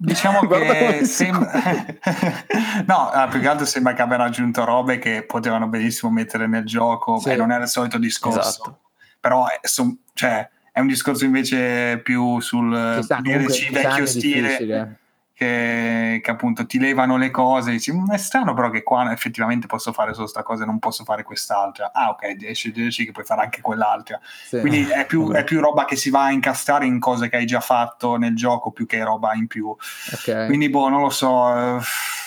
Diciamo 0.00 0.46
che 0.46 1.04
sembra... 1.04 1.50
no, 2.86 3.10
ah, 3.10 3.26
più 3.26 3.40
che 3.40 3.48
altro 3.48 3.66
sembra 3.66 3.94
che 3.94 4.02
abbiano 4.02 4.22
aggiunto 4.22 4.64
robe 4.64 4.98
che 4.98 5.24
potevano 5.24 5.66
benissimo 5.66 6.12
mettere 6.12 6.46
nel 6.46 6.64
gioco 6.64 7.18
Sì. 7.18 7.30
e 7.30 7.36
non 7.36 7.50
era 7.50 7.64
il 7.64 7.68
solito 7.68 7.98
discorso. 7.98 8.38
Esatto. 8.38 8.78
Però 9.18 9.48
è, 9.48 9.58
son- 9.66 9.98
cioè, 10.14 10.48
è 10.70 10.78
un 10.78 10.86
discorso 10.86 11.24
invece 11.24 11.98
più 11.98 12.38
sul 12.38 13.00
sta, 13.02 13.16
comunque, 13.16 13.46
DLC 13.46 13.72
vecchio 13.72 14.06
stile 14.06 14.48
difficile. 14.48 14.97
Che, 15.38 16.18
che 16.20 16.30
appunto 16.32 16.66
ti 16.66 16.80
levano 16.80 17.16
le 17.16 17.30
cose 17.30 17.70
dici 17.70 17.92
"Mm, 17.92 18.10
è 18.10 18.16
strano 18.18 18.54
però 18.54 18.70
che 18.70 18.82
qua 18.82 19.12
effettivamente 19.12 19.68
posso 19.68 19.92
fare 19.92 20.12
solo 20.12 20.26
sta 20.26 20.42
cosa 20.42 20.64
e 20.64 20.66
non 20.66 20.80
posso 20.80 21.04
fare 21.04 21.22
quest'altra 21.22 21.92
ah 21.94 22.08
ok 22.10 22.36
esce 22.42 22.68
il 22.68 22.74
DLC 22.74 23.04
che 23.04 23.12
puoi 23.12 23.24
fare 23.24 23.42
anche 23.42 23.60
quell'altra 23.60 24.18
Sì. 24.46 24.58
quindi 24.58 24.84
è 24.88 25.06
più, 25.06 25.30
è 25.30 25.44
più 25.44 25.60
roba 25.60 25.84
che 25.84 25.94
si 25.94 26.10
va 26.10 26.24
a 26.24 26.30
incastrare 26.32 26.86
in 26.86 26.98
cose 26.98 27.28
che 27.28 27.36
hai 27.36 27.46
già 27.46 27.60
fatto 27.60 28.16
nel 28.16 28.34
gioco 28.34 28.72
più 28.72 28.84
che 28.86 29.02
roba 29.04 29.34
in 29.34 29.46
più. 29.46 29.68
Ok. 29.68 30.46
Quindi, 30.46 30.68
boh, 30.70 30.88
non 30.88 31.02
lo 31.02 31.10
so, 31.10 31.54
eh, 31.54 31.78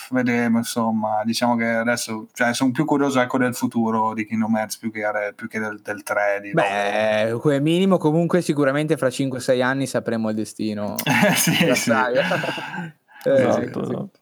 vedremo. 0.10 0.58
Insomma, 0.58 1.22
diciamo 1.26 1.56
che 1.56 1.66
adesso 1.66 2.28
cioè, 2.34 2.54
sono 2.54 2.72
più 2.72 2.86
curioso 2.86 3.20
ecco, 3.20 3.38
del 3.38 3.54
futuro 3.56 4.14
di 4.14 4.26
Kingdom 4.26 4.56
Hearts 4.56 4.78
più 4.78 4.92
che, 4.92 5.02
più 5.36 5.48
che 5.48 5.60
del, 5.60 5.82
del 5.82 6.04
3. 6.04 6.40
Di 6.42 6.52
Beh, 6.52 7.38
come 7.42 7.60
minimo 7.60 7.98
comunque 7.98 8.42
sicuramente 8.42 8.96
fra 8.98 9.08
5-6 9.08 9.62
anni 9.62 9.86
sapremo 9.88 10.30
il 10.30 10.36
destino 10.36 10.96
Eh, 11.04 11.34
sì, 11.36 11.54
sì. 11.76 11.92
Eh, 13.24 13.32
esatto, 13.34 13.60
sì, 13.62 13.72
sì. 13.72 13.80
esatto. 13.92 14.20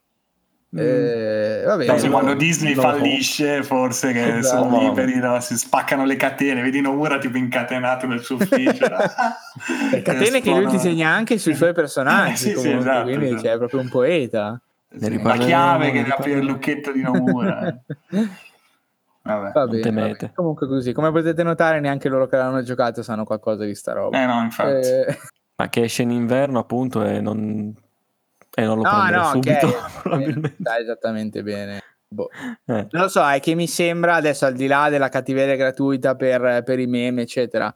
Eh, 0.71 1.63
va 1.65 1.77
bene. 1.77 1.89
Forse 1.91 2.05
no, 2.07 2.11
quando 2.11 2.33
Disney 2.35 2.75
no. 2.75 2.81
fallisce, 2.81 3.63
forse 3.63 4.11
che 4.11 4.37
Esatto. 4.37 4.69
sono 4.69 4.79
liberi, 4.87 5.15
no? 5.17 5.39
si 5.39 5.57
spaccano 5.57 6.05
le 6.05 6.15
catene, 6.15 6.61
vedi 6.61 6.79
Nomura 6.79 7.17
tipo 7.17 7.37
incatenato 7.37 8.05
nel 8.05 8.21
suo 8.21 8.35
ufficio. 8.35 8.85
Le 9.91 10.01
catene 10.03 10.41
che 10.41 10.51
lui 10.53 10.67
disegna 10.67 11.09
anche 11.09 11.39
sui 11.39 11.55
suoi 11.55 11.73
personaggi, 11.73 12.33
Eh, 12.33 12.35
sì, 12.37 12.47
sì, 12.49 12.53
comunque, 12.53 12.79
esatto, 12.81 13.03
quindi 13.05 13.25
esatto. 13.25 13.41
c'è 13.41 13.57
proprio 13.57 13.79
un 13.79 13.89
poeta. 13.89 14.61
Sì, 14.95 15.21
la 15.21 15.37
chiave 15.37 15.91
che 15.91 15.99
apre 16.01 16.31
il 16.31 16.37
riparleremo. 16.37 16.47
lucchetto 16.51 16.91
di 16.91 17.01
Nomura. 17.01 17.67
eh. 17.67 18.27
Vabbè. 19.21 19.51
Va 19.51 19.59
Non 19.61 19.69
bene, 19.69 19.81
temete. 19.81 20.07
va 20.09 20.15
bene. 20.17 20.31
Comunque 20.35 20.67
così, 20.67 20.93
come 20.93 21.11
potete 21.11 21.41
notare 21.43 21.79
neanche 21.79 22.09
loro 22.09 22.27
che 22.27 22.37
l'hanno 22.37 22.61
giocato 22.61 23.01
sanno 23.03 23.23
qualcosa 23.23 23.65
di 23.65 23.73
sta 23.75 23.93
roba. 23.93 24.21
Eh 24.21 24.25
no, 24.27 24.41
infatti. 24.43 24.87
Eh, 24.87 25.17
ma 25.57 25.67
che 25.69 25.81
esce 25.83 26.03
in 26.03 26.11
inverno 26.11 26.59
appunto 26.59 27.03
e 27.03 27.19
non, 27.21 27.73
e 28.59 28.65
non 28.65 28.77
lo 28.77 28.83
no, 28.83 28.89
prenderò 28.89 29.21
no, 29.21 29.29
subito 29.29 29.67
ok. 29.67 30.01
probabilmente 30.01 30.55
Sta 30.59 30.79
esattamente 30.79 31.43
bene. 31.43 31.81
Boh. 32.11 32.29
Eh. 32.31 32.87
Non 32.89 33.03
lo 33.03 33.07
so, 33.07 33.27
è 33.27 33.39
che 33.39 33.53
mi 33.53 33.67
sembra 33.67 34.15
adesso 34.15 34.45
al 34.45 34.53
di 34.53 34.65
là 34.65 34.89
della 34.89 35.09
cattiveria 35.09 35.55
gratuita 35.55 36.15
per, 36.15 36.63
per 36.63 36.79
i 36.79 36.87
meme, 36.87 37.21
eccetera. 37.21 37.73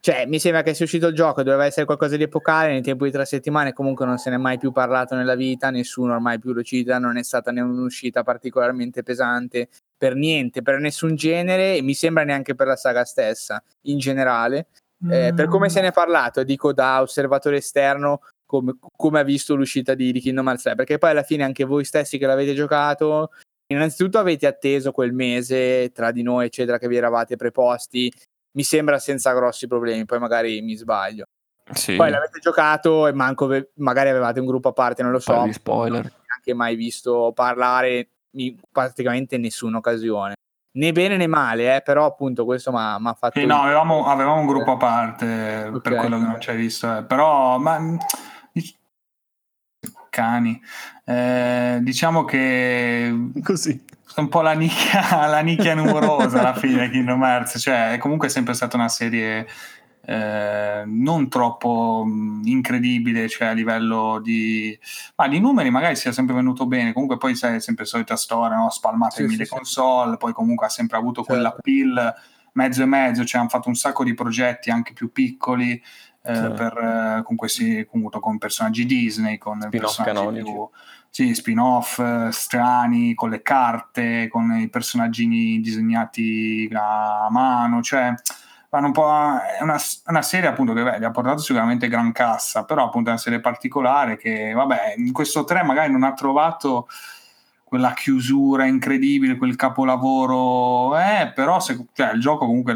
cioè, 0.00 0.24
mi 0.24 0.38
sembra 0.38 0.62
che 0.62 0.72
sia 0.72 0.86
uscito 0.86 1.08
il 1.08 1.14
gioco, 1.14 1.42
doveva 1.42 1.66
essere 1.66 1.84
qualcosa 1.84 2.16
di 2.16 2.22
epocale, 2.22 2.72
nel 2.72 2.82
tempo 2.82 3.04
di 3.04 3.10
tre 3.10 3.26
settimane 3.26 3.74
comunque 3.74 4.06
non 4.06 4.16
se 4.16 4.30
ne 4.30 4.36
è 4.36 4.38
mai 4.38 4.56
più 4.56 4.72
parlato 4.72 5.14
nella 5.14 5.34
vita, 5.34 5.68
nessuno 5.68 6.14
ormai 6.14 6.38
più 6.38 6.52
lo 6.54 6.62
cita, 6.62 6.98
non 6.98 7.18
è 7.18 7.22
stata 7.22 7.50
né 7.50 7.60
un'uscita 7.60 8.22
particolarmente 8.22 9.02
pesante 9.02 9.68
per 9.94 10.14
niente, 10.14 10.62
per 10.62 10.78
nessun 10.78 11.14
genere 11.14 11.76
e 11.76 11.82
mi 11.82 11.92
sembra 11.92 12.24
neanche 12.24 12.54
per 12.54 12.68
la 12.68 12.76
saga 12.76 13.04
stessa 13.04 13.62
in 13.82 13.98
generale. 13.98 14.68
Eh, 15.10 15.34
per 15.36 15.46
come 15.48 15.68
se 15.68 15.82
ne 15.82 15.88
è 15.88 15.92
parlato, 15.92 16.42
dico 16.42 16.72
da 16.72 17.02
osservatore 17.02 17.58
esterno, 17.58 18.20
come, 18.46 18.76
come, 18.96 19.20
ha 19.20 19.24
visto 19.24 19.54
l'uscita 19.54 19.94
di, 19.94 20.12
di 20.12 20.20
Kingdom 20.20 20.46
Hearts 20.46 20.62
3, 20.62 20.74
perché 20.76 20.98
poi 20.98 21.10
alla 21.10 21.22
fine 21.22 21.44
anche 21.44 21.64
voi 21.64 21.84
stessi 21.84 22.16
che 22.16 22.26
l'avete 22.26 22.54
giocato, 22.54 23.30
innanzitutto 23.66 24.18
avete 24.18 24.46
atteso 24.46 24.92
quel 24.92 25.12
mese 25.12 25.90
tra 25.92 26.10
di 26.12 26.22
noi, 26.22 26.46
eccetera, 26.46 26.78
che 26.78 26.88
vi 26.88 26.96
eravate 26.96 27.36
preposti 27.36 28.10
mi 28.56 28.64
sembra 28.64 28.98
senza 28.98 29.32
grossi 29.32 29.68
problemi, 29.68 30.04
poi 30.06 30.18
magari 30.18 30.60
mi 30.62 30.74
sbaglio. 30.74 31.26
Sì. 31.72 31.94
Poi 31.94 32.10
l'avete 32.10 32.38
giocato 32.40 33.06
e 33.06 33.12
manco 33.12 33.48
magari 33.74 34.08
avevate 34.08 34.40
un 34.40 34.46
gruppo 34.46 34.68
a 34.68 34.72
parte, 34.72 35.02
non 35.02 35.12
lo 35.12 35.18
so. 35.18 35.34
Parli 35.34 35.52
spoiler. 35.52 36.02
Non 36.02 36.12
neanche 36.26 36.54
mai 36.54 36.74
visto 36.74 37.32
parlare 37.34 38.08
in 38.36 38.56
praticamente 38.70 39.36
nessuna 39.36 39.78
occasione. 39.78 40.34
Né 40.76 40.92
bene 40.92 41.16
né 41.16 41.26
male, 41.26 41.76
eh, 41.76 41.82
però 41.82 42.04
appunto 42.04 42.44
questo 42.44 42.70
mi 42.70 42.78
ha 42.78 43.16
fatto... 43.18 43.38
Sì, 43.38 43.46
no, 43.46 43.62
avevamo, 43.62 44.06
avevamo, 44.06 44.40
un 44.40 44.46
gruppo 44.46 44.72
a 44.72 44.76
parte 44.76 45.64
okay. 45.68 45.80
per 45.80 45.94
quello 45.94 46.18
che 46.18 46.24
non 46.24 46.40
ci 46.40 46.50
hai 46.50 46.56
visto, 46.56 46.98
eh. 46.98 47.02
però... 47.02 47.58
Ma... 47.58 47.96
Cani. 50.16 50.58
Eh, 51.04 51.78
diciamo 51.82 52.24
che... 52.24 53.30
Così 53.42 53.84
un 54.16 54.28
po' 54.28 54.40
la 54.40 54.54
nicchia, 54.54 55.26
la 55.28 55.40
nicchia 55.40 55.74
numerosa 55.74 56.38
alla 56.38 56.54
fine 56.54 56.88
Kingdom 56.88 57.22
Hearts, 57.22 57.58
cioè 57.60 57.92
è 57.92 57.98
comunque 57.98 58.30
sempre 58.30 58.54
stata 58.54 58.74
una 58.74 58.88
serie 58.88 59.46
eh, 60.06 60.84
non 60.86 61.28
troppo 61.28 62.06
incredibile, 62.44 63.28
cioè 63.28 63.48
a 63.48 63.52
livello 63.52 64.18
di, 64.22 64.78
ma 65.16 65.28
di 65.28 65.38
numeri 65.38 65.68
magari 65.68 65.96
sia 65.96 66.12
sempre 66.12 66.34
venuto 66.34 66.66
bene, 66.66 66.94
comunque 66.94 67.18
poi 67.18 67.34
sai, 67.34 67.56
è 67.56 67.60
sempre 67.60 67.84
solita 67.84 68.16
storia, 68.16 68.56
no? 68.56 68.70
spalmate 68.70 69.16
sì, 69.16 69.22
in 69.22 69.28
mille 69.28 69.44
sì, 69.44 69.50
console, 69.50 70.12
sì. 70.12 70.16
poi 70.16 70.32
comunque 70.32 70.66
ha 70.66 70.70
sempre 70.70 70.96
avuto 70.96 71.22
certo. 71.22 71.32
quell'appeal 71.32 72.14
mezzo 72.52 72.82
e 72.82 72.86
mezzo, 72.86 73.24
cioè 73.24 73.40
hanno 73.40 73.50
fatto 73.50 73.68
un 73.68 73.74
sacco 73.74 74.02
di 74.02 74.14
progetti 74.14 74.70
anche 74.70 74.92
più 74.92 75.12
piccoli, 75.12 75.80
eh, 76.26 76.50
per, 76.50 76.76
eh, 76.76 77.22
con, 77.22 77.36
questi, 77.36 77.86
con, 77.86 78.08
con 78.08 78.38
personaggi 78.38 78.84
Disney, 78.84 79.38
con 79.38 79.60
Spin-off 79.60 79.96
personaggi 80.02 80.42
più 80.42 80.68
sì, 81.16 81.34
spin-off 81.34 81.98
eh, 81.98 82.28
strani 82.30 83.14
con 83.14 83.30
le 83.30 83.40
carte, 83.40 84.28
con 84.28 84.52
i 84.52 84.68
personaggini 84.68 85.60
disegnati 85.60 86.68
a 86.74 87.28
mano, 87.30 87.80
cioè 87.80 88.12
vanno 88.68 88.88
un 88.88 88.92
po' 88.92 89.08
è 89.58 89.62
una, 89.62 89.78
una 90.08 90.20
serie 90.20 90.46
appunto 90.46 90.74
che 90.74 90.82
beh, 90.82 90.98
gli 90.98 91.04
ha 91.04 91.10
portato 91.10 91.38
sicuramente 91.38 91.88
gran 91.88 92.12
cassa, 92.12 92.66
però 92.66 92.84
appunto 92.84 93.08
è 93.08 93.12
una 93.12 93.20
serie 93.20 93.40
particolare 93.40 94.18
che 94.18 94.52
vabbè, 94.52 94.96
in 94.98 95.12
questo 95.12 95.44
3 95.44 95.62
magari 95.62 95.90
non 95.90 96.02
ha 96.02 96.12
trovato 96.12 96.86
quella 97.64 97.94
chiusura 97.94 98.66
incredibile, 98.66 99.38
quel 99.38 99.56
capolavoro, 99.56 100.98
eh, 100.98 101.32
però 101.34 101.60
se, 101.60 101.82
cioè, 101.94 102.12
il 102.12 102.20
gioco 102.20 102.44
comunque 102.44 102.74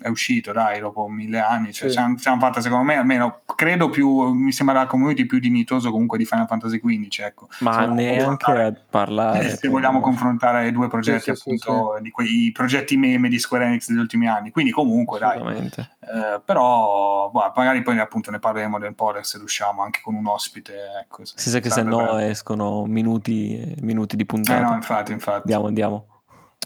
è 0.00 0.08
uscito, 0.08 0.52
dai, 0.52 0.80
dopo 0.80 1.08
mille 1.08 1.38
anni. 1.38 1.72
Cioè, 1.72 1.88
sì. 1.88 1.94
siamo, 1.94 2.16
siamo 2.16 2.40
fatta, 2.40 2.60
secondo 2.60 2.84
me, 2.84 2.96
almeno 2.96 3.40
credo 3.54 3.90
più, 3.90 4.32
mi 4.32 4.52
sembra 4.52 4.76
la 4.76 4.86
community 4.86 5.26
più 5.26 5.38
dignitoso 5.38 5.90
comunque 5.90 6.18
di 6.18 6.24
Final 6.24 6.46
Fantasy 6.46 6.80
XV. 6.80 7.20
Ecco. 7.20 7.48
Ma 7.60 7.80
se 7.80 7.86
neanche 7.86 8.50
a 8.50 8.74
parlare. 8.88 9.56
Se 9.56 9.68
vogliamo 9.68 10.00
confrontare 10.00 10.66
i 10.68 10.72
due 10.72 10.88
progetti, 10.88 11.24
sì, 11.24 11.30
appunto, 11.30 11.94
sì, 11.96 12.02
di 12.02 12.10
quei 12.10 12.50
progetti 12.52 12.96
meme 12.96 13.28
di 13.28 13.38
Square 13.38 13.66
Enix 13.66 13.88
degli 13.88 13.98
ultimi 13.98 14.28
anni. 14.28 14.50
Quindi, 14.50 14.70
comunque, 14.70 15.18
dai. 15.18 15.38
Eh, 15.40 16.40
però, 16.44 17.30
boh, 17.30 17.52
magari 17.54 17.82
poi 17.82 17.98
appunto 17.98 18.30
ne 18.30 18.38
parleremo 18.38 18.78
del 18.78 18.94
po' 18.94 19.12
se 19.22 19.38
riusciamo 19.38 19.82
anche 19.82 20.00
con 20.02 20.14
un 20.14 20.26
ospite. 20.26 20.74
Ecco, 21.02 21.24
se 21.24 21.34
si 21.36 21.50
sa 21.50 21.58
che 21.58 21.70
se 21.70 21.82
no 21.82 21.98
bello. 21.98 22.18
escono 22.18 22.84
minuti, 22.86 23.74
minuti 23.80 24.16
di 24.16 24.24
puntata. 24.24 24.58
Eh 24.58 24.62
no, 24.62 24.74
infatti, 24.74 25.12
infatti. 25.12 25.52
Andiamo, 25.52 25.66
andiamo. 25.66 26.06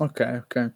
Ok, 0.00 0.42
ok. 0.44 0.72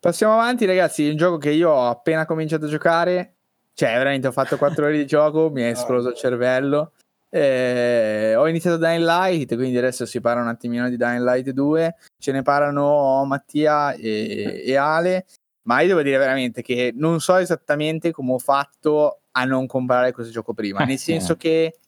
Passiamo 0.00 0.34
avanti, 0.34 0.64
ragazzi. 0.64 1.08
Un 1.08 1.16
gioco 1.16 1.38
che 1.38 1.50
io 1.50 1.70
ho 1.70 1.88
appena 1.88 2.24
cominciato 2.24 2.66
a 2.66 2.68
giocare. 2.68 3.34
Cioè, 3.74 3.96
veramente 3.96 4.28
ho 4.28 4.32
fatto 4.32 4.56
4 4.56 4.84
ore 4.84 4.96
di 4.96 5.06
gioco, 5.06 5.50
mi 5.50 5.62
è 5.62 5.68
esploso 5.68 6.10
il 6.10 6.16
cervello. 6.16 6.92
Eh, 7.30 8.34
ho 8.36 8.48
iniziato 8.48 8.78
Dying 8.78 9.04
Light, 9.04 9.54
quindi 9.54 9.76
adesso 9.76 10.06
si 10.06 10.20
parla 10.20 10.40
un 10.42 10.48
attimino 10.48 10.88
di 10.88 10.96
Dying 10.96 11.22
Light 11.22 11.50
2. 11.50 11.96
Ce 12.16 12.32
ne 12.32 12.42
parlano 12.42 13.24
Mattia 13.24 13.92
e, 13.92 14.62
e 14.64 14.76
Ale. 14.76 15.26
Ma 15.62 15.80
io 15.80 15.88
devo 15.88 16.02
dire 16.02 16.16
veramente 16.16 16.62
che 16.62 16.92
non 16.94 17.20
so 17.20 17.36
esattamente 17.36 18.10
come 18.10 18.32
ho 18.32 18.38
fatto 18.38 19.20
a 19.32 19.44
non 19.44 19.66
comprare 19.66 20.12
questo 20.12 20.32
gioco 20.32 20.54
prima. 20.54 20.82
Nel 20.86 20.98
senso 20.98 21.36
che 21.36 21.78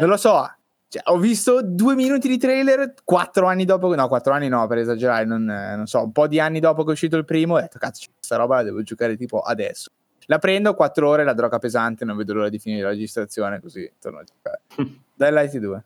non 0.00 0.08
lo 0.08 0.16
so, 0.16 0.48
cioè, 0.88 1.02
ho 1.06 1.18
visto 1.18 1.62
due 1.62 1.96
minuti 1.96 2.28
di 2.28 2.38
trailer 2.38 2.94
quattro 3.02 3.46
anni 3.46 3.64
dopo, 3.64 3.92
no, 3.92 4.06
quattro 4.06 4.32
anni 4.32 4.48
no, 4.48 4.66
per 4.68 4.78
esagerare, 4.78 5.24
non, 5.24 5.42
non 5.44 5.86
so, 5.86 6.04
un 6.04 6.12
po' 6.12 6.28
di 6.28 6.38
anni 6.38 6.60
dopo 6.60 6.84
che 6.84 6.90
è 6.90 6.92
uscito 6.92 7.16
il 7.16 7.24
primo, 7.24 7.54
ho 7.54 7.60
detto, 7.60 7.78
cazzo, 7.78 8.08
questa 8.14 8.36
roba 8.36 8.56
la 8.56 8.62
devo 8.62 8.82
giocare 8.82 9.16
tipo 9.16 9.40
adesso. 9.40 9.90
La 10.26 10.38
prendo, 10.38 10.74
quattro 10.74 11.08
ore, 11.08 11.24
la 11.24 11.34
droga 11.34 11.58
pesante, 11.58 12.04
non 12.04 12.16
vedo 12.16 12.34
l'ora 12.34 12.48
di 12.48 12.58
finire 12.58 12.82
la 12.82 12.90
registrazione, 12.90 13.60
così 13.60 13.90
torno 14.00 14.18
a 14.18 14.24
giocare. 14.24 14.62
Dai, 15.14 15.32
Light 15.32 15.56
2. 15.56 15.84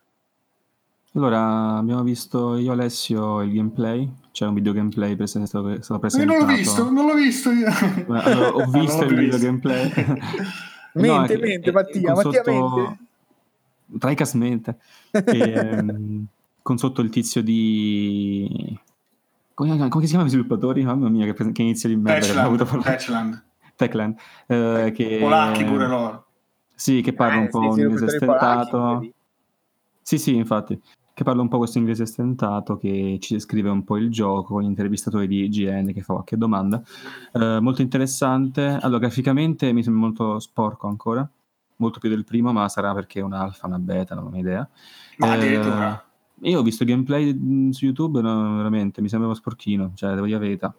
Allora, 1.14 1.76
abbiamo 1.76 2.02
visto 2.02 2.56
io 2.56 2.72
Alessio 2.72 3.40
il 3.40 3.52
gameplay, 3.52 4.08
c'è 4.32 4.46
un 4.46 4.54
video 4.54 4.72
gameplay 4.72 5.16
presentato, 5.16 5.82
stato 5.82 5.98
presentato. 5.98 6.32
Io 6.32 6.38
non 6.38 6.48
l'ho 6.48 6.56
visto, 6.56 6.90
non 6.90 7.06
l'ho 7.06 7.14
visto 7.14 7.50
io. 7.50 7.66
Allora, 8.06 8.54
ho 8.54 8.66
visto 8.70 9.04
il 9.04 9.14
video 9.14 9.38
gameplay. 9.38 9.92
mente, 10.94 11.34
no, 11.34 11.40
mente, 11.40 11.72
Mattia, 11.72 12.14
Mattia, 12.14 12.42
sotto... 12.44 12.50
mente 12.50 13.08
Tricas 13.98 14.34
mente. 14.34 14.78
E, 15.10 15.38
ehm, 15.38 16.26
con 16.62 16.78
sotto 16.78 17.00
il 17.00 17.10
tizio 17.10 17.42
di... 17.42 18.78
Come, 19.54 19.88
come 19.88 20.04
si 20.04 20.10
chiama 20.10 20.26
i 20.26 20.30
sviluppatori? 20.30 20.82
Mamma 20.84 21.08
mia, 21.08 21.32
che, 21.32 21.52
che 21.52 21.62
inizio 21.62 21.88
di 21.88 21.96
merda. 21.96 22.48
Techland. 22.82 23.44
Techland. 23.76 24.16
Eh, 24.46 24.92
che... 24.94 25.18
Polacchi 25.20 25.64
pure 25.64 25.86
loro. 25.86 26.26
Sì, 26.74 27.02
che 27.02 27.12
parla 27.12 27.40
eh, 27.40 27.40
un 27.40 27.48
po' 27.48 27.72
sì, 27.72 27.80
inglese 27.80 28.08
stentato. 28.08 29.12
Sì, 30.00 30.18
sì, 30.18 30.34
infatti. 30.34 30.80
Che 31.12 31.24
parla 31.24 31.42
un 31.42 31.48
po' 31.48 31.58
questo 31.58 31.76
inglese 31.76 32.06
stentato, 32.06 32.78
che 32.78 33.18
ci 33.20 33.34
descrive 33.34 33.68
un 33.68 33.84
po' 33.84 33.98
il 33.98 34.10
gioco, 34.10 34.54
con 34.54 34.62
l'intervistatore 34.62 35.26
di 35.26 35.44
IGN 35.44 35.92
che 35.92 36.00
fa 36.00 36.14
qualche 36.14 36.38
domanda. 36.38 36.82
Eh, 37.32 37.58
molto 37.60 37.82
interessante. 37.82 38.78
Allora, 38.80 39.00
graficamente 39.00 39.72
mi 39.72 39.82
sembra 39.82 40.02
molto 40.02 40.38
sporco 40.38 40.86
ancora 40.86 41.28
molto 41.80 41.98
più 41.98 42.08
del 42.08 42.24
primo, 42.24 42.52
ma 42.52 42.68
sarà 42.68 42.94
perché 42.94 43.20
è 43.20 43.22
un 43.22 43.32
alfa, 43.32 43.66
una 43.66 43.78
beta, 43.78 44.14
non 44.14 44.32
ho 44.32 44.36
idea. 44.36 44.68
Ma 45.18 45.32
addirittura. 45.32 46.04
Eh, 46.40 46.50
io 46.50 46.60
ho 46.60 46.62
visto 46.62 46.84
gameplay 46.84 47.34
mm, 47.34 47.70
su 47.70 47.84
YouTube, 47.84 48.20
no, 48.20 48.56
veramente, 48.56 49.00
mi 49.00 49.08
sembrava 49.08 49.34
sporchino, 49.34 49.92
cioè 49.94 50.14
devo 50.14 50.26
dire 50.26 50.38
la 50.38 50.44
verità. 50.44 50.74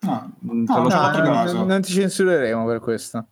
No, 0.00 0.32
mm, 0.44 0.64
no, 0.64 0.88
no, 0.88 1.52
no, 1.52 1.64
non 1.64 1.80
ti 1.80 1.92
censureremo 1.92 2.64
per 2.66 2.80
questo. 2.80 3.26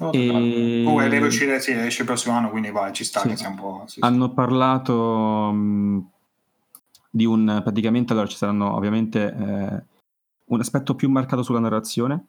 Oh, 0.00 0.10
e... 0.12 0.84
Oh, 0.86 1.00
deve 1.00 1.26
uscire, 1.26 1.58
sì, 1.60 1.72
esce 1.72 2.02
il 2.02 2.06
prossimo 2.06 2.36
anno, 2.36 2.50
quindi 2.50 2.70
vai, 2.70 2.92
ci 2.92 3.04
sta 3.04 3.20
sì. 3.20 3.28
che 3.28 3.36
sia 3.36 3.48
un 3.48 3.56
po'... 3.56 3.84
Sì, 3.86 4.00
Hanno 4.02 4.32
parlato 4.32 5.50
mh, 5.52 6.10
di 7.10 7.24
un... 7.24 7.60
praticamente, 7.62 8.12
allora 8.12 8.28
ci 8.28 8.36
saranno 8.36 8.74
ovviamente 8.74 9.34
eh, 9.34 9.82
un 10.44 10.60
aspetto 10.60 10.94
più 10.94 11.10
marcato 11.10 11.42
sulla 11.42 11.58
narrazione, 11.58 12.26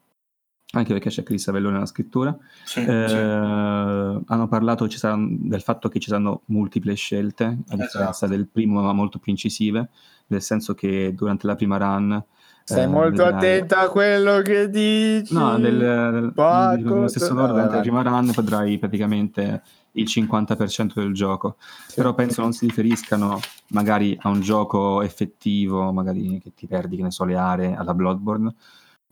anche 0.72 0.92
perché 0.92 1.10
c'è 1.10 1.22
Chris 1.22 1.48
Avellone 1.48 1.74
nella 1.74 1.86
scrittura. 1.86 2.36
Sì, 2.64 2.80
eh, 2.80 3.04
sì. 3.08 3.14
Hanno 3.14 4.48
parlato 4.48 4.88
saranno, 4.90 5.36
del 5.40 5.62
fatto 5.62 5.88
che 5.88 5.98
ci 5.98 6.08
saranno 6.08 6.42
multiple 6.46 6.94
scelte, 6.94 7.44
a 7.44 7.76
differenza 7.76 8.10
esatto. 8.10 8.26
del 8.28 8.46
primo, 8.46 8.80
ma 8.80 8.92
molto 8.92 9.18
più 9.18 9.32
incisive, 9.32 9.88
nel 10.28 10.42
senso 10.42 10.74
che 10.74 11.12
durante 11.14 11.46
la 11.46 11.56
prima 11.56 11.76
run. 11.76 12.22
Stai 12.62 12.84
eh, 12.84 12.86
molto 12.86 13.24
vedrai... 13.24 13.58
attento 13.58 13.74
a 13.74 13.88
quello 13.88 14.42
che 14.42 14.70
dici. 14.70 15.34
No, 15.34 15.56
nel, 15.56 15.74
nel, 15.74 16.32
nello 16.36 17.08
stesso 17.08 17.32
ordine, 17.32 17.48
durante 17.48 17.74
la 17.74 17.80
prima 17.80 18.02
run 18.02 18.30
potrai 18.32 18.78
praticamente 18.78 19.62
il 19.92 20.04
50% 20.04 20.92
del 20.94 21.12
gioco. 21.12 21.56
Sì. 21.88 21.96
Però 21.96 22.14
penso 22.14 22.42
non 22.42 22.52
si 22.52 22.66
riferiscano 22.66 23.40
magari 23.70 24.16
a 24.20 24.28
un 24.28 24.40
gioco 24.40 25.02
effettivo, 25.02 25.90
magari 25.90 26.40
che 26.40 26.52
ti 26.54 26.68
perdi, 26.68 26.96
che 26.96 27.02
ne 27.02 27.10
so, 27.10 27.24
le 27.24 27.34
aree 27.34 27.74
alla 27.74 27.92
Bloodborne 27.92 28.54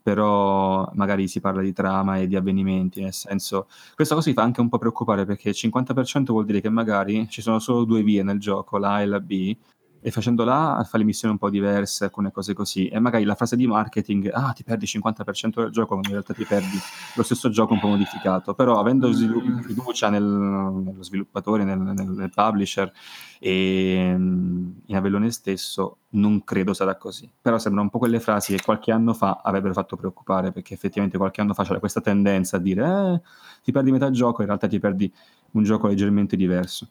però 0.03 0.91
magari 0.95 1.29
si 1.29 1.41
parla 1.41 1.61
di 1.63 1.73
trama 1.73 2.19
e 2.19 2.27
di 2.27 2.37
avvenimenti, 2.37 3.01
nel 3.01 3.13
senso, 3.13 3.69
questa 3.95 4.15
cosa 4.15 4.29
mi 4.29 4.35
fa 4.35 4.43
anche 4.43 4.61
un 4.61 4.69
po' 4.69 4.79
preoccupare 4.79 5.25
perché 5.25 5.51
il 5.51 5.57
50% 5.57 6.33
vuol 6.33 6.45
dire 6.45 6.61
che 6.61 6.71
magari 6.71 7.29
ci 7.29 7.43
sono 7.43 7.59
solo 7.59 7.85
due 7.85 8.03
vie 8.03 8.23
nel 8.23 8.39
gioco, 8.39 8.79
la 8.79 8.95
A 8.95 9.01
e 9.03 9.07
la 9.07 9.21
B, 9.21 9.57
e 10.01 10.11
facendo 10.11 10.45
là 10.45 10.85
fa 10.89 10.99
le 10.99 11.05
missioni 11.05 11.35
un 11.35 11.39
po' 11.39 11.51
diverse, 11.51 12.05
alcune 12.05 12.31
cose 12.31 12.55
così, 12.55 12.89
e 12.89 12.99
magari 12.99 13.25
la 13.25 13.35
frase 13.35 13.57
di 13.57 13.67
marketing, 13.67 14.31
ah 14.33 14.53
ti 14.53 14.63
perdi 14.63 14.85
il 14.85 14.91
50% 14.91 15.63
del 15.63 15.71
gioco, 15.71 15.89
quando 15.89 16.09
in 16.09 16.15
realtà 16.15 16.35
ti 16.35 16.45
perdi 16.45 16.79
lo 17.15 17.23
stesso 17.23 17.49
gioco 17.51 17.73
un 17.75 17.81
po' 17.81 17.89
modificato, 17.89 18.55
però 18.55 18.79
avendo 18.79 19.11
svilu- 19.13 19.63
fiducia 19.63 20.09
nel, 20.09 20.23
nello 20.23 21.03
sviluppatore, 21.03 21.65
nel, 21.65 21.79
nel, 21.79 22.07
nel 22.07 22.31
publisher 22.33 22.93
e 23.41 24.15
mm, 24.17 24.71
in 24.87 24.97
Avellone 24.97 25.31
stesso, 25.31 25.99
non 26.11 26.45
credo 26.45 26.73
sarà 26.75 26.97
così, 26.97 27.31
però 27.41 27.59
sembrano 27.59 27.87
un 27.87 27.91
po' 27.91 27.99
quelle 27.99 28.21
frasi 28.21 28.55
che 28.55 28.63
qualche 28.63 28.93
anno 28.93 29.15
fa 29.15 29.41
avrebbero 29.43 29.75
fatto 29.75 29.97
preoccupare, 29.97 30.53
perché 30.53 30.75
effettivamente 30.75 31.19
qualche 31.19 31.41
anno 31.41 31.55
fa 31.55 31.65
c'era 31.65 31.79
questa 31.79 32.01
tendenza 32.01 32.57
a 32.57 32.61
dire, 32.61 32.85
eh, 32.85 33.21
ti 33.63 33.73
perdi 33.73 33.91
metà 33.91 34.11
gioco, 34.11 34.41
in 34.41 34.47
realtà 34.47 34.67
ti 34.69 34.79
perdi 34.79 35.13
un 35.53 35.63
gioco 35.65 35.87
leggermente 35.89 36.37
diverso. 36.37 36.89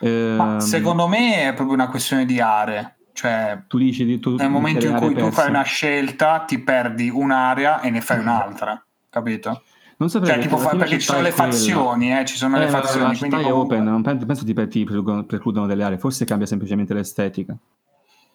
Ma 0.00 0.08
ehm, 0.08 0.58
secondo 0.58 1.08
me 1.08 1.48
è 1.48 1.54
proprio 1.54 1.74
una 1.74 1.88
questione 1.88 2.24
di 2.24 2.40
aree. 2.40 2.96
Cioè, 3.12 3.62
tu 3.66 3.78
dici, 3.78 4.20
tu, 4.20 4.36
nel 4.36 4.48
momento 4.48 4.86
in 4.86 4.94
cui 4.94 5.14
tu 5.14 5.30
fai 5.32 5.48
una 5.48 5.62
scelta, 5.62 6.44
ti 6.46 6.60
perdi 6.60 7.10
un'area 7.10 7.80
e 7.80 7.90
ne 7.90 8.00
fai 8.00 8.18
mm. 8.18 8.20
un'altra, 8.20 8.84
capito? 9.10 9.62
Non 9.96 10.08
saprei 10.08 10.34
cioè, 10.34 10.42
tipo, 10.42 10.58
fa, 10.58 10.76
perché 10.76 11.00
ci 11.00 11.06
sono 11.06 11.22
le 11.22 11.32
fazioni, 11.32 12.16
eh, 12.16 12.24
ci 12.24 12.36
sono 12.36 12.56
eh, 12.56 12.60
le 12.60 12.68
fazioni. 12.68 13.08
La 13.08 13.14
città 13.14 13.40
è 13.40 13.52
open, 13.52 13.82
non 13.82 14.02
penso, 14.02 14.24
penso 14.24 14.44
ti 14.44 14.54
precludono 14.54 15.66
delle 15.66 15.82
aree, 15.82 15.98
forse 15.98 16.24
cambia 16.24 16.46
semplicemente 16.46 16.94
l'estetica. 16.94 17.56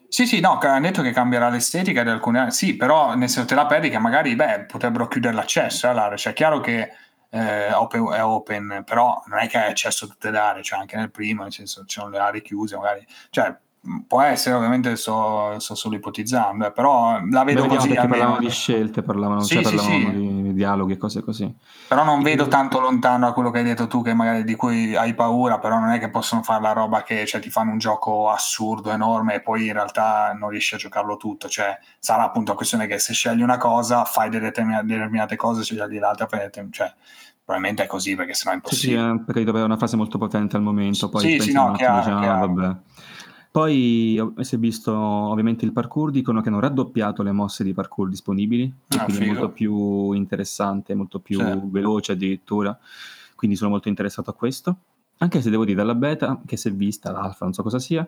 Sì, 0.09 0.27
sì, 0.27 0.41
no, 0.41 0.59
hanno 0.59 0.81
detto 0.81 1.01
che 1.01 1.11
cambierà 1.11 1.47
l'estetica 1.47 2.03
di 2.03 2.09
alcune 2.09 2.39
aree, 2.39 2.51
sì, 2.51 2.75
però 2.75 3.15
nel 3.15 3.29
senso 3.29 3.47
te 3.47 3.55
la 3.55 3.65
perdi 3.65 3.89
che 3.89 3.97
magari, 3.97 4.35
beh, 4.35 4.65
potrebbero 4.67 5.07
chiudere 5.07 5.33
l'accesso 5.33 5.87
all'area, 5.87 6.17
cioè 6.17 6.33
è 6.33 6.35
chiaro 6.35 6.59
che 6.59 6.89
eh, 7.33 7.73
open, 7.73 8.11
è 8.13 8.23
open, 8.23 8.83
però 8.85 9.23
non 9.25 9.39
è 9.39 9.47
che 9.47 9.57
hai 9.57 9.71
accesso 9.71 10.05
a 10.05 10.07
tutte 10.07 10.29
le 10.29 10.37
aree, 10.37 10.63
cioè 10.63 10.79
anche 10.79 10.95
nel 10.95 11.09
primo, 11.09 11.41
nel 11.41 11.51
senso 11.51 11.83
ci 11.85 11.99
sono 11.99 12.11
le 12.11 12.19
aree 12.19 12.43
chiuse, 12.43 12.75
magari, 12.75 13.05
cioè 13.31 13.57
può 14.07 14.21
essere, 14.21 14.55
ovviamente 14.55 14.95
sto, 14.95 15.59
sto 15.59 15.75
solo 15.75 15.95
ipotizzando, 15.95 16.67
eh, 16.67 16.71
però 16.71 17.19
la 17.29 17.43
vedo 17.43 17.63
Beh, 17.63 17.75
così. 17.75 17.89
Perché 17.89 18.07
parlavano 18.07 18.37
di 18.37 18.49
scelte, 18.49 19.01
parlavano, 19.01 19.41
sì, 19.41 19.55
cioè, 19.55 19.65
sì, 19.65 19.75
parlavano 19.75 20.11
sì. 20.11 20.41
di 20.43 20.53
dialoghi 20.53 20.93
e 20.93 20.97
cose 20.97 21.21
così. 21.21 21.53
Però 21.87 22.03
non 22.03 22.21
vedo 22.21 22.47
tanto 22.47 22.79
lontano 22.79 23.25
da 23.25 23.33
quello 23.33 23.51
che 23.51 23.57
hai 23.57 23.63
detto 23.65 23.87
tu, 23.87 24.01
che 24.01 24.13
magari 24.13 24.43
di 24.43 24.55
cui 24.55 24.95
hai 24.95 25.13
paura, 25.13 25.59
però 25.59 25.79
non 25.79 25.89
è 25.89 25.99
che 25.99 26.09
possono 26.09 26.43
fare 26.43 26.61
la 26.61 26.71
roba 26.71 27.03
che 27.03 27.25
cioè, 27.25 27.41
ti 27.41 27.49
fanno 27.49 27.71
un 27.71 27.77
gioco 27.77 28.29
assurdo, 28.29 28.91
enorme, 28.91 29.35
e 29.35 29.41
poi 29.41 29.65
in 29.65 29.73
realtà 29.73 30.33
non 30.37 30.49
riesci 30.49 30.75
a 30.75 30.77
giocarlo 30.77 31.17
tutto. 31.17 31.49
Cioè, 31.49 31.77
sarà 31.99 32.23
appunto 32.23 32.51
la 32.51 32.57
questione 32.57 32.87
che 32.87 32.99
se 32.99 33.13
scegli 33.13 33.41
una 33.41 33.57
cosa, 33.57 34.05
fai 34.05 34.29
delle 34.29 34.51
determinate 34.51 35.35
cose, 35.35 35.63
scegli 35.63 35.99
l'altra, 35.99 36.27
cioè 36.69 36.93
probabilmente 37.43 37.83
è 37.83 37.87
così 37.87 38.15
perché 38.15 38.33
sennò 38.33 38.51
è 38.51 38.55
impossibile. 38.55 38.99
Sì, 38.99 39.05
sì 39.05 39.13
eh, 39.13 39.23
perché 39.25 39.49
avere 39.49 39.65
una 39.65 39.77
frase 39.77 39.95
molto 39.95 40.17
potente 40.17 40.55
al 40.55 40.61
momento, 40.61 41.09
poi 41.09 41.21
sì, 41.21 41.39
sì, 41.39 41.51
no, 41.51 41.73
chiaro, 41.73 41.99
diciamo, 41.99 42.19
chiaro. 42.19 42.53
vabbè. 42.53 42.77
Poi 43.51 44.33
si 44.39 44.55
è 44.55 44.57
visto 44.57 44.91
ovviamente 44.95 45.63
il 45.63 45.73
parkour, 45.73 46.09
dicono 46.09 46.41
che 46.41 46.49
hanno 46.49 46.59
raddoppiato 46.59 47.21
le 47.21 47.31
mosse 47.31 47.63
di 47.63 47.71
parkour 47.71 48.09
disponibili, 48.09 48.73
ah, 48.97 49.03
quindi 49.03 49.13
figo. 49.13 49.23
è 49.23 49.27
molto 49.27 49.49
più 49.51 50.11
interessante, 50.13 50.95
molto 50.95 51.19
più 51.19 51.39
sì. 51.39 51.59
veloce 51.65 52.13
addirittura, 52.13 52.75
quindi 53.35 53.55
sono 53.55 53.69
molto 53.69 53.89
interessato 53.89 54.31
a 54.31 54.33
questo. 54.33 54.77
Anche 55.19 55.41
se 55.41 55.51
devo 55.51 55.65
dire 55.65 55.77
dalla 55.77 55.93
beta, 55.93 56.41
che 56.45 56.57
si 56.57 56.69
è 56.69 56.71
vista, 56.71 57.11
l'alfa, 57.11 57.45
non 57.45 57.53
so 57.53 57.61
cosa 57.61 57.77
sia, 57.77 58.07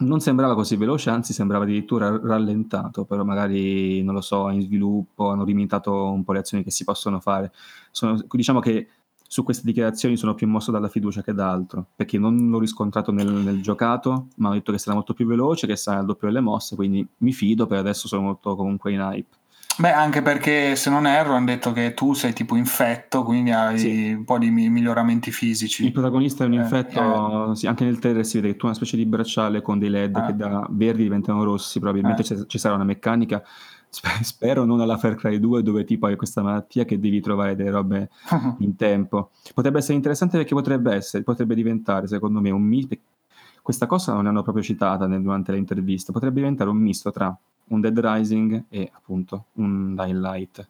non 0.00 0.20
sembrava 0.20 0.54
così 0.54 0.76
veloce, 0.76 1.10
anzi 1.10 1.32
sembrava 1.32 1.64
addirittura 1.64 2.08
rallentato, 2.22 3.04
però 3.04 3.24
magari, 3.24 4.02
non 4.02 4.14
lo 4.14 4.20
so, 4.20 4.48
in 4.50 4.62
sviluppo 4.62 5.30
hanno 5.30 5.44
limitato 5.44 5.92
un 6.12 6.22
po' 6.22 6.32
le 6.32 6.40
azioni 6.40 6.62
che 6.62 6.70
si 6.70 6.84
possono 6.84 7.18
fare. 7.20 7.52
Sono, 7.90 8.22
diciamo 8.30 8.60
che 8.60 8.88
su 9.30 9.42
queste 9.42 9.66
dichiarazioni 9.66 10.16
sono 10.16 10.34
più 10.34 10.46
mosso 10.48 10.70
dalla 10.70 10.88
fiducia 10.88 11.22
che 11.22 11.34
da 11.34 11.50
altro, 11.50 11.88
perché 11.96 12.18
non 12.18 12.48
l'ho 12.48 12.60
riscontrato 12.60 13.12
nel, 13.12 13.26
nel 13.28 13.60
giocato, 13.60 14.28
ma 14.36 14.50
ho 14.50 14.52
detto 14.52 14.72
che 14.72 14.78
sarà 14.78 14.94
molto 14.94 15.14
più 15.14 15.26
veloce, 15.26 15.66
che 15.66 15.76
sarà 15.76 16.00
il 16.00 16.06
doppio 16.06 16.28
delle 16.28 16.40
mosse, 16.40 16.76
quindi 16.76 17.06
mi 17.18 17.32
fido, 17.32 17.66
per 17.66 17.78
adesso 17.78 18.08
sono 18.08 18.22
molto 18.22 18.54
comunque 18.54 18.92
in 18.92 19.00
hype. 19.00 19.36
Beh, 19.78 19.92
anche 19.92 20.22
perché 20.22 20.74
se 20.74 20.90
non 20.90 21.06
erro 21.06 21.34
hanno 21.34 21.46
detto 21.46 21.72
che 21.72 21.94
tu 21.94 22.12
sei 22.12 22.32
tipo 22.32 22.56
infetto, 22.56 23.22
quindi 23.22 23.52
hai 23.52 23.78
sì. 23.78 24.12
un 24.12 24.24
po' 24.24 24.36
di 24.36 24.50
miglioramenti 24.50 25.30
fisici. 25.30 25.84
Il 25.84 25.92
protagonista 25.92 26.42
è 26.42 26.48
un 26.48 26.54
eh, 26.54 26.56
infetto, 26.56 27.52
eh, 27.52 27.56
sì, 27.56 27.68
anche 27.68 27.84
nel 27.84 28.00
trailer 28.00 28.26
si 28.26 28.40
vede 28.40 28.48
che 28.48 28.58
tu 28.58 28.66
hai 28.66 28.70
una 28.70 28.78
specie 28.78 28.96
di 28.96 29.06
bracciale 29.06 29.62
con 29.62 29.78
dei 29.78 29.88
LED 29.88 30.16
eh. 30.16 30.26
che 30.26 30.36
da 30.36 30.66
verdi 30.70 31.04
diventano 31.04 31.44
rossi, 31.44 31.78
probabilmente 31.78 32.22
eh. 32.22 32.46
ci 32.48 32.58
sarà 32.58 32.74
una 32.74 32.84
meccanica 32.84 33.42
spero 34.22 34.64
non 34.64 34.80
alla 34.80 34.98
Far 34.98 35.14
Cry 35.14 35.38
2 35.38 35.62
dove 35.62 35.84
tipo 35.84 36.06
hai 36.06 36.16
questa 36.16 36.42
malattia 36.42 36.84
che 36.84 36.98
devi 36.98 37.20
trovare 37.20 37.54
delle 37.54 37.70
robe 37.70 38.10
in 38.58 38.76
tempo. 38.76 39.30
Potrebbe 39.54 39.78
essere 39.78 39.94
interessante 39.94 40.36
perché 40.36 40.54
potrebbe 40.54 40.94
essere, 40.94 41.22
potrebbe 41.22 41.54
diventare 41.54 42.06
secondo 42.06 42.40
me 42.40 42.50
un 42.50 42.62
misto, 42.62 42.96
questa 43.62 43.86
cosa 43.86 44.12
non 44.12 44.24
ne 44.24 44.30
hanno 44.30 44.42
proprio 44.42 44.64
citata 44.64 45.06
durante 45.06 45.52
le 45.52 45.58
interviste, 45.58 46.12
potrebbe 46.12 46.40
diventare 46.40 46.70
un 46.70 46.78
misto 46.78 47.10
tra 47.10 47.36
un 47.68 47.80
Dead 47.80 47.98
Rising 47.98 48.64
e 48.68 48.90
appunto 48.92 49.46
un 49.54 49.94
Dying 49.94 50.20
Light 50.20 50.68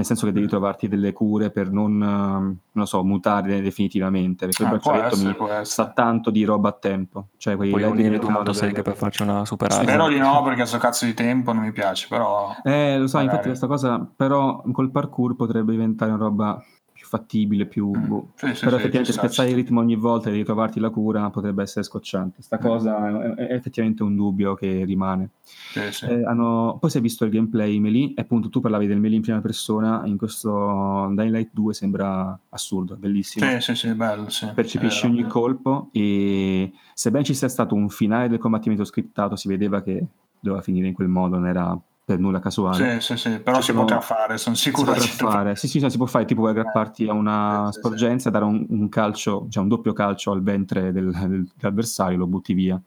nel 0.00 0.06
senso 0.06 0.26
che 0.26 0.32
devi 0.32 0.46
mm. 0.46 0.48
trovarti 0.48 0.88
delle 0.88 1.12
cure 1.12 1.50
per 1.50 1.70
non, 1.70 2.02
ehm, 2.02 2.56
non 2.72 2.86
so, 2.86 3.04
mutare 3.04 3.60
definitivamente, 3.60 4.46
perché 4.46 4.62
ah, 4.62 4.66
il 4.66 4.70
braccialetto 4.72 5.14
essere, 5.14 5.58
mi 5.58 5.64
sa 5.64 5.90
tanto 5.90 6.30
di 6.30 6.44
roba 6.44 6.70
a 6.70 6.72
tempo. 6.72 7.28
Cioè 7.36 7.56
quei 7.56 7.70
Puoi 7.70 7.82
unire 7.82 8.18
due 8.18 8.30
motoseghe 8.30 8.82
per 8.82 8.96
farci 8.96 9.22
una 9.22 9.44
super 9.44 9.72
Spero 9.72 10.08
di 10.08 10.18
no, 10.18 10.42
perché 10.44 10.64
sto 10.64 10.78
cazzo 10.78 11.04
di 11.04 11.14
tempo 11.14 11.52
non 11.52 11.64
mi 11.64 11.72
piace, 11.72 12.06
però... 12.08 12.54
Eh, 12.62 12.98
lo 12.98 13.06
so, 13.06 13.16
magari. 13.16 13.24
infatti 13.24 13.48
questa 13.48 13.66
cosa, 13.66 14.10
però 14.16 14.62
col 14.72 14.90
parkour 14.90 15.36
potrebbe 15.36 15.72
diventare 15.72 16.12
una 16.12 16.22
roba 16.22 16.64
fattibile, 17.10 17.66
più... 17.66 17.90
Mm. 17.90 18.06
Boh. 18.06 18.28
Sì, 18.36 18.54
sì, 18.54 18.64
però 18.64 18.76
sì, 18.76 18.82
effettivamente 18.82 19.12
spezzare 19.12 19.48
il 19.48 19.56
ritmo 19.56 19.80
ogni 19.80 19.96
volta 19.96 20.30
e 20.30 20.32
ritrovarti 20.32 20.78
la 20.78 20.90
cura 20.90 21.28
potrebbe 21.30 21.62
essere 21.62 21.82
scocciante. 21.82 22.40
Sta 22.40 22.56
mm. 22.56 22.60
cosa 22.60 23.34
è, 23.34 23.46
è, 23.48 23.52
effettivamente 23.54 24.04
un 24.04 24.14
dubbio 24.14 24.54
che 24.54 24.84
rimane. 24.84 25.30
Eh, 25.74 26.24
hanno... 26.24 26.78
Poi 26.80 26.88
si 26.88 26.98
è 26.98 27.00
visto 27.00 27.24
il 27.24 27.32
gameplay 27.32 27.80
melee 27.80 28.12
e 28.14 28.22
appunto 28.22 28.48
tu 28.48 28.60
parlavi 28.60 28.86
del 28.86 29.00
melee 29.00 29.16
in 29.16 29.22
prima 29.22 29.40
persona, 29.40 30.02
in 30.04 30.16
questo 30.16 31.10
Dying 31.14 31.34
Light 31.34 31.50
2 31.52 31.74
sembra 31.74 32.38
assurdo, 32.50 32.94
bellissimo. 32.94 33.50
Sì, 33.50 33.60
sì, 33.60 33.74
sì, 33.74 33.94
bello, 33.94 34.28
sì. 34.28 34.46
Percepisci 34.54 35.06
ogni 35.06 35.26
colpo 35.26 35.88
e 35.92 36.72
sebbene 36.94 37.24
ci 37.24 37.34
sia 37.34 37.48
stato 37.48 37.74
un 37.74 37.88
finale 37.88 38.28
del 38.28 38.38
combattimento 38.38 38.84
scriptato, 38.84 39.34
si 39.34 39.48
vedeva 39.48 39.82
che 39.82 40.04
doveva 40.38 40.62
finire 40.62 40.86
in 40.86 40.94
quel 40.94 41.08
modo, 41.08 41.36
non 41.36 41.48
era 41.48 41.78
per 42.10 42.18
nulla 42.18 42.40
casuale. 42.40 43.00
Sì, 43.00 43.16
sì, 43.16 43.30
sì, 43.30 43.38
però 43.38 43.58
ci 43.58 43.70
si 43.70 43.72
potrà 43.72 44.00
fare, 44.00 44.36
sono 44.36 44.56
sicuro. 44.56 44.94
Si 44.98 45.16
potrà 45.16 45.30
fare. 45.30 45.56
Sì, 45.56 45.68
sì, 45.68 45.88
si 45.88 45.96
può 45.96 46.06
fare, 46.06 46.24
tipo 46.24 46.46
aggrapparti 46.48 47.06
a 47.06 47.12
una 47.12 47.68
sì, 47.70 47.78
sporgenza 47.78 48.28
e 48.28 48.32
dare 48.32 48.44
un, 48.44 48.66
un, 48.68 48.88
calcio, 48.88 49.46
cioè 49.48 49.62
un 49.62 49.68
doppio 49.68 49.92
calcio 49.92 50.32
al 50.32 50.42
ventre 50.42 50.90
del, 50.92 51.12
del, 51.12 51.48
dell'avversario, 51.56 52.18
lo 52.18 52.26
butti 52.26 52.52
via. 52.52 52.80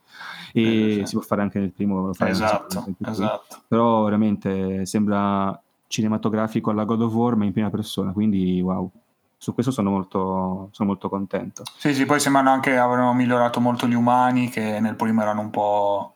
E 0.51 0.99
eh, 0.99 1.05
si 1.05 1.13
può 1.13 1.21
fare 1.21 1.41
anche 1.41 1.59
nel 1.59 1.71
primo. 1.71 2.07
Lo 2.07 2.13
fare 2.13 2.31
esatto, 2.31 2.85
esatto. 3.05 3.61
Però 3.67 4.03
veramente 4.03 4.85
sembra 4.85 5.57
cinematografico 5.87 6.71
alla 6.71 6.83
God 6.83 7.01
of 7.03 7.13
War, 7.13 7.35
ma 7.35 7.45
in 7.45 7.53
prima 7.53 7.69
persona, 7.69 8.11
quindi 8.11 8.59
wow 8.61 8.91
su 9.43 9.53
questo 9.53 9.73
sono 9.73 9.89
molto, 9.89 10.69
sono 10.71 10.87
molto 10.87 11.09
contento. 11.09 11.63
Sì, 11.75 11.93
sì, 11.93 12.05
poi 12.05 12.21
sembrano 12.21 12.49
anche 12.49 12.77
avevano 12.77 13.13
migliorato 13.13 13.59
molto 13.59 13.87
gli 13.87 13.93
umani 13.93 14.47
che 14.47 14.79
nel 14.79 14.95
primo 14.95 15.21
erano 15.21 15.41
un 15.41 15.49
po' 15.49 16.12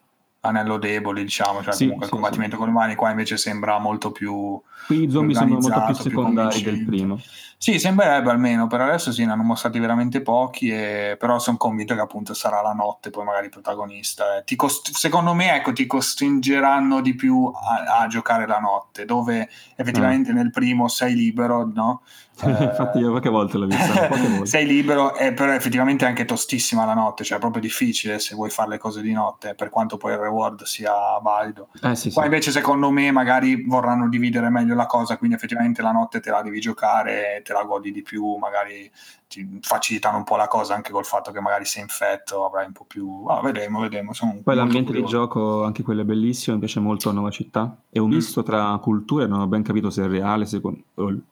anello 0.48 0.78
debole, 0.78 1.24
diciamo, 1.24 1.62
cioè 1.64 1.74
sì, 1.74 1.84
comunque 1.84 2.06
sì, 2.06 2.14
il 2.14 2.20
combattimento 2.20 2.56
sì. 2.56 2.62
con 2.62 2.70
i 2.70 2.72
umani 2.72 2.96
qua 2.96 3.10
invece 3.10 3.38
sembra 3.38 3.78
molto 3.80 4.12
più 4.12 4.60
Qui 4.88 5.04
i 5.04 5.10
zombie 5.12 5.36
sono 5.36 5.60
molto 5.60 5.84
più 5.86 5.96
secondari 5.96 6.62
più 6.62 6.72
del 6.72 6.86
primo. 6.86 7.20
Sì, 7.60 7.80
sembrerebbe 7.80 8.30
almeno, 8.30 8.68
per 8.68 8.82
adesso 8.82 9.12
sì, 9.12 9.26
ne 9.26 9.32
hanno 9.32 9.42
mostrati 9.42 9.80
veramente 9.80 10.22
pochi, 10.22 10.70
e... 10.70 11.18
però 11.20 11.40
sono 11.40 11.58
convinto 11.58 11.96
che 11.96 12.02
appunto 12.02 12.36
sarà 12.36 12.62
la 12.62 12.72
notte 12.72 13.10
poi 13.10 13.26
magari 13.26 13.50
protagonista. 13.50 14.38
Eh. 14.38 14.56
Cost... 14.56 14.92
Secondo 14.92 15.34
me, 15.34 15.56
ecco, 15.56 15.74
ti 15.74 15.88
costringeranno 15.88 17.02
di 17.02 17.16
più 17.16 17.52
a, 17.52 18.04
a 18.04 18.08
giocare 18.08 18.46
la 18.46 18.60
notte, 18.60 19.06
dove 19.06 19.50
effettivamente 19.76 20.32
mm. 20.32 20.36
nel 20.36 20.52
primo 20.52 20.88
sei 20.88 21.16
libero, 21.16 21.70
no? 21.74 22.04
Eh, 22.42 22.64
Infatti 22.64 23.00
io 23.00 23.10
qualche 23.10 23.30
volta 23.30 23.58
l'ho 23.58 23.66
vista. 23.66 24.10
sei 24.46 24.66
libero, 24.66 25.16
e 25.16 25.34
però 25.34 25.54
effettivamente 25.54 26.06
è 26.06 26.08
anche 26.08 26.26
tostissima 26.26 26.86
la 26.86 26.94
notte, 26.94 27.24
cioè 27.24 27.38
è 27.38 27.40
proprio 27.40 27.62
difficile 27.62 28.20
se 28.20 28.36
vuoi 28.36 28.50
fare 28.50 28.70
le 28.70 28.78
cose 28.78 29.02
di 29.02 29.12
notte, 29.12 29.56
per 29.56 29.70
quanto 29.70 29.98
poi 29.98 30.14
il 30.14 30.20
reward 30.20 30.64
sia 30.64 30.94
valido. 31.22 31.70
Eh, 31.82 31.96
sì, 31.96 32.12
Qua 32.12 32.24
sì. 32.24 32.28
invece 32.28 32.52
secondo 32.52 32.92
me 32.92 33.12
magari 33.12 33.64
vorranno 33.66 34.08
dividere 34.08 34.50
meglio 34.50 34.76
la 34.76 34.86
cosa, 34.86 35.18
quindi 35.18 35.36
effettivamente 35.36 35.82
la 35.82 35.92
notte 35.92 36.20
te 36.20 36.30
la 36.30 36.42
devi 36.42 36.60
giocare, 36.60 37.42
te 37.44 37.54
la 37.54 37.64
godi 37.64 37.92
di 37.92 38.02
più, 38.02 38.36
magari 38.36 38.90
ti 39.28 39.60
facilitano 39.62 40.18
un 40.18 40.24
po' 40.24 40.38
la 40.38 40.48
cosa 40.48 40.74
anche 40.74 40.92
col 40.92 41.06
fatto 41.06 41.32
che 41.32 41.42
magari 41.42 41.66
sei 41.66 41.82
infetto, 41.82 42.46
avrai 42.46 42.66
un 42.66 42.72
po' 42.72 42.86
più... 42.86 43.26
Ah, 43.28 43.42
vedremo, 43.42 43.82
vedremo. 43.82 44.12
Poi 44.44 44.56
l'ambiente 44.56 44.92
curioso. 44.92 45.06
di 45.06 45.12
gioco, 45.12 45.64
anche 45.64 45.84
quello 45.84 46.02
è 46.02 46.06
bellissimo, 46.06 46.56
mi 46.56 46.62
piace 46.62 46.80
molto 46.80 47.10
la 47.10 47.16
nuova 47.16 47.30
città. 47.30 47.78
È 47.90 48.00
un 48.00 48.10
mm. 48.10 48.14
misto 48.14 48.44
tra 48.44 48.78
culture, 48.82 49.28
non 49.28 49.42
ho 49.42 49.48
ben 49.48 49.64
capito 49.64 49.90
se 49.90 50.04
è 50.04 50.08
reale, 50.08 50.46
se 50.46 50.62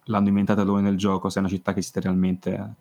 l'hanno 0.04 0.28
inventata 0.28 0.64
dove 0.64 0.82
nel 0.82 0.95
gioco, 0.96 1.30
se 1.30 1.38
è 1.38 1.42
una 1.42 1.50
città 1.50 1.74
che 1.74 1.80
esiste 1.80 2.00
realmente 2.00 2.76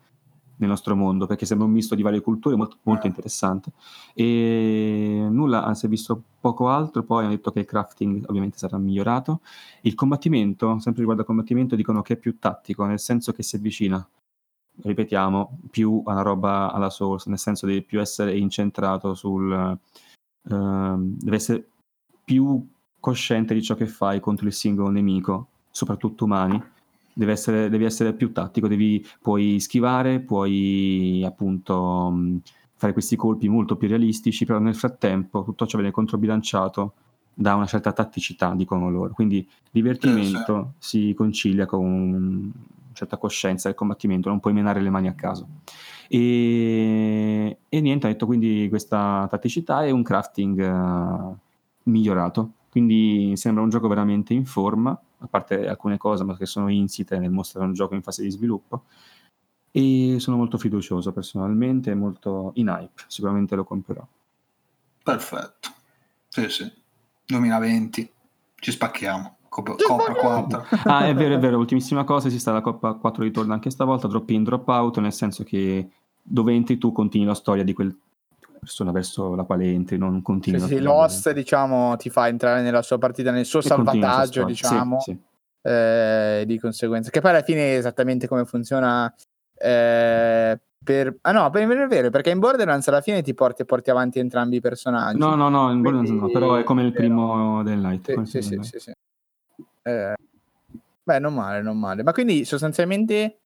nel 0.57 0.69
nostro 0.69 0.95
mondo, 0.95 1.27
perché 1.27 1.47
sembra 1.47 1.66
un 1.66 1.73
misto 1.73 1.95
di 1.95 2.03
varie 2.03 2.20
culture 2.20 2.57
molto, 2.57 2.78
molto 2.82 3.07
interessante. 3.07 3.73
E 4.15 5.27
nulla, 5.28 5.74
si 5.74 5.86
è 5.86 5.89
visto 5.89 6.20
poco 6.41 6.69
altro, 6.69 7.03
poi 7.03 7.24
hanno 7.24 7.35
detto 7.35 7.51
che 7.51 7.61
il 7.61 7.65
crafting 7.65 8.24
ovviamente 8.28 8.59
sarà 8.59 8.78
migliorato. 8.78 9.41
Il 9.82 9.95
combattimento, 9.95 10.78
sempre 10.78 11.01
riguardo 11.01 11.23
al 11.23 11.27
combattimento, 11.27 11.77
dicono 11.77 12.03
che 12.03 12.15
è 12.15 12.16
più 12.16 12.39
tattico, 12.39 12.85
nel 12.85 13.01
senso 13.01 13.32
che 13.32 13.43
si 13.43 13.57
avvicina, 13.57 14.07
ripetiamo, 14.82 15.59
più 15.70 16.03
a 16.05 16.12
una 16.12 16.23
roba 16.23 16.73
alla 16.73 16.91
source, 16.91 17.28
nel 17.28 17.39
senso 17.39 17.66
di 17.66 17.82
più 17.82 18.01
essere 18.01 18.36
incentrato 18.36 19.15
sul 19.15 19.78
ehm, 20.51 21.16
deve 21.19 21.36
essere 21.36 21.69
più 22.24 22.66
cosciente 23.01 23.55
di 23.55 23.62
ciò 23.62 23.74
che 23.74 23.86
fai 23.86 24.20
contro 24.20 24.47
il 24.47 24.53
singolo 24.53 24.89
nemico, 24.91 25.49
soprattutto 25.70 26.24
umani. 26.24 26.62
Essere, 27.16 27.69
devi 27.69 27.85
essere 27.85 28.12
più 28.12 28.32
tattico, 28.32 28.66
devi, 28.66 29.05
puoi 29.20 29.61
schivare, 29.61 30.20
puoi 30.20 31.23
appunto 31.24 32.11
mh, 32.11 32.41
fare 32.74 32.93
questi 32.93 33.15
colpi 33.16 33.49
molto 33.49 33.77
più 33.77 33.86
realistici, 33.86 34.45
però 34.45 34.59
nel 34.59 34.74
frattempo 34.74 35.45
tutto 35.45 35.66
ciò 35.66 35.78
viene 35.78 35.93
controbilanciato 35.93 36.95
da 37.32 37.55
una 37.55 37.66
certa 37.66 37.93
tatticità, 37.93 38.55
dicono 38.55 38.91
loro. 38.91 39.12
Quindi 39.12 39.47
divertimento 39.70 40.74
si 40.78 41.15
concilia 41.16 41.66
con 41.66 41.85
una 41.85 42.53
certa 42.93 43.16
coscienza 43.16 43.69
del 43.69 43.77
combattimento, 43.77 44.28
non 44.28 44.41
puoi 44.41 44.53
menare 44.53 44.81
le 44.81 44.91
mani 44.91 45.09
a 45.09 45.15
caso. 45.15 45.47
E, 46.09 47.59
e 47.69 47.81
niente, 47.81 48.07
ha 48.07 48.11
detto 48.11 48.27
quindi 48.27 48.66
questa 48.69 49.27
tatticità 49.31 49.85
e 49.85 49.91
un 49.91 50.03
crafting 50.03 50.59
uh, 50.59 51.36
migliorato. 51.85 52.53
Quindi 52.70 53.36
sembra 53.36 53.62
un 53.62 53.69
gioco 53.69 53.86
veramente 53.86 54.35
in 54.35 54.45
forma, 54.45 55.01
a 55.24 55.28
parte 55.28 55.66
alcune 55.66 55.96
cose 55.96 56.24
ma 56.24 56.36
che 56.36 56.46
sono 56.46 56.68
insite 56.70 57.18
nel 57.18 57.30
mostrare 57.30 57.66
un 57.66 57.72
gioco 57.72 57.94
in 57.94 58.02
fase 58.02 58.22
di 58.22 58.30
sviluppo. 58.30 58.84
E 59.70 60.16
sono 60.20 60.36
molto 60.36 60.56
fiducioso 60.56 61.12
personalmente, 61.12 61.94
molto 61.94 62.52
in 62.55 62.68
hype, 62.68 63.02
sicuramente 63.09 63.56
lo 63.56 63.64
comprerò. 63.64 64.06
Perfetto. 65.02 65.70
Sì, 66.28 66.48
sì. 66.48 66.72
2020, 67.26 68.12
ci 68.56 68.70
spacchiamo. 68.70 69.36
Coppa, 69.48 69.74
Coppa 69.76 70.12
4. 70.12 70.66
ah, 70.90 71.06
è 71.06 71.14
vero, 71.14 71.34
è 71.34 71.38
vero. 71.38 71.59
Ultimissima 71.59 72.05
cosa, 72.05 72.28
esiste 72.28 72.51
la 72.51 72.60
Coppa 72.60 72.94
4 72.94 73.22
ritorna 73.22 73.55
anche 73.55 73.70
stavolta, 73.70 74.09
drop 74.09 74.30
in, 74.30 74.44
drop 74.44 74.66
out, 74.68 74.98
nel 74.98 75.12
senso 75.12 75.44
che 75.44 75.90
dove 76.20 76.52
entri 76.52 76.78
tu 76.78 76.92
continui 76.92 77.26
la 77.26 77.34
storia 77.34 77.62
di 77.62 77.72
quel 77.72 77.96
persona 78.65 78.91
verso 78.91 79.36
la 79.36 79.45
quale 79.45 79.66
entri, 79.66 79.97
non 79.97 80.20
continui. 80.23 80.59
Sì, 80.59 80.66
sì, 80.66 80.78
l'host, 80.81 81.31
diciamo, 81.31 81.95
ti 81.97 82.11
fa 82.11 82.27
entrare 82.27 82.62
nella 82.62 82.82
sua 82.82 82.99
partita, 82.99 83.31
nel 83.31 83.45
suo 83.45 83.61
e 83.61 83.62
salvataggio, 83.62 84.45
diciamo. 84.45 84.99
Sì, 84.99 85.12
sì. 85.12 85.32
Eh, 85.66 86.45
di 86.47 86.59
conseguenza, 86.59 87.09
che 87.09 87.23
poi 87.23 87.31
alla 87.31 87.43
fine 87.43 87.73
è 87.73 87.77
esattamente 87.78 88.28
come 88.28 88.45
funziona 88.45 89.11
eh, 89.55 90.61
per... 90.85 91.16
Ah 91.23 91.32
no, 91.32 91.49
per 91.49 91.66
è 91.66 91.86
vero, 91.86 92.11
perché 92.11 92.28
in 92.28 92.39
Borderlands 92.39 92.86
alla 92.89 93.01
fine 93.01 93.23
ti 93.23 93.32
porti, 93.32 93.65
porti 93.65 93.91
avanti 93.91 94.19
entrambi 94.19 94.57
i 94.57 94.61
personaggi. 94.61 95.16
No, 95.16 95.35
no, 95.35 95.49
no, 95.49 95.70
in 95.70 95.81
Borderlands 95.81 96.11
no, 96.11 96.28
però 96.28 96.57
è 96.57 96.65
come 96.65 96.82
il 96.82 96.93
primo 96.93 97.62
del 97.62 97.81
Light. 97.81 98.23
Sì, 98.24 98.43
sì, 98.43 98.59
sì, 98.61 98.78
sì, 98.78 98.93
eh, 99.85 100.15
beh, 101.03 101.19
non 101.19 101.32
male, 101.32 101.62
non 101.62 101.78
male. 101.78 102.03
Ma 102.03 102.12
quindi 102.12 102.45
sostanzialmente 102.45 103.39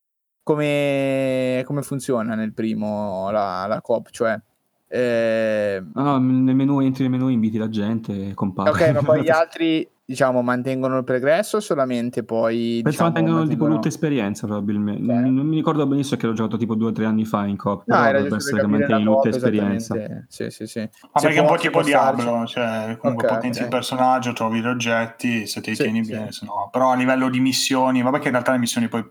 come, 0.43 1.63
come 1.65 1.83
funziona 1.83 2.35
nel 2.35 2.53
primo 2.53 3.31
la, 3.31 3.65
la 3.65 3.79
coop? 3.79 4.09
Cioè... 4.09 4.41
Eh... 4.89 5.83
No, 5.93 6.17
nel 6.17 6.55
menu 6.55 6.81
entri 6.81 7.03
nel 7.03 7.11
menu 7.11 7.29
inviti 7.29 7.57
la 7.57 7.69
gente 7.69 8.33
compare. 8.33 8.69
Ok, 8.71 8.91
ma 8.93 9.01
poi 9.03 9.21
gli 9.21 9.29
altri 9.31 9.87
diciamo, 10.09 10.41
mantengono 10.41 10.97
il 10.97 11.03
progresso 11.03 11.57
o 11.57 11.59
solamente 11.59 12.23
poi... 12.23 12.79
Penso 12.81 12.89
diciamo, 12.89 13.11
mantengono, 13.11 13.47
tipo 13.47 13.65
l'ultima 13.67 13.89
esperienza 13.89 14.47
probabilmente. 14.47 15.03
Okay. 15.03 15.21
Non, 15.21 15.35
non, 15.35 15.45
mi 15.45 15.55
ricordo 15.55 15.85
benissimo 15.85 16.19
che 16.19 16.25
l'ho 16.25 16.33
giocato 16.33 16.57
tipo 16.57 16.73
due 16.73 16.89
o 16.89 16.91
tre 16.91 17.05
anni 17.05 17.25
fa 17.25 17.45
in 17.45 17.55
coop, 17.55 17.83
no, 17.85 17.95
però 17.95 18.11
dovrebbe 18.13 18.35
essere 18.37 18.61
che 18.61 18.67
mantieni 18.67 19.03
l'ultima 19.03 19.35
esperienza. 19.35 19.95
Sì, 20.27 20.49
sì, 20.49 20.65
sì. 20.65 20.79
Ma 20.79 21.21
perché 21.21 21.37
è 21.37 21.41
un 21.41 21.47
po' 21.47 21.57
tipo 21.57 21.83
Diablo, 21.83 22.43
cioè 22.47 22.97
comunque 22.99 23.27
okay, 23.27 23.37
potenzi 23.37 23.59
okay. 23.59 23.71
il 23.71 23.77
personaggio, 23.77 24.33
trovi 24.33 24.61
gli 24.61 24.67
oggetti, 24.67 25.45
se 25.45 25.61
te 25.61 25.69
li 25.69 25.75
sì, 25.75 25.83
tieni 25.83 26.03
sì. 26.03 26.11
bene, 26.11 26.31
se 26.31 26.45
no. 26.45 26.69
Però 26.71 26.89
a 26.89 26.95
livello 26.95 27.29
di 27.29 27.39
missioni, 27.39 28.01
vabbè 28.01 28.17
che 28.17 28.25
in 28.25 28.31
realtà 28.31 28.51
le 28.53 28.57
missioni 28.57 28.87
poi 28.87 29.07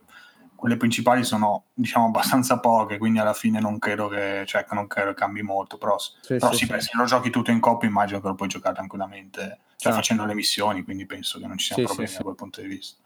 quelle 0.59 0.77
principali 0.77 1.23
sono 1.23 1.67
diciamo 1.73 2.07
abbastanza 2.07 2.59
poche 2.59 2.99
quindi 2.99 3.21
alla 3.21 3.33
fine 3.33 3.61
non 3.61 3.79
credo 3.79 4.09
che, 4.09 4.43
cioè, 4.45 4.67
non 4.73 4.89
credo 4.89 5.15
cambi 5.15 5.41
molto 5.41 5.79
però, 5.79 5.97
sì, 5.99 6.37
però 6.37 6.51
sì, 6.51 6.67
sì, 6.67 6.73
sì. 6.73 6.81
se 6.81 6.91
lo 6.95 7.05
giochi 7.05 7.31
tutto 7.31 7.53
in 7.53 7.61
coppia 7.61 7.89
immagino 7.89 8.21
che 8.21 8.27
lo 8.27 8.35
puoi 8.35 8.49
giocare 8.49 8.75
tranquillamente 8.75 9.61
cioè, 9.77 9.93
facendo 9.93 10.25
le 10.25 10.35
missioni 10.35 10.83
quindi 10.83 11.07
penso 11.07 11.39
che 11.39 11.47
non 11.47 11.59
ci 11.59 11.67
siano 11.67 11.85
problemi 11.85 12.13
da 12.13 12.23
quel 12.25 12.35
punto 12.35 12.61
di 12.61 12.67
vista 12.67 13.01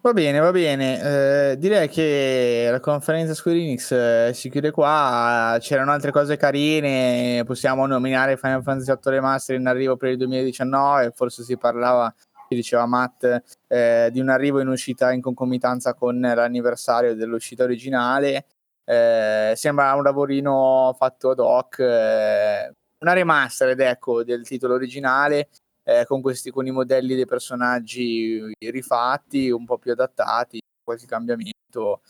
Va 0.00 0.12
bene, 0.12 0.38
va 0.38 0.52
bene. 0.52 1.50
Eh, 1.50 1.58
direi 1.58 1.88
che 1.88 2.68
la 2.70 2.78
conferenza 2.78 3.34
Square 3.34 3.58
Enix 3.58 3.90
eh, 3.90 4.30
si 4.32 4.48
chiude 4.48 4.70
qua. 4.70 5.58
C'erano 5.60 5.90
altre 5.90 6.12
cose 6.12 6.36
carine. 6.36 7.42
Possiamo 7.44 7.84
nominare 7.84 8.36
Final 8.36 8.62
Fantasy 8.62 8.92
VIII 8.92 9.14
Remaster 9.16 9.56
in 9.56 9.66
arrivo 9.66 9.96
per 9.96 10.10
il 10.10 10.16
2019. 10.18 11.10
Forse 11.16 11.42
si 11.42 11.58
parlava 11.58 12.14
diceva 12.54 12.86
Matt, 12.86 13.26
eh, 13.66 14.08
di 14.12 14.20
un 14.20 14.28
arrivo 14.28 14.60
in 14.60 14.68
uscita 14.68 15.12
in 15.12 15.20
concomitanza 15.20 15.94
con 15.94 16.20
l'anniversario 16.20 17.14
dell'uscita 17.14 17.64
originale. 17.64 18.46
Eh, 18.84 19.52
sembra 19.54 19.92
un 19.94 20.02
lavorino 20.02 20.94
fatto 20.98 21.30
ad 21.30 21.40
hoc, 21.40 21.78
eh, 21.78 22.74
una 23.00 23.12
remastered 23.12 23.78
ecco, 23.80 24.24
del 24.24 24.44
titolo 24.44 24.74
originale 24.74 25.48
eh, 25.84 26.04
con, 26.06 26.20
questi, 26.20 26.50
con 26.50 26.66
i 26.66 26.70
modelli 26.70 27.14
dei 27.14 27.26
personaggi 27.26 28.52
rifatti, 28.58 29.50
un 29.50 29.64
po' 29.64 29.78
più 29.78 29.92
adattati, 29.92 30.60
qualche 30.82 31.06
cambiamento. 31.06 32.02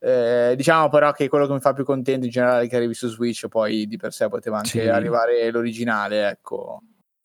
Eh, 0.00 0.54
diciamo 0.56 0.88
però 0.88 1.10
che 1.10 1.28
quello 1.28 1.46
che 1.46 1.54
mi 1.54 1.60
fa 1.60 1.72
più 1.72 1.84
contento 1.84 2.24
in 2.26 2.30
generale 2.30 2.66
è 2.66 2.68
che 2.68 2.76
arrivi 2.76 2.94
su 2.94 3.08
Switch, 3.08 3.48
poi 3.48 3.86
di 3.86 3.96
per 3.96 4.12
sé 4.12 4.28
poteva 4.28 4.58
anche 4.58 4.82
sì. 4.82 4.88
arrivare 4.88 5.50
l'originale, 5.50 6.28
ecco 6.28 6.80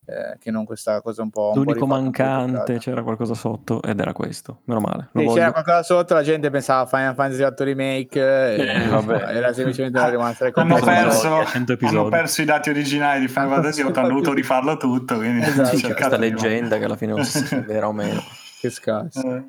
eh, 0.06 0.38
che 0.38 0.52
non 0.52 0.66
questa 0.66 1.02
cosa 1.02 1.22
un 1.22 1.30
po'. 1.30 1.54
L'unico 1.56 1.84
un 1.84 1.90
po 1.90 1.96
mancante 1.96 2.78
c'era 2.78 3.04
qualcosa 3.04 3.34
sotto 3.34 3.82
ed 3.82 4.00
era 4.00 4.12
questo. 4.12 4.60
Meno 4.66 4.82
male. 4.82 5.10
Sì, 5.14 5.26
c'era 5.34 5.52
qualcosa 5.52 5.84
sotto, 5.84 6.14
la 6.14 6.24
gente 6.24 6.50
pensava 6.50 6.86
Final 6.86 7.16
Fantasy 7.16 7.42
8 7.44 7.64
Remake. 7.64 8.20
E, 8.20 8.84
eh, 8.84 8.88
vabbè. 8.88 9.36
Era 9.36 9.54
semplicemente 9.54 9.98
una 9.98 10.10
remaster. 10.10 10.52
Hanno 10.56 10.80
perso, 10.80 11.46
hanno 11.82 12.10
perso 12.10 12.42
i 12.42 12.46
dati 12.46 12.70
originali 12.70 13.22
di 13.22 13.28
Final 13.28 13.50
Fantasy 13.50 13.82
8, 13.82 13.98
hanno 14.00 14.08
dovuto 14.10 14.34
rifarlo 14.34 14.78
tutto. 14.78 15.16
Quindi 15.16 15.46
esatto. 15.46 15.78
C'è 15.78 15.94
questa 15.94 16.18
leggenda 16.18 16.78
che 16.78 16.84
alla 16.84 16.98
fine 16.98 17.14
non 17.14 17.24
si 17.24 17.56
vera 17.66 17.88
o 17.88 17.94
meno. 17.94 18.22
che 18.60 18.70
scasso. 18.70 19.36
Eh. 19.36 19.44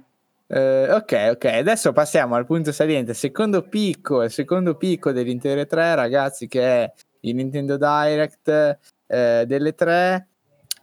Uh, 0.47 0.93
ok, 0.93 1.31
ok, 1.32 1.44
adesso 1.47 1.93
passiamo 1.93 2.35
al 2.35 2.44
punto 2.44 2.70
saliente, 2.70 3.14
secondo 3.14 3.62
picco, 3.62 4.22
il 4.22 4.31
secondo 4.31 4.76
picco 4.76 5.10
dell'Intere 5.10 5.66
3, 5.66 5.94
ragazzi, 5.94 6.47
che 6.47 6.62
è 6.62 6.93
il 7.20 7.35
Nintendo 7.35 7.78
Direct 7.78 8.78
eh, 9.06 9.44
delle 9.47 9.74
3 9.74 10.28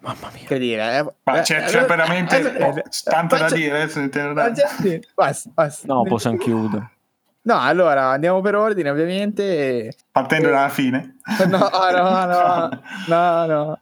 Mamma 0.02 0.32
mia. 0.34 0.48
Che 0.48 0.58
dire, 0.58 0.98
eh? 0.98 1.06
Ma 1.24 1.40
eh, 1.40 1.42
c'è, 1.42 1.64
c'è 1.66 1.86
veramente 1.86 2.38
eh, 2.38 2.84
tanto 3.04 3.38
da 3.38 3.50
dire. 3.50 3.84
Eh, 3.84 5.02
basta, 5.14 5.50
basta. 5.54 5.94
No, 5.94 6.04
possiamo 6.04 6.38
chiudere. 6.38 6.90
No, 7.44 7.60
allora 7.60 8.10
andiamo 8.10 8.42
per 8.42 8.56
ordine, 8.56 8.90
ovviamente. 8.90 9.94
Partendo 10.12 10.50
dalla 10.50 10.70
fine. 10.70 11.18
No, 11.48 11.70
no, 11.70 12.26
no, 12.26 12.70
no, 13.08 13.46
no. 13.46 13.80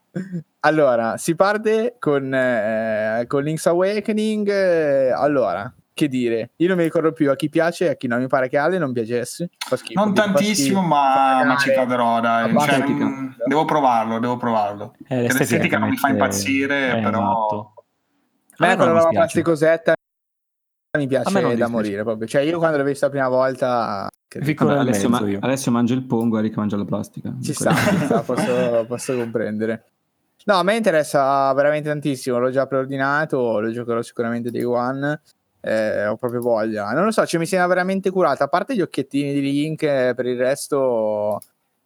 Allora, 0.62 1.18
si 1.18 1.36
parte 1.36 1.96
con, 2.00 2.34
eh, 2.34 3.26
con 3.28 3.44
Link's 3.44 3.66
Awakening. 3.68 4.50
Eh, 4.50 5.12
allora, 5.12 5.74
che 6.00 6.08
dire, 6.08 6.52
io 6.56 6.70
non 6.70 6.78
mi 6.78 6.84
ricordo 6.84 7.12
più 7.12 7.30
a 7.30 7.36
chi 7.36 7.50
piace 7.50 7.88
e 7.88 7.90
a 7.90 7.96
chi 7.96 8.08
non 8.08 8.22
mi 8.22 8.28
pare 8.28 8.48
che 8.48 8.58
Ale 8.58 8.78
non 8.78 8.94
piacesse. 8.94 9.50
Schifo, 9.58 10.02
non 10.02 10.14
tantissimo, 10.14 10.82
ma, 10.82 11.44
ma, 11.44 11.58
ci 11.58 11.74
caderò. 11.74 12.22
Dai. 12.22 12.58
Cioè, 12.58 12.88
mh, 12.88 13.36
devo 13.46 13.66
provarlo, 13.66 14.18
devo 14.20 14.38
provarlo. 14.38 14.96
Eh, 15.10 15.24
l'estetica, 15.24 15.38
l'estetica 15.40 15.78
non 15.78 15.90
mi 15.90 15.98
fa 15.98 16.08
impazzire, 16.08 17.02
però. 17.04 17.74
Beh, 18.58 18.76
quando 18.76 18.94
la 18.94 19.08
plasticosetta 19.10 19.94
mi 20.98 21.08
piace 21.08 21.56
da 21.58 21.68
morire 21.68 22.04
proprio. 22.04 22.28
Cioè, 22.28 22.44
io 22.44 22.58
quando 22.60 22.78
l'ho 22.78 22.84
vista 22.86 23.08
la 23.08 23.12
prima 23.12 23.28
volta. 23.28 24.08
Vabbè, 24.34 24.78
Alessio, 24.78 25.10
ma- 25.10 25.38
Alessio, 25.40 25.72
mangia 25.72 25.96
il 25.96 26.04
pongo, 26.04 26.38
Eric 26.38 26.56
mangia 26.56 26.78
la 26.78 26.86
plastica. 26.86 27.34
Ci 27.42 27.52
sta, 27.52 27.74
ci 27.74 27.98
sta 28.06 28.22
posso, 28.22 28.86
posso 28.88 29.16
comprendere. 29.18 29.84
No, 30.46 30.56
a 30.56 30.64
me 30.64 30.78
interessa 30.78 31.52
veramente 31.54 31.90
tantissimo. 31.90 32.38
L'ho 32.38 32.52
già 32.52 32.68
preordinato, 32.68 33.60
lo 33.60 33.70
giocherò 33.70 34.02
sicuramente 34.02 34.50
day 34.50 34.64
one 34.64 35.22
eh, 35.62 36.06
ho 36.08 36.16
proprio 36.16 36.42
voglia. 36.42 36.92
Non 36.92 37.06
lo 37.06 37.12
so, 37.12 37.26
cioè, 37.26 37.40
mi 37.40 37.46
sembra 37.46 37.68
veramente 37.68 38.10
curata. 38.10 38.46
A 38.46 38.48
parte 38.48 38.76
gli 38.76 38.82
occhiettini 38.82 39.34
di 39.34 39.42
Link, 39.42 39.84
eh, 39.84 40.14
per 40.16 40.26
il 40.26 40.38
resto 40.38 41.40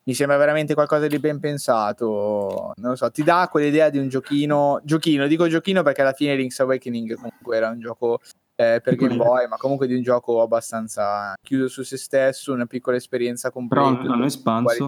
mi 0.05 0.13
sembra 0.13 0.37
veramente 0.37 0.73
qualcosa 0.73 1.07
di 1.07 1.19
ben 1.19 1.39
pensato. 1.39 2.73
Non 2.75 2.91
lo 2.91 2.95
so, 2.95 3.09
ti 3.09 3.23
dà 3.23 3.47
quell'idea 3.49 3.89
di 3.89 3.97
un 3.97 4.09
giochino. 4.09 4.81
Giochino, 4.83 5.27
dico 5.27 5.47
giochino 5.47 5.81
perché 5.81 6.01
alla 6.01 6.13
fine 6.13 6.35
Link's 6.35 6.59
Awakening 6.59 7.15
comunque 7.15 7.55
era 7.55 7.69
un 7.69 7.79
gioco 7.79 8.19
eh, 8.55 8.81
per 8.83 8.95
Game 8.95 9.15
Boy, 9.15 9.47
ma 9.47 9.57
comunque 9.57 9.87
di 9.87 9.95
un 9.95 10.01
gioco 10.01 10.41
abbastanza 10.41 11.33
chiuso 11.41 11.67
su 11.67 11.83
se 11.83 11.97
stesso, 11.97 12.53
una 12.53 12.65
piccola 12.65 12.97
esperienza 12.97 13.49
completa. 13.49 13.95
Però 13.95 14.13
hanno 14.13 14.25
espanso. 14.25 14.87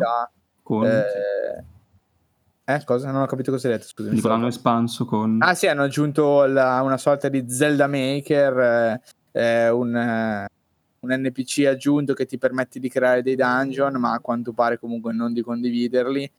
Con... 0.61 0.85
Eh, 0.85 1.63
eh, 2.67 2.83
cosa? 2.83 3.11
Non 3.11 3.21
ho 3.21 3.25
capito 3.27 3.51
cosa 3.51 3.67
hai 3.67 3.75
detto, 3.75 3.85
scusa. 3.87 4.09
Dico, 4.09 4.27
l'hanno 4.27 4.47
espanso 4.47 5.05
con... 5.05 5.37
Ah 5.41 5.53
sì, 5.53 5.67
hanno 5.67 5.83
aggiunto 5.83 6.45
la, 6.45 6.81
una 6.81 6.97
sorta 6.97 7.29
di 7.29 7.45
Zelda 7.47 7.85
Maker, 7.85 8.59
eh, 8.59 9.01
eh 9.31 9.69
un, 9.69 9.95
eh, 9.95 10.47
un, 11.01 11.13
NPC 11.13 11.65
aggiunto 11.67 12.13
che 12.13 12.25
ti 12.25 12.39
permette 12.39 12.79
di 12.79 12.89
creare 12.89 13.21
dei 13.21 13.35
dungeon, 13.35 13.97
ma 13.97 14.13
a 14.13 14.19
quanto 14.19 14.51
pare 14.51 14.79
comunque 14.79 15.13
non 15.13 15.31
di 15.31 15.43
condividerli. 15.43 16.31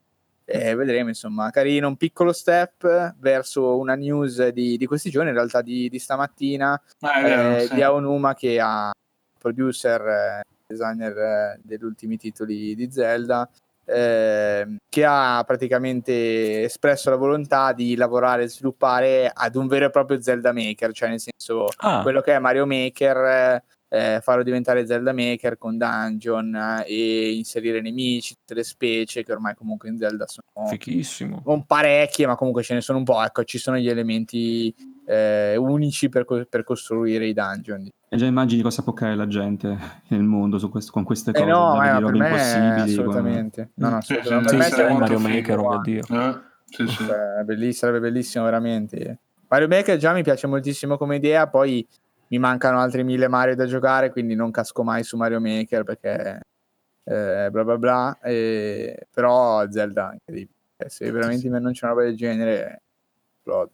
E 0.49 0.75
vedremo, 0.75 1.09
insomma, 1.09 1.51
carino, 1.51 1.87
un 1.87 1.97
piccolo 1.97 2.33
step 2.33 3.15
verso 3.19 3.79
una 3.79 3.95
news 3.95 4.49
di, 4.49 4.77
di 4.77 4.87
questi 4.87 5.11
giorni, 5.11 5.29
in 5.29 5.35
realtà 5.35 5.63
di, 5.63 5.89
di 5.89 5.99
stamattina, 6.01 6.81
ah, 7.01 7.23
vero, 7.23 7.57
eh, 7.57 7.67
sì. 7.67 7.75
di 7.75 7.83
Aonuma 7.83 8.35
che 8.35 8.59
ha 8.61 8.93
producer, 9.39 10.01
eh, 10.07 10.43
designer 10.67 11.59
degli 11.63 11.85
ultimi 11.85 12.17
titoli 12.17 12.75
di 12.75 12.91
Zelda, 12.91 13.49
eh, 13.87 14.67
che 14.89 15.05
ha 15.05 15.43
praticamente 15.47 16.65
espresso 16.65 17.09
la 17.11 17.17
volontà 17.17 17.73
di 17.73 17.95
lavorare 17.95 18.43
e 18.43 18.49
sviluppare 18.49 19.31
ad 19.33 19.55
un 19.55 19.67
vero 19.69 19.87
e 19.87 19.91
proprio 19.91 20.21
Zelda 20.21 20.53
Maker, 20.53 20.93
cioè 20.93 21.09
nel 21.09 21.21
senso 21.21 21.69
Ah, 21.79 22.03
quello 22.03 22.21
che 22.21 22.35
è 22.35 22.39
Mario 22.39 22.67
Maker, 22.67 23.63
eh, 23.89 24.21
farlo 24.21 24.43
diventare 24.43 24.87
Zelda 24.87 25.13
Maker 25.13 25.57
con 25.57 25.79
dungeon 25.79 26.55
eh, 26.55 26.85
e 26.87 27.33
inserire 27.35 27.81
nemici, 27.81 28.35
tutte 28.35 28.55
le 28.55 28.65
specie 28.65 29.23
che 29.23 29.33
ormai 29.33 29.55
comunque 29.55 29.89
in 29.89 29.99
Zelda 29.99 30.27
sono 30.27 30.69
fichissimo. 30.69 31.43
non 31.47 31.65
parecchie, 31.65 32.27
ma 32.27 32.35
comunque 32.35 32.63
ce 32.63 32.75
ne 32.75 32.81
sono 32.81 32.99
un 32.99 33.05
po'. 33.05 33.23
Ecco, 33.23 33.45
ci 33.45 33.59
sono 33.59 33.77
gli 33.79 33.89
elementi 33.89 34.75
eh, 35.07 35.57
unici 35.57 36.09
per, 36.09 36.25
co- 36.25 36.45
per 36.49 36.65
costruire 36.65 37.27
i 37.27 37.33
dungeon. 37.33 37.89
E 38.09 38.17
già 38.17 38.27
immagini 38.27 38.63
cosa 38.63 38.83
può 38.83 38.93
creare 38.93 39.17
la 39.17 39.27
gente 39.27 39.77
nel 40.09 40.23
mondo 40.23 40.59
su 40.59 40.69
questo- 40.71 40.93
con 40.93 41.05
queste 41.05 41.31
Eh 41.31 41.35
cose, 41.35 41.47
no, 41.51 41.73
già 41.73 41.77
ma 41.79 41.93
vedi 41.93 42.05
per 42.05 42.15
me 42.15 42.27
impossibili. 42.29 42.81
assolutamente. 42.93 43.71
No, 43.75 43.89
no, 43.91 44.01
Sì, 44.01 44.15
assolutamente. 44.15 44.49
sì, 44.49 44.57
Per 44.57 44.59
me 44.59 44.65
sì, 44.65 44.71
sarebbe 44.71 44.93
molto 44.93 45.19
Mario 45.19 45.29
Maker, 45.37 45.59
oh 45.59 45.69
mio 45.69 45.81
Dio. 45.81 46.03
Eh, 46.11 46.41
sì, 46.67 46.87
sì. 46.87 47.05
Cioè, 47.05 47.43
belliss- 47.45 47.79
sarebbe 47.79 48.01
bellissimo 48.01 48.45
veramente. 48.45 49.19
Mario 49.49 49.69
Maker 49.69 49.97
già 49.97 50.13
mi 50.13 50.23
piace 50.23 50.47
moltissimo 50.47 50.97
come 50.97 51.17
idea, 51.17 51.47
poi 51.49 51.87
mi 52.29 52.39
mancano 52.39 52.79
altri 52.81 53.05
mille 53.05 53.29
Mario 53.29 53.55
da 53.55 53.67
giocare, 53.67 54.11
quindi 54.11 54.35
non 54.35 54.51
casco 54.51 54.83
mai 54.83 55.05
su 55.05 55.17
Mario 55.17 55.41
Maker 55.41 55.85
perché 55.85 56.41
eh, 57.05 57.49
bla 57.51 57.63
bla 57.65 57.79
bla. 57.79 58.19
e- 58.23 59.07
però 59.13 59.69
Zelda 59.71 60.13
incredibile. 60.13 60.55
Eh, 60.79 60.89
Se 60.91 61.11
veramente 61.11 61.49
non 61.49 61.73
c'è 61.73 61.85
una 61.87 61.95
roba 61.95 62.05
del 62.07 62.17
genere, 62.17 62.83
esplodo. 63.39 63.71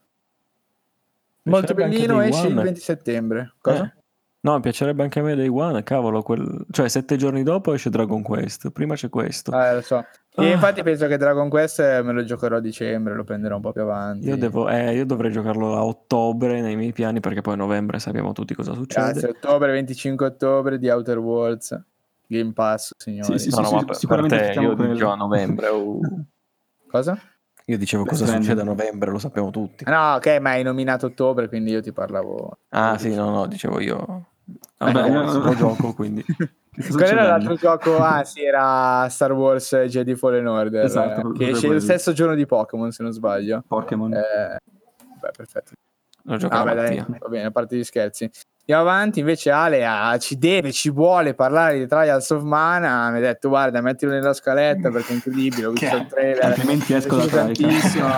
Molto 1.44 1.74
bellino, 1.74 2.20
esce 2.20 2.46
il 2.46 2.52
One. 2.52 2.62
20 2.64 2.80
settembre. 2.80 3.52
Cosa? 3.60 3.84
Eh. 3.84 4.00
No, 4.44 4.54
mi 4.56 4.60
piacerebbe 4.60 5.04
anche 5.04 5.20
a 5.20 5.22
me 5.22 5.36
Day 5.36 5.46
One, 5.46 5.84
cavolo, 5.84 6.20
quel... 6.22 6.64
cioè 6.72 6.88
sette 6.88 7.14
giorni 7.16 7.44
dopo 7.44 7.72
esce 7.74 7.90
Dragon 7.90 8.22
Quest, 8.22 8.70
prima 8.70 8.96
c'è 8.96 9.08
questo. 9.08 9.52
Eh, 9.56 9.74
lo 9.74 9.80
so. 9.82 9.98
E 9.98 10.04
Ah. 10.34 10.52
infatti 10.54 10.82
penso 10.82 11.06
che 11.06 11.16
Dragon 11.16 11.48
Quest 11.48 11.78
me 12.02 12.12
lo 12.12 12.24
giocherò 12.24 12.56
a 12.56 12.60
dicembre, 12.60 13.14
lo 13.14 13.22
prenderò 13.22 13.56
un 13.56 13.62
po' 13.62 13.70
più 13.70 13.82
avanti. 13.82 14.26
Io, 14.26 14.36
devo, 14.36 14.68
eh, 14.68 14.94
io 14.96 15.06
dovrei 15.06 15.30
giocarlo 15.30 15.76
a 15.76 15.84
ottobre 15.84 16.60
nei 16.60 16.74
miei 16.74 16.92
piani 16.92 17.20
perché 17.20 17.40
poi 17.40 17.54
a 17.54 17.56
novembre 17.56 18.00
sappiamo 18.00 18.32
tutti 18.32 18.54
cosa 18.54 18.74
succede. 18.74 19.12
Grazie, 19.12 19.28
ottobre, 19.28 19.70
25 19.72 20.26
ottobre 20.26 20.78
di 20.78 20.88
Outer 20.88 21.18
Worlds. 21.18 21.80
Game 22.26 22.52
Pass, 22.52 22.94
signori. 22.96 23.38
Sì, 23.38 23.50
sì, 23.50 23.54
No, 23.54 23.60
no, 23.62 23.68
sì, 23.68 23.74
ma 23.74 23.92
sì, 23.92 24.00
sicuramente 24.00 24.36
te, 24.54 24.60
io 24.60 24.74
dicevo 24.74 25.10
a 25.10 25.16
novembre. 25.16 25.68
oh. 25.68 26.00
Cosa? 26.90 27.16
Io 27.66 27.78
dicevo 27.78 28.02
Beh, 28.02 28.10
cosa 28.10 28.24
Stranding. 28.24 28.50
succede 28.50 28.60
a 28.62 28.64
novembre, 28.72 29.10
lo 29.10 29.18
sappiamo 29.18 29.50
tutti. 29.50 29.84
Ah, 29.84 29.90
No, 30.10 30.14
ok, 30.16 30.38
ma 30.40 30.50
hai 30.50 30.62
nominato 30.62 31.06
ottobre, 31.06 31.48
quindi 31.48 31.70
io 31.70 31.80
ti 31.80 31.92
parlavo. 31.92 32.58
Ah 32.70 32.98
sì, 32.98 33.14
no, 33.14 33.30
no, 33.30 33.46
dicevo 33.46 33.80
io. 33.80 34.26
Vabbè, 34.78 34.92
Vabbè, 34.92 35.10
io- 35.10 35.38
lo 35.38 35.54
gioco, 35.54 35.94
quindi. 35.94 36.24
Qual 36.72 37.02
era 37.08 37.22
l'altro 37.22 37.54
gioco? 37.54 37.98
Ah, 38.02 38.24
sì, 38.24 38.42
era 38.42 39.06
Star 39.10 39.32
Wars 39.32 39.74
Jedi 39.86 40.14
Fallen 40.16 40.46
Order. 40.46 40.84
Esatto, 40.84 41.20
eh, 41.20 41.32
che 41.36 41.48
esce 41.50 41.60
quello. 41.66 41.74
lo 41.74 41.80
stesso 41.80 42.12
giorno 42.12 42.34
di 42.34 42.46
Pokémon, 42.46 42.90
se 42.90 43.02
non 43.02 43.12
sbaglio. 43.12 43.62
Pokémon. 43.68 44.12
Eh, 44.14 44.56
beh, 45.20 45.30
perfetto. 45.36 45.72
Lo 46.24 46.36
gioco 46.36 46.54
Ah, 46.54 46.64
beh, 46.64 46.74
dai, 46.74 47.04
va 47.18 47.28
bene, 47.28 47.46
a 47.46 47.50
parte 47.50 47.76
gli 47.76 47.84
scherzi. 47.84 48.30
Andiamo 48.64 48.88
avanti, 48.88 49.18
invece 49.18 49.50
Ale 49.50 49.84
ah, 49.84 50.16
ci 50.18 50.38
deve, 50.38 50.70
ci 50.70 50.88
vuole 50.88 51.34
parlare 51.34 51.78
di 51.80 51.86
Trials 51.88 52.30
of 52.30 52.42
Mana. 52.42 53.10
Mi 53.10 53.18
ha 53.18 53.20
detto, 53.20 53.48
guarda, 53.48 53.80
mettilo 53.80 54.12
nella 54.12 54.32
scaletta 54.32 54.88
perché 54.88 55.10
è 55.10 55.14
incredibile, 55.16 55.66
ho 55.66 55.70
visto 55.72 55.88
Che- 55.88 55.96
il 55.96 56.06
trailer. 56.06 56.44
Altrimenti 56.44 56.94
esco 56.94 57.16
da 57.16 57.26
tantissimo, 57.26 58.08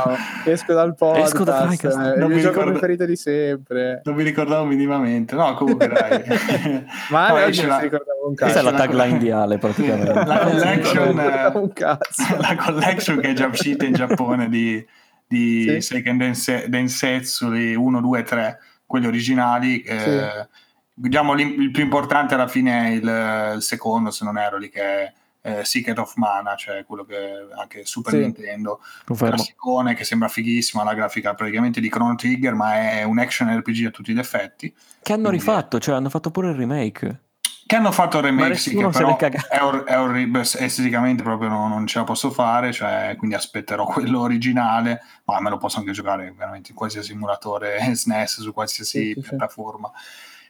esco 0.44 0.74
dal 0.74 0.94
podcast. 0.94 1.32
Esco 1.32 1.44
da 1.44 2.12
il 2.12 2.18
Non 2.18 2.26
mio 2.28 2.36
mi 2.36 2.42
gioco 2.42 2.56
ricordo- 2.58 2.70
preferito 2.72 3.06
di 3.06 3.16
sempre. 3.16 4.02
Non 4.04 4.14
mi 4.14 4.22
ricordavo 4.22 4.64
minimamente. 4.66 5.34
No, 5.34 5.54
comunque 5.54 5.88
dai. 5.88 6.22
Ma 7.08 7.28
Ale 7.28 7.44
oggi 7.44 7.64
la- 7.64 7.76
si 7.78 7.82
ricordava 7.84 8.18
un 8.26 8.34
Questa 8.34 8.60
è 8.60 8.62
cazzo. 8.62 8.70
la 8.70 8.76
tagline 8.86 9.18
di 9.18 9.30
Ale 9.30 9.56
praticamente. 9.56 10.12
La 10.12 10.38
collection, 10.40 11.70
cazzo. 11.72 12.36
la 12.38 12.54
collection 12.54 13.18
che 13.18 13.30
è 13.30 13.32
già 13.32 13.46
uscita 13.46 13.86
in 13.86 13.94
Giappone 13.94 14.50
di, 14.50 14.86
di 15.26 15.62
Sì. 15.68 15.80
Seiken 15.80 16.16
Dense- 16.16 16.68
Densetsu, 16.68 17.50
di 17.50 17.74
1, 17.74 18.00
2, 18.00 18.22
3, 18.22 18.58
quelli 18.86 19.06
originali. 19.06 19.82
eh, 19.82 20.48
diciamo 20.92 21.32
l'im- 21.34 21.60
il 21.60 21.70
più 21.70 21.82
importante 21.82 22.34
alla 22.34 22.46
fine 22.48 22.86
è 22.86 22.90
il, 22.92 23.54
il 23.56 23.62
secondo, 23.62 24.10
se 24.10 24.24
non 24.24 24.38
ero 24.38 24.58
lì, 24.58 24.68
che 24.70 24.80
è 24.82 25.12
eh, 25.46 25.64
Secret 25.64 25.98
of 25.98 26.14
Mana, 26.16 26.54
cioè 26.54 26.84
quello 26.86 27.04
che 27.04 27.16
anche 27.58 27.84
Super 27.84 28.12
Sì. 28.14 28.18
Nintendo. 28.20 28.80
Classicone 29.04 29.94
che 29.94 30.04
sembra 30.04 30.28
fighissima, 30.28 30.84
la 30.84 30.94
grafica 30.94 31.34
praticamente 31.34 31.80
di 31.80 31.90
Chrono 31.90 32.14
Trigger, 32.14 32.54
ma 32.54 32.74
è 32.92 33.02
un 33.02 33.18
action 33.18 33.54
RPG 33.54 33.86
a 33.86 33.90
tutti 33.90 34.14
gli 34.14 34.18
effetti. 34.18 34.72
Che 35.02 35.12
hanno 35.12 35.28
Quindi- 35.28 35.44
rifatto, 35.44 35.78
cioè 35.78 35.96
hanno 35.96 36.08
fatto 36.08 36.30
pure 36.30 36.48
il 36.50 36.54
remake. 36.56 37.20
Che 37.66 37.76
hanno 37.76 37.92
fatto 37.92 38.18
il 38.18 38.24
Ma 38.24 38.28
remake, 38.42 38.56
sì, 38.56 38.76
che 38.76 38.86
però 38.88 39.16
è, 39.16 39.62
or- 39.62 39.84
è 39.84 39.98
orribile, 39.98 40.42
esteticamente 40.42 41.22
proprio 41.22 41.48
non, 41.48 41.70
non 41.70 41.86
ce 41.86 41.98
la 41.98 42.04
posso 42.04 42.30
fare, 42.30 42.72
cioè, 42.72 43.14
quindi 43.16 43.36
aspetterò 43.36 43.86
quello 43.92 44.20
originale, 44.20 45.00
ma 45.24 45.40
me 45.40 45.48
lo 45.50 45.56
posso 45.56 45.78
anche 45.78 45.92
giocare 45.92 46.32
veramente 46.36 46.70
in 46.70 46.76
qualsiasi 46.76 47.12
emulatore 47.12 47.78
SNES, 47.94 48.40
su 48.42 48.52
qualsiasi 48.52 48.98
Sì, 48.98 49.12
sì, 49.14 49.20
sì. 49.22 49.28
piattaforma. 49.28 49.90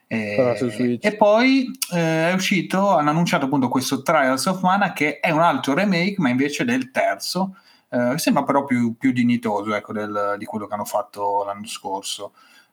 E, 0.07 0.99
e 1.01 1.17
poi 1.17 1.71
eh, 1.93 2.31
è 2.31 2.33
uscito, 2.33 2.97
hanno 2.97 3.11
annunciato 3.11 3.47
appunto 3.47 3.69
questo 3.69 4.03
Trials 4.03 4.45
of 4.47 4.61
Mana 4.61 4.93
che 4.93 5.19
è 5.21 5.31
un 5.31 5.41
altro 5.41 5.73
remake, 5.75 6.17
ma 6.19 6.29
invece 6.29 6.65
del 6.65 6.91
terzo, 6.91 7.57
eh, 7.89 8.13
sembra 8.19 8.43
però 8.43 8.65
più, 8.65 8.97
più 8.99 9.13
dignitoso 9.13 9.75
ecco, 9.75 9.93
del- 9.93 10.35
di 10.39 10.45
quello 10.45 10.67
che 10.67 10.75
hanno 10.75 10.85
fatto 10.85 11.43
l'anno 11.45 11.67
scorso 11.67 12.33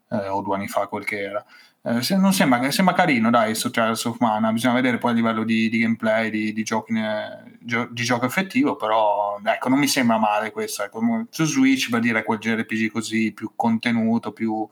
eh, 0.10 0.28
o 0.28 0.42
due 0.42 0.56
anni 0.56 0.68
fa, 0.68 0.88
quel 0.88 1.06
che 1.06 1.20
era. 1.22 1.46
Eh, 1.84 2.16
non 2.16 2.32
sembra, 2.32 2.70
sembra 2.70 2.94
carino, 2.94 3.32
dai, 3.32 3.48
questo 3.48 3.72
Trials 3.72 4.06
of 4.06 4.20
Mana. 4.20 4.52
Bisogna 4.52 4.76
vedere 4.76 5.00
poi 5.00 5.12
a 5.12 5.16
livello 5.16 5.44
di, 5.44 5.68
di 5.68 5.80
gameplay, 5.80 6.30
di, 6.30 6.54
di, 6.54 6.64
giochi, 6.64 6.94
eh, 6.94 7.58
di 7.60 8.04
gioco 8.04 8.26
effettivo. 8.26 8.76
Però, 8.76 9.40
ecco, 9.44 9.70
non 9.70 9.80
mi 9.80 9.88
sembra 9.88 10.18
male 10.18 10.52
questo. 10.52 10.84
Ecco. 10.84 11.26
Su 11.30 11.46
Switch 11.46 11.90
per 11.90 12.02
dire 12.02 12.24
quel 12.24 12.38
JRPG 12.38 12.92
così 12.92 13.32
più 13.32 13.54
contenuto, 13.56 14.32
più, 14.32 14.68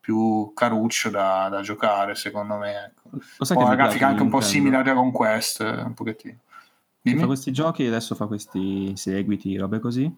più 0.00 0.52
caruccio 0.52 1.10
da, 1.10 1.48
da 1.48 1.60
giocare, 1.60 2.16
secondo 2.16 2.56
me. 2.56 2.86
Ecco. 2.86 3.18
Poi 3.38 3.64
la 3.64 3.74
grafica 3.76 3.98
piace 3.98 4.04
anche 4.04 4.22
un 4.22 4.30
po' 4.30 4.40
simile 4.40 4.78
a 4.78 4.82
Dragon 4.82 5.12
Quest, 5.12 5.60
eh, 5.60 5.82
un 5.82 5.94
pochettino. 5.94 6.38
Che 7.02 7.10
Dimmi. 7.10 7.20
fa 7.20 7.26
questi 7.26 7.52
giochi 7.52 7.84
e 7.84 7.88
adesso 7.88 8.16
fa 8.16 8.26
questi 8.26 8.92
seguiti, 8.96 9.56
robe 9.56 9.78
così. 9.78 10.12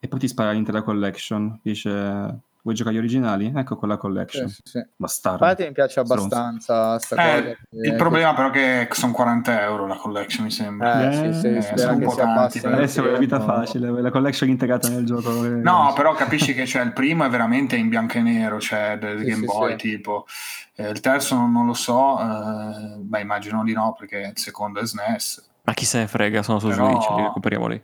E 0.00 0.08
poi 0.08 0.18
ti 0.18 0.26
spara 0.26 0.50
l'intera 0.50 0.82
collection. 0.82 1.60
Dice, 1.62 2.40
vuoi 2.62 2.74
giocare 2.74 2.96
gli 2.96 2.98
originali? 2.98 3.52
Ecco 3.54 3.76
quella 3.76 3.96
collection. 3.96 4.48
Sì, 4.48 4.54
sì, 4.64 4.78
sì. 4.78 4.86
Bastardo. 4.96 5.44
Infatti 5.44 5.64
mi 5.64 5.72
piace 5.72 6.00
abbastanza 6.00 6.98
sta 6.98 7.14
Eh, 7.36 7.42
cosa. 7.42 7.56
il 7.88 7.94
problema 7.96 8.34
però 8.34 8.48
è 8.50 8.86
che 8.86 8.94
sono 8.94 9.12
40 9.12 9.62
euro 9.62 9.86
la 9.86 9.96
collection, 9.96 10.44
mi 10.44 10.50
sembra. 10.50 11.08
Eh, 11.08 11.12
sì, 11.32 11.40
sì, 11.40 11.46
Eh, 11.56 11.60
spero 11.62 11.78
sono 11.78 11.92
un 11.94 12.00
po' 12.02 12.14
tanti, 12.14 12.58
Adesso 12.58 13.04
è 13.04 13.08
una 13.08 13.18
vita 13.18 13.40
facile, 13.40 13.90
la 14.00 14.10
collection 14.10 14.48
integrata 14.48 14.88
nel 14.88 15.04
gioco. 15.04 15.44
eh, 15.44 15.48
No, 15.48 15.92
però 15.94 16.14
capisci 16.14 16.54
che 16.54 16.66
cioè, 16.66 16.82
il 16.82 16.92
primo 16.92 17.24
è 17.24 17.28
veramente 17.28 17.76
in 17.76 17.88
bianco 17.88 18.18
e 18.18 18.22
nero, 18.22 18.60
cioè 18.60 18.98
del 18.98 19.18
Sì, 19.20 19.24
Game 19.26 19.40
sì, 19.40 19.44
Boy 19.46 19.70
sì. 19.72 19.76
tipo. 19.76 20.26
Eh, 20.74 20.88
il 20.90 21.00
terzo 21.00 21.34
non, 21.34 21.50
non 21.50 21.66
lo 21.66 21.74
so, 21.74 22.18
eh, 22.20 22.96
beh 22.98 23.20
immagino 23.20 23.64
di 23.64 23.72
no 23.72 23.94
perché 23.98 24.18
il 24.34 24.38
secondo 24.38 24.78
è 24.80 24.86
SNES. 24.86 25.46
Ma 25.64 25.72
chi 25.74 25.84
se 25.84 25.98
ne 25.98 26.06
frega, 26.06 26.42
sono 26.42 26.58
su 26.60 26.68
Però- 26.68 26.86
Switch, 26.88 27.10
li 27.10 27.22
recuperiamo 27.22 27.66
lì. 27.66 27.82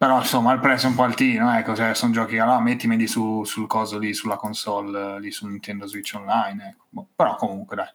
Però 0.00 0.16
insomma 0.16 0.54
il 0.54 0.60
prezzo 0.60 0.86
è 0.86 0.88
un 0.88 0.94
po' 0.94 1.02
altino, 1.02 1.54
ecco, 1.54 1.74
cioè, 1.76 1.92
sono 1.92 2.10
giochi 2.10 2.36
che 2.36 2.40
allora 2.40 2.58
mettimeli 2.58 3.06
su, 3.06 3.44
sul 3.44 3.66
coso 3.66 3.98
lì, 3.98 4.14
sulla 4.14 4.36
console, 4.36 5.16
eh, 5.16 5.20
lì 5.20 5.30
su 5.30 5.46
Nintendo 5.46 5.86
Switch 5.86 6.14
Online. 6.14 6.68
Ecco. 6.70 6.84
Boh, 6.88 7.08
però 7.14 7.34
comunque 7.34 7.76
dai, 7.76 7.88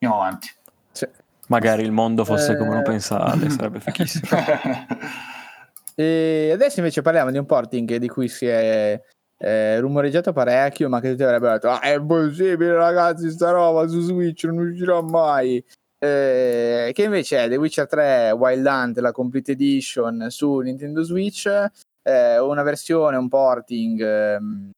andiamo 0.00 0.20
avanti. 0.24 0.50
Sì. 0.90 1.06
Magari 1.46 1.84
il 1.84 1.92
mondo 1.92 2.24
fosse 2.24 2.56
come 2.56 2.72
lo 2.74 2.80
Eh. 2.80 2.82
pensa 2.82 3.20
Ale, 3.20 3.48
sarebbe 3.48 3.78
fichissimo. 3.80 4.26
E 5.94 6.50
adesso 6.52 6.78
invece 6.80 7.02
parliamo 7.02 7.30
di 7.30 7.38
un 7.38 7.46
porting 7.46 7.96
di 7.96 8.08
cui 8.08 8.26
si 8.26 8.46
è 8.46 9.00
eh, 9.36 9.78
rumoreggiato 9.80 10.32
parecchio, 10.32 10.88
ma 10.88 10.98
che 10.98 11.10
tutti 11.10 11.22
avrebbero 11.22 11.52
detto: 11.52 11.68
Ah, 11.68 11.78
è 11.80 11.94
impossibile, 11.94 12.72
ragazzi, 12.72 13.30
sta 13.30 13.50
roba 13.50 13.86
su 13.86 14.00
Switch 14.00 14.44
non 14.44 14.66
uscirà 14.66 15.00
mai. 15.00 15.62
Eh, 16.02 16.92
che 16.94 17.02
invece 17.02 17.44
è 17.44 17.48
The 17.50 17.56
Witcher 17.56 17.86
3 17.86 18.30
Wild 18.30 18.64
Hunt, 18.64 18.98
la 19.00 19.12
Complete 19.12 19.52
Edition 19.52 20.30
su 20.30 20.58
Nintendo 20.60 21.02
Switch, 21.02 21.46
eh, 22.02 22.38
una 22.38 22.62
versione, 22.62 23.18
un 23.18 23.28
porting, 23.28 24.00
ehm, 24.00 24.70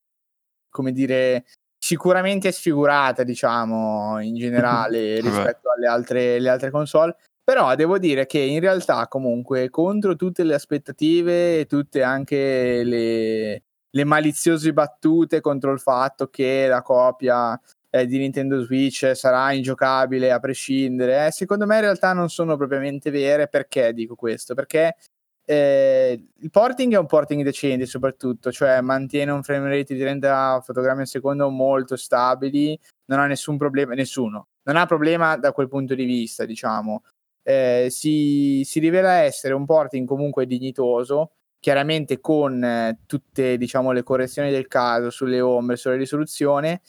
come 0.68 0.90
dire, 0.90 1.44
sicuramente 1.78 2.50
sfigurata, 2.50 3.22
diciamo, 3.22 4.20
in 4.20 4.34
generale 4.34 5.20
rispetto 5.54 5.70
alle 5.70 5.86
altre, 5.86 6.40
le 6.40 6.48
altre 6.48 6.70
console. 6.70 7.16
Però 7.44 7.74
devo 7.76 7.98
dire 7.98 8.26
che 8.26 8.38
in 8.38 8.60
realtà 8.60 9.06
comunque 9.08 9.70
contro 9.70 10.16
tutte 10.16 10.42
le 10.44 10.54
aspettative 10.54 11.60
e 11.60 11.66
tutte 11.66 12.02
anche 12.02 12.82
le, 12.84 13.62
le 13.90 14.04
maliziose 14.04 14.72
battute 14.72 15.40
contro 15.40 15.72
il 15.72 15.80
fatto 15.80 16.28
che 16.28 16.66
la 16.68 16.82
copia 16.82 17.60
eh, 17.94 18.06
di 18.06 18.16
Nintendo 18.16 18.62
Switch 18.62 19.12
sarà 19.14 19.52
ingiocabile 19.52 20.32
a 20.32 20.40
prescindere, 20.40 21.26
eh, 21.26 21.30
secondo 21.30 21.66
me 21.66 21.74
in 21.74 21.82
realtà 21.82 22.14
non 22.14 22.30
sono 22.30 22.56
propriamente 22.56 23.10
vere. 23.10 23.48
Perché 23.48 23.92
dico 23.92 24.14
questo? 24.14 24.54
Perché 24.54 24.96
eh, 25.44 26.24
il 26.38 26.50
porting 26.50 26.94
è 26.94 26.98
un 26.98 27.06
porting 27.06 27.42
decente 27.42 27.84
soprattutto, 27.84 28.50
cioè 28.50 28.80
mantiene 28.80 29.30
un 29.30 29.42
frame 29.42 29.68
rate 29.68 29.94
di 29.94 30.00
30 30.00 30.62
fotogrammi 30.64 31.02
al 31.02 31.06
secondo 31.06 31.50
molto 31.50 31.96
stabili, 31.96 32.78
non 33.06 33.18
ha 33.18 33.26
nessun 33.26 33.58
problema, 33.58 33.92
nessuno, 33.94 34.48
non 34.62 34.76
ha 34.76 34.86
problema 34.86 35.36
da 35.36 35.52
quel 35.52 35.68
punto 35.68 35.94
di 35.94 36.04
vista, 36.04 36.46
diciamo. 36.46 37.02
eh, 37.44 37.88
si, 37.90 38.62
si, 38.64 38.78
rivela 38.80 39.14
essere 39.14 39.52
un 39.52 39.66
porting 39.66 40.06
comunque 40.06 40.46
dignitoso, 40.46 41.32
chiaramente 41.60 42.20
con 42.20 42.62
eh, 42.64 43.00
tutte 43.06 43.58
diciamo, 43.58 43.92
le 43.92 44.02
correzioni 44.02 44.50
del 44.50 44.68
caso 44.68 45.10
sulle 45.10 45.40
ombre, 45.40 45.76
sulla 45.76 45.96
risoluzione, 45.96 46.80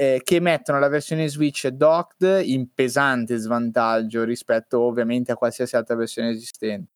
eh, 0.00 0.22
che 0.24 0.40
mettono 0.40 0.78
la 0.78 0.88
versione 0.88 1.28
Switch 1.28 1.66
docked 1.68 2.40
in 2.46 2.72
pesante 2.72 3.36
svantaggio 3.36 4.24
rispetto 4.24 4.80
ovviamente 4.80 5.30
a 5.30 5.36
qualsiasi 5.36 5.76
altra 5.76 5.94
versione 5.94 6.30
esistente. 6.30 6.92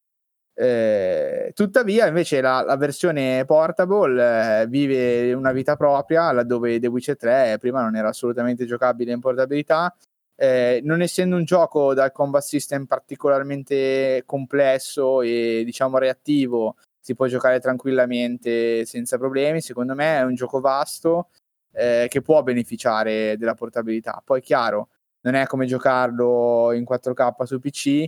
Eh, 0.54 1.50
tuttavia, 1.54 2.06
invece, 2.06 2.40
la, 2.40 2.62
la 2.62 2.78
versione 2.78 3.44
portable 3.44 4.62
eh, 4.62 4.66
vive 4.68 5.34
una 5.34 5.52
vita 5.52 5.76
propria, 5.76 6.32
laddove 6.32 6.80
The 6.80 6.86
Witcher 6.86 7.18
3 7.18 7.58
prima 7.58 7.82
non 7.82 7.94
era 7.94 8.08
assolutamente 8.08 8.64
giocabile 8.64 9.12
in 9.12 9.20
portabilità. 9.20 9.94
Eh, 10.34 10.80
non 10.82 11.02
essendo 11.02 11.36
un 11.36 11.44
gioco 11.44 11.92
dal 11.92 12.10
combat 12.10 12.42
system 12.42 12.86
particolarmente 12.86 14.22
complesso 14.24 15.20
e 15.20 15.62
diciamo 15.62 15.98
reattivo, 15.98 16.76
si 16.98 17.14
può 17.14 17.26
giocare 17.26 17.60
tranquillamente 17.60 18.86
senza 18.86 19.18
problemi. 19.18 19.60
Secondo 19.60 19.94
me 19.94 20.20
è 20.20 20.22
un 20.22 20.34
gioco 20.34 20.60
vasto 20.60 21.28
eh, 21.74 22.06
che 22.08 22.22
può 22.22 22.42
beneficiare 22.42 23.36
della 23.36 23.54
portabilità. 23.54 24.22
Poi, 24.24 24.40
chiaro, 24.40 24.88
non 25.22 25.34
è 25.34 25.46
come 25.46 25.66
giocarlo 25.66 26.72
in 26.72 26.84
4K 26.84 27.42
su 27.44 27.58
PC, 27.58 28.06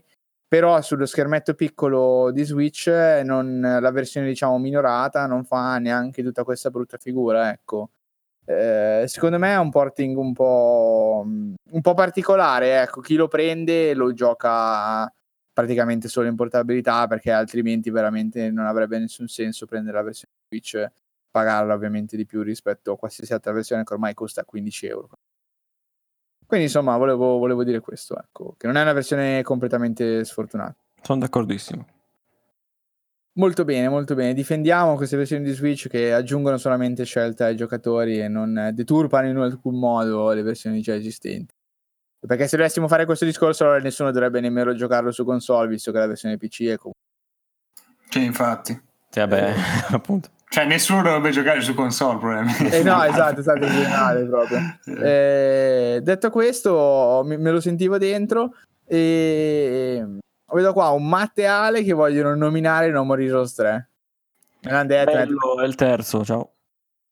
però 0.49 0.81
sullo 0.81 1.07
schermetto 1.07 1.55
piccolo 1.55 2.31
di 2.31 2.45
Switch 2.45 2.87
non, 3.25 3.61
la 3.61 3.91
versione 3.91 4.29
diciamo 4.29 4.59
minorata 4.59 5.27
non 5.27 5.45
fa 5.45 5.79
neanche 5.79 6.23
tutta 6.23 6.45
questa 6.45 6.71
brutta 6.71 6.99
figura 6.99 7.51
ecco. 7.51 7.91
Eh, 8.45 9.05
secondo 9.09 9.39
me 9.39 9.55
è 9.55 9.59
un 9.59 9.71
porting 9.71 10.17
un 10.17 10.33
po', 10.33 11.25
un 11.27 11.81
po' 11.81 11.95
particolare 11.95 12.81
ecco. 12.83 13.01
Chi 13.01 13.17
lo 13.17 13.27
prende 13.29 13.93
lo 13.95 14.13
gioca 14.13 15.13
praticamente 15.53 16.07
solo 16.09 16.29
in 16.29 16.37
portabilità 16.37 17.07
perché 17.09 17.33
altrimenti 17.33 17.91
veramente 17.91 18.51
non 18.51 18.67
avrebbe 18.67 18.99
nessun 18.99 19.27
senso 19.27 19.67
prendere 19.67 19.97
la 19.97 20.03
versione 20.05 20.33
Switch 20.49 20.91
pagarla 21.37 21.75
ovviamente 21.75 22.17
di 22.17 22.25
più 22.25 22.43
rispetto 22.43 22.93
a 22.93 22.97
qualsiasi 22.97 23.35
altra 23.35 23.53
versione 23.53 23.85
che 23.85 23.93
ormai 23.93 24.15
costa 24.15 24.45
15 24.45 24.87
euro 24.87 25.11
quindi 26.47 26.67
insomma 26.67 26.97
volevo, 26.97 27.39
volevo 27.39 27.65
dire 27.65 27.81
questo, 27.81 28.17
ecco, 28.17 28.55
che 28.57 28.69
non 28.69 28.77
è 28.77 28.83
una 28.83 28.93
versione 28.93 29.43
completamente 29.43 30.25
sfortunata. 30.25 30.77
Sono 31.03 31.19
d'accordissimo. 31.19 31.85
Molto 33.33 33.65
bene, 33.65 33.89
molto 33.89 34.15
bene. 34.15 34.33
Difendiamo 34.33 34.95
queste 34.95 35.17
versioni 35.17 35.45
di 35.45 35.53
Switch 35.53 35.89
che 35.89 36.13
aggiungono 36.13 36.57
solamente 36.57 37.05
scelta 37.05 37.47
ai 37.47 37.57
giocatori 37.57 38.21
e 38.21 38.29
non 38.29 38.71
deturpano 38.73 39.29
in 39.29 39.37
alcun 39.37 39.79
modo 39.79 40.31
le 40.33 40.43
versioni 40.43 40.81
già 40.81 40.95
esistenti. 40.95 41.53
Perché 42.27 42.47
se 42.47 42.57
dovessimo 42.57 42.89
fare 42.89 43.05
questo 43.05 43.25
discorso, 43.25 43.65
allora 43.65 43.81
nessuno 43.81 44.11
dovrebbe 44.11 44.41
nemmeno 44.41 44.75
giocarlo 44.75 45.11
su 45.11 45.25
console, 45.25 45.69
visto 45.69 45.93
che 45.93 45.99
la 45.99 46.07
versione 46.07 46.39
PC 46.39 46.63
è 46.63 46.77
comunque. 46.77 47.03
Sì, 48.09 48.25
infatti. 48.25 48.73
Sì, 49.11 49.19
vabbè, 49.19 49.55
appunto. 49.91 50.31
Cioè, 50.57 50.65
nessuno 50.65 51.03
dovrebbe 51.03 51.33
giocare 51.33 51.61
su 51.61 51.75
console, 51.75 52.19
probabilmente. 52.19 52.79
Eh 52.79 52.83
no, 52.83 53.03
esatto, 53.05 53.41
esatto, 53.41 53.67
in 53.67 53.73
generale 53.73 54.25
proprio. 54.25 54.59
Eh, 54.87 56.01
detto 56.03 56.31
questo, 56.31 57.21
me 57.27 57.51
lo 57.51 57.61
sentivo 57.61 57.99
dentro 57.99 58.55
e 58.87 60.03
vedo 60.51 60.73
qua 60.73 60.89
un 60.93 61.07
Matte 61.07 61.45
Ale 61.45 61.83
che 61.83 61.93
vogliono 61.93 62.35
nominare 62.35 62.89
No 62.89 63.05
More 63.05 63.23
Heroes 63.23 63.53
3. 63.53 63.89
Me 64.63 64.71
l'hanno 64.71 64.87
detto. 64.87 65.13
Bello, 65.13 65.61
è 65.61 65.67
il 65.67 65.75
terzo, 65.75 66.25
ciao. 66.25 66.53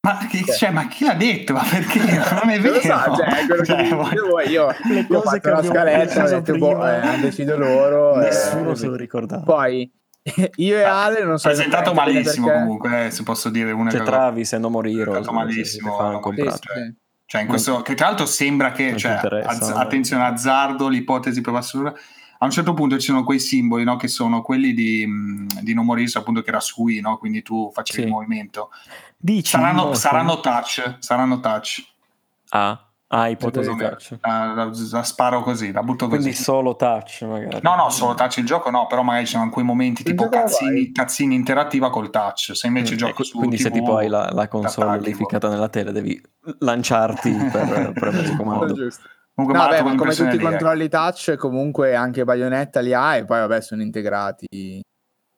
Ma, 0.00 0.26
che, 0.26 0.42
cioè, 0.50 0.70
ma, 0.70 0.88
chi 0.88 1.04
l'ha 1.04 1.12
detto? 1.12 1.52
Ma 1.52 1.64
perché? 1.68 1.98
Non 2.42 2.48
è 2.48 2.58
vero. 2.58 2.80
so, 2.80 3.14
cioè, 3.14 3.44
quello 3.46 3.64
cioè, 3.66 3.82
che 3.82 4.20
voi, 4.20 4.48
io, 4.48 4.74
le 4.84 5.06
cose 5.06 5.06
che 5.06 5.16
ho 5.16 5.20
fatto 5.20 5.50
la 5.50 5.62
scaletta, 5.62 6.24
ho 6.24 6.28
detto, 6.28 6.56
boh, 6.56 6.86
eh, 6.86 6.94
hanno 6.94 7.20
deciso 7.20 7.58
loro. 7.58 8.16
Nessuno 8.16 8.70
eh, 8.70 8.76
se 8.76 8.86
lo 8.86 8.96
ricordava. 8.96 9.42
Poi 9.42 9.92
io 10.56 10.78
e 10.78 10.82
Ale 10.82 11.22
non 11.22 11.38
so 11.38 11.48
presentato 11.48 11.92
malissimo 11.92 12.46
perché... 12.46 12.60
comunque 12.62 13.06
eh, 13.06 13.10
se 13.10 13.22
posso 13.22 13.51
dire 13.51 13.72
una 13.72 13.90
cioè, 13.90 14.01
cosa. 14.01 14.10
Travi 14.10 14.44
se 14.44 14.59
non 14.59 14.72
morire 14.72 15.05
presentato 15.05 15.32
malissimo. 15.32 15.96
fa 15.96 16.05
un 16.05 16.20
contratto. 16.20 16.72
sì, 16.74 16.94
cioè 17.26 17.42
in 17.42 17.46
questo 17.46 17.82
che 17.82 17.94
tra 17.94 18.06
l'altro 18.06 18.26
sembra 18.26 18.72
che 18.72 18.96
cioè, 18.96 19.12
az- 19.44 19.70
attenzione 19.70 20.24
azzardo 20.24 20.88
l'ipotesi 20.88 21.40
per 21.42 21.55
assoluta 21.55 21.94
a 22.38 22.44
un 22.46 22.51
certo 22.51 22.72
punto 22.74 22.98
ci 22.98 23.06
sono 23.06 23.22
quei 23.22 23.38
simboli 23.38 23.84
no, 23.84 23.96
che 23.96 24.09
sono 24.09 24.42
quelli 24.42 24.72
di, 24.72 25.06
di 25.60 25.72
non 25.72 25.84
morire 25.84 26.10
appunto 26.18 26.42
che 26.42 26.48
era 26.48 26.60
su 26.60 26.82
Wii 26.82 27.01
no? 27.01 27.16
quindi 27.18 27.42
tu 27.42 27.70
facevi 27.72 28.01
sì. 28.01 28.06
il 28.06 28.12
movimento. 28.12 28.70
Dici, 29.16 29.51
saranno, 29.51 29.84
no, 29.84 29.94
saranno 29.94 30.40
touch 30.40 30.96
saranno 30.98 31.40
touch. 31.40 31.82
Ah 32.51 32.88
Ah, 33.15 33.28
ipotesi 33.28 33.77
touch. 33.77 34.16
La, 34.23 34.53
la, 34.55 34.70
la, 34.91 35.03
sparo 35.05 35.43
così, 35.43 35.70
la 35.70 35.82
butto 35.82 36.07
così. 36.09 36.20
Quindi 36.20 36.36
solo 36.36 36.74
touch 36.74 37.23
magari. 37.23 37.61
No, 37.62 37.77
no, 37.77 37.89
solo 37.91 38.15
touch 38.15 38.39
il 38.39 38.45
gioco 38.47 38.70
no, 38.70 38.86
però 38.86 39.03
magari 39.03 39.27
ci 39.27 39.36
sono 39.36 39.49
quei 39.51 39.65
momenti 39.65 40.03
il 40.03 40.09
tipo 40.09 40.28
cazzini, 40.28 40.91
cazzini, 40.91 41.36
interattiva 41.36 41.91
col 41.91 42.11
touch. 42.11 42.57
Se 42.57 42.66
invece 42.66 42.95
mm, 42.95 42.97
gioco 42.97 43.23
su 43.23 43.39
Quindi 43.39 43.57
TV, 43.57 43.62
se 43.62 43.70
tipo 43.70 43.97
hai 43.97 44.09
la, 44.09 44.31
la 44.32 44.49
console 44.49 44.99
lì 44.99 45.15
ficcata 45.15 45.49
nella 45.49 45.69
tele 45.69 45.93
devi 45.93 46.20
lanciarti 46.59 47.31
per 47.53 47.93
premere 47.93 48.28
il 48.28 48.35
comando. 48.36 48.74
Comunque, 49.35 49.59
no, 49.59 49.69
beh, 49.69 49.82
ma 49.82 49.95
come 49.95 50.15
tutti 50.15 50.36
i 50.36 50.39
controlli 50.39 50.89
touch, 50.89 51.36
comunque 51.36 51.95
anche 51.95 52.24
Bayonetta 52.24 52.81
li 52.81 52.95
ha 52.95 53.16
e 53.16 53.24
poi 53.24 53.41
vabbè 53.41 53.61
sono 53.61 53.82
integrati 53.82 54.47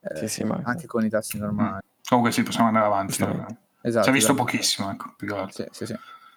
eh, 0.09 0.16
sì, 0.16 0.28
sì, 0.28 0.44
ma... 0.44 0.61
anche 0.65 0.86
con 0.86 1.05
i 1.05 1.09
tasti 1.09 1.39
normali. 1.39 1.81
Mm. 1.85 2.05
Comunque 2.09 2.32
sì, 2.32 2.43
possiamo 2.43 2.69
andare 2.69 2.86
avanti. 2.86 3.23
Esatto, 3.82 4.05
si 4.05 4.09
è 4.09 4.12
visto 4.12 4.32
esatto. 4.32 4.35
pochissimo, 4.35 4.90
ecco, 4.90 5.15
sì, 5.51 5.66
sì, 5.70 5.86
sì. 5.86 5.97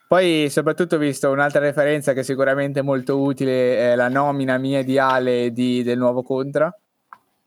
Poi 0.09 0.49
soprattutto 0.49 0.95
ho 0.95 0.97
visto 0.97 1.29
un'altra 1.29 1.59
referenza 1.59 2.13
che 2.13 2.23
sicuramente 2.23 2.79
è 2.79 2.81
molto 2.81 3.19
utile, 3.21 3.91
è 3.91 3.95
la 3.95 4.09
nomina 4.09 4.57
mia 4.57 4.83
di 4.83 4.97
Ale 4.97 5.51
di, 5.51 5.83
del 5.83 5.99
nuovo 5.99 6.23
Contra. 6.23 6.75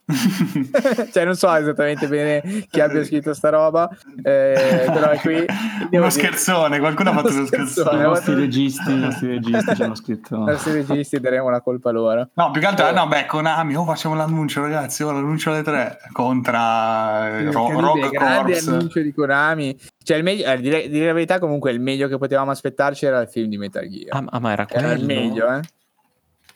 cioè 1.12 1.24
non 1.24 1.36
so 1.36 1.54
esattamente 1.54 2.08
bene 2.08 2.66
chi 2.68 2.80
abbia 2.80 3.04
scritto 3.04 3.32
sta 3.34 3.50
roba 3.50 3.88
eh, 4.22 4.84
però 4.86 5.10
è 5.10 5.18
qui. 5.20 5.44
Uno 5.90 6.10
scherzone 6.10 6.80
qualcuno 6.80 7.10
ha 7.10 7.12
fatto 7.12 7.32
uno 7.32 7.46
scherzone. 7.46 7.98
i 7.98 8.02
nostri 8.02 8.34
registi 8.34 8.90
i 8.90 8.98
nostri 8.98 9.28
registi 9.28 9.74
ci 9.76 9.82
hanno 9.82 9.94
scritto. 9.94 10.36
I 10.36 10.44
nostri 10.44 10.72
registi 10.72 11.20
daremo 11.20 11.50
la 11.50 11.60
colpa 11.60 11.90
loro. 11.90 12.30
No 12.34 12.50
più 12.50 12.60
che 12.60 12.66
altro 12.66 12.88
eh. 12.88 12.92
no 12.92 13.06
beh 13.06 13.26
Konami 13.26 13.76
oh 13.76 13.84
facciamo 13.84 14.14
l'annuncio 14.14 14.60
ragazzi 14.60 15.04
oh 15.04 15.12
l'annuncio 15.12 15.50
alle 15.50 15.62
tre 15.62 15.98
contra 16.12 17.38
sì, 17.38 17.44
Ro- 17.50 17.80
Rogue 17.80 18.10
grande 18.10 18.52
Corps. 18.54 18.68
annuncio 18.68 19.00
di 19.00 19.12
Konami. 19.12 19.78
Cioè 20.02 20.16
il 20.16 20.24
meglio 20.24 20.50
eh, 20.50 20.60
dire, 20.60 20.88
dire, 20.88 21.06
la 21.06 21.12
verità 21.12 21.38
comunque 21.38 21.70
il 21.70 21.80
meglio 21.80 22.08
che 22.08 22.18
potevamo 22.18 22.50
aspettarci 22.50 23.06
era 23.06 23.20
il 23.20 23.28
film 23.28 23.48
di 23.48 23.56
Metal 23.56 23.88
Gear. 23.88 24.24
Ah, 24.28 24.40
ma 24.40 24.52
era 24.52 24.66
quello 24.66 24.88
era 24.88 24.96
il 24.96 25.04
meglio 25.04 25.52
eh. 25.52 25.60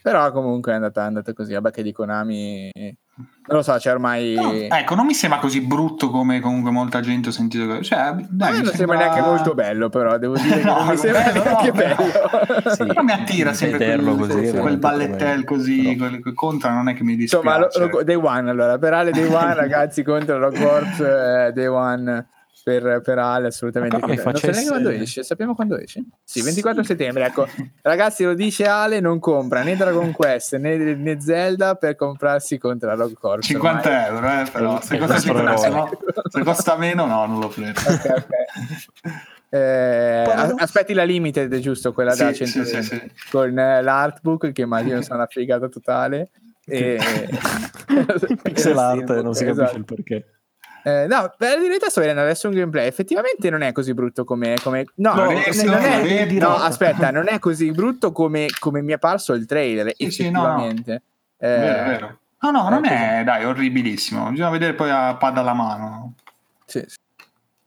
Però 0.03 0.31
comunque 0.31 0.73
è 0.73 0.75
andata, 0.77 1.03
è 1.03 1.07
andata 1.07 1.33
così. 1.33 1.53
Vabbè 1.53 1.71
che 1.71 1.83
di 1.83 1.93
Konami 1.93 2.71
non 3.19 3.59
lo 3.59 3.63
so, 3.63 3.75
c'è 3.75 3.93
ormai. 3.93 4.35
No, 4.35 4.53
ecco, 4.53 4.95
non 4.95 5.07
mi 5.07 5.15
sembra 5.15 5.39
così 5.39 5.61
brutto 5.61 6.11
come 6.11 6.41
comunque 6.41 6.71
molta 6.71 7.01
gente 7.01 7.31
ha 7.31 7.33
sentito. 7.33 7.81
Cioè, 7.81 8.15
dai, 8.29 8.53
non 8.53 8.55
sembra... 8.55 8.73
sembra 8.75 8.99
neanche 8.99 9.21
molto 9.21 9.55
bello, 9.55 9.89
però 9.89 10.19
devo 10.19 10.37
dire 10.37 10.63
no, 10.65 10.75
che 10.75 10.81
non 10.83 10.89
mi 10.89 10.97
sembra 10.97 11.23
bello, 11.23 11.43
neanche 11.45 11.67
no, 11.67 11.73
bello. 11.73 12.75
Sì, 12.75 12.93
non 12.93 13.05
mi 13.05 13.13
attira 13.13 13.53
sempre 13.55 13.97
quel, 13.97 14.17
così, 14.17 14.59
quel 14.59 14.77
ballettel 14.79 15.45
così, 15.45 15.97
quel, 15.97 16.21
quel 16.21 16.35
contra 16.35 16.73
non 16.73 16.89
è 16.89 16.95
che 16.95 17.05
mi 17.05 17.17
dispiace. 17.17 17.47
Insomma, 17.47 17.87
lo, 17.87 17.91
lo, 17.91 18.03
Day 18.03 18.17
One 18.17 18.51
allora, 18.51 18.79
per 18.79 18.93
Ale 18.93 19.13
Day 19.13 19.33
One, 19.33 19.55
ragazzi, 19.55 20.03
contro 20.03 20.39
Rock 20.39 20.61
Corps, 20.61 21.01
eh, 21.01 21.53
Day 21.55 21.67
One 21.67 22.27
per, 22.63 23.01
per 23.03 23.19
Ale 23.19 23.49
assolutamente. 23.49 23.99
Che... 24.01 24.07
Non 24.07 24.37
so 24.37 24.51
neanche 24.51 24.69
quando 24.69 24.91
esce, 24.91 25.23
sappiamo 25.23 25.55
quando 25.55 25.79
esce? 25.79 26.05
Sì, 26.25 26.43
24 26.43 26.83
sì. 26.83 26.89
settembre, 26.89 27.27
ecco. 27.27 27.47
Ragazzi, 27.83 28.25
lo 28.25 28.35
dice 28.35 28.67
Ale, 28.67 29.01
non 29.01 29.19
compra 29.19 29.63
né 29.63 29.77
Dragon 29.77 30.13
Quest 30.13 30.57
né, 30.57 30.77
né 30.77 31.21
Zelda 31.21 31.75
per 31.77 31.97
comprarsi 31.97 32.59
contro 32.59 32.89
la 32.89 32.95
Rogue 32.95 33.15
Corp. 33.15 33.43
50 33.43 33.89
ormai. 33.89 34.05
euro, 34.07 34.27
eh, 34.27 34.51
però. 34.51 34.81
Se 34.81 34.99
costa, 34.99 35.19
50, 35.19 35.69
no, 35.69 35.91
se 36.29 36.43
costa, 36.43 36.77
meno, 36.77 37.07
no, 37.07 37.27
non 37.27 37.41
lo 37.41 37.49
prendo. 37.49 37.79
Ok, 37.81 38.05
ok. 38.05 38.31
Eh, 39.49 40.25
aspetti 40.57 40.93
la 40.93 41.05
limited, 41.05 41.57
giusto? 41.59 41.93
Quella 41.93 42.13
sì, 42.13 42.25
da 42.25 42.33
100 42.33 42.65
sì, 42.65 42.83
sì, 42.83 43.13
con 43.31 43.57
eh, 43.57 43.81
l'artbook 43.81 44.53
che 44.53 44.63
immagino 44.63 45.01
sia 45.03 45.15
una 45.15 45.27
figata 45.27 45.69
totale. 45.69 46.31
E... 46.67 46.99
Pixel 48.43 48.77
art, 48.77 49.23
non 49.23 49.35
si 49.35 49.45
capisce 49.45 49.63
esatto. 49.63 49.77
il 49.77 49.85
perché. 49.85 50.36
Eh, 50.87 51.09
no, 51.09 51.35
per 51.37 51.59
in 51.59 51.67
realtà 51.67 51.89
sto 51.89 51.99
vedendo 51.99 52.21
adesso 52.21 52.47
un 52.47 52.55
gameplay. 52.55 52.87
Effettivamente 52.87 53.51
non 53.51 53.63
è 53.63 53.73
così 53.73 53.93
brutto 53.93 54.25
come. 54.25 54.55
come... 54.63 54.85
No, 54.95 55.15
no, 55.15 55.25
non 55.25 55.33
è, 55.33 55.65
non 55.65 55.83
è, 55.83 56.33
no, 56.39 56.55
aspetta, 56.55 57.11
non 57.11 57.27
è 57.29 57.41
così 57.41 57.73
brutto 57.73 58.13
come, 58.13 58.47
come 58.61 58.83
mi 58.83 58.93
è 58.93 58.99
parso 58.99 59.33
il 59.33 59.47
trailer. 59.47 59.93
Sì, 59.97 60.05
effettivamente. 60.05 61.03
Sì, 61.37 61.45
no, 61.45 61.51
no. 61.51 61.55
Eh, 61.55 61.59
vero, 61.59 61.89
vero. 61.89 62.19
No, 62.39 62.51
no, 62.53 62.69
non 62.69 62.85
è, 62.85 63.23
dai, 63.25 63.45
orribilissimo. 63.45 64.31
Bisogna 64.31 64.51
vedere 64.51 64.75
poi 64.75 64.91
a 64.93 65.17
pad 65.17 65.37
alla 65.39 65.55
mano. 65.55 66.15
Sì, 66.65 66.85
sì. 66.87 66.97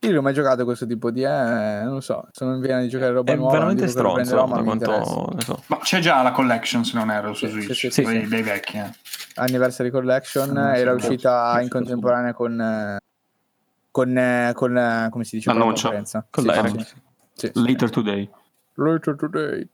Io 0.04 0.10
non 0.12 0.20
ho 0.20 0.22
mai 0.22 0.34
giocato 0.34 0.64
questo 0.64 0.88
tipo 0.88 1.12
di. 1.12 1.24
Eh, 1.24 1.82
non 1.84 1.96
lo 1.96 2.00
so. 2.00 2.26
Sono 2.32 2.56
in 2.56 2.62
vena 2.62 2.80
di 2.80 2.88
giocare 2.88 3.12
roba 3.12 3.34
è 3.34 3.36
nuova. 3.36 3.52
È 3.52 3.58
veramente 3.58 3.90
stronzo. 3.90 4.46
Ma, 4.46 4.64
quanto... 4.64 5.36
so. 5.40 5.62
ma 5.66 5.80
c'è 5.80 6.00
già 6.00 6.22
la 6.22 6.32
collection, 6.32 6.86
se 6.86 6.98
non 6.98 7.12
ero 7.12 7.34
su 7.34 7.48
sì, 7.48 7.52
Switch. 7.52 7.76
Sì, 7.76 7.90
sì, 7.90 8.06
sì, 8.06 8.28
dei 8.30 8.44
vecchi. 8.44 8.78
Eh. 8.78 8.90
Anniversary 9.36 9.90
Collection 9.90 10.58
era 10.58 10.94
uscita 10.94 11.60
in 11.60 11.68
contemporanea 11.68 12.34
con 12.34 12.98
con, 13.92 14.18
eh, 14.18 14.52
con 14.54 14.78
eh, 14.78 15.08
come 15.12 15.24
si 15.24 15.38
dice 15.38 15.52
l'annuncio 15.52 15.90
con 15.90 16.06
sì, 16.06 16.86
sì, 16.86 16.86
sì, 17.34 17.52
Later 17.56 17.90
today 17.90 18.30
Later 18.76 19.16
today 19.16 19.70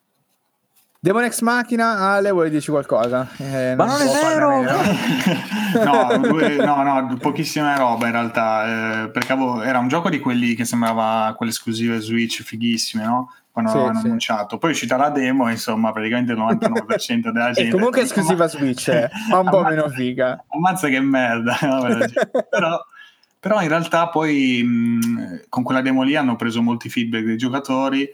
Demon 1.05 1.23
Ex 1.25 1.41
Machina, 1.41 1.99
Ale, 1.99 2.31
vuoi 2.31 2.49
dirci 2.49 2.71
qualcosa? 2.71 3.29
Eh, 3.37 3.75
Ma 3.75 3.85
non, 3.85 3.99
non 3.99 4.07
è 4.07 4.21
vero! 4.23 4.61
no, 5.85 6.17
due, 6.17 6.55
no, 6.55 6.81
no, 6.81 7.15
pochissima 7.21 7.77
roba 7.77 8.07
in 8.07 8.11
realtà, 8.11 9.03
eh, 9.03 9.09
perché 9.11 9.33
avevo, 9.33 9.61
era 9.61 9.77
un 9.77 9.87
gioco 9.87 10.09
di 10.09 10.19
quelli 10.19 10.55
che 10.55 10.65
sembrava 10.65 11.31
quelle 11.37 11.51
esclusive 11.51 11.99
Switch 11.99 12.41
fighissime, 12.41 13.03
no? 13.03 13.31
Quando 13.51 13.69
sì, 13.69 13.77
l'hanno 13.77 13.99
sì. 13.99 14.05
annunciato. 14.07 14.57
Poi 14.57 14.71
è 14.71 14.73
uscita 14.73 14.97
la 14.97 15.09
demo, 15.09 15.47
insomma, 15.47 15.91
praticamente 15.91 16.31
il 16.31 16.39
99% 16.39 17.29
della 17.29 17.51
gente... 17.53 17.69
e 17.69 17.69
comunque 17.69 18.01
è 18.01 18.03
esclusiva 18.05 18.47
Switch, 18.47 18.87
eh, 18.87 19.07
ma 19.29 19.41
un 19.41 19.49
po' 19.51 19.61
meno 19.61 19.87
figa. 19.89 20.43
Ammazza 20.47 20.87
che 20.87 20.99
merda, 21.01 21.55
però... 22.49 22.83
Però 23.45 23.61
in 23.61 23.67
realtà 23.67 24.09
poi 24.09 24.63
mh, 24.63 25.41
con 25.49 25.61
quella 25.61 25.81
demo 25.81 26.01
lì 26.01 26.15
hanno 26.15 26.35
preso 26.35 26.63
molti 26.63 26.89
feedback 26.89 27.25
dei 27.25 27.37
giocatori 27.37 28.11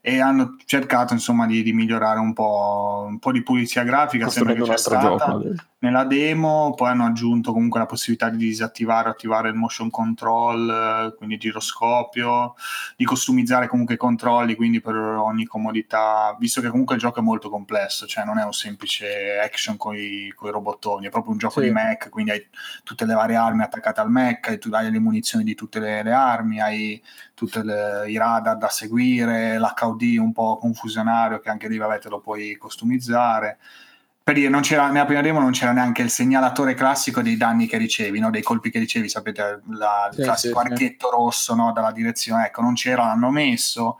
e 0.00 0.18
hanno 0.18 0.56
cercato 0.64 1.12
insomma 1.12 1.46
di, 1.46 1.62
di 1.62 1.72
migliorare 1.72 2.18
un 2.18 2.32
po', 2.32 3.04
un 3.06 3.20
po', 3.20 3.30
di 3.30 3.44
pulizia 3.44 3.84
grafica 3.84 4.28
sempre 4.28 4.54
che 4.54 4.62
c'è 4.62 4.76
stata. 4.76 5.00
gioco, 5.00 5.54
nella 5.82 6.04
demo 6.04 6.74
poi 6.74 6.90
hanno 6.90 7.06
aggiunto 7.06 7.52
comunque 7.52 7.80
la 7.80 7.86
possibilità 7.86 8.28
di 8.28 8.38
disattivare 8.38 9.08
o 9.08 9.12
attivare 9.12 9.48
il 9.48 9.54
motion 9.54 9.90
control 9.90 11.14
quindi 11.16 11.38
giroscopio 11.38 12.54
di 12.96 13.04
customizzare 13.04 13.66
comunque 13.66 13.94
i 13.94 13.98
controlli 13.98 14.54
quindi 14.54 14.80
per 14.80 14.94
ogni 14.94 15.44
comodità 15.44 16.36
visto 16.38 16.60
che 16.60 16.68
comunque 16.68 16.94
il 16.94 17.00
gioco 17.00 17.18
è 17.18 17.22
molto 17.22 17.50
complesso 17.50 18.06
cioè 18.06 18.24
non 18.24 18.38
è 18.38 18.44
un 18.44 18.52
semplice 18.52 19.38
action 19.38 19.76
con 19.76 19.96
i 19.96 20.32
robottoni 20.38 21.06
è 21.06 21.10
proprio 21.10 21.32
un 21.32 21.38
gioco 21.38 21.60
sì. 21.60 21.66
di 21.66 21.72
mech 21.72 22.08
quindi 22.10 22.30
hai 22.30 22.46
tutte 22.84 23.04
le 23.04 23.14
varie 23.14 23.36
armi 23.36 23.62
attaccate 23.62 24.00
al 24.00 24.10
mech 24.10 24.48
hai, 24.48 24.60
hai 24.70 24.90
le 24.90 25.00
munizioni 25.00 25.42
di 25.44 25.54
tutte 25.54 25.80
le, 25.80 26.02
le 26.02 26.12
armi 26.12 26.60
hai 26.60 27.02
tutti 27.34 27.58
i 27.58 28.16
radar 28.16 28.56
da 28.56 28.68
seguire, 28.68 29.58
l'HUD 29.58 30.16
un 30.18 30.32
po' 30.32 30.58
confusionario 30.58 31.40
che 31.40 31.50
anche 31.50 31.66
lì 31.66 31.76
vabbè, 31.76 31.98
te 31.98 32.08
lo 32.08 32.20
puoi 32.20 32.56
customizzare. 32.56 33.58
Per 34.24 34.34
dire, 34.34 34.48
non 34.48 34.60
c'era, 34.60 34.88
nella 34.88 35.04
prima 35.04 35.20
demo 35.20 35.40
non 35.40 35.50
c'era 35.50 35.72
neanche 35.72 36.02
il 36.02 36.10
segnalatore 36.10 36.74
classico 36.74 37.22
dei 37.22 37.36
danni 37.36 37.66
che 37.66 37.76
ricevi, 37.76 38.20
no? 38.20 38.30
dei 38.30 38.42
colpi 38.42 38.70
che 38.70 38.78
ricevi, 38.78 39.08
sapete, 39.08 39.62
la, 39.70 40.08
il 40.10 40.16
sì, 40.16 40.22
classico 40.22 40.60
sì, 40.60 40.66
archetto 40.66 41.08
sì. 41.08 41.16
rosso 41.16 41.54
no? 41.56 41.72
dalla 41.72 41.90
direzione, 41.90 42.46
ecco, 42.46 42.60
non 42.60 42.74
c'era, 42.74 43.06
l'hanno 43.06 43.30
messo, 43.30 43.98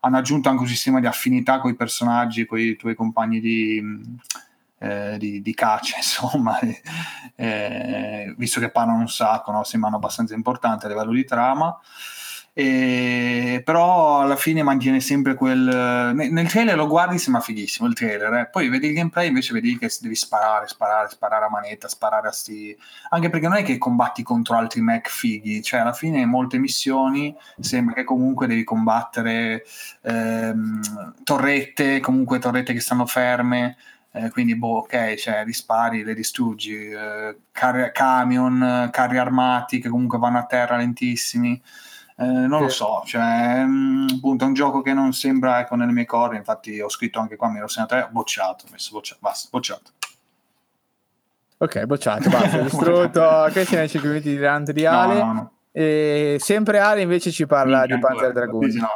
hanno 0.00 0.18
aggiunto 0.18 0.50
anche 0.50 0.62
un 0.62 0.68
sistema 0.68 1.00
di 1.00 1.06
affinità 1.06 1.58
con 1.58 1.70
i 1.70 1.74
personaggi, 1.74 2.44
con 2.44 2.58
i 2.58 2.76
tuoi 2.76 2.94
compagni 2.94 3.40
di, 3.40 3.82
eh, 4.78 5.16
di, 5.16 5.40
di, 5.40 5.54
caccia, 5.54 5.96
insomma, 6.02 6.58
eh, 7.34 8.34
visto 8.36 8.60
che 8.60 8.70
parlano 8.70 8.98
un 8.98 9.08
sacco, 9.08 9.52
no? 9.52 9.64
sembrano 9.64 9.96
abbastanza 9.96 10.34
importanti 10.34 10.84
a 10.84 10.88
livello 10.88 11.12
di 11.12 11.24
trama. 11.24 11.74
E, 12.54 13.62
però 13.64 14.20
alla 14.20 14.36
fine 14.36 14.62
mantiene 14.62 15.00
sempre 15.00 15.34
quel 15.34 16.12
nel 16.14 16.48
trailer 16.50 16.76
lo 16.76 16.86
guardi 16.86 17.16
sembra 17.16 17.40
fighissimo 17.40 17.88
il 17.88 17.94
trailer 17.94 18.30
eh. 18.34 18.48
poi 18.50 18.68
vedi 18.68 18.88
il 18.88 18.92
gameplay 18.92 19.28
invece 19.28 19.54
vedi 19.54 19.78
che 19.78 19.90
devi 20.02 20.14
sparare 20.14 20.66
sparare 20.66 21.08
sparare 21.08 21.46
a 21.46 21.48
manetta 21.48 21.88
sparare 21.88 22.28
a 22.28 22.30
sti 22.30 22.76
anche 23.08 23.30
perché 23.30 23.48
non 23.48 23.56
è 23.56 23.62
che 23.62 23.78
combatti 23.78 24.22
contro 24.22 24.56
altri 24.58 24.82
mech 24.82 25.08
fighi 25.08 25.62
cioè 25.62 25.80
alla 25.80 25.94
fine 25.94 26.26
molte 26.26 26.58
missioni 26.58 27.34
sembra 27.58 27.94
che 27.94 28.04
comunque 28.04 28.46
devi 28.46 28.64
combattere 28.64 29.64
ehm, 30.02 31.14
torrette 31.24 32.00
comunque 32.00 32.38
torrette 32.38 32.74
che 32.74 32.80
stanno 32.80 33.06
ferme 33.06 33.76
eh, 34.14 34.28
quindi 34.28 34.54
boh, 34.56 34.80
ok, 34.80 35.14
cioè 35.14 35.42
rispari, 35.42 36.04
le 36.04 36.12
distruggi, 36.14 36.90
eh, 36.90 37.36
car- 37.50 37.92
camion, 37.92 38.90
carri 38.92 39.16
armati 39.16 39.80
che 39.80 39.88
comunque 39.88 40.18
vanno 40.18 40.38
a 40.38 40.44
terra 40.44 40.76
lentissimi. 40.76 41.60
Eh, 42.22 42.46
non 42.46 42.58
sì. 42.58 42.64
lo 42.64 42.68
so, 42.68 43.02
cioè, 43.04 43.64
mh, 43.64 43.70
mm, 43.70 44.06
appunto, 44.16 44.44
è 44.44 44.46
un 44.46 44.54
gioco 44.54 44.80
che 44.80 44.92
non 44.92 45.12
sembra 45.12 45.58
ecco, 45.58 45.74
nelle 45.74 45.92
mie 45.92 46.04
corde. 46.04 46.36
Infatti, 46.36 46.80
ho 46.80 46.88
scritto 46.88 47.18
anche 47.18 47.36
qua, 47.36 47.48
mi 47.48 47.58
ero 47.58 47.66
segnato, 47.66 47.96
eh, 47.96 48.06
bocciato, 48.08 48.66
messo 48.70 48.92
bocciato, 48.92 49.20
basta, 49.20 49.48
bocciato. 49.50 49.90
Ok, 51.58 51.84
bocciato, 51.84 52.28
basta, 52.30 52.58
distrutto. 52.58 53.48
Questi 53.50 53.74
sono 53.74 53.82
i 53.82 53.88
5 53.88 54.08
minuti 54.08 54.28
di 54.30 54.38
rant 54.38 54.70
di 54.70 54.86
Ale. 54.86 55.14
No, 55.14 55.24
no, 55.24 55.32
no. 55.32 55.52
E 55.72 56.36
sempre 56.38 56.78
Ale 56.78 57.00
invece 57.00 57.30
ci 57.30 57.46
parla 57.46 57.78
Minchia, 57.78 57.96
di 57.96 58.00
Panzer 58.00 58.32
Dragoon. 58.32 58.86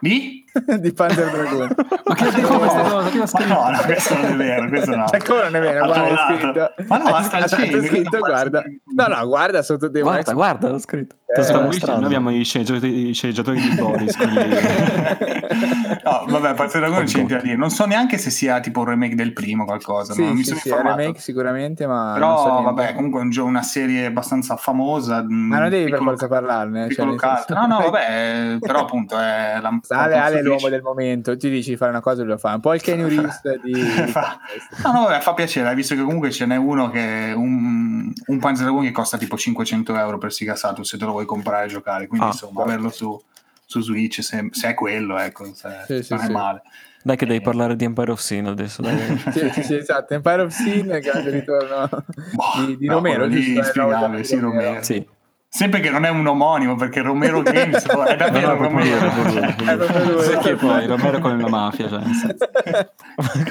Di? 0.00 0.43
di 0.78 0.92
Panzer 0.92 1.30
Dragoon. 1.30 1.74
ma 2.04 2.14
che 2.14 2.30
dico 2.34 2.58
questa 2.58 2.82
cosa? 2.82 3.10
Che 3.10 3.26
scritto? 3.26 3.54
No, 3.54 3.70
no, 3.70 3.78
questo 3.84 4.14
non 4.14 4.24
è 4.24 4.36
vero, 4.36 4.68
questo 4.68 4.96
no. 4.96 5.06
Cioè, 5.08 5.22
come 5.22 5.42
non 5.42 5.56
è 5.56 5.60
vero? 5.60 5.86
Guarda, 5.86 6.06
è 6.06 6.36
scritto. 6.36 6.74
Ma 6.86 6.98
no, 6.98 7.22
sta 7.22 7.38
il 7.38 7.84
scritto, 7.84 8.18
guarda. 8.18 8.62
No, 8.94 9.06
no, 9.06 9.26
guarda 9.26 9.62
sotto 9.62 9.88
dei 9.88 10.02
Guarda, 10.02 10.32
guarda, 10.32 10.68
l'ho 10.68 10.78
scritto. 10.78 11.16
Eh, 11.26 11.52
noi 11.52 12.04
abbiamo 12.04 12.30
i 12.30 12.44
sceneggiatori, 12.44 13.08
i 13.08 13.12
sceneggiatori 13.12 13.60
di 13.60 13.74
Boris. 13.74 14.16
Quindi... 14.16 14.38
no, 16.04 16.24
vabbè, 16.28 16.54
Panzer 16.54 16.80
Dragoon 16.80 17.04
c'è 17.04 17.24
da 17.24 17.40
dire. 17.40 17.56
Non 17.56 17.70
so 17.70 17.86
neanche 17.86 18.18
se 18.18 18.30
sia 18.30 18.60
tipo 18.60 18.80
un 18.80 18.86
remake 18.86 19.16
del 19.16 19.32
primo 19.32 19.64
qualcosa. 19.64 20.12
Sì, 20.12 20.22
non 20.22 20.34
mi 20.34 20.44
sì, 20.44 20.54
sono 20.54 20.76
sì, 20.76 20.86
remake 20.86 21.18
sicuramente, 21.18 21.88
ma 21.88 22.12
Però, 22.14 22.38
so 22.38 22.62
vabbè, 22.62 22.94
comunque 22.94 23.20
è 23.20 23.22
un 23.24 23.32
una 23.44 23.62
serie 23.62 24.06
abbastanza 24.06 24.56
famosa. 24.56 25.22
Mm, 25.22 25.48
ma 25.48 25.58
non 25.58 25.68
devi 25.70 25.84
piccolo, 25.84 26.02
per 26.02 26.18
forza 26.18 26.28
parlarne. 26.28 26.90
Cioè. 26.90 27.04
No, 27.04 27.66
no, 27.66 27.78
vabbè, 27.90 28.58
però 28.60 28.80
appunto 28.80 29.18
è 29.18 29.58
la... 29.60 29.80
Ale, 29.88 30.16
Ale 30.16 30.42
l'uomo 30.44 30.68
del 30.68 30.82
momento, 30.82 31.36
ti 31.36 31.50
dici 31.50 31.70
di 31.70 31.76
fare 31.76 31.90
una 31.90 32.00
cosa 32.00 32.22
e 32.22 32.24
lo 32.24 32.38
fa. 32.38 32.54
Un 32.54 32.60
po' 32.60 32.74
il 32.74 32.80
Kenny 32.80 33.08
Reeves 33.08 33.40
di... 33.62 33.72
no, 33.72 34.92
no, 34.92 35.02
vabbè, 35.04 35.20
fa 35.20 35.34
piacere, 35.34 35.74
visto 35.74 35.94
che 35.94 36.02
comunque 36.02 36.30
ce 36.30 36.46
n'è 36.46 36.56
uno 36.56 36.90
che... 36.90 37.32
Un, 37.34 38.12
un 38.26 38.38
Panzer 38.38 38.64
Dragoon 38.64 38.84
che 38.84 38.92
costa 38.92 39.18
tipo 39.18 39.36
500 39.36 39.96
euro 39.96 40.18
per 40.18 40.32
Sega 40.32 40.54
Saturn 40.54 40.84
se 40.84 40.98
te 40.98 41.04
lo 41.04 41.12
vuoi 41.12 41.26
comprare 41.26 41.66
e 41.66 41.68
giocare, 41.68 42.06
quindi 42.06 42.26
ah, 42.26 42.30
insomma, 42.30 42.62
averlo 42.62 42.90
su, 42.90 43.20
su 43.64 43.80
Switch, 43.80 44.22
se, 44.22 44.48
se, 44.50 44.68
è 44.68 44.74
quello, 44.74 45.18
ecco, 45.18 45.44
se, 45.54 45.68
sì, 45.86 45.92
non 45.92 46.02
sì, 46.02 46.14
è 46.14 46.18
sì. 46.18 46.32
male. 46.32 46.62
Dai 47.02 47.16
che 47.16 47.26
devi 47.26 47.40
eh. 47.40 47.42
parlare 47.42 47.76
di 47.76 47.84
Empire 47.84 48.12
of 48.12 48.20
Sin 48.20 48.46
adesso. 48.46 48.80
Dai. 48.80 49.18
sì, 49.30 49.50
sì, 49.52 49.62
sì, 49.62 49.74
esatto, 49.76 50.14
Empire 50.14 50.42
of 50.42 50.52
Sin, 50.52 50.86
grande 51.02 51.30
ritorno 51.30 51.88
boh, 51.88 52.64
di, 52.64 52.78
di 52.78 52.86
no, 52.86 52.94
Romero. 52.94 53.26
Lì, 53.26 53.62
spiegabile, 53.62 54.24
sì, 54.24 54.38
Romero. 54.38 54.82
Sì. 54.82 55.06
Sempre 55.56 55.78
che 55.78 55.88
non 55.88 56.04
è 56.04 56.08
un 56.08 56.26
omonimo, 56.26 56.74
perché 56.74 57.00
Romero 57.00 57.40
Games 57.40 57.86
è 57.86 58.16
davvero 58.16 58.56
no, 58.56 58.62
Romero. 58.62 59.08
Perché 60.16 60.56
poi 60.58 60.84
Romero 60.84 61.20
con 61.20 61.38
la 61.38 61.48
mafia. 61.48 61.88
Cioè, 61.88 62.00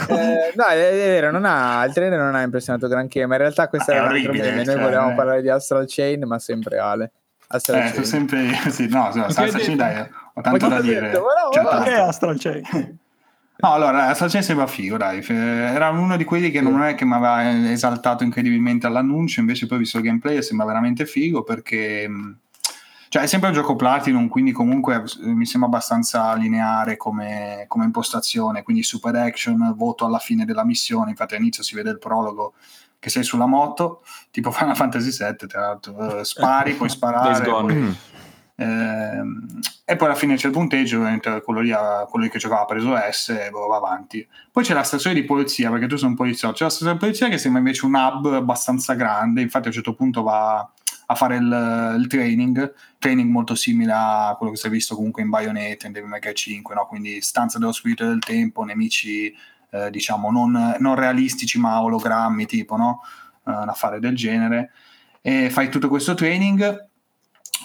eh, 0.10 0.52
no, 0.54 0.66
è, 0.66 0.76
vero, 0.76 1.32
non 1.32 1.46
ha, 1.46 1.82
il 1.86 1.94
trailer 1.94 2.20
non 2.20 2.36
ha 2.36 2.42
impressionato 2.42 2.90
granché, 2.90 3.26
ma 3.26 3.36
in 3.36 3.40
realtà 3.40 3.70
questo 3.70 3.92
era 3.92 4.04
orribile, 4.04 4.34
problema. 4.34 4.56
Noi 4.58 4.66
cioè, 4.66 4.80
volevamo 4.80 5.12
eh. 5.12 5.16
parlare 5.16 5.42
di 5.42 5.48
Astral 5.48 5.86
Chain, 5.88 6.24
ma 6.26 6.40
sempre 6.40 6.78
Ale. 6.78 7.12
Astral 7.48 7.80
eh, 7.80 7.92
Chain. 7.92 8.04
sempre, 8.04 8.54
sì, 8.68 8.90
no, 8.90 9.08
Astral 9.08 9.52
Chain 9.52 9.78
dai, 9.78 10.10
ho 10.34 10.42
tanto 10.42 10.68
da 10.68 10.82
dire. 10.82 11.08
Detto, 11.08 11.22
ma 11.22 11.62
no, 11.62 11.70
ma 11.70 11.84
che 11.84 11.92
è 11.92 12.00
Astral 12.00 12.38
Chain? 12.38 13.00
No, 13.56 13.72
allora, 13.72 14.08
Assassin's 14.08 14.46
sembra 14.46 14.68
figo, 14.68 14.98
dai. 14.98 15.24
Era 15.28 15.90
uno 15.90 16.18
di 16.18 16.24
quelli 16.24 16.50
che 16.52 16.60
non 16.60 16.82
è 16.82 16.96
che 16.96 17.06
mi 17.06 17.14
aveva 17.14 17.70
esaltato 17.70 18.24
incredibilmente 18.24 18.88
all'annuncio, 18.88 19.40
invece 19.40 19.68
poi 19.68 19.78
ho 19.78 19.80
visto 19.80 19.98
il 19.98 20.04
gameplay 20.04 20.38
e 20.38 20.42
sembra 20.42 20.66
veramente 20.66 21.06
figo 21.06 21.44
perché... 21.44 22.10
Cioè, 23.14 23.22
è 23.22 23.28
sempre 23.28 23.50
un 23.50 23.54
gioco 23.54 23.76
Platinum, 23.76 24.28
quindi 24.28 24.52
comunque 24.52 25.04
mi 25.20 25.46
sembra 25.46 25.70
abbastanza 25.70 26.34
lineare 26.34 26.98
come, 26.98 27.66
come 27.68 27.86
impostazione, 27.86 28.64
quindi 28.64 28.82
super 28.82 29.14
action, 29.16 29.76
voto 29.78 30.08
alla 30.08 30.18
fine 30.18 30.46
della 30.46 30.66
missione, 30.66 31.12
infatti 31.12 31.36
all'inizio 31.36 31.62
si 31.62 31.76
vede 31.76 31.92
il 31.92 32.00
prologo 32.00 32.54
che 32.98 33.10
sei 33.12 33.22
sulla 33.22 33.46
moto, 33.46 34.02
tipo 34.32 34.50
Final 34.56 34.76
Fantasy 34.76 35.10
VII, 35.10 35.48
tra 35.48 35.62
l'altro, 35.62 35.94
uh, 35.94 36.24
spari, 36.24 36.74
puoi 36.74 36.88
sparare, 36.90 37.48
poi, 37.48 37.96
e 38.64 39.96
poi 39.96 40.08
alla 40.08 40.16
fine 40.16 40.36
c'è 40.36 40.48
il 40.48 40.54
punteggio, 40.54 41.02
quello 41.44 41.60
lì, 41.60 41.72
quello 42.10 42.26
lì 42.26 42.30
che 42.30 42.40
giocava 42.40 42.62
ha 42.62 42.66
preso 42.66 42.96
S 42.96 43.30
e 43.30 43.50
va 43.50 43.76
avanti. 43.76 44.26
Poi 44.52 44.64
c'è 44.64 44.74
la 44.74 44.84
stazione 44.84 45.16
di 45.16 45.24
polizia, 45.24 45.70
perché 45.70 45.88
tu 45.88 45.96
sei 45.96 46.10
un 46.10 46.16
poliziotto, 46.16 46.56
c'è 46.56 46.64
la 46.64 46.70
stazione 46.70 46.94
di 46.94 47.00
polizia 47.00 47.30
che 47.30 47.38
sembra 47.38 47.60
invece 47.60 47.86
un 47.86 47.94
hub 47.96 48.34
abbastanza 48.34 48.94
grande, 48.94 49.42
infatti 49.42 49.66
a 49.66 49.68
un 49.70 49.74
certo 49.74 49.94
punto 49.94 50.24
va 50.24 50.72
a 51.06 51.16
fare 51.16 51.36
il, 51.36 51.96
il 52.00 52.08
training, 52.08 52.74
training 52.98 53.30
molto 53.30 53.56
simile 53.56 53.92
a 53.94 54.36
quello 54.38 54.54
che 54.54 54.58
si 54.58 54.68
è 54.68 54.70
visto 54.70 54.96
comunque 54.96 55.22
in 55.22 55.30
Bayonetta, 55.30 55.88
in 55.88 55.94
Devil 55.94 56.10
May 56.10 56.20
Cry 56.20 56.34
5, 56.34 56.76
no? 56.76 56.86
quindi 56.88 57.22
stanza 57.22 57.60
dello 57.60 57.74
spirito 57.74 58.06
del 58.06 58.20
tempo, 58.20 58.64
nemici 58.64 59.34
eh, 59.74 59.90
diciamo 59.90 60.32
non, 60.32 60.76
non, 60.80 60.96
realistici 60.96 61.60
ma 61.60 61.82
ologrammi 61.82 62.46
tipo, 62.46 62.78
no? 62.78 63.02
Uh, 63.44 63.52
un 63.52 63.70
affare 63.70 64.00
del 64.00 64.16
genere. 64.16 64.72
E 65.22 65.50
fai 65.50 65.70
tutto 65.70 65.90
questo 65.90 66.14
training 66.14 66.90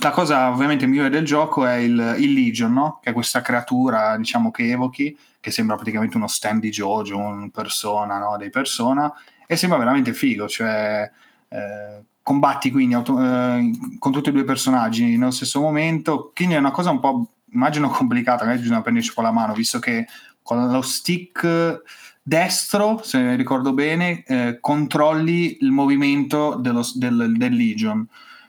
la 0.00 0.10
cosa 0.10 0.50
ovviamente 0.50 0.86
migliore 0.86 1.10
del 1.10 1.24
gioco 1.24 1.66
è 1.66 1.74
il, 1.74 2.16
il 2.18 2.32
Legion, 2.32 2.72
no? 2.72 3.00
che 3.02 3.10
è 3.10 3.12
questa 3.12 3.40
creatura 3.40 4.16
diciamo 4.16 4.50
che 4.50 4.70
evochi, 4.70 5.16
che 5.40 5.50
sembra 5.50 5.76
praticamente 5.76 6.16
uno 6.16 6.28
stand 6.28 6.60
di 6.60 6.70
Jojo, 6.70 7.18
un 7.18 7.50
persona 7.50 8.18
no? 8.18 8.36
dei 8.36 8.50
persona, 8.50 9.12
e 9.46 9.56
sembra 9.56 9.78
veramente 9.78 10.12
figo, 10.12 10.46
cioè 10.46 11.10
eh, 11.48 12.02
combatti 12.22 12.70
quindi 12.70 12.94
auto, 12.94 13.20
eh, 13.20 13.70
con 13.98 14.12
tutti 14.12 14.28
e 14.28 14.32
due 14.32 14.42
i 14.42 14.44
personaggi 14.44 15.16
nello 15.16 15.30
stesso 15.30 15.60
momento, 15.60 16.30
quindi 16.34 16.54
è 16.54 16.58
una 16.58 16.70
cosa 16.70 16.90
un 16.90 17.00
po' 17.00 17.32
immagino 17.52 17.88
complicata, 17.88 18.44
magari 18.44 18.62
bisogna 18.62 18.82
prenderci 18.82 19.12
con 19.12 19.24
la 19.24 19.32
mano, 19.32 19.52
visto 19.52 19.78
che 19.78 20.06
con 20.42 20.70
lo 20.70 20.82
stick 20.82 21.82
destro, 22.22 23.00
se 23.02 23.34
ricordo 23.34 23.72
bene, 23.72 24.22
eh, 24.26 24.58
controlli 24.60 25.58
il 25.60 25.72
movimento 25.72 26.54
dello, 26.54 26.86
del, 26.94 27.34
del 27.36 27.54
Legion. 27.54 28.06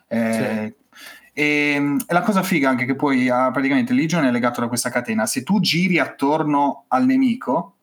Eh, 0.08 0.74
sì 0.74 0.78
e, 1.40 1.96
e, 2.08 2.14
la 2.14 2.22
cosa 2.22 2.44
figa 2.44 2.70
anche 2.70 2.86
che 2.86 2.96
poi 2.96 3.30
ha, 3.30 3.50
praticamente 3.52 3.94
Legion 3.94 4.26
è 4.26 4.32
legato 4.32 4.60
da 4.60 4.68
questa 4.68 4.90
catena. 4.90 5.26
Se 5.26 5.44
tu 5.44 5.62
giri 5.62 5.98
attorno 5.98 6.84
al 6.90 7.06
nemico, 7.06 7.76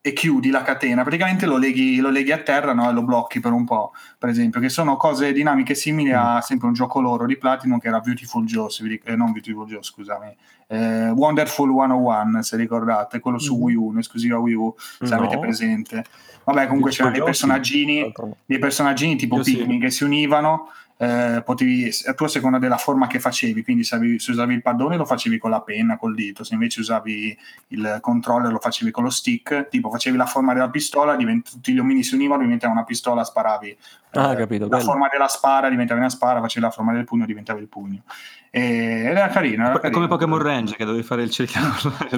e 0.00 0.12
chiudi 0.12 0.50
la 0.50 0.62
catena, 0.62 1.02
praticamente 1.02 1.44
lo 1.44 1.56
leghi, 1.56 1.98
lo 1.98 2.10
leghi 2.10 2.32
a 2.32 2.38
terra 2.38 2.72
no? 2.72 2.88
e 2.88 2.92
lo 2.92 3.02
blocchi 3.02 3.40
per 3.40 3.52
un 3.52 3.64
po', 3.64 3.92
per 4.16 4.28
esempio, 4.28 4.60
che 4.60 4.68
sono 4.68 4.96
cose 4.96 5.32
dinamiche 5.32 5.74
simili 5.74 6.12
a 6.12 6.36
mm. 6.36 6.38
sempre 6.38 6.68
un 6.68 6.72
gioco 6.72 7.00
loro 7.00 7.26
di 7.26 7.36
Platinum 7.36 7.78
che 7.78 7.88
era 7.88 8.00
Beautiful 8.00 8.44
Joe, 8.44 8.68
eh, 9.02 9.16
non 9.16 9.32
Beautiful 9.32 9.66
Joe, 9.66 9.82
scusami, 9.82 10.34
eh, 10.68 11.10
Wonderful 11.10 11.68
101, 11.68 12.42
se 12.42 12.56
ricordate, 12.56 13.18
quello 13.18 13.38
su 13.38 13.56
mm. 13.56 13.60
Wii 13.60 13.74
U, 13.74 13.94
esclusiva 13.98 14.38
Wii 14.38 14.54
U, 14.54 14.74
se 14.78 15.08
no. 15.08 15.16
avete 15.16 15.38
presente. 15.38 16.04
Vabbè, 16.44 16.66
comunque 16.66 16.92
c'erano 16.92 17.14
dei 17.14 17.24
personaggini, 17.24 18.12
dei 18.46 18.58
personaggini 18.58 19.16
tipo 19.16 19.40
Pikmin 19.40 19.78
sì. 19.78 19.78
che 19.78 19.90
si 19.90 20.04
univano 20.04 20.70
eh, 21.00 21.42
potevi, 21.44 21.92
tu 22.16 22.24
a 22.24 22.28
seconda 22.28 22.58
della 22.58 22.76
forma 22.76 23.06
che 23.06 23.20
facevi, 23.20 23.62
quindi 23.62 23.84
se, 23.84 23.94
avevi, 23.94 24.18
se, 24.18 24.32
usavi 24.32 24.54
il 24.54 24.62
pallone 24.62 24.96
lo 24.96 25.04
facevi 25.04 25.38
con 25.38 25.50
la 25.50 25.60
penna, 25.60 25.96
col 25.96 26.12
dito, 26.12 26.42
se 26.42 26.54
invece 26.54 26.80
usavi 26.80 27.38
il 27.68 27.98
controller 28.00 28.50
lo 28.50 28.58
facevi 28.58 28.90
con 28.90 29.04
lo 29.04 29.10
stick, 29.10 29.68
tipo 29.68 29.90
facevi 29.90 30.16
la 30.16 30.26
forma 30.26 30.54
della 30.54 30.70
pistola, 30.70 31.14
divent- 31.14 31.52
tutti 31.52 31.72
gli 31.72 31.78
omini 31.78 32.02
si 32.02 32.16
univano, 32.16 32.42
diventava 32.42 32.72
una 32.72 32.82
pistola, 32.82 33.22
sparavi. 33.22 33.78
Ah, 34.10 34.32
eh, 34.32 34.36
capito, 34.36 34.64
la 34.64 34.70
bello. 34.70 34.82
forma 34.82 35.08
della 35.08 35.28
spara 35.28 35.68
diventava 35.68 36.00
una 36.00 36.10
spara, 36.10 36.40
facevi 36.40 36.64
la 36.64 36.72
forma 36.72 36.92
del 36.92 37.04
pugno, 37.04 37.26
diventava 37.26 37.60
il 37.60 37.68
pugno. 37.68 38.02
Ed 38.50 39.16
era 39.16 39.28
carino. 39.28 39.66
Era 39.66 39.78
carino. 39.78 39.94
come 39.94 40.08
Pokémon 40.08 40.38
Range 40.38 40.74
che 40.74 40.84
dovevi 40.84 41.02
fare 41.02 41.22
il 41.22 41.30
cerchio. 41.30 41.60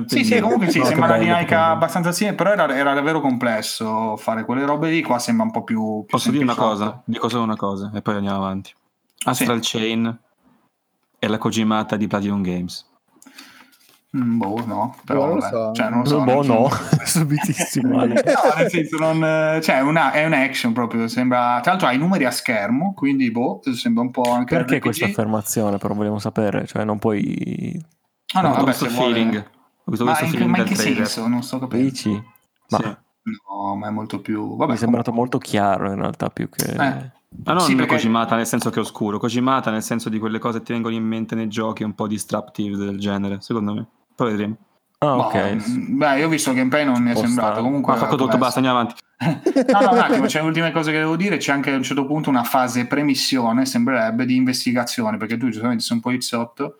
sì, 0.07 0.25
sì, 0.25 0.41
comunque 0.41 0.71
sì, 0.71 0.79
no, 0.79 0.85
sembra 0.85 1.07
una 1.07 1.19
dinamica 1.19 1.67
abbastanza 1.67 2.13
simile, 2.13 2.37
però 2.37 2.53
era, 2.53 2.75
era, 2.75 2.95
davvero 2.95 3.21
complesso 3.21 4.17
fare 4.17 4.45
quelle 4.45 4.65
robe 4.65 4.91
lì. 4.91 5.03
Qua 5.03 5.19
sembra 5.19 5.45
un 5.45 5.51
po' 5.51 5.65
più. 5.65 6.05
più 6.07 6.07
Posso 6.07 6.31
dire 6.31 6.45
una 6.45 6.55
cosa? 6.55 7.03
Dico 7.05 7.29
solo 7.29 7.43
una 7.43 7.57
cosa 7.57 7.91
e 7.95 8.03
poi 8.03 8.17
andiamo 8.17 8.39
avanti. 8.39 8.73
Astral 9.25 9.63
sì. 9.63 9.79
Chain 9.79 10.19
è 11.19 11.27
la 11.27 11.39
Kojimata 11.39 11.97
di 11.97 12.07
Platinum 12.07 12.43
Games. 12.43 12.90
Mm, 14.17 14.39
boh, 14.39 14.65
no, 14.67 14.97
però 15.05 15.27
non 15.27 15.37
lo 15.37 15.41
so. 15.41 15.73
Cioè, 15.73 15.89
non 15.89 16.05
so 16.05 16.23
boh, 16.23 16.43
no, 16.43 16.69
subitissimo. 17.05 17.97
no, 17.97 18.05
nel 18.07 18.69
senso, 18.69 18.97
non, 18.99 19.63
cioè, 19.63 19.81
una, 19.81 20.11
è 20.11 20.25
un 20.25 20.33
action 20.33 20.73
proprio. 20.73 21.07
Sembra, 21.07 21.61
tra 21.61 21.73
l'altro, 21.73 21.89
ha 21.89 21.93
i 21.93 21.99
numeri 21.99 22.25
a 22.25 22.33
schermo, 22.33 22.93
quindi 22.93 23.31
boh, 23.31 23.61
sembra 23.73 24.03
un 24.03 24.11
po' 24.11 24.33
anche. 24.33 24.57
Perché 24.57 24.81
questa 24.81 25.05
affermazione? 25.05 25.79
Però 25.79 25.95
vogliamo 25.95 26.19
sapere, 26.19 26.67
cioè, 26.67 26.85
non 26.85 26.99
puoi. 26.99 27.81
Ah, 28.35 28.41
no, 28.41 28.51
vabbè, 28.51 28.63
questo 28.63 28.87
feeling. 28.87 29.49
Vuole... 29.85 30.05
Ma, 30.05 30.21
in, 30.21 30.51
ma 30.51 30.59
in 30.59 30.65
che 30.65 30.75
trailer. 30.75 31.07
senso? 31.07 31.29
Non 31.29 31.43
sto 31.43 31.61
capendo. 31.61 31.89
Dici? 31.89 32.11
Ma... 32.69 32.79
Sì. 32.79 32.97
No, 33.23 33.77
ma 33.77 33.89
è 33.89 33.91
molto 33.91 34.21
più. 34.21 34.57
Vabbè, 34.57 34.71
Mi 34.73 34.77
è 34.77 34.81
sembrato 34.81 35.13
molto 35.13 35.39
chiaro 35.39 35.89
in 35.89 35.97
realtà 35.97 36.31
più 36.31 36.49
che. 36.49 36.65
Eh. 36.65 37.11
Ma 37.45 37.53
non 37.53 37.61
sì, 37.61 37.77
perché... 37.77 37.93
Kojimata 37.93 38.35
nel 38.35 38.47
senso 38.47 38.71
che 38.71 38.81
è 38.81 38.83
oscuro, 38.83 39.19
Kojimata 39.19 39.71
nel 39.71 39.85
senso 39.85 40.09
di 40.09 40.19
quelle 40.19 40.41
cose 40.41 40.59
che 40.59 40.65
ti 40.65 40.73
vengono 40.73 40.97
in 40.97 41.05
mente 41.05 41.37
nei 41.37 41.47
giochi 41.47 41.85
un 41.85 41.95
po' 41.95 42.09
disruptive 42.09 42.77
del 42.77 42.99
genere, 42.99 43.41
secondo 43.41 43.75
me. 43.75 43.87
Poi 44.21 44.33
vedremo. 44.33 44.57
Ah, 44.99 45.17
ok. 45.17 45.55
Boh, 45.55 45.97
beh, 45.97 46.19
io 46.19 46.27
ho 46.27 46.29
visto 46.29 46.53
gameplay 46.53 46.85
non 46.85 47.03
mi 47.03 47.11
è 47.11 47.15
sembrato. 47.15 47.63
Comunque, 47.63 47.95
ha 47.95 47.97
fatto 47.97 48.17
tutto, 48.17 48.37
basta, 48.37 48.59
andiamo 48.59 48.81
avanti. 48.81 49.01
no, 49.73 49.81
no, 49.81 49.93
un 49.93 49.99
attimo, 49.99 50.27
c'è 50.27 50.43
l'ultima 50.43 50.71
cosa 50.73 50.91
che 50.91 50.99
devo 50.99 51.17
dire. 51.17 51.39
C'è 51.39 51.53
anche 51.53 51.73
a 51.73 51.77
un 51.77 51.83
certo 51.83 52.05
punto 52.05 52.29
una 52.29 52.45
fase 52.45 52.85
premissione, 52.85 53.65
sembrerebbe, 53.65 54.27
di 54.27 54.37
investigazione, 54.37 55.17
perché 55.17 55.39
tu 55.39 55.49
giustamente 55.49 55.83
sei 55.83 55.97
un 55.97 56.03
poliziotto 56.03 56.77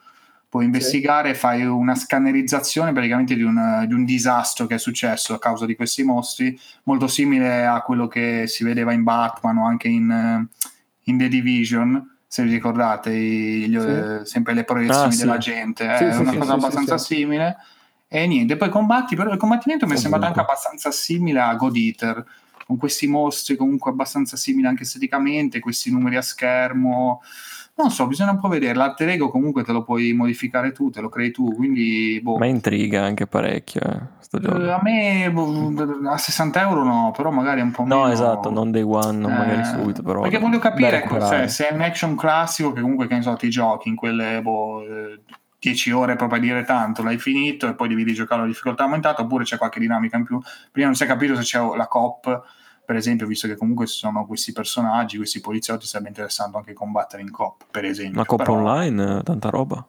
puoi 0.51 0.67
investigare, 0.67 1.33
sì. 1.33 1.41
fai 1.41 1.65
una 1.65 1.95
scannerizzazione 1.95 2.93
praticamente 2.93 3.35
di 3.37 3.43
un, 3.43 3.85
di 3.87 3.95
un, 3.95 4.05
disastro 4.05 4.67
che 4.67 4.75
è 4.75 4.79
successo 4.79 5.33
a 5.33 5.39
causa 5.39 5.65
di 5.65 5.77
questi 5.77 6.03
mostri, 6.03 6.59
molto 6.83 7.07
simile 7.07 7.65
a 7.65 7.81
quello 7.83 8.07
che 8.07 8.49
si 8.49 8.65
vedeva 8.65 8.93
in 8.93 9.05
Batman 9.05 9.59
o 9.59 9.65
anche 9.65 9.89
in, 9.89 10.47
in 11.05 11.19
The 11.19 11.29
Division, 11.29 12.19
se 12.33 12.45
vi 12.45 12.53
ricordate, 12.53 13.11
gli, 13.11 13.77
sì. 13.77 13.87
eh, 13.89 14.21
sempre 14.25 14.55
le 14.55 14.63
proiezioni 14.63 15.15
ah, 15.15 15.17
della 15.17 15.41
sì. 15.41 15.51
gente, 15.51 15.85
è 15.85 16.17
una 16.17 16.37
cosa 16.37 16.53
abbastanza 16.53 16.97
simile. 16.97 17.57
E 18.07 18.25
niente, 18.29 18.57
poi 18.57 18.69
combatti, 18.69 19.17
però 19.17 19.33
il 19.33 19.37
combattimento 19.37 19.85
mi 19.89 19.95
è 19.95 19.97
sembrato 19.97 20.27
anche 20.27 20.39
abbastanza 20.39 20.93
simile 20.93 21.41
a 21.41 21.53
God 21.57 21.75
Eater, 21.75 22.25
con 22.67 22.77
questi 22.77 23.09
mostri 23.09 23.57
comunque 23.57 23.91
abbastanza 23.91 24.37
simili 24.37 24.69
anche 24.69 24.85
esteticamente, 24.85 25.59
questi 25.59 25.91
numeri 25.91 26.15
a 26.15 26.23
schermo 26.23 27.21
non 27.81 27.91
so, 27.91 28.07
bisogna 28.07 28.33
un 28.33 28.39
po' 28.39 28.49
vedere. 28.49 28.75
L'alter 28.75 29.09
ego 29.11 29.31
comunque 29.31 29.63
te 29.63 29.73
lo 29.73 29.83
puoi 29.83 30.13
modificare 30.13 30.73
tu, 30.73 30.91
te 30.91 31.01
lo 31.01 31.09
crei 31.09 31.31
tu, 31.31 31.55
quindi... 31.55 32.21
Boh. 32.23 32.39
Ma 32.39 32.47
intriga 32.47 33.03
anche 33.03 33.27
parecchio, 33.27 33.81
eh, 33.81 34.47
uh, 34.47 34.71
A 34.71 34.81
me 34.83 35.31
boh, 35.33 35.73
a 36.09 36.19
60 36.19 36.61
euro 36.61 36.85
no, 36.85 37.13
però 37.17 37.31
magari 37.31 37.61
un 37.61 37.71
po' 37.71 37.83
no, 37.83 37.89
meno... 37.89 38.07
No, 38.07 38.13
esatto, 38.13 38.51
non 38.51 38.71
day 38.71 38.83
one, 38.83 39.19
non 39.19 39.33
eh, 39.33 39.37
magari 39.37 39.65
subito, 39.65 40.03
però... 40.03 40.23
Perché 40.23 40.39
voglio 40.39 40.59
capire 40.59 41.07
cioè, 41.09 41.49
se 41.49 41.69
è 41.69 41.75
un 41.75 41.81
action 41.81 42.17
classico 42.17 42.73
che 42.73 42.81
comunque, 42.81 43.07
che 43.07 43.15
ne 43.15 43.23
so, 43.23 43.35
ti 43.35 43.51
giochi 43.51 43.89
in 43.89 43.97
quelle... 43.97 44.41
Boh, 44.43 44.83
10 45.61 45.91
ore 45.91 46.17
proprio 46.17 46.39
a 46.39 46.41
dire 46.41 46.65
tanto, 46.65 47.03
l'hai 47.03 47.19
finito 47.19 47.69
e 47.69 47.75
poi 47.75 47.89
devi 47.89 48.03
rigiocare 48.03 48.41
la 48.41 48.47
difficoltà 48.47 48.85
aumentata 48.85 49.21
oppure 49.21 49.45
c'è 49.45 49.59
qualche 49.59 49.79
dinamica 49.79 50.17
in 50.17 50.25
più. 50.25 50.41
Prima 50.73 50.87
non 50.87 50.97
si 50.97 51.05
è 51.05 51.07
capito 51.07 51.37
se 51.37 51.43
c'è 51.43 51.61
la 51.77 51.87
COP 51.87 52.43
per 52.91 52.99
esempio, 52.99 53.29
visto 53.29 53.47
che 53.47 53.55
comunque 53.55 53.87
ci 53.87 53.97
sono 53.97 54.27
questi 54.27 54.51
personaggi, 54.51 55.17
questi 55.17 55.41
poliziotti, 55.41 55.87
sarebbe 55.87 56.09
interessante 56.09 56.57
anche 56.57 56.73
combattere 56.73 57.23
in 57.23 57.31
COP, 57.31 57.67
per 57.71 57.85
esempio. 57.85 58.19
Ma 58.19 58.27
COP 58.27 58.39
Però... 58.39 58.55
online, 58.55 59.23
tanta 59.23 59.49
roba. 59.49 59.87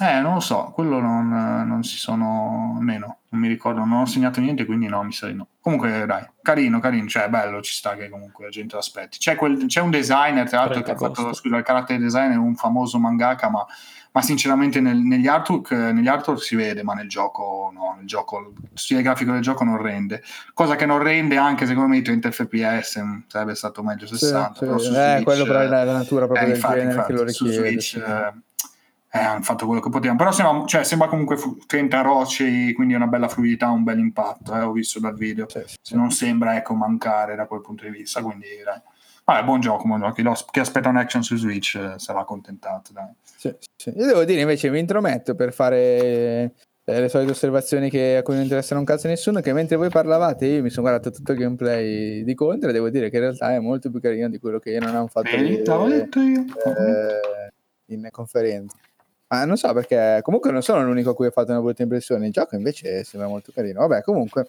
Eh, 0.00 0.20
non 0.20 0.32
lo 0.32 0.40
so, 0.40 0.70
quello 0.72 0.98
non, 0.98 1.28
non, 1.28 1.82
si 1.82 1.98
sono 1.98 2.78
meno, 2.80 3.18
non 3.28 3.40
mi 3.42 3.48
ricordo, 3.48 3.80
non 3.84 4.00
ho 4.00 4.06
segnato 4.06 4.40
niente, 4.40 4.64
quindi 4.64 4.86
no, 4.86 5.02
mi 5.02 5.12
sa 5.12 5.26
di 5.26 5.34
no. 5.34 5.48
Comunque, 5.60 6.06
dai, 6.06 6.24
carino, 6.40 6.80
carino, 6.80 7.06
cioè 7.06 7.28
bello, 7.28 7.60
ci 7.60 7.74
sta 7.74 7.94
che 7.96 8.08
comunque 8.08 8.44
la 8.44 8.50
gente 8.50 8.78
aspetti. 8.78 9.18
C'è, 9.18 9.36
quel, 9.36 9.66
c'è 9.66 9.82
un 9.82 9.90
designer, 9.90 10.48
tra 10.48 10.60
l'altro, 10.60 10.80
che 10.80 10.92
ha 10.92 10.96
fatto, 10.96 11.34
scusa, 11.34 11.54
il 11.54 11.62
carattere 11.62 11.98
designer, 11.98 12.38
un 12.38 12.54
famoso 12.54 12.98
mangaka, 12.98 13.50
ma 13.50 13.66
ma 14.12 14.22
sinceramente 14.22 14.80
nel, 14.80 14.96
negli, 14.96 15.26
artwork, 15.26 15.70
negli, 15.70 16.08
artwork, 16.08 16.42
si 16.42 16.56
vede, 16.56 16.82
ma 16.82 16.94
nel 16.94 17.08
gioco 17.08 17.70
no, 17.72 17.94
nel 17.96 18.06
gioco, 18.06 18.52
il 18.60 18.68
stile 18.74 19.02
grafico 19.02 19.32
del 19.32 19.42
gioco 19.42 19.64
non 19.64 19.80
rende. 19.80 20.22
Cosa 20.54 20.76
che 20.76 20.86
non 20.86 20.98
rende 20.98 21.36
anche 21.36 21.66
secondo 21.66 21.88
me 21.88 21.98
i 21.98 22.02
30 22.02 22.30
fps, 22.30 23.00
mm, 23.00 23.18
sarebbe 23.26 23.54
stato 23.54 23.82
meglio 23.82 24.06
60. 24.06 24.52
Sì, 24.54 24.58
però 24.58 24.78
sì. 24.78 24.88
eh, 24.88 24.90
Switch, 24.90 25.22
quello 25.24 25.44
però 25.44 25.60
è 25.60 25.66
la, 25.66 25.84
natura 25.84 26.26
proprio 26.26 26.46
eh, 26.46 26.46
del 26.46 26.54
infatti, 26.56 26.74
genere 26.74 26.90
infatti, 26.90 27.12
che 27.12 27.18
lo 27.18 27.24
richiede. 27.24 27.52
Su 27.52 27.60
Switch, 27.60 27.82
sì. 27.82 27.98
eh, 27.98 28.32
eh, 29.10 29.18
hanno 29.18 29.42
fatto 29.42 29.66
quello 29.66 29.80
che 29.80 29.88
potevano, 29.88 30.18
però 30.18 30.32
sembra, 30.32 30.66
cioè, 30.66 30.84
sembra 30.84 31.08
comunque 31.08 31.38
30 31.66 32.00
rocce, 32.02 32.72
quindi 32.74 32.94
una 32.94 33.06
bella 33.06 33.28
fluidità, 33.28 33.70
un 33.70 33.82
bel 33.82 33.98
impatto, 33.98 34.54
eh, 34.54 34.60
ho 34.60 34.72
visto 34.72 35.00
dal 35.00 35.14
video. 35.14 35.46
Se 35.48 35.96
non 35.96 36.10
sembra 36.10 36.56
ecco, 36.56 36.74
mancare 36.74 37.34
da 37.34 37.46
quel 37.46 37.60
punto 37.60 37.84
di 37.84 37.90
vista, 37.90 38.22
quindi 38.22 38.46
dai. 38.64 38.80
Vabbè, 39.28 39.44
buon 39.44 39.60
gioco, 39.60 39.86
buon 39.86 40.00
gioco. 40.00 40.14
Chi, 40.14 40.22
lo, 40.22 40.32
chi 40.50 40.58
aspetta 40.58 40.88
un 40.88 40.96
action 40.96 41.22
su 41.22 41.36
Switch 41.36 41.74
eh, 41.74 41.98
sarà 41.98 42.20
accontentato. 42.20 42.94
Dai. 42.94 43.12
Sì, 43.22 43.54
sì. 43.76 43.92
Io 43.94 44.06
devo 44.06 44.24
dire 44.24 44.40
invece, 44.40 44.70
mi 44.70 44.78
intrometto 44.78 45.34
per 45.34 45.52
fare 45.52 45.76
eh, 46.82 47.00
le 47.00 47.10
solite 47.10 47.32
osservazioni 47.32 47.90
che, 47.90 48.16
a 48.16 48.22
cui 48.22 48.32
non 48.32 48.44
interessano 48.44 48.80
un 48.80 48.86
cazzo 48.86 49.06
a 49.06 49.10
nessuno, 49.10 49.42
che 49.42 49.52
mentre 49.52 49.76
voi 49.76 49.90
parlavate 49.90 50.46
io 50.46 50.62
mi 50.62 50.70
sono 50.70 50.88
guardato 50.88 51.14
tutto 51.14 51.32
il 51.32 51.38
gameplay 51.40 52.24
di 52.24 52.34
Contra 52.34 52.70
e 52.70 52.72
devo 52.72 52.88
dire 52.88 53.10
che 53.10 53.16
in 53.16 53.22
realtà 53.22 53.52
è 53.52 53.58
molto 53.58 53.90
più 53.90 54.00
carino 54.00 54.30
di 54.30 54.38
quello 54.38 54.58
che 54.60 54.70
io 54.70 54.80
non 54.80 54.94
ho 54.94 55.06
fatto 55.08 55.28
vedere, 55.28 55.62
eh, 56.64 57.52
in 57.88 58.08
conferenza. 58.10 58.78
Ma 59.26 59.44
non 59.44 59.58
so 59.58 59.70
perché 59.74 60.20
comunque 60.22 60.50
non 60.50 60.62
sono 60.62 60.82
l'unico 60.82 61.10
a 61.10 61.14
cui 61.14 61.26
ho 61.26 61.30
fatto 61.30 61.50
una 61.50 61.60
brutta 61.60 61.82
impressione, 61.82 62.24
il 62.24 62.32
gioco 62.32 62.56
invece 62.56 63.04
sembra 63.04 63.28
molto 63.28 63.52
carino. 63.52 63.80
Vabbè, 63.80 64.00
comunque 64.00 64.48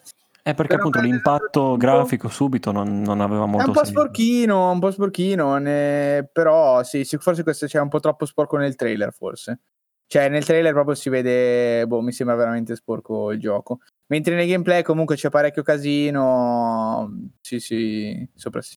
è 0.49 0.53
perché 0.53 0.75
Però 0.75 0.87
appunto 0.87 1.01
l'impatto 1.01 1.77
grafico 1.77 2.29
subito 2.29 2.71
non, 2.71 3.01
non, 3.01 3.21
aveva 3.21 3.45
molto 3.45 3.65
senso. 3.65 3.65
È 3.65 3.67
un 3.67 3.73
po' 3.73 3.85
senso. 3.85 3.99
sporchino, 3.99 4.71
un 4.71 4.79
po' 4.79 4.91
sporchino, 4.91 5.57
ne... 5.57 6.29
però 6.31 6.83
sì, 6.83 7.03
forse 7.03 7.43
questo 7.43 7.65
c'è 7.65 7.79
un 7.79 7.89
po' 7.89 7.99
troppo 7.99 8.25
sporco 8.25 8.57
nel 8.57 8.75
trailer, 8.75 9.13
forse. 9.13 9.61
Cioè 10.07 10.27
nel 10.27 10.43
trailer 10.43 10.73
proprio 10.73 10.95
si 10.95 11.09
vede, 11.09 11.85
boh, 11.85 12.01
mi 12.01 12.11
sembra 12.11 12.35
veramente 12.35 12.75
sporco 12.75 13.31
il 13.31 13.39
gioco. 13.39 13.79
Mentre 14.07 14.35
nel 14.35 14.47
gameplay 14.47 14.81
comunque 14.81 15.15
c'è 15.15 15.29
parecchio 15.29 15.61
casino, 15.61 17.29
sì 17.41 17.59
sì, 17.59 18.27
sopra 18.33 18.61
sì. 18.61 18.75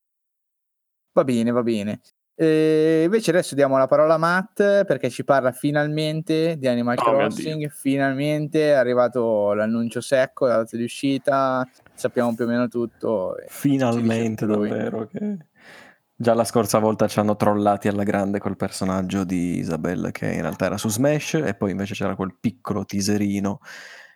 Va 1.12 1.24
bene, 1.24 1.50
va 1.50 1.62
bene. 1.62 2.00
E 2.34 3.02
invece 3.04 3.30
adesso 3.30 3.54
diamo 3.54 3.76
la 3.76 3.86
parola 3.86 4.14
a 4.14 4.18
Matt 4.18 4.84
perché 4.84 5.10
ci 5.10 5.22
parla 5.22 5.52
finalmente 5.52 6.56
di 6.56 6.66
Animal 6.66 6.96
oh, 6.98 7.02
Crossing. 7.02 7.70
Finalmente 7.70 8.70
è 8.70 8.72
arrivato 8.72 9.52
l'annuncio 9.52 10.00
secco, 10.00 10.46
la 10.46 10.56
data 10.56 10.76
di 10.76 10.84
uscita, 10.84 11.68
sappiamo 11.94 12.34
più 12.34 12.44
o 12.44 12.48
meno 12.48 12.68
tutto. 12.68 13.36
Finalmente, 13.48 14.46
davvero. 14.46 15.06
Che... 15.06 15.36
Già 16.14 16.34
la 16.34 16.44
scorsa 16.44 16.78
volta 16.78 17.08
ci 17.08 17.18
hanno 17.18 17.36
trollati 17.36 17.88
alla 17.88 18.04
grande 18.04 18.38
col 18.38 18.56
personaggio 18.56 19.24
di 19.24 19.58
Isabelle 19.58 20.12
che 20.12 20.32
in 20.32 20.42
realtà 20.42 20.66
era 20.66 20.78
su 20.78 20.88
Smash 20.88 21.34
e 21.34 21.54
poi 21.54 21.72
invece 21.72 21.94
c'era 21.94 22.14
quel 22.14 22.36
piccolo 22.38 22.84
teaserino 22.84 23.58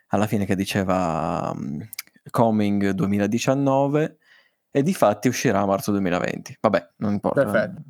alla 0.09 0.27
fine 0.27 0.45
che 0.45 0.55
diceva 0.55 1.53
um, 1.53 1.85
Coming 2.31 2.91
2019 2.91 4.19
e 4.77 4.83
di 4.83 4.93
fatti 4.93 5.29
uscirà 5.29 5.61
a 5.61 5.65
marzo 5.65 5.91
2020. 5.93 6.59
Vabbè, 6.61 6.89
non 6.97 7.15
importa. 7.15 7.45
Perfetto. 7.45 7.83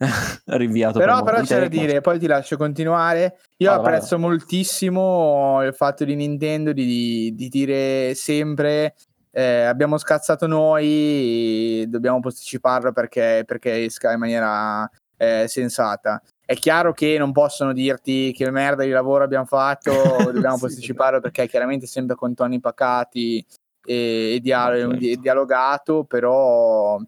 Rinviato 0.58 0.98
però, 0.98 1.22
per 1.22 1.34
però 1.34 1.44
c'è 1.44 1.60
da 1.60 1.68
dire, 1.68 2.00
poi 2.00 2.18
ti 2.18 2.26
lascio 2.26 2.56
continuare. 2.56 3.38
Io 3.58 3.70
ah, 3.70 3.76
apprezzo 3.76 4.16
vada. 4.16 4.26
moltissimo 4.26 5.62
il 5.62 5.72
fatto 5.72 6.04
di 6.04 6.16
Nintendo 6.16 6.72
di, 6.72 7.32
di 7.36 7.48
dire 7.48 8.16
sempre 8.16 8.96
eh, 9.30 9.62
abbiamo 9.62 9.98
scazzato 9.98 10.48
noi, 10.48 11.84
dobbiamo 11.86 12.18
posticiparlo 12.18 12.90
perché, 12.90 13.44
perché 13.46 13.84
esca 13.84 14.10
in 14.10 14.18
maniera 14.18 14.90
eh, 15.16 15.44
sensata. 15.46 16.20
È 16.44 16.54
chiaro 16.54 16.92
che 16.92 17.18
non 17.18 17.30
possono 17.30 17.72
dirti 17.72 18.32
che 18.32 18.50
merda 18.50 18.82
di 18.82 18.90
lavoro 18.90 19.22
abbiamo 19.22 19.46
fatto, 19.46 19.92
dobbiamo 20.32 20.56
sì, 20.56 20.62
posticiparlo 20.62 21.20
perché 21.20 21.46
chiaramente 21.46 21.86
sempre 21.86 22.16
con 22.16 22.34
toni 22.34 22.58
pacati 22.58 23.46
e, 23.84 24.34
e, 24.34 24.40
dialo- 24.40 24.96
certo. 24.98 25.20
dialogato, 25.20 26.04
però 26.04 27.00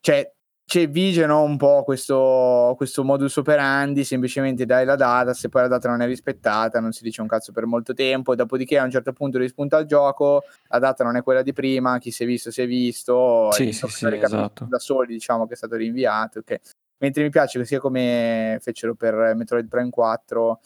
cioè, 0.00 0.30
c'è 0.66 0.88
vige 0.88 1.26
no, 1.26 1.42
un 1.42 1.56
po' 1.56 1.82
questo, 1.84 2.74
questo, 2.76 3.04
modus 3.04 3.36
operandi, 3.36 4.02
semplicemente 4.02 4.64
dai 4.64 4.84
la 4.84 4.96
data, 4.96 5.34
se 5.34 5.48
poi 5.48 5.62
la 5.62 5.68
data 5.68 5.88
non 5.88 6.00
è 6.00 6.06
rispettata 6.06 6.80
non 6.80 6.92
si 6.92 7.02
dice 7.02 7.20
un 7.20 7.26
cazzo 7.26 7.52
per 7.52 7.66
molto 7.66 7.92
tempo, 7.92 8.34
dopodiché 8.34 8.78
a 8.78 8.84
un 8.84 8.90
certo 8.90 9.12
punto 9.12 9.38
rispunta 9.38 9.78
il 9.78 9.86
gioco, 9.86 10.42
la 10.68 10.78
data 10.78 11.04
non 11.04 11.16
è 11.16 11.22
quella 11.22 11.42
di 11.42 11.52
prima, 11.52 11.98
chi 11.98 12.10
si 12.10 12.22
è 12.22 12.26
visto 12.26 12.50
si 12.50 12.62
è 12.62 12.66
visto, 12.66 13.50
sì, 13.52 13.72
sì, 13.72 13.86
sì, 13.88 14.06
esatto. 14.06 14.66
da 14.68 14.78
soli 14.78 15.12
diciamo 15.12 15.46
che 15.46 15.52
è 15.52 15.56
stato 15.56 15.76
rinviato, 15.76 16.38
okay. 16.38 16.58
mentre 16.98 17.22
mi 17.22 17.30
piace 17.30 17.58
che 17.58 17.66
sia 17.66 17.78
come 17.78 18.58
fecero 18.60 18.94
per 18.94 19.34
Metroid 19.34 19.68
Prime 19.68 19.90
4, 19.90 20.60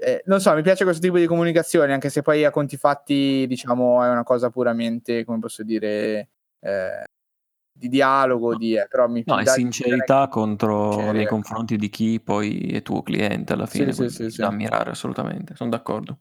eh, 0.00 0.22
non 0.26 0.40
so, 0.40 0.54
mi 0.54 0.62
piace 0.62 0.84
questo 0.84 1.02
tipo 1.02 1.18
di 1.18 1.26
comunicazione, 1.26 1.92
anche 1.92 2.10
se 2.10 2.22
poi 2.22 2.44
a 2.44 2.50
conti 2.50 2.76
fatti 2.76 3.46
diciamo 3.46 4.02
è 4.02 4.08
una 4.08 4.24
cosa 4.24 4.50
puramente, 4.50 5.24
come 5.24 5.38
posso 5.38 5.62
dire... 5.62 6.28
Eh, 6.60 7.04
di 7.80 7.88
dialogo, 7.88 8.56
di, 8.56 8.74
eh, 8.74 8.86
però 8.88 9.08
mi 9.08 9.22
No, 9.24 9.38
è 9.38 9.46
sincerità 9.46 10.28
contro 10.28 10.90
piacere. 10.90 11.12
nei 11.12 11.26
confronti 11.26 11.78
di 11.78 11.88
chi 11.88 12.20
poi 12.20 12.68
è 12.72 12.82
tuo 12.82 13.02
cliente 13.02 13.54
alla 13.54 13.64
fine, 13.64 13.92
sì, 13.92 14.10
sì, 14.10 14.30
sì, 14.30 14.40
da 14.40 14.48
ammirare 14.48 14.90
assolutamente, 14.90 15.54
sono 15.56 15.70
d'accordo. 15.70 16.18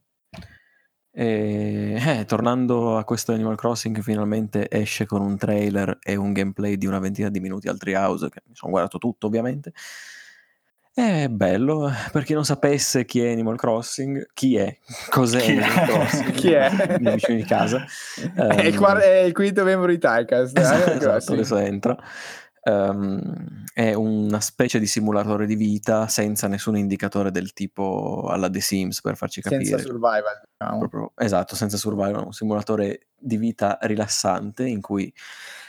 E, 1.11 1.95
eh, 1.99 2.23
tornando 2.26 2.97
a 2.97 3.03
questo 3.03 3.34
Animal 3.34 3.57
Crossing, 3.57 3.99
finalmente 3.99 4.69
esce 4.69 5.06
con 5.06 5.22
un 5.22 5.38
trailer 5.38 5.97
e 6.01 6.15
un 6.15 6.31
gameplay 6.31 6.77
di 6.77 6.85
una 6.85 6.99
ventina 6.99 7.27
di 7.30 7.41
minuti 7.41 7.68
al 7.68 7.77
Treehouse, 7.77 8.30
che 8.30 8.41
mi 8.45 8.56
sono 8.56 8.72
guardato 8.72 8.97
tutto 8.97 9.27
ovviamente. 9.27 9.73
È 10.99 11.30
bello, 11.30 11.89
per 12.11 12.26
chi 12.26 12.34
non 12.34 12.43
sapesse 12.43 13.05
chi 13.05 13.21
è 13.21 13.31
Animal 13.31 13.55
Crossing, 13.55 14.31
chi 14.34 14.57
è? 14.57 14.77
Cos'è 15.09 15.39
chi 15.39 15.51
Animal 15.51 15.88
Crossing? 15.88 16.31
chi 16.34 16.51
è? 16.51 16.97
I 16.99 17.11
vicini 17.11 17.38
di 17.38 17.45
casa. 17.45 17.85
È, 18.35 18.65
il, 18.65 18.77
quar- 18.77 18.99
è 18.99 19.19
il 19.19 19.31
quinto 19.31 19.63
membro 19.63 19.88
di 19.88 19.97
Tycast. 19.97 20.57
Eh, 20.57 20.61
esatto, 20.61 20.91
esatto 20.91 21.34
adesso 21.34 21.55
entra. 21.55 21.97
Um, 22.63 23.63
è 23.73 23.93
una 23.93 24.41
specie 24.41 24.77
di 24.77 24.88
simulatore 24.88 25.45
di 25.45 25.55
vita 25.55 26.09
senza 26.09 26.49
nessun 26.49 26.76
indicatore 26.76 27.31
del 27.31 27.53
tipo 27.53 28.27
alla 28.30 28.49
The 28.49 28.59
Sims 28.59 28.99
per 28.99 29.15
farci 29.15 29.39
capire. 29.39 29.63
Senza 29.63 29.84
survival. 29.85 30.41
Diciamo. 30.57 30.80
Proprio, 30.80 31.11
esatto, 31.15 31.55
senza 31.55 31.77
survival, 31.77 32.26
un 32.26 32.34
simulatore 32.34 33.07
di 33.17 33.38
vita 33.38 33.77
rilassante 33.84 34.67
in 34.67 34.81
cui 34.81 35.11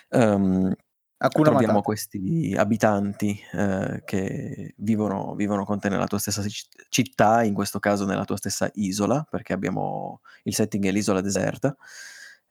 um, 0.09 0.75
Hakuna 1.23 1.51
troviamo 1.51 1.75
Matata. 1.75 1.85
questi 1.85 2.55
abitanti 2.57 3.39
eh, 3.53 4.03
che 4.07 4.73
vivono, 4.79 5.35
vivono, 5.35 5.67
con 5.67 5.79
te 5.79 5.91
nella 5.91 6.07
tua 6.07 6.19
stessa 6.19 6.43
città, 6.89 7.43
in 7.43 7.53
questo 7.53 7.79
caso 7.79 8.07
nella 8.07 8.25
tua 8.25 8.39
stessa 8.39 8.71
isola, 8.77 9.27
perché 9.29 9.53
abbiamo 9.53 10.23
il 10.45 10.55
setting 10.55 10.87
è 10.87 10.91
l'isola 10.91 11.21
deserta, 11.21 11.77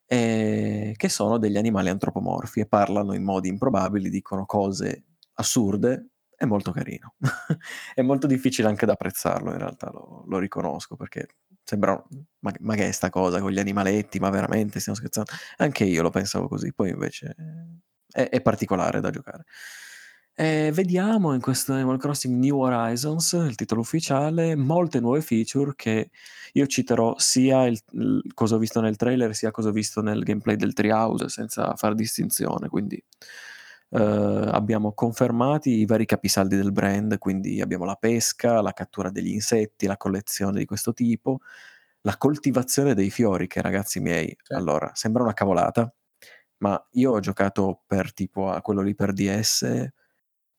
e 0.06 0.94
che 0.96 1.08
sono 1.08 1.38
degli 1.38 1.56
animali 1.56 1.88
antropomorfi 1.88 2.60
e 2.60 2.66
parlano 2.66 3.12
in 3.12 3.24
modi 3.24 3.48
improbabili, 3.48 4.08
dicono 4.08 4.46
cose 4.46 5.02
assurde, 5.34 6.10
è 6.36 6.44
molto 6.44 6.70
carino. 6.70 7.14
è 7.92 8.02
molto 8.02 8.28
difficile 8.28 8.68
anche 8.68 8.86
da 8.86 8.92
apprezzarlo, 8.92 9.50
in 9.50 9.58
realtà 9.58 9.90
lo, 9.90 10.22
lo 10.28 10.38
riconosco, 10.38 10.94
perché 10.94 11.26
sembra, 11.64 12.00
ma, 12.38 12.52
ma, 12.60 12.74
che 12.76 12.86
è 12.86 12.92
sta 12.92 13.10
cosa 13.10 13.40
con 13.40 13.50
gli 13.50 13.58
animaletti, 13.58 14.20
ma 14.20 14.30
veramente 14.30 14.78
stiamo 14.78 14.96
scherzando? 14.96 15.32
Anche 15.56 15.82
io 15.82 16.02
lo 16.02 16.10
pensavo 16.10 16.46
così, 16.46 16.72
poi 16.72 16.90
invece 16.90 17.34
è, 18.10 18.28
è 18.28 18.40
particolare 18.40 19.00
da 19.00 19.10
giocare. 19.10 19.44
E 20.34 20.70
vediamo 20.72 21.34
in 21.34 21.40
questo 21.42 21.74
Animal 21.74 21.98
Crossing 21.98 22.34
New 22.38 22.60
Horizons, 22.60 23.32
il 23.32 23.56
titolo 23.56 23.82
ufficiale, 23.82 24.56
molte 24.56 24.98
nuove 24.98 25.20
feature 25.20 25.72
che 25.76 26.10
io 26.54 26.66
citerò 26.66 27.14
sia 27.18 27.66
il, 27.66 27.78
il, 27.92 28.22
cosa 28.32 28.54
ho 28.54 28.58
visto 28.58 28.80
nel 28.80 28.96
trailer 28.96 29.34
sia 29.34 29.50
cosa 29.50 29.68
ho 29.68 29.72
visto 29.72 30.00
nel 30.00 30.22
gameplay 30.22 30.56
del 30.56 30.72
Treehouse 30.72 31.28
senza 31.28 31.74
fare 31.76 31.94
distinzione. 31.94 32.68
Quindi 32.68 32.96
eh, 33.90 33.98
abbiamo 34.00 34.92
confermati 34.94 35.80
i 35.80 35.84
vari 35.86 36.06
capisaldi 36.06 36.56
del 36.56 36.72
brand, 36.72 37.18
quindi 37.18 37.60
abbiamo 37.60 37.84
la 37.84 37.96
pesca, 37.96 38.62
la 38.62 38.72
cattura 38.72 39.10
degli 39.10 39.32
insetti, 39.32 39.86
la 39.86 39.96
collezione 39.98 40.58
di 40.58 40.64
questo 40.64 40.92
tipo, 40.94 41.40
la 42.02 42.16
coltivazione 42.16 42.94
dei 42.94 43.10
fiori 43.10 43.46
che 43.46 43.60
ragazzi 43.60 44.00
miei, 44.00 44.34
sì. 44.42 44.54
allora 44.54 44.90
sembra 44.94 45.22
una 45.22 45.34
cavolata 45.34 45.92
ma 46.60 46.82
io 46.92 47.12
ho 47.12 47.20
giocato 47.20 47.82
per 47.86 48.12
tipo 48.12 48.50
a 48.50 48.60
quello 48.62 48.82
lì 48.82 48.94
per 48.94 49.12
DS 49.12 49.88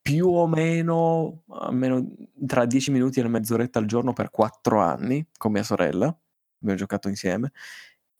più 0.02 0.28
o 0.28 0.48
meno, 0.48 1.44
almeno 1.48 2.04
tra 2.44 2.66
10 2.66 2.90
minuti 2.90 3.20
e 3.20 3.28
mezz'oretta 3.28 3.78
al 3.78 3.86
giorno 3.86 4.12
per 4.12 4.30
4 4.30 4.80
anni 4.80 5.24
con 5.36 5.52
mia 5.52 5.62
sorella, 5.62 6.06
abbiamo 6.06 6.78
giocato 6.78 7.08
insieme. 7.08 7.52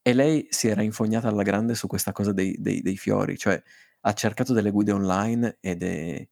E 0.00 0.14
lei 0.14 0.46
si 0.50 0.68
era 0.68 0.82
infognata 0.82 1.28
alla 1.28 1.42
grande 1.42 1.74
su 1.74 1.88
questa 1.88 2.12
cosa 2.12 2.32
dei, 2.32 2.56
dei, 2.58 2.82
dei 2.82 2.96
fiori, 2.96 3.36
cioè 3.36 3.60
ha 4.00 4.12
cercato 4.14 4.52
delle 4.52 4.70
guide 4.70 4.92
online 4.92 5.58
ed 5.60 5.82
è 5.82 6.28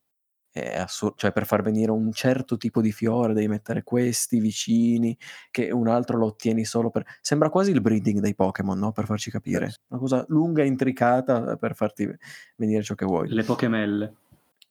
assur- 0.53 1.17
cioè 1.17 1.33
per 1.33 1.47
far 1.47 1.63
venire 1.63 1.91
un 1.91 2.13
certo 2.13 2.57
tipo 2.57 2.81
di 2.81 2.93
fiore 2.93 3.33
devi 3.33 3.49
mettere 3.49 3.83
questi 3.83 4.41
vicini, 4.41 5.17
che 5.51 5.71
un 5.71 5.89
altro 5.89 6.19
lo 6.19 6.27
ottieni 6.27 6.65
solo 6.65 6.91
per... 6.91 7.05
Sembra 7.21 7.51
quasi 7.51 7.71
il 7.71 7.81
breeding 7.81 8.21
dei 8.21 8.35
Pokémon, 8.35 8.79
no? 8.79 8.93
Per 8.93 9.05
farci 9.05 9.31
capire. 9.31 9.73
Una 9.89 10.01
cosa 10.01 10.25
lunga 10.29 10.63
e 10.63 10.67
intricata 10.67 11.57
per 11.57 11.75
farti 11.75 12.11
venire 12.57 12.83
ciò 12.83 12.95
che 12.95 13.05
vuoi. 13.05 13.29
Le 13.29 13.45
Pokémelle. 13.45 14.15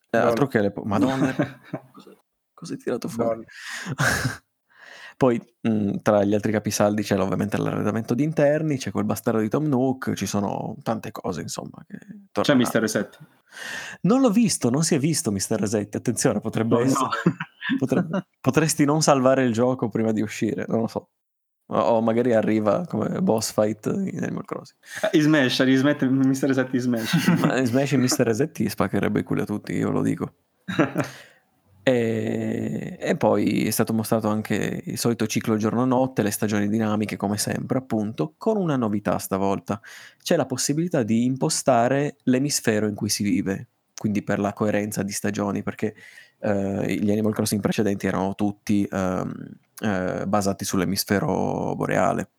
Eh, 0.10 0.18
altro 0.18 0.48
che 0.48 0.60
le... 0.60 0.72
Po- 0.72 0.84
Madonna, 0.84 1.34
cosa, 1.94 2.12
cosa 2.54 2.74
hai 2.74 2.80
tirato 2.80 3.08
fuori? 3.08 3.46
Poi 5.20 5.38
mh, 5.60 5.98
tra 6.02 6.24
gli 6.24 6.34
altri 6.34 6.54
capisaldi 6.54 7.04
c'è 7.04 7.20
ovviamente 7.20 7.58
l'arredamento 7.58 8.14
di 8.14 8.24
interni, 8.24 8.78
c'è 8.78 8.90
quel 8.90 9.04
bastardo 9.04 9.42
di 9.42 9.50
Tom 9.50 9.66
Nook, 9.66 10.14
ci 10.14 10.26
sono 10.26 10.78
tante 10.82 11.12
cose 11.12 11.42
insomma. 11.42 11.84
Che 11.86 12.42
c'è 12.42 12.56
Mister 12.56 12.80
Reset? 12.80 13.20
Non 14.04 14.22
l'ho 14.22 14.30
visto, 14.30 14.70
non 14.70 14.82
si 14.82 14.96
è 14.96 14.98
visto 14.98 15.30
Mister 15.30 15.60
Reset, 15.60 15.94
attenzione, 15.94 16.40
potrebbe 16.40 16.76
oh, 16.76 16.80
essere... 16.80 17.02
No. 17.02 17.10
potrebbe... 17.78 18.28
potresti 18.40 18.86
non 18.86 19.02
salvare 19.02 19.44
il 19.44 19.52
gioco 19.52 19.90
prima 19.90 20.14
di 20.14 20.22
uscire, 20.22 20.64
non 20.70 20.80
lo 20.80 20.88
so. 20.88 21.10
O 21.66 22.00
magari 22.00 22.34
arriva 22.34 22.86
come 22.88 23.22
boss 23.22 23.52
fight 23.52 23.88
in 23.88 24.24
Animal 24.24 24.46
Crossing. 24.46 24.80
In 25.12 25.22
Smash, 25.22 25.64
rismette 25.64 26.08
Mr. 26.08 26.48
Reset 26.48 26.74
in 26.74 26.80
Smash. 26.80 27.28
Ma 27.44 27.62
Smash 27.66 27.92
e 27.92 27.98
Mr. 27.98 28.20
Reset 28.20 28.52
ti 28.54 28.70
spaccherebbe 28.70 29.20
i 29.20 29.24
culi 29.24 29.42
a 29.42 29.46
tutti, 29.46 29.74
io 29.74 29.90
lo 29.90 30.02
dico. 30.02 30.34
E, 31.90 32.98
e, 33.00 33.18
poi 33.18 33.66
è 33.66 33.72
stato 33.72 33.94
mostrato 33.94 34.28
anche 34.28 34.84
il 34.86 34.98
solito 35.00 35.26
ciclo 35.26 35.58
giorno-notte, 35.58 36.22
le 36.22 36.30
stagioni 36.30 36.70
dinamiche 36.70 37.18
come 37.18 37.38
sempre, 37.38 37.80
appunto, 37.80 38.36
con 38.38 38.58
una 38.58 38.76
novità 38.76 39.18
stavolta. 39.18 39.82
C'è 40.22 40.36
la 40.36 40.46
possibilità 40.46 41.02
di 41.02 41.26
impostare 41.26 42.18
l'emisfero 42.26 42.88
in 42.88 42.94
cui 42.94 43.10
si 43.10 43.24
vive, 43.24 43.70
quindi 43.96 44.22
per 44.22 44.38
la 44.38 44.54
coerenza 44.54 45.02
di 45.02 45.12
stagioni, 45.12 45.64
perché 45.64 45.96
eh, 46.42 46.94
gli 46.94 47.10
Animal 47.12 47.34
Crossing 47.34 47.62
precedenti 47.62 48.06
erano 48.06 48.36
tutti 48.36 48.88
ehm, 48.90 49.34
eh, 49.82 50.28
basati 50.28 50.66
sull'emisfero 50.66 51.74
boreale. 51.76 52.30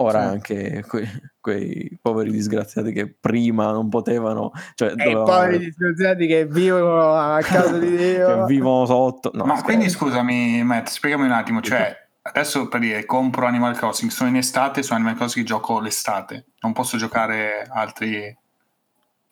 Ora 0.00 0.22
sì. 0.22 0.26
anche 0.28 0.84
que- 0.86 1.32
quei 1.40 1.98
poveri 2.00 2.30
disgraziati 2.30 2.92
che 2.92 3.08
prima 3.08 3.72
non 3.72 3.88
potevano... 3.88 4.52
Cioè, 4.74 4.94
e 4.96 5.10
i 5.10 5.12
poveri 5.12 5.58
disgraziati 5.58 6.26
che 6.26 6.46
vivono 6.46 7.14
a 7.14 7.40
casa 7.42 7.78
di 7.78 7.96
Dio. 7.96 8.26
che 8.26 8.44
vivono 8.46 8.86
sotto... 8.86 9.30
No, 9.34 9.44
Ma 9.44 9.60
quindi 9.62 9.88
scusami 9.88 10.62
Matt, 10.62 10.88
spiegami 10.88 11.24
un 11.24 11.32
attimo, 11.32 11.60
cioè 11.60 12.06
adesso 12.22 12.68
per 12.68 12.80
dire 12.80 13.04
compro 13.06 13.46
Animal 13.46 13.76
Crossing, 13.76 14.10
sono 14.10 14.28
in 14.28 14.36
estate, 14.36 14.82
su 14.82 14.92
Animal 14.92 15.16
Crossing 15.16 15.44
gioco 15.44 15.80
l'estate, 15.80 16.46
non 16.60 16.72
posso 16.72 16.96
giocare 16.96 17.66
altri... 17.68 18.36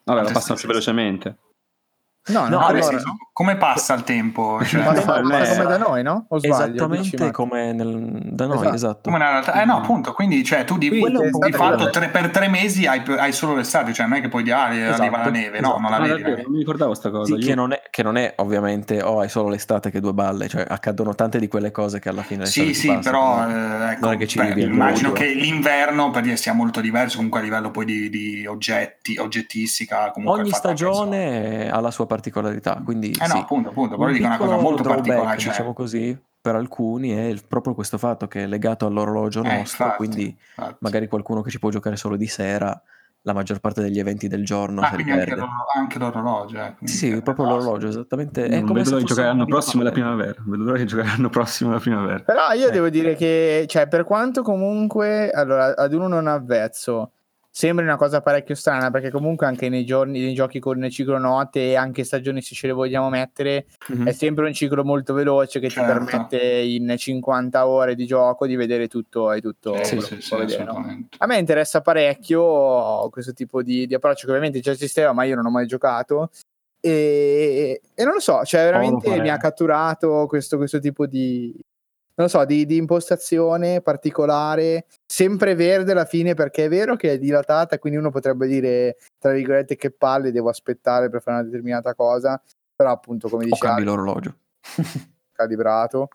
Vabbè, 0.03 0.23
lo 0.23 0.31
passa 0.33 0.55
più 0.55 0.67
velocemente. 0.67 1.37
No, 2.29 2.49
no, 2.49 2.67
allora, 2.67 3.01
come 3.33 3.57
passa 3.57 3.95
il 3.95 4.03
tempo? 4.03 4.59
Cioè, 4.67 4.83
passa 4.83 5.21
come 5.21 5.65
da 5.65 5.79
noi, 5.79 6.03
no? 6.03 6.27
O 6.29 6.39
sbaglio, 6.39 6.75
Esattamente 6.75 7.31
come 7.31 7.73
nel, 7.73 8.19
da 8.33 8.47
noi, 8.47 8.57
esatto. 8.57 8.75
esatto. 8.75 9.11
Come 9.11 9.19
realtà, 9.19 9.61
eh 9.61 9.65
no, 9.65 9.77
appunto, 9.77 10.13
quindi 10.13 10.43
cioè, 10.43 10.65
tu 10.65 10.77
di, 10.77 10.89
di 10.89 11.53
fatto 11.53 11.91
tre, 11.91 12.09
per 12.09 12.31
tre 12.31 12.49
mesi 12.49 12.87
hai, 12.87 13.03
hai, 13.19 13.33
solo 13.33 13.55
l'estate, 13.55 13.93
cioè 13.93 14.07
non 14.07 14.19
è 14.19 14.21
che 14.21 14.29
puoi 14.29 14.43
dire 14.43 14.57
ah, 14.57 14.75
esatto, 14.75 15.03
arriva 15.03 15.19
la 15.19 15.31
neve, 15.31 15.59
esatto. 15.59 15.79
no, 15.79 15.89
non 15.89 15.91
la 15.91 16.07
vedi. 16.07 16.23
Non 16.23 16.53
mi 16.53 16.59
ricordavo 16.59 16.91
questa 16.91 17.11
cosa. 17.11 17.37
Sì, 17.37 17.45
che, 17.45 17.55
non 17.55 17.73
è, 17.73 17.83
che, 17.91 18.03
non 18.03 18.17
è, 18.17 18.33
ovviamente, 18.39 19.03
oh, 19.03 19.21
hai 19.21 19.29
solo 19.29 19.49
l'estate 19.49 19.91
che 19.91 20.01
due 20.01 20.13
balle, 20.13 20.49
cioè 20.49 20.65
accadono 20.67 21.15
tante 21.15 21.39
di 21.39 21.47
quelle 21.47 21.71
cose 21.71 22.01
che 22.01 22.09
alla 22.09 22.23
fine... 22.23 22.47
Sì, 22.47 22.75
sì, 22.75 22.89
passa, 22.89 23.11
però 23.11 23.49
eh, 23.49 23.93
ecco, 23.93 24.17
che 24.17 24.29
beh, 24.35 24.61
immagino 24.63 25.13
che 25.13 25.27
l'inverno 25.27 26.11
per 26.11 26.23
dire 26.23 26.37
sia 26.37 26.55
molto 26.55 26.81
diverso 26.81 27.17
comunque 27.17 27.41
a 27.41 27.43
livello 27.43 27.71
poi 27.71 27.85
di, 27.85 28.09
di 28.11 28.47
oggetti, 28.47 29.17
oggettistica. 29.19 30.13
Ogni 30.25 30.51
stagione 30.51 31.71
ha 31.71 31.81
la 31.81 31.91
sua 31.91 32.07
particolarità, 32.17 32.83
quindi 32.85 32.97
quindi, 32.97 33.13
eh 33.13 33.27
no, 33.27 33.35
sì. 33.35 33.41
appunto, 33.41 33.69
appunto, 33.71 33.97
però 33.97 34.11
dico 34.11 34.27
una 34.27 34.37
cosa 34.39 34.57
molto 34.57 34.83
particolare. 34.83 35.39
Cioè... 35.39 35.51
Diciamo 35.51 35.73
così, 35.73 36.19
per 36.41 36.55
alcuni 36.55 37.11
è 37.11 37.35
proprio 37.47 37.75
questo 37.75 37.99
fatto 37.99 38.27
che 38.27 38.45
è 38.45 38.47
legato 38.47 38.87
all'orologio 38.87 39.43
eh, 39.43 39.59
nostro, 39.59 39.85
infatti, 39.85 39.97
quindi 39.97 40.25
infatti. 40.27 40.77
magari 40.81 41.07
qualcuno 41.09 41.43
che 41.43 41.51
ci 41.51 41.59
può 41.59 41.71
giocare 41.71 41.97
solo 41.97 42.17
di 42.17 42.27
sera, 42.27 42.81
la 43.23 43.33
maggior 43.33 43.59
parte 43.59 43.83
degli 43.83 43.99
eventi 43.99 44.29
del 44.29 44.45
giorno 44.45 44.83
ah, 44.83 44.91
quindi 44.91 45.11
anche, 45.11 45.35
anche, 45.75 45.99
l'orologio. 45.99 46.59
Eh, 46.59 46.75
sì, 46.85 46.97
sì, 46.97 47.23
proprio 47.23 47.47
l'orologio, 47.47 47.89
esattamente. 47.89 48.47
È 48.47 48.61
non 48.61 48.73
vedo 48.73 48.91
l'ora 48.91 49.01
di 49.01 49.05
giocare 49.05 49.27
l'anno 49.27 49.47
prossimo 49.47 49.83
la 49.83 49.91
primavera. 49.91 50.43
Vedo 50.47 50.63
l'ora 50.63 50.79
di 50.79 50.87
giocare 50.87 51.09
l'anno 51.09 51.29
prossimo 51.29 51.73
la 51.73 51.81
primavera. 51.81 52.21
Però 52.21 52.53
io 52.53 52.69
eh. 52.69 52.71
devo 52.71 52.89
dire 52.89 53.17
che, 53.17 53.65
cioè, 53.69 53.89
per 53.89 54.05
quanto 54.05 54.43
comunque, 54.43 55.31
allora, 55.31 55.75
ad 55.75 55.93
uno 55.93 56.07
non 56.07 56.29
avvezzo, 56.29 57.11
sembri 57.57 57.87
una 57.87 57.97
cosa 57.97 58.21
parecchio 58.21 58.55
strana 58.55 58.91
perché 58.91 59.11
comunque 59.11 59.47
anche 59.47 59.71
nei, 59.71 59.87
giorni, 59.87 60.21
nei 60.21 60.35
giochi 60.35 60.61
con 60.61 60.91
ciclo 60.91 61.17
note 61.17 61.71
e 61.71 61.75
anche 61.75 62.05
stagioni 62.05 62.43
se 62.43 62.55
ce 62.55 62.67
le 62.67 62.75
vogliamo 62.75 63.09
mettere 63.09 63.65
mm-hmm. 63.91 64.09
è 64.09 64.13
sempre 64.13 64.45
un 64.45 64.53
ciclo 64.53 64.85
molto 64.85 65.15
veloce 65.15 65.59
che 65.59 65.71
certo. 65.71 65.91
ti 65.91 66.05
permette 66.05 66.37
in 66.37 66.95
50 66.95 67.67
ore 67.67 67.95
di 67.95 68.05
gioco 68.05 68.47
di 68.47 68.57
vedere 68.57 68.89
tutto 68.89 69.33
e 69.33 69.41
tutto 69.41 69.83
sì, 69.85 69.99
sì, 70.03 70.21
sì, 70.21 70.37
vedere, 70.37 70.65
no? 70.65 71.07
a 71.17 71.27
me 71.27 71.39
interessa 71.39 71.81
parecchio 71.81 73.09
questo 73.09 73.33
tipo 73.33 73.63
di, 73.63 73.87
di, 73.87 73.95
approccio 73.95 74.27
che 74.27 74.33
ovviamente 74.33 74.61
già 74.61 74.73
esisteva 74.73 75.15
ma 75.15 75.25
io 75.25 75.35
non 75.35 75.47
ho 75.47 75.51
mai 75.51 75.67
giocato 75.67 76.29
e, 76.79 77.81
e 77.95 78.05
non 78.05 78.13
lo 78.13 78.21
so 78.21 78.45
cioè 78.45 78.65
veramente 78.65 79.19
mi 79.19 79.31
ha 79.31 79.39
catturato 79.39 80.27
questo, 80.29 80.59
questo 80.59 80.79
tipo 80.79 81.07
di, 81.07 81.59
non 82.17 82.29
so, 82.29 82.45
di, 82.45 82.65
di, 82.67 82.77
impostazione 82.77 83.83
particolare, 83.83 84.87
sempre 85.05 85.55
verde 85.55 85.93
alla 85.93 86.05
fine 86.05 86.35
perché 86.35 86.65
è 86.65 86.69
vero 86.69 86.97
che 86.97 87.13
è 87.13 87.19
dilatata, 87.19 87.79
quindi 87.79 87.99
uno 87.99 88.11
potrebbe 88.11 88.47
dire, 88.47 88.97
tra 89.19 89.33
virgolette, 89.33 89.77
che 89.77 89.91
palle, 89.91 90.33
devo 90.33 90.49
aspettare 90.49 91.11
per 91.11 91.21
fare 91.21 91.39
una 91.39 91.47
determinata 91.47 91.95
cosa, 91.95 92.41
però 92.75 92.91
appunto 92.91 93.29
come 93.29 93.45
dicevi... 93.45 93.67
cambi 93.67 93.85
l'orologio. 93.85 94.37
calibrato. 95.33 96.09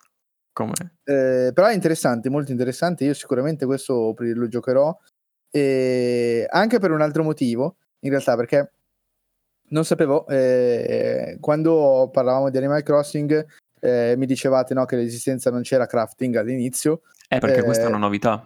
Come? 0.54 0.74
Eh, 1.04 1.52
però 1.54 1.68
è 1.68 1.74
interessante, 1.74 2.30
molto 2.30 2.52
interessante, 2.52 3.06
io 3.06 3.14
sicuramente 3.14 3.66
questo 3.66 4.14
lo 4.18 4.48
giocherò, 4.48 4.98
e 5.50 6.46
anche 6.50 6.80
per 6.80 6.92
un 6.92 7.02
altro 7.02 7.24
motivo, 7.24 7.78
in 8.00 8.10
realtà 8.10 8.36
perché 8.36 8.72
non 9.70 9.86
sapevo, 9.86 10.28
eh, 10.28 11.38
quando 11.40 12.10
parlavamo 12.12 12.50
di 12.50 12.58
Animal 12.58 12.84
Crossing 12.84 13.46
eh, 13.82 14.16
mi 14.18 14.26
dicevate 14.26 14.74
no, 14.74 14.86
che 14.86 14.96
l'esistenza 14.96 15.52
non 15.52 15.64
c'era 15.64 15.86
crafting 15.86 16.38
all'inizio. 16.38 17.02
Eh, 17.28 17.40
perché 17.40 17.60
eh, 17.60 17.64
questa 17.64 17.84
è 17.84 17.88
una 17.88 17.98
novità. 17.98 18.46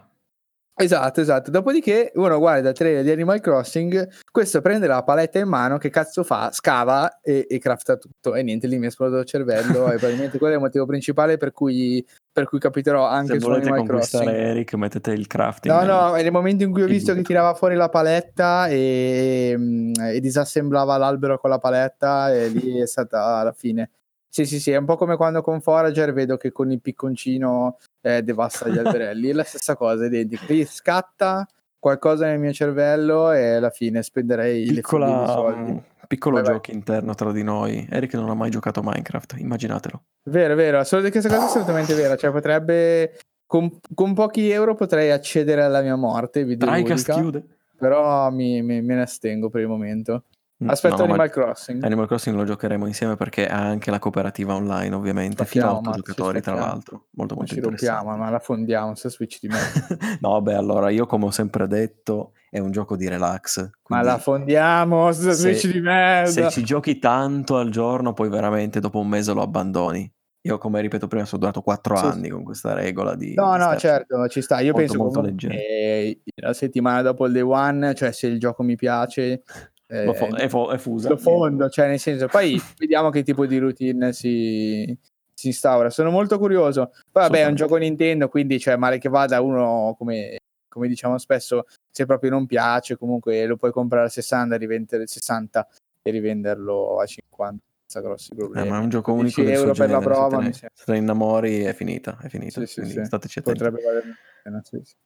Esatto, 0.78 1.22
esatto. 1.22 1.50
Dopodiché 1.50 2.12
uno 2.16 2.38
guarda 2.38 2.68
il 2.68 2.74
trailer 2.74 3.02
di 3.02 3.10
Animal 3.10 3.40
Crossing, 3.40 4.10
questo 4.30 4.60
prende 4.60 4.86
la 4.86 5.02
paletta 5.02 5.38
in 5.38 5.48
mano, 5.48 5.78
che 5.78 5.88
cazzo 5.88 6.22
fa? 6.22 6.50
Scava 6.52 7.20
e, 7.22 7.46
e 7.48 7.58
crafta 7.58 7.96
tutto. 7.96 8.34
E 8.34 8.42
niente, 8.42 8.66
lì 8.66 8.76
mi 8.76 8.84
è 8.84 8.88
esploso 8.88 9.16
il 9.16 9.24
cervello 9.24 9.90
e 9.90 9.96
probabilmente 9.96 10.36
quello 10.36 10.52
è 10.52 10.56
il 10.56 10.62
motivo 10.62 10.84
principale 10.84 11.38
per 11.38 11.52
cui, 11.52 12.06
per 12.30 12.46
cui 12.46 12.58
capiterò 12.58 13.06
anche 13.06 13.34
Se 13.34 13.40
su 13.40 13.48
Animal 13.48 13.86
Crossing. 13.86 14.28
Eric, 14.28 14.74
mettete 14.74 15.12
il 15.12 15.26
crafting. 15.26 15.74
No, 15.74 15.82
no, 15.82 16.14
è 16.14 16.22
nel 16.22 16.30
momento 16.32 16.62
in 16.64 16.72
cui 16.72 16.82
ho 16.82 16.86
visto 16.86 17.14
che 17.14 17.22
tirava 17.22 17.54
fuori 17.54 17.74
la 17.74 17.88
paletta 17.88 18.66
e, 18.68 19.58
e 19.98 20.20
disassemblava 20.20 20.98
l'albero 20.98 21.38
con 21.38 21.48
la 21.48 21.58
paletta 21.58 22.34
e 22.34 22.48
lì 22.48 22.78
è 22.80 22.86
stata 22.86 23.42
la 23.42 23.52
fine. 23.52 23.92
Sì, 24.36 24.44
sì, 24.44 24.60
sì, 24.60 24.70
è 24.70 24.76
un 24.76 24.84
po' 24.84 24.96
come 24.96 25.16
quando 25.16 25.40
con 25.40 25.62
Forager 25.62 26.12
vedo 26.12 26.36
che 26.36 26.52
con 26.52 26.70
il 26.70 26.82
picconcino 26.82 27.78
eh, 28.02 28.22
devasta 28.22 28.68
gli 28.68 28.76
alberelli, 28.76 29.30
è 29.30 29.32
la 29.32 29.44
stessa 29.44 29.76
cosa, 29.76 30.04
identica. 30.04 30.44
Lì 30.48 30.62
scatta 30.66 31.48
qualcosa 31.78 32.26
nel 32.26 32.38
mio 32.38 32.52
cervello 32.52 33.32
e 33.32 33.54
alla 33.54 33.70
fine 33.70 34.02
spenderei 34.02 34.66
Piccola, 34.66 35.20
le 35.20 35.26
soldi. 35.26 35.82
Piccolo 36.06 36.34
vai, 36.34 36.44
gioco 36.44 36.60
vai. 36.66 36.76
interno 36.76 37.14
tra 37.14 37.32
di 37.32 37.42
noi. 37.42 37.88
Eric 37.90 38.12
non 38.12 38.28
ha 38.28 38.34
mai 38.34 38.50
giocato 38.50 38.82
Minecraft, 38.84 39.36
immaginatelo. 39.38 40.02
Vero, 40.24 40.54
vero, 40.54 40.84
solo 40.84 41.08
questa 41.08 41.30
cosa 41.30 41.40
è 41.40 41.44
assolutamente 41.46 41.94
vera, 41.94 42.14
cioè 42.16 42.30
potrebbe 42.30 43.18
con, 43.46 43.78
con, 43.94 44.12
pochi 44.12 44.50
euro 44.50 44.74
potrei 44.74 45.12
accedere 45.12 45.62
alla 45.62 45.80
mia 45.80 45.96
morte, 45.96 46.44
Tricast 46.58 47.10
chiude. 47.10 47.42
Però 47.78 48.30
mi, 48.30 48.60
mi, 48.60 48.82
me 48.82 48.96
ne 48.96 49.00
astengo 49.00 49.48
per 49.48 49.62
il 49.62 49.68
momento. 49.68 50.24
Mm, 50.64 50.70
Aspetta 50.70 50.96
no, 50.96 51.04
Animal 51.04 51.28
Crossing. 51.28 51.84
Animal 51.84 52.06
Crossing 52.06 52.34
lo 52.34 52.44
giocheremo 52.44 52.86
insieme 52.86 53.16
perché 53.16 53.46
ha 53.46 53.58
anche 53.58 53.90
la 53.90 53.98
cooperativa 53.98 54.54
online, 54.54 54.94
ovviamente, 54.94 55.44
fino 55.44 55.66
a 55.66 55.74
8 55.76 55.90
giocatori, 55.90 56.40
tra 56.40 56.54
l'altro. 56.54 57.08
Molto, 57.10 57.34
molto 57.34 57.54
ci 57.54 57.60
rompiamo, 57.60 58.16
ma 58.16 58.30
la 58.30 58.38
fondiamo 58.38 58.94
se 58.94 59.10
Switch 59.10 59.38
di 59.38 59.48
me. 59.48 59.58
no, 60.20 60.40
beh, 60.40 60.54
allora 60.54 60.88
io 60.88 61.04
come 61.04 61.26
ho 61.26 61.30
sempre 61.30 61.66
detto, 61.66 62.32
è 62.48 62.58
un 62.58 62.70
gioco 62.70 62.96
di 62.96 63.06
relax. 63.06 63.68
Ma 63.88 64.00
la 64.00 64.16
fondiamo 64.16 65.12
se 65.12 65.32
Switch 65.32 65.70
di 65.70 65.80
merda. 65.80 66.30
Se 66.30 66.48
ci 66.48 66.64
giochi 66.64 66.98
tanto 66.98 67.58
al 67.58 67.68
giorno, 67.68 68.14
poi 68.14 68.30
veramente 68.30 68.80
dopo 68.80 68.98
un 68.98 69.08
mese 69.08 69.34
lo 69.34 69.42
abbandoni. 69.42 70.10
Io, 70.46 70.56
come 70.58 70.80
ripeto 70.80 71.06
prima, 71.06 71.26
sono 71.26 71.40
durato 71.40 71.60
4 71.60 71.96
sì, 71.96 72.04
anni 72.04 72.28
con 72.28 72.44
questa 72.44 72.72
regola 72.72 73.14
di... 73.16 73.34
No, 73.34 73.56
no, 73.56 73.76
certo, 73.76 74.26
ci 74.28 74.40
sta. 74.40 74.60
Io 74.60 74.72
molto, 74.72 74.96
penso 74.96 75.20
molto 75.20 75.34
che 75.48 76.22
la 76.36 76.52
settimana 76.54 77.02
dopo 77.02 77.26
il 77.26 77.32
day 77.32 77.42
one, 77.42 77.94
cioè 77.94 78.12
se 78.12 78.28
il 78.28 78.38
gioco 78.38 78.62
mi 78.62 78.76
piace 78.76 79.42
eh, 79.88 80.14
fo- 80.14 80.34
è, 80.34 80.48
fo- 80.48 80.70
è, 80.70 80.78
fusa. 80.78 81.08
Lo 81.08 81.16
fondo, 81.16 81.68
cioè 81.68 81.88
nel 81.88 81.98
senso, 81.98 82.26
poi 82.26 82.60
vediamo 82.78 83.10
che 83.10 83.22
tipo 83.22 83.46
di 83.46 83.58
routine 83.58 84.12
si, 84.12 84.96
si 85.32 85.46
instaura. 85.48 85.90
Sono 85.90 86.10
molto 86.10 86.38
curioso. 86.38 86.90
Poi 87.10 87.22
vabbè, 87.22 87.42
è 87.42 87.46
un 87.46 87.54
gioco 87.54 87.76
Nintendo, 87.76 88.28
quindi 88.28 88.58
cioè, 88.58 88.76
male 88.76 88.98
che 88.98 89.08
vada 89.08 89.40
uno, 89.40 89.94
come, 89.96 90.38
come 90.68 90.88
diciamo 90.88 91.18
spesso, 91.18 91.66
se 91.90 92.06
proprio 92.06 92.30
non 92.30 92.46
piace, 92.46 92.96
comunque 92.96 93.46
lo 93.46 93.56
puoi 93.56 93.72
comprare 93.72 94.06
a 94.06 94.10
60 94.10 94.54
e 94.54 94.58
rivendere 94.58 95.06
60 95.06 95.68
e 96.02 96.10
rivenderlo 96.10 97.00
a 97.00 97.06
50 97.06 97.58
senza 97.58 97.75
grossi 98.00 98.34
problemi. 98.34 98.66
Eh, 98.66 98.70
ma 98.70 98.78
è 98.78 98.80
un 98.80 98.88
gioco 98.88 99.12
unico 99.12 99.42
euro 99.42 99.72
per 99.72 99.90
la 99.90 100.00
prova. 100.00 100.52
Se 100.52 100.68
te 100.84 100.96
innamori 100.96 101.62
è 101.62 101.74
finita, 101.74 102.18
è 102.20 102.28
finita. 102.28 102.64
Sì, 102.64 102.84
sì, 102.84 103.06
sì. 103.26 103.40
Potrebbe 103.40 103.82
valere. 103.82 104.14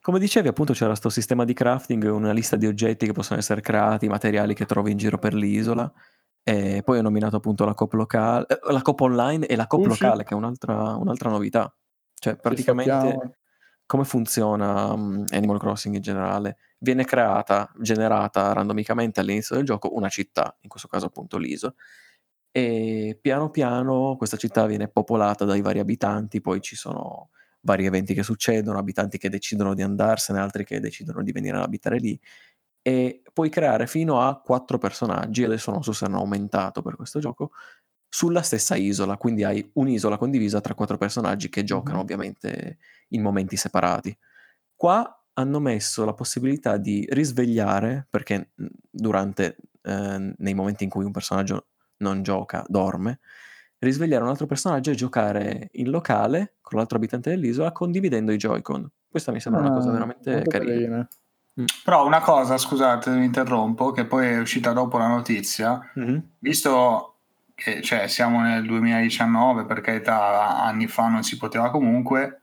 Come 0.00 0.18
dicevi, 0.18 0.48
appunto, 0.48 0.72
c'era 0.72 0.88
questo 0.88 1.08
sistema 1.08 1.44
di 1.44 1.54
crafting, 1.54 2.04
una 2.04 2.32
lista 2.32 2.56
di 2.56 2.66
oggetti 2.66 3.06
che 3.06 3.12
possono 3.12 3.38
essere 3.38 3.60
creati, 3.60 4.08
materiali 4.08 4.54
che 4.54 4.66
trovi 4.66 4.90
in 4.90 4.98
giro 4.98 5.18
per 5.18 5.34
l'isola. 5.34 5.90
E 6.42 6.82
poi 6.84 6.98
ho 6.98 7.02
nominato 7.02 7.36
appunto 7.36 7.64
la 7.64 7.74
COP 7.74 7.92
locale, 7.92 8.46
eh, 8.48 8.72
la 8.72 8.82
COP 8.82 9.00
online 9.00 9.46
e 9.46 9.56
la 9.56 9.66
COP 9.66 9.86
locale, 9.86 10.24
che 10.24 10.34
è 10.34 10.36
un'altra, 10.36 10.96
un'altra 10.96 11.30
novità. 11.30 11.74
Cioè, 12.14 12.36
praticamente 12.36 13.38
come 13.86 14.04
funziona 14.04 14.92
um, 14.92 15.24
Animal 15.30 15.58
Crossing 15.58 15.96
in 15.96 16.00
generale? 16.00 16.58
Viene 16.78 17.04
creata, 17.04 17.70
generata 17.80 18.52
randomicamente 18.52 19.20
all'inizio 19.20 19.56
del 19.56 19.64
gioco 19.64 19.94
una 19.94 20.08
città, 20.08 20.56
in 20.60 20.68
questo 20.68 20.86
caso 20.86 21.06
appunto 21.06 21.38
l'ISO, 21.38 21.74
e 22.52 23.18
piano 23.20 23.50
piano 23.50 24.16
questa 24.16 24.36
città 24.36 24.66
viene 24.66 24.88
popolata 24.88 25.44
dai 25.44 25.60
vari 25.62 25.78
abitanti, 25.78 26.40
poi 26.40 26.60
ci 26.60 26.76
sono 26.76 27.30
vari 27.62 27.84
eventi 27.86 28.14
che 28.14 28.22
succedono, 28.22 28.78
abitanti 28.78 29.18
che 29.18 29.28
decidono 29.28 29.74
di 29.74 29.82
andarsene, 29.82 30.40
altri 30.40 30.64
che 30.64 30.80
decidono 30.80 31.22
di 31.22 31.32
venire 31.32 31.56
ad 31.56 31.62
abitare 31.64 31.98
lì 31.98 32.18
e 32.82 33.22
puoi 33.32 33.50
creare 33.50 33.86
fino 33.86 34.20
a 34.20 34.40
quattro 34.40 34.78
personaggi, 34.78 35.44
adesso 35.44 35.70
non 35.70 35.82
so 35.82 35.92
se 35.92 36.04
hanno 36.06 36.18
aumentato 36.18 36.82
per 36.82 36.96
questo 36.96 37.18
gioco, 37.20 37.50
sulla 38.08 38.42
stessa 38.42 38.76
isola, 38.76 39.16
quindi 39.16 39.44
hai 39.44 39.70
un'isola 39.74 40.16
condivisa 40.18 40.60
tra 40.60 40.74
quattro 40.74 40.96
personaggi 40.98 41.48
che 41.48 41.62
giocano 41.64 42.00
ovviamente 42.00 42.78
in 43.10 43.22
momenti 43.22 43.56
separati. 43.56 44.16
Qua 44.74 45.14
hanno 45.34 45.60
messo 45.60 46.04
la 46.04 46.14
possibilità 46.14 46.76
di 46.76 47.06
risvegliare, 47.10 48.06
perché 48.10 48.50
durante, 48.90 49.56
eh, 49.82 50.34
nei 50.36 50.54
momenti 50.54 50.84
in 50.84 50.90
cui 50.90 51.04
un 51.04 51.12
personaggio 51.12 51.68
non 52.00 52.22
gioca, 52.22 52.64
dorme, 52.66 53.20
risvegliare 53.78 54.22
un 54.22 54.30
altro 54.30 54.46
personaggio 54.46 54.90
e 54.90 54.94
giocare 54.94 55.68
in 55.72 55.90
locale 55.90 56.56
con 56.60 56.78
l'altro 56.78 56.96
abitante 56.96 57.30
dell'isola 57.30 57.72
condividendo 57.72 58.32
i 58.32 58.36
Joy-Con. 58.36 58.90
Questa 59.08 59.32
mi 59.32 59.40
sembra 59.40 59.62
ah, 59.62 59.66
una 59.66 59.74
cosa 59.74 59.88
ah, 59.88 59.92
veramente 59.92 60.42
carina. 60.42 60.72
carina. 60.72 61.08
Mm. 61.60 61.64
Però 61.84 62.06
una 62.06 62.20
cosa, 62.20 62.56
scusate, 62.58 63.10
mi 63.10 63.24
interrompo, 63.24 63.90
che 63.90 64.06
poi 64.06 64.28
è 64.28 64.38
uscita 64.38 64.72
dopo 64.72 64.98
la 64.98 65.08
notizia, 65.08 65.80
mm-hmm. 65.98 66.18
visto 66.38 67.14
che 67.54 67.82
cioè, 67.82 68.06
siamo 68.06 68.40
nel 68.40 68.64
2019, 68.64 69.64
per 69.64 69.80
carità, 69.80 70.62
anni 70.62 70.86
fa 70.86 71.08
non 71.08 71.22
si 71.22 71.36
poteva 71.36 71.70
comunque, 71.70 72.39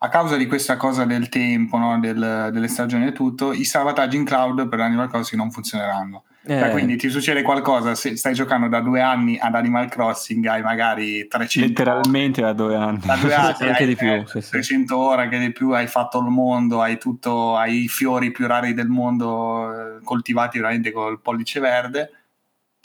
a 0.00 0.08
causa 0.08 0.36
di 0.36 0.46
questa 0.46 0.76
cosa 0.76 1.04
del 1.04 1.28
tempo, 1.28 1.76
no, 1.76 1.98
del, 1.98 2.50
delle 2.52 2.68
stagioni 2.68 3.06
e 3.08 3.12
tutto, 3.12 3.52
i 3.52 3.64
salvataggi 3.64 4.16
in 4.16 4.24
cloud 4.24 4.68
per 4.68 4.80
Animal 4.80 5.08
Crossing 5.08 5.40
non 5.40 5.50
funzioneranno. 5.50 6.24
Cioè, 6.46 6.68
eh. 6.68 6.70
quindi 6.70 6.96
ti 6.96 7.10
succede 7.10 7.42
qualcosa, 7.42 7.94
se 7.94 8.16
stai 8.16 8.32
giocando 8.32 8.68
da 8.68 8.80
due 8.80 9.00
anni 9.00 9.38
ad 9.38 9.54
Animal 9.54 9.88
Crossing, 9.90 10.46
hai 10.46 10.62
magari 10.62 11.26
300 11.26 11.68
Letteralmente 11.68 12.40
da 12.40 12.52
due 12.52 12.76
anni. 12.76 13.00
Da 13.04 13.16
due 13.16 13.34
anni 13.34 13.68
anche 13.68 13.86
di 13.86 13.96
più. 13.96 14.08
Eh, 14.08 14.24
sì, 14.26 14.48
300 14.48 14.94
sì. 14.94 15.00
ore, 15.00 15.22
anche 15.22 15.38
di 15.38 15.52
più, 15.52 15.72
hai 15.72 15.88
fatto 15.88 16.20
il 16.20 16.28
mondo, 16.28 16.80
hai, 16.80 16.96
tutto, 16.96 17.56
hai 17.56 17.84
i 17.84 17.88
fiori 17.88 18.30
più 18.30 18.46
rari 18.46 18.72
del 18.74 18.88
mondo 18.88 19.70
eh, 19.70 20.00
coltivati 20.04 20.58
veramente 20.58 20.92
col 20.92 21.20
pollice 21.20 21.60
verde 21.60 22.12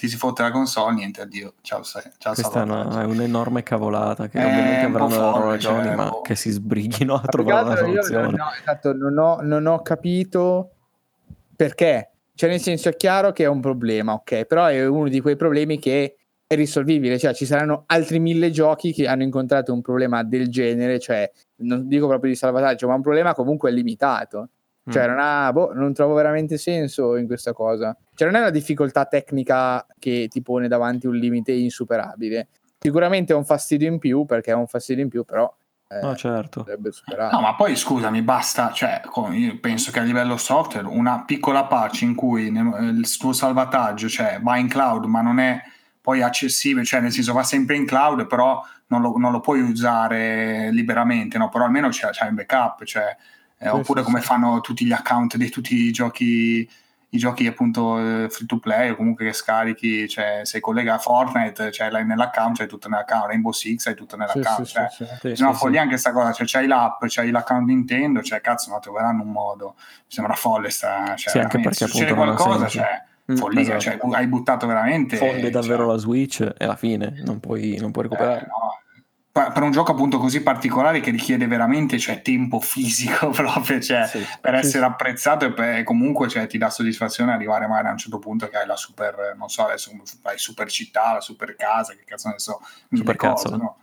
ti 0.04 0.10
si 0.10 0.18
fotte 0.18 0.42
la 0.42 0.52
console, 0.52 0.96
niente, 0.96 1.22
addio, 1.22 1.54
ciao, 1.62 1.82
ciao 1.82 2.34
Questa 2.34 2.60
è, 2.60 2.64
una, 2.64 3.04
è, 3.04 3.06
un'enorme 3.06 3.64
cavolata 3.64 4.28
che 4.28 4.38
è 4.38 4.44
ovviamente 4.46 4.86
avranno 4.86 5.32
loro 5.32 5.50
ragioni, 5.52 5.84
cioè, 5.86 5.96
ma 5.96 6.10
oh. 6.10 6.20
che 6.20 6.36
si 6.36 6.52
sbrighino 6.52 7.14
a 7.14 7.22
trovare 7.22 7.64
una 7.64 7.76
soluzione. 7.78 8.32
No, 8.36 8.52
esatto, 8.60 8.92
non 8.92 9.18
ho, 9.18 9.40
non 9.40 9.66
ho 9.66 9.82
capito 9.82 10.72
perché 11.56 12.10
cioè, 12.36 12.50
nel 12.50 12.60
senso, 12.60 12.90
è 12.90 12.98
chiaro 12.98 13.32
che 13.32 13.46
è 13.46 13.48
un 13.48 13.62
problema, 13.62 14.12
ok? 14.12 14.44
Però 14.44 14.66
è 14.66 14.86
uno 14.86 15.08
di 15.08 15.22
quei 15.22 15.38
problemi 15.38 15.80
che 15.80 16.18
è 16.46 16.56
risolvibile. 16.56 17.18
Cioè, 17.18 17.34
ci 17.34 17.46
saranno 17.46 17.84
altri 17.86 18.20
mille 18.20 18.52
giochi 18.52 18.92
che 18.92 19.08
hanno 19.08 19.24
incontrato 19.24 19.72
un 19.72 19.82
problema 19.82 20.22
del 20.24 20.50
genere, 20.50 21.00
cioè, 21.00 21.32
non 21.60 21.88
dico 21.88 22.08
proprio 22.08 22.30
di 22.30 22.36
salvataggio, 22.36 22.90
ma 22.90 22.96
un 22.96 23.02
problema 23.02 23.34
comunque 23.34 23.72
limitato. 23.72 24.50
Cioè, 24.90 25.06
mm. 25.06 25.10
non, 25.10 25.20
ha, 25.20 25.52
boh, 25.54 25.74
non 25.74 25.94
trovo 25.94 26.14
veramente 26.14 26.58
senso 26.58 27.16
in 27.16 27.26
questa 27.26 27.54
cosa. 27.54 27.96
Cioè, 28.14 28.28
non 28.28 28.38
è 28.38 28.42
una 28.42 28.50
difficoltà 28.50 29.06
tecnica 29.06 29.86
che 29.98 30.28
ti 30.30 30.42
pone 30.42 30.68
davanti 30.68 31.08
un 31.08 31.16
limite 31.16 31.52
insuperabile. 31.52 32.48
Sicuramente 32.80 33.34
è 33.34 33.36
un 33.36 33.46
fastidio 33.46 33.88
in 33.88 33.98
più, 33.98 34.26
perché 34.26 34.52
è 34.52 34.56
un 34.56 34.68
fastidio 34.68 35.04
in 35.04 35.10
più, 35.10 35.24
però 35.24 35.54
eh, 35.94 36.02
no, 36.02 36.16
certo. 36.16 36.66
No, 37.32 37.42
ma 37.42 37.56
poi 37.56 37.76
scusami, 37.76 38.24
basta, 38.24 38.72
cioè, 38.72 39.02
io 39.32 39.60
penso 39.60 39.92
che 39.92 40.00
a 40.00 40.04
livello 40.04 40.38
software 40.38 40.88
una 40.88 41.24
piccola 41.24 41.66
patch 41.66 42.02
in 42.02 42.16
cui 42.16 42.48
il 42.48 43.18
tuo 43.18 43.32
salvataggio 43.32 44.10
cioè, 44.10 44.40
va 44.42 44.58
in 44.58 44.68
cloud 44.68 45.06
ma 45.06 45.22
non 45.22 45.40
è 45.40 45.62
poi 46.02 46.22
accessibile, 46.22 46.84
cioè 46.84 47.00
nel 47.00 47.12
senso 47.12 47.34
va 47.34 47.44
sempre 47.44 47.76
in 47.76 47.86
cloud, 47.86 48.26
però 48.28 48.62
non 48.88 49.02
lo, 49.02 49.14
non 49.18 49.32
lo 49.32 49.40
puoi 49.40 49.62
usare 49.62 50.70
liberamente, 50.72 51.38
no? 51.38 51.50
però 51.50 51.66
almeno 51.66 51.90
c'è, 51.90 52.10
c'è 52.10 52.28
un 52.28 52.36
backup, 52.36 52.84
cioè, 52.84 53.16
eh, 53.64 53.70
sì, 53.70 53.76
oppure 53.76 54.02
sì, 54.02 54.06
come 54.06 54.22
fanno 54.22 54.62
tutti 54.62 54.86
gli 54.86 54.92
account 54.92 55.38
di 55.38 55.50
tutti 55.50 55.76
i 55.76 55.92
giochi 55.92 56.70
i 57.14 57.18
giochi 57.18 57.46
appunto 57.46 58.00
eh, 58.00 58.28
free 58.30 58.48
to 58.48 58.58
play 58.58 58.90
o 58.90 58.96
comunque 58.96 59.26
che 59.26 59.34
scarichi, 59.34 60.10
cioè 60.10 60.42
sei 60.44 60.60
collega 60.60 60.96
a 60.96 60.98
Fortnite, 60.98 61.72
cioè 61.72 61.92
l'hai 61.92 62.06
nell'account, 62.06 62.58
c'hai 62.58 62.68
tutto 62.68 62.90
nell'account, 62.90 63.28
Rainbow 63.28 63.52
Six 63.52 63.86
hai 63.86 63.94
tutto 63.94 64.18
nell'account, 64.18 64.64
sì, 64.64 64.74
cioè, 64.74 64.88
sì, 64.90 65.06
sì, 65.22 65.36
sì, 65.36 65.44
no, 65.44 65.54
follia 65.54 65.82
anche 65.82 65.92
questa 65.92 66.12
cosa, 66.12 66.32
cioè 66.32 66.48
c'hai 66.48 66.66
l'app, 66.66 67.04
c'hai 67.06 67.30
l'account 67.30 67.68
Nintendo, 67.68 68.24
cioè 68.24 68.42
cazzo, 68.42 68.72
ma 68.72 68.80
troveranno 68.80 69.22
un 69.22 69.32
modo, 69.32 69.76
mi 69.78 69.84
sembra 70.08 70.34
folle 70.34 70.72
sta, 70.72 71.16
cioè, 71.16 71.32
sì, 71.32 71.38
anche 71.38 71.60
perché 71.60 71.86
succede 71.86 72.16
qualcosa, 72.16 72.68
cioè 72.68 73.04
mm, 73.32 73.36
follia, 73.36 73.62
esatto. 73.62 73.80
cioè, 73.80 74.00
hai 74.14 74.26
buttato 74.26 74.66
veramente... 74.66 75.16
Fonde 75.16 75.52
davvero 75.52 75.84
cioè, 75.84 75.94
la 75.94 75.98
Switch 76.00 76.40
e 76.42 76.66
alla 76.66 76.76
fine 76.76 77.22
non 77.24 77.40
puoi, 77.40 77.78
non 77.80 77.92
puoi 77.92 78.06
recuperare. 78.06 78.42
Eh, 78.42 78.48
no 78.48 78.82
per 79.34 79.64
un 79.64 79.72
gioco 79.72 79.94
appunto 79.94 80.20
così 80.20 80.44
particolare 80.44 81.00
che 81.00 81.10
richiede 81.10 81.48
veramente 81.48 81.98
cioè, 81.98 82.22
tempo 82.22 82.60
fisico 82.60 83.30
proprio 83.34 83.82
cioè, 83.82 84.06
sì, 84.06 84.24
per 84.40 84.54
essere 84.54 84.86
sì. 84.86 84.92
apprezzato 84.92 85.46
e 85.46 85.54
per, 85.54 85.84
comunque 85.84 86.30
cioè, 86.30 86.46
ti 86.46 86.60
dà 86.60 86.70
soddisfazione 86.70 87.32
arrivare 87.32 87.66
magari 87.66 87.88
a 87.88 87.92
un 87.92 87.98
certo 87.98 88.20
punto 88.20 88.48
che 88.48 88.58
hai 88.58 88.68
la 88.68 88.76
super 88.76 89.34
non 89.36 89.50
so 89.50 89.66
adesso 89.66 89.92
hai 90.22 90.38
super 90.38 90.70
città 90.70 91.14
la 91.14 91.22
super 91.22 91.56
casa 91.56 91.94
che 91.94 92.04
cazzo 92.06 92.30
ne 92.30 92.38
so 92.38 92.62
super 92.92 93.16
cazzo 93.16 93.50
cose, 93.50 93.58
no? 93.58 93.78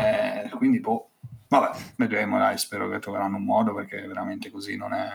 eh, 0.00 0.50
quindi 0.56 0.80
boh 0.80 1.10
vabbè 1.46 1.78
vedremo 1.94 2.36
dai 2.36 2.58
spero 2.58 2.88
che 2.88 2.98
troveranno 2.98 3.36
un 3.36 3.44
modo 3.44 3.72
perché 3.72 4.04
veramente 4.04 4.50
così 4.50 4.76
non 4.76 4.94
è 4.94 5.12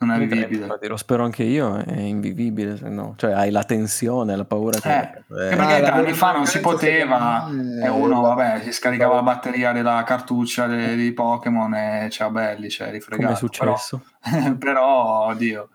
non 0.00 0.12
è 0.12 0.18
vivibile. 0.18 0.62
Infatti, 0.62 0.86
lo 0.86 0.96
spero 0.96 1.24
anche 1.24 1.42
io, 1.42 1.76
è 1.76 2.00
invivibile, 2.00 2.76
se 2.78 2.88
no. 2.88 3.14
Cioè 3.16 3.32
hai 3.32 3.50
la 3.50 3.64
tensione, 3.64 4.34
la 4.34 4.46
paura 4.46 4.80
che... 4.80 5.22
Eh, 5.28 5.50
eh, 5.50 5.56
magari 5.56 5.84
ah, 5.84 5.94
anni 5.94 6.14
fa 6.14 6.32
non 6.32 6.46
si 6.46 6.60
poteva 6.60 7.48
e 7.82 7.88
uno, 7.88 8.22
vabbè, 8.22 8.62
si 8.62 8.72
scaricava 8.72 9.16
la 9.16 9.22
batteria 9.22 9.72
della 9.72 10.02
cartuccia 10.04 10.66
dei, 10.66 10.96
dei 10.96 11.12
Pokémon 11.12 11.74
e 11.74 12.06
c'era 12.08 12.30
belli, 12.30 12.70
cioè 12.70 12.90
rifregato. 12.90 13.22
Come 13.22 13.34
è 13.34 13.38
successo? 13.38 14.02
Però, 14.22 14.54
però, 14.58 15.26
oddio, 15.26 15.68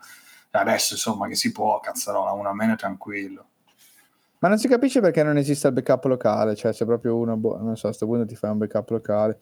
adesso 0.52 0.93
insomma 0.93 1.27
che 1.27 1.35
si 1.35 1.52
può, 1.52 1.80
cazzarola, 1.80 2.31
uno 2.31 2.49
almeno 2.49 2.73
è 2.73 2.77
tranquillo. 2.77 3.45
Ma 4.39 4.47
non 4.47 4.57
si 4.57 4.68
capisce 4.68 5.02
perché 5.02 5.22
non 5.22 5.38
esiste 5.38 5.68
il 5.68 5.73
backup 5.73 6.06
locale, 6.06 6.56
cioè 6.56 6.73
se 6.73 6.85
proprio 6.85 7.15
uno, 7.15 7.38
boh, 7.38 7.57
non 7.61 7.76
so, 7.76 7.85
a 7.85 7.89
questo 7.89 8.07
punto 8.07 8.26
ti 8.26 8.35
fai 8.35 8.49
un 8.49 8.57
backup 8.57 8.89
locale. 8.89 9.39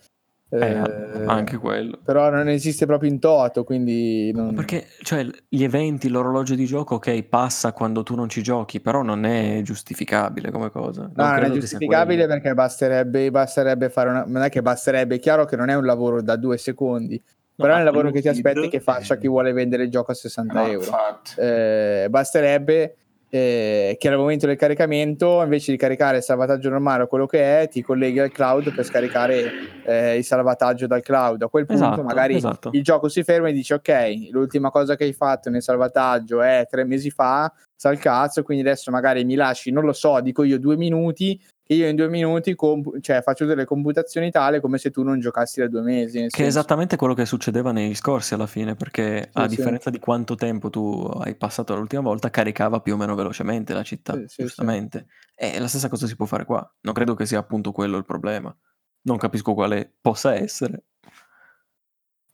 Eh, 0.53 0.81
eh, 0.81 1.25
anche 1.25 1.57
quello. 1.57 1.97
Però 2.03 2.29
non 2.29 2.47
esiste 2.47 2.85
proprio 2.85 3.09
in 3.09 3.19
toto, 3.19 3.63
quindi... 3.63 4.31
Non... 4.31 4.53
Perché 4.53 4.85
cioè, 5.01 5.25
gli 5.49 5.63
eventi, 5.63 6.09
l'orologio 6.09 6.53
di 6.53 6.65
gioco, 6.65 6.95
ok, 6.95 7.23
passa 7.23 7.73
quando 7.73 8.03
tu 8.03 8.13
non 8.13 8.29
ci 8.29 8.43
giochi, 8.43 8.79
però 8.79 9.01
non 9.01 9.25
è 9.25 9.61
giustificabile 9.63 10.51
come 10.51 10.69
cosa. 10.69 11.01
Non, 11.01 11.11
no, 11.15 11.31
non 11.31 11.43
è 11.43 11.49
giustificabile 11.49 12.27
perché 12.27 12.53
basterebbe, 12.53 13.31
basterebbe 13.31 13.89
fare 13.89 14.09
una... 14.09 14.25
Non 14.27 14.43
è 14.43 14.49
che 14.49 14.61
basterebbe, 14.61 15.15
è 15.15 15.19
chiaro 15.19 15.45
che 15.45 15.55
non 15.55 15.69
è 15.69 15.75
un 15.75 15.85
lavoro 15.85 16.21
da 16.21 16.35
due 16.35 16.57
secondi, 16.57 17.19
no, 17.25 17.65
però 17.65 17.75
è 17.75 17.79
un 17.79 17.85
lavoro 17.85 18.11
che 18.11 18.21
ti 18.21 18.27
aspetti 18.27 18.69
che 18.69 18.79
faccia 18.79 19.17
chi 19.17 19.27
vuole 19.27 19.53
vendere 19.53 19.83
il 19.83 19.89
gioco 19.89 20.11
a 20.11 20.15
60 20.15 20.53
no, 20.53 20.67
euro. 20.67 20.91
Eh, 21.35 22.07
basterebbe 22.11 22.97
eh, 23.35 23.95
che 23.97 24.09
al 24.09 24.17
momento 24.17 24.45
del 24.45 24.57
caricamento, 24.57 25.41
invece 25.41 25.71
di 25.71 25.77
caricare 25.77 26.17
il 26.17 26.23
salvataggio 26.23 26.69
normale 26.69 27.03
o 27.03 27.07
quello 27.07 27.25
che 27.25 27.61
è, 27.61 27.67
ti 27.67 27.81
colleghi 27.81 28.19
al 28.19 28.31
cloud 28.31 28.71
per 28.75 28.85
scaricare 28.85 29.51
eh, 29.83 30.17
il 30.17 30.23
salvataggio 30.23 30.85
dal 30.85 31.01
cloud. 31.01 31.41
A 31.41 31.47
quel 31.47 31.65
punto, 31.65 31.83
esatto, 31.83 32.03
magari 32.03 32.35
esatto. 32.35 32.69
il 32.73 32.83
gioco 32.83 33.09
si 33.09 33.23
ferma 33.23 33.49
e 33.49 33.53
dice: 33.53 33.73
Ok, 33.73 34.29
l'ultima 34.29 34.69
cosa 34.69 34.95
che 34.95 35.05
hai 35.05 35.13
fatto 35.13 35.49
nel 35.49 35.63
salvataggio 35.63 36.43
è 36.43 36.67
tre 36.69 36.83
mesi 36.83 37.09
fa, 37.09 37.51
sa 37.75 37.89
il 37.89 37.97
cazzo, 37.97 38.43
quindi 38.43 38.63
adesso 38.63 38.91
magari 38.91 39.25
mi 39.25 39.33
lasci, 39.33 39.71
non 39.71 39.83
lo 39.83 39.93
so, 39.93 40.19
dico 40.21 40.43
io 40.43 40.59
due 40.59 40.77
minuti 40.77 41.41
io 41.67 41.87
in 41.87 41.95
due 41.95 42.09
minuti 42.09 42.55
comp- 42.55 42.99
cioè, 42.99 43.21
faccio 43.21 43.45
delle 43.45 43.63
computazioni 43.63 44.31
tale 44.31 44.59
come 44.59 44.77
se 44.77 44.91
tu 44.91 45.01
non 45.03 45.19
giocassi 45.19 45.61
da 45.61 45.67
due 45.67 45.81
mesi. 45.81 46.17
Che 46.17 46.29
senso. 46.29 46.41
è 46.41 46.45
esattamente 46.45 46.97
quello 46.97 47.13
che 47.13 47.25
succedeva 47.25 47.71
nei 47.71 47.95
scorsi 47.95 48.33
alla 48.33 48.47
fine, 48.47 48.75
perché 48.75 49.29
sì, 49.31 49.41
a 49.41 49.47
sì. 49.47 49.55
differenza 49.55 49.89
di 49.89 49.99
quanto 49.99 50.35
tempo 50.35 50.69
tu 50.69 51.09
hai 51.21 51.35
passato 51.35 51.75
l'ultima 51.75 52.01
volta, 52.01 52.29
caricava 52.29 52.81
più 52.81 52.93
o 52.93 52.97
meno 52.97 53.15
velocemente 53.15 53.73
la 53.73 53.83
città, 53.83 54.13
sì, 54.25 54.43
giustamente. 54.43 55.05
E 55.35 55.57
la 55.59 55.67
stessa 55.67 55.87
cosa 55.87 56.05
si 56.05 56.15
può 56.15 56.25
fare 56.25 56.43
qua. 56.43 56.69
Non 56.81 56.93
credo 56.93 57.13
che 57.13 57.25
sia 57.25 57.39
appunto 57.39 57.71
quello 57.71 57.97
il 57.97 58.05
problema. 58.05 58.55
Non 59.03 59.17
capisco 59.17 59.53
quale 59.53 59.91
possa 60.01 60.35
essere. 60.35 60.83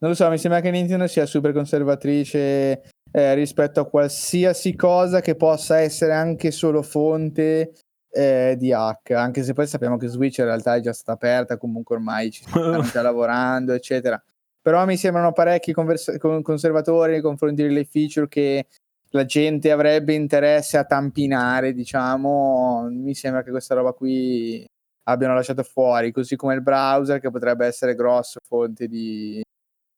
Non 0.01 0.11
lo 0.11 0.15
so, 0.15 0.29
mi 0.29 0.37
sembra 0.37 0.61
che 0.61 0.71
Nintendo 0.71 1.07
sia 1.07 1.25
super 1.25 1.51
conservatrice 1.51 2.81
eh, 3.11 3.33
rispetto 3.33 3.81
a 3.81 3.89
qualsiasi 3.89 4.75
cosa 4.75 5.19
che 5.19 5.35
possa 5.35 5.79
essere 5.79 6.13
anche 6.13 6.51
solo 6.51 6.81
fonte 6.81 7.73
eh, 8.11 8.55
di 8.57 8.73
hack, 8.73 9.11
anche 9.11 9.43
se 9.43 9.53
poi 9.53 9.67
sappiamo 9.67 9.97
che 9.97 10.07
Switch 10.07 10.39
in 10.39 10.45
realtà 10.45 10.75
è 10.75 10.79
già 10.79 10.93
stata 10.93 11.13
aperta, 11.13 11.57
comunque 11.57 11.95
ormai 11.95 12.31
ci 12.31 12.43
stanno 12.47 12.81
già 12.81 13.01
lavorando, 13.01 13.73
eccetera. 13.73 14.21
Però 14.61 14.85
mi 14.85 14.97
sembrano 14.97 15.31
parecchi 15.31 15.71
convers- 15.73 16.17
conservatori 16.17 17.13
nei 17.13 17.21
confronti 17.21 17.61
delle 17.63 17.85
feature 17.85 18.27
che 18.27 18.67
la 19.11 19.25
gente 19.25 19.71
avrebbe 19.71 20.13
interesse 20.13 20.77
a 20.77 20.85
tampinare, 20.85 21.73
diciamo. 21.73 22.87
Mi 22.91 23.15
sembra 23.15 23.41
che 23.43 23.51
questa 23.51 23.75
roba 23.75 23.93
qui 23.93 24.65
abbiano 25.03 25.33
lasciato 25.33 25.63
fuori, 25.63 26.11
così 26.11 26.35
come 26.35 26.55
il 26.55 26.61
browser 26.61 27.19
che 27.19 27.31
potrebbe 27.31 27.65
essere 27.65 27.95
grosso 27.95 28.39
fonte 28.47 28.87
di, 28.87 29.41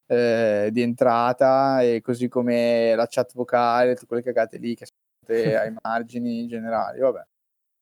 eh, 0.07 0.69
di 0.71 0.81
entrata 0.81 1.81
e 1.81 2.01
così 2.01 2.27
come 2.27 2.95
la 2.95 3.07
chat 3.09 3.33
vocale, 3.33 3.95
tutte 3.95 4.07
quelle 4.07 4.23
cagate 4.23 4.57
lì 4.57 4.75
che 4.75 4.85
sono 4.85 4.97
ai 5.59 5.73
margini 5.81 6.47
generali. 6.47 6.99
Vabbè 6.99 7.25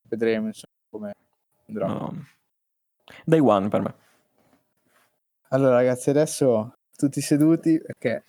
vedremo 0.10 0.48
insomma 0.48 0.74
come 0.90 1.14
andrà. 1.68 1.88
No. 1.88 2.26
Day 3.24 3.40
one 3.40 3.70
per 3.70 3.82
me. 3.82 3.94
Allora 5.50 5.76
ragazzi, 5.76 6.10
adesso 6.10 6.76
tutti 6.96 7.22
seduti 7.22 7.80
perché 7.80 8.24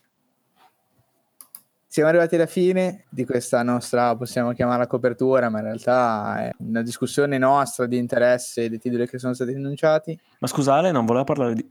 siamo 1.87 2.09
arrivati 2.09 2.37
alla 2.37 2.47
fine 2.47 3.07
di 3.09 3.25
questa 3.25 3.65
nostra, 3.65 4.15
possiamo 4.15 4.53
chiamarla 4.53 4.87
copertura, 4.87 5.51
ma 5.51 5.59
in 5.59 5.65
realtà 5.65 6.45
è 6.45 6.51
una 6.59 6.83
discussione 6.83 7.37
nostra 7.37 7.87
di 7.87 7.99
interesse 7.99 8.69
dei 8.69 8.79
titoli 8.79 9.09
che 9.09 9.19
sono 9.19 9.35
stati 9.35 9.55
annunciati. 9.55 10.17
Ma 10.39 10.47
scusa 10.47 10.75
Ale, 10.75 10.93
non 10.93 11.05
voleva 11.05 11.25
parlare 11.25 11.55
di... 11.55 11.69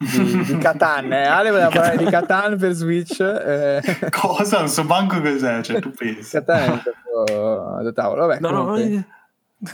Di, 0.00 0.44
di 0.44 0.56
Catan, 0.56 1.12
eh? 1.12 1.26
Ale 1.28 1.50
voleva 1.50 1.68
parlare 1.68 1.98
di 1.98 2.06
Catan 2.06 2.56
per 2.56 2.72
Switch. 2.72 3.20
Eh. 3.20 3.82
Cosa? 4.10 4.60
Non 4.60 4.68
so 4.68 4.82
manco 4.84 5.20
cos'è, 5.20 5.60
cioè 5.60 5.78
tu 5.78 5.90
pensi. 5.90 6.30
Catan 6.30 6.76
è 6.76 6.80
stato 6.80 7.82
da 7.82 7.92
tavolo, 7.92 8.26
vabbè. 8.26 8.40
No, 8.40 8.48
comunque... 8.48 8.88
no, 8.88 9.04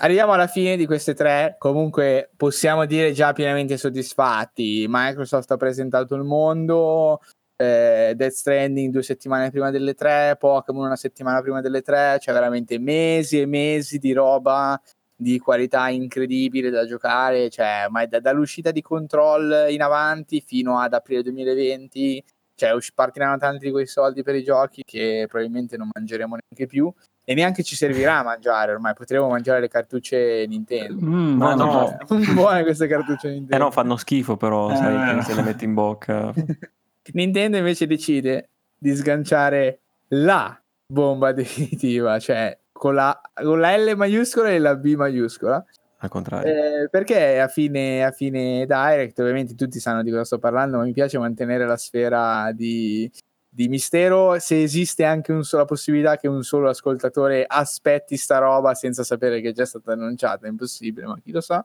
Arriviamo 0.01 0.33
alla 0.33 0.49
fine 0.49 0.77
di 0.77 0.85
queste 0.85 1.15
tre, 1.15 1.55
comunque 1.59 2.31
possiamo 2.37 2.87
dire 2.87 3.13
già 3.13 3.33
pienamente 3.33 3.77
soddisfatti. 3.77 4.87
Microsoft 4.89 5.49
ha 5.53 5.57
presentato 5.57 6.17
il 6.17 6.25
mondo, 6.25 7.21
eh, 7.55 8.13
Death 8.17 8.33
Stranding 8.33 8.93
due 8.93 9.05
settimane 9.05 9.51
prima 9.51 9.71
delle 9.71 9.95
tre, 9.95 10.35
Pokémon 10.41 10.87
una 10.87 10.97
settimana 10.97 11.41
prima 11.41 11.61
delle 11.61 11.83
tre, 11.83 12.19
cioè 12.21 12.35
veramente 12.35 12.81
mesi 12.81 13.41
e 13.41 13.47
mesi 13.47 13.99
di 13.99 14.13
roba 14.13 14.81
di 15.15 15.39
qualità 15.39 15.89
incredibile 15.89 16.71
da 16.71 16.85
giocare, 16.85 17.49
cioè, 17.49 17.87
ma 17.89 18.05
da, 18.07 18.19
dall'uscita 18.19 18.73
di 18.73 18.83
Control 18.83 19.67
in 19.71 19.83
avanti 19.83 20.41
fino 20.41 20.81
ad 20.81 20.95
aprile 20.95 21.23
2020, 21.23 22.25
cioè 22.57 22.77
partiranno 22.93 23.39
tanti 23.39 23.67
di 23.67 23.71
quei 23.71 23.87
soldi 23.87 24.25
per 24.25 24.35
i 24.35 24.43
giochi 24.43 24.83
che 24.85 25.27
probabilmente 25.29 25.77
non 25.77 25.91
mangeremo 25.95 26.37
neanche 26.37 26.67
più 26.67 26.93
e 27.29 27.35
neanche 27.35 27.65
ci 27.65 27.75
servirà 27.75 28.19
a 28.19 28.23
mangiare 28.23 28.71
ormai, 28.71 28.95
potremo 28.95 29.27
mangiare 29.27 29.59
le 29.59 29.67
cartucce 29.67 30.47
Nintendo. 30.47 31.05
Mm, 31.05 31.37
ma 31.37 31.55
no, 31.57 31.99
no. 32.09 32.33
buone 32.35 32.63
queste 32.63 32.87
cartucce 32.87 33.31
Nintendo. 33.31 33.57
Eh 33.57 33.59
no, 33.59 33.73
fanno 33.73 33.97
schifo 33.97 34.37
però, 34.37 34.71
eh. 34.71 34.77
sai, 34.77 35.23
se 35.25 35.35
le 35.35 35.43
metti 35.43 35.65
in 35.65 35.75
bocca. 35.75 36.33
Nintendo 37.15 37.57
invece 37.57 37.89
decide 37.89 38.51
di 38.79 38.95
sganciare 38.95 39.81
la 40.11 40.57
bomba 40.87 41.33
definitiva, 41.33 42.21
cioè 42.21 42.57
con 42.71 42.95
la, 42.95 43.21
con 43.35 43.59
la 43.59 43.77
L 43.77 43.97
maiuscola 43.97 44.51
e 44.51 44.61
la 44.61 44.77
B 44.77 44.95
maiuscola. 44.95 45.65
Al 45.99 46.09
contrario. 46.09 46.53
Eh, 46.53 46.89
perché 46.89 47.41
a 47.41 47.49
fine, 47.49 48.05
a 48.05 48.13
fine 48.13 48.67
Direct, 48.67 49.19
ovviamente 49.19 49.57
tutti 49.57 49.81
sanno 49.81 50.05
di 50.05 50.13
cosa 50.13 50.23
sto 50.23 50.39
parlando, 50.39 50.77
ma 50.77 50.85
mi 50.85 50.93
piace 50.93 51.19
mantenere 51.19 51.67
la 51.67 51.77
sfera 51.77 52.53
di, 52.53 53.11
di 53.57 53.69
mistero 53.69 54.39
se 54.39 54.63
esiste 54.63 55.03
anche 55.05 55.33
un 55.33 55.41
la 55.51 55.65
possibilità 55.65 56.19
che 56.19 56.29
un 56.29 56.43
solo 56.43 56.69
ascoltatore 56.69 57.43
aspetti 57.49 58.19
sta 58.19 58.37
roba 58.37 58.75
senza 58.75 59.03
sapere 59.03 59.41
che 59.41 59.49
è 59.49 59.53
già 59.53 59.65
stata 59.65 59.93
annunciata, 59.93 60.45
è 60.45 60.51
impossibile, 60.51 61.07
ma 61.07 61.19
chi 61.25 61.31
lo 61.33 61.41
sa. 61.41 61.65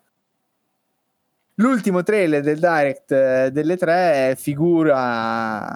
L'ultimo 1.55 2.01
trailer 2.01 2.41
del 2.43 2.59
direct 2.59 3.11
eh, 3.11 3.49
delle 3.51 3.75
tre 3.75 4.35
figura 4.37 5.75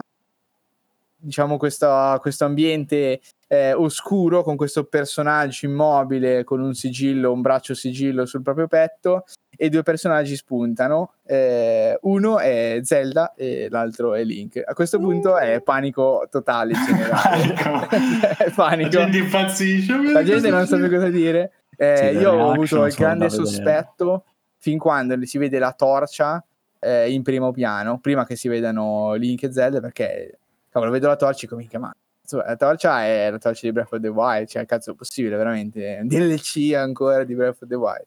diciamo 1.18 1.58
questo, 1.58 2.18
questo 2.22 2.46
ambiente 2.46 3.20
eh, 3.48 3.74
oscuro 3.74 4.44
con 4.44 4.56
questo 4.56 4.86
personaggio 4.86 5.66
immobile 5.66 6.44
con 6.44 6.62
un 6.62 6.74
sigillo, 6.74 7.32
un 7.32 7.42
braccio 7.42 7.74
sigillo 7.74 8.26
sul 8.26 8.42
proprio 8.42 8.68
petto 8.68 9.26
e 9.56 9.70
due 9.70 9.84
personaggi 9.84 10.36
spuntano. 10.36 11.14
Eh, 11.26 11.98
uno 12.02 12.40
è 12.40 12.80
Zelda 12.84 13.34
e 13.36 13.68
l'altro 13.70 14.14
è 14.14 14.24
Link. 14.24 14.62
A 14.66 14.74
questo 14.74 15.00
punto 15.00 15.38
è 15.38 15.62
panico 15.62 16.28
totale 16.30 16.74
generale. 16.86 17.54
panico. 18.56 18.98
La 18.98 19.04
gente 19.04 19.18
impazzisce. 19.18 20.12
La 20.12 20.24
gente 20.24 20.50
non 20.50 20.66
sa 20.66 20.78
più 20.78 20.90
cosa 20.90 21.10
dire. 21.10 21.52
Eh, 21.78 22.12
Sì, 22.14 22.20
io 22.20 22.32
ho 22.32 22.52
avuto 22.52 22.86
il 22.86 22.94
grande 22.94 23.30
sospetto 23.30 24.24
fin 24.58 24.78
quando 24.78 25.16
si 25.26 25.38
vede 25.38 25.60
la 25.60 25.74
torcia 25.74 26.44
eh, 26.80 27.12
in 27.12 27.22
primo 27.22 27.52
piano, 27.52 28.00
prima 28.00 28.26
che 28.26 28.36
si 28.36 28.48
vedano 28.48 29.14
Link 29.14 29.44
e 29.44 29.52
Zelda, 29.52 29.80
perché 29.80 30.40
cavolo, 30.70 30.92
vedo 30.92 31.08
la 31.08 31.16
torcia 31.16 31.40
e 31.40 31.42
dico, 31.42 31.56
minchia, 31.56 31.80
ma 31.80 31.96
insomma, 32.26 32.46
la 32.46 32.56
torcia 32.56 33.04
è 33.06 33.30
la 33.30 33.38
torcia 33.38 33.68
di 33.68 33.72
Breath 33.72 33.94
of 33.94 34.00
the 34.02 34.08
Wild, 34.08 34.48
cioè 34.48 34.66
cazzo 34.66 34.92
è 34.92 34.96
possibile 34.96 35.36
veramente, 35.38 36.00
un 36.02 36.08
DLC 36.08 36.74
ancora 36.74 37.24
di 37.24 37.36
Breath 37.36 37.62
of 37.62 37.70
the 37.70 37.76
Wild. 37.76 38.06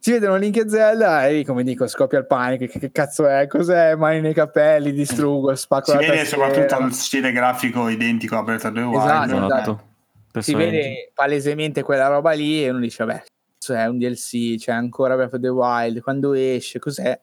Si 0.00 0.12
vedono 0.12 0.36
Link 0.36 0.56
e 0.56 0.68
Zelda 0.68 1.26
e 1.26 1.44
come 1.44 1.64
dico 1.64 1.86
scoppia 1.88 2.18
il 2.18 2.26
panico, 2.26 2.66
che, 2.66 2.78
che 2.78 2.92
cazzo 2.92 3.26
è, 3.26 3.46
cos'è, 3.48 3.96
mani 3.96 4.20
nei 4.20 4.34
capelli, 4.34 4.92
distruggo, 4.92 5.54
spacco 5.54 5.90
Si 5.90 5.92
la 5.92 5.98
vede 5.98 6.16
tastiera. 6.18 6.48
soprattutto 6.48 6.84
il 6.84 6.92
stile 6.92 7.32
grafico 7.32 7.88
identico 7.88 8.36
a 8.36 8.42
Breath 8.42 8.64
of 8.64 8.72
the 8.72 8.80
Wild. 8.80 9.02
Esatto, 9.02 9.34
eh. 9.34 9.44
Esatto. 9.44 9.82
si 10.40 10.54
vede 10.54 11.10
palesemente 11.14 11.82
quella 11.82 12.06
roba 12.06 12.32
lì 12.32 12.62
e 12.64 12.70
uno 12.70 12.78
dice 12.78 13.04
vabbè 13.04 13.22
cazzo 13.58 13.74
è 13.74 13.86
un 13.86 13.98
DLC 13.98 14.56
c'è 14.56 14.70
ancora 14.70 15.16
Breath 15.16 15.34
of 15.34 15.40
the 15.40 15.48
Wild 15.48 16.00
quando 16.00 16.32
esce 16.32 16.78
cos'è 16.78 17.18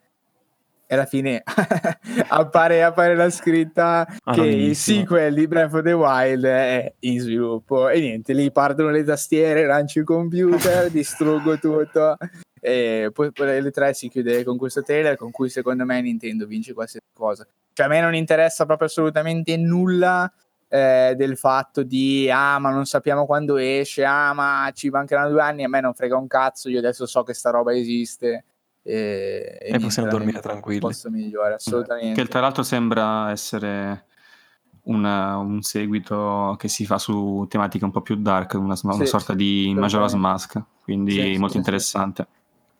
e 0.87 0.93
alla 0.95 1.05
fine 1.05 1.43
appare, 2.29 2.83
appare 2.83 3.15
la 3.15 3.29
scritta 3.29 4.07
che 4.33 4.45
il 4.45 4.75
sequel 4.75 5.33
di 5.33 5.47
Breath 5.47 5.73
of 5.73 5.81
the 5.83 5.93
Wild 5.93 6.45
è 6.45 6.93
in 6.99 7.19
sviluppo. 7.19 7.89
E 7.89 7.99
niente 7.99 8.33
lì 8.33 8.51
partono 8.51 8.89
le 8.89 9.03
tastiere 9.03 9.65
lancio 9.65 9.99
il 9.99 10.05
computer 10.05 10.89
distruggo 10.91 11.57
tutto. 11.57 12.17
E 12.59 13.09
poi 13.13 13.31
poi 13.31 13.61
le 13.61 13.71
tre 13.71 13.93
si 13.93 14.09
chiude 14.09 14.43
con 14.43 14.57
questo 14.57 14.81
trailer 14.81 15.17
con 15.17 15.31
cui 15.31 15.49
secondo 15.49 15.85
me 15.85 16.01
Nintendo 16.01 16.45
vince 16.45 16.73
qualsiasi 16.73 17.05
cosa. 17.13 17.45
Cioè 17.73 17.85
a 17.85 17.89
me 17.89 18.01
non 18.01 18.15
interessa 18.15 18.65
proprio 18.65 18.87
assolutamente 18.87 19.57
nulla 19.57 20.31
eh, 20.67 21.13
del 21.15 21.37
fatto 21.37 21.83
di 21.83 22.29
ah 22.31 22.57
ma 22.59 22.71
non 22.71 22.85
sappiamo 22.85 23.25
quando 23.25 23.57
esce 23.57 24.03
ah 24.03 24.33
ma 24.33 24.69
ci 24.73 24.89
mancheranno 24.89 25.29
due 25.29 25.41
anni 25.41 25.63
a 25.63 25.69
me 25.69 25.79
non 25.79 25.93
frega 25.93 26.17
un 26.17 26.27
cazzo 26.27 26.69
io 26.69 26.79
adesso 26.79 27.05
so 27.05 27.21
che 27.21 27.35
sta 27.35 27.51
roba 27.51 27.73
esiste 27.73 28.45
e, 28.87 29.57
E 29.59 29.79
possiamo 29.79 30.07
niente, 30.07 30.09
dormire 30.09 30.37
il 30.37 30.43
tranquilli. 30.43 30.79
posto 30.79 31.09
migliore 31.09 31.55
assolutamente 31.55 32.21
Che 32.21 32.27
tra 32.27 32.39
l'altro 32.39 32.61
sembra 32.61 33.31
essere 33.31 34.05
una- 34.83 35.37
un 35.37 35.61
seguito 35.63 36.55
che 36.59 36.67
si 36.67 36.85
fa 36.85 36.99
su 36.99 37.45
tematiche 37.49 37.83
un 37.83 37.91
po' 37.91 38.01
più 38.01 38.15
dark, 38.15 38.53
una, 38.53 38.75
una 38.83 38.93
Sì, 38.93 39.05
sorta 39.07 39.33
di 39.33 39.73
Majora's 39.75 40.13
Mask, 40.13 40.61
quindi 40.83 41.11
Sì, 41.13 41.33
sì, 41.33 41.37
molto 41.39 41.53
sì, 41.53 41.57
interessante. 41.57 42.27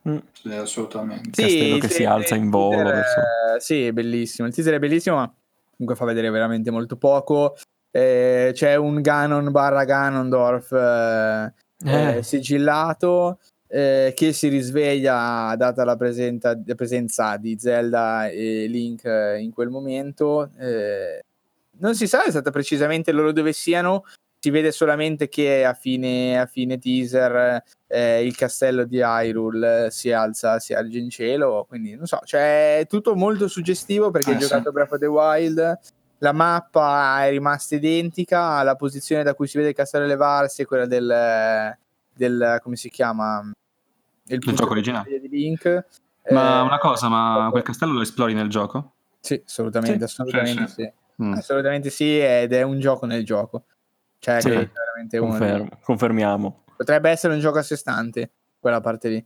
Mm. 0.07 0.18
Sì, 0.32 0.52
assolutamente. 0.52 1.41
Castello 1.41 1.77
che 1.80 1.90
si 1.90 2.06
alza 2.06 2.36
in 2.36 2.52
volo 2.52 2.91
teaser, 2.91 3.23
eh, 3.56 3.60
sì, 3.60 3.88
è 3.88 3.91
bellissimo. 3.91 4.48
Il 4.48 4.53
teaser 4.53 4.76
è 4.76 4.80
bellissimo, 4.80 5.15
ma 5.15 5.34
comunque 5.76 5.95
fa 5.95 6.06
vedere 6.06 6.30
veramente 6.30 6.69
molto 6.69 6.95
poco. 6.98 7.56
Eh, 7.90 8.52
c'è 8.53 8.76
un 8.76 9.02
Ganon 9.02 9.49
barra 9.52 9.84
Ganondorf 9.86 10.72
eh, 10.73 11.53
eh, 11.86 12.18
Eh. 12.18 12.23
sigillato 12.23 13.40
eh, 13.76 14.14
che 14.15 14.31
si 14.31 14.47
risveglia 14.47 15.53
data 15.57 15.84
la, 15.84 15.97
presenta- 15.97 16.57
la 16.65 16.76
presenza 16.76 17.35
di 17.35 17.57
Zelda 17.60 18.30
e 18.30 18.68
Link 18.68 19.03
eh, 19.03 19.41
in 19.41 19.52
quel 19.52 19.68
momento. 19.68 20.49
Eh, 20.57 21.22
non 21.80 21.93
si 21.93 22.07
sa 22.07 22.19
esattamente 22.19 22.52
precisamente 22.52 23.11
loro 23.11 23.34
dove 23.34 23.52
siano, 23.52 24.06
si 24.39 24.49
vede 24.49 24.72
solamente 24.72 25.27
che 25.27 25.65
a 25.65 25.73
fine, 25.73 26.39
a 26.39 26.45
fine 26.45 26.77
teaser 26.77 27.61
eh, 27.88 28.26
il 28.26 28.34
castello 28.38 28.85
di 28.85 29.02
Hyrule 29.03 29.88
eh, 29.88 29.91
si 29.91 30.10
alza, 30.10 30.57
si 30.60 30.73
alza 30.73 30.97
in 30.97 31.10
cielo, 31.10 31.65
quindi 31.68 31.95
non 31.95 32.06
so, 32.06 32.22
cioè 32.23 32.80
è 32.80 32.88
tutto 32.88 33.14
molto 33.14 33.49
suggestivo 33.49 34.10
perché 34.10 34.31
Eh, 34.31 34.35
ho 34.35 34.38
giocato 34.38 34.72
Breath 34.72 34.93
of 34.93 34.99
the 34.99 35.06
Wild, 35.06 35.80
la 36.19 36.31
mappa 36.31 37.26
è 37.26 37.30
rimasta 37.30 37.76
identica, 37.76 38.64
la 38.64 38.76
posizione 38.76 39.23
da 39.23 39.34
cui 39.34 39.47
si 39.47 39.57
vede 39.57 39.72
il 39.72 39.76
castello 39.76 40.06
elevarsi 40.06 40.61
è 40.61 40.65
quella 40.65 40.85
del, 40.85 41.76
del 42.14 42.60
come 42.61 42.77
si 42.77 42.89
chiama? 42.89 43.52
Il 44.27 44.39
punto 44.39 44.61
gioco 44.61 44.72
originale. 44.73 45.19
di 45.19 45.27
Link. 45.30 45.85
Ma 46.31 46.60
Eh, 46.60 46.61
una 46.61 46.77
cosa, 46.80 47.07
ma 47.07 47.47
quel 47.52 47.64
castello 47.64 47.93
lo 47.93 48.02
esplori 48.02 48.34
nel 48.34 48.49
gioco? 48.49 48.93
Sì, 49.19 49.41
assolutamente, 49.45 49.97
Sì, 49.99 50.03
assolutamente 50.03 50.68
sì, 50.68 50.73
sì. 50.73 50.91
Mm. 51.23 51.34
Assolutamente 51.34 51.89
sì, 51.89 52.19
ed 52.19 52.52
è 52.53 52.61
un 52.64 52.80
gioco 52.80 53.06
nel 53.06 53.23
gioco. 53.23 53.64
Cioè, 54.19 54.41
Sì, 54.41 54.49
è 54.49 54.69
veramente 54.73 55.18
uno 55.18 55.38
dei- 55.38 55.47
Confermo, 55.49 55.69
confermiamo. 55.84 56.64
Potrebbe 56.76 57.10
essere 57.10 57.34
un 57.34 57.39
gioco 57.39 57.60
a 57.60 57.61
sé 57.64 57.76
stante, 57.77 58.31
quella 58.60 58.81
parte 58.81 59.10
lì. 59.10 59.26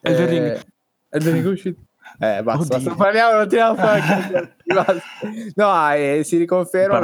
Elden 0.00 0.26
Ring. 0.28 0.64
Elden 1.08 1.32
Ring 1.32 1.44
è 1.46 1.48
uscito. 1.48 1.80
Eh, 2.18 2.42
basta, 2.42 2.74
Oddio. 2.76 2.88
basta, 2.88 2.94
parliamo, 2.94 3.36
non 3.38 3.48
tiriamo 3.48 3.74
fuori 3.76 4.00
il. 4.64 5.52
No, 5.54 5.92
eh, 5.92 6.22
si 6.24 6.36
riconferma 6.38 6.98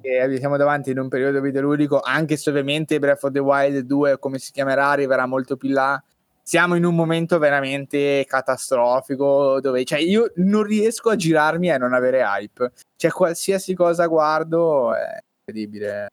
che 0.00 0.36
siamo 0.38 0.56
davanti 0.58 0.90
in 0.90 0.98
un 0.98 1.08
periodo 1.08 1.40
videoludico, 1.40 2.00
anche 2.00 2.36
se 2.36 2.50
ovviamente 2.50 2.98
Breath 2.98 3.24
of 3.24 3.32
the 3.32 3.38
Wild 3.38 3.78
2, 3.86 4.18
come 4.18 4.38
si 4.38 4.52
chiamerà, 4.52 4.88
arriverà 4.88 5.24
molto 5.26 5.56
più 5.56 5.68
in 5.68 5.74
là. 5.74 6.04
Siamo 6.44 6.74
in 6.74 6.84
un 6.84 6.94
momento 6.94 7.38
veramente 7.38 8.24
catastrofico 8.26 9.60
dove 9.60 9.84
cioè, 9.84 10.00
io 10.00 10.32
non 10.36 10.64
riesco 10.64 11.10
a 11.10 11.16
girarmi 11.16 11.70
e 11.70 11.78
non 11.78 11.94
avere 11.94 12.20
hype. 12.22 12.72
Cioè, 12.96 13.10
qualsiasi 13.10 13.74
cosa 13.74 14.06
guardo 14.06 14.94
è 14.94 15.18
incredibile. 15.38 16.08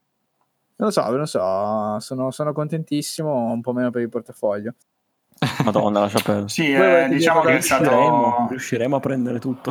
Non 0.76 0.88
lo 0.88 0.90
so, 0.90 1.02
non 1.02 1.18
lo 1.18 1.26
so, 1.26 1.98
sono, 2.00 2.30
sono 2.30 2.52
contentissimo, 2.52 3.52
un 3.52 3.60
po' 3.60 3.72
meno 3.72 3.90
per 3.90 4.02
il 4.02 4.08
portafoglio. 4.08 4.74
Madonna, 5.64 6.00
lascia 6.00 6.20
perdere. 6.20 6.48
Sì, 6.48 6.70
eh, 6.72 7.08
diciamo 7.08 7.40
che 7.40 7.56
è 7.56 7.60
stato, 7.60 8.46
Riusciremo, 8.48 8.96
a 8.96 9.00
prendere 9.00 9.38
tutto. 9.38 9.70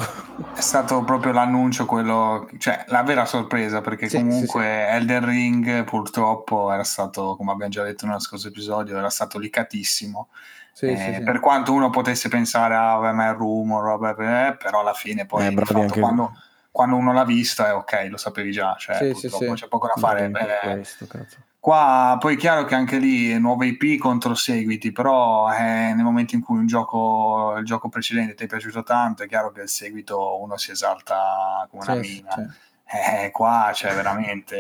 è 0.56 0.62
stato 0.62 1.04
proprio 1.04 1.32
l'annuncio, 1.32 1.86
quello, 1.86 2.50
cioè 2.58 2.86
la 2.88 3.04
vera 3.04 3.26
sorpresa, 3.26 3.80
perché 3.82 4.10
Sì, 4.10 4.18
comunque 4.18 4.64
sì, 4.64 4.96
Elden 4.96 5.26
Ring 5.26 5.84
purtroppo 5.84 6.72
era 6.72 6.84
stato, 6.84 7.36
come 7.36 7.52
abbiamo 7.52 7.72
già 7.72 7.84
detto 7.84 8.08
nello 8.08 8.20
scorso 8.20 8.48
episodio, 8.48 8.98
era 8.98 9.10
stato 9.12 9.38
licatissimo. 9.38 10.30
Sì, 10.74 10.88
Eh, 10.88 10.98
sì, 10.98 11.14
sì. 11.14 11.22
Per 11.22 11.40
quanto 11.40 11.72
uno 11.74 11.92
potesse 11.92 12.30
pensare, 12.30 12.74
ah, 12.76 12.96
vabbè, 12.96 13.12
ma 13.14 13.28
è 13.28 13.30
il 13.30 13.36
rumor, 13.36 13.98
vabbè, 14.00 14.48
eh, 14.48 14.56
però 14.56 14.80
alla 14.80 14.94
fine 14.94 15.26
poi 15.28 15.46
Eh, 15.48 15.66
fatto 15.66 15.82
anche- 15.82 16.00
quando, 16.00 16.34
quando 16.72 16.96
uno 16.96 17.14
l'ha 17.14 17.26
visto 17.26 17.64
è 17.64 17.74
ok, 17.76 18.08
lo 18.10 18.18
sapevi 18.18 18.52
già, 18.52 18.76
cioè 18.80 18.96
Sì, 18.96 19.14
sì, 19.14 19.28
purtroppo 19.28 19.56
sì. 19.56 19.62
c'è 19.64 19.68
poco 19.68 19.88
da 19.88 19.94
fare. 20.00 20.24
Anche 20.26 20.60
eh, 20.64 20.74
questo, 20.74 21.06
cazzo. 21.06 21.38
Qua 21.62 22.16
poi 22.20 22.36
è 22.36 22.38
chiaro 22.38 22.64
che 22.64 22.74
anche 22.74 22.98
lì 23.00 23.38
nuove 23.38 23.68
IP 23.68 24.00
contro 24.00 24.34
seguiti, 24.34 24.94
però 24.94 25.52
eh, 25.54 25.94
nel 25.94 26.06
momento 26.06 26.34
in 26.36 26.42
cui 26.42 26.58
un 26.58 26.66
gioco, 26.68 27.56
il 27.58 27.66
gioco 27.66 27.90
precedente 27.90 28.34
ti 28.34 28.46
è 28.46 28.48
piaciuto 28.48 28.82
tanto, 28.84 29.24
è 29.24 29.28
chiaro 29.28 29.52
che 29.52 29.64
il 29.64 29.68
seguito 29.70 30.42
uno 30.42 30.56
si 30.56 30.72
esalta 30.72 31.68
come 31.70 31.84
una 31.84 32.02
Sì, 32.02 32.16
mina. 32.16 32.32
sì. 32.32 32.68
Eh, 32.92 33.30
qua 33.32 33.72
cioè 33.76 33.94
veramente 33.94 34.56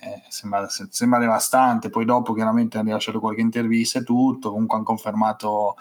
eh, 0.00 0.22
sembra, 0.28 0.68
se- 0.68 0.86
sembra 0.90 1.18
devastante. 1.18 1.90
Poi 1.90 2.04
dopo 2.04 2.32
chiaramente 2.32 2.76
hanno 2.78 2.86
rilasciato 2.88 3.18
qualche 3.20 3.40
intervista 3.40 3.98
e 3.98 4.04
tutto, 4.04 4.50
comunque 4.52 4.76
hanno 4.76 4.84
confermato 4.84 5.74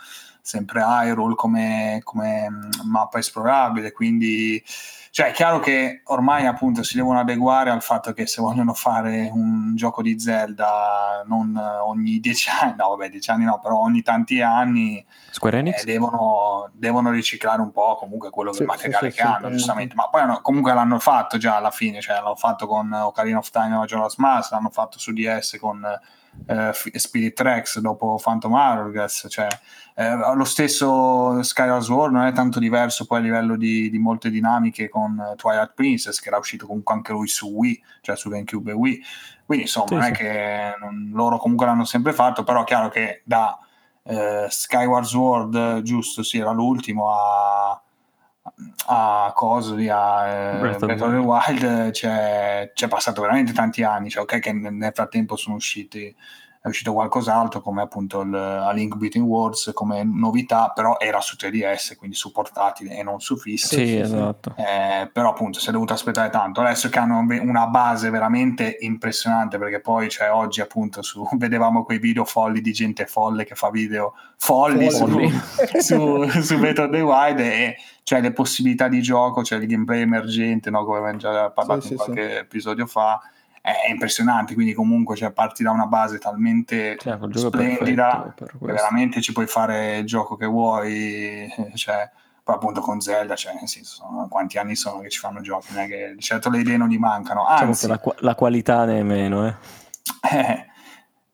sempre 0.45 0.83
Hyrule 0.85 1.33
come, 1.33 2.01
come 2.03 2.47
mh, 2.47 2.69
mappa 2.83 3.17
esplorabile, 3.17 3.91
quindi 3.91 4.63
cioè 5.09 5.29
è 5.29 5.31
chiaro 5.31 5.59
che 5.59 6.01
ormai 6.05 6.45
appunto 6.45 6.83
si 6.83 6.97
devono 6.97 7.19
adeguare 7.19 7.71
al 7.71 7.81
fatto 7.81 8.13
che 8.13 8.27
se 8.27 8.41
vogliono 8.41 8.75
fare 8.75 9.27
un 9.33 9.75
gioco 9.75 10.03
di 10.03 10.19
Zelda 10.19 11.23
non 11.25 11.57
ogni 11.57 12.19
dieci 12.19 12.49
anni, 12.61 12.75
no 12.77 12.89
vabbè 12.89 13.09
dieci 13.09 13.31
anni 13.31 13.45
no, 13.45 13.57
però 13.59 13.79
ogni 13.79 14.03
tanti 14.03 14.41
anni 14.41 15.03
Square 15.31 15.55
eh, 15.57 15.59
Enix? 15.61 15.83
devono, 15.83 16.69
devono 16.73 17.09
riciclare 17.09 17.61
un 17.61 17.71
po' 17.71 17.95
comunque 17.95 18.29
quello 18.29 18.51
Sì, 18.51 18.59
del 18.59 18.67
materiale 18.67 19.09
sì, 19.09 19.17
che 19.17 19.21
sì, 19.23 19.27
hanno, 19.27 19.49
giustamente. 19.49 19.95
Ma 19.95 20.09
poi 20.09 20.21
hanno- 20.21 20.41
comunque 20.41 20.73
l'hanno 20.75 20.99
fatto 20.99 21.37
già 21.37 21.55
alla 21.55 21.71
fine, 21.71 22.01
cioè 22.01 22.17
l'hanno 22.17 22.35
fatto 22.35 22.67
con 22.67 22.91
Ocarina 22.93 23.39
of 23.39 23.49
Time 23.49 23.73
e 23.73 23.77
Majora's 23.77 24.17
Mask, 24.17 24.51
l'hanno 24.51 24.69
fatto 24.69 24.99
su 24.99 25.11
DS 25.11 25.57
con 25.59 25.81
eh, 26.47 26.71
Spirit 26.99 27.33
Tracks 27.33 27.79
dopo 27.79 28.19
Phantom 28.21 28.53
Hourglass, 28.53 29.27
cioè 29.29 29.47
eh, 29.95 30.15
lo 30.35 30.43
stesso 30.43 31.41
Skyward 31.41 31.81
Sword 31.81 32.13
non 32.13 32.25
è 32.25 32.33
tanto 32.33 32.59
diverso 32.59 33.05
poi 33.05 33.19
a 33.19 33.21
livello 33.21 33.55
di, 33.55 33.89
di 33.89 33.97
molte 33.97 34.29
dinamiche 34.29 34.89
con 34.89 35.33
Twilight 35.37 35.73
Princess 35.73 36.19
che 36.19 36.27
era 36.27 36.37
uscito 36.37 36.65
comunque 36.65 36.93
anche 36.93 37.11
lui 37.13 37.27
su 37.27 37.47
Wii, 37.47 37.83
cioè 38.01 38.15
su 38.17 38.29
GameCube 38.29 38.71
e 38.71 38.73
Wii. 38.73 39.01
Quindi 39.45 39.65
insomma 39.65 39.87
Sì, 39.87 39.93
non 39.93 40.03
è 40.03 40.07
sì. 40.07 40.13
che 40.13 40.75
non- 40.79 41.11
loro 41.13 41.37
comunque 41.37 41.65
l'hanno 41.65 41.85
sempre 41.85 42.13
fatto, 42.13 42.43
però 42.43 42.61
è 42.61 42.65
chiaro 42.65 42.89
che 42.89 43.21
da 43.23 43.57
eh, 44.03 44.47
Skyward 44.49 45.05
Sword, 45.05 45.81
giusto, 45.81 46.21
sì, 46.23 46.37
era 46.39 46.51
l'ultimo 46.51 47.11
a 47.11 47.81
a 48.87 49.31
cosa 49.35 49.75
lì 49.75 49.89
a 49.89 50.27
eh, 50.27 50.59
Breath 50.59 51.01
of 51.01 51.11
the 51.11 51.17
Wild 51.17 51.91
c'è, 51.91 52.71
c'è 52.73 52.87
passato 52.87 53.21
veramente 53.21 53.51
tanti 53.51 53.83
anni 53.83 54.09
cioè 54.09 54.23
ok 54.23 54.39
che 54.39 54.53
nel 54.53 54.91
frattempo 54.93 55.35
sono 55.35 55.55
usciti 55.55 56.15
è 56.65 56.69
uscito 56.69 56.93
qualcos'altro 56.93 57.61
come 57.61 57.83
appunto 57.83 58.21
il, 58.21 58.33
A 58.33 58.71
Link 58.71 58.95
Between 58.95 59.23
Worlds 59.23 59.69
come 59.75 60.03
novità, 60.03 60.71
però 60.73 60.97
era 60.97 61.21
su 61.21 61.35
3DS, 61.39 61.95
quindi 61.95 62.15
su 62.15 62.31
portatile 62.31 62.97
e 62.97 63.03
non 63.03 63.19
su 63.19 63.37
fisso. 63.37 63.75
Sì, 63.75 63.97
esatto. 63.97 64.55
Eh, 64.57 65.07
però 65.13 65.29
appunto 65.29 65.59
si 65.59 65.69
è 65.69 65.71
dovuto 65.71 65.93
aspettare 65.93 66.31
tanto. 66.31 66.61
Adesso 66.61 66.89
che 66.89 66.97
hanno 66.97 67.19
una 67.19 67.67
base 67.67 68.09
veramente 68.09 68.77
impressionante, 68.79 69.59
perché 69.59 69.79
poi 69.79 70.09
cioè, 70.09 70.31
oggi 70.31 70.59
appunto 70.59 71.03
su, 71.03 71.23
vedevamo 71.37 71.83
quei 71.83 71.99
video 71.99 72.25
folli 72.25 72.61
di 72.61 72.73
gente 72.73 73.05
folle 73.05 73.45
che 73.45 73.53
fa 73.53 73.69
video 73.69 74.15
folli, 74.35 74.89
folli. 74.89 75.29
su, 75.77 76.27
su, 76.41 76.55
of 76.55 76.89
the 76.89 77.01
Wild 77.01 77.39
e 77.41 77.75
cioè 78.05 78.21
le 78.21 78.33
possibilità 78.33 78.87
di 78.87 79.01
gioco, 79.01 79.43
cioè 79.43 79.57
il 79.57 79.65
gameplay 79.65 80.01
emergente, 80.01 80.69
no? 80.69 80.85
come 80.85 80.99
abbiamo 80.99 81.17
già 81.17 81.49
parlato 81.49 81.81
sì, 81.81 81.93
in 81.93 81.97
sì, 81.97 82.03
qualche 82.03 82.29
sì. 82.29 82.35
episodio 82.35 82.85
fa 82.85 83.19
è 83.59 83.89
impressionante, 83.89 84.53
quindi 84.53 84.73
comunque 84.73 85.15
cioè, 85.15 85.31
parti 85.31 85.63
da 85.63 85.71
una 85.71 85.87
base 85.87 86.19
talmente 86.19 86.97
cioè, 86.99 87.17
splendida 87.31 88.31
che 88.37 88.45
veramente 88.59 89.21
ci 89.21 89.31
puoi 89.31 89.47
fare 89.47 89.97
il 89.97 90.05
gioco 90.05 90.35
che 90.35 90.45
vuoi, 90.45 91.51
cioè, 91.73 92.07
poi 92.43 92.55
appunto 92.55 92.79
con 92.79 93.01
Zelda, 93.01 93.35
cioè, 93.35 93.55
nel 93.55 93.67
senso, 93.67 94.05
quanti 94.29 94.59
anni 94.59 94.75
sono 94.75 94.99
che 94.99 95.09
ci 95.09 95.17
fanno 95.17 95.41
giochi, 95.41 95.73
non 95.73 95.81
è 95.81 95.87
che 95.87 96.15
certo 96.19 96.51
le 96.51 96.59
idee 96.59 96.77
non 96.77 96.89
gli 96.89 96.99
mancano, 96.99 97.41
diciamo 97.41 97.69
anzi... 97.69 97.87
Diciamo 97.87 98.01
la, 98.03 98.15
la, 98.19 98.35
qualità 98.35 98.85
ne 98.85 98.99
è 98.99 99.01
meno, 99.01 99.47
eh 99.47 99.55
eh, 100.31 100.67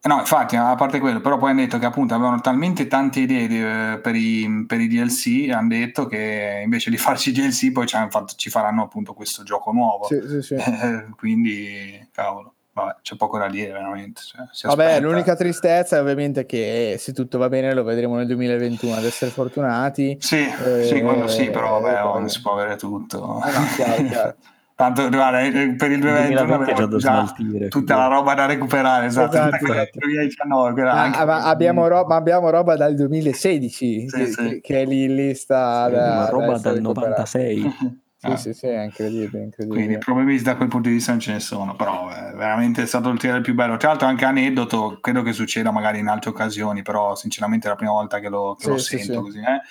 no, 0.09 0.19
infatti, 0.19 0.55
a 0.55 0.75
parte 0.75 0.99
quello, 0.99 1.21
però 1.21 1.37
poi 1.37 1.51
hanno 1.51 1.61
detto 1.61 1.77
che 1.77 1.85
appunto 1.85 2.15
avevano 2.15 2.41
talmente 2.41 2.87
tante 2.87 3.19
idee 3.19 3.47
di, 3.47 3.61
eh, 3.61 3.99
per, 4.01 4.15
i, 4.15 4.65
per, 4.67 4.79
i, 4.79 4.87
DLC, 4.87 5.51
hanno 5.51 5.67
detto 5.67 6.07
che 6.07 6.61
invece 6.63 6.89
di 6.89 6.97
farci 6.97 7.29
i 7.29 7.33
DLC 7.33 7.71
poi 7.71 7.85
ci, 7.85 7.95
fatto, 8.09 8.33
ci 8.35 8.49
faranno 8.49 8.83
appunto 8.83 9.13
questo 9.13 9.43
gioco 9.43 9.71
nuovo. 9.71 10.05
Sì, 10.05 10.19
sì, 10.27 10.41
sì. 10.41 10.53
Eh, 10.55 11.05
quindi, 11.15 12.07
cavolo, 12.11 12.55
vabbè, 12.73 12.97
c'è 13.03 13.15
poco 13.15 13.37
da 13.37 13.47
dire 13.47 13.73
veramente. 13.73 14.21
Cioè, 14.51 14.75
vabbè, 14.75 14.99
l'unica 15.01 15.35
tristezza 15.35 15.97
è 15.97 16.01
ovviamente 16.01 16.45
che 16.45 16.95
se 16.97 17.13
tutto 17.13 17.37
va 17.37 17.49
bene 17.49 17.73
lo 17.73 17.83
vedremo 17.83 18.15
nel 18.15 18.25
2021, 18.27 18.95
ad 18.95 19.05
essere 19.05 19.29
fortunati. 19.29 20.17
Sì, 20.19 20.37
eh, 20.37 20.83
sì 20.85 21.01
quello 21.01 21.27
sì, 21.27 21.49
però 21.51 21.79
vabbè, 21.79 22.03
oh, 22.03 22.17
non 22.17 22.29
si 22.29 22.41
può 22.41 22.53
avere 22.53 22.75
tutto. 22.75 23.39
Ah, 23.39 23.51
no, 23.51 23.65
chiaro, 23.75 24.03
chiaro. 24.03 24.35
Tanto 24.81 25.09
guarda, 25.09 25.41
eh, 25.41 25.75
per 25.75 25.91
il 25.91 25.99
2021 25.99 26.97
già 26.97 26.97
già 26.97 27.35
tutta 27.69 27.95
la 27.95 28.07
roba 28.07 28.33
da 28.33 28.47
recuperare, 28.47 29.05
esatto, 29.05 29.35
esatto, 29.35 29.55
esatto. 29.57 29.99
2019, 29.99 30.81
ah, 30.89 31.25
ma 31.25 31.43
abbiamo, 31.43 31.87
roba, 31.87 32.15
abbiamo, 32.15 32.49
roba, 32.49 32.75
dal 32.75 32.95
2016 32.95 34.09
sì, 34.09 34.17
che, 34.17 34.25
sì. 34.25 34.59
che, 34.59 34.81
è 34.81 34.85
lì 34.85 35.03
in 35.03 35.15
lista. 35.15 35.85
Sì, 35.85 35.93
da, 35.93 36.29
roba 36.29 36.53
da 36.53 36.71
dal 36.71 36.81
96. 36.81 37.99
Sì, 38.21 38.27
ah. 38.27 38.35
sì, 38.35 38.53
sì, 38.53 38.67
è 38.67 38.83
incredibile, 38.83 39.45
incredibile. 39.45 39.67
Quindi 39.67 39.97
problemi 39.97 40.39
da 40.41 40.55
quel 40.55 40.67
punto 40.67 40.89
di 40.89 40.93
vista 40.93 41.09
non 41.09 41.19
ce 41.19 41.31
ne 41.31 41.39
sono, 41.39 41.75
però 41.75 42.07
è 42.09 42.33
veramente 42.35 42.85
stato 42.85 43.09
il 43.09 43.17
trailer 43.17 43.41
più 43.41 43.55
bello. 43.55 43.77
Tra 43.77 43.87
l'altro 43.89 44.07
anche 44.07 44.25
aneddoto, 44.25 44.99
credo 45.01 45.23
che 45.23 45.33
succeda 45.33 45.71
magari 45.71 45.97
in 45.97 46.07
altre 46.07 46.29
occasioni, 46.29 46.83
però 46.83 47.15
sinceramente 47.15 47.65
è 47.65 47.71
la 47.71 47.75
prima 47.75 47.93
volta 47.93 48.19
che 48.19 48.29
lo, 48.29 48.53
che 48.53 48.65
sì, 48.65 48.69
lo 48.69 48.77
sento 48.77 49.21
così. 49.21 49.39
Eh 49.39 49.61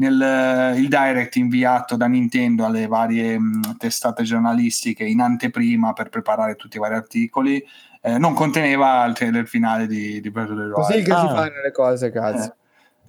nel 0.00 0.20
eh, 0.20 0.78
il 0.78 0.88
direct 0.88 1.36
inviato 1.36 1.96
da 1.96 2.06
Nintendo 2.06 2.64
alle 2.64 2.86
varie 2.86 3.38
mh, 3.38 3.76
testate 3.76 4.22
giornalistiche 4.24 5.04
in 5.04 5.20
anteprima 5.20 5.92
per 5.92 6.08
preparare 6.08 6.56
tutti 6.56 6.78
i 6.78 6.80
vari 6.80 6.94
articoli 6.94 7.62
eh, 8.02 8.18
non 8.18 8.32
conteneva 8.32 9.04
il 9.04 9.14
trailer 9.14 9.46
finale 9.46 9.86
di, 9.86 10.20
di 10.20 10.30
Breath 10.30 10.50
of 10.50 10.56
the 10.56 10.62
Wild. 10.62 10.72
Così 10.72 11.02
che 11.02 11.12
ah. 11.12 11.20
si 11.20 11.26
fanno 11.26 11.60
le 11.62 11.72
cose, 11.72 12.10
cazzo. 12.10 12.44
Eh. 12.44 12.54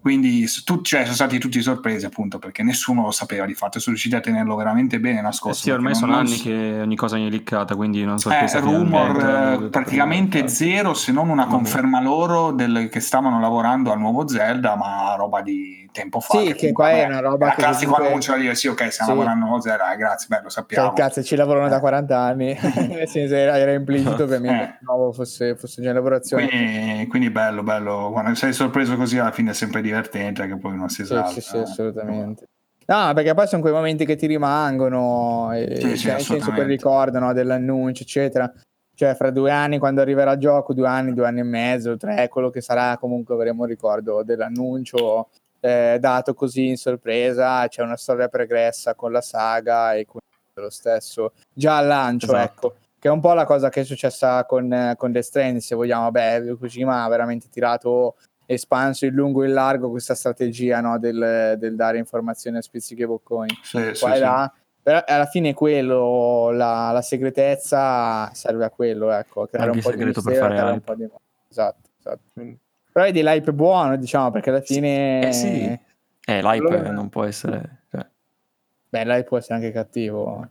Quindi 0.01 0.47
tu, 0.65 0.81
cioè, 0.81 1.03
sono 1.03 1.13
stati 1.13 1.37
tutti 1.37 1.61
sorpresi 1.61 2.05
appunto 2.05 2.39
perché 2.39 2.63
nessuno 2.63 3.03
lo 3.03 3.11
sapeva 3.11 3.45
di 3.45 3.53
fatto, 3.53 3.77
sono 3.77 3.91
riusciti 3.91 4.15
a 4.15 4.19
tenerlo 4.19 4.55
veramente 4.55 4.99
bene 4.99 5.21
nascosto. 5.21 5.59
Eh 5.59 5.61
sì, 5.61 5.69
ormai 5.69 5.93
sono 5.93 6.15
anni 6.15 6.37
che 6.37 6.79
ogni 6.81 6.95
cosa 6.95 7.17
viene 7.17 7.29
liccata, 7.29 7.75
quindi 7.75 8.03
non 8.03 8.17
so 8.17 8.31
eh, 8.31 8.59
rumor 8.59 9.69
praticamente 9.69 10.47
zero 10.47 10.95
se 10.95 11.11
non 11.11 11.29
una 11.29 11.45
conferma 11.45 12.01
loro 12.01 12.51
del, 12.51 12.89
che 12.91 12.99
stavano 12.99 13.39
lavorando 13.39 13.91
al 13.91 13.99
nuovo 13.99 14.27
Zelda, 14.27 14.75
ma 14.75 15.13
roba 15.15 15.43
di 15.43 15.80
tempo 15.91 16.19
fa. 16.19 16.39
Sì, 16.39 16.47
che, 16.47 16.53
che 16.53 16.71
qua 16.71 16.91
è 16.91 17.05
una 17.05 17.19
roba 17.19 17.49
che... 17.49 17.61
classico 17.61 17.91
comunque... 17.91 18.07
annuncio 18.07 18.31
da 18.31 18.37
dire 18.37 18.55
sì, 18.55 18.67
ok, 18.67 18.91
stiamo 18.91 19.11
sì. 19.11 19.17
lavorando 19.17 19.55
a 19.55 19.93
eh, 19.93 19.97
grazie, 19.97 20.27
bello, 20.29 20.49
sappiamo. 20.49 20.87
Cioè, 20.87 20.95
cazzo, 20.95 21.23
ci 21.23 21.35
lavorano 21.35 21.67
da 21.67 21.79
40 21.79 22.17
anni, 22.17 22.57
nel 22.87 23.07
senso 23.07 23.35
era, 23.35 23.57
era 23.57 23.73
implicito 23.73 24.25
per 24.25 24.39
me 24.39 24.63
eh. 24.63 24.77
nuovo 24.81 25.11
fosse, 25.11 25.55
fosse 25.55 25.81
già 25.81 25.89
in 25.89 25.95
lavorazione. 25.95 26.47
Quindi, 26.47 27.07
quindi 27.07 27.29
bello, 27.29 27.63
bello, 27.63 28.09
quando 28.11 28.33
sei 28.35 28.53
sorpreso 28.53 28.95
così 28.95 29.17
alla 29.17 29.31
fine 29.31 29.51
è 29.51 29.53
sempre 29.53 29.81
divertente, 29.81 30.47
che 30.47 30.57
poi 30.57 30.75
non 30.75 30.89
si 30.89 31.05
sa. 31.05 31.25
Sì, 31.27 31.41
sì, 31.41 31.49
sì, 31.49 31.57
assolutamente. 31.57 32.47
No, 32.85 33.13
perché 33.13 33.33
poi 33.33 33.47
sono 33.47 33.61
quei 33.61 33.73
momenti 33.73 34.05
che 34.05 34.15
ti 34.15 34.27
rimangono, 34.27 35.51
e, 35.53 35.77
sì, 35.79 35.95
sì, 35.95 36.07
nel 36.07 36.21
senso 36.21 36.51
che 36.51 36.63
ricordano 36.63 37.31
dell'annuncio, 37.31 38.03
eccetera. 38.03 38.51
Cioè, 38.93 39.15
fra 39.15 39.31
due 39.31 39.49
anni, 39.49 39.79
quando 39.79 40.01
arriverà 40.01 40.33
il 40.33 40.39
gioco, 40.39 40.73
due 40.73 40.87
anni, 40.87 41.13
due 41.13 41.25
anni 41.25 41.39
e 41.39 41.43
mezzo, 41.43 41.95
tre, 41.95 42.27
quello 42.27 42.49
che 42.49 42.61
sarà, 42.61 42.97
comunque 42.97 43.33
avremo 43.33 43.63
il 43.63 43.69
ricordo 43.69 44.23
dell'annuncio 44.23 45.29
eh, 45.61 45.97
dato 45.99 46.33
così 46.33 46.67
in 46.67 46.77
sorpresa. 46.77 47.67
C'è 47.67 47.81
una 47.81 47.97
storia 47.97 48.27
pregressa 48.27 48.95
con 48.95 49.13
la 49.13 49.21
saga 49.21 49.93
e 49.93 50.05
quindi 50.05 50.27
lo 50.55 50.69
stesso 50.69 51.31
già 51.53 51.77
al 51.77 51.87
lancio, 51.87 52.25
esatto. 52.25 52.43
ecco 52.43 52.75
che 53.01 53.07
è 53.07 53.11
un 53.11 53.19
po' 53.19 53.33
la 53.33 53.45
cosa 53.45 53.69
che 53.69 53.81
è 53.81 53.83
successa 53.83 54.45
con, 54.45 54.93
con 54.95 55.11
The 55.11 55.23
Stranding, 55.23 55.59
se 55.59 55.73
vogliamo, 55.73 56.11
beh, 56.11 56.55
Kojima 56.59 57.03
ha 57.03 57.09
veramente 57.09 57.47
tirato 57.49 58.15
espanso 58.45 59.05
in 59.05 59.15
lungo 59.15 59.41
e 59.41 59.47
in 59.47 59.53
largo 59.53 59.89
questa 59.89 60.13
strategia 60.13 60.81
no, 60.81 60.99
del, 60.99 61.55
del, 61.57 61.75
dare 61.75 61.97
informazioni 61.97 62.57
a 62.57 62.61
spizzichi 62.61 63.01
e 63.01 63.07
bocconi. 63.07 63.57
Sì, 63.63 63.79
sì, 63.93 63.95
sì. 63.95 64.49
Però 64.83 65.03
alla 65.03 65.25
fine 65.25 65.55
quello, 65.55 66.51
la, 66.51 66.91
la, 66.91 67.01
segretezza 67.01 68.31
serve 68.33 68.65
a 68.65 68.69
quello, 68.69 69.09
ecco, 69.09 69.47
creare 69.47 69.71
Anche 69.71 69.87
un 69.87 69.91
po' 69.91 69.97
di 69.97 70.05
mistero, 70.05 70.47
per 70.47 70.57
fare 70.57 70.71
un 70.71 70.81
po' 70.81 70.93
di... 70.93 71.09
Esatto, 71.49 71.89
esatto. 71.97 72.21
Però 72.91 73.05
vedi 73.05 73.21
l'hype 73.23 73.53
buono, 73.53 73.95
diciamo, 73.97 74.31
perché 74.31 74.49
alla 74.49 74.61
fine... 74.61 75.27
Eh 75.27 75.33
sì, 75.33 75.79
eh, 76.25 76.41
l'hype 76.41 76.67
allora... 76.67 76.91
non 76.91 77.09
può 77.09 77.23
essere... 77.23 77.83
Cioè... 77.89 78.05
Beh, 78.89 79.05
l'hype 79.05 79.23
può 79.23 79.37
essere 79.37 79.55
anche 79.55 79.71
cattivo. 79.71 80.47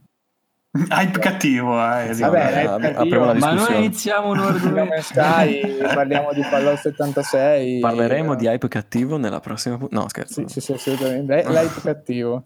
Hype 0.73 1.19
cattivo, 1.19 1.73
eh. 1.75 2.15
Vabbè, 2.15 2.65
hype 2.65 2.93
cattivo. 2.93 3.35
Ma 3.35 3.53
noi 3.53 3.77
iniziamo 3.77 4.31
un 4.31 4.39
argomento. 4.41 5.03
Sky, 5.03 5.79
parliamo 5.79 6.33
di 6.33 6.43
Fallout 6.45 6.79
76. 6.79 7.81
Parleremo 7.81 8.37
di 8.37 8.47
hype 8.47 8.69
cattivo 8.69 9.17
nella 9.17 9.41
prossima. 9.41 9.79
No, 9.91 10.09
scherzo. 10.09 10.47
Sì, 10.47 10.49
sì, 10.49 10.61
sì 10.61 10.73
assolutamente. 10.73 11.43
L'hype 11.45 11.81
cattivo. 11.83 12.43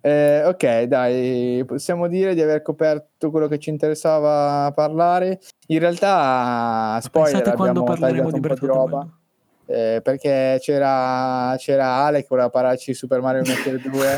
Eh, 0.00 0.44
ok, 0.44 0.82
dai, 0.82 1.64
possiamo 1.66 2.06
dire 2.06 2.34
di 2.34 2.40
aver 2.40 2.62
coperto 2.62 3.30
quello 3.30 3.48
che 3.48 3.58
ci 3.58 3.70
interessava 3.70 4.70
parlare. 4.72 5.40
In 5.68 5.78
realtà, 5.80 6.98
spoiler, 7.02 7.46
abbiamo 7.48 7.84
tagliato 7.84 8.34
un 8.34 8.40
po' 8.40 8.54
di 8.54 8.66
roba. 8.66 9.08
Eh, 9.70 10.00
perché 10.02 10.56
c'era, 10.60 11.54
c'era 11.58 12.06
Ale 12.06 12.22
che 12.22 12.26
voleva 12.30 12.48
parlarci 12.48 12.92
di 12.92 12.96
Super 12.96 13.20
Mario 13.20 13.42
Maker 13.46 13.78
2 13.78 14.16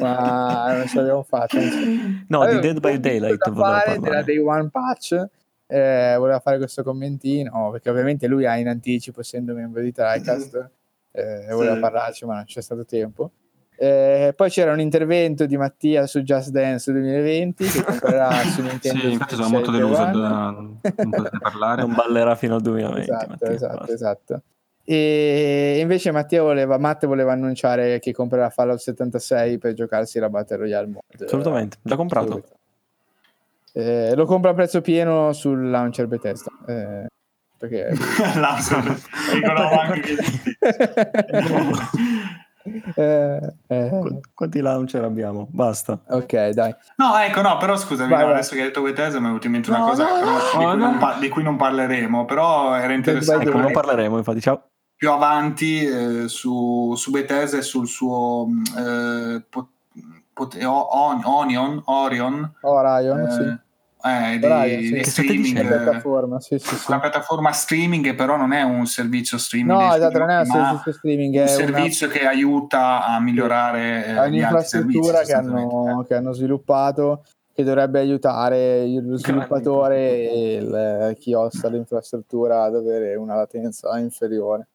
ma 0.00 0.72
non 0.76 0.88
ce 0.88 0.96
l'abbiamo 0.96 1.22
fatto 1.22 1.56
no 2.26 2.46
di 2.46 2.58
Dead 2.58 2.80
by 2.80 2.98
Daylight 2.98 3.48
voleva 3.48 3.78
fare 3.78 4.00
della 4.00 4.22
Day 4.22 4.38
One 4.38 4.70
Patch 4.70 5.24
eh, 5.68 6.16
voleva 6.18 6.40
fare 6.40 6.58
questo 6.58 6.82
commentino 6.82 7.70
perché 7.70 7.90
ovviamente 7.90 8.26
lui 8.26 8.44
ha 8.44 8.56
in 8.56 8.66
anticipo 8.66 9.20
essendo 9.20 9.54
membro 9.54 9.82
di 9.82 9.92
TriCast 9.92 10.70
eh, 11.12 11.46
voleva 11.52 11.74
sì. 11.74 11.80
parlarci 11.80 12.26
ma 12.26 12.34
non 12.34 12.44
c'è 12.44 12.60
stato 12.60 12.84
tempo 12.84 13.30
eh, 13.80 14.32
poi 14.34 14.50
c'era 14.50 14.72
un 14.72 14.80
intervento 14.80 15.46
di 15.46 15.56
Mattia 15.56 16.06
su 16.08 16.22
Just 16.22 16.50
Dance 16.50 16.90
2020 16.90 17.64
che 17.64 17.84
comprerà 17.84 18.30
su 18.50 18.60
Nintendo 18.60 19.00
sì, 19.00 19.12
infatti 19.12 19.36
sono 19.36 19.48
molto 19.48 19.70
deluso 19.70 20.04
da 20.04 20.10
non 20.50 20.78
potete 20.80 21.38
parlare 21.40 21.82
non 21.82 21.94
ballerà 21.94 22.34
fino 22.34 22.56
al 22.56 22.60
2020 22.62 23.00
esatto, 23.02 23.26
Mattia, 23.28 23.50
esatto, 23.50 23.92
esatto. 23.92 24.42
E 24.90 25.80
invece 25.80 26.10
Mattia 26.12 26.40
voleva, 26.40 26.78
Matte 26.78 27.06
voleva 27.06 27.32
annunciare 27.32 27.98
che 27.98 28.10
comprerà 28.12 28.48
Fallout 28.48 28.78
76 28.78 29.58
per 29.58 29.74
giocarsi 29.74 30.18
la 30.18 30.30
Battle 30.30 30.56
Royale 30.56 30.86
Mode. 30.86 31.26
Assolutamente, 31.26 31.76
già 31.82 31.94
comprato. 31.94 32.42
Eh, 33.74 34.14
lo 34.14 34.24
compra 34.24 34.52
a 34.52 34.54
prezzo 34.54 34.80
pieno 34.80 35.34
sul 35.34 35.68
launcher 35.68 36.06
Bethesda. 36.06 36.50
Eh, 36.66 37.06
perché... 37.58 37.90
eh, 42.94 43.54
eh. 43.66 44.20
Quanti 44.34 44.60
launcher 44.60 45.04
abbiamo? 45.04 45.46
Basta. 45.50 45.98
Ok, 46.08 46.48
dai. 46.50 46.74
No, 46.96 47.16
ecco, 47.18 47.40
no, 47.42 47.56
però 47.58 47.76
scusami, 47.76 48.10
no, 48.12 48.30
adesso 48.30 48.54
che 48.54 48.60
hai 48.60 48.66
detto 48.66 48.82
Bethesda 48.82 49.18
mi 49.18 49.24
è 49.24 49.28
venuta 49.28 49.46
in 49.46 49.52
mente 49.52 49.70
una 49.70 49.78
no, 49.78 49.84
cosa 49.86 50.04
no, 50.04 50.74
no, 50.74 50.74
di, 50.74 50.82
cui 50.82 50.98
pa- 50.98 51.16
di, 51.18 51.28
cui 51.28 51.42
non 51.42 51.56
parleremo, 51.56 52.24
però 52.24 52.74
era 52.76 52.92
interessante. 52.92 53.48
Ecco, 53.48 53.58
non 53.58 53.72
parleremo, 53.72 54.16
infatti, 54.16 54.40
ciao 54.40 54.62
più 54.98 55.12
avanti 55.12 55.84
eh, 55.84 56.26
su, 56.26 56.92
su 56.96 57.12
Bethesda 57.12 57.58
e 57.58 57.62
sul 57.62 57.86
suo 57.86 58.48
eh, 58.76 59.40
pot, 59.48 59.68
pot, 60.32 60.58
on, 60.60 61.22
Onion, 61.24 61.80
Orion, 61.84 62.52
Orion 62.62 63.20
eh, 63.20 63.30
sì. 63.30 63.66
Eh, 64.08 64.38
di, 64.38 64.86
sì. 64.86 64.92
di 64.92 65.04
streaming, 65.04 65.56
la 65.62 65.76
piattaforma, 65.76 66.40
sì, 66.40 66.58
sì, 66.58 66.76
sì. 66.76 66.90
la 66.90 67.00
piattaforma 67.00 67.52
streaming 67.52 68.04
che 68.04 68.14
però 68.14 68.36
non 68.36 68.52
è 68.52 68.62
un 68.62 68.86
servizio 68.86 69.38
streaming, 69.38 69.78
no, 69.78 69.94
esatto, 69.94 70.18
non 70.18 70.30
è 70.30 70.38
un 70.38 70.46
servizio 70.46 70.92
streaming, 70.92 71.34
è 71.36 71.42
un 71.42 71.48
servizio 71.48 72.06
una... 72.06 72.16
che 72.16 72.26
aiuta 72.26 73.04
a 73.04 73.20
migliorare 73.20 74.04
è 74.04 74.26
un'infrastruttura 74.26 75.22
che 75.22 75.32
hanno, 75.32 76.04
che 76.06 76.14
hanno 76.14 76.32
sviluppato 76.32 77.22
che 77.58 77.64
dovrebbe 77.64 77.98
aiutare 77.98 78.86
lo 78.86 79.16
sviluppatore 79.16 79.96
e 80.30 80.54
il, 80.62 81.16
chi 81.18 81.34
osta 81.34 81.68
l'infrastruttura 81.68 82.62
ad 82.62 82.76
avere 82.76 83.16
una 83.16 83.34
latenza 83.34 83.98
inferiore. 83.98 84.68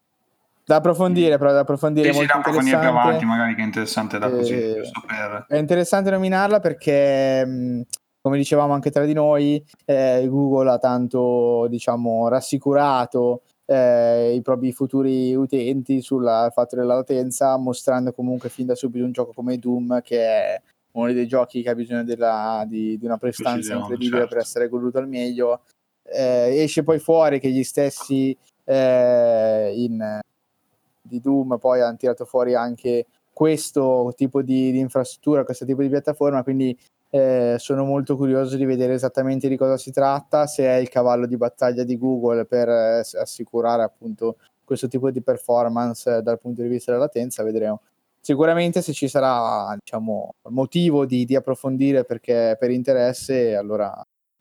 Da 0.65 0.75
approfondire, 0.75 1.37
però 1.37 1.53
da 1.53 1.59
approfondire 1.59 2.11
Sì, 2.11 2.17
molto 2.17 2.33
da 2.33 2.39
approfondire 2.39 2.77
più 2.77 2.87
interessante. 2.87 3.09
avanti, 3.09 3.25
magari 3.25 3.55
che 3.55 3.61
è 3.61 3.65
interessante 3.65 4.19
da 4.19 4.29
così, 4.29 4.53
Eh, 4.53 4.91
per... 5.07 5.45
È 5.47 5.57
interessante 5.57 6.09
nominarla 6.09 6.59
perché, 6.59 7.45
mh, 7.45 7.81
come 8.23 8.37
dicevamo 8.37 8.71
anche 8.71 8.89
tra 8.89 9.03
di 9.03 9.11
noi, 9.11 9.61
eh, 9.83 10.25
Google 10.29 10.71
ha 10.71 10.77
tanto 10.77 11.67
diciamo, 11.67 12.29
rassicurato 12.29 13.41
eh, 13.65 14.33
i 14.33 14.41
propri 14.41 14.71
futuri 14.71 15.35
utenti 15.35 16.01
sul 16.01 16.23
fatto 16.53 16.77
della 16.77 16.95
latenza, 16.95 17.57
mostrando 17.57 18.13
comunque 18.13 18.47
fin 18.47 18.65
da 18.65 18.75
subito 18.75 19.03
un 19.03 19.11
gioco 19.11 19.33
come 19.33 19.57
Doom 19.57 20.01
che 20.01 20.21
è 20.21 20.61
uno 20.93 21.11
dei 21.11 21.27
giochi 21.27 21.61
che 21.61 21.69
ha 21.69 21.75
bisogno 21.75 22.05
della- 22.05 22.63
di, 22.65 22.97
di 22.97 23.05
una 23.05 23.17
prestanza 23.17 23.73
incredibile 23.73 24.19
certo. 24.19 24.33
per 24.33 24.37
essere 24.37 24.69
goduto 24.69 24.99
al 24.99 25.09
meglio. 25.09 25.63
Eh, 26.03 26.61
esce 26.61 26.83
poi 26.83 26.99
fuori 26.99 27.41
che 27.41 27.49
gli 27.49 27.63
stessi 27.63 28.37
eh, 28.63 29.73
in, 29.75 30.19
di 31.01 31.19
Doom 31.19 31.57
poi 31.57 31.81
hanno 31.81 31.97
tirato 31.97 32.23
fuori 32.23 32.55
anche 32.55 33.05
questo 33.33 34.13
tipo 34.15 34.41
di, 34.41 34.71
di 34.71 34.79
infrastruttura, 34.79 35.43
questo 35.43 35.65
tipo 35.65 35.81
di 35.81 35.89
piattaforma, 35.89 36.41
quindi 36.41 36.77
eh, 37.15 37.57
sono 37.59 37.85
molto 37.85 38.17
curioso 38.17 38.57
di 38.57 38.65
vedere 38.65 38.93
esattamente 38.93 39.47
di 39.47 39.55
cosa 39.55 39.77
si 39.77 39.91
tratta, 39.91 40.47
se 40.47 40.65
è 40.65 40.77
il 40.77 40.89
cavallo 40.89 41.27
di 41.27 41.37
battaglia 41.37 41.83
di 41.83 41.95
Google 41.95 42.45
per 42.45 42.67
eh, 42.67 43.03
assicurare 43.19 43.83
appunto 43.83 44.37
questo 44.63 44.87
tipo 44.87 45.11
di 45.11 45.21
performance 45.21 46.09
eh, 46.11 46.21
dal 46.23 46.39
punto 46.39 46.63
di 46.63 46.69
vista 46.69 46.91
della 46.91 47.03
latenza, 47.03 47.43
vedremo. 47.43 47.81
Sicuramente 48.19 48.81
se 48.81 48.93
ci 48.93 49.07
sarà 49.07 49.75
diciamo, 49.77 50.33
motivo 50.49 51.05
di, 51.05 51.23
di 51.25 51.35
approfondire 51.35 52.03
perché 52.03 52.57
per 52.59 52.71
interesse, 52.71 53.53
allora 53.53 53.93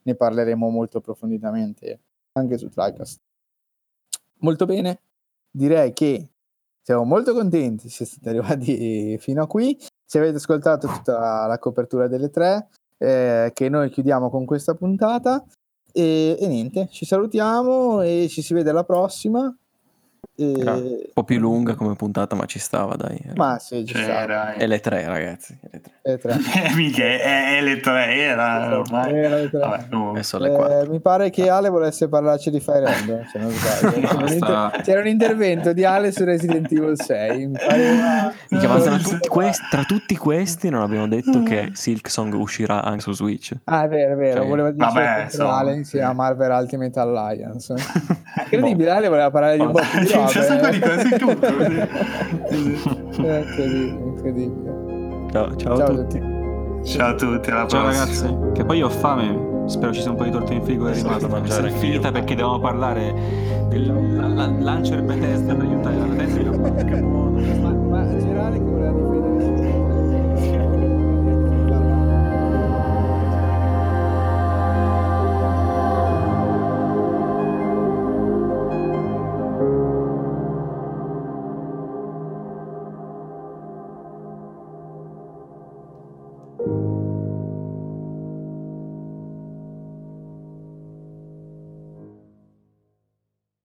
ne 0.04 0.14
parleremo 0.14 0.70
molto 0.70 0.98
approfonditamente 0.98 2.00
anche 2.32 2.56
su 2.56 2.70
Tricast. 2.70 3.20
Molto 4.38 4.64
bene, 4.64 5.00
direi 5.50 5.92
che 5.92 6.26
siamo 6.80 7.04
molto 7.04 7.34
contenti 7.34 7.90
siete 7.90 8.30
arrivati 8.30 9.18
fino 9.18 9.42
a 9.42 9.46
qui. 9.46 9.78
Se 10.12 10.18
avete 10.18 10.36
ascoltato 10.36 10.88
tutta 10.88 11.46
la 11.46 11.58
copertura 11.58 12.06
delle 12.06 12.28
tre, 12.28 12.68
eh, 12.98 13.50
che 13.54 13.70
noi 13.70 13.88
chiudiamo 13.88 14.28
con 14.28 14.44
questa 14.44 14.74
puntata. 14.74 15.42
E, 15.90 16.36
e 16.38 16.48
niente, 16.48 16.88
ci 16.90 17.06
salutiamo 17.06 18.02
e 18.02 18.26
ci 18.28 18.42
si 18.42 18.52
vede 18.52 18.68
alla 18.68 18.84
prossima. 18.84 19.56
E- 20.34 20.44
Un 20.44 20.98
po' 21.12 21.24
più 21.24 21.38
lunga 21.38 21.74
come 21.74 21.94
puntata, 21.94 22.34
ma 22.34 22.46
ci 22.46 22.58
stava, 22.58 22.96
dai. 22.96 23.20
Ma 23.36 23.58
sì, 23.58 23.84
ci 23.84 23.94
sta. 23.94 24.04
C'era... 24.06 24.54
E 24.54 24.66
le 24.66 24.80
tre, 24.80 25.06
ragazzi. 25.06 25.56
e 25.62 25.68
le 25.70 25.80
tre. 25.80 25.92
Le 26.02 26.18
tre. 26.18 26.36
Eh, 26.72 26.74
mica, 26.74 27.02
è, 27.02 27.58
è 27.58 27.60
le 27.60 27.80
tre, 27.80 28.14
era 28.16 28.78
ormai. 28.78 29.12
Era 29.14 29.36
le 29.36 29.50
tre. 29.50 29.58
Vabbè. 29.58 29.86
Adesso 30.10 30.36
alle 30.38 30.80
Eh, 30.82 30.88
mi 30.88 31.00
pare 31.00 31.30
che 31.30 31.48
Ale 31.50 31.68
volesse 31.68 32.08
parlarci 32.08 32.50
di 32.50 32.60
Fire 32.60 32.84
Emblem, 32.86 33.24
se 33.26 33.38
non 33.38 33.50
sbaglio. 33.50 33.90
C'era, 34.00 34.14
un 34.14 34.20
Basta. 34.20 34.34
inter- 34.34 34.80
c'era 34.82 35.00
un 35.00 35.06
intervento 35.06 35.72
di 35.72 35.84
Ale 35.84 36.10
su 36.12 36.24
Resident 36.24 36.72
Evil 36.72 37.00
6. 37.00 37.46
Mi 37.46 37.58
pareva... 37.58 38.32
Minchia, 38.48 38.68
ma 38.68 38.80
tra 38.80 38.96
tutti, 38.98 39.28
questi, 39.28 39.64
tra 39.70 39.84
tutti 39.84 40.16
questi 40.16 40.68
non 40.70 40.82
abbiamo 40.82 41.06
detto 41.08 41.42
che 41.42 41.70
Silk 41.74 42.10
Song 42.10 42.32
uscirà 42.34 42.82
anche 42.82 43.00
su 43.02 43.12
Switch. 43.12 43.52
Ah, 43.64 43.84
è 43.84 43.88
vero, 43.88 44.14
è 44.14 44.16
vero. 44.16 44.42
Sì. 44.42 44.48
Voleva 44.48 44.70
dire 44.70 44.84
Vabbè, 44.86 45.22
insomma. 45.24 45.56
Ale 45.58 45.74
insieme 45.74 46.06
a 46.06 46.12
Marvel 46.14 46.50
Ultimate 46.50 46.98
Alliance. 46.98 47.74
Incredibile, 48.50 48.90
Ale 48.90 49.08
voleva 49.08 49.30
parlare 49.30 49.56
di 49.56 49.62
un 49.62 49.72
botto 49.72 49.98
di 49.98 50.06
C'è 50.26 50.38
un 50.38 50.44
sacco 50.44 50.68
di 50.70 50.78
cose 50.80 51.08
in 51.12 51.18
tutto. 51.18 51.46
È 53.22 53.38
incredibile, 53.38 53.98
incredibile. 54.04 54.70
Ciao, 55.32 55.56
ciao, 55.56 55.76
Ciao 55.76 55.86
a 55.86 55.90
tutti. 55.90 56.18
tutti. 56.18 56.88
Ciao 56.88 57.08
a 57.10 57.14
tutti, 57.14 57.50
alla 57.50 57.66
Ciao 57.66 57.82
prossima. 57.82 58.04
ragazzi, 58.04 58.36
che 58.52 58.64
poi 58.64 58.82
ho 58.82 58.88
fame. 58.88 59.50
Spero 59.66 59.92
ci 59.92 60.00
sia 60.00 60.10
un 60.10 60.16
po' 60.16 60.24
di 60.24 60.30
torto 60.30 60.52
in 60.52 60.62
frigo 60.64 60.92
Sì, 60.92 61.02
rimasto. 61.02 61.26
da 61.28 61.32
mangiare 61.38 61.68
È 61.68 61.70
finita 61.70 62.10
perché 62.10 62.34
dobbiamo 62.34 62.58
parlare 62.58 63.14
del 63.68 64.16
la- 64.16 64.26
la- 64.26 64.52
launcher 64.58 65.02
Bethesda 65.04 65.54
per 65.54 65.64
aiutare 65.64 65.96
la 65.96 66.04
Bethesda. 66.06 66.50
Che 66.84 67.00
buono. 67.00 67.40
Ma, 67.60 67.70
ma 67.70 68.04